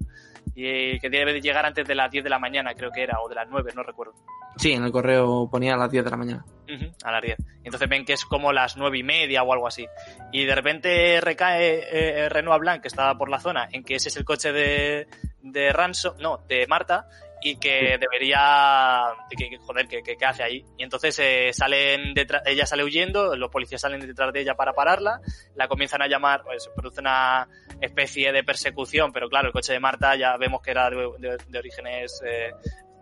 y 0.55 0.97
que 0.99 1.09
debe 1.09 1.33
de 1.33 1.41
llegar 1.41 1.65
antes 1.65 1.85
de 1.85 1.95
las 1.95 2.09
10 2.09 2.23
de 2.23 2.29
la 2.29 2.39
mañana, 2.39 2.73
creo 2.75 2.91
que 2.91 3.03
era, 3.03 3.19
o 3.21 3.27
de 3.27 3.35
las 3.35 3.47
9, 3.49 3.73
no 3.75 3.83
recuerdo. 3.83 4.13
Sí, 4.55 4.71
en 4.71 4.85
el 4.85 4.91
correo 4.91 5.49
ponía 5.51 5.73
a 5.73 5.77
las 5.77 5.91
10 5.91 6.05
de 6.05 6.09
la 6.09 6.17
mañana. 6.17 6.45
Ujú, 6.73 6.85
a 7.03 7.11
las 7.11 7.21
10. 7.21 7.37
Entonces 7.65 7.89
ven 7.89 8.05
que 8.05 8.13
es 8.13 8.23
como 8.23 8.53
las 8.53 8.77
nueve 8.77 8.99
y 8.99 9.03
media 9.03 9.43
o 9.43 9.51
algo 9.51 9.67
así. 9.67 9.85
Y 10.31 10.45
de 10.45 10.55
repente 10.55 11.19
recae 11.19 11.81
eh, 11.91 12.29
Renoir 12.29 12.61
Blanc, 12.61 12.81
que 12.81 12.87
estaba 12.87 13.17
por 13.17 13.29
la 13.29 13.39
zona, 13.39 13.67
en 13.71 13.83
que 13.83 13.95
ese 13.95 14.07
es 14.07 14.15
el 14.15 14.23
coche 14.23 14.53
de, 14.53 15.07
de 15.41 15.73
Ransom, 15.73 16.15
no, 16.19 16.37
de 16.47 16.67
Marta, 16.67 17.07
y 17.41 17.57
que 17.57 17.97
debería, 17.99 19.03
que, 19.29 19.49
que- 19.49 19.57
joder, 19.57 19.87
que, 19.87 20.01
que, 20.03 20.15
que 20.17 20.25
hace 20.25 20.43
ahí. 20.43 20.65
Y 20.77 20.83
entonces 20.83 21.17
eh, 21.19 21.51
salen 21.53 22.13
detrás, 22.13 22.41
ella 22.45 22.65
sale 22.65 22.83
huyendo, 22.83 23.35
los 23.35 23.49
policías 23.49 23.81
salen 23.81 24.01
detrás 24.01 24.33
de 24.33 24.41
ella 24.41 24.55
para 24.55 24.73
pararla, 24.73 25.19
la 25.55 25.67
comienzan 25.67 26.01
a 26.01 26.07
llamar, 26.07 26.43
pues 26.43 26.63
se 26.63 26.69
produce 26.71 27.01
una 27.01 27.47
especie 27.81 28.31
de 28.31 28.43
persecución, 28.43 29.11
pero 29.11 29.29
claro, 29.29 29.47
el 29.47 29.53
coche 29.53 29.73
de 29.73 29.79
Marta 29.79 30.15
ya 30.15 30.35
vemos 30.37 30.61
que 30.61 30.71
era 30.71 30.89
de, 30.89 30.97
de- 31.19 31.37
de 31.47 31.59
orígenes 31.59 32.21
eh, 32.25 32.51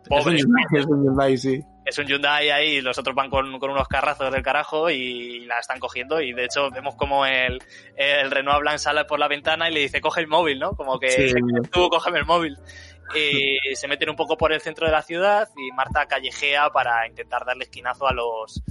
pobres. 0.07 0.39
Es 0.41 0.45
un 0.45 0.51
Hyundai, 0.55 0.79
es 0.79 0.85
un 0.85 1.03
Hyundai, 1.03 1.37
sí. 1.37 1.59
Es 1.85 1.97
un 1.97 2.05
Hyundai 2.05 2.49
ahí 2.49 2.67
y 2.75 2.81
los 2.81 2.97
otros 2.97 3.15
van 3.15 3.29
con, 3.29 3.57
con 3.59 3.69
unos 3.71 3.87
carrazos 3.87 4.29
del 4.31 4.43
carajo 4.43 4.89
y 4.89 5.45
la 5.45 5.57
están 5.59 5.79
cogiendo 5.79 6.19
y 6.21 6.33
de 6.33 6.43
hecho 6.43 6.69
vemos 6.69 6.95
como 6.95 7.25
el, 7.25 7.59
el 7.95 8.29
Renault 8.29 8.59
Blanc 8.59 8.77
sale 8.77 9.05
por 9.05 9.19
la 9.19 9.29
ventana 9.29 9.69
y 9.69 9.73
le 9.73 9.79
dice 9.79 10.01
coge 10.01 10.19
el 10.19 10.27
móvil, 10.27 10.59
¿no? 10.59 10.71
Como 10.71 10.99
que 10.99 11.09
Sí. 11.09 11.33
tú 11.71 11.87
cógeme 11.89 12.19
el 12.19 12.25
móvil. 12.25 12.57
Y 13.15 13.75
se 13.75 13.87
meten 13.87 14.09
un 14.09 14.15
poco 14.15 14.37
por 14.37 14.51
el 14.51 14.61
centro 14.61 14.85
de 14.85 14.91
la 14.91 15.01
ciudad 15.01 15.47
y 15.55 15.71
Marta 15.71 16.05
callejea 16.07 16.69
para 16.71 17.07
intentar 17.07 17.45
darle 17.45 17.63
esquinazo 17.63 18.07
a 18.07 18.13
los 18.13 18.61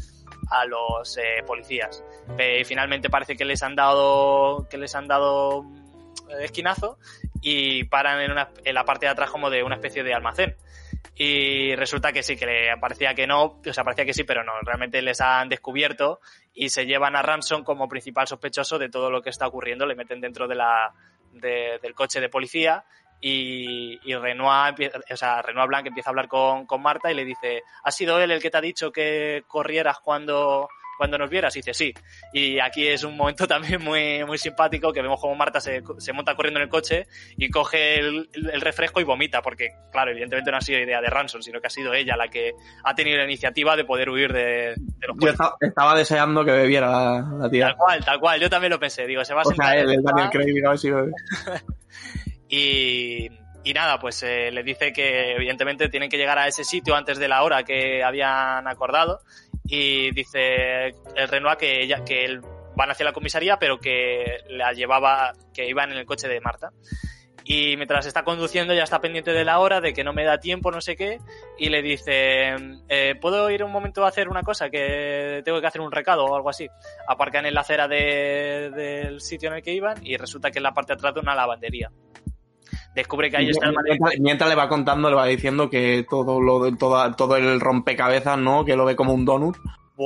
a 0.50 0.64
los 0.64 1.16
eh, 1.18 1.42
policías. 1.46 2.04
Eh, 2.38 2.64
finalmente 2.64 3.10
parece 3.10 3.36
que 3.36 3.44
les 3.44 3.62
han 3.62 3.74
dado 3.74 4.66
que 4.70 4.78
les 4.78 4.94
han 4.94 5.08
dado 5.08 5.62
mm, 5.62 6.30
esquinazo 6.42 6.98
y 7.40 7.84
paran 7.84 8.20
en, 8.20 8.30
una, 8.32 8.50
en 8.64 8.74
la 8.74 8.84
parte 8.84 9.06
de 9.06 9.12
atrás 9.12 9.30
como 9.30 9.50
de 9.50 9.62
una 9.62 9.74
especie 9.76 10.02
de 10.04 10.14
almacén. 10.14 10.56
Y 11.18 11.74
resulta 11.76 12.12
que 12.12 12.22
sí, 12.22 12.36
que 12.36 12.44
le 12.46 12.76
parecía 12.78 13.14
que 13.14 13.26
no, 13.26 13.58
o 13.66 13.72
sea, 13.72 13.84
parecía 13.84 14.04
que 14.04 14.12
sí, 14.12 14.24
pero 14.24 14.44
no, 14.44 14.52
realmente 14.62 15.00
les 15.00 15.20
han 15.22 15.48
descubierto 15.48 16.20
y 16.52 16.68
se 16.68 16.84
llevan 16.84 17.16
a 17.16 17.22
Ramson 17.22 17.64
como 17.64 17.88
principal 17.88 18.26
sospechoso 18.28 18.78
de 18.78 18.90
todo 18.90 19.10
lo 19.10 19.22
que 19.22 19.30
está 19.30 19.46
ocurriendo, 19.46 19.86
le 19.86 19.94
meten 19.94 20.20
dentro 20.20 20.46
de 20.46 20.56
la, 20.56 20.92
de- 21.32 21.78
del 21.82 21.94
coche 21.94 22.20
de 22.20 22.28
policía 22.28 22.84
y, 23.20 23.98
y 24.04 24.14
Renoir, 24.14 24.92
o 25.10 25.16
sea, 25.16 25.42
Renoir 25.42 25.68
Blanc 25.68 25.86
empieza 25.86 26.10
a 26.10 26.12
hablar 26.12 26.28
con, 26.28 26.66
con 26.66 26.82
Marta 26.82 27.10
y 27.10 27.14
le 27.14 27.24
dice, 27.24 27.62
¿ha 27.82 27.90
sido 27.90 28.20
él 28.20 28.30
el 28.30 28.42
que 28.42 28.50
te 28.50 28.58
ha 28.58 28.60
dicho 28.62 28.92
que 28.92 29.44
corrieras 29.46 29.98
cuando, 30.00 30.68
cuando 30.98 31.16
nos 31.16 31.30
vieras? 31.30 31.56
Y 31.56 31.60
dice, 31.60 31.72
sí. 31.72 31.94
Y 32.32 32.58
aquí 32.58 32.86
es 32.86 33.04
un 33.04 33.16
momento 33.16 33.46
también 33.48 33.82
muy, 33.82 34.24
muy 34.24 34.38
simpático 34.38 34.92
que 34.92 35.02
vemos 35.02 35.20
como 35.20 35.34
Marta 35.34 35.60
se, 35.60 35.82
se 35.98 36.12
monta 36.12 36.34
corriendo 36.34 36.60
en 36.60 36.64
el 36.64 36.68
coche 36.68 37.06
y 37.36 37.48
coge 37.48 37.98
el, 37.98 38.28
el 38.34 38.60
refresco 38.60 39.00
y 39.00 39.04
vomita, 39.04 39.40
porque, 39.40 39.70
claro, 39.90 40.10
evidentemente 40.10 40.50
no 40.50 40.58
ha 40.58 40.60
sido 40.62 40.78
idea 40.78 41.00
de 41.00 41.08
Ransom, 41.08 41.40
sino 41.40 41.60
que 41.60 41.68
ha 41.68 41.70
sido 41.70 41.94
ella 41.94 42.16
la 42.16 42.28
que 42.28 42.52
ha 42.84 42.94
tenido 42.94 43.16
la 43.16 43.24
iniciativa 43.24 43.76
de 43.76 43.84
poder 43.84 44.10
huir 44.10 44.32
de, 44.32 44.74
de 44.76 45.06
los 45.06 45.16
Yo 45.18 45.30
estaba, 45.30 45.56
estaba 45.60 45.96
deseando 45.96 46.44
que 46.44 46.52
bebiera 46.52 46.88
la, 46.90 47.28
la 47.40 47.50
tía. 47.50 47.68
Tal 47.68 47.76
cual, 47.76 48.04
tal 48.04 48.20
cual, 48.20 48.40
yo 48.40 48.50
también 48.50 48.72
lo 48.72 48.78
pensé, 48.78 49.06
digo, 49.06 49.24
se 49.24 49.32
va 49.32 49.40
a 49.40 49.44
O 49.44 49.48
sentar 49.48 49.70
sea, 49.70 49.80
él, 49.80 49.88
el 49.88 49.96
el 49.96 50.02
Daniel 50.02 50.28
Craig, 50.30 50.66
a 50.66 50.70
ver 50.70 50.78
si 50.78 50.90
bebe. 50.90 51.12
Y, 52.48 53.28
nada, 53.74 53.98
pues 53.98 54.22
eh, 54.22 54.50
le 54.52 54.62
dice 54.62 54.92
que 54.92 55.32
evidentemente 55.32 55.88
tienen 55.88 56.08
que 56.08 56.16
llegar 56.16 56.38
a 56.38 56.46
ese 56.46 56.64
sitio 56.64 56.94
antes 56.94 57.18
de 57.18 57.28
la 57.28 57.42
hora 57.42 57.64
que 57.64 58.02
habían 58.02 58.66
acordado 58.68 59.20
y 59.64 60.12
dice 60.12 60.94
el 61.16 61.28
Renoir 61.28 61.56
que, 61.56 61.82
ella, 61.82 62.02
él 62.08 62.40
van 62.76 62.90
hacia 62.90 63.04
la 63.04 63.12
comisaría 63.12 63.58
pero 63.58 63.78
que 63.78 64.38
la 64.48 64.72
llevaba, 64.72 65.32
que 65.52 65.68
iban 65.68 65.90
en 65.90 65.98
el 65.98 66.06
coche 66.06 66.28
de 66.28 66.40
Marta. 66.40 66.70
Y 67.48 67.76
mientras 67.76 68.06
está 68.06 68.24
conduciendo 68.24 68.74
ya 68.74 68.82
está 68.82 69.00
pendiente 69.00 69.30
de 69.32 69.44
la 69.44 69.60
hora, 69.60 69.80
de 69.80 69.92
que 69.92 70.02
no 70.02 70.12
me 70.12 70.24
da 70.24 70.38
tiempo, 70.38 70.72
no 70.72 70.80
sé 70.80 70.96
qué, 70.96 71.20
y 71.56 71.68
le 71.68 71.80
dice, 71.80 72.56
eh, 72.88 73.14
¿puedo 73.20 73.48
ir 73.50 73.62
un 73.62 73.70
momento 73.70 74.04
a 74.04 74.08
hacer 74.08 74.28
una 74.28 74.42
cosa? 74.42 74.68
Que 74.68 75.42
tengo 75.44 75.60
que 75.60 75.66
hacer 75.68 75.80
un 75.80 75.92
recado 75.92 76.24
o 76.24 76.34
algo 76.34 76.50
así. 76.50 76.66
Aparcan 77.06 77.46
en 77.46 77.54
la 77.54 77.60
acera 77.60 77.86
de- 77.86 78.70
del 78.74 79.20
sitio 79.20 79.48
en 79.48 79.56
el 79.56 79.62
que 79.62 79.72
iban 79.72 80.04
y 80.04 80.16
resulta 80.16 80.50
que 80.50 80.58
es 80.58 80.62
la 80.62 80.74
parte 80.74 80.92
de 80.92 80.94
atrás 80.98 81.14
de 81.14 81.20
una 81.20 81.36
lavandería. 81.36 81.92
Descubre 82.96 83.30
que 83.30 83.36
ahí 83.36 83.50
está 83.50 83.66
el 83.66 83.74
mientras, 83.84 84.18
mientras 84.18 84.50
le 84.50 84.56
va 84.56 84.68
contando, 84.68 85.08
le 85.08 85.14
va 85.16 85.26
diciendo 85.26 85.70
que 85.70 86.04
todo 86.10 86.40
lo 86.40 86.64
de- 86.64 86.76
todo, 86.76 87.14
todo 87.14 87.36
el 87.36 87.60
rompecabezas, 87.60 88.38
¿no? 88.38 88.64
Que 88.64 88.74
lo 88.74 88.84
ve 88.84 88.96
como 88.96 89.12
un 89.12 89.24
donut. 89.24 89.56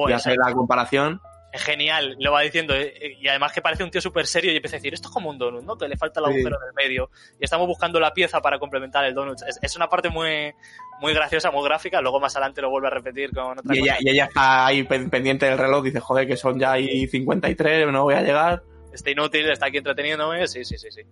Ya 0.08 0.16
esa- 0.16 0.30
sé 0.30 0.36
la 0.36 0.52
comparación. 0.52 1.20
Es 1.52 1.64
genial, 1.64 2.14
lo 2.20 2.30
va 2.30 2.42
diciendo. 2.42 2.74
eh, 2.74 2.92
eh, 3.00 3.16
Y 3.20 3.26
además 3.26 3.52
que 3.52 3.60
parece 3.60 3.82
un 3.82 3.90
tío 3.90 4.00
súper 4.00 4.24
serio 4.26 4.52
y 4.52 4.56
empieza 4.56 4.76
a 4.76 4.78
decir, 4.78 4.94
esto 4.94 5.08
es 5.08 5.14
como 5.14 5.30
un 5.30 5.38
donut, 5.38 5.64
¿no? 5.64 5.76
Que 5.76 5.88
le 5.88 5.96
falta 5.96 6.20
el 6.20 6.26
Sí. 6.26 6.32
agujero 6.32 6.56
del 6.60 6.74
medio. 6.76 7.10
Y 7.40 7.44
estamos 7.44 7.66
buscando 7.66 7.98
la 7.98 8.12
pieza 8.12 8.40
para 8.40 8.58
complementar 8.60 9.04
el 9.04 9.14
donut. 9.14 9.38
Es, 9.48 9.58
es 9.60 9.74
una 9.76 9.88
parte 9.88 10.10
muy, 10.10 10.52
muy 11.00 11.12
graciosa, 11.12 11.50
muy 11.50 11.64
gráfica. 11.64 12.00
Luego 12.00 12.20
más 12.20 12.36
adelante 12.36 12.60
lo 12.62 12.70
vuelve 12.70 12.86
a 12.86 12.90
repetir 12.90 13.30
con 13.32 13.58
otra 13.58 13.74
Y 13.74 13.78
ella, 13.80 13.92
cosa. 13.94 13.98
y 14.04 14.10
ella 14.10 14.24
está 14.26 14.66
ahí 14.66 14.82
pen- 14.84 15.10
pendiente 15.10 15.46
del 15.46 15.58
reloj, 15.58 15.82
dice, 15.84 15.98
joder, 15.98 16.26
que 16.28 16.36
son 16.36 16.56
ya 16.58 16.72
ahí 16.72 17.06
53, 17.08 17.90
no 17.90 18.04
voy 18.04 18.14
a 18.14 18.22
llegar. 18.22 18.62
Está 18.92 19.10
inútil, 19.10 19.50
está 19.50 19.66
aquí 19.66 19.78
entreteniéndome. 19.78 20.46
Sí, 20.46 20.64
sí, 20.64 20.76
sí, 20.78 20.88
sí. 20.90 21.02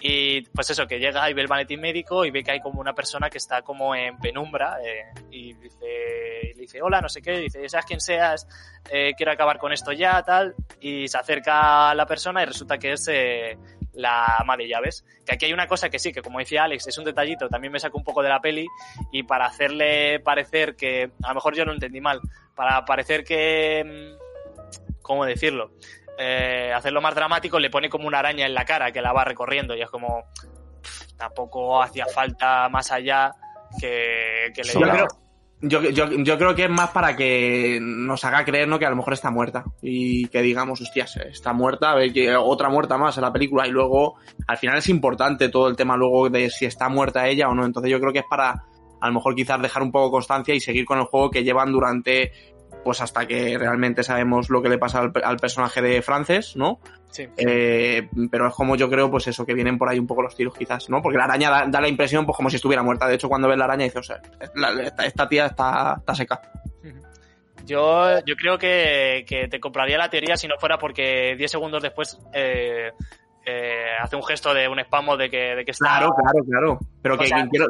Y 0.00 0.42
pues 0.42 0.68
eso, 0.70 0.86
que 0.86 0.98
llega 0.98 1.28
y 1.30 1.34
ve 1.34 1.42
el 1.42 1.48
maletín 1.48 1.80
médico 1.80 2.24
y 2.24 2.30
ve 2.30 2.42
que 2.44 2.52
hay 2.52 2.60
como 2.60 2.80
una 2.80 2.94
persona 2.94 3.30
que 3.30 3.38
está 3.38 3.62
como 3.62 3.94
en 3.94 4.18
penumbra 4.18 4.78
eh, 4.84 5.04
y 5.30 5.54
dice, 5.54 5.86
y 6.50 6.54
le 6.54 6.60
dice, 6.60 6.82
hola, 6.82 7.00
no 7.00 7.08
sé 7.08 7.22
qué, 7.22 7.38
dice, 7.38 7.68
seas 7.68 7.86
quien 7.86 8.00
seas, 8.00 8.46
eh, 8.90 9.12
quiero 9.16 9.32
acabar 9.32 9.58
con 9.58 9.72
esto 9.72 9.92
ya, 9.92 10.22
tal, 10.22 10.54
y 10.80 11.08
se 11.08 11.16
acerca 11.16 11.90
a 11.90 11.94
la 11.94 12.06
persona 12.06 12.42
y 12.42 12.46
resulta 12.46 12.76
que 12.78 12.92
es 12.92 13.08
eh, 13.08 13.56
la 13.94 14.36
ama 14.38 14.56
de 14.56 14.68
llaves. 14.68 15.04
Que 15.24 15.34
aquí 15.34 15.46
hay 15.46 15.52
una 15.52 15.66
cosa 15.66 15.88
que 15.88 15.98
sí, 15.98 16.12
que 16.12 16.22
como 16.22 16.38
decía 16.38 16.64
Alex, 16.64 16.86
es 16.86 16.98
un 16.98 17.04
detallito, 17.04 17.48
también 17.48 17.72
me 17.72 17.80
sacó 17.80 17.98
un 17.98 18.04
poco 18.04 18.22
de 18.22 18.28
la 18.28 18.40
peli 18.40 18.66
y 19.12 19.22
para 19.22 19.46
hacerle 19.46 20.20
parecer 20.20 20.76
que, 20.76 21.10
a 21.22 21.28
lo 21.28 21.34
mejor 21.34 21.54
yo 21.54 21.64
lo 21.64 21.72
entendí 21.72 22.00
mal, 22.00 22.20
para 22.54 22.84
parecer 22.84 23.24
que, 23.24 23.84
mm, 23.84 25.00
¿cómo 25.02 25.24
decirlo? 25.24 25.72
Eh, 26.18 26.72
hacerlo 26.74 27.00
más 27.00 27.14
dramático, 27.14 27.58
le 27.58 27.70
pone 27.70 27.88
como 27.88 28.06
una 28.06 28.20
araña 28.20 28.46
en 28.46 28.54
la 28.54 28.64
cara 28.64 28.92
que 28.92 29.02
la 29.02 29.12
va 29.12 29.24
recorriendo 29.24 29.74
y 29.76 29.82
es 29.82 29.90
como, 29.90 30.24
pff, 30.82 31.12
tampoco 31.16 31.82
hacía 31.82 32.06
falta 32.06 32.68
más 32.68 32.92
allá 32.92 33.32
que, 33.80 34.52
que 34.54 34.62
le 34.62 34.72
Yo 34.72 34.80
creo- 34.80 35.08
yo, 35.66 35.80
yo, 35.82 36.10
yo 36.10 36.36
creo 36.36 36.54
que 36.54 36.64
es 36.64 36.70
más 36.70 36.90
para 36.90 37.16
que 37.16 37.78
nos 37.80 38.22
haga 38.24 38.44
creer 38.44 38.68
¿no? 38.68 38.78
que 38.78 38.84
a 38.84 38.90
lo 38.90 38.96
mejor 38.96 39.14
está 39.14 39.30
muerta 39.30 39.64
y 39.80 40.28
que 40.28 40.42
digamos, 40.42 40.80
hostias, 40.82 41.16
está 41.16 41.54
muerta, 41.54 41.92
a 41.92 41.94
ver 41.94 42.12
que 42.12 42.36
otra 42.36 42.68
muerta 42.68 42.98
más 42.98 43.16
en 43.16 43.22
la 43.22 43.32
película 43.32 43.66
y 43.66 43.70
luego 43.70 44.16
al 44.46 44.58
final 44.58 44.76
es 44.78 44.88
importante 44.90 45.48
todo 45.48 45.68
el 45.68 45.76
tema 45.76 45.96
luego 45.96 46.28
de 46.28 46.50
si 46.50 46.66
está 46.66 46.88
muerta 46.90 47.26
ella 47.28 47.48
o 47.48 47.54
no. 47.54 47.64
Entonces 47.64 47.90
yo 47.90 47.98
creo 47.98 48.12
que 48.12 48.18
es 48.18 48.26
para 48.28 48.64
a 49.00 49.06
lo 49.08 49.14
mejor 49.14 49.34
quizás 49.34 49.60
dejar 49.62 49.82
un 49.82 49.90
poco 49.92 50.10
constancia 50.10 50.54
y 50.54 50.60
seguir 50.60 50.84
con 50.84 50.98
el 50.98 51.04
juego 51.04 51.30
que 51.30 51.44
llevan 51.44 51.72
durante 51.72 52.32
pues 52.84 53.00
hasta 53.00 53.26
que 53.26 53.58
realmente 53.58 54.02
sabemos 54.04 54.50
lo 54.50 54.62
que 54.62 54.68
le 54.68 54.78
pasa 54.78 55.00
al, 55.00 55.12
al 55.24 55.36
personaje 55.38 55.82
de 55.82 56.02
Frances, 56.02 56.54
¿no? 56.56 56.78
Sí. 57.10 57.26
Eh, 57.36 58.08
pero 58.30 58.46
es 58.48 58.54
como 58.54 58.76
yo 58.76 58.88
creo, 58.90 59.10
pues 59.10 59.26
eso, 59.26 59.44
que 59.46 59.54
vienen 59.54 59.78
por 59.78 59.88
ahí 59.88 59.98
un 59.98 60.06
poco 60.06 60.22
los 60.22 60.36
tiros 60.36 60.54
quizás, 60.56 60.88
¿no? 60.90 61.00
Porque 61.02 61.18
la 61.18 61.24
araña 61.24 61.50
da, 61.50 61.66
da 61.66 61.80
la 61.80 61.88
impresión 61.88 62.26
pues 62.26 62.36
como 62.36 62.50
si 62.50 62.56
estuviera 62.56 62.82
muerta. 62.82 63.08
De 63.08 63.14
hecho, 63.14 63.28
cuando 63.28 63.48
ves 63.48 63.56
la 63.58 63.64
araña 63.64 63.84
dices, 63.84 64.00
o 64.00 64.02
sea, 64.02 64.20
la- 64.54 64.82
esta, 64.82 65.06
esta 65.06 65.28
tía 65.28 65.46
está, 65.46 65.96
está 65.98 66.14
seca. 66.14 66.40
Yo, 67.66 68.18
yo 68.26 68.36
creo 68.36 68.58
que, 68.58 69.24
que 69.26 69.48
te 69.48 69.58
compraría 69.58 69.96
la 69.96 70.10
teoría 70.10 70.36
si 70.36 70.46
no 70.46 70.56
fuera 70.58 70.76
porque 70.76 71.34
10 71.38 71.50
segundos 71.50 71.82
después 71.82 72.18
eh, 72.34 72.92
eh, 73.46 73.90
hace 74.00 74.16
un 74.16 74.24
gesto 74.24 74.52
de 74.54 74.68
un 74.68 74.78
spamo 74.80 75.16
de 75.16 75.28
que, 75.30 75.54
de 75.56 75.64
que 75.64 75.70
está. 75.72 75.98
Claro, 75.98 76.14
claro, 76.14 76.44
claro. 76.48 76.78
Pero 77.02 77.18
que, 77.18 77.26
sea- 77.26 77.42
que 77.44 77.48
quiero, 77.50 77.66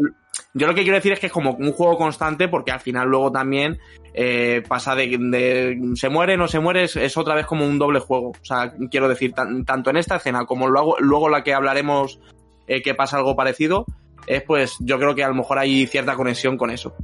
yo 0.54 0.66
lo 0.66 0.74
que 0.74 0.82
quiero 0.82 0.96
decir 0.96 1.12
es 1.12 1.20
que 1.20 1.26
es 1.26 1.32
como 1.32 1.52
un 1.52 1.72
juego 1.72 1.96
constante 1.96 2.48
porque 2.48 2.70
al 2.72 2.80
final 2.80 3.08
luego 3.08 3.30
también 3.32 3.78
eh, 4.14 4.62
pasa 4.68 4.94
de, 4.94 5.06
de 5.18 5.78
se 5.94 6.08
muere, 6.08 6.36
no 6.36 6.46
se 6.48 6.60
muere, 6.60 6.84
es, 6.84 6.96
es 6.96 7.16
otra 7.16 7.34
vez 7.34 7.46
como 7.46 7.66
un 7.66 7.78
doble 7.78 7.98
juego. 8.00 8.30
O 8.30 8.44
sea, 8.44 8.72
quiero 8.90 9.08
decir, 9.08 9.32
tan- 9.32 9.64
tanto 9.64 9.90
en 9.90 9.96
esta 9.96 10.16
escena 10.16 10.44
como 10.46 10.68
luego, 10.68 10.96
luego 11.00 11.28
la 11.28 11.42
que 11.42 11.54
hablaremos 11.54 12.20
eh, 12.66 12.82
que 12.82 12.94
pasa 12.94 13.16
algo 13.16 13.34
parecido, 13.36 13.84
es 14.26 14.42
pues 14.42 14.76
yo 14.80 14.98
creo 14.98 15.14
que 15.14 15.24
a 15.24 15.28
lo 15.28 15.34
mejor 15.34 15.58
hay 15.58 15.86
cierta 15.86 16.14
conexión 16.14 16.56
con 16.56 16.70
eso. 16.70 16.94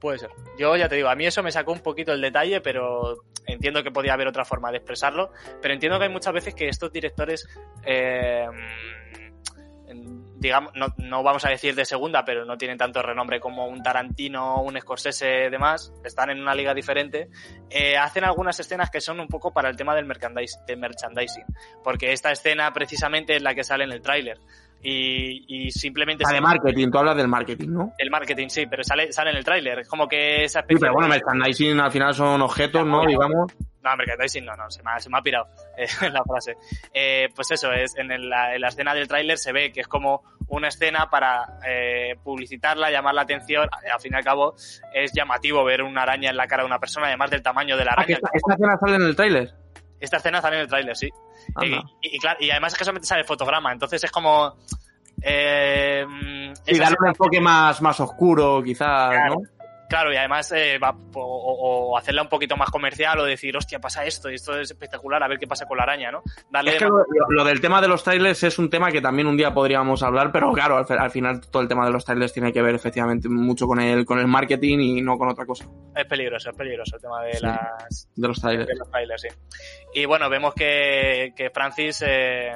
Puede 0.00 0.18
ser. 0.18 0.30
Yo 0.56 0.76
ya 0.76 0.88
te 0.88 0.96
digo, 0.96 1.08
a 1.08 1.16
mí 1.16 1.26
eso 1.26 1.42
me 1.42 1.50
sacó 1.50 1.72
un 1.72 1.80
poquito 1.80 2.12
el 2.12 2.20
detalle, 2.20 2.60
pero 2.60 3.24
entiendo 3.46 3.82
que 3.82 3.90
podía 3.90 4.12
haber 4.12 4.28
otra 4.28 4.44
forma 4.44 4.70
de 4.70 4.78
expresarlo. 4.78 5.32
Pero 5.60 5.74
entiendo 5.74 5.98
que 5.98 6.04
hay 6.04 6.10
muchas 6.10 6.32
veces 6.32 6.54
que 6.54 6.68
estos 6.68 6.92
directores, 6.92 7.48
eh, 7.84 8.46
digamos, 10.36 10.72
no, 10.76 10.86
no 10.98 11.24
vamos 11.24 11.44
a 11.44 11.48
decir 11.48 11.74
de 11.74 11.84
segunda, 11.84 12.24
pero 12.24 12.44
no 12.44 12.56
tienen 12.56 12.78
tanto 12.78 13.02
renombre 13.02 13.40
como 13.40 13.66
un 13.66 13.82
Tarantino, 13.82 14.62
un 14.62 14.80
Scorsese, 14.80 15.50
demás, 15.50 15.92
están 16.04 16.30
en 16.30 16.40
una 16.40 16.54
liga 16.54 16.74
diferente, 16.74 17.28
eh, 17.68 17.96
hacen 17.96 18.22
algunas 18.22 18.60
escenas 18.60 18.90
que 18.90 19.00
son 19.00 19.18
un 19.18 19.26
poco 19.26 19.52
para 19.52 19.68
el 19.68 19.76
tema 19.76 19.96
del, 19.96 20.04
merchandise, 20.04 20.60
del 20.66 20.78
merchandising. 20.78 21.44
Porque 21.82 22.12
esta 22.12 22.30
escena 22.30 22.72
precisamente 22.72 23.34
es 23.34 23.42
la 23.42 23.54
que 23.54 23.64
sale 23.64 23.82
en 23.82 23.90
el 23.90 24.00
tráiler. 24.00 24.38
Y, 24.82 25.44
y 25.66 25.70
simplemente... 25.70 26.24
Se- 26.24 26.34
de 26.34 26.40
marketing, 26.40 26.90
tú 26.90 26.98
hablas 26.98 27.16
del 27.16 27.28
marketing, 27.28 27.68
¿no? 27.70 27.92
el 27.98 28.10
marketing, 28.10 28.48
sí, 28.48 28.66
pero 28.66 28.84
sale, 28.84 29.12
sale 29.12 29.30
en 29.30 29.36
el 29.36 29.44
tráiler. 29.44 29.80
Es 29.80 29.88
como 29.88 30.06
que 30.08 30.44
esa 30.44 30.60
Sí, 30.60 30.64
especie 30.64 30.80
pero 30.80 30.92
bueno, 30.94 31.08
de- 31.08 31.14
merchandising 31.20 31.80
al 31.80 31.90
final 31.90 32.14
son 32.14 32.40
objetos, 32.42 32.86
¿no? 32.86 33.04
Digamos. 33.04 33.52
No, 33.82 33.96
merchandising 33.96 34.44
no, 34.44 34.54
no, 34.56 34.70
se 34.70 34.82
me 34.82 34.90
ha, 34.92 34.98
se 35.00 35.08
me 35.10 35.18
ha 35.18 35.22
pirado 35.22 35.46
eh, 35.76 35.86
la 36.12 36.22
frase. 36.24 36.56
Eh, 36.94 37.28
pues 37.34 37.50
eso, 37.50 37.72
es 37.72 37.96
en, 37.96 38.10
el- 38.12 38.28
la, 38.28 38.54
en 38.54 38.60
la 38.60 38.68
escena 38.68 38.94
del 38.94 39.08
tráiler 39.08 39.36
se 39.38 39.52
ve 39.52 39.72
que 39.72 39.80
es 39.80 39.88
como 39.88 40.22
una 40.48 40.68
escena 40.68 41.10
para 41.10 41.58
eh, 41.66 42.14
publicitarla, 42.22 42.90
llamar 42.90 43.14
la 43.14 43.22
atención. 43.22 43.68
Al 43.92 44.00
fin 44.00 44.12
y 44.14 44.16
al 44.16 44.24
cabo, 44.24 44.54
es 44.94 45.12
llamativo 45.12 45.64
ver 45.64 45.82
una 45.82 46.02
araña 46.02 46.30
en 46.30 46.36
la 46.36 46.46
cara 46.46 46.62
de 46.62 46.66
una 46.68 46.78
persona, 46.78 47.08
además 47.08 47.30
del 47.30 47.42
tamaño 47.42 47.76
de 47.76 47.84
la 47.84 47.92
Ah, 47.96 48.04
que 48.06 48.14
araña. 48.14 48.16
esta, 48.16 48.30
esta 48.32 48.54
escena 48.54 48.76
sale 48.78 48.96
en 48.96 49.02
el 49.02 49.16
tráiler. 49.16 49.52
Esta 50.00 50.18
escena 50.18 50.40
sale 50.40 50.56
en 50.56 50.62
el 50.62 50.68
tráiler, 50.68 50.96
sí. 50.96 51.08
Y, 51.08 51.52
Anda. 51.74 51.82
y- 52.00 52.16
y 52.16 52.18
claro, 52.18 52.38
y 52.40 52.50
además 52.50 52.72
es 52.72 52.78
que 52.78 52.84
solamente 52.84 53.06
sale 53.08 53.22
el 53.22 53.26
fotograma, 53.26 53.72
entonces 53.72 54.02
es 54.04 54.10
como... 54.10 54.56
Eh, 55.22 56.06
Y 56.66 56.70
esa 56.72 56.82
darle 56.84 56.96
un 57.00 57.08
enfoque 57.08 57.40
más, 57.40 57.82
más 57.82 57.98
oscuro, 58.00 58.62
quizás, 58.62 59.10
Claro. 59.10 59.34
¿no? 59.34 59.57
Claro, 59.88 60.12
y 60.12 60.16
además 60.16 60.52
eh, 60.52 60.78
va- 60.78 60.94
o, 61.14 61.90
o- 61.92 61.96
hacerla 61.98 62.22
un 62.22 62.28
poquito 62.28 62.56
más 62.56 62.70
comercial 62.70 63.18
o 63.20 63.24
decir, 63.24 63.56
hostia, 63.56 63.78
pasa 63.78 64.04
esto 64.04 64.30
y 64.30 64.34
esto 64.34 64.58
es 64.58 64.70
espectacular, 64.70 65.22
a 65.22 65.28
ver 65.28 65.38
qué 65.38 65.46
pasa 65.46 65.66
con 65.66 65.78
la 65.78 65.84
araña, 65.84 66.10
¿no? 66.10 66.22
Darle 66.50 66.72
Es 66.72 66.78
que 66.78 66.88
lo, 67.30 67.44
del 67.44 67.60
tema 67.60 67.80
de 67.80 67.88
los 67.88 68.04
trailers 68.04 68.42
es 68.42 68.58
un 68.58 68.68
tema 68.68 68.90
que 68.92 69.00
también 69.00 69.26
un 69.26 69.36
día 69.36 69.54
podríamos 69.54 70.02
hablar, 70.02 70.30
pero 70.30 70.52
claro, 70.52 70.76
al, 70.76 70.98
al 70.98 71.10
final 71.10 71.40
todo 71.40 71.62
el 71.62 71.68
tema 71.68 71.86
de 71.86 71.92
los 71.92 72.04
trailers 72.04 72.32
tiene 72.32 72.52
que 72.52 72.60
ver 72.60 72.74
efectivamente 72.74 73.28
mucho 73.28 73.66
con 73.66 73.80
el, 73.80 74.04
con 74.04 74.18
el 74.18 74.26
marketing 74.28 74.78
y 74.78 75.00
no 75.00 75.16
con 75.16 75.28
otra 75.28 75.46
cosa 75.46 75.64
es 75.96 76.04
peligroso, 76.06 76.50
es 76.50 76.56
peligroso 76.56 76.96
el 76.96 77.02
tema 77.02 77.22
de, 77.24 77.32
Sí. 77.34 77.44
las, 77.46 78.08
de 78.14 78.28
los 78.28 78.40
trailers. 78.40 78.68
de 78.68 78.74
los 78.76 78.90
trailers, 78.90 79.22
sí. 79.22 79.28
Y 79.94 80.04
bueno, 80.04 80.28
vemos 80.28 80.54
que, 80.54 81.32
que 81.36 81.50
Francis 81.50 82.02
eh, 82.06 82.52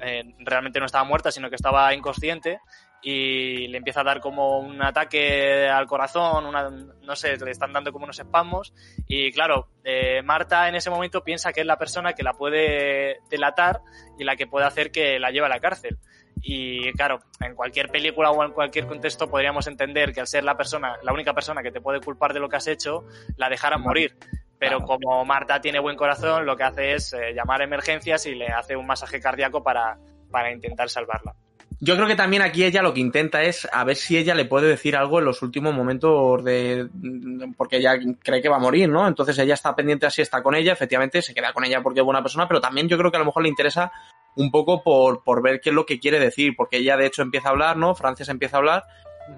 eh, 0.00 0.22
realmente 0.40 0.78
no 0.78 0.86
estaba 0.86 1.04
muerta, 1.04 1.30
sino 1.32 1.48
que 1.48 1.56
estaba 1.56 1.92
inconsciente 1.94 2.60
y 3.02 3.68
le 3.68 3.78
empieza 3.78 4.00
a 4.00 4.04
dar 4.04 4.20
como 4.20 4.58
un 4.58 4.82
ataque 4.82 5.68
al 5.68 5.86
corazón, 5.86 6.46
una, 6.46 6.70
no 6.70 7.16
sé, 7.16 7.36
le 7.36 7.50
están 7.50 7.72
dando 7.72 7.92
como 7.92 8.04
unos 8.04 8.18
espasmos 8.18 8.74
y 9.06 9.30
claro, 9.32 9.68
eh, 9.84 10.22
Marta 10.22 10.68
en 10.68 10.74
ese 10.74 10.90
momento 10.90 11.22
piensa 11.22 11.52
que 11.52 11.60
es 11.60 11.66
la 11.66 11.78
persona 11.78 12.14
que 12.14 12.22
la 12.22 12.32
puede 12.32 13.18
delatar 13.30 13.80
y 14.18 14.24
la 14.24 14.36
que 14.36 14.46
puede 14.46 14.66
hacer 14.66 14.90
que 14.90 15.18
la 15.18 15.30
lleve 15.30 15.46
a 15.46 15.50
la 15.50 15.60
cárcel. 15.60 15.98
Y 16.42 16.92
claro, 16.92 17.20
en 17.40 17.54
cualquier 17.54 17.88
película 17.88 18.30
o 18.30 18.44
en 18.44 18.52
cualquier 18.52 18.86
contexto 18.86 19.28
podríamos 19.28 19.66
entender 19.66 20.12
que 20.12 20.20
al 20.20 20.26
ser 20.26 20.44
la 20.44 20.56
persona, 20.56 20.96
la 21.02 21.12
única 21.12 21.32
persona 21.32 21.62
que 21.62 21.72
te 21.72 21.80
puede 21.80 22.00
culpar 22.00 22.32
de 22.34 22.40
lo 22.40 22.48
que 22.48 22.56
has 22.56 22.66
hecho, 22.66 23.04
la 23.36 23.48
dejaran 23.48 23.82
morir. 23.82 24.16
Pero 24.58 24.78
Claro. 24.78 24.86
como 24.86 25.24
Marta 25.24 25.60
tiene 25.60 25.80
buen 25.80 25.96
corazón, 25.96 26.46
lo 26.46 26.56
que 26.56 26.62
hace 26.62 26.94
es 26.94 27.12
eh, 27.12 27.32
llamar 27.34 27.60
a 27.60 27.64
emergencias 27.64 28.26
y 28.26 28.34
le 28.34 28.48
hace 28.48 28.74
un 28.76 28.86
masaje 28.86 29.20
cardíaco 29.20 29.62
para, 29.62 29.98
para 30.30 30.52
intentar 30.52 30.88
salvarla. 30.88 31.34
Yo 31.78 31.94
creo 31.94 32.06
que 32.06 32.16
también 32.16 32.42
aquí 32.42 32.64
ella 32.64 32.80
lo 32.80 32.94
que 32.94 33.00
intenta 33.00 33.42
es 33.42 33.68
a 33.70 33.84
ver 33.84 33.96
si 33.96 34.16
ella 34.16 34.34
le 34.34 34.46
puede 34.46 34.66
decir 34.66 34.96
algo 34.96 35.18
en 35.18 35.26
los 35.26 35.42
últimos 35.42 35.74
momentos 35.74 36.42
de... 36.42 36.88
porque 37.56 37.76
ella 37.76 37.98
cree 38.22 38.40
que 38.40 38.48
va 38.48 38.56
a 38.56 38.60
morir, 38.60 38.88
¿no? 38.88 39.06
Entonces 39.06 39.38
ella 39.38 39.54
está 39.54 39.76
pendiente 39.76 40.06
así, 40.06 40.22
está 40.22 40.42
con 40.42 40.54
ella, 40.54 40.72
efectivamente 40.72 41.20
se 41.20 41.34
queda 41.34 41.52
con 41.52 41.64
ella 41.64 41.82
porque 41.82 42.00
es 42.00 42.04
buena 42.04 42.22
persona, 42.22 42.48
pero 42.48 42.60
también 42.60 42.88
yo 42.88 42.96
creo 42.96 43.10
que 43.10 43.18
a 43.18 43.20
lo 43.20 43.26
mejor 43.26 43.42
le 43.42 43.50
interesa 43.50 43.92
un 44.36 44.50
poco 44.50 44.82
por, 44.82 45.22
por 45.22 45.42
ver 45.42 45.60
qué 45.60 45.68
es 45.68 45.74
lo 45.74 45.84
que 45.84 45.98
quiere 45.98 46.18
decir, 46.18 46.54
porque 46.56 46.78
ella 46.78 46.96
de 46.96 47.06
hecho 47.06 47.22
empieza 47.22 47.48
a 47.48 47.52
hablar, 47.52 47.76
¿no? 47.76 47.94
Frances 47.94 48.28
empieza 48.30 48.56
a 48.56 48.60
hablar 48.60 48.84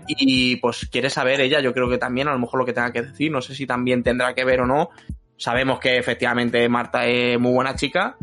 y 0.07 0.57
pues 0.57 0.89
quiere 0.91 1.11
saber 1.11 1.41
ella, 1.41 1.61
yo 1.61 1.73
creo 1.73 1.89
que 1.89 1.99
también 1.99 2.29
a 2.29 2.33
lo 2.33 2.39
mejor 2.39 2.61
lo 2.61 2.67
que 2.67 2.73
tenga 2.73 2.93
que 2.93 3.03
decir, 3.03 3.33
no 3.33 3.41
sé 3.41 3.55
si 3.55 3.67
también 3.67 4.03
tendrá 4.03 4.35
que 4.35 4.45
ver 4.45 4.61
o 4.61 4.67
no. 4.67 4.91
Sabemos 5.37 5.79
que 5.79 5.97
efectivamente 5.97 6.69
Marta 6.69 7.07
es 7.07 7.39
muy 7.39 7.53
buena 7.53 7.75
chica, 7.75 8.17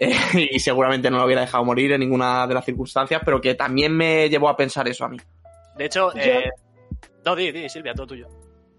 eh, 0.00 0.12
y 0.52 0.58
seguramente 0.58 1.10
no 1.10 1.18
lo 1.18 1.26
hubiera 1.26 1.42
dejado 1.42 1.64
morir 1.64 1.92
en 1.92 2.00
ninguna 2.00 2.46
de 2.46 2.54
las 2.54 2.64
circunstancias, 2.64 3.20
pero 3.24 3.40
que 3.40 3.54
también 3.54 3.96
me 3.96 4.28
llevó 4.28 4.48
a 4.48 4.56
pensar 4.56 4.88
eso 4.88 5.04
a 5.04 5.08
mí. 5.08 5.18
De 5.76 5.84
hecho, 5.84 6.10
eh, 6.16 6.50
no, 7.24 7.36
di, 7.36 7.52
di, 7.52 7.68
Silvia, 7.68 7.94
todo 7.94 8.08
tuyo. 8.08 8.26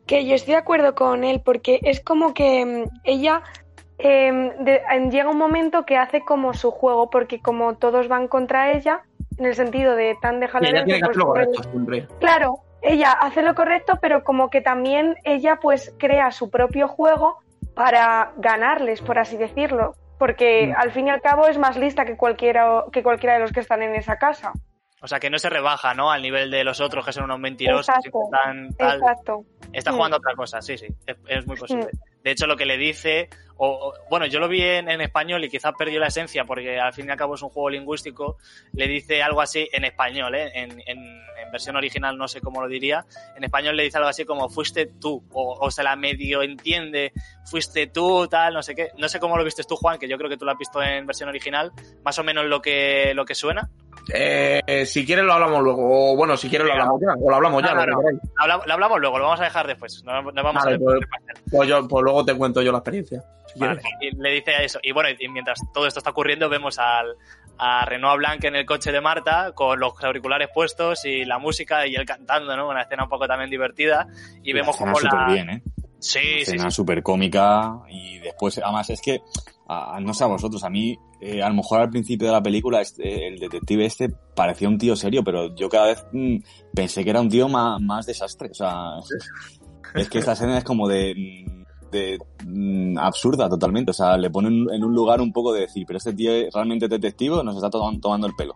Que 0.06 0.26
yo 0.26 0.35
estoy 0.35 0.53
de 0.53 0.60
acuerdo 0.60 0.93
con 0.95 1.23
él 1.23 1.41
porque 1.45 1.80
es 1.84 2.02
como 2.02 2.34
que 2.34 2.65
mm, 2.65 2.89
ella 3.03 3.43
eh, 3.99 4.52
de- 4.60 4.81
en- 4.91 5.11
llega 5.11 5.30
un 5.30 5.38
momento 5.38 5.85
que 5.85 5.95
hace 5.98 6.22
como 6.22 6.53
su 6.53 6.72
juego 6.72 7.10
porque 7.10 7.39
como 7.39 7.76
todos 7.76 8.07
van 8.07 8.27
contra 8.27 8.72
ella 8.73 9.02
en 9.38 9.45
el 9.45 9.56
sentido 9.56 9.95
de 9.95 10.15
tan 10.22 10.38
Y 10.38 10.39
dejarle 10.41 10.69
ella 10.69 10.77
ver 10.80 10.85
tiene 10.85 10.99
que 10.99 11.06
que, 11.06 11.11
hacer 11.11 11.18
lo 11.18 11.26
pues, 11.34 11.45
correcto 11.45 11.64
siempre. 11.72 12.07
Claro, 12.19 12.56
ella 12.81 13.11
hace 13.11 13.41
lo 13.43 13.53
correcto, 13.56 13.99
pero 14.02 14.23
como 14.23 14.49
que 14.49 14.61
también 14.61 15.15
ella 15.23 15.60
pues 15.61 15.93
crea 15.98 16.31
su 16.31 16.49
propio 16.49 16.88
juego 16.88 17.38
para 17.76 18.34
ganarles, 18.38 19.02
por 19.02 19.19
así 19.19 19.38
decirlo. 19.38 19.93
Porque 20.22 20.68
Mm. 20.68 20.73
al 20.80 20.91
fin 20.91 21.07
y 21.07 21.10
al 21.10 21.19
cabo 21.19 21.48
es 21.48 21.57
más 21.57 21.76
lista 21.77 22.06
que 22.06 22.15
cualquiera, 22.15 22.84
que 22.91 23.02
cualquiera 23.02 23.34
de 23.34 23.39
los 23.39 23.52
que 23.52 23.60
están 23.60 23.81
en 23.81 23.95
esa 23.95 24.18
casa. 24.18 24.52
O 25.02 25.07
sea, 25.07 25.19
que 25.19 25.31
no 25.31 25.39
se 25.39 25.49
rebaja, 25.49 25.95
¿no? 25.95 26.11
Al 26.11 26.22
nivel 26.22 26.52
de 26.52 26.64
los 26.64 26.80
otros 26.80 27.03
que 27.03 27.11
son 27.11 27.23
unos 27.23 27.39
mentirosos 27.39 27.89
Exacto. 27.89 28.19
están 28.31 28.69
tal. 28.77 28.99
Exacto. 28.99 29.45
Está 29.73 29.91
Mm. 29.91 29.95
jugando 29.95 30.18
a 30.18 30.19
otra 30.19 30.35
cosa, 30.35 30.61
sí, 30.61 30.77
sí, 30.77 30.85
es, 31.07 31.18
es 31.27 31.48
muy 31.48 31.56
posible. 31.57 31.88
De 32.23 32.30
hecho, 32.30 32.45
lo 32.45 32.56
que 32.56 32.68
le 32.68 32.77
dice, 32.77 33.30
o, 33.64 33.94
bueno, 34.10 34.26
yo 34.26 34.40
lo 34.40 34.48
vi 34.48 34.64
en, 34.64 34.90
español 35.02 35.44
y 35.44 35.50
quizás 35.50 35.74
perdió 35.78 36.00
la 36.00 36.08
esencia 36.08 36.46
porque 36.46 36.80
al 36.80 36.94
fin 36.94 37.08
y 37.08 37.12
al 37.12 37.18
cabo 37.18 37.36
es 37.36 37.42
un 37.44 37.50
juego 37.50 37.70
lingüístico, 37.70 38.38
le 38.74 38.88
dice 38.88 39.22
algo 39.22 39.42
así 39.42 39.70
en 39.72 39.86
español, 39.86 40.34
¿eh? 40.34 40.52
en 40.54 41.22
versión 41.52 41.76
original 41.76 42.18
no 42.18 42.28
sé 42.28 42.42
cómo 42.42 42.62
lo 42.62 42.68
diría, 42.68 43.06
en 43.36 43.44
español 43.44 43.76
le 43.76 43.84
dice 43.84 43.98
algo 43.98 44.10
así 44.10 44.26
como 44.26 44.50
fuiste 44.50 44.88
tú, 44.88 45.24
o, 45.32 45.58
o 45.60 45.70
se 45.70 45.84
la 45.84 45.96
medio 45.96 46.42
entiende, 46.42 47.12
fuiste 47.46 47.88
tú, 47.88 48.28
tal, 48.28 48.54
no 48.54 48.64
sé 48.64 48.74
qué. 48.74 48.90
No 48.98 49.10
sé 49.10 49.20
cómo 49.20 49.38
lo 49.38 49.44
viste 49.44 49.64
tú, 49.64 49.76
Juan, 49.76 50.00
que 50.00 50.08
yo 50.08 50.18
creo 50.18 50.30
que 50.30 50.38
tú 50.38 50.46
lo 50.46 50.52
has 50.52 50.58
visto 50.58 50.82
en 50.82 51.06
versión 51.06 51.30
original, 51.30 51.72
más 52.04 52.18
o 52.18 52.24
menos 52.24 52.46
lo 52.46 52.62
que, 52.62 53.14
lo 53.14 53.26
que 53.26 53.36
suena. 53.36 53.70
Eh, 54.14 54.86
si 54.86 55.06
quieres 55.06 55.26
lo 55.26 55.34
hablamos 55.34 55.62
luego, 55.64 56.12
o 56.12 56.16
bueno, 56.16 56.36
si 56.38 56.50
quieres 56.50 56.68
lo 56.68 56.74
hablamos 56.74 57.02
ya, 57.02 57.14
o 57.14 57.30
lo 57.30 57.36
hablamos 57.36 57.64
ya, 57.64 57.74
No, 57.74 57.86
lo 57.86 57.96
no, 57.96 58.02
no. 58.48 58.74
hablamos 58.74 59.00
luego, 59.00 59.18
lo 59.20 59.26
vamos 59.26 59.40
a 59.42 59.46
dejar 59.46 59.68
después, 59.68 60.04
no, 60.06 60.22
no 60.22 60.44
vamos 60.44 60.64
Vale, 60.64 60.76
a 60.76 60.80
pues, 60.80 61.00
pues 61.52 61.70
yo- 61.70 61.88
pues 61.88 62.04
luego 62.04 62.26
te 62.26 62.36
cuento 62.36 62.62
yo 62.62 62.72
la 62.72 62.80
experiencia. 62.80 63.24
si 63.54 63.60
Vale, 63.60 63.82
quieres. 63.82 64.16
y 64.18 64.22
le 64.22 64.32
dice 64.32 64.52
eso. 64.64 64.80
Y 64.82 64.92
bueno, 64.92 65.10
y 65.18 65.28
mientras 65.30 65.60
todo 65.74 65.88
esto 65.88 66.00
está 66.00 66.10
ocurriendo, 66.12 66.50
vemos 66.50 66.78
al, 66.80 67.16
a 67.58 67.86
Renoir 67.86 68.18
Blanc 68.18 68.44
en 68.46 68.56
el 68.56 68.66
coche 68.66 68.92
de 68.92 69.02
Marta 69.02 69.52
con 69.54 69.80
los 69.80 69.94
auriculares 70.04 70.50
puestos 70.54 71.06
y 71.06 71.26
la 71.26 71.38
música 71.38 71.86
y 71.88 71.96
él 71.96 72.06
cantando, 72.06 72.56
¿no? 72.56 72.68
Una 72.70 72.82
escena 72.84 73.04
un 73.04 73.10
poco 73.10 73.28
también 73.28 73.50
divertida. 73.50 74.08
Y 74.44 74.54
vemos 74.54 74.76
como 74.78 75.00
la. 75.00 75.26
bien, 75.26 75.50
¿eh? 75.50 75.62
Sí, 76.00 76.20
sí, 76.20 76.42
escena 76.42 76.72
sí. 76.72 76.76
súper 76.78 77.04
cómica 77.04 77.74
y 77.90 78.18
después, 78.20 78.58
además, 78.58 78.90
es 78.90 79.02
que, 79.02 79.22
a- 79.68 80.00
no 80.02 80.14
sé 80.14 80.24
a 80.24 80.28
vosotros, 80.28 80.64
a 80.64 80.70
mí, 80.70 80.98
eh, 81.22 81.41
a 81.43 81.48
lo 81.49 81.56
mejor 81.56 81.81
al 81.81 81.89
principio 81.89 82.27
de 82.27 82.34
la 82.34 82.41
película, 82.43 82.81
este, 82.81 83.27
el 83.27 83.38
detective 83.39 83.85
este 83.85 84.10
parecía 84.35 84.68
un 84.68 84.77
tío 84.77 84.95
serio, 84.95 85.23
pero 85.23 85.56
yo 85.56 85.69
cada 85.69 85.88
vez 85.88 86.03
mm, 86.11 86.38
pensé 86.73 87.03
que 87.03 87.11
era 87.11 87.22
un 87.22 87.30
tío 87.30 87.48
más, 87.48 87.80
más 87.80 88.06
desastre, 88.06 88.49
o 88.52 88.53
sea, 88.56 88.95
Es 89.93 90.10
que 90.10 90.19
esta 90.19 90.31
escena 90.34 90.57
es 90.57 90.64
como 90.64 90.88
de, 90.88 91.45
de 91.91 92.18
mm, 92.45 92.98
absurda 92.98 93.49
totalmente. 93.49 93.91
O 93.91 93.93
sea, 93.93 94.18
le 94.18 94.30
ponen 94.30 94.68
en 94.72 94.84
un 94.84 94.93
lugar 94.93 95.19
un 95.22 95.31
poco 95.34 95.52
de 95.53 95.61
decir, 95.61 95.84
pero 95.85 95.98
este 95.98 96.14
tío 96.14 96.31
es 96.31 96.53
realmente 96.53 96.88
detective 96.88 97.35
o 97.35 97.43
nos 97.43 97.56
está 97.57 97.69
to- 97.69 97.91
tomando 98.02 98.26
el 98.27 98.34
pelo. 98.35 98.56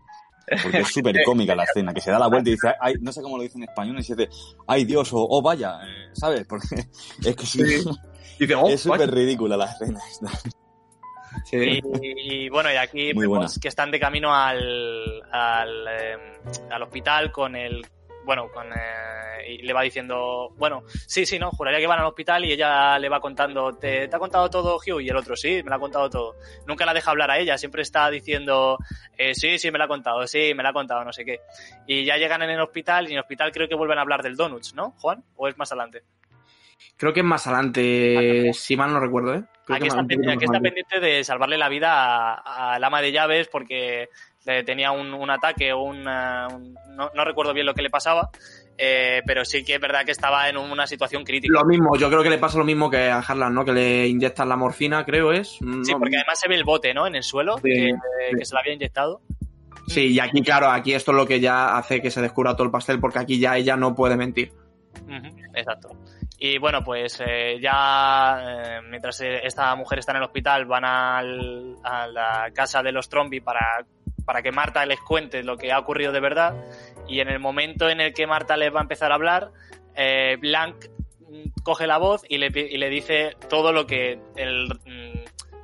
Porque 0.63 0.77
es 0.79 0.87
súper 0.89 1.23
cómica 1.25 1.55
la 1.55 1.63
escena, 1.63 1.91
que 1.93 2.01
se 2.01 2.11
da 2.11 2.19
la 2.19 2.27
vuelta 2.27 2.49
y 2.49 2.53
dice, 2.53 2.71
ay, 2.79 2.93
no 3.01 3.11
sé 3.11 3.21
cómo 3.21 3.35
lo 3.35 3.43
dice 3.43 3.57
en 3.57 3.63
español, 3.63 3.97
y 3.99 4.03
se 4.03 4.15
dice, 4.15 4.29
ay 4.67 4.85
Dios, 4.85 5.11
o 5.11 5.25
oh 5.27 5.41
vaya, 5.41 5.79
eh, 5.83 6.09
¿sabes? 6.13 6.45
Porque 6.47 6.67
es 7.25 7.35
que 7.35 7.45
sí, 7.45 7.63
oh, 8.55 8.69
es 8.69 8.81
súper 8.81 9.11
ridícula 9.11 9.57
la 9.57 9.65
escena. 9.65 9.99
esta. 10.09 10.29
Sí. 11.43 11.81
Y, 12.01 12.45
y 12.45 12.49
bueno, 12.49 12.71
y 12.71 12.75
aquí 12.75 13.07
vemos 13.13 13.27
buena. 13.27 13.47
que 13.61 13.67
están 13.67 13.91
de 13.91 13.99
camino 13.99 14.33
al, 14.33 15.21
al, 15.31 15.87
eh, 15.87 16.17
al 16.71 16.83
hospital 16.83 17.31
con 17.31 17.55
el. 17.55 17.85
Bueno, 18.23 18.49
con. 18.51 18.67
eh, 18.73 19.25
y 19.47 19.61
le 19.61 19.73
va 19.73 19.83
diciendo, 19.83 20.49
bueno, 20.57 20.83
sí, 20.87 21.25
sí, 21.25 21.37
no, 21.37 21.51
juraría 21.51 21.79
que 21.79 21.87
van 21.87 21.99
al 21.99 22.07
hospital 22.07 22.43
y 22.45 22.53
ella 22.53 22.97
le 22.97 23.09
va 23.09 23.19
contando, 23.19 23.73
¿te, 23.75 24.07
te 24.07 24.15
ha 24.15 24.19
contado 24.19 24.49
todo 24.49 24.77
Hugh? 24.77 25.01
Y 25.01 25.09
el 25.09 25.15
otro, 25.15 25.35
sí, 25.35 25.61
me 25.63 25.69
lo 25.69 25.75
ha 25.75 25.79
contado 25.79 26.09
todo. 26.09 26.35
Nunca 26.65 26.85
la 26.85 26.93
deja 26.93 27.11
hablar 27.11 27.29
a 27.29 27.37
ella, 27.37 27.57
siempre 27.57 27.83
está 27.83 28.09
diciendo, 28.09 28.77
eh, 29.17 29.35
sí, 29.35 29.59
sí, 29.59 29.69
me 29.69 29.77
lo 29.77 29.83
ha 29.83 29.87
contado, 29.87 30.25
sí, 30.25 30.53
me 30.55 30.63
lo 30.63 30.69
ha 30.69 30.73
contado, 30.73 31.03
no 31.03 31.13
sé 31.13 31.23
qué. 31.25 31.41
Y 31.85 32.05
ya 32.05 32.17
llegan 32.17 32.41
en 32.41 32.49
el 32.49 32.59
hospital 32.59 33.05
y 33.05 33.11
en 33.11 33.17
el 33.17 33.19
hospital 33.21 33.51
creo 33.51 33.67
que 33.67 33.75
vuelven 33.75 33.99
a 33.99 34.01
hablar 34.01 34.23
del 34.23 34.35
Donuts, 34.35 34.73
¿no, 34.73 34.95
Juan? 34.97 35.23
¿O 35.35 35.47
es 35.47 35.57
más 35.57 35.71
adelante? 35.71 36.01
Creo 36.97 37.13
que 37.13 37.19
es 37.21 37.25
más 37.25 37.45
adelante, 37.47 38.51
si 38.53 38.75
mal 38.77 38.91
no 38.93 38.99
recuerdo, 38.99 39.33
¿eh? 39.35 39.43
Creo 39.65 39.75
Aquí 39.77 39.81
que 39.83 39.87
está, 39.87 40.01
aquí 40.01 40.59
pendiente 40.61 40.99
de 40.99 41.23
salvarle 41.23 41.57
la 41.57 41.69
vida 41.69 42.33
a- 42.35 42.73
al 42.75 42.83
ama 42.83 43.01
de 43.01 43.11
llaves 43.11 43.47
porque 43.47 44.09
le 44.45 44.63
tenía 44.63 44.91
un, 44.91 45.13
un 45.13 45.29
ataque 45.31 45.73
o 45.73 45.81
una- 45.81 46.47
un- 46.53 46.75
no, 46.95 47.09
no 47.15 47.25
recuerdo 47.25 47.53
bien 47.53 47.65
lo 47.65 47.73
que 47.73 47.81
le 47.81 47.89
pasaba, 47.89 48.29
eh, 48.77 49.21
pero 49.25 49.43
sí 49.43 49.65
que 49.65 49.73
es 49.75 49.79
verdad 49.81 50.05
que 50.05 50.11
estaba 50.11 50.47
en 50.49 50.57
una 50.57 50.85
situación 50.85 51.23
crítica. 51.23 51.51
Lo 51.59 51.65
mismo, 51.65 51.97
yo 51.97 52.09
creo 52.09 52.21
que 52.21 52.29
le 52.29 52.37
pasa 52.37 52.59
lo 52.59 52.63
mismo 52.65 52.89
que 52.91 53.09
a 53.09 53.19
Harlan, 53.19 53.53
¿no? 53.55 53.65
Que 53.65 53.73
le 53.73 54.07
inyectan 54.07 54.47
la 54.49 54.55
morfina, 54.55 55.03
creo 55.03 55.31
es. 55.31 55.49
Sí, 55.83 55.93
porque 55.97 56.17
además 56.17 56.39
se 56.39 56.47
ve 56.47 56.55
el 56.55 56.63
bote, 56.63 56.93
¿no? 56.93 57.07
En 57.07 57.15
el 57.15 57.23
suelo, 57.23 57.55
Sí, 57.57 57.63
que, 57.63 57.89
sí. 58.29 58.35
que 58.37 58.45
se 58.45 58.53
lo 58.53 58.59
había 58.59 58.73
inyectado. 58.73 59.21
Sí, 59.87 60.07
y 60.13 60.19
aquí, 60.19 60.41
claro, 60.41 60.69
aquí 60.69 60.93
esto 60.93 61.11
es 61.11 61.17
lo 61.17 61.25
que 61.25 61.39
ya 61.39 61.75
hace 61.77 62.01
que 62.01 62.11
se 62.11 62.21
descubra 62.21 62.53
todo 62.53 62.65
el 62.65 62.71
pastel, 62.71 62.99
porque 62.99 63.19
aquí 63.19 63.39
ya 63.39 63.57
ella 63.57 63.75
no 63.75 63.95
puede 63.95 64.15
mentir. 64.15 64.51
Exacto. 65.53 65.89
Y 66.37 66.57
bueno, 66.57 66.83
pues 66.83 67.21
eh, 67.25 67.57
ya 67.61 68.37
eh, 68.41 68.81
mientras 68.89 69.21
esta 69.21 69.73
mujer 69.75 69.99
está 69.99 70.11
en 70.11 70.17
el 70.17 70.23
hospital, 70.23 70.65
van 70.65 70.83
al- 70.85 71.75
a 71.83 72.07
la 72.07 72.51
casa 72.53 72.83
de 72.83 72.91
los 72.91 73.07
Trombi 73.07 73.39
para, 73.39 73.85
para 74.25 74.41
que 74.41 74.51
Marta 74.51 74.85
les 74.85 74.99
cuente 74.99 75.43
lo 75.43 75.55
que 75.57 75.71
ha 75.71 75.79
ocurrido 75.79 76.11
de 76.11 76.19
verdad. 76.19 76.53
Y 77.07 77.19
en 77.21 77.29
el 77.29 77.39
momento 77.39 77.89
en 77.89 78.01
el 78.01 78.13
que 78.13 78.27
Marta 78.27 78.57
les 78.57 78.73
va 78.73 78.79
a 78.79 78.83
empezar 78.83 79.11
a 79.11 79.15
hablar, 79.15 79.51
eh, 79.95 80.37
Blanc 80.39 80.75
coge 81.63 81.87
la 81.87 81.97
voz 81.97 82.23
y 82.27 82.37
le, 82.37 82.47
y 82.47 82.77
le 82.77 82.89
dice 82.89 83.35
todo 83.49 83.71
lo 83.71 83.87
que 83.87 84.19
el, 84.35 84.67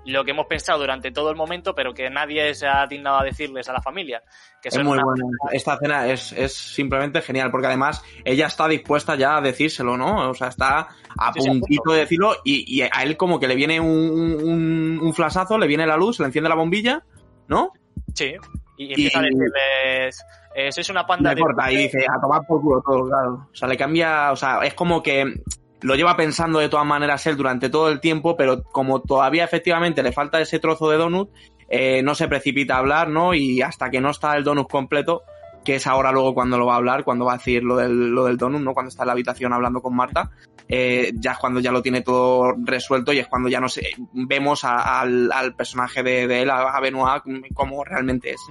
lo 0.06 0.24
que 0.26 0.32
hemos 0.32 0.48
pensado 0.48 0.80
durante 0.80 1.12
todo 1.12 1.30
el 1.30 1.36
momento, 1.36 1.76
pero 1.76 1.94
que 1.94 2.10
nadie 2.10 2.54
se 2.56 2.68
ha 2.68 2.88
dignado 2.88 3.20
a 3.20 3.24
decirles 3.24 3.70
a 3.70 3.74
la 3.74 3.82
familia. 3.82 4.24
Que 4.62 4.70
Es 4.70 4.78
muy 4.80 4.94
una- 4.94 5.04
buena. 5.04 5.26
Esta 5.52 5.74
escena 5.76 6.08
es, 6.08 6.32
es 6.34 6.54
simplemente 6.54 7.22
genial, 7.22 7.52
porque 7.52 7.68
además 7.68 8.04
ella 8.26 8.48
está 8.48 8.68
dispuesta 8.68 9.16
ya 9.16 9.38
a 9.38 9.42
decírselo, 9.42 9.98
¿no? 9.98 10.30
O 10.30 10.34
sea, 10.34 10.48
está 10.48 10.88
a 11.18 11.34
Sí, 11.34 11.48
puntito 11.48 11.92
de 11.94 12.00
decirlo 12.00 12.36
y, 12.44 12.78
y 12.78 12.82
a 12.82 13.04
él 13.04 13.16
como 13.18 13.40
que 13.40 13.48
le 13.48 13.56
viene 13.56 13.80
un, 13.80 13.88
un, 13.90 15.00
un 15.02 15.14
flashazo, 15.14 15.58
le 15.58 15.68
viene 15.68 15.86
la 15.86 15.98
luz, 15.98 16.18
se 16.18 16.24
le 16.24 16.28
enciende 16.28 16.50
la 16.50 16.56
bombilla, 16.56 17.04
¿no? 17.48 17.72
Sí. 18.14 18.34
Y 18.78 18.90
empieza 18.90 19.20
a 19.20 19.22
decirles, 19.24 20.26
eh, 20.56 20.72
sois 20.72 20.90
una 20.90 21.06
panda 21.06 21.30
Le 21.30 21.36
de... 21.36 21.42
corta 21.42 21.72
y 21.72 21.78
dice, 21.78 22.00
a 22.10 22.20
tomar 22.20 22.42
por 22.48 22.60
culo 22.62 22.82
todo, 22.84 23.08
claro. 23.08 23.48
O 23.52 23.56
sea, 23.56 23.68
le 23.68 23.78
cambia, 23.78 24.32
o 24.32 24.36
sea, 24.36 24.60
es 24.64 24.74
como 24.74 25.04
que 25.04 25.42
lo 25.82 25.96
lleva 25.96 26.16
pensando 26.16 26.60
de 26.60 26.70
todas 26.70 26.86
maneras 26.86 27.26
él 27.28 27.38
durante 27.38 27.70
todo 27.70 27.90
el 27.90 28.00
tiempo, 28.00 28.36
pero 28.38 28.64
como 28.64 29.02
todavía 29.02 29.44
efectivamente 29.44 30.04
le 30.04 30.12
falta 30.12 30.40
ese 30.40 30.60
trozo 30.60 30.90
de 30.90 30.98
donut, 30.98 31.30
eh, 31.70 32.02
no 32.04 32.16
se 32.16 32.28
precipita 32.28 32.76
a 32.76 32.80
hablar, 32.80 33.10
¿no? 33.10 33.34
Y 33.34 33.62
hasta 33.62 33.90
que 33.90 34.02
no 34.02 34.10
está 34.10 34.36
el 34.36 34.44
donut 34.44 34.70
completo, 34.70 35.24
que 35.64 35.76
es 35.76 35.88
ahora 35.88 36.12
luego 36.12 36.34
cuando 36.34 36.58
lo 36.58 36.66
va 36.66 36.74
a 36.74 36.78
hablar, 36.78 37.04
cuando 37.04 37.26
va 37.26 37.34
a 37.34 37.38
decir 37.38 37.64
lo 37.64 37.78
del, 37.78 38.10
lo 38.10 38.26
del 38.26 38.38
donut, 38.38 38.62
¿no? 38.62 38.74
Cuando 38.74 38.90
está 38.90 39.04
en 39.04 39.08
la 39.08 39.14
habitación 39.14 39.54
hablando 39.54 39.82
con 39.82 39.96
Marta, 39.96 40.32
eh, 40.68 41.12
ya 41.16 41.32
es 41.32 41.38
cuando 41.38 41.60
ya 41.60 41.72
lo 41.72 41.82
tiene 41.82 42.02
todo 42.02 42.54
resuelto 42.64 43.14
y 43.14 43.20
es 43.20 43.28
cuando 43.28 43.50
ya 43.50 43.60
no 43.60 43.70
sé, 43.70 43.92
vemos 44.14 44.64
al, 44.64 45.32
al 45.32 45.56
personaje 45.56 46.04
de, 46.04 46.28
de 46.28 46.42
él, 46.44 46.50
a 46.50 46.80
Benoit, 46.80 47.24
como 47.54 47.84
realmente 47.84 48.32
es. 48.32 48.42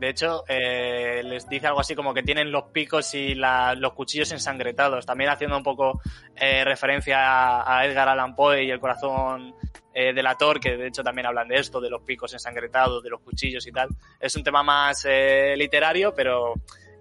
De 0.00 0.10
hecho, 0.10 0.44
eh, 0.48 1.22
les 1.24 1.48
dice 1.48 1.66
algo 1.66 1.80
así 1.80 1.94
como 1.94 2.12
que 2.12 2.22
tienen 2.22 2.52
los 2.52 2.64
picos 2.64 3.14
y 3.14 3.34
los 3.34 3.92
cuchillos 3.94 4.30
ensangretados, 4.32 5.06
también 5.06 5.30
haciendo 5.30 5.56
un 5.56 5.62
poco 5.62 6.00
eh, 6.36 6.64
referencia 6.64 7.62
a, 7.62 7.86
Edgar 7.86 8.08
Allan 8.08 8.34
Poe 8.34 8.64
y 8.64 8.70
el 8.70 8.80
corazón 8.80 9.54
eh, 9.94 10.12
delator, 10.12 10.60
que 10.60 10.76
de 10.76 10.88
hecho 10.88 11.02
también 11.02 11.26
hablan 11.26 11.48
de 11.48 11.56
esto, 11.56 11.80
de 11.80 11.88
los 11.88 12.02
picos 12.02 12.32
ensangretados, 12.32 13.02
de 13.02 13.10
los 13.10 13.20
cuchillos 13.20 13.66
y 13.66 13.72
tal. 13.72 13.88
Es 14.20 14.36
un 14.36 14.44
tema 14.44 14.62
más 14.62 15.06
eh, 15.08 15.54
literario, 15.56 16.14
pero 16.14 16.54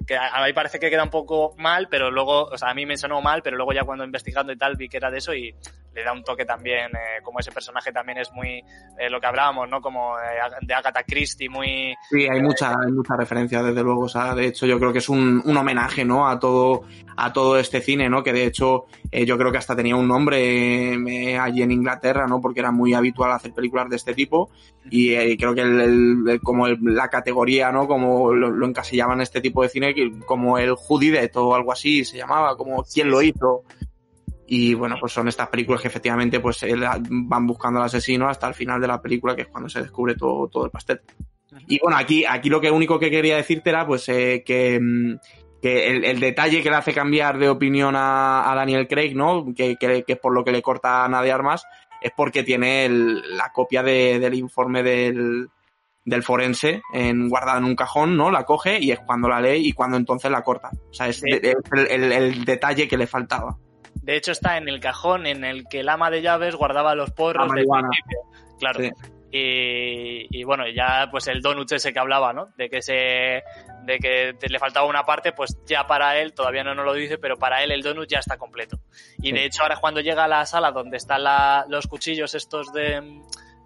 que 0.07 0.15
a 0.15 0.43
mí 0.45 0.53
parece 0.53 0.79
que 0.79 0.89
queda 0.89 1.03
un 1.03 1.09
poco 1.09 1.55
mal, 1.57 1.87
pero 1.89 2.11
luego, 2.11 2.45
o 2.45 2.57
sea, 2.57 2.69
a 2.69 2.73
mí 2.73 2.85
me 2.85 2.95
sonó 2.95 3.21
mal, 3.21 3.41
pero 3.41 3.57
luego 3.57 3.73
ya 3.73 3.83
cuando 3.83 4.03
investigando 4.05 4.53
y 4.53 4.57
tal 4.57 4.75
vi 4.75 4.87
que 4.87 4.97
era 4.97 5.09
de 5.09 5.17
eso 5.17 5.33
y 5.33 5.53
le 5.95 6.03
da 6.03 6.11
un 6.13 6.23
toque 6.23 6.43
también, 6.45 6.91
eh, 6.95 7.21
como 7.23 7.39
ese 7.39 7.51
personaje 7.51 7.91
también 7.91 8.17
es 8.19 8.31
muy, 8.33 8.63
eh, 8.99 9.09
lo 9.09 9.19
que 9.21 9.27
hablábamos, 9.27 9.69
¿no? 9.69 9.79
Como 9.81 10.19
eh, 10.19 10.23
de 10.61 10.73
Agatha 10.73 11.03
Christie, 11.03 11.49
muy, 11.49 11.95
Sí, 12.11 12.27
hay 12.27 12.41
mucha, 12.41 12.71
hay 12.71 12.91
mucha 12.91 13.15
referencia, 13.15 13.63
desde 13.63 13.81
luego. 13.81 14.01
O 14.01 14.09
sea, 14.09 14.35
de 14.35 14.47
hecho, 14.47 14.65
yo 14.65 14.77
creo 14.77 14.91
que 14.91 14.99
es 14.99 15.07
un, 15.09 15.41
un 15.45 15.57
homenaje, 15.57 16.03
¿no? 16.03 16.27
A 16.27 16.37
todo, 16.39 16.83
a 17.15 17.31
todo 17.31 17.57
este 17.57 17.79
cine, 17.81 18.09
¿no? 18.09 18.21
Que 18.23 18.33
de 18.33 18.45
hecho, 18.45 18.85
eh, 19.09 19.25
yo 19.25 19.37
creo 19.37 19.51
que 19.51 19.57
hasta 19.57 19.75
tenía 19.75 19.95
un 19.95 20.07
nombre 20.07 20.93
eh, 20.95 21.37
allí 21.39 21.61
en 21.61 21.71
Inglaterra, 21.71 22.27
¿no? 22.27 22.41
Porque 22.41 22.59
era 22.59 22.71
muy 22.71 22.93
habitual 22.93 23.31
hacer 23.31 23.53
películas 23.53 23.89
de 23.89 23.95
este 23.95 24.13
tipo. 24.13 24.49
Y 24.89 25.35
creo 25.37 25.55
que 25.55 25.61
el, 25.61 25.81
el- 26.27 26.41
como 26.41 26.67
el- 26.67 26.77
la 26.81 27.07
categoría, 27.09 27.71
¿no? 27.71 27.87
Como 27.87 28.33
lo, 28.33 28.51
lo 28.51 28.65
encasillaban 28.67 29.21
este 29.21 29.39
tipo 29.41 29.63
de 29.63 29.69
cine, 29.69 29.95
como 30.25 30.57
el 30.57 30.71
Who 30.73 30.99
Did 30.99 31.23
It 31.23 31.35
o 31.37 31.55
algo 31.55 31.71
así 31.71 32.03
se 32.05 32.17
llamaba, 32.17 32.55
como 32.57 32.83
quién 32.83 33.09
lo 33.09 33.21
hizo. 33.21 33.63
Y 34.47 34.73
bueno, 34.75 34.97
pues 34.99 35.11
son 35.11 35.27
estas 35.27 35.47
películas 35.49 35.81
que 35.81 35.87
efectivamente 35.87 36.39
pues 36.39 36.61
la- 36.63 36.99
van 37.09 37.47
buscando 37.47 37.79
al 37.79 37.85
asesino 37.87 38.27
hasta 38.29 38.47
el 38.47 38.53
final 38.53 38.79
de 38.79 38.87
la 38.87 39.01
película, 39.01 39.35
que 39.35 39.43
es 39.43 39.47
cuando 39.47 39.69
se 39.69 39.81
descubre 39.81 40.15
todo, 40.15 40.47
todo 40.47 40.65
el 40.65 40.71
pastel. 40.71 41.01
Y 41.67 41.79
bueno, 41.81 41.97
aquí, 41.97 42.25
aquí 42.27 42.49
lo 42.49 42.59
que 42.61 42.69
único 42.69 42.99
que 42.99 43.09
quería 43.09 43.37
decirte 43.37 43.69
era 43.71 43.87
pues 43.87 44.07
eh, 44.09 44.43
que, 44.45 44.79
mm, 44.79 45.15
que 45.61 45.87
el, 45.89 46.03
el 46.05 46.19
detalle 46.19 46.61
que 46.61 46.69
le 46.69 46.75
hace 46.75 46.93
cambiar 46.93 47.37
de 47.39 47.49
opinión 47.49 47.95
a, 47.95 48.51
a 48.51 48.55
Daniel 48.55 48.87
Craig, 48.87 49.15
¿no? 49.15 49.45
Que, 49.55 49.77
que, 49.77 50.03
que 50.03 50.13
es 50.13 50.19
por 50.19 50.33
lo 50.33 50.43
que 50.43 50.51
le 50.51 50.61
corta 50.61 51.01
a 51.01 51.05
Ana 51.05 51.21
de 51.23 51.31
Armas, 51.31 51.65
es 52.01 52.11
porque 52.15 52.43
tiene 52.43 52.85
el- 52.85 53.37
la 53.37 53.51
copia 53.51 53.81
de- 53.81 54.19
del 54.19 54.33
informe 54.35 54.83
del, 54.83 55.47
del 56.03 56.21
forense 56.23 56.83
en, 56.93 57.29
guardada 57.29 57.57
en 57.57 57.63
un 57.65 57.75
cajón, 57.75 58.15
¿no? 58.15 58.29
La 58.29 58.43
coge 58.43 58.77
y 58.79 58.91
es 58.91 58.99
cuando 58.99 59.27
la 59.27 59.41
lee 59.41 59.67
y 59.69 59.71
cuando 59.71 59.97
entonces 59.97 60.29
la 60.29 60.43
corta. 60.43 60.69
O 60.91 60.93
sea, 60.93 61.07
es, 61.07 61.17
Sí. 61.19 61.31
de- 61.31 61.51
es 61.51 61.55
el, 61.89 62.03
el- 62.03 62.11
el 62.11 62.45
detalle 62.45 62.87
que 62.87 62.97
le 62.97 63.07
faltaba. 63.07 63.57
De 64.05 64.15
hecho, 64.15 64.31
está 64.31 64.57
en 64.57 64.69
el 64.69 64.79
cajón 64.79 65.25
en 65.27 65.43
el 65.43 65.67
que 65.67 65.79
el 65.81 65.89
ama 65.89 66.09
de 66.09 66.21
llaves 66.21 66.55
guardaba 66.55 66.93
los 66.95 67.11
porros 67.11 67.51
del 67.51 67.65
principio. 67.89 68.19
Claro. 68.59 68.79
Sí. 68.79 68.91
Y, 69.31 70.27
y 70.39 70.43
bueno, 70.43 70.63
ya 70.69 71.09
pues 71.11 71.27
el 71.27 71.41
donut 71.41 71.69
ese 71.71 71.91
que 71.91 71.99
hablaba, 71.99 72.31
¿no? 72.31 72.49
De 72.57 72.69
que 72.69 72.81
se 72.81 73.43
de 73.83 73.99
que 74.01 74.33
te- 74.39 74.47
le 74.49 74.59
faltaba 74.59 74.87
una 74.87 75.03
parte, 75.03 75.31
pues 75.33 75.57
ya 75.65 75.85
para 75.87 76.17
él, 76.19 76.33
todavía 76.33 76.63
no 76.63 76.73
nos 76.73 76.85
lo 76.85 76.93
dice, 76.93 77.17
pero 77.17 77.35
para 77.37 77.61
él 77.63 77.71
el 77.71 77.81
donut 77.81 78.07
ya 78.07 78.19
está 78.19 78.37
completo. 78.37 78.77
Y 79.21 79.31
de 79.33 79.45
hecho 79.45 79.63
ahora 79.63 79.75
cuando 79.77 79.99
llega 79.99 80.23
a 80.23 80.27
la 80.27 80.45
sala 80.45 80.71
donde 80.71 80.97
están 80.97 81.23
la- 81.23 81.65
los 81.67 81.87
cuchillos 81.87 82.33
estos 82.33 82.71
de 82.73 83.21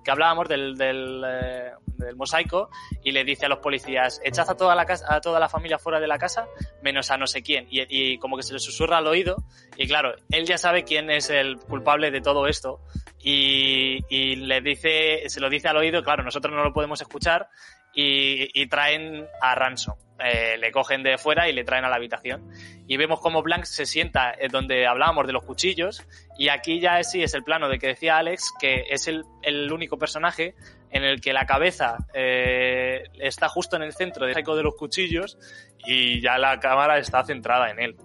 que 0.10 0.12
hablábamos 0.12 0.50
del, 0.50 0.76
del, 0.76 1.24
eh, 1.24 1.72
del 1.86 2.16
mosaico 2.16 2.72
y 3.04 3.12
le 3.12 3.24
dice 3.24 3.46
a 3.46 3.50
los 3.50 3.60
policías 3.60 4.20
echad 4.24 4.50
a 4.50 4.58
toda 4.58 4.74
la 4.74 4.84
casa, 4.84 5.06
a 5.08 5.22
toda 5.22 5.40
la 5.40 5.48
familia 5.48 5.78
fuera 5.78 6.00
de 6.00 6.08
la 6.08 6.18
casa 6.18 6.48
menos 6.82 7.12
a 7.12 7.18
no 7.18 7.28
sé 7.28 7.44
quién 7.44 7.68
y, 7.70 7.86
y 7.88 8.18
como 8.18 8.36
que 8.36 8.42
se 8.42 8.54
le 8.54 8.60
susurra 8.60 8.98
al 8.98 9.06
oído 9.06 9.44
y 9.78 9.88
claro 9.88 10.16
él 10.32 10.48
ya 10.48 10.58
sabe 10.58 10.84
quién 10.84 11.12
es 11.12 11.30
el 11.30 11.58
culpable 11.58 12.10
de 12.10 12.22
todo 12.22 12.48
esto 12.48 12.80
y, 13.20 14.00
y 14.10 14.38
le 14.38 14.62
dice 14.62 15.30
se 15.30 15.40
lo 15.40 15.48
dice 15.48 15.68
al 15.68 15.78
oído 15.78 16.02
claro 16.02 16.24
nosotros 16.24 16.56
no 16.56 16.64
lo 16.64 16.74
podemos 16.74 17.00
escuchar 17.02 17.48
y, 17.94 18.50
y 18.60 18.66
traen 18.66 19.28
a 19.44 19.54
Ransom 19.54 19.96
Eh, 20.22 20.58
le 20.58 20.72
cogen 20.74 21.02
de 21.02 21.18
fuera 21.18 21.48
y 21.48 21.54
le 21.54 21.64
traen 21.64 21.86
a 21.86 21.90
la 21.90 21.96
habitación 21.96 22.52
y 22.88 22.98
vemos 22.98 23.22
como 23.22 23.42
Blanc 23.42 23.64
se 23.64 23.86
sienta 23.86 24.34
eh, 24.34 24.50
donde 24.52 24.86
hablábamos 24.86 25.26
de 25.26 25.32
los 25.32 25.44
cuchillos 25.46 26.04
y 26.38 26.50
aquí 26.50 26.82
ya 26.82 27.02
sí 27.04 27.24
es 27.24 27.34
el 27.36 27.44
plano 27.46 27.70
de 27.70 27.80
que 27.80 27.88
decía 27.88 28.18
Alex 28.18 28.52
que 28.60 28.84
es 28.90 29.08
el, 29.08 29.24
el 29.44 29.72
único 29.72 29.98
personaje 29.98 30.56
en 30.92 31.06
el 31.06 31.22
que 31.22 31.32
la 31.32 31.46
cabeza 31.46 32.00
eh, 32.14 33.04
está 33.20 33.48
justo 33.48 33.78
en 33.78 33.84
el 33.84 33.94
centro 33.94 34.26
del 34.26 34.36
saco 34.36 34.58
de 34.58 34.64
los 34.64 34.76
cuchillos 34.76 35.38
y 35.86 36.20
ya 36.20 36.38
la 36.38 36.60
cámara 36.60 36.98
está 36.98 37.24
centrada 37.24 37.70
en 37.72 37.80
él. 37.80 37.96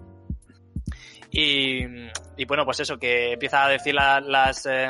Y, 1.31 1.83
y 2.37 2.45
bueno, 2.47 2.63
pues 2.63 2.79
eso, 2.79 2.97
que 2.97 3.33
empieza 3.33 3.65
a 3.65 3.69
decir 3.69 3.93
la- 3.93 4.21
las, 4.21 4.65
eh, 4.65 4.87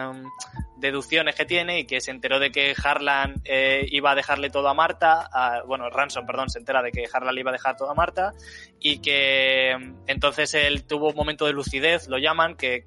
deducciones 0.78 1.36
que 1.36 1.46
tiene 1.46 1.80
y 1.80 1.86
que 1.86 2.02
se 2.02 2.12
enteró 2.12 2.40
de 2.40 2.52
que 2.52 2.74
Harlan 2.84 3.36
eh, 3.46 3.86
iba 3.92 4.12
a 4.12 4.16
dejarle 4.16 4.50
todo 4.50 4.68
a 4.68 4.74
Marta, 4.74 5.28
a- 5.32 5.64
bueno, 5.66 5.90
Ransom, 5.90 6.26
perdón, 6.26 6.50
se 6.50 6.60
entera 6.60 6.82
de 6.82 6.92
que 6.92 7.06
Harlan 7.12 7.34
le 7.36 7.42
iba 7.42 7.52
a 7.52 7.54
dejar 7.54 7.76
todo 7.78 7.90
a 7.92 7.96
Marta 7.96 8.34
y 8.80 9.00
que 9.00 9.76
mm, 9.80 9.94
entonces 10.08 10.54
él 10.54 10.84
tuvo 10.86 11.10
un 11.10 11.16
momento 11.16 11.46
de 11.46 11.54
lucidez, 11.54 12.08
lo 12.08 12.18
llaman, 12.18 12.56
que, 12.56 12.84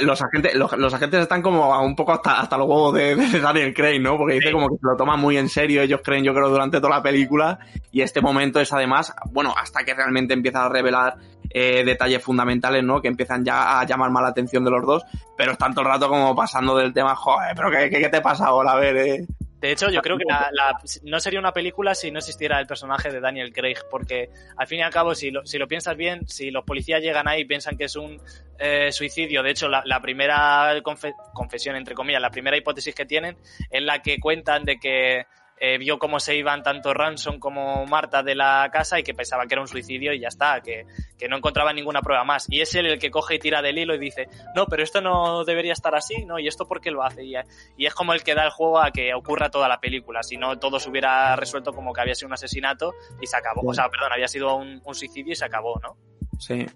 los, 0.00 0.22
agentes, 0.22 0.54
los, 0.54 0.72
los 0.78 0.94
agentes 0.94 1.20
están 1.20 1.42
como 1.42 1.78
un 1.80 1.96
poco 1.96 2.12
hasta, 2.12 2.40
hasta 2.40 2.56
los 2.56 2.66
huevos 2.68 2.94
de, 2.94 3.16
de 3.16 3.40
Daniel 3.40 3.74
Craig, 3.74 4.00
¿no? 4.00 4.16
Porque 4.16 4.34
dice 4.34 4.52
como 4.52 4.68
que 4.68 4.76
se 4.76 4.86
lo 4.86 4.96
toman 4.96 5.20
muy 5.20 5.36
en 5.36 5.48
serio, 5.48 5.82
ellos 5.82 6.00
creen, 6.02 6.24
yo 6.24 6.32
creo, 6.32 6.48
durante 6.48 6.78
toda 6.80 6.96
la 6.96 7.02
película. 7.02 7.58
Y 7.90 8.02
este 8.02 8.20
momento 8.20 8.60
es 8.60 8.72
además, 8.72 9.14
bueno, 9.30 9.54
hasta 9.56 9.84
que 9.84 9.94
realmente 9.94 10.34
empieza 10.34 10.64
a 10.64 10.68
revelar 10.68 11.16
eh, 11.58 11.84
detalles 11.86 12.22
fundamentales, 12.22 12.84
¿no? 12.84 13.00
Que 13.00 13.08
empiezan 13.08 13.42
ya 13.42 13.80
a 13.80 13.86
llamar 13.86 14.10
más 14.10 14.22
la 14.22 14.28
atención 14.28 14.62
de 14.62 14.70
los 14.70 14.84
dos, 14.84 15.04
pero 15.38 15.52
están 15.52 15.72
todo 15.72 15.86
el 15.86 15.90
rato 15.90 16.06
como 16.08 16.34
pasando 16.36 16.76
del 16.76 16.92
tema, 16.92 17.16
joder, 17.16 17.54
pero 17.56 17.70
¿qué, 17.70 17.88
qué, 17.88 17.98
qué 18.00 18.08
te 18.10 18.20
pasa 18.20 18.44
ahora? 18.48 18.72
A 18.72 18.76
ver, 18.76 18.96
eh. 18.98 19.26
De 19.58 19.72
hecho, 19.72 19.88
yo 19.88 20.02
creo 20.02 20.18
que 20.18 20.24
la- 20.28 20.50
la- 20.52 20.78
no 21.04 21.18
sería 21.18 21.40
una 21.40 21.52
película 21.52 21.94
si 21.94 22.10
no 22.10 22.18
existiera 22.18 22.60
el 22.60 22.66
personaje 22.66 23.10
de 23.10 23.20
Daniel 23.20 23.54
Craig, 23.54 23.78
porque 23.90 24.28
al 24.58 24.66
fin 24.66 24.80
y 24.80 24.82
al 24.82 24.92
cabo, 24.92 25.14
si 25.14 25.30
lo, 25.30 25.46
si 25.46 25.56
lo 25.56 25.66
piensas 25.66 25.96
bien, 25.96 26.28
si 26.28 26.50
los 26.50 26.62
policías 26.64 27.00
llegan 27.00 27.26
ahí 27.26 27.40
y 27.40 27.44
piensan 27.46 27.78
que 27.78 27.84
es 27.84 27.96
un 27.96 28.20
eh, 28.58 28.92
suicidio, 28.92 29.42
de 29.42 29.50
hecho, 29.52 29.68
la, 29.70 29.80
la 29.86 30.00
primera 30.02 30.76
confe- 30.82 31.14
confesión, 31.32 31.74
entre 31.74 31.94
comillas, 31.94 32.20
la 32.20 32.30
primera 32.30 32.54
hipótesis 32.58 32.94
que 32.94 33.06
tienen 33.06 33.34
es 33.70 33.82
la 33.82 34.02
que 34.02 34.20
cuentan 34.20 34.64
de 34.66 34.76
que 34.78 35.24
eh, 35.58 35.78
vio 35.78 35.98
cómo 35.98 36.20
se 36.20 36.36
iban 36.36 36.62
tanto 36.62 36.92
Ransom 36.92 37.38
como 37.38 37.86
Marta 37.86 38.22
de 38.22 38.34
la 38.34 38.68
casa 38.72 38.98
y 38.98 39.02
que 39.02 39.14
pensaba 39.14 39.46
que 39.46 39.54
era 39.54 39.62
un 39.62 39.68
suicidio 39.68 40.12
y 40.12 40.20
ya 40.20 40.28
está, 40.28 40.60
que, 40.60 40.86
que 41.18 41.28
no 41.28 41.36
encontraba 41.36 41.72
ninguna 41.72 42.02
prueba 42.02 42.24
más. 42.24 42.46
Y 42.50 42.60
es 42.60 42.74
él 42.74 42.86
el 42.86 42.98
que 42.98 43.10
coge 43.10 43.36
y 43.36 43.38
tira 43.38 43.62
del 43.62 43.78
hilo 43.78 43.94
y 43.94 43.98
dice, 43.98 44.28
no, 44.54 44.66
pero 44.66 44.82
esto 44.82 45.00
no 45.00 45.44
debería 45.44 45.72
estar 45.72 45.94
así, 45.94 46.24
¿no? 46.24 46.38
¿Y 46.38 46.46
esto 46.46 46.68
por 46.68 46.80
qué 46.80 46.90
lo 46.90 47.02
hace? 47.02 47.24
Y, 47.24 47.34
y 47.76 47.86
es 47.86 47.94
como 47.94 48.12
el 48.12 48.22
que 48.22 48.34
da 48.34 48.44
el 48.44 48.50
juego 48.50 48.80
a 48.80 48.90
que 48.90 49.14
ocurra 49.14 49.50
toda 49.50 49.68
la 49.68 49.80
película. 49.80 50.22
Si 50.22 50.36
no, 50.36 50.58
todo 50.58 50.78
se 50.78 50.90
hubiera 50.90 51.36
resuelto 51.36 51.72
como 51.72 51.92
que 51.92 52.00
había 52.00 52.14
sido 52.14 52.28
un 52.28 52.34
asesinato 52.34 52.94
y 53.20 53.26
se 53.26 53.36
acabó. 53.36 53.62
O 53.64 53.74
sea, 53.74 53.88
perdón, 53.88 54.12
había 54.12 54.28
sido 54.28 54.56
un, 54.56 54.80
un 54.84 54.94
suicidio 54.94 55.32
y 55.32 55.36
se 55.36 55.44
acabó, 55.44 55.80
¿no? 55.82 55.96
Sí. 56.38 56.66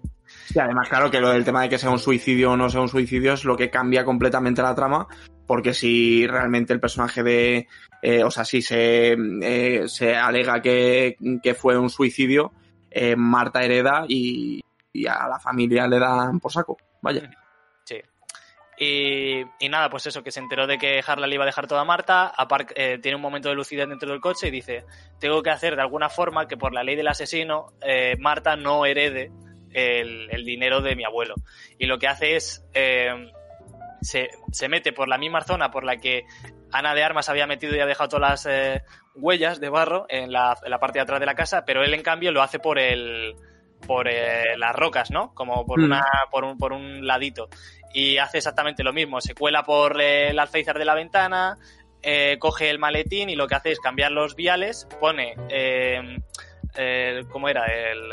Y 0.53 0.59
además, 0.59 0.89
claro, 0.89 1.11
que 1.11 1.19
lo 1.19 1.29
del 1.29 1.43
tema 1.43 1.61
de 1.61 1.69
que 1.69 1.77
sea 1.77 1.89
un 1.89 1.99
suicidio 1.99 2.51
o 2.51 2.57
no 2.57 2.69
sea 2.69 2.81
un 2.81 2.89
suicidio 2.89 3.33
es 3.33 3.45
lo 3.45 3.55
que 3.55 3.69
cambia 3.69 4.03
completamente 4.03 4.61
la 4.61 4.75
trama, 4.75 5.07
porque 5.51 5.73
si 5.73 6.25
realmente 6.27 6.71
el 6.71 6.79
personaje 6.79 7.23
de, 7.23 7.67
eh, 8.01 8.23
o 8.23 8.31
sea, 8.31 8.45
si 8.45 8.61
se, 8.61 9.17
eh, 9.41 9.85
se 9.89 10.15
alega 10.15 10.61
que, 10.61 11.17
que 11.43 11.55
fue 11.55 11.77
un 11.77 11.89
suicidio, 11.89 12.53
eh, 12.89 13.17
Marta 13.17 13.61
hereda 13.61 14.05
y, 14.07 14.63
y 14.93 15.07
a 15.07 15.27
la 15.27 15.39
familia 15.39 15.87
le 15.87 15.99
dan 15.99 16.39
por 16.39 16.53
saco. 16.53 16.77
Vaya. 17.01 17.29
Sí. 17.83 17.97
Y, 18.79 19.41
y 19.59 19.67
nada, 19.67 19.89
pues 19.89 20.07
eso, 20.07 20.23
que 20.23 20.31
se 20.31 20.39
enteró 20.39 20.67
de 20.67 20.77
que 20.77 21.03
Harlan 21.05 21.29
le 21.29 21.35
iba 21.35 21.43
a 21.43 21.47
dejar 21.47 21.67
toda 21.67 21.81
a 21.81 21.83
Marta, 21.83 22.31
tiene 23.01 23.15
un 23.17 23.21
momento 23.21 23.49
de 23.49 23.55
lucidez 23.55 23.89
dentro 23.89 24.09
del 24.09 24.21
coche 24.21 24.47
y 24.47 24.51
dice, 24.51 24.85
tengo 25.19 25.43
que 25.43 25.49
hacer 25.49 25.75
de 25.75 25.81
alguna 25.81 26.07
forma 26.07 26.47
que 26.47 26.55
por 26.55 26.73
la 26.73 26.81
ley 26.81 26.95
del 26.95 27.09
asesino, 27.09 27.73
Marta 28.19 28.55
no 28.55 28.85
herede 28.85 29.33
el, 29.73 30.29
el 30.31 30.45
dinero 30.45 30.79
de 30.79 30.95
mi 30.95 31.03
abuelo. 31.03 31.35
Y 31.77 31.87
lo 31.87 31.99
que 31.99 32.07
hace 32.07 32.37
es, 32.37 32.63
se, 34.01 34.29
se 34.51 34.67
mete 34.69 34.93
por 34.93 35.07
la 35.07 35.17
misma 35.17 35.41
zona 35.41 35.71
por 35.71 35.83
la 35.83 35.97
que 35.97 36.25
Ana 36.71 36.93
de 36.93 37.03
Armas 37.03 37.29
había 37.29 37.47
metido 37.47 37.71
y 37.73 37.75
había 37.75 37.85
dejado 37.85 38.09
todas 38.09 38.29
las 38.29 38.45
eh, 38.45 38.81
huellas 39.15 39.59
de 39.59 39.69
barro 39.69 40.05
en 40.09 40.31
la, 40.31 40.57
en 40.63 40.69
la 40.71 40.79
parte 40.79 40.99
de 40.99 41.03
atrás 41.03 41.19
de 41.19 41.25
la 41.25 41.35
casa, 41.35 41.63
pero 41.65 41.83
él 41.83 41.93
en 41.93 42.01
cambio 42.03 42.31
lo 42.31 42.41
hace 42.41 42.59
por 42.59 42.79
el 42.79 43.35
por 43.87 44.07
eh, 44.07 44.55
las 44.57 44.75
rocas, 44.75 45.09
¿no? 45.09 45.33
Como 45.33 45.65
por 45.65 45.79
Mm. 45.79 45.85
una 45.85 46.05
por 46.29 46.43
un, 46.43 46.57
por 46.57 46.71
un 46.71 47.05
ladito 47.07 47.49
y 47.93 48.17
hace 48.17 48.37
exactamente 48.37 48.83
lo 48.83 48.93
mismo, 48.93 49.19
se 49.21 49.33
cuela 49.35 49.63
por 49.63 49.99
eh, 50.01 50.29
el 50.29 50.39
alféizar 50.39 50.77
de 50.77 50.85
la 50.85 50.93
ventana, 50.95 51.57
eh, 52.03 52.37
coge 52.39 52.69
el 52.69 52.79
maletín 52.79 53.29
y 53.29 53.35
lo 53.35 53.47
que 53.47 53.55
hace 53.55 53.71
es 53.71 53.79
cambiar 53.79 54.11
los 54.11 54.35
viales, 54.35 54.87
pone 54.99 55.35
eh, 55.49 55.99
eh, 56.75 57.23
¿cómo 57.31 57.49
era? 57.49 57.65
El, 57.65 58.11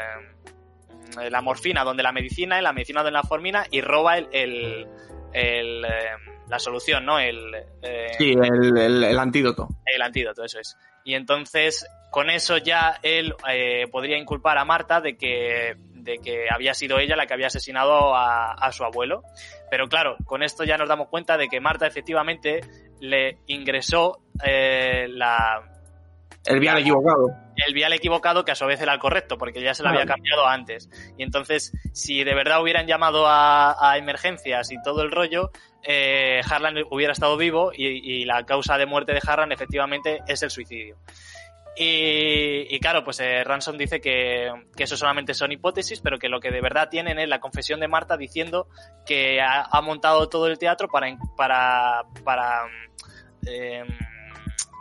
eh, 1.21 1.31
la 1.31 1.41
morfina 1.43 1.85
donde 1.85 2.03
la 2.03 2.13
medicina, 2.13 2.61
la 2.61 2.73
medicina 2.73 3.03
donde 3.03 3.13
la 3.13 3.23
formina 3.23 3.65
y 3.71 3.81
roba 3.81 4.19
el, 4.19 4.29
el, 4.33 4.87
el, 5.33 5.85
eh, 5.85 5.89
la 6.49 6.59
solución, 6.59 7.05
¿no? 7.05 7.19
El, 7.19 7.55
eh, 7.83 8.09
Sí, 8.19 8.33
el, 8.33 8.77
el, 8.79 9.05
el 9.05 9.19
antídoto. 9.19 9.69
el 9.87 10.03
antídoto, 10.03 10.45
eso 10.45 10.59
es. 10.61 10.77
Y 11.05 11.15
entonces, 11.15 11.87
con 12.11 12.31
eso 12.31 12.59
ya 12.59 12.99
él 13.03 13.35
eh, 13.51 13.87
podría 13.91 14.19
inculpar 14.19 14.59
a 14.59 14.65
Marta 14.65 15.01
de 15.01 15.17
que, 15.17 15.75
de 15.95 16.19
que 16.19 16.47
había 16.51 16.75
sido 16.75 16.99
ella 16.99 17.17
la 17.17 17.27
que 17.27 17.35
había 17.35 17.47
asesinado 17.49 18.15
a, 18.15 18.53
a 18.53 18.73
su 18.73 18.85
abuelo. 18.85 19.23
Pero 19.71 19.89
claro, 19.89 20.17
con 20.25 20.43
esto 20.43 20.65
ya 20.65 20.77
nos 20.77 20.89
damos 20.89 21.09
cuenta 21.09 21.37
de 21.37 21.49
que 21.49 21.61
Marta 21.61 21.87
efectivamente 21.87 22.61
le 23.01 23.39
ingresó 23.47 24.19
eh, 24.45 25.07
la, 25.09 25.63
El 26.49 26.61
vial 26.61 26.79
equivocado. 26.79 27.31
el 27.67 27.75
vial 27.75 27.93
equivocado 27.93 28.45
que 28.45 28.53
a 28.53 28.55
su 28.55 28.65
vez 28.67 28.81
era 28.81 28.95
el 28.95 28.99
correcto, 28.99 29.37
porque 29.37 29.61
ya 29.61 29.75
se 29.75 29.83
lo 29.83 29.91
había 29.91 30.07
cambiado 30.07 30.47
antes. 30.47 30.89
Y 31.17 31.23
entonces, 31.23 31.73
si 31.93 32.25
de 32.25 32.35
verdad 32.35 32.63
hubieran 32.63 32.87
llamado 32.87 33.27
a, 33.27 33.77
a 33.79 33.99
emergencias 33.99 34.73
y 34.73 34.81
todo 34.83 35.03
el 35.03 35.11
rollo, 35.11 35.51
eh, 35.83 36.41
Harlan 36.49 36.77
hubiera 36.91 37.13
estado 37.13 37.37
vivo 37.37 37.71
y, 37.75 37.87
y 37.87 38.25
la 38.25 38.45
causa 38.45 38.79
de 38.79 38.87
muerte 38.87 39.13
de 39.13 39.21
Harlan 39.25 39.53
efectivamente 39.53 40.21
es 40.27 40.43
el 40.43 40.51
suicidio. 40.51 40.97
Y, 41.81 42.75
y 42.75 42.81
claro, 42.81 43.05
pues 43.05 43.21
eh, 43.21 43.45
Ransom 43.45 43.77
dice 43.79 44.01
que, 44.01 44.51
que 44.75 44.83
eso 44.83 44.97
solamente 44.97 45.33
son 45.33 45.53
hipótesis, 45.53 46.01
pero 46.01 46.19
que 46.19 46.29
lo 46.29 46.41
que 46.41 46.51
de 46.51 46.61
verdad 46.61 46.89
tienen 46.89 47.21
es 47.21 47.29
la 47.29 47.39
confesión 47.39 47.79
de 47.79 47.87
Marta 47.87 48.17
diciendo 48.17 48.67
que 49.07 49.41
ha, 49.41 49.63
ha 49.63 49.81
montado 49.81 50.29
todo 50.29 50.49
el 50.49 50.59
teatro 50.59 50.89
para, 50.89 51.17
para, 51.37 52.03
para 52.25 52.63
eh, 53.47 53.85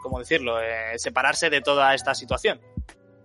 ¿cómo 0.01 0.19
decirlo?, 0.19 0.61
eh, 0.61 0.97
separarse 0.97 1.49
de 1.49 1.61
toda 1.61 1.93
esta 1.93 2.13
situación. 2.15 2.59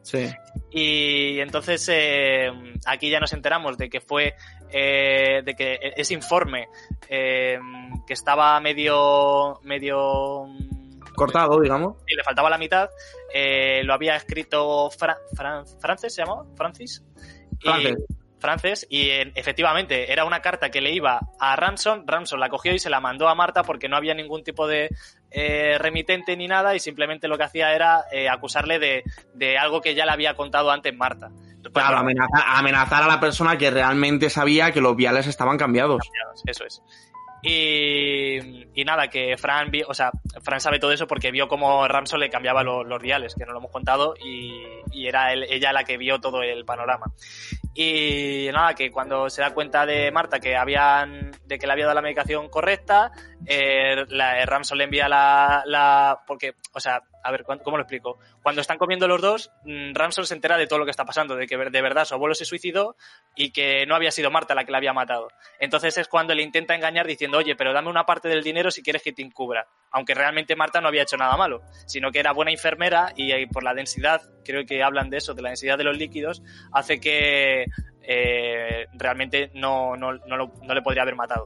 Sí. 0.02 0.28
Y 0.70 1.38
entonces 1.40 1.88
eh, 1.92 2.50
aquí 2.86 3.08
ya 3.10 3.20
nos 3.20 3.32
enteramos 3.32 3.78
de 3.78 3.88
que 3.88 4.00
fue, 4.00 4.34
eh, 4.70 5.42
de 5.44 5.54
que 5.54 5.78
ese 5.96 6.14
informe 6.14 6.68
eh, 7.08 7.58
que 8.06 8.12
estaba 8.14 8.58
medio, 8.60 9.60
medio, 9.62 10.46
Cortado, 11.14 11.60
digamos. 11.60 11.96
y 12.08 12.16
le 12.16 12.24
faltaba 12.24 12.50
la 12.50 12.58
mitad, 12.58 12.88
eh, 13.32 13.82
lo 13.84 13.94
había 13.94 14.16
escrito 14.16 14.90
Fra- 14.90 15.18
Fran- 15.36 15.66
Frances, 15.80 16.14
¿se 16.14 16.22
llamaba? 16.22 16.46
Francis. 16.56 17.04
Y- 17.60 17.68
Frances. 17.68 17.96
Frances, 18.40 18.86
y 18.90 19.08
efectivamente 19.36 20.12
era 20.12 20.24
una 20.24 20.42
carta 20.42 20.68
que 20.68 20.80
le 20.80 20.90
iba 20.90 21.20
a 21.38 21.54
Ransom, 21.54 22.02
Ransom 22.08 22.40
la 22.40 22.48
cogió 22.48 22.74
y 22.74 22.80
se 22.80 22.90
la 22.90 22.98
mandó 22.98 23.28
a 23.28 23.36
Marta 23.36 23.62
porque 23.62 23.88
no 23.88 23.96
había 23.96 24.14
ningún 24.14 24.42
tipo 24.42 24.66
de 24.66 24.90
eh, 25.34 25.76
remitente 25.78 26.36
ni 26.36 26.48
nada 26.48 26.74
y 26.74 26.80
simplemente 26.80 27.28
lo 27.28 27.38
que 27.38 27.44
hacía 27.44 27.74
era 27.74 28.04
eh, 28.12 28.28
acusarle 28.28 28.78
de, 28.78 29.04
de 29.34 29.58
algo 29.58 29.80
que 29.80 29.94
ya 29.94 30.04
le 30.04 30.12
había 30.12 30.34
contado 30.34 30.70
antes 30.70 30.94
Marta. 30.94 31.30
Claro, 31.72 31.98
amenazar, 31.98 32.42
amenazar 32.46 33.02
a 33.04 33.06
la 33.06 33.20
persona 33.20 33.56
que 33.56 33.70
realmente 33.70 34.30
sabía 34.30 34.72
que 34.72 34.80
los 34.80 34.96
viales 34.96 35.26
estaban 35.26 35.58
cambiados. 35.58 36.02
Eso 36.44 36.64
es. 36.64 36.82
Y, 37.42 38.68
y 38.80 38.84
nada, 38.84 39.08
que 39.08 39.36
Fran, 39.36 39.70
vi- 39.70 39.82
o 39.86 39.92
sea, 39.94 40.12
Fran 40.42 40.60
sabe 40.60 40.78
todo 40.78 40.92
eso 40.92 41.06
porque 41.08 41.32
vio 41.32 41.48
cómo 41.48 41.86
Ramson 41.88 42.20
le 42.20 42.30
cambiaba 42.30 42.62
lo- 42.62 42.84
los 42.84 43.02
diales, 43.02 43.34
que 43.34 43.44
no 43.44 43.52
lo 43.52 43.58
hemos 43.58 43.72
contado, 43.72 44.14
y, 44.24 44.62
y 44.92 45.08
era 45.08 45.32
ella 45.34 45.72
la 45.72 45.84
que 45.84 45.96
vio 45.98 46.20
todo 46.20 46.42
el 46.42 46.64
panorama. 46.64 47.06
Y 47.74 48.48
nada, 48.52 48.74
que 48.74 48.90
cuando 48.92 49.28
se 49.28 49.42
da 49.42 49.54
cuenta 49.54 49.86
de 49.86 50.10
Marta 50.12 50.38
que 50.40 50.56
habían, 50.56 51.32
de 51.46 51.58
que 51.58 51.66
le 51.66 51.72
había 51.72 51.86
dado 51.86 51.96
la 51.96 52.02
medicación 52.02 52.48
correcta, 52.48 53.10
eh, 53.46 54.04
la, 54.08 54.44
Ramson 54.46 54.78
le 54.78 54.84
envía 54.84 55.08
la, 55.08 55.62
la, 55.66 56.20
porque, 56.26 56.54
o 56.72 56.80
sea, 56.80 57.02
a 57.22 57.30
ver, 57.30 57.44
¿cuán- 57.44 57.58
¿cómo 57.60 57.76
lo 57.76 57.82
explico? 57.84 58.18
Cuando 58.42 58.60
están 58.60 58.78
comiendo 58.78 59.06
los 59.08 59.20
dos, 59.20 59.50
mm, 59.64 59.94
Ramson 59.94 60.26
se 60.26 60.34
entera 60.34 60.56
de 60.56 60.66
todo 60.66 60.78
lo 60.78 60.84
que 60.84 60.90
está 60.90 61.04
pasando, 61.04 61.36
de 61.36 61.46
que 61.46 61.56
de 61.56 61.82
verdad 61.82 62.04
su 62.04 62.14
abuelo 62.14 62.34
se 62.34 62.44
suicidó 62.44 62.96
y 63.36 63.50
que 63.52 63.86
no 63.86 63.94
había 63.94 64.10
sido 64.10 64.30
Marta 64.30 64.54
la 64.54 64.64
que 64.64 64.72
la 64.72 64.78
había 64.78 64.92
matado. 64.92 65.28
Entonces 65.60 65.96
es 65.98 66.08
cuando 66.08 66.34
le 66.34 66.42
intenta 66.42 66.74
engañar 66.74 67.06
diciendo, 67.06 67.38
oye, 67.38 67.54
pero 67.56 67.72
dame 67.72 67.88
una 67.90 68.04
parte 68.06 68.28
del 68.28 68.42
dinero 68.42 68.70
si 68.70 68.82
quieres 68.82 69.02
que 69.02 69.12
te 69.12 69.22
encubra. 69.22 69.66
Aunque 69.90 70.14
realmente 70.14 70.56
Marta 70.56 70.80
no 70.80 70.88
había 70.88 71.02
hecho 71.02 71.16
nada 71.16 71.36
malo, 71.36 71.62
sino 71.86 72.10
que 72.10 72.18
era 72.20 72.32
buena 72.32 72.50
enfermera 72.50 73.12
y 73.16 73.30
eh, 73.32 73.46
por 73.52 73.62
la 73.62 73.74
densidad, 73.74 74.22
creo 74.44 74.64
que 74.64 74.82
hablan 74.82 75.10
de 75.10 75.18
eso, 75.18 75.34
de 75.34 75.42
la 75.42 75.50
densidad 75.50 75.76
de 75.78 75.84
los 75.84 75.96
líquidos, 75.96 76.42
hace 76.72 76.98
que 76.98 77.66
eh, 78.02 78.86
realmente 78.94 79.50
no, 79.54 79.96
no, 79.96 80.12
no, 80.14 80.36
no 80.62 80.74
le 80.74 80.82
podría 80.82 81.02
haber 81.02 81.14
matado. 81.16 81.44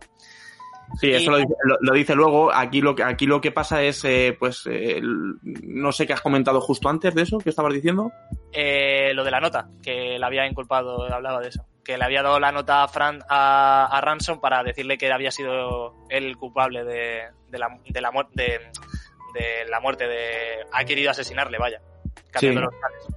Sí, 1.00 1.10
eso 1.12 1.30
lo 1.30 1.38
dice, 1.38 1.54
lo- 1.64 1.76
lo 1.80 1.92
dice 1.94 2.14
luego. 2.14 2.52
Aquí 2.54 2.80
lo, 2.80 2.94
que- 2.94 3.02
aquí 3.02 3.26
lo 3.26 3.40
que 3.40 3.50
pasa 3.52 3.82
es, 3.82 4.04
eh, 4.04 4.36
pues, 4.38 4.62
eh, 4.70 5.00
no 5.02 5.92
sé 5.92 6.06
qué 6.06 6.12
has 6.12 6.20
comentado 6.20 6.60
justo 6.60 6.88
antes 6.88 7.14
de 7.14 7.22
eso, 7.22 7.38
que 7.38 7.50
estabas 7.50 7.74
diciendo. 7.74 8.12
Eh, 8.52 9.12
lo 9.14 9.24
de 9.24 9.30
la 9.30 9.40
nota, 9.40 9.68
que 9.82 10.18
le 10.18 10.24
había 10.24 10.46
inculpado, 10.46 11.12
hablaba 11.12 11.40
de 11.40 11.48
eso. 11.48 11.64
Que 11.84 11.98
le 11.98 12.04
había 12.04 12.22
dado 12.22 12.40
la 12.40 12.52
nota 12.52 12.82
a, 12.82 12.88
Fran, 12.88 13.20
a, 13.28 13.86
a 13.90 14.00
Ransom 14.00 14.40
para 14.40 14.62
decirle 14.62 14.96
que 14.98 15.12
había 15.12 15.30
sido 15.30 15.94
él 16.08 16.24
el 16.24 16.36
culpable 16.36 16.84
de, 16.84 17.22
de 17.48 17.58
la, 17.58 17.68
de, 17.86 18.00
la, 18.00 18.10
de, 18.32 18.60
de 19.34 19.64
la 19.70 19.80
muerte 19.80 20.06
de... 20.08 20.66
Ha 20.72 20.84
querido 20.84 21.10
asesinarle, 21.10 21.58
vaya. 21.58 21.80
Cambiando 22.30 22.70
Sí. 22.70 22.76
los. 23.08 23.15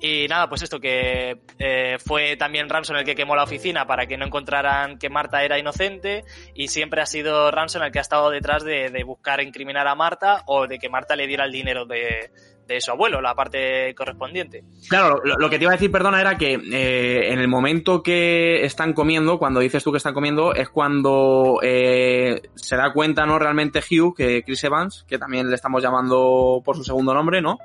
Y 0.00 0.26
nada, 0.28 0.48
pues 0.48 0.62
esto 0.62 0.80
que 0.80 1.38
eh, 1.58 1.96
fue 2.04 2.36
también 2.36 2.68
Ransom 2.68 2.96
el 2.96 3.04
que 3.04 3.14
quemó 3.14 3.36
la 3.36 3.44
oficina 3.44 3.86
para 3.86 4.06
que 4.06 4.16
no 4.16 4.26
encontraran 4.26 4.98
que 4.98 5.08
Marta 5.08 5.42
era 5.44 5.58
inocente 5.58 6.24
y 6.54 6.68
siempre 6.68 7.00
ha 7.00 7.06
sido 7.06 7.50
Ransom 7.50 7.82
el 7.82 7.92
que 7.92 7.98
ha 7.98 8.02
estado 8.02 8.30
detrás 8.30 8.64
de, 8.64 8.90
de 8.90 9.04
buscar 9.04 9.40
incriminar 9.40 9.86
a 9.86 9.94
Marta 9.94 10.42
o 10.46 10.66
de 10.66 10.78
que 10.78 10.88
Marta 10.88 11.16
le 11.16 11.26
diera 11.26 11.44
el 11.44 11.52
dinero 11.52 11.86
de, 11.86 12.30
de 12.66 12.80
su 12.80 12.90
abuelo, 12.90 13.20
la 13.20 13.34
parte 13.34 13.94
correspondiente. 13.94 14.64
Claro, 14.88 15.20
lo, 15.24 15.36
lo 15.36 15.50
que 15.50 15.58
te 15.58 15.64
iba 15.64 15.72
a 15.72 15.76
decir, 15.76 15.90
perdona, 15.90 16.20
era 16.20 16.36
que 16.36 16.54
eh, 16.54 17.32
en 17.32 17.38
el 17.38 17.48
momento 17.48 18.02
que 18.02 18.64
están 18.64 18.92
comiendo, 18.92 19.38
cuando 19.38 19.60
dices 19.60 19.82
tú 19.84 19.90
que 19.90 19.98
están 19.98 20.14
comiendo, 20.14 20.54
es 20.54 20.68
cuando 20.68 21.60
eh, 21.62 22.42
se 22.54 22.76
da 22.76 22.92
cuenta, 22.92 23.26
¿no? 23.26 23.38
Realmente 23.38 23.80
Hugh, 23.80 24.14
que 24.16 24.42
Chris 24.42 24.64
Evans, 24.64 25.04
que 25.08 25.18
también 25.18 25.48
le 25.48 25.54
estamos 25.54 25.82
llamando 25.82 26.62
por 26.64 26.76
su 26.76 26.84
segundo 26.84 27.14
nombre, 27.14 27.40
¿no? 27.40 27.58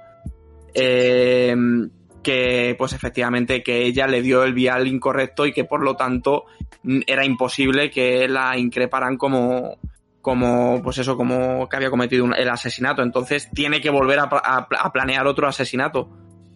Eh, 0.74 1.56
que 2.24 2.76
pues 2.78 2.94
efectivamente 2.94 3.64
que 3.64 3.84
ella 3.86 4.08
le 4.08 4.22
dio 4.22 4.44
el 4.44 4.54
vial 4.54 4.88
incorrecto 4.88 5.46
y 5.46 5.54
que 5.54 5.64
por 5.66 5.82
lo 5.84 5.96
tanto 5.96 6.46
n- 6.84 7.04
era 7.08 7.24
imposible 7.26 7.90
que 7.90 8.28
la 8.28 8.58
increparan 8.58 9.18
como 9.18 9.78
como 10.22 10.82
pues 10.84 10.98
eso 10.98 11.16
como 11.16 11.70
que 11.70 11.78
había 11.78 11.90
cometido 11.90 12.26
un- 12.26 12.36
el 12.36 12.50
asesinato 12.50 13.02
entonces 13.02 13.50
tiene 13.54 13.80
que 13.80 13.90
volver 13.90 14.20
a, 14.20 14.30
pla- 14.30 14.42
a 14.44 14.68
pla- 14.68 14.80
a 14.82 14.92
planear 14.92 15.26
otro 15.28 15.48
asesinato 15.48 16.10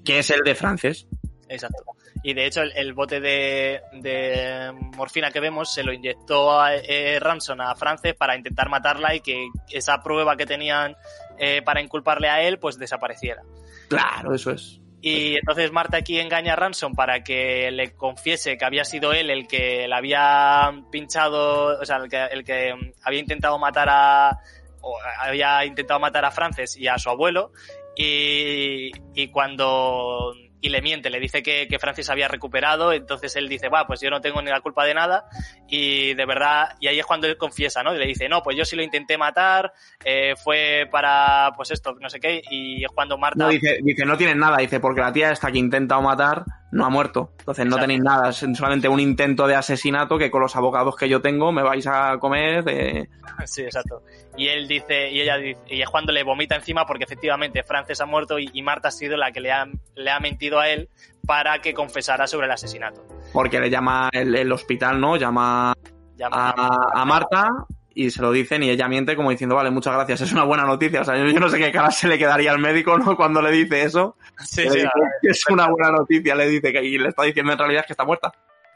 que 0.03 0.19
es 0.19 0.30
el 0.31 0.41
de 0.41 0.56
Frances 0.56 1.07
Exacto. 1.49 1.84
Y 2.23 2.34
de 2.34 2.45
hecho 2.45 2.61
el, 2.61 2.72
el 2.76 2.94
bote 2.94 3.19
de, 3.19 3.81
de 4.02 4.72
morfina 4.98 5.30
que 5.30 5.40
vemos 5.41 5.73
se 5.73 5.84
lo 5.84 5.94
inyectó 5.94 6.60
a 6.60 6.73
eh, 6.76 7.19
a 7.19 7.76
Frances 7.76 8.15
para 8.15 8.35
intentar 8.35 8.69
matarla 8.69 9.14
y 9.14 9.19
que 9.19 9.49
esa 9.69 10.02
prueba 10.02 10.35
que 10.38 10.45
tenían 10.45 10.95
eh, 11.38 11.61
para 11.64 11.81
inculparle 11.81 12.30
a 12.30 12.41
él 12.41 12.60
pues 12.60 12.77
desapareciera. 12.80 13.44
claro 13.90 14.34
eso 14.34 14.52
es 14.52 14.80
Y 15.06 15.36
entonces 15.36 15.70
Marta 15.74 15.98
aquí 15.98 16.18
engaña 16.18 16.54
a 16.54 16.56
Ransom 16.56 16.96
para 16.96 17.26
que 17.26 17.70
le 17.72 17.94
confiese 17.94 18.58
que 18.58 18.64
había 18.64 18.86
sido 18.86 19.12
él 19.12 19.30
el 19.30 19.50
que 19.50 19.86
le 19.86 19.94
había 19.94 20.72
pinchado, 20.92 21.78
o 21.78 21.86
sea, 21.86 21.98
el 21.98 22.10
que, 22.10 22.24
el 22.24 22.46
que 22.46 22.74
mm, 22.74 22.92
había 23.04 23.20
intentado 23.20 23.60
matar 23.60 23.90
a. 23.92 24.40
o 24.80 24.98
había 25.20 25.66
intentado 25.66 26.00
matar 26.00 26.24
a 26.24 26.32
Frances 26.32 26.78
y 26.78 26.88
a 26.88 26.98
su 26.98 27.10
abuelo. 27.10 27.52
Y, 27.98 28.92
y 29.14 29.28
cuando. 29.28 30.34
Y 30.64 30.69
le 30.69 30.81
miente, 30.81 31.10
le 31.10 31.19
dice 31.19 31.44
que, 31.44 31.68
que 31.68 31.77
Francis 31.77 32.10
había 32.10 32.30
recuperado, 32.30 32.94
entonces 32.94 33.35
él 33.35 33.49
dice, 33.49 33.68
va, 33.68 33.85
pues 33.85 33.99
yo 33.99 34.10
no 34.10 34.22
tengo 34.22 34.41
ni 34.41 34.49
la 34.49 34.61
culpa 34.61 34.85
de 34.85 34.94
nada, 34.94 35.26
y 35.68 36.14
de 36.14 36.26
verdad, 36.26 36.69
y 36.80 36.88
ahí 36.88 36.99
es 36.99 37.06
cuando 37.06 37.27
él 37.27 37.35
confiesa, 37.38 37.84
¿no? 37.84 37.94
Y 37.94 37.99
le 37.99 38.07
dice, 38.07 38.30
no, 38.30 38.41
pues 38.41 38.56
yo 38.56 38.64
sí 38.64 38.77
lo 38.77 38.81
intenté 38.81 39.18
matar, 39.18 39.73
eh, 40.06 40.35
fue 40.41 40.88
para, 40.90 41.52
pues 41.57 41.72
esto, 41.72 41.95
no 41.99 42.10
sé 42.10 42.22
qué, 42.22 42.41
y 42.49 42.81
es 42.81 42.91
cuando 42.95 43.18
Marta... 43.18 43.44
no 43.44 43.49
dice 43.49 43.80
dice 43.84 44.06
no 44.06 44.18
tienen 44.18 44.40
nada 44.40 44.57
dice 44.57 44.80
porque 44.80 45.02
la 45.02 45.11
tía 45.11 45.31
esta 45.31 45.52
que 45.52 45.57
intentado 45.57 46.02
matar 46.02 46.45
no 46.74 46.86
ha 46.86 46.90
muerto 46.90 47.32
entonces 47.40 47.66
no 47.66 47.76
Exacto. 47.76 47.82
tenéis 47.84 48.02
nada 48.04 48.30
es 48.30 48.38
solamente 48.58 48.88
un 48.88 49.00
intento 49.00 49.48
de 49.48 49.56
asesinato 49.56 50.18
que 50.18 50.30
con 50.32 50.41
los 50.41 50.56
abogados 50.56 50.95
que 50.95 51.08
yo 51.08 51.22
tengo 51.22 51.52
me 51.52 51.62
vais 51.64 51.86
a 51.88 52.18
comer 52.20 52.64
de... 52.64 53.08
Sí, 53.45 53.62
exacto. 53.64 54.04
Y 54.38 54.48
él 54.48 54.68
dice, 54.68 55.12
y 55.12 55.22
ella 55.22 55.38
dice, 55.38 55.60
y 55.68 55.82
es 55.82 55.90
cuando 55.90 56.12
le 56.12 56.24
vomita 56.24 56.56
encima 56.56 56.86
porque 56.86 57.04
efectivamente 57.04 57.64
Frances 57.64 58.00
ha 58.02 58.06
muerto 58.06 58.38
y, 58.40 58.50
y 58.54 58.62
Marta 58.62 58.88
ha 58.90 58.91
sido 58.91 59.18
la 59.18 59.32
que 59.32 59.40
le 59.41 59.52
ha, 59.52 59.68
le 59.95 60.12
ha 60.12 60.20
mentido 60.20 60.60
a 60.60 60.70
él 60.70 60.90
para 61.26 61.60
que 61.60 61.74
confesara 61.74 62.28
sobre 62.28 62.45
el 62.48 62.52
asesinato. 62.52 63.02
porque 63.34 63.60
le 63.60 63.70
llama 63.70 64.10
el, 64.12 64.36
el 64.36 64.52
hospital 64.52 65.00
no 65.00 65.16
llama 65.18 65.74
Llama- 66.16 66.54
a, 66.56 67.02
a 67.02 67.06
Marta 67.06 67.50
y 67.95 68.10
se 68.10 68.22
lo 68.22 68.32
dicen 68.32 68.64
y 68.64 68.70
ella 68.70 68.88
miente 68.88 69.15
como 69.15 69.30
diciendo, 69.30 69.56
vale, 69.56 69.72
muchas 69.72 69.94
gracias, 69.94 70.22
es 70.22 70.32
una 70.32 70.44
buena 70.44 70.64
noticia. 70.64 71.02
O 71.02 71.06
sea, 71.06 71.18
yo, 71.18 71.26
yo 71.26 71.40
no 71.40 71.49
sé 71.49 71.57
qué 71.60 71.72
cara 71.72 71.91
se 71.91 72.07
le 72.07 72.18
quedaría 72.18 72.52
al 72.52 72.60
médico, 72.60 72.98
¿no? 72.98 73.15
Cuando 73.15 73.41
le 73.41 73.52
dice 73.52 73.84
eso. 73.84 74.15
Sí, 74.40 74.64
sí, 74.64 74.80
dice 74.80 74.90
es 75.24 75.44
una 75.49 75.68
buena 75.68 75.91
noticia, 75.91 76.36
le 76.36 76.48
dice 76.48 76.72
que 76.72 76.84
y 76.84 76.98
le 76.98 77.10
está 77.10 77.24
diciendo 77.24 77.53
en 77.53 77.60
realidad 77.60 77.86
que 77.86 77.94
está 77.94 78.06
muerta. 78.06 78.32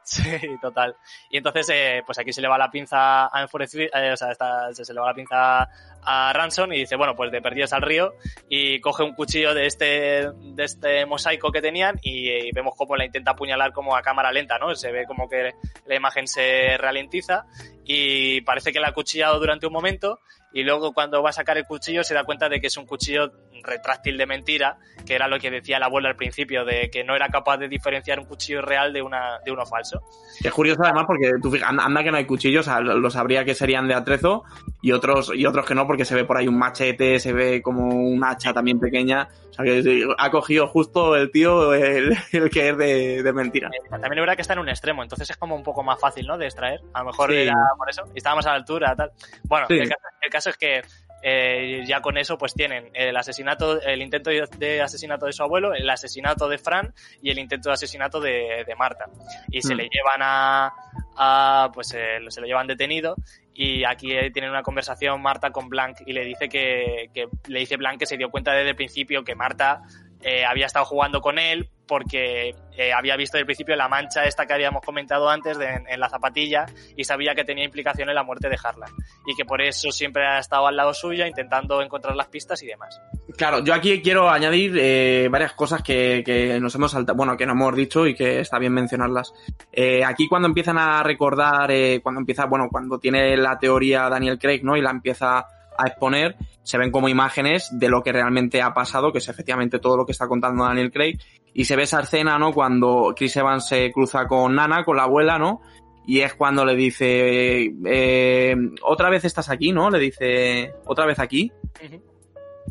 Sí, 0.08 0.24
total. 0.62 0.96
Y 1.30 1.36
entonces, 1.36 1.70
eh, 1.70 2.02
pues 2.06 2.18
aquí 2.18 2.32
se 2.32 2.42
le 2.42 2.48
va 2.48 2.58
la 2.58 2.72
pinza 2.72 3.28
a 3.28 3.42
enfurecer, 3.42 3.90
eh, 3.94 4.14
o 4.14 4.16
sea, 4.16 4.34
se, 4.72 4.94
le 4.94 5.02
va 5.02 5.08
la 5.08 5.14
pinza 5.14 5.68
a 6.02 6.32
Ransom 6.32 6.72
y 6.72 6.80
dice, 6.80 6.96
bueno, 6.96 7.14
pues 7.14 7.30
de 7.30 7.42
perdidos 7.42 7.74
al 7.74 7.82
río 7.82 8.14
y 8.48 8.80
coge 8.80 9.04
un 9.04 9.14
cuchillo 9.14 9.54
de 9.54 9.66
este, 9.66 10.32
de 10.32 10.64
este 10.64 11.06
mosaico 11.06 11.52
que 11.52 11.62
tenían 11.62 12.00
y, 12.02 12.30
eh, 12.30 12.52
vemos 12.54 12.76
cómo 12.78 12.96
la 12.96 13.04
intenta 13.04 13.32
apuñalar 13.32 13.74
como 13.74 13.98
a 13.98 14.02
cámara 14.02 14.32
lenta, 14.32 14.58
¿no? 14.58 14.74
Se 14.76 14.94
ve 14.94 15.06
como 15.06 15.28
que 15.28 15.52
la 15.86 15.96
imagen 15.96 16.26
se 16.30 16.78
ralentiza 16.78 17.46
y 17.84 18.40
parece 18.42 18.72
que 18.72 18.80
la 18.80 18.90
ha 18.90 18.94
cuchillado 18.94 19.38
durante 19.40 19.68
un 19.68 19.74
momento 19.74 20.22
y 20.54 20.64
luego 20.64 20.94
cuando 20.94 21.22
va 21.22 21.32
a 21.32 21.34
sacar 21.34 21.58
el 21.58 21.66
cuchillo 21.66 22.06
se 22.06 22.14
da 22.14 22.24
cuenta 22.24 22.48
de 22.48 22.62
que 22.62 22.68
es 22.68 22.78
un 22.78 22.86
cuchillo 22.86 23.34
retráctil 23.64 24.18
de 24.18 24.26
mentira, 24.26 24.78
que 25.06 25.16
era 25.16 25.28
lo 25.28 25.40
que 25.40 25.50
decía 25.52 25.78
el 25.78 25.84
abuelo 25.84 26.08
al 26.08 26.16
principio, 26.16 26.66
de 26.66 26.90
que 26.92 27.04
no 27.04 27.16
era 27.16 27.30
capaz 27.30 27.58
de 27.58 27.68
diferenciar 27.68 28.20
un 28.20 28.26
cuchillo 28.26 28.62
real 28.62 28.92
de, 28.94 29.02
una, 29.02 29.40
de 29.46 29.52
uno 29.52 29.66
falso. 29.66 30.02
Es 30.44 30.52
curioso 30.52 30.82
además 30.84 31.06
porque 31.08 31.32
tú 31.42 31.52
fija- 31.52 31.68
anda 31.70 32.04
que 32.04 32.12
no 32.12 32.18
hay 32.18 32.26
cuchillos, 32.26 32.68
o 32.68 32.70
sea, 32.72 32.80
lo 32.82 32.98
lo 33.00 33.10
sabría 33.10 33.46
que 33.46 33.56
serían 33.56 33.88
de 33.88 33.94
atrezo 33.94 34.44
y 34.82 34.92
otros 34.92 35.32
y 35.34 35.46
otros 35.46 35.66
que 35.66 35.76
no 35.76 35.88
porque 35.88 36.06
se 36.06 36.16
ve 36.16 36.26
por 36.26 36.38
ahí 36.38 36.48
un 36.48 36.58
machete, 36.58 37.20
se 37.20 37.34
ve 37.34 37.62
como 37.62 37.88
un 37.88 38.24
hacha 38.24 38.54
también 38.54 38.80
pequeña. 38.80 39.28
O 39.50 39.54
sea 39.54 39.66
que 39.66 40.06
ha 40.20 40.30
cogido 40.30 40.68
justo 40.68 41.16
el 41.16 41.32
tío 41.32 41.74
el, 41.74 42.16
el 42.32 42.50
que 42.50 42.70
es 42.70 42.78
de, 42.78 43.24
de 43.24 43.34
mentira. 43.34 43.70
Eh, 43.74 43.90
También 43.90 44.14
es 44.14 44.20
verdad 44.20 44.36
que 44.36 44.42
está 44.42 44.54
en 44.54 44.60
un 44.60 44.70
extremo, 44.70 45.02
entonces 45.04 45.30
es 45.30 45.38
como 45.38 45.56
un 45.56 45.64
poco 45.64 45.84
más 45.84 46.00
fácil, 46.00 46.28
¿no? 46.28 46.38
De 46.38 46.46
extraer. 46.46 46.80
A 46.94 47.00
lo 47.00 47.06
mejor 47.08 47.32
Sí. 47.32 47.38
era 47.38 47.54
por 47.78 47.90
eso. 47.90 48.04
Y 48.14 48.18
estaba 48.18 48.36
más 48.36 48.46
a 48.46 48.50
la 48.52 48.56
altura, 48.58 48.96
tal. 48.96 49.12
Bueno, 49.46 49.66
Sí. 49.68 49.76
el, 49.80 49.90
caso, 49.90 50.02
el 50.22 50.30
caso 50.30 50.50
es 50.52 50.58
que 50.58 50.82
eh, 51.30 51.84
ya 51.86 52.00
con 52.00 52.18
eso 52.18 52.38
pues 52.38 52.54
tienen 52.54 52.90
el 52.94 53.18
asesinato, 53.18 53.82
el 53.82 54.02
intento 54.02 54.30
de, 54.30 54.82
asesinato 54.82 55.26
de 55.26 55.34
su 55.34 55.44
abuelo, 55.44 55.74
el 55.74 55.90
asesinato 55.90 56.48
de 56.48 56.58
Fran 56.58 56.94
y 57.22 57.32
el 57.32 57.38
intento 57.38 57.68
de 57.70 57.74
asesinato 57.74 58.22
de, 58.22 58.64
de 58.66 58.76
Marta. 58.76 59.06
Y 59.52 59.62
se 59.62 59.74
Mm. 59.74 59.78
le 59.78 59.90
llevan 59.90 60.22
a, 60.22 60.72
a 61.18 61.70
pues 61.74 61.94
eh, 61.96 62.20
se 62.30 62.40
lo 62.40 62.48
llevan 62.48 62.68
detenido 62.68 63.16
y 63.54 63.84
aquí 63.84 64.14
eh, 64.14 64.32
tienen 64.32 64.52
una 64.52 64.62
conversación 64.62 65.22
Marta 65.22 65.52
con 65.52 65.68
Blanc 65.68 65.98
y 66.06 66.14
le 66.14 66.24
dice 66.24 66.48
que, 66.48 67.10
que 67.14 67.28
le 67.48 67.60
dice 67.60 67.76
Blanc 67.76 68.00
que 68.00 68.06
se 68.06 68.16
dio 68.16 68.30
cuenta 68.30 68.54
desde 68.54 68.70
el 68.70 68.76
principio 68.78 69.24
que 69.26 69.36
Marta 69.36 69.82
eh, 70.22 70.46
había 70.46 70.66
estado 70.66 70.86
jugando 70.86 71.22
con 71.22 71.40
él 71.40 71.70
porque 71.88 72.54
eh, 72.78 72.94
había 72.94 73.16
visto 73.16 73.38
desde 73.38 73.46
principio 73.46 73.76
la 73.76 73.88
mancha 73.88 74.26
esta 74.26 74.46
que 74.46 74.54
habíamos 74.54 74.84
comentado 74.84 75.30
antes 75.30 75.58
en, 75.58 76.00
la 76.00 76.10
zapatilla 76.10 76.66
y 76.96 77.04
sabía 77.06 77.34
que 77.34 77.44
tenía 77.44 77.64
implicación 77.64 78.10
en 78.10 78.16
la 78.16 78.24
muerte 78.24 78.50
de 78.50 78.58
Harlan 78.62 78.92
y 79.26 79.36
que 79.36 79.46
por 79.46 79.62
eso 79.62 79.92
siempre 79.92 80.28
ha 80.28 80.40
estado 80.40 80.68
al 80.68 80.76
lado 80.76 80.94
suya 80.94 81.28
intentando 81.28 81.82
encontrar 81.82 82.16
las 82.16 82.28
pistas 82.28 82.62
y 82.62 82.68
demás. 82.68 83.02
Claro, 83.38 83.64
yo 83.64 83.74
aquí 83.74 84.02
quiero 84.02 84.30
añadir 84.30 84.76
eh, 84.78 85.28
varias 85.32 85.54
cosas 85.54 85.82
que, 85.82 86.24
que 86.26 86.60
nos 86.60 86.76
hemos 86.76 86.92
saltado, 86.92 87.16
bueno, 87.16 87.38
que 87.38 87.46
no 87.46 87.54
hemos 87.54 87.76
dicho 87.76 88.06
y 88.06 88.14
que 88.14 88.42
está 88.42 88.60
bien 88.60 88.74
mencionarlas. 88.74 89.34
Eh, 89.72 90.04
aquí 90.04 90.28
cuando 90.28 90.48
empiezan 90.48 90.78
a 90.78 91.02
recordar, 91.04 91.72
cuando 92.04 92.20
empieza, 92.20 92.46
bueno, 92.46 92.68
cuando 92.70 93.00
tiene 93.00 93.36
la 93.38 93.58
teoría 93.58 94.10
Daniel 94.10 94.38
Craig, 94.38 94.62
¿no? 94.64 94.76
Y 94.76 94.82
la 94.82 94.92
empieza 94.92 95.46
a 95.78 95.88
exponer, 95.88 96.36
se 96.64 96.78
ven 96.78 96.92
como 96.92 97.10
imágenes 97.10 97.70
de 97.72 97.90
lo 97.90 98.04
que 98.04 98.12
realmente 98.12 98.62
ha 98.62 98.74
pasado, 98.74 99.12
que 99.12 99.20
es 99.20 99.30
efectivamente 99.30 99.80
todo 99.80 99.98
lo 99.98 100.06
que 100.06 100.12
está 100.12 100.28
contando 100.28 100.64
Daniel 100.64 100.92
Craig, 100.92 101.18
y 101.54 101.66
se 101.66 101.76
ve 101.76 101.84
esa 101.84 102.02
escena, 102.02 102.38
¿no? 102.38 102.54
Cuando 102.54 103.14
Chris 103.16 103.36
Evans 103.38 103.68
se 103.68 103.92
cruza 103.92 104.28
con 104.28 104.56
Nana, 104.56 104.84
con 104.84 104.98
la 104.98 105.04
abuela, 105.04 105.38
¿no? 105.38 105.62
Y 106.06 106.22
es 106.22 106.36
cuando 106.36 106.64
le 106.64 106.76
dice, 106.76 107.74
eh, 107.86 108.56
otra 108.84 109.10
vez 109.10 109.26
estás 109.26 109.50
aquí, 109.50 109.72
¿no? 109.72 109.90
Le 109.90 110.00
dice, 110.00 110.74
otra 110.86 111.06
vez 111.06 111.20
aquí. 111.20 111.52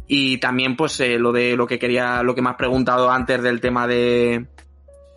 Y 0.07 0.39
también, 0.39 0.77
pues, 0.77 1.01
eh, 1.01 1.19
lo 1.19 1.33
de 1.33 1.57
lo 1.57 1.67
que 1.67 1.79
quería, 1.79 2.23
lo 2.23 2.35
que 2.35 2.43
me 2.43 2.51
has 2.51 2.57
preguntado 2.57 3.11
antes 3.11 3.43
del 3.43 3.61
tema 3.61 3.87
de, 3.87 4.47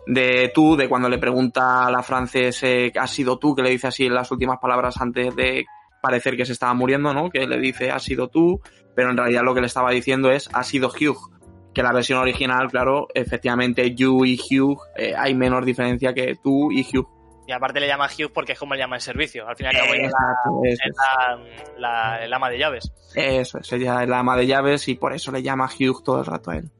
de 0.06 0.50
tú, 0.54 0.76
de 0.76 0.88
cuando 0.88 1.08
le 1.08 1.18
pregunta 1.18 1.86
a 1.86 1.90
la 1.90 2.02
francés, 2.02 2.62
eh, 2.62 2.92
¿has 2.98 3.10
sido 3.10 3.38
tú? 3.38 3.54
Que 3.54 3.62
le 3.62 3.70
dice 3.70 3.86
así 3.86 4.06
en 4.06 4.14
las 4.14 4.30
últimas 4.30 4.58
palabras 4.58 5.00
antes 5.00 5.34
de 5.36 5.64
parecer 6.00 6.36
que 6.36 6.46
se 6.46 6.52
estaba 6.52 6.74
muriendo, 6.74 7.12
¿no? 7.14 7.30
Que 7.30 7.46
le 7.46 7.58
dice, 7.58 7.90
has 7.90 8.02
sido 8.02 8.28
tú, 8.28 8.60
pero 8.94 9.10
en 9.10 9.16
realidad 9.16 9.42
lo 9.44 9.54
que 9.54 9.60
le 9.60 9.66
estaba 9.66 9.90
diciendo 9.90 10.30
es, 10.30 10.48
ha 10.52 10.62
sido 10.64 10.88
Hugh. 10.88 11.18
Que 11.72 11.82
la 11.84 11.92
versión 11.92 12.18
original, 12.18 12.68
claro, 12.70 13.06
efectivamente, 13.14 13.94
you 13.94 14.24
y 14.24 14.36
Hugh, 14.38 14.78
eh, 14.96 15.14
hay 15.16 15.34
menor 15.34 15.64
diferencia 15.64 16.12
que 16.12 16.36
tú 16.42 16.72
y 16.72 16.80
Hugh. 16.82 17.06
Y 17.46 17.52
aparte 17.52 17.80
le 17.80 17.86
llama 17.88 18.06
Hugh 18.06 18.30
porque 18.32 18.52
es 18.52 18.58
como 18.58 18.74
le 18.74 18.80
llama 18.80 18.96
el 18.96 19.02
servicio. 19.02 19.46
Al 19.48 19.56
fin 19.56 19.66
y 19.66 19.68
al 19.70 19.76
cabo 19.76 19.94
ella 19.94 20.06
es 20.06 20.78
la, 20.96 21.36
la- 21.36 21.40
la- 21.78 22.24
el 22.24 22.32
ama 22.32 22.48
de 22.50 22.58
llaves. 22.58 22.92
Eso 23.14 23.58
es, 23.58 23.72
ella 23.72 24.02
es 24.02 24.08
la 24.08 24.18
ama 24.20 24.36
de 24.36 24.46
llaves 24.46 24.86
y 24.88 24.94
por 24.94 25.12
eso 25.12 25.32
le 25.32 25.42
llama 25.42 25.66
Hugh 25.66 26.02
todo 26.04 26.20
el 26.20 26.26
rato 26.26 26.50
a 26.52 26.56
él. 26.58 26.70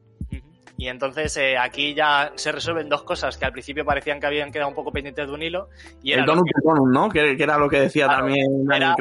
Y 0.81 0.87
entonces 0.87 1.37
eh, 1.37 1.59
aquí 1.59 1.93
ya 1.93 2.31
se 2.33 2.51
resuelven 2.51 2.89
dos 2.89 3.03
cosas 3.03 3.37
que 3.37 3.45
al 3.45 3.51
principio 3.51 3.85
parecían 3.85 4.19
que 4.19 4.25
habían 4.25 4.51
quedado 4.51 4.67
un 4.69 4.73
poco 4.73 4.91
pendientes 4.91 5.27
de 5.27 5.31
un 5.31 5.43
hilo. 5.43 5.69
Y 6.01 6.11
era, 6.13 6.21
el 6.21 6.25
donut 6.25 6.43
que- 6.43 6.53
del 6.55 6.63
donut, 6.63 6.91
¿no? 6.91 7.07
Que, 7.07 7.37
que 7.37 7.43
era 7.43 7.59
lo 7.59 7.69
que 7.69 7.81
decía 7.81 8.05
Claro, 8.07 8.21
también 8.25 8.47
era- 8.73 8.95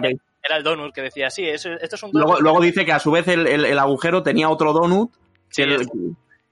el 0.59 0.62
donut 0.62 0.93
que 0.94 1.01
decía, 1.01 1.31
sí, 1.31 1.48
eso- 1.48 1.70
esto 1.73 1.97
es 1.97 2.02
un 2.02 2.12
donut. 2.12 2.27
Luego, 2.28 2.40
luego 2.43 2.61
dice 2.61 2.85
que 2.85 2.93
a 2.93 2.98
su 2.98 3.11
vez 3.11 3.27
el, 3.28 3.47
el- 3.47 3.65
el 3.65 3.78
agujero 3.78 4.23
tenía 4.23 4.51
otro 4.51 4.74
donut. 4.74 5.11
Sí, 5.48 5.65
que- 5.65 5.86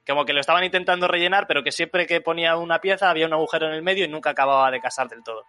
como 0.07 0.25
que 0.25 0.33
lo 0.33 0.39
estaban 0.39 0.63
intentando 0.63 1.07
rellenar, 1.07 1.45
pero 1.47 1.61
que 1.61 1.71
siempre 1.71 2.07
que 2.07 2.21
ponía 2.21 2.57
una 2.57 2.79
pieza 2.79 3.11
había 3.11 3.27
un 3.27 3.33
agujero 3.33 3.67
en 3.67 3.73
el 3.73 3.83
medio 3.83 4.05
y 4.05 4.07
nunca 4.07 4.31
acababa 4.31 4.71
de 4.71 4.79
casar 4.81 5.07
del 5.09 5.23
todo. 5.23 5.43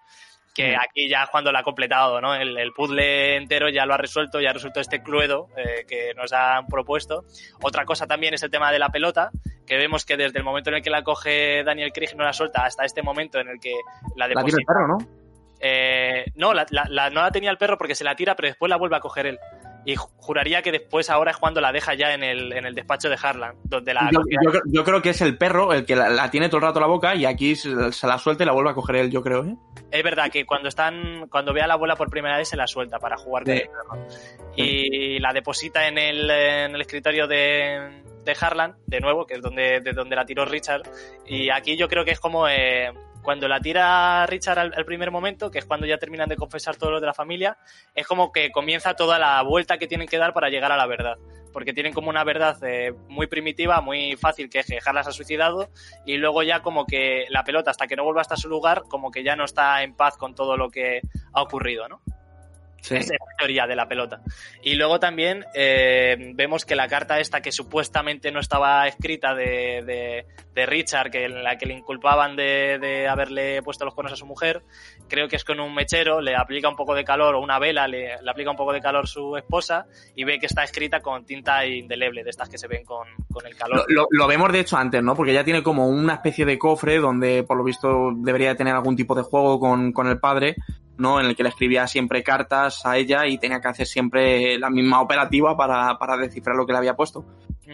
Que 0.55 0.77
aquí 0.77 1.09
ya 1.09 1.27
cuando 1.31 1.52
lo 1.52 1.59
ha 1.59 1.62
completado, 1.62 2.20
¿no? 2.20 2.35
El, 2.35 2.59
el 2.59 2.72
puzzle 2.72 3.36
entero 3.36 3.68
ya 3.68 3.86
lo 3.86 3.94
ha 3.94 3.97
resuelto, 3.97 4.40
ya 4.40 4.51
ha 4.51 4.52
resuelto 4.52 4.81
este 4.81 5.02
cluedo 5.02 5.48
eh, 5.56 5.85
que 5.89 6.12
nos 6.14 6.32
han 6.32 6.66
propuesto. 6.66 7.24
Otra 7.62 7.85
cosa 7.85 8.06
también 8.06 8.35
es 8.35 8.43
el 8.43 8.51
tema 8.51 8.72
de 8.72 8.78
la 8.78 8.89
pelota, 8.89 9.31
que 9.66 9.77
vemos 9.77 10.05
que 10.05 10.16
desde 10.16 10.39
el 10.39 10.44
momento 10.44 10.70
en 10.70 10.77
el 10.77 10.82
que 10.82 10.90
la 10.90 11.02
coge 11.05 11.62
Daniel 11.64 11.93
Craig 11.93 12.14
no 12.16 12.24
la 12.24 12.32
suelta 12.32 12.64
hasta 12.64 12.85
este 12.85 13.02
momento 13.02 13.39
en 13.39 13.48
el 13.48 13.60
que 13.60 13.72
la 14.16 14.27
La 14.27 14.35
tiene 14.35 14.40
el 14.40 14.47
deposita. 14.47 14.72
perro, 14.72 14.89
¿no? 14.89 14.98
Eh, 15.62 16.24
no, 16.36 16.55
la, 16.55 16.64
la- 16.70 16.86
la- 16.89 17.10
no 17.10 17.20
la 17.20 17.31
tenía 17.31 17.51
el 17.51 17.59
perro 17.59 17.77
porque 17.77 17.94
se 17.94 18.02
la 18.02 18.14
tira, 18.16 18.35
pero 18.35 18.48
después 18.48 18.70
la 18.70 18.77
vuelve 18.77 18.97
a 18.97 19.01
coger 19.01 19.27
él. 19.27 19.39
Y 19.86 19.97
ju- 19.97 20.11
juraría 20.16 20.61
que 20.62 20.73
después 20.73 21.09
ahora 21.09 21.31
es 21.31 21.39
cuando 21.39 21.61
la 21.61 21.73
deja 21.73 21.94
ya 21.94 22.12
en 22.12 22.23
el, 22.23 22.52
en 22.52 22.66
el 22.66 22.74
despacho 22.74 23.09
de 23.09 23.16
Harlan, 23.20 23.55
donde 23.65 23.94
la 23.94 24.11
Yo, 24.12 24.20
creo- 24.20 24.62
yo 24.66 24.85
creo 24.85 25.01
que 25.02 25.11
es 25.11 25.20
el 25.23 25.39
perro 25.39 25.73
el 25.73 25.86
que 25.86 25.97
la, 25.97 26.11
la 26.11 26.31
tiene 26.31 26.48
todo 26.48 26.59
el 26.59 26.62
rato 26.65 26.78
en 26.78 26.82
la 26.82 26.86
boca 26.89 27.15
y 27.15 27.24
aquí 27.24 27.57
se, 27.57 27.90
se 27.93 28.07
la 28.07 28.19
suelta 28.19 28.43
y 28.43 28.47
la 28.47 28.52
vuelve 28.52 28.70
a 28.70 28.74
coger 28.74 28.97
él, 28.97 29.11
yo 29.11 29.23
creo, 29.23 29.44
¿eh? 29.44 29.55
Es 29.90 30.02
verdad 30.05 30.31
que 30.31 30.44
cuando 30.44 30.69
están, 30.69 31.27
cuando 31.31 31.52
ve 31.55 31.62
a 31.62 31.66
la 31.66 31.74
abuela 31.74 31.97
por 31.97 32.11
primera 32.11 32.36
vez 32.36 32.48
se 32.48 32.57
la 32.57 32.66
suelta 32.66 32.98
para 32.98 33.16
jugar 33.16 33.44
con 33.44 33.55
Sí. 33.55 33.62
el 33.62 33.69
perro. 33.69 34.07
Y 34.57 35.19
la 35.19 35.32
deposita 35.32 35.89
en 35.89 35.97
el, 35.98 36.31
en 36.31 36.74
el 36.74 36.81
escritorio 36.81 37.27
de, 37.27 38.02
de 38.24 38.36
Harlan, 38.39 38.77
de 38.86 39.01
nuevo, 39.01 39.24
que 39.27 39.35
es 39.35 39.40
donde, 39.43 39.81
de 39.81 39.93
donde 39.93 40.15
la 40.16 40.24
tiró 40.27 40.44
Richard. 40.44 40.82
Y 41.27 41.48
aquí 41.51 41.77
yo 41.77 41.89
creo 41.89 42.05
que 42.05 42.11
es 42.12 42.20
como 42.20 42.47
eh, 42.48 42.93
cuando 43.22 43.48
la 43.48 43.60
tira 43.60 44.26
Richard 44.26 44.59
al, 44.59 44.84
primer 44.84 45.10
momento, 45.10 45.51
que 45.51 45.59
es 45.59 45.64
cuando 45.64 45.86
ya 45.86 45.98
terminan 45.98 46.28
de 46.28 46.36
confesar 46.36 46.76
todos 46.76 46.92
los 46.92 47.01
de 47.01 47.06
la 47.06 47.14
familia, 47.14 47.59
es 47.94 48.06
como 48.06 48.32
que 48.32 48.51
comienza 48.51 48.94
toda 48.94 49.18
la 49.18 49.42
vuelta 49.42 49.78
que 49.78 49.86
tienen 49.86 50.09
que 50.09 50.18
dar 50.18 50.32
para 50.32 50.48
llegar 50.48 50.72
a 50.72 50.76
la 50.76 50.86
verdad. 50.86 51.16
Porque 51.52 51.72
tienen 51.72 51.92
como 51.92 52.10
una 52.10 52.22
verdad 52.22 52.56
eh, 52.62 52.92
muy 53.09 53.26
primitiva, 53.26 53.80
muy 53.80 54.16
fácil, 54.16 54.48
que 54.48 54.60
es 54.60 54.66
que 54.66 54.78
ha 54.84 55.12
suicidado, 55.12 55.68
y 56.06 56.16
luego 56.16 56.42
ya 56.42 56.60
como 56.60 56.86
que 56.86 57.26
la 57.30 57.44
pelota, 57.44 57.70
hasta 57.70 57.86
que 57.86 57.97
no 57.97 58.05
vuelva 58.05 58.20
hasta 58.20 58.36
su 58.36 58.48
lugar, 58.48 58.82
como 58.88 59.10
que 59.10 59.24
ya 59.24 59.34
no 59.36 59.44
está 59.44 59.82
en 59.82 59.94
paz 59.94 60.16
con 60.16 60.34
todo 60.34 60.56
lo 60.56 60.70
que 60.70 61.01
ha 61.32 61.42
ocurrido, 61.42 61.88
¿no? 61.88 62.01
Sí. 62.82 62.97
Esa 62.97 63.15
es 63.15 63.20
la 63.20 63.36
teoría 63.39 63.66
de 63.66 63.77
la 63.77 63.86
pelota. 63.89 64.20
Y 64.62 64.74
luego 64.74 64.98
también 64.98 65.44
eh, 65.55 66.32
vemos 66.35 66.65
que 66.65 66.74
la 66.77 66.89
carta 66.89 67.20
esta 67.20 67.40
que 67.43 67.52
supuestamente 67.52 68.31
no 68.32 68.40
estaba 68.40 68.86
escrita 68.89 69.35
de, 69.35 69.82
de, 69.85 70.27
de 70.55 70.66
Richard, 70.66 71.11
que 71.11 71.24
en 71.27 71.43
la 71.44 71.59
que 71.59 71.66
le 71.66 71.74
inculpaban 71.74 72.36
de, 72.36 72.78
de 72.81 73.07
haberle 73.09 73.62
puesto 73.62 73.85
los 73.85 73.94
cuernos 73.94 74.12
a 74.12 74.16
su 74.16 74.27
mujer, 74.27 74.62
creo 75.09 75.28
que 75.28 75.36
es 75.36 75.44
con 75.44 75.61
un 75.61 75.74
mechero, 75.74 76.20
le 76.20 76.35
aplica 76.36 76.69
un 76.69 76.77
poco 76.77 76.94
de 76.94 77.05
calor 77.05 77.35
o 77.35 77.40
una 77.40 77.59
vela, 77.59 77.86
le, 77.86 78.20
le 78.23 78.31
aplica 78.31 78.51
un 78.51 78.57
poco 78.57 78.73
de 78.73 78.81
calor 78.81 79.07
su 79.07 79.36
esposa 79.36 79.86
y 80.16 80.24
ve 80.24 80.39
que 80.39 80.47
está 80.47 80.65
escrita 80.65 81.01
con 81.01 81.24
tinta 81.27 81.66
indeleble, 81.66 82.24
de 82.24 82.31
estas 82.31 82.48
que 82.48 82.59
se 82.59 82.66
ven 82.66 82.85
con, 82.85 83.07
con 83.32 83.44
el 83.47 83.52
Lo, 83.52 83.59
calor. 83.59 83.85
lo- 83.89 84.07
lo 84.11 84.27
vemos 84.27 84.51
de 84.52 84.61
hecho 84.61 84.77
antes, 84.77 85.02
¿no? 85.02 85.15
Porque 85.15 85.35
ya 85.35 85.44
tiene 85.44 85.62
como 85.62 85.89
una 85.89 86.15
especie 86.15 86.44
de 86.47 86.59
cofre 86.59 86.98
donde 86.98 87.43
por 87.43 87.57
lo 87.57 87.65
visto 87.65 88.11
debería 88.16 88.48
de 88.51 88.55
tener 88.55 88.74
algún 88.74 88.97
tipo 88.97 89.15
de 89.15 89.23
juego 89.23 89.61
con, 89.61 89.93
con 89.93 90.07
el 90.09 90.19
padre, 90.19 90.57
¿no? 91.01 91.20
En 91.20 91.27
el 91.27 91.35
que 91.35 91.43
le 91.43 91.48
escribía 91.48 91.86
siempre 91.86 92.22
cartas 92.22 92.85
a 92.86 92.97
ella 92.97 93.27
y 93.27 93.39
tenía 93.39 93.60
que 93.60 93.68
hacer 93.68 93.86
siempre 93.86 94.59
la 94.59 94.70
misma 94.70 95.01
operativa 95.01 95.56
para, 95.56 95.98
para 95.98 96.16
descifrar 96.16 96.56
lo 96.56 96.66
que 96.66 96.72
le 96.72 96.78
había 96.78 96.94
puesto. 96.94 97.24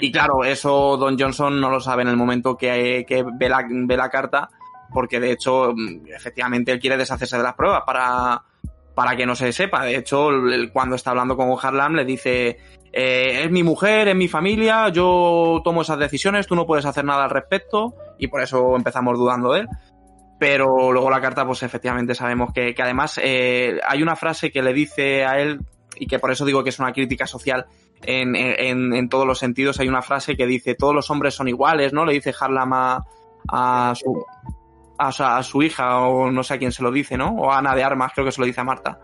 Y 0.01 0.13
claro, 0.13 0.45
eso 0.45 0.97
Don 0.97 1.19
Johnson 1.19 1.61
no 1.61 1.71
lo 1.71 1.81
sabe 1.81 2.03
en 2.03 2.09
el 2.09 2.17
momento 2.17 2.57
que, 2.57 3.05
que 3.09 3.25
ve, 3.39 3.49
la, 3.49 3.67
ve 3.69 3.97
la 3.97 4.11
carta, 4.11 4.51
porque 4.93 5.21
de 5.21 5.33
hecho, 5.33 5.73
mm, 5.75 6.09
efectivamente, 6.15 6.73
él 6.73 6.79
quiere 6.79 6.97
deshacerse 6.97 7.37
de 7.37 7.43
las 7.43 7.55
pruebas 7.55 7.83
para, 7.87 8.43
para 8.95 9.17
que 9.17 9.27
no 9.27 9.35
se 9.35 9.53
sepa. 9.53 9.85
De 9.85 9.97
hecho, 9.97 10.31
cuando 10.73 10.97
está 10.97 11.11
hablando 11.11 11.37
con 11.37 11.55
Harlan, 11.61 11.97
le 11.97 12.05
dice, 12.05 12.59
eh, 12.93 13.45
es 13.45 13.51
mi 13.51 13.63
mujer, 13.63 14.09
es 14.09 14.17
mi 14.17 14.29
familia, 14.29 14.89
yo 14.89 15.61
tomo 15.65 15.83
esas 15.83 15.99
decisiones, 15.99 16.47
tú 16.47 16.57
no 16.57 16.67
puedes 16.67 16.87
hacer 16.87 17.05
nada 17.05 17.25
al 17.25 17.31
respecto, 17.31 17.95
y 18.19 18.29
por 18.29 18.43
eso 18.43 18.77
empezamos 18.77 19.19
dudando 19.19 19.53
de 19.53 19.61
él. 19.61 19.69
Pero 20.39 20.93
luego 20.93 21.09
la 21.09 21.21
carta, 21.21 21.47
pues 21.47 21.63
efectivamente 21.63 22.15
sabemos 22.15 22.53
que, 22.53 22.75
que 22.75 22.83
además 22.83 23.19
eh, 23.23 23.81
hay 23.87 24.03
una 24.03 24.17
frase 24.17 24.51
que 24.53 24.63
le 24.63 24.75
dice 24.75 25.25
a 25.25 25.39
él, 25.41 25.61
y 25.99 26.07
que 26.07 26.19
por 26.19 26.31
eso 26.31 26.45
digo 26.45 26.63
que 26.63 26.69
es 26.69 26.79
una 26.79 26.93
crítica 26.93 27.27
social 27.27 27.65
en, 28.03 28.37
en, 28.37 28.93
en 28.95 29.09
todos 29.09 29.27
los 29.27 29.39
sentidos. 29.39 29.81
Hay 29.81 29.89
una 29.89 30.03
frase 30.03 30.37
que 30.37 30.47
dice, 30.47 30.75
todos 30.75 30.95
los 30.95 31.11
hombres 31.11 31.35
son 31.35 31.49
iguales, 31.49 31.95
¿no? 31.95 32.05
Le 32.05 32.13
dice 32.13 32.35
Harlam 32.39 32.71
a, 32.73 33.95
su, 33.95 34.27
a, 34.99 35.37
a 35.39 35.43
su 35.43 35.63
hija, 35.63 36.01
o 36.01 36.31
no 36.31 36.43
sé 36.43 36.55
a 36.55 36.59
quién 36.59 36.73
se 36.73 36.83
lo 36.83 36.93
dice, 36.93 37.17
¿no? 37.17 37.31
O 37.31 37.51
a 37.51 37.57
Ana 37.57 37.75
de 37.75 37.83
Armas, 37.83 38.13
creo 38.15 38.27
que 38.27 38.33
se 38.33 38.41
lo 38.43 38.47
dice 38.47 38.61
a 38.61 38.65
Marta. 38.65 39.01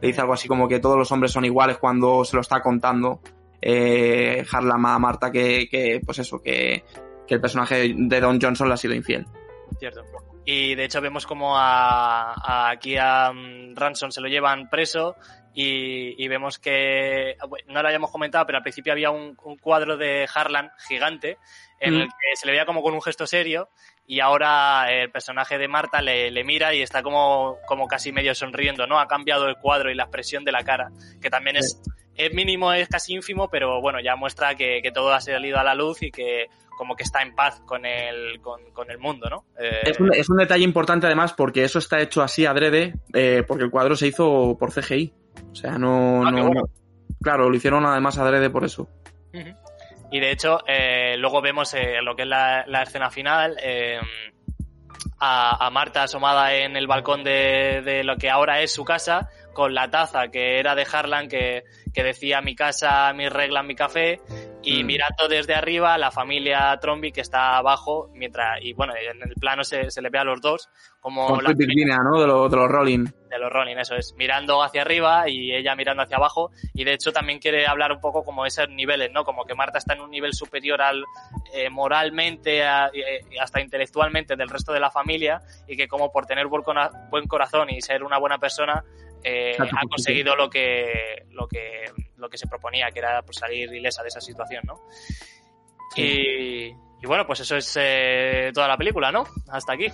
Le 0.00 0.08
dice 0.08 0.20
algo 0.20 0.32
así 0.32 0.48
como 0.48 0.66
que 0.66 0.80
todos 0.80 0.98
los 0.98 1.12
hombres 1.12 1.30
son 1.30 1.44
iguales 1.44 1.78
cuando 1.78 2.24
se 2.24 2.34
lo 2.34 2.40
está 2.40 2.60
contando 2.60 3.20
eh, 3.60 4.44
Harlam 4.50 4.84
a 4.84 4.98
Marta 4.98 5.30
que, 5.30 5.68
que, 5.70 6.00
pues 6.04 6.18
eso, 6.18 6.42
que, 6.42 6.82
que 7.24 7.34
el 7.34 7.40
personaje 7.40 7.94
de 7.96 8.20
Don 8.20 8.40
Johnson 8.40 8.66
le 8.66 8.74
ha 8.74 8.76
sido 8.76 8.94
infiel. 8.94 9.24
Cierto. 9.78 10.02
Y 10.44 10.74
de 10.74 10.84
hecho 10.84 11.00
vemos 11.00 11.26
como 11.26 11.56
a, 11.56 12.32
a- 12.34 12.70
aquí 12.70 12.96
a 12.98 13.32
mm, 13.32 13.74
Ransom 13.76 14.10
se 14.10 14.20
lo 14.20 14.28
llevan 14.28 14.68
preso 14.68 15.16
y, 15.54 16.22
y 16.22 16.28
vemos 16.28 16.58
que, 16.58 17.36
no 17.66 17.82
lo 17.82 17.86
habíamos 17.88 18.10
comentado, 18.10 18.46
pero 18.46 18.56
al 18.58 18.62
principio 18.62 18.92
había 18.92 19.10
un, 19.10 19.36
un 19.44 19.56
cuadro 19.58 19.96
de 19.96 20.26
Harlan 20.34 20.70
gigante 20.88 21.38
en 21.78 21.94
Mm. 21.94 22.00
el 22.02 22.08
que 22.08 22.36
se 22.36 22.46
le 22.46 22.52
veía 22.52 22.64
como 22.64 22.80
con 22.82 22.94
un 22.94 23.02
gesto 23.02 23.26
serio 23.26 23.68
y 24.06 24.20
ahora 24.20 24.86
el 24.90 25.10
personaje 25.10 25.58
de 25.58 25.68
Marta 25.68 26.00
le, 26.00 26.30
le 26.30 26.44
mira 26.44 26.72
y 26.74 26.80
está 26.82 27.02
como, 27.02 27.58
como 27.66 27.86
casi 27.88 28.12
medio 28.12 28.34
sonriendo, 28.34 28.86
¿no? 28.86 28.98
Ha 29.00 29.06
cambiado 29.08 29.48
el 29.48 29.56
cuadro 29.56 29.90
y 29.90 29.94
la 29.94 30.04
expresión 30.04 30.44
de 30.44 30.52
la 30.52 30.62
cara, 30.64 30.90
que 31.20 31.28
también 31.28 31.56
es, 31.56 31.80
es 32.16 32.32
mínimo, 32.34 32.72
es 32.72 32.88
casi 32.88 33.14
ínfimo, 33.14 33.48
pero 33.48 33.80
bueno, 33.80 33.98
ya 34.00 34.16
muestra 34.16 34.54
que, 34.54 34.80
que 34.82 34.92
todo 34.92 35.12
ha 35.12 35.20
salido 35.20 35.58
a 35.58 35.64
la 35.64 35.74
luz 35.74 36.02
y 36.02 36.10
que 36.10 36.46
como 36.76 36.96
que 36.96 37.02
está 37.04 37.22
en 37.22 37.34
paz 37.34 37.60
con 37.66 37.84
el, 37.86 38.40
con, 38.40 38.60
con 38.72 38.90
el 38.90 38.98
mundo, 38.98 39.28
¿no? 39.30 39.44
Eh, 39.58 39.80
Es 39.84 40.00
un, 40.00 40.12
es 40.14 40.28
un 40.28 40.36
detalle 40.38 40.64
importante 40.64 41.06
además 41.06 41.32
porque 41.32 41.62
eso 41.64 41.78
está 41.78 42.00
hecho 42.00 42.22
así 42.22 42.44
adrede, 42.46 42.94
eh, 43.14 43.44
porque 43.46 43.64
el 43.64 43.70
cuadro 43.70 43.94
se 43.94 44.08
hizo 44.08 44.56
por 44.58 44.72
CGI. 44.72 45.12
O 45.52 45.54
sea, 45.54 45.78
no... 45.78 46.26
Ah, 46.26 46.30
no- 46.30 46.46
bueno. 46.46 46.62
Claro, 47.22 47.48
lo 47.48 47.56
hicieron 47.56 47.86
además 47.86 48.18
adrede 48.18 48.50
por 48.50 48.64
eso. 48.64 48.88
Y 50.10 50.18
de 50.20 50.30
hecho, 50.32 50.58
eh, 50.66 51.14
luego 51.18 51.40
vemos 51.40 51.72
eh, 51.74 52.02
lo 52.02 52.16
que 52.16 52.22
es 52.22 52.28
la, 52.28 52.64
la 52.66 52.82
escena 52.82 53.10
final, 53.10 53.56
eh, 53.62 54.00
a, 55.20 55.66
a 55.66 55.70
Marta 55.70 56.02
asomada 56.02 56.54
en 56.54 56.76
el 56.76 56.86
balcón 56.86 57.22
de, 57.24 57.82
de 57.84 58.02
lo 58.04 58.16
que 58.16 58.28
ahora 58.28 58.60
es 58.60 58.72
su 58.72 58.84
casa, 58.84 59.28
con 59.52 59.74
la 59.74 59.90
taza 59.90 60.28
que 60.28 60.58
era 60.58 60.74
de 60.74 60.86
Harlan, 60.90 61.28
que, 61.28 61.62
que 61.92 62.02
decía 62.02 62.40
mi 62.40 62.54
casa, 62.54 63.12
mis 63.12 63.30
reglas, 63.32 63.64
mi 63.64 63.74
café, 63.74 64.20
y 64.64 64.82
Mm. 64.82 64.86
mirando 64.86 65.28
desde 65.28 65.54
arriba 65.54 65.98
la 65.98 66.10
familia 66.12 66.76
Trombi 66.80 67.10
que 67.12 67.20
está 67.20 67.56
abajo, 67.56 68.08
mientras, 68.14 68.58
y 68.62 68.72
bueno, 68.74 68.94
en 68.94 69.20
el 69.28 69.34
plano 69.34 69.64
se, 69.64 69.90
se 69.90 70.00
le 70.00 70.08
ve 70.08 70.18
a 70.18 70.24
los 70.24 70.40
dos, 70.40 70.68
como 71.00 71.26
Con 71.26 71.42
la 71.42 71.52
Virginia, 71.52 71.96
¿no? 71.98 72.20
De, 72.20 72.26
lo- 72.28 72.48
de 72.48 72.56
los 72.56 72.68
Rolling. 72.70 73.04
de 73.28 73.38
los 73.38 73.50
Rolling, 73.50 73.76
eso 73.76 73.96
es, 73.96 74.14
mirando 74.16 74.62
hacia 74.62 74.82
arriba 74.82 75.28
y 75.28 75.52
ella 75.52 75.74
mirando 75.74 76.02
hacia 76.04 76.16
abajo 76.16 76.50
y 76.74 76.84
de 76.84 76.92
hecho 76.92 77.12
también 77.12 77.38
quiere 77.40 77.66
hablar 77.66 77.90
un 77.90 78.00
poco 78.00 78.22
como 78.22 78.46
esos 78.46 78.68
niveles, 78.68 79.10
¿no? 79.10 79.24
Como 79.24 79.44
que 79.44 79.54
Marta 79.54 79.78
está 79.78 79.94
en 79.94 80.02
un 80.02 80.10
nivel 80.10 80.32
superior 80.34 80.80
al 80.80 81.04
eh, 81.52 81.68
moralmente 81.70 82.62
a- 82.64 82.90
eh, 82.94 83.20
hasta 83.40 83.60
intelectualmente 83.60 84.36
del 84.36 84.48
resto 84.48 84.72
de 84.72 84.80
la 84.80 84.90
familia 84.90 85.40
y 85.66 85.76
que 85.76 85.88
como 85.88 86.12
por 86.12 86.26
tener 86.26 86.46
buen 86.46 87.26
corazón 87.26 87.70
y 87.70 87.80
ser 87.82 88.04
una 88.04 88.18
buena 88.18 88.38
persona 88.38 88.84
eh, 89.24 89.56
ha 89.58 89.86
conseguido 89.88 90.34
lo 90.36 90.48
que 90.48 91.26
lo 91.30 91.46
que 91.48 91.84
lo 92.16 92.28
que 92.28 92.38
se 92.38 92.46
proponía, 92.46 92.90
que 92.90 93.00
era 93.00 93.22
pues, 93.22 93.38
salir 93.38 93.72
ilesa 93.72 94.02
de 94.02 94.08
esa 94.08 94.20
situación, 94.20 94.62
¿no? 94.66 94.80
Y, 95.96 96.68
y 96.68 97.06
bueno, 97.06 97.26
pues 97.26 97.40
eso 97.40 97.56
es 97.56 97.76
eh, 97.80 98.50
toda 98.54 98.68
la 98.68 98.76
película, 98.76 99.12
¿no? 99.12 99.24
Hasta 99.48 99.74
aquí. 99.74 99.88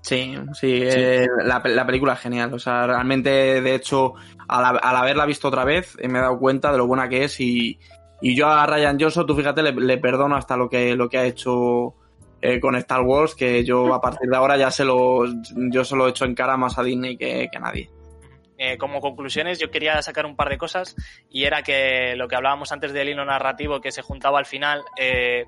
Sí, 0.00 0.34
sí, 0.54 0.80
eh, 0.82 1.26
la, 1.44 1.60
la 1.64 1.86
película 1.86 2.14
es 2.14 2.20
genial. 2.20 2.54
O 2.54 2.58
sea, 2.58 2.86
realmente, 2.86 3.60
de 3.60 3.74
hecho, 3.74 4.14
al, 4.48 4.78
al 4.82 4.96
haberla 4.96 5.26
visto 5.26 5.48
otra 5.48 5.64
vez, 5.64 5.96
me 6.02 6.18
he 6.18 6.22
dado 6.22 6.38
cuenta 6.38 6.72
de 6.72 6.78
lo 6.78 6.86
buena 6.86 7.08
que 7.08 7.24
es 7.24 7.38
y, 7.40 7.78
y 8.22 8.34
yo 8.36 8.48
a 8.48 8.66
Ryan 8.66 8.98
Johnson, 8.98 9.26
tú 9.26 9.36
fíjate, 9.36 9.62
le, 9.62 9.72
le 9.72 9.98
perdono 9.98 10.36
hasta 10.36 10.56
lo 10.56 10.68
que, 10.68 10.94
lo 10.94 11.08
que 11.08 11.18
ha 11.18 11.24
hecho 11.24 11.94
eh, 12.40 12.58
con 12.60 12.76
Star 12.76 13.02
Wars, 13.02 13.34
que 13.34 13.64
yo 13.64 13.92
a 13.92 14.00
partir 14.00 14.30
de 14.30 14.36
ahora 14.36 14.56
ya 14.56 14.70
se 14.70 14.84
lo, 14.84 15.24
yo 15.70 15.84
se 15.84 15.96
lo 15.96 16.06
he 16.06 16.10
hecho 16.10 16.24
en 16.24 16.34
cara 16.34 16.56
más 16.56 16.78
a 16.78 16.82
Disney 16.82 17.16
que, 17.16 17.48
que 17.50 17.58
a 17.58 17.60
nadie. 17.60 17.90
Eh, 18.60 18.76
como 18.76 19.00
conclusiones, 19.00 19.60
yo 19.60 19.70
quería 19.70 20.02
sacar 20.02 20.26
un 20.26 20.34
par 20.34 20.48
de 20.48 20.58
cosas 20.58 20.96
y 21.30 21.44
era 21.44 21.62
que 21.62 22.16
lo 22.16 22.26
que 22.26 22.34
hablábamos 22.34 22.72
antes 22.72 22.92
del 22.92 23.08
hilo 23.08 23.24
narrativo 23.24 23.80
que 23.80 23.92
se 23.92 24.02
juntaba 24.02 24.40
al 24.40 24.46
final, 24.46 24.82
eh, 24.96 25.46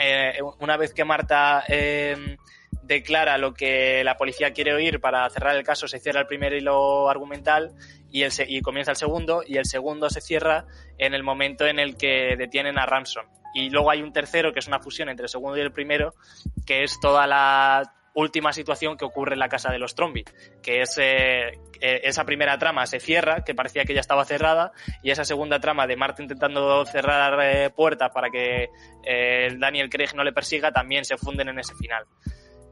eh, 0.00 0.38
una 0.58 0.78
vez 0.78 0.94
que 0.94 1.04
Marta 1.04 1.64
eh, 1.68 2.38
declara 2.82 3.36
lo 3.36 3.52
que 3.52 4.02
la 4.02 4.16
policía 4.16 4.52
quiere 4.52 4.72
oír 4.72 4.98
para 4.98 5.28
cerrar 5.28 5.56
el 5.56 5.62
caso, 5.62 5.86
se 5.86 6.00
cierra 6.00 6.20
el 6.20 6.26
primer 6.26 6.54
hilo 6.54 7.10
argumental 7.10 7.74
y, 8.10 8.22
el 8.22 8.32
y 8.46 8.62
comienza 8.62 8.92
el 8.92 8.96
segundo 8.96 9.42
y 9.46 9.58
el 9.58 9.66
segundo 9.66 10.08
se 10.08 10.22
cierra 10.22 10.64
en 10.96 11.12
el 11.12 11.22
momento 11.22 11.66
en 11.66 11.78
el 11.78 11.96
que 11.96 12.34
detienen 12.38 12.78
a 12.78 12.86
Ransom. 12.86 13.26
Y 13.54 13.68
luego 13.70 13.90
hay 13.90 14.00
un 14.00 14.12
tercero 14.12 14.52
que 14.52 14.60
es 14.60 14.68
una 14.68 14.80
fusión 14.80 15.10
entre 15.10 15.24
el 15.24 15.30
segundo 15.30 15.58
y 15.58 15.60
el 15.60 15.72
primero, 15.72 16.14
que 16.66 16.82
es 16.82 16.98
toda 17.00 17.26
la 17.26 17.94
última 18.14 18.52
situación 18.52 18.96
que 18.96 19.04
ocurre 19.04 19.34
en 19.34 19.38
la 19.38 19.48
casa 19.48 19.70
de 19.70 19.78
los 19.78 19.94
Trombi, 19.94 20.24
que 20.62 20.82
es 20.82 20.98
eh, 21.80 22.00
esa 22.04 22.24
primera 22.24 22.58
trama 22.58 22.86
se 22.86 23.00
cierra, 23.00 23.44
que 23.44 23.54
parecía 23.54 23.84
que 23.84 23.94
ya 23.94 24.00
estaba 24.00 24.24
cerrada, 24.24 24.72
y 25.02 25.10
esa 25.10 25.24
segunda 25.24 25.60
trama 25.60 25.86
de 25.86 25.96
Marta 25.96 26.22
intentando 26.22 26.84
cerrar 26.86 27.38
eh, 27.42 27.70
puertas 27.70 28.10
para 28.12 28.30
que 28.30 28.68
eh, 29.04 29.56
Daniel 29.58 29.90
Craig 29.90 30.14
no 30.14 30.24
le 30.24 30.32
persiga, 30.32 30.72
también 30.72 31.04
se 31.04 31.16
funden 31.16 31.48
en 31.48 31.58
ese 31.58 31.74
final. 31.74 32.04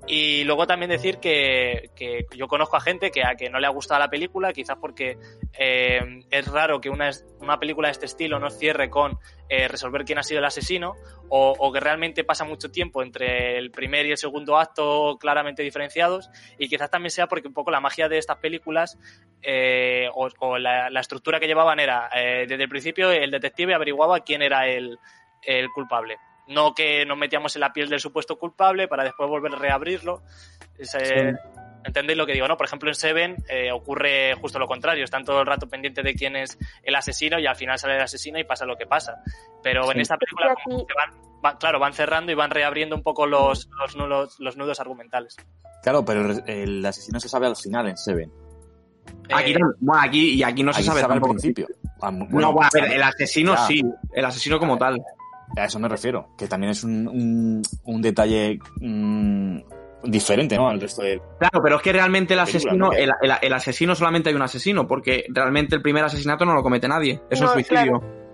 Y 0.09 0.45
luego 0.45 0.69
también 0.69 0.91
decir 0.91 1.19
que, 1.19 1.91
que, 1.97 2.27
yo 2.37 2.47
conozco 2.47 2.77
a 2.77 2.81
gente 2.81 3.11
que 3.11 3.25
a 3.25 3.35
que 3.35 3.51
no 3.51 3.59
le 3.59 3.67
ha 3.67 3.71
gustado 3.71 3.99
la 3.99 4.09
película, 4.09 4.53
quizás 4.53 4.77
porque 4.81 5.19
eh, 5.59 6.23
es 6.31 6.47
raro 6.47 6.81
que 6.81 6.91
una, 6.91 7.11
una, 7.41 7.59
película 7.59 7.89
de 7.89 7.93
este 7.93 8.07
estilo 8.07 8.39
no 8.39 8.49
cierre 8.51 8.89
con 8.89 9.19
eh, 9.49 9.67
resolver 9.67 10.05
quién 10.05 10.19
ha 10.19 10.23
sido 10.23 10.39
el 10.39 10.45
asesino, 10.45 10.95
o, 11.29 11.57
o, 11.59 11.73
que 11.73 11.81
realmente 11.81 12.23
pasa 12.23 12.45
mucho 12.45 12.71
tiempo 12.71 13.03
entre 13.03 13.59
el 13.59 13.73
primer 13.73 14.07
y 14.07 14.13
el 14.13 14.17
segundo 14.17 14.57
acto 14.59 15.17
claramente 15.19 15.65
diferenciados, 15.65 16.31
y 16.57 16.69
quizás 16.69 16.89
también 16.89 17.11
sea 17.11 17.27
porque 17.27 17.49
un 17.49 17.55
poco 17.55 17.73
la 17.73 17.81
magia 17.81 18.09
de 18.09 18.19
estas 18.19 18.39
películas 18.39 18.97
eh, 19.43 20.09
o, 20.15 20.29
o 20.39 20.59
la, 20.59 20.89
la, 20.89 21.01
estructura 21.01 21.41
que 21.41 21.49
llevaban 21.49 21.81
era, 21.81 22.11
eh, 22.15 22.47
desde 22.47 22.63
el 22.63 22.69
principio 22.69 23.11
el 23.11 23.33
detective 23.33 23.75
averiguaba 23.75 24.21
quién 24.21 24.43
era 24.43 24.69
el, 24.69 25.01
el 25.43 25.69
culpable 25.71 26.19
no 26.49 26.75
que 26.75 27.05
nos 27.07 27.19
metíamos 27.19 27.55
en 27.57 27.61
la 27.61 27.73
piel 27.73 27.89
del 27.89 28.01
supuesto 28.01 28.39
culpable 28.39 28.89
para 28.89 29.05
después 29.05 29.29
volver 29.29 29.55
a 29.55 29.59
reabrirlo. 29.59 30.23
Ese, 30.79 31.33
sí. 31.33 31.39
¿Entendéis 31.87 32.19
lo 32.19 32.27
que 32.27 32.33
digo? 32.33 32.49
no 32.49 32.57
Por 32.57 32.67
ejemplo, 32.67 32.91
en 32.91 32.97
Seven 32.97 33.37
eh, 33.49 33.71
ocurre 33.71 34.35
justo 34.35 34.59
lo 34.59 34.67
contrario. 34.67 35.05
Están 35.05 35.25
todo 35.25 35.41
el 35.41 35.47
rato 35.47 35.69
pendientes 35.69 36.05
de 36.05 36.15
quién 36.15 36.35
es 36.35 36.59
el 36.83 36.95
asesino 36.97 37.39
y 37.39 37.47
al 37.47 37.55
final 37.55 37.79
sale 37.79 37.95
el 37.95 38.03
asesino 38.03 38.41
y 38.41 38.45
pasa 38.45 38.67
lo 38.67 38.77
que 38.77 38.87
pasa. 38.87 39.23
Pero 39.63 39.85
sí. 39.85 39.91
en 39.93 40.01
esta 40.01 40.17
película 40.17 40.57
como 40.65 40.85
que 40.85 40.95
van, 40.95 41.41
van, 41.41 41.57
claro, 41.59 41.79
van 41.79 41.93
cerrando 41.93 42.33
y 42.33 42.35
van 42.35 42.51
reabriendo 42.51 42.97
un 42.97 43.05
poco 43.05 43.27
los, 43.27 43.69
los, 43.81 43.97
nudos, 43.97 44.37
los 44.41 44.57
nudos 44.57 44.81
argumentales. 44.81 45.37
Claro, 45.83 46.05
pero 46.05 46.29
el 46.47 46.85
asesino 46.85 47.21
se 47.21 47.29
sabe 47.29 47.47
al 47.47 47.55
final 47.55 47.87
en 47.89 47.97
Seven. 47.97 48.33
Aquí, 49.33 49.53
eh, 49.53 49.59
bueno, 49.79 50.03
aquí 50.03 50.31
y 50.35 50.43
aquí 50.43 50.65
no 50.65 50.73
se 50.73 50.83
sabe, 50.83 51.01
se 51.01 51.07
sabe 51.07 51.15
al 51.15 51.21
principio. 51.21 51.69
Bueno, 52.01 52.27
no, 52.29 52.53
bueno, 52.53 52.63
a 52.63 52.71
ver, 52.73 52.93
el 52.93 53.03
asesino 53.03 53.55
ya. 53.55 53.67
sí, 53.67 53.83
el 54.13 54.25
asesino 54.25 54.59
como 54.59 54.77
tal. 54.77 55.01
A 55.57 55.65
eso 55.65 55.79
me 55.79 55.89
refiero, 55.89 56.29
que 56.37 56.49
también 56.49 56.73
es 56.73 56.83
un, 56.85 57.07
un, 57.07 57.63
un 57.85 58.03
detalle 58.03 58.59
mmm, 58.81 59.59
diferente, 60.03 60.57
¿no? 60.57 60.69
Al 60.69 60.81
resto 60.81 61.03
de. 61.03 61.21
Claro, 61.39 61.61
pero 61.63 61.77
es 61.77 61.83
que 61.83 61.93
realmente 61.93 62.35
el 62.35 62.41
asesino, 62.41 62.93
el, 62.93 63.11
el, 63.23 63.33
el, 63.41 63.53
asesino 63.53 63.95
solamente 63.95 64.29
hay 64.29 64.35
un 64.35 64.43
asesino, 64.43 64.87
porque 64.87 65.25
realmente 65.29 65.77
el 65.77 65.83
primer 65.83 66.05
asesinato 66.05 66.45
no 66.45 66.55
lo 66.55 66.63
comete 66.63 66.89
nadie, 66.89 67.21
es 67.31 67.41
no, 67.41 67.47
un 67.47 67.53
suicidio. 67.53 68.01
Claro. 68.01 68.27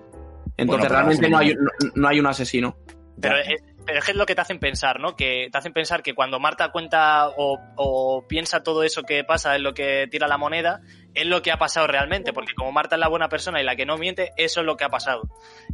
Entonces 0.57 0.89
bueno, 0.89 0.95
realmente 0.95 1.31
no 1.31 1.39
hay, 1.39 1.55
no, 1.55 1.71
no 1.95 2.09
hay 2.09 2.21
un 2.21 2.27
asesino. 2.27 2.77
Pero 3.21 3.37
es, 3.37 3.63
pero 3.85 3.99
es 3.99 4.15
lo 4.15 4.27
que 4.27 4.35
te 4.35 4.41
hacen 4.41 4.59
pensar, 4.59 5.01
¿no? 5.01 5.17
Que 5.17 5.49
te 5.51 5.59
hacen 5.59 5.73
pensar 5.73 6.03
que 6.03 6.15
cuando 6.15 6.39
Marta 6.39 6.71
cuenta 6.71 7.29
o, 7.29 7.59
o, 7.77 8.27
piensa 8.29 8.63
todo 8.63 8.83
eso 8.83 9.03
que 9.03 9.25
pasa 9.25 9.57
en 9.57 9.63
lo 9.63 9.75
que 9.75 10.07
tira 10.11 10.29
la 10.29 10.39
moneda, 10.39 10.81
es 11.15 11.27
lo 11.27 11.43
que 11.43 11.53
ha 11.53 11.59
pasado 11.59 11.87
realmente, 11.87 12.33
porque 12.33 12.55
como 12.55 12.73
Marta 12.73 12.97
es 12.97 13.01
la 13.01 13.09
buena 13.09 13.29
persona 13.29 13.61
y 13.61 13.65
la 13.65 13.77
que 13.77 13.87
no 13.87 13.99
miente, 13.99 14.33
eso 14.37 14.61
es 14.61 14.67
lo 14.67 14.77
que 14.77 14.85
ha 14.85 14.89
pasado. 14.89 15.23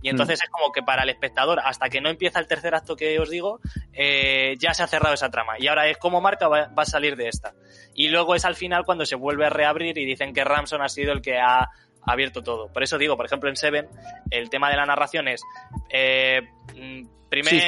Y 0.02 0.08
entonces 0.08 0.40
mm. 0.40 0.44
es 0.44 0.50
como 0.50 0.72
que 0.72 0.82
para 0.82 1.02
el 1.02 1.10
espectador, 1.10 1.60
hasta 1.62 1.88
que 1.88 2.00
no 2.00 2.08
empieza 2.08 2.40
el 2.40 2.46
tercer 2.46 2.74
acto 2.74 2.96
que 2.96 3.18
os 3.18 3.30
digo, 3.30 3.60
eh, 3.92 4.56
ya 4.58 4.74
se 4.74 4.82
ha 4.82 4.86
cerrado 4.86 5.14
esa 5.14 5.30
trama. 5.30 5.54
Y 5.58 5.68
ahora 5.68 5.88
es 5.88 5.98
como 5.98 6.20
Marta 6.20 6.48
va, 6.48 6.68
va, 6.68 6.82
a 6.82 6.86
salir 6.86 7.16
de 7.16 7.28
esta. 7.28 7.54
Y 7.94 8.08
luego 8.08 8.34
es 8.34 8.44
al 8.44 8.54
final 8.54 8.84
cuando 8.84 9.06
se 9.06 9.16
vuelve 9.16 9.46
a 9.46 9.50
reabrir 9.50 9.98
y 9.98 10.04
dicen 10.04 10.32
que 10.32 10.44
Ramson 10.44 10.82
ha 10.82 10.88
sido 10.88 11.12
el 11.12 11.22
que 11.22 11.38
ha 11.38 11.68
abierto 12.08 12.42
todo. 12.42 12.72
Por 12.72 12.82
eso 12.82 12.98
digo, 12.98 13.16
por 13.16 13.26
ejemplo, 13.26 13.48
en 13.48 13.56
Seven, 13.56 13.88
el 14.30 14.50
tema 14.50 14.70
de 14.70 14.76
la 14.76 14.86
narración 14.86 15.28
es 15.28 15.42
eh, 15.90 16.42
primer, 17.28 17.54
sí, 17.54 17.62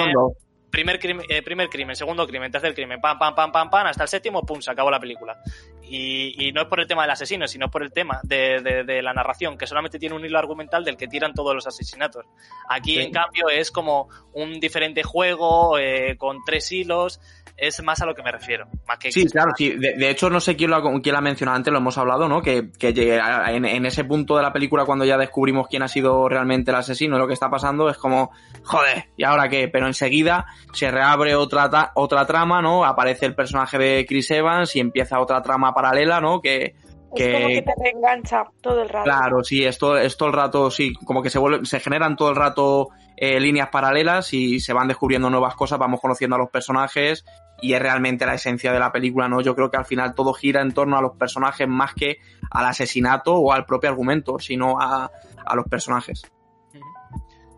primer, 0.71 0.99
crimen, 0.99 1.27
eh, 1.29 1.43
primer 1.43 1.69
crimen, 1.69 1.97
segundo 1.97 2.27
crimen, 2.27 2.51
tercer 2.51 2.75
crimen, 2.75 3.01
pam, 3.01 3.19
pam, 3.19 3.35
pam, 3.35 3.53
pam, 3.53 3.71
pam, 3.71 3.87
hasta 3.87 4.05
el 4.05 4.09
séptimo, 4.09 4.43
pum, 4.43 4.61
se 4.61 4.71
acabó 4.71 4.91
la 4.91 5.01
película. 5.01 5.39
Y, 5.83 6.47
y 6.47 6.53
no 6.53 6.63
es 6.63 6.69
por 6.69 6.81
el 6.81 6.87
tema 6.87 7.03
del 7.03 7.11
asesino, 7.11 7.49
sino 7.49 7.69
por 7.69 7.83
el 7.83 7.93
tema 7.93 8.21
de, 8.23 8.61
de, 8.61 8.85
de, 8.85 9.03
la 9.03 9.13
narración, 9.13 9.59
que 9.59 9.67
solamente 9.67 9.99
tiene 9.99 10.15
un 10.15 10.25
hilo 10.25 10.39
argumental 10.39 10.85
del 10.85 10.97
que 10.97 11.09
tiran 11.09 11.35
todos 11.35 11.55
los 11.55 11.67
asesinatos. 11.67 12.25
Aquí, 12.69 12.95
sí. 12.95 13.03
en 13.03 13.13
cambio, 13.13 13.49
es 13.49 13.71
como 13.73 14.09
un 14.33 14.61
diferente 14.61 15.03
juego 15.03 15.79
eh, 15.79 16.17
con 16.17 16.45
tres 16.45 16.71
hilos 16.71 17.21
es 17.61 17.83
más 17.83 18.01
a 18.01 18.07
lo 18.07 18.15
que 18.15 18.23
me 18.23 18.33
refiero. 18.33 18.67
Más 18.89 18.99
que 18.99 19.13
sí, 19.13 19.27
claro, 19.27 19.53
sí. 19.57 19.71
De, 19.71 19.95
de, 19.95 20.11
hecho, 20.11 20.31
no 20.31 20.41
sé 20.41 20.57
quién 20.57 20.71
lo, 20.71 20.77
ha, 20.77 21.01
quién 21.03 21.13
lo 21.13 21.19
ha 21.19 21.23
mencionado 21.23 21.57
antes, 21.57 21.71
lo 21.71 21.79
hemos 21.79 21.99
hablado, 21.99 22.27
¿no? 22.29 22.41
Que, 22.41 22.71
que 22.73 22.95
llegue 22.95 23.21
a, 23.21 23.53
en, 23.53 23.67
en, 23.67 23.85
ese 23.85 24.05
punto 24.05 24.37
de 24.37 24.43
la 24.43 24.53
película, 24.53 24.87
cuando 24.87 25.05
ya 25.05 25.19
descubrimos 25.19 25.69
quién 25.69 25.83
ha 25.83 25.89
sido 25.89 26.29
realmente 26.29 26.71
el 26.71 26.79
asesino, 26.79 27.19
lo 27.19 27.27
que 27.27 27.35
está 27.35 27.51
pasando, 27.51 27.91
es 27.91 27.99
como, 27.99 28.31
joder, 28.65 29.09
¿y 29.17 29.25
ahora 29.25 29.49
qué? 29.49 29.69
Pero 29.69 29.87
enseguida 29.87 30.47
se 30.73 30.91
reabre 30.91 31.35
otra, 31.35 31.93
otra 31.95 32.27
trama, 32.27 32.63
¿no? 32.63 32.85
Aparece 32.85 33.27
el 33.27 33.35
personaje 33.35 33.79
de 33.79 34.07
Chris 34.09 34.31
Evans 34.31 34.75
y 34.77 34.81
empieza 34.81 35.21
otra 35.21 35.43
trama 35.43 35.75
paralela, 35.75 36.21
¿no? 36.21 36.41
Que, 36.41 36.75
que... 37.15 37.31
Es 37.31 37.35
como 37.35 37.49
que 37.49 37.63
te 37.63 37.73
reengancha 37.79 38.45
todo 38.63 38.83
el 38.83 38.89
rato. 38.89 39.05
Claro, 39.05 39.45
sí, 39.45 39.65
es 39.65 39.77
todo, 39.77 39.99
es 39.99 40.17
todo 40.17 40.31
el 40.31 40.35
rato, 40.35 40.71
sí, 40.71 40.95
como 41.05 41.23
que 41.23 41.29
se 41.29 41.39
vuelve, 41.39 41.67
se 41.67 41.81
generan 41.81 42.17
todo 42.17 42.31
el 42.31 42.37
rato 42.37 42.89
eh, 43.17 43.39
líneas 43.39 43.69
paralelas 43.69 44.33
y 44.33 44.61
se 44.61 44.73
van 44.73 44.89
descubriendo 44.89 45.29
nuevas 45.29 45.55
cosas, 45.55 45.79
vamos 45.79 46.01
conociendo 46.01 46.37
a 46.37 46.39
los 46.39 46.49
personajes 46.49 47.25
y 47.61 47.75
es 47.75 47.81
realmente 47.81 48.27
la 48.27 48.35
esencia 48.35 48.73
de 48.73 48.79
la 48.79 48.93
película, 48.93 49.29
¿no? 49.29 49.41
Yo 49.41 49.55
creo 49.55 49.71
que 49.71 49.77
al 49.77 49.85
final 49.85 50.15
todo 50.15 50.33
gira 50.33 50.63
en 50.63 50.73
torno 50.73 50.97
a 50.97 51.03
los 51.03 51.17
personajes 51.17 51.69
más 51.69 51.95
que 51.95 52.19
al 52.51 52.67
asesinato 52.67 53.35
o 53.35 53.53
al 53.53 53.67
propio 53.67 53.91
argumento, 53.91 54.39
sino 54.39 54.81
a, 54.81 55.11
a 55.45 55.57
los 55.57 55.67
personajes. 55.67 56.23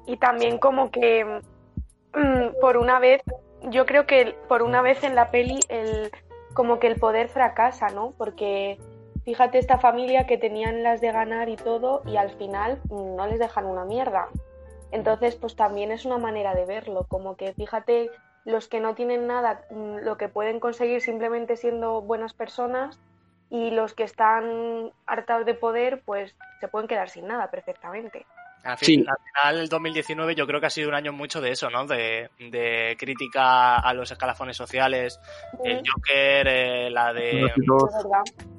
Y 0.07 0.17
también 0.17 0.59
como 0.59 0.91
que 0.91 1.25
mmm, 2.15 2.61
por 2.61 2.77
una 2.77 2.99
vez, 2.99 3.23
yo 3.71 3.87
creo 3.87 4.07
que 4.07 4.37
por 4.49 4.63
una 4.63 4.83
vez 4.83 5.05
en 5.05 5.15
la 5.15 5.31
peli 5.31 5.61
el 5.69 6.11
como 6.55 6.79
que 6.79 6.87
el 6.87 6.97
poder 6.97 7.29
fracasa, 7.29 7.89
¿no? 7.89 8.13
Porque 8.19 8.79
fíjate 9.25 9.59
esta 9.59 9.79
familia 9.79 10.27
que 10.27 10.37
tenían 10.37 10.83
las 10.83 11.01
de 11.01 11.13
ganar 11.13 11.49
y 11.49 11.57
todo 11.57 12.03
y 12.07 12.17
al 12.17 12.31
final 12.31 12.81
no 12.91 13.27
les 13.27 13.39
dejan 13.39 13.67
una 13.67 13.85
mierda. 13.85 14.29
Entonces, 14.91 15.37
pues 15.37 15.57
también 15.57 15.91
es 15.91 16.05
una 16.05 16.19
manera 16.19 16.55
de 16.55 16.67
verlo, 16.67 17.07
como 17.09 17.37
que 17.37 17.55
fíjate 17.55 18.11
los 18.45 18.69
que 18.69 18.81
no 18.81 18.95
tienen 18.95 19.27
nada, 19.27 19.65
lo 19.71 20.17
que 20.17 20.29
pueden 20.29 20.61
conseguir 20.61 21.01
simplemente 21.01 21.57
siendo 21.57 22.01
buenas 22.03 22.35
personas 22.35 22.99
y 23.51 23.71
los 23.71 23.95
que 23.95 24.05
están 24.05 24.93
hartados 25.07 25.47
de 25.47 25.55
poder, 25.55 26.03
pues 26.05 26.35
se 26.61 26.69
pueden 26.69 26.89
quedar 26.89 27.11
sin 27.11 27.27
nada 27.27 27.51
perfectamente. 27.51 28.27
Al, 28.65 28.79
fin, 28.79 29.03
sí. 29.03 29.07
al 29.09 29.17
final, 29.27 29.63
el 29.63 29.69
2019 29.69 30.35
yo 30.37 30.47
creo 30.47 30.61
que 30.61 30.67
ha 30.67 30.71
sido 30.71 30.89
un 30.89 30.95
año 30.95 31.13
mucho 31.13 31.41
de 31.41 31.51
eso, 31.51 31.69
¿no? 31.69 31.85
De, 31.87 32.31
de 32.39 32.97
crítica 32.99 33.77
a 33.77 33.93
los 33.93 34.11
escalafones 34.11 34.57
sociales, 34.57 35.21
sí. 35.63 35.69
el 35.69 35.83
Joker, 35.87 36.47
eh, 36.49 36.91
la 36.91 37.13
de 37.13 37.53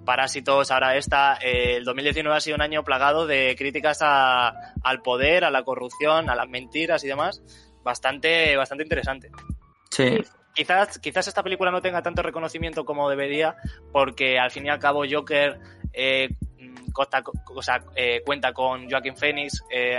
Parásitos, 0.05 0.71
ahora 0.71 0.97
esta. 0.97 1.37
Eh, 1.41 1.77
el 1.77 1.85
2019 1.85 2.35
ha 2.35 2.41
sido 2.41 2.55
un 2.55 2.61
año 2.61 2.83
plagado 2.83 3.25
de 3.25 3.55
críticas 3.57 3.99
a, 4.01 4.73
al 4.83 5.01
poder, 5.01 5.45
a 5.45 5.51
la 5.51 5.63
corrupción, 5.63 6.29
a 6.29 6.35
las 6.35 6.49
mentiras 6.49 7.03
y 7.03 7.07
demás. 7.07 7.41
Bastante, 7.81 8.55
bastante 8.57 8.83
interesante. 8.83 9.31
Sí. 9.93 10.21
Quizás, 10.53 10.99
quizás 10.99 11.27
esta 11.27 11.43
película 11.43 11.71
no 11.71 11.81
tenga 11.81 12.01
tanto 12.01 12.21
reconocimiento 12.21 12.85
como 12.85 13.09
debería, 13.09 13.55
porque 13.91 14.39
al 14.39 14.51
fin 14.51 14.65
y 14.65 14.69
al 14.69 14.79
cabo 14.79 15.03
Joker 15.09 15.59
eh, 15.93 16.29
sea, 17.61 17.83
eh, 17.95 18.21
cuenta 18.25 18.53
con 18.53 18.89
Joaquin 18.89 19.15
Phoenix. 19.15 19.63
Eh, 19.71 19.97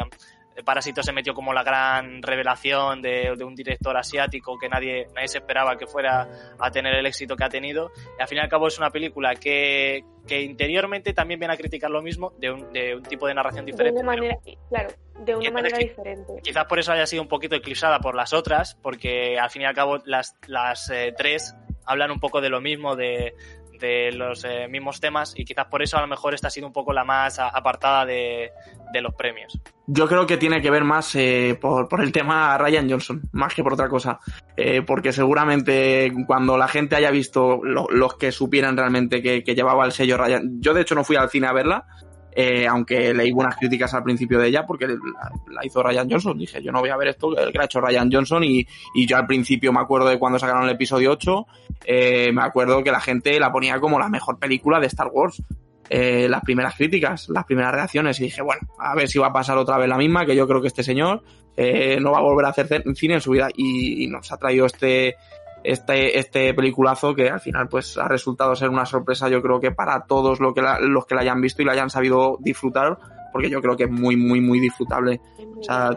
Parásito 0.62 1.02
se 1.02 1.12
metió 1.12 1.34
como 1.34 1.52
la 1.52 1.64
gran 1.64 2.22
revelación 2.22 3.02
de, 3.02 3.34
de, 3.36 3.44
un 3.44 3.54
director 3.54 3.96
asiático 3.96 4.56
que 4.58 4.68
nadie, 4.68 5.08
nadie 5.14 5.28
se 5.28 5.38
esperaba 5.38 5.76
que 5.76 5.86
fuera 5.86 6.28
a 6.58 6.70
tener 6.70 6.94
el 6.94 7.06
éxito 7.06 7.36
que 7.36 7.44
ha 7.44 7.48
tenido. 7.48 7.90
Y 8.18 8.22
al 8.22 8.28
fin 8.28 8.38
y 8.38 8.40
al 8.40 8.48
cabo 8.48 8.68
es 8.68 8.78
una 8.78 8.90
película 8.90 9.34
que, 9.34 10.04
que 10.26 10.42
interiormente 10.42 11.12
también 11.12 11.40
viene 11.40 11.54
a 11.54 11.56
criticar 11.56 11.90
lo 11.90 12.02
mismo 12.02 12.32
de 12.38 12.50
un, 12.52 12.72
de 12.72 12.94
un 12.94 13.02
tipo 13.02 13.26
de 13.26 13.34
narración 13.34 13.66
diferente. 13.66 14.00
De 14.00 14.06
una 14.06 14.14
manera, 14.14 14.38
claro, 14.68 14.90
de 15.20 15.34
una 15.34 15.50
manera 15.50 15.78
diferente. 15.78 16.32
Quizás 16.42 16.64
por 16.66 16.78
eso 16.78 16.92
haya 16.92 17.06
sido 17.06 17.22
un 17.22 17.28
poquito 17.28 17.56
eclipsada 17.56 17.98
por 17.98 18.14
las 18.14 18.32
otras, 18.32 18.76
porque 18.76 19.38
al 19.38 19.50
fin 19.50 19.62
y 19.62 19.64
al 19.64 19.74
cabo 19.74 19.98
las, 20.04 20.36
las 20.46 20.88
eh, 20.90 21.14
tres 21.16 21.54
hablan 21.86 22.10
un 22.10 22.20
poco 22.20 22.40
de 22.40 22.48
lo 22.48 22.60
mismo, 22.60 22.96
de, 22.96 23.34
de 23.80 24.12
los 24.12 24.44
eh, 24.44 24.68
mismos 24.68 25.00
temas 25.00 25.34
y 25.36 25.44
quizás 25.44 25.66
por 25.66 25.82
eso 25.82 25.96
a 25.96 26.00
lo 26.00 26.06
mejor 26.06 26.34
esta 26.34 26.48
ha 26.48 26.50
sido 26.50 26.66
un 26.66 26.72
poco 26.72 26.92
la 26.92 27.04
más 27.04 27.38
apartada 27.38 28.04
de, 28.06 28.52
de 28.92 29.00
los 29.00 29.14
premios. 29.14 29.60
Yo 29.86 30.08
creo 30.08 30.26
que 30.26 30.36
tiene 30.36 30.62
que 30.62 30.70
ver 30.70 30.84
más 30.84 31.14
eh, 31.14 31.58
por, 31.60 31.88
por, 31.88 32.00
el 32.00 32.12
tema 32.12 32.56
Ryan 32.56 32.88
Johnson, 32.88 33.22
más 33.32 33.52
que 33.52 33.62
por 33.62 33.74
otra 33.74 33.88
cosa. 33.88 34.18
Eh, 34.56 34.82
porque 34.82 35.12
seguramente 35.12 36.12
cuando 36.26 36.56
la 36.56 36.68
gente 36.68 36.96
haya 36.96 37.10
visto 37.10 37.60
lo, 37.62 37.86
los 37.90 38.16
que 38.16 38.32
supieran 38.32 38.76
realmente 38.76 39.20
que, 39.20 39.44
que, 39.44 39.54
llevaba 39.54 39.84
el 39.84 39.92
sello 39.92 40.16
Ryan. 40.16 40.60
Yo 40.60 40.72
de 40.72 40.82
hecho 40.82 40.94
no 40.94 41.04
fui 41.04 41.16
al 41.16 41.28
cine 41.28 41.48
a 41.48 41.52
verla, 41.52 41.86
eh, 42.34 42.66
aunque 42.66 43.14
leí 43.14 43.30
buenas 43.30 43.56
críticas 43.56 43.94
al 43.94 44.02
principio 44.02 44.38
de 44.38 44.48
ella 44.48 44.66
porque 44.66 44.86
la, 44.88 45.64
hizo 45.64 45.82
Ryan 45.82 46.10
Johnson. 46.10 46.38
Dije, 46.38 46.62
yo 46.62 46.72
no 46.72 46.80
voy 46.80 46.90
a 46.90 46.96
ver 46.96 47.08
esto 47.08 47.30
que 47.30 47.58
ha 47.58 47.64
hecho 47.64 47.80
Ryan 47.80 48.10
Johnson 48.10 48.42
y, 48.44 48.66
y 48.94 49.06
yo 49.06 49.16
al 49.16 49.26
principio 49.26 49.72
me 49.72 49.80
acuerdo 49.80 50.08
de 50.08 50.18
cuando 50.18 50.38
sacaron 50.38 50.64
el 50.64 50.70
episodio 50.70 51.12
8, 51.12 51.46
eh, 51.84 52.32
me 52.32 52.42
acuerdo 52.42 52.82
que 52.82 52.90
la 52.90 53.00
gente 53.00 53.38
la 53.38 53.52
ponía 53.52 53.78
como 53.78 53.98
la 53.98 54.08
mejor 54.08 54.38
película 54.38 54.80
de 54.80 54.86
Star 54.86 55.08
Wars. 55.12 55.42
Eh, 55.90 56.28
las 56.30 56.40
primeras 56.40 56.76
críticas, 56.76 57.28
las 57.28 57.44
primeras 57.44 57.72
reacciones 57.72 58.18
y 58.18 58.24
dije, 58.24 58.40
bueno, 58.40 58.62
a 58.78 58.94
ver 58.94 59.06
si 59.06 59.18
va 59.18 59.26
a 59.26 59.32
pasar 59.34 59.58
otra 59.58 59.76
vez 59.76 59.86
la 59.86 59.98
misma, 59.98 60.24
que 60.24 60.34
yo 60.34 60.48
creo 60.48 60.62
que 60.62 60.68
este 60.68 60.82
señor 60.82 61.22
eh, 61.58 61.98
no 62.00 62.12
va 62.12 62.18
a 62.18 62.22
volver 62.22 62.46
a 62.46 62.48
hacer 62.48 62.82
cine 62.94 63.14
en 63.14 63.20
su 63.20 63.32
vida 63.32 63.48
y, 63.54 64.02
y 64.02 64.06
nos 64.06 64.32
ha 64.32 64.38
traído 64.38 64.64
este, 64.64 65.16
este, 65.64 66.18
este 66.18 66.54
peliculazo 66.54 67.14
que 67.14 67.30
al 67.30 67.40
final 67.40 67.68
pues 67.68 67.98
ha 67.98 68.06
resultado 68.06 68.54
ser 68.54 68.68
una 68.68 68.86
sorpresa 68.86 69.28
yo 69.28 69.42
creo 69.42 69.60
que 69.60 69.72
para 69.72 70.04
todos 70.04 70.38
lo 70.38 70.52
que 70.54 70.62
la, 70.62 70.78
los 70.78 71.06
que 71.06 71.14
la 71.14 71.22
hayan 71.22 71.40
visto 71.40 71.62
y 71.62 71.64
la 71.64 71.72
hayan 71.72 71.90
sabido 71.90 72.36
disfrutar 72.40 72.98
porque 73.32 73.50
yo 73.50 73.60
creo 73.60 73.76
que 73.76 73.84
es 73.84 73.90
muy 73.90 74.16
muy 74.16 74.40
muy 74.40 74.60
disfrutable. 74.60 75.20
O 75.58 75.62
sea, 75.62 75.90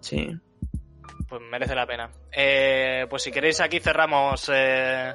sí. 0.00 0.28
pues 1.28 1.42
merece 1.50 1.74
la 1.74 1.86
pena. 1.86 2.10
Eh, 2.32 3.06
pues 3.08 3.22
si 3.22 3.30
queréis 3.30 3.60
aquí 3.60 3.78
cerramos... 3.78 4.50
Eh... 4.52 5.14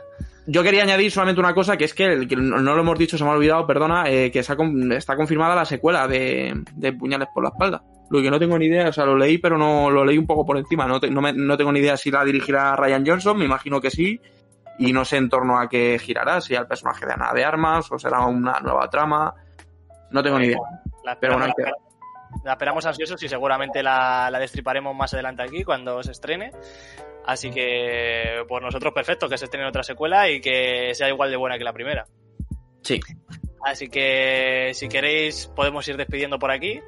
Yo 0.50 0.64
quería 0.64 0.84
añadir 0.84 1.12
solamente 1.12 1.42
una 1.42 1.54
cosa, 1.54 1.76
que 1.76 1.84
es 1.84 1.94
que, 1.94 2.06
el, 2.06 2.28
que 2.28 2.38
no 2.38 2.58
lo 2.58 2.80
hemos 2.80 2.98
dicho, 2.98 3.18
se 3.18 3.24
me 3.26 3.30
ha 3.30 3.34
olvidado, 3.34 3.68
perdona, 3.68 4.10
eh, 4.10 4.32
que 4.32 4.40
está, 4.40 4.56
está 4.92 5.18
confirmada 5.18 5.54
la 5.54 5.66
secuela 5.66 6.08
de, 6.08 6.64
de 6.74 6.94
Puñales 6.94 7.28
por 7.34 7.44
la 7.44 7.50
espalda. 7.50 7.84
Lo 8.10 8.22
que 8.22 8.32
no 8.32 8.40
tengo 8.40 8.58
ni 8.58 8.68
idea, 8.68 8.88
o 8.88 8.94
sea, 8.94 9.06
lo 9.06 9.18
leí, 9.18 9.40
pero 9.40 9.58
no 9.58 9.90
lo 9.90 10.06
leí 10.06 10.18
un 10.18 10.26
poco 10.26 10.46
por 10.46 10.58
encima. 10.58 10.88
No, 10.88 11.02
te, 11.02 11.12
no, 11.12 11.22
me, 11.22 11.34
no 11.34 11.58
tengo 11.58 11.74
ni 11.74 11.80
idea 11.80 11.98
si 11.98 12.10
la 12.12 12.24
dirigirá 12.24 12.78
Ryan 12.78 13.06
Johnson, 13.06 13.38
me 13.38 13.44
imagino 13.44 13.82
que 13.82 13.92
sí. 13.92 14.22
Y 14.80 14.94
no 14.94 15.04
sé 15.04 15.18
en 15.18 15.28
torno 15.28 15.60
a 15.60 15.68
qué 15.68 16.00
girará, 16.00 16.40
si 16.40 16.56
al 16.56 16.68
personaje 16.68 17.06
de 17.06 17.12
Ana 17.12 17.34
de 17.34 17.44
Armas 17.44 17.92
o 17.92 18.00
será 18.00 18.26
una 18.26 18.60
nueva 18.62 18.90
trama. 18.90 19.34
No 20.12 20.24
tengo 20.24 20.40
ni 20.40 20.46
idea. 20.46 20.60
La 21.04 21.20
Pero 21.20 21.34
bueno, 21.34 21.48
esperamos, 21.48 21.87
la 22.44 22.54
esperamos 22.54 22.86
ansiosos 22.86 23.22
y 23.24 23.28
seguramente 23.30 23.82
la, 23.84 24.30
la 24.32 24.40
destriparemos 24.40 24.96
más 24.96 25.14
adelante 25.14 25.44
aquí 25.44 25.64
cuando 25.64 26.02
se 26.04 26.12
estrene. 26.12 26.52
Así 27.26 27.52
que, 27.52 28.44
por 28.48 28.62
nosotros, 28.62 28.94
perfecto 28.94 29.28
que 29.28 29.38
se 29.38 29.46
estrene 29.46 29.68
otra 29.68 29.84
secuela 29.84 30.30
y 30.30 30.40
que 30.40 30.92
sea 30.94 31.10
igual 31.10 31.30
de 31.30 31.36
buena 31.38 31.58
que 31.58 31.64
la 31.66 31.74
primera. 31.74 32.06
Sí. 32.84 33.00
Así 33.66 33.90
que, 33.90 34.72
si 34.74 34.88
queréis, 34.88 35.48
podemos 35.56 35.86
ir 35.90 35.98
despidiendo 35.98 36.40
por 36.40 36.52
aquí. 36.52 36.80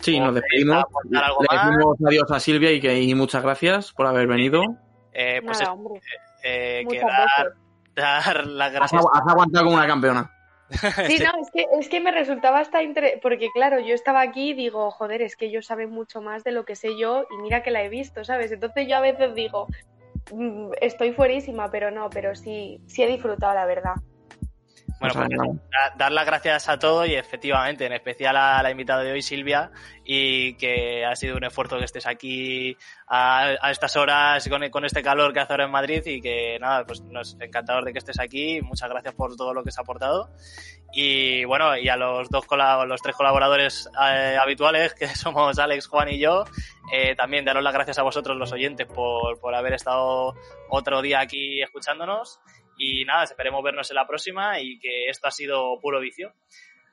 Sí, 0.00 0.18
¿O 0.18 0.24
nos 0.24 0.34
despedimos. 0.34 0.82
Le 1.08 1.20
decimos 1.20 1.96
adiós 2.04 2.30
a 2.32 2.40
Silvia 2.40 2.72
y, 2.72 2.80
que, 2.80 3.00
y 3.00 3.14
muchas 3.14 3.44
gracias 3.44 3.92
por 3.92 4.06
haber 4.06 4.26
venido. 4.26 4.60
Eh, 5.12 5.40
pues 5.44 5.60
Nada, 5.60 5.72
es- 5.72 5.78
hombre. 5.78 6.00
eh, 6.42 6.82
que 6.90 7.00
dar, 7.94 8.44
las 8.46 8.72
gracias. 8.72 9.04
has 9.12 9.28
aguantado 9.32 9.64
como 9.66 9.76
una 9.76 9.86
campeona. 9.86 10.30
Sí, 11.06 11.18
no, 11.18 11.40
es 11.40 11.50
que, 11.50 11.66
es 11.78 11.88
que 11.88 12.00
me 12.00 12.10
resultaba 12.10 12.60
hasta 12.60 12.80
porque 13.20 13.48
claro, 13.54 13.80
yo 13.80 13.94
estaba 13.94 14.20
aquí 14.20 14.50
y 14.50 14.54
digo, 14.54 14.90
joder, 14.90 15.22
es 15.22 15.36
que 15.36 15.46
ellos 15.46 15.66
saben 15.66 15.90
mucho 15.90 16.20
más 16.20 16.44
de 16.44 16.52
lo 16.52 16.64
que 16.64 16.76
sé 16.76 16.96
yo 16.98 17.26
y 17.30 17.42
mira 17.42 17.62
que 17.62 17.70
la 17.70 17.82
he 17.82 17.88
visto, 17.88 18.24
¿sabes? 18.24 18.52
Entonces 18.52 18.88
yo 18.88 18.96
a 18.96 19.00
veces 19.00 19.34
digo, 19.34 19.66
mm, 20.32 20.72
estoy 20.80 21.12
fuerísima, 21.12 21.70
pero 21.70 21.90
no, 21.90 22.10
pero 22.10 22.34
sí, 22.34 22.80
sí 22.86 23.02
he 23.02 23.06
disfrutado, 23.06 23.54
la 23.54 23.66
verdad. 23.66 23.94
Bueno, 25.02 25.14
pues 25.14 25.96
dar 25.96 26.12
las 26.12 26.24
gracias 26.24 26.68
a 26.68 26.78
todos 26.78 27.08
y 27.08 27.14
efectivamente, 27.14 27.86
en 27.86 27.92
especial 27.92 28.36
a 28.36 28.62
la 28.62 28.70
invitada 28.70 29.02
de 29.02 29.10
hoy, 29.10 29.20
Silvia, 29.20 29.72
y 30.04 30.54
que 30.54 31.04
ha 31.04 31.16
sido 31.16 31.36
un 31.36 31.42
esfuerzo 31.42 31.76
que 31.76 31.86
estés 31.86 32.06
aquí 32.06 32.76
a, 33.08 33.56
a 33.60 33.70
estas 33.72 33.96
horas 33.96 34.48
con, 34.48 34.70
con 34.70 34.84
este 34.84 35.02
calor 35.02 35.32
que 35.32 35.40
hace 35.40 35.54
ahora 35.54 35.64
en 35.64 35.72
Madrid 35.72 36.02
y 36.06 36.20
que 36.20 36.56
nada, 36.60 36.84
pues 36.86 37.00
nos 37.00 37.36
encantador 37.40 37.84
de 37.84 37.92
que 37.92 37.98
estés 37.98 38.20
aquí. 38.20 38.60
Muchas 38.62 38.88
gracias 38.88 39.14
por 39.14 39.34
todo 39.34 39.52
lo 39.52 39.64
que 39.64 39.72
se 39.72 39.80
ha 39.80 39.82
aportado. 39.82 40.30
Y 40.92 41.44
bueno, 41.46 41.76
y 41.76 41.88
a 41.88 41.96
los 41.96 42.28
dos 42.28 42.46
los 42.86 43.02
tres 43.02 43.16
colaboradores 43.16 43.90
eh, 44.00 44.36
habituales, 44.40 44.94
que 44.94 45.08
somos 45.16 45.58
Alex, 45.58 45.88
Juan 45.88 46.10
y 46.10 46.20
yo, 46.20 46.44
eh, 46.92 47.16
también 47.16 47.44
daros 47.44 47.64
las 47.64 47.72
gracias 47.72 47.98
a 47.98 48.02
vosotros 48.02 48.36
los 48.36 48.52
oyentes 48.52 48.86
por, 48.86 49.40
por 49.40 49.52
haber 49.54 49.72
estado 49.72 50.34
otro 50.68 51.02
día 51.02 51.18
aquí 51.20 51.60
escuchándonos. 51.60 52.38
Y 52.78 53.04
nada, 53.04 53.24
esperemos 53.24 53.62
vernos 53.62 53.90
en 53.90 53.96
la 53.96 54.06
próxima 54.06 54.60
y 54.60 54.78
que 54.78 55.06
esto 55.08 55.28
ha 55.28 55.30
sido 55.30 55.78
puro 55.80 56.00
vicio. 56.00 56.32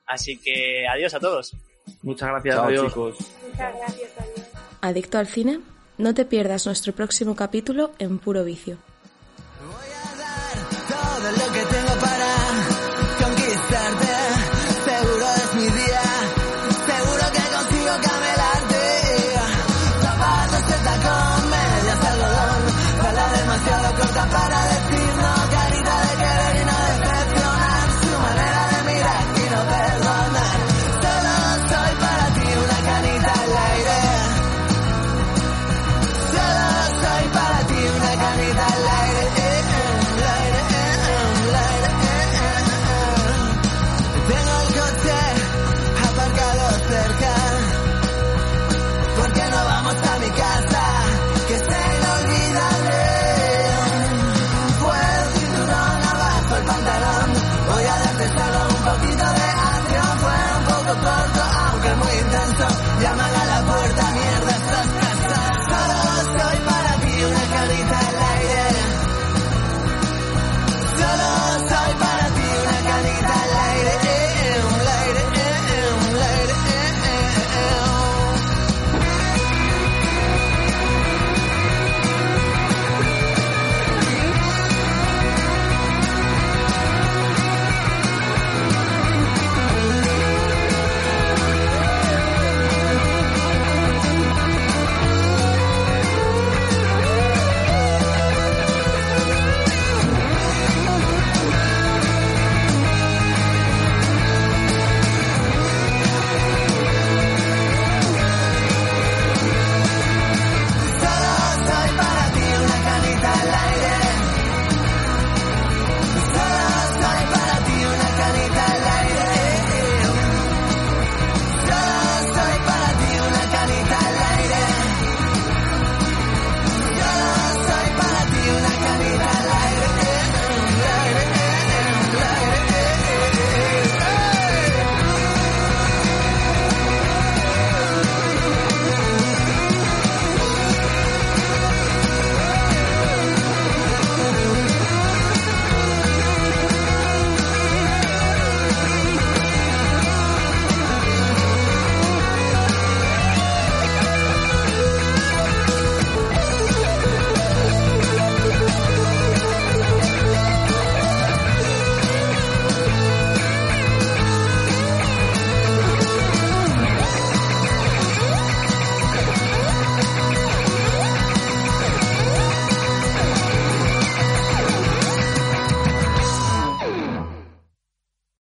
Así 0.06 0.38
que 0.38 0.86
adiós 0.88 1.14
a 1.14 1.20
todos. 1.20 1.56
Muchas 2.02 2.28
gracias, 2.28 2.54
Chao, 2.54 2.64
adiós. 2.66 2.86
chicos. 2.86 3.16
Muchas 3.48 3.76
gracias, 3.76 4.10
adiós. 4.18 4.46
Adicto 4.80 5.18
al 5.18 5.26
cine, 5.26 5.60
no 5.98 6.14
te 6.14 6.24
pierdas 6.24 6.66
nuestro 6.66 6.92
próximo 6.92 7.36
capítulo 7.36 7.92
en 7.98 8.18
Puro 8.18 8.44
Vicio. 8.44 8.78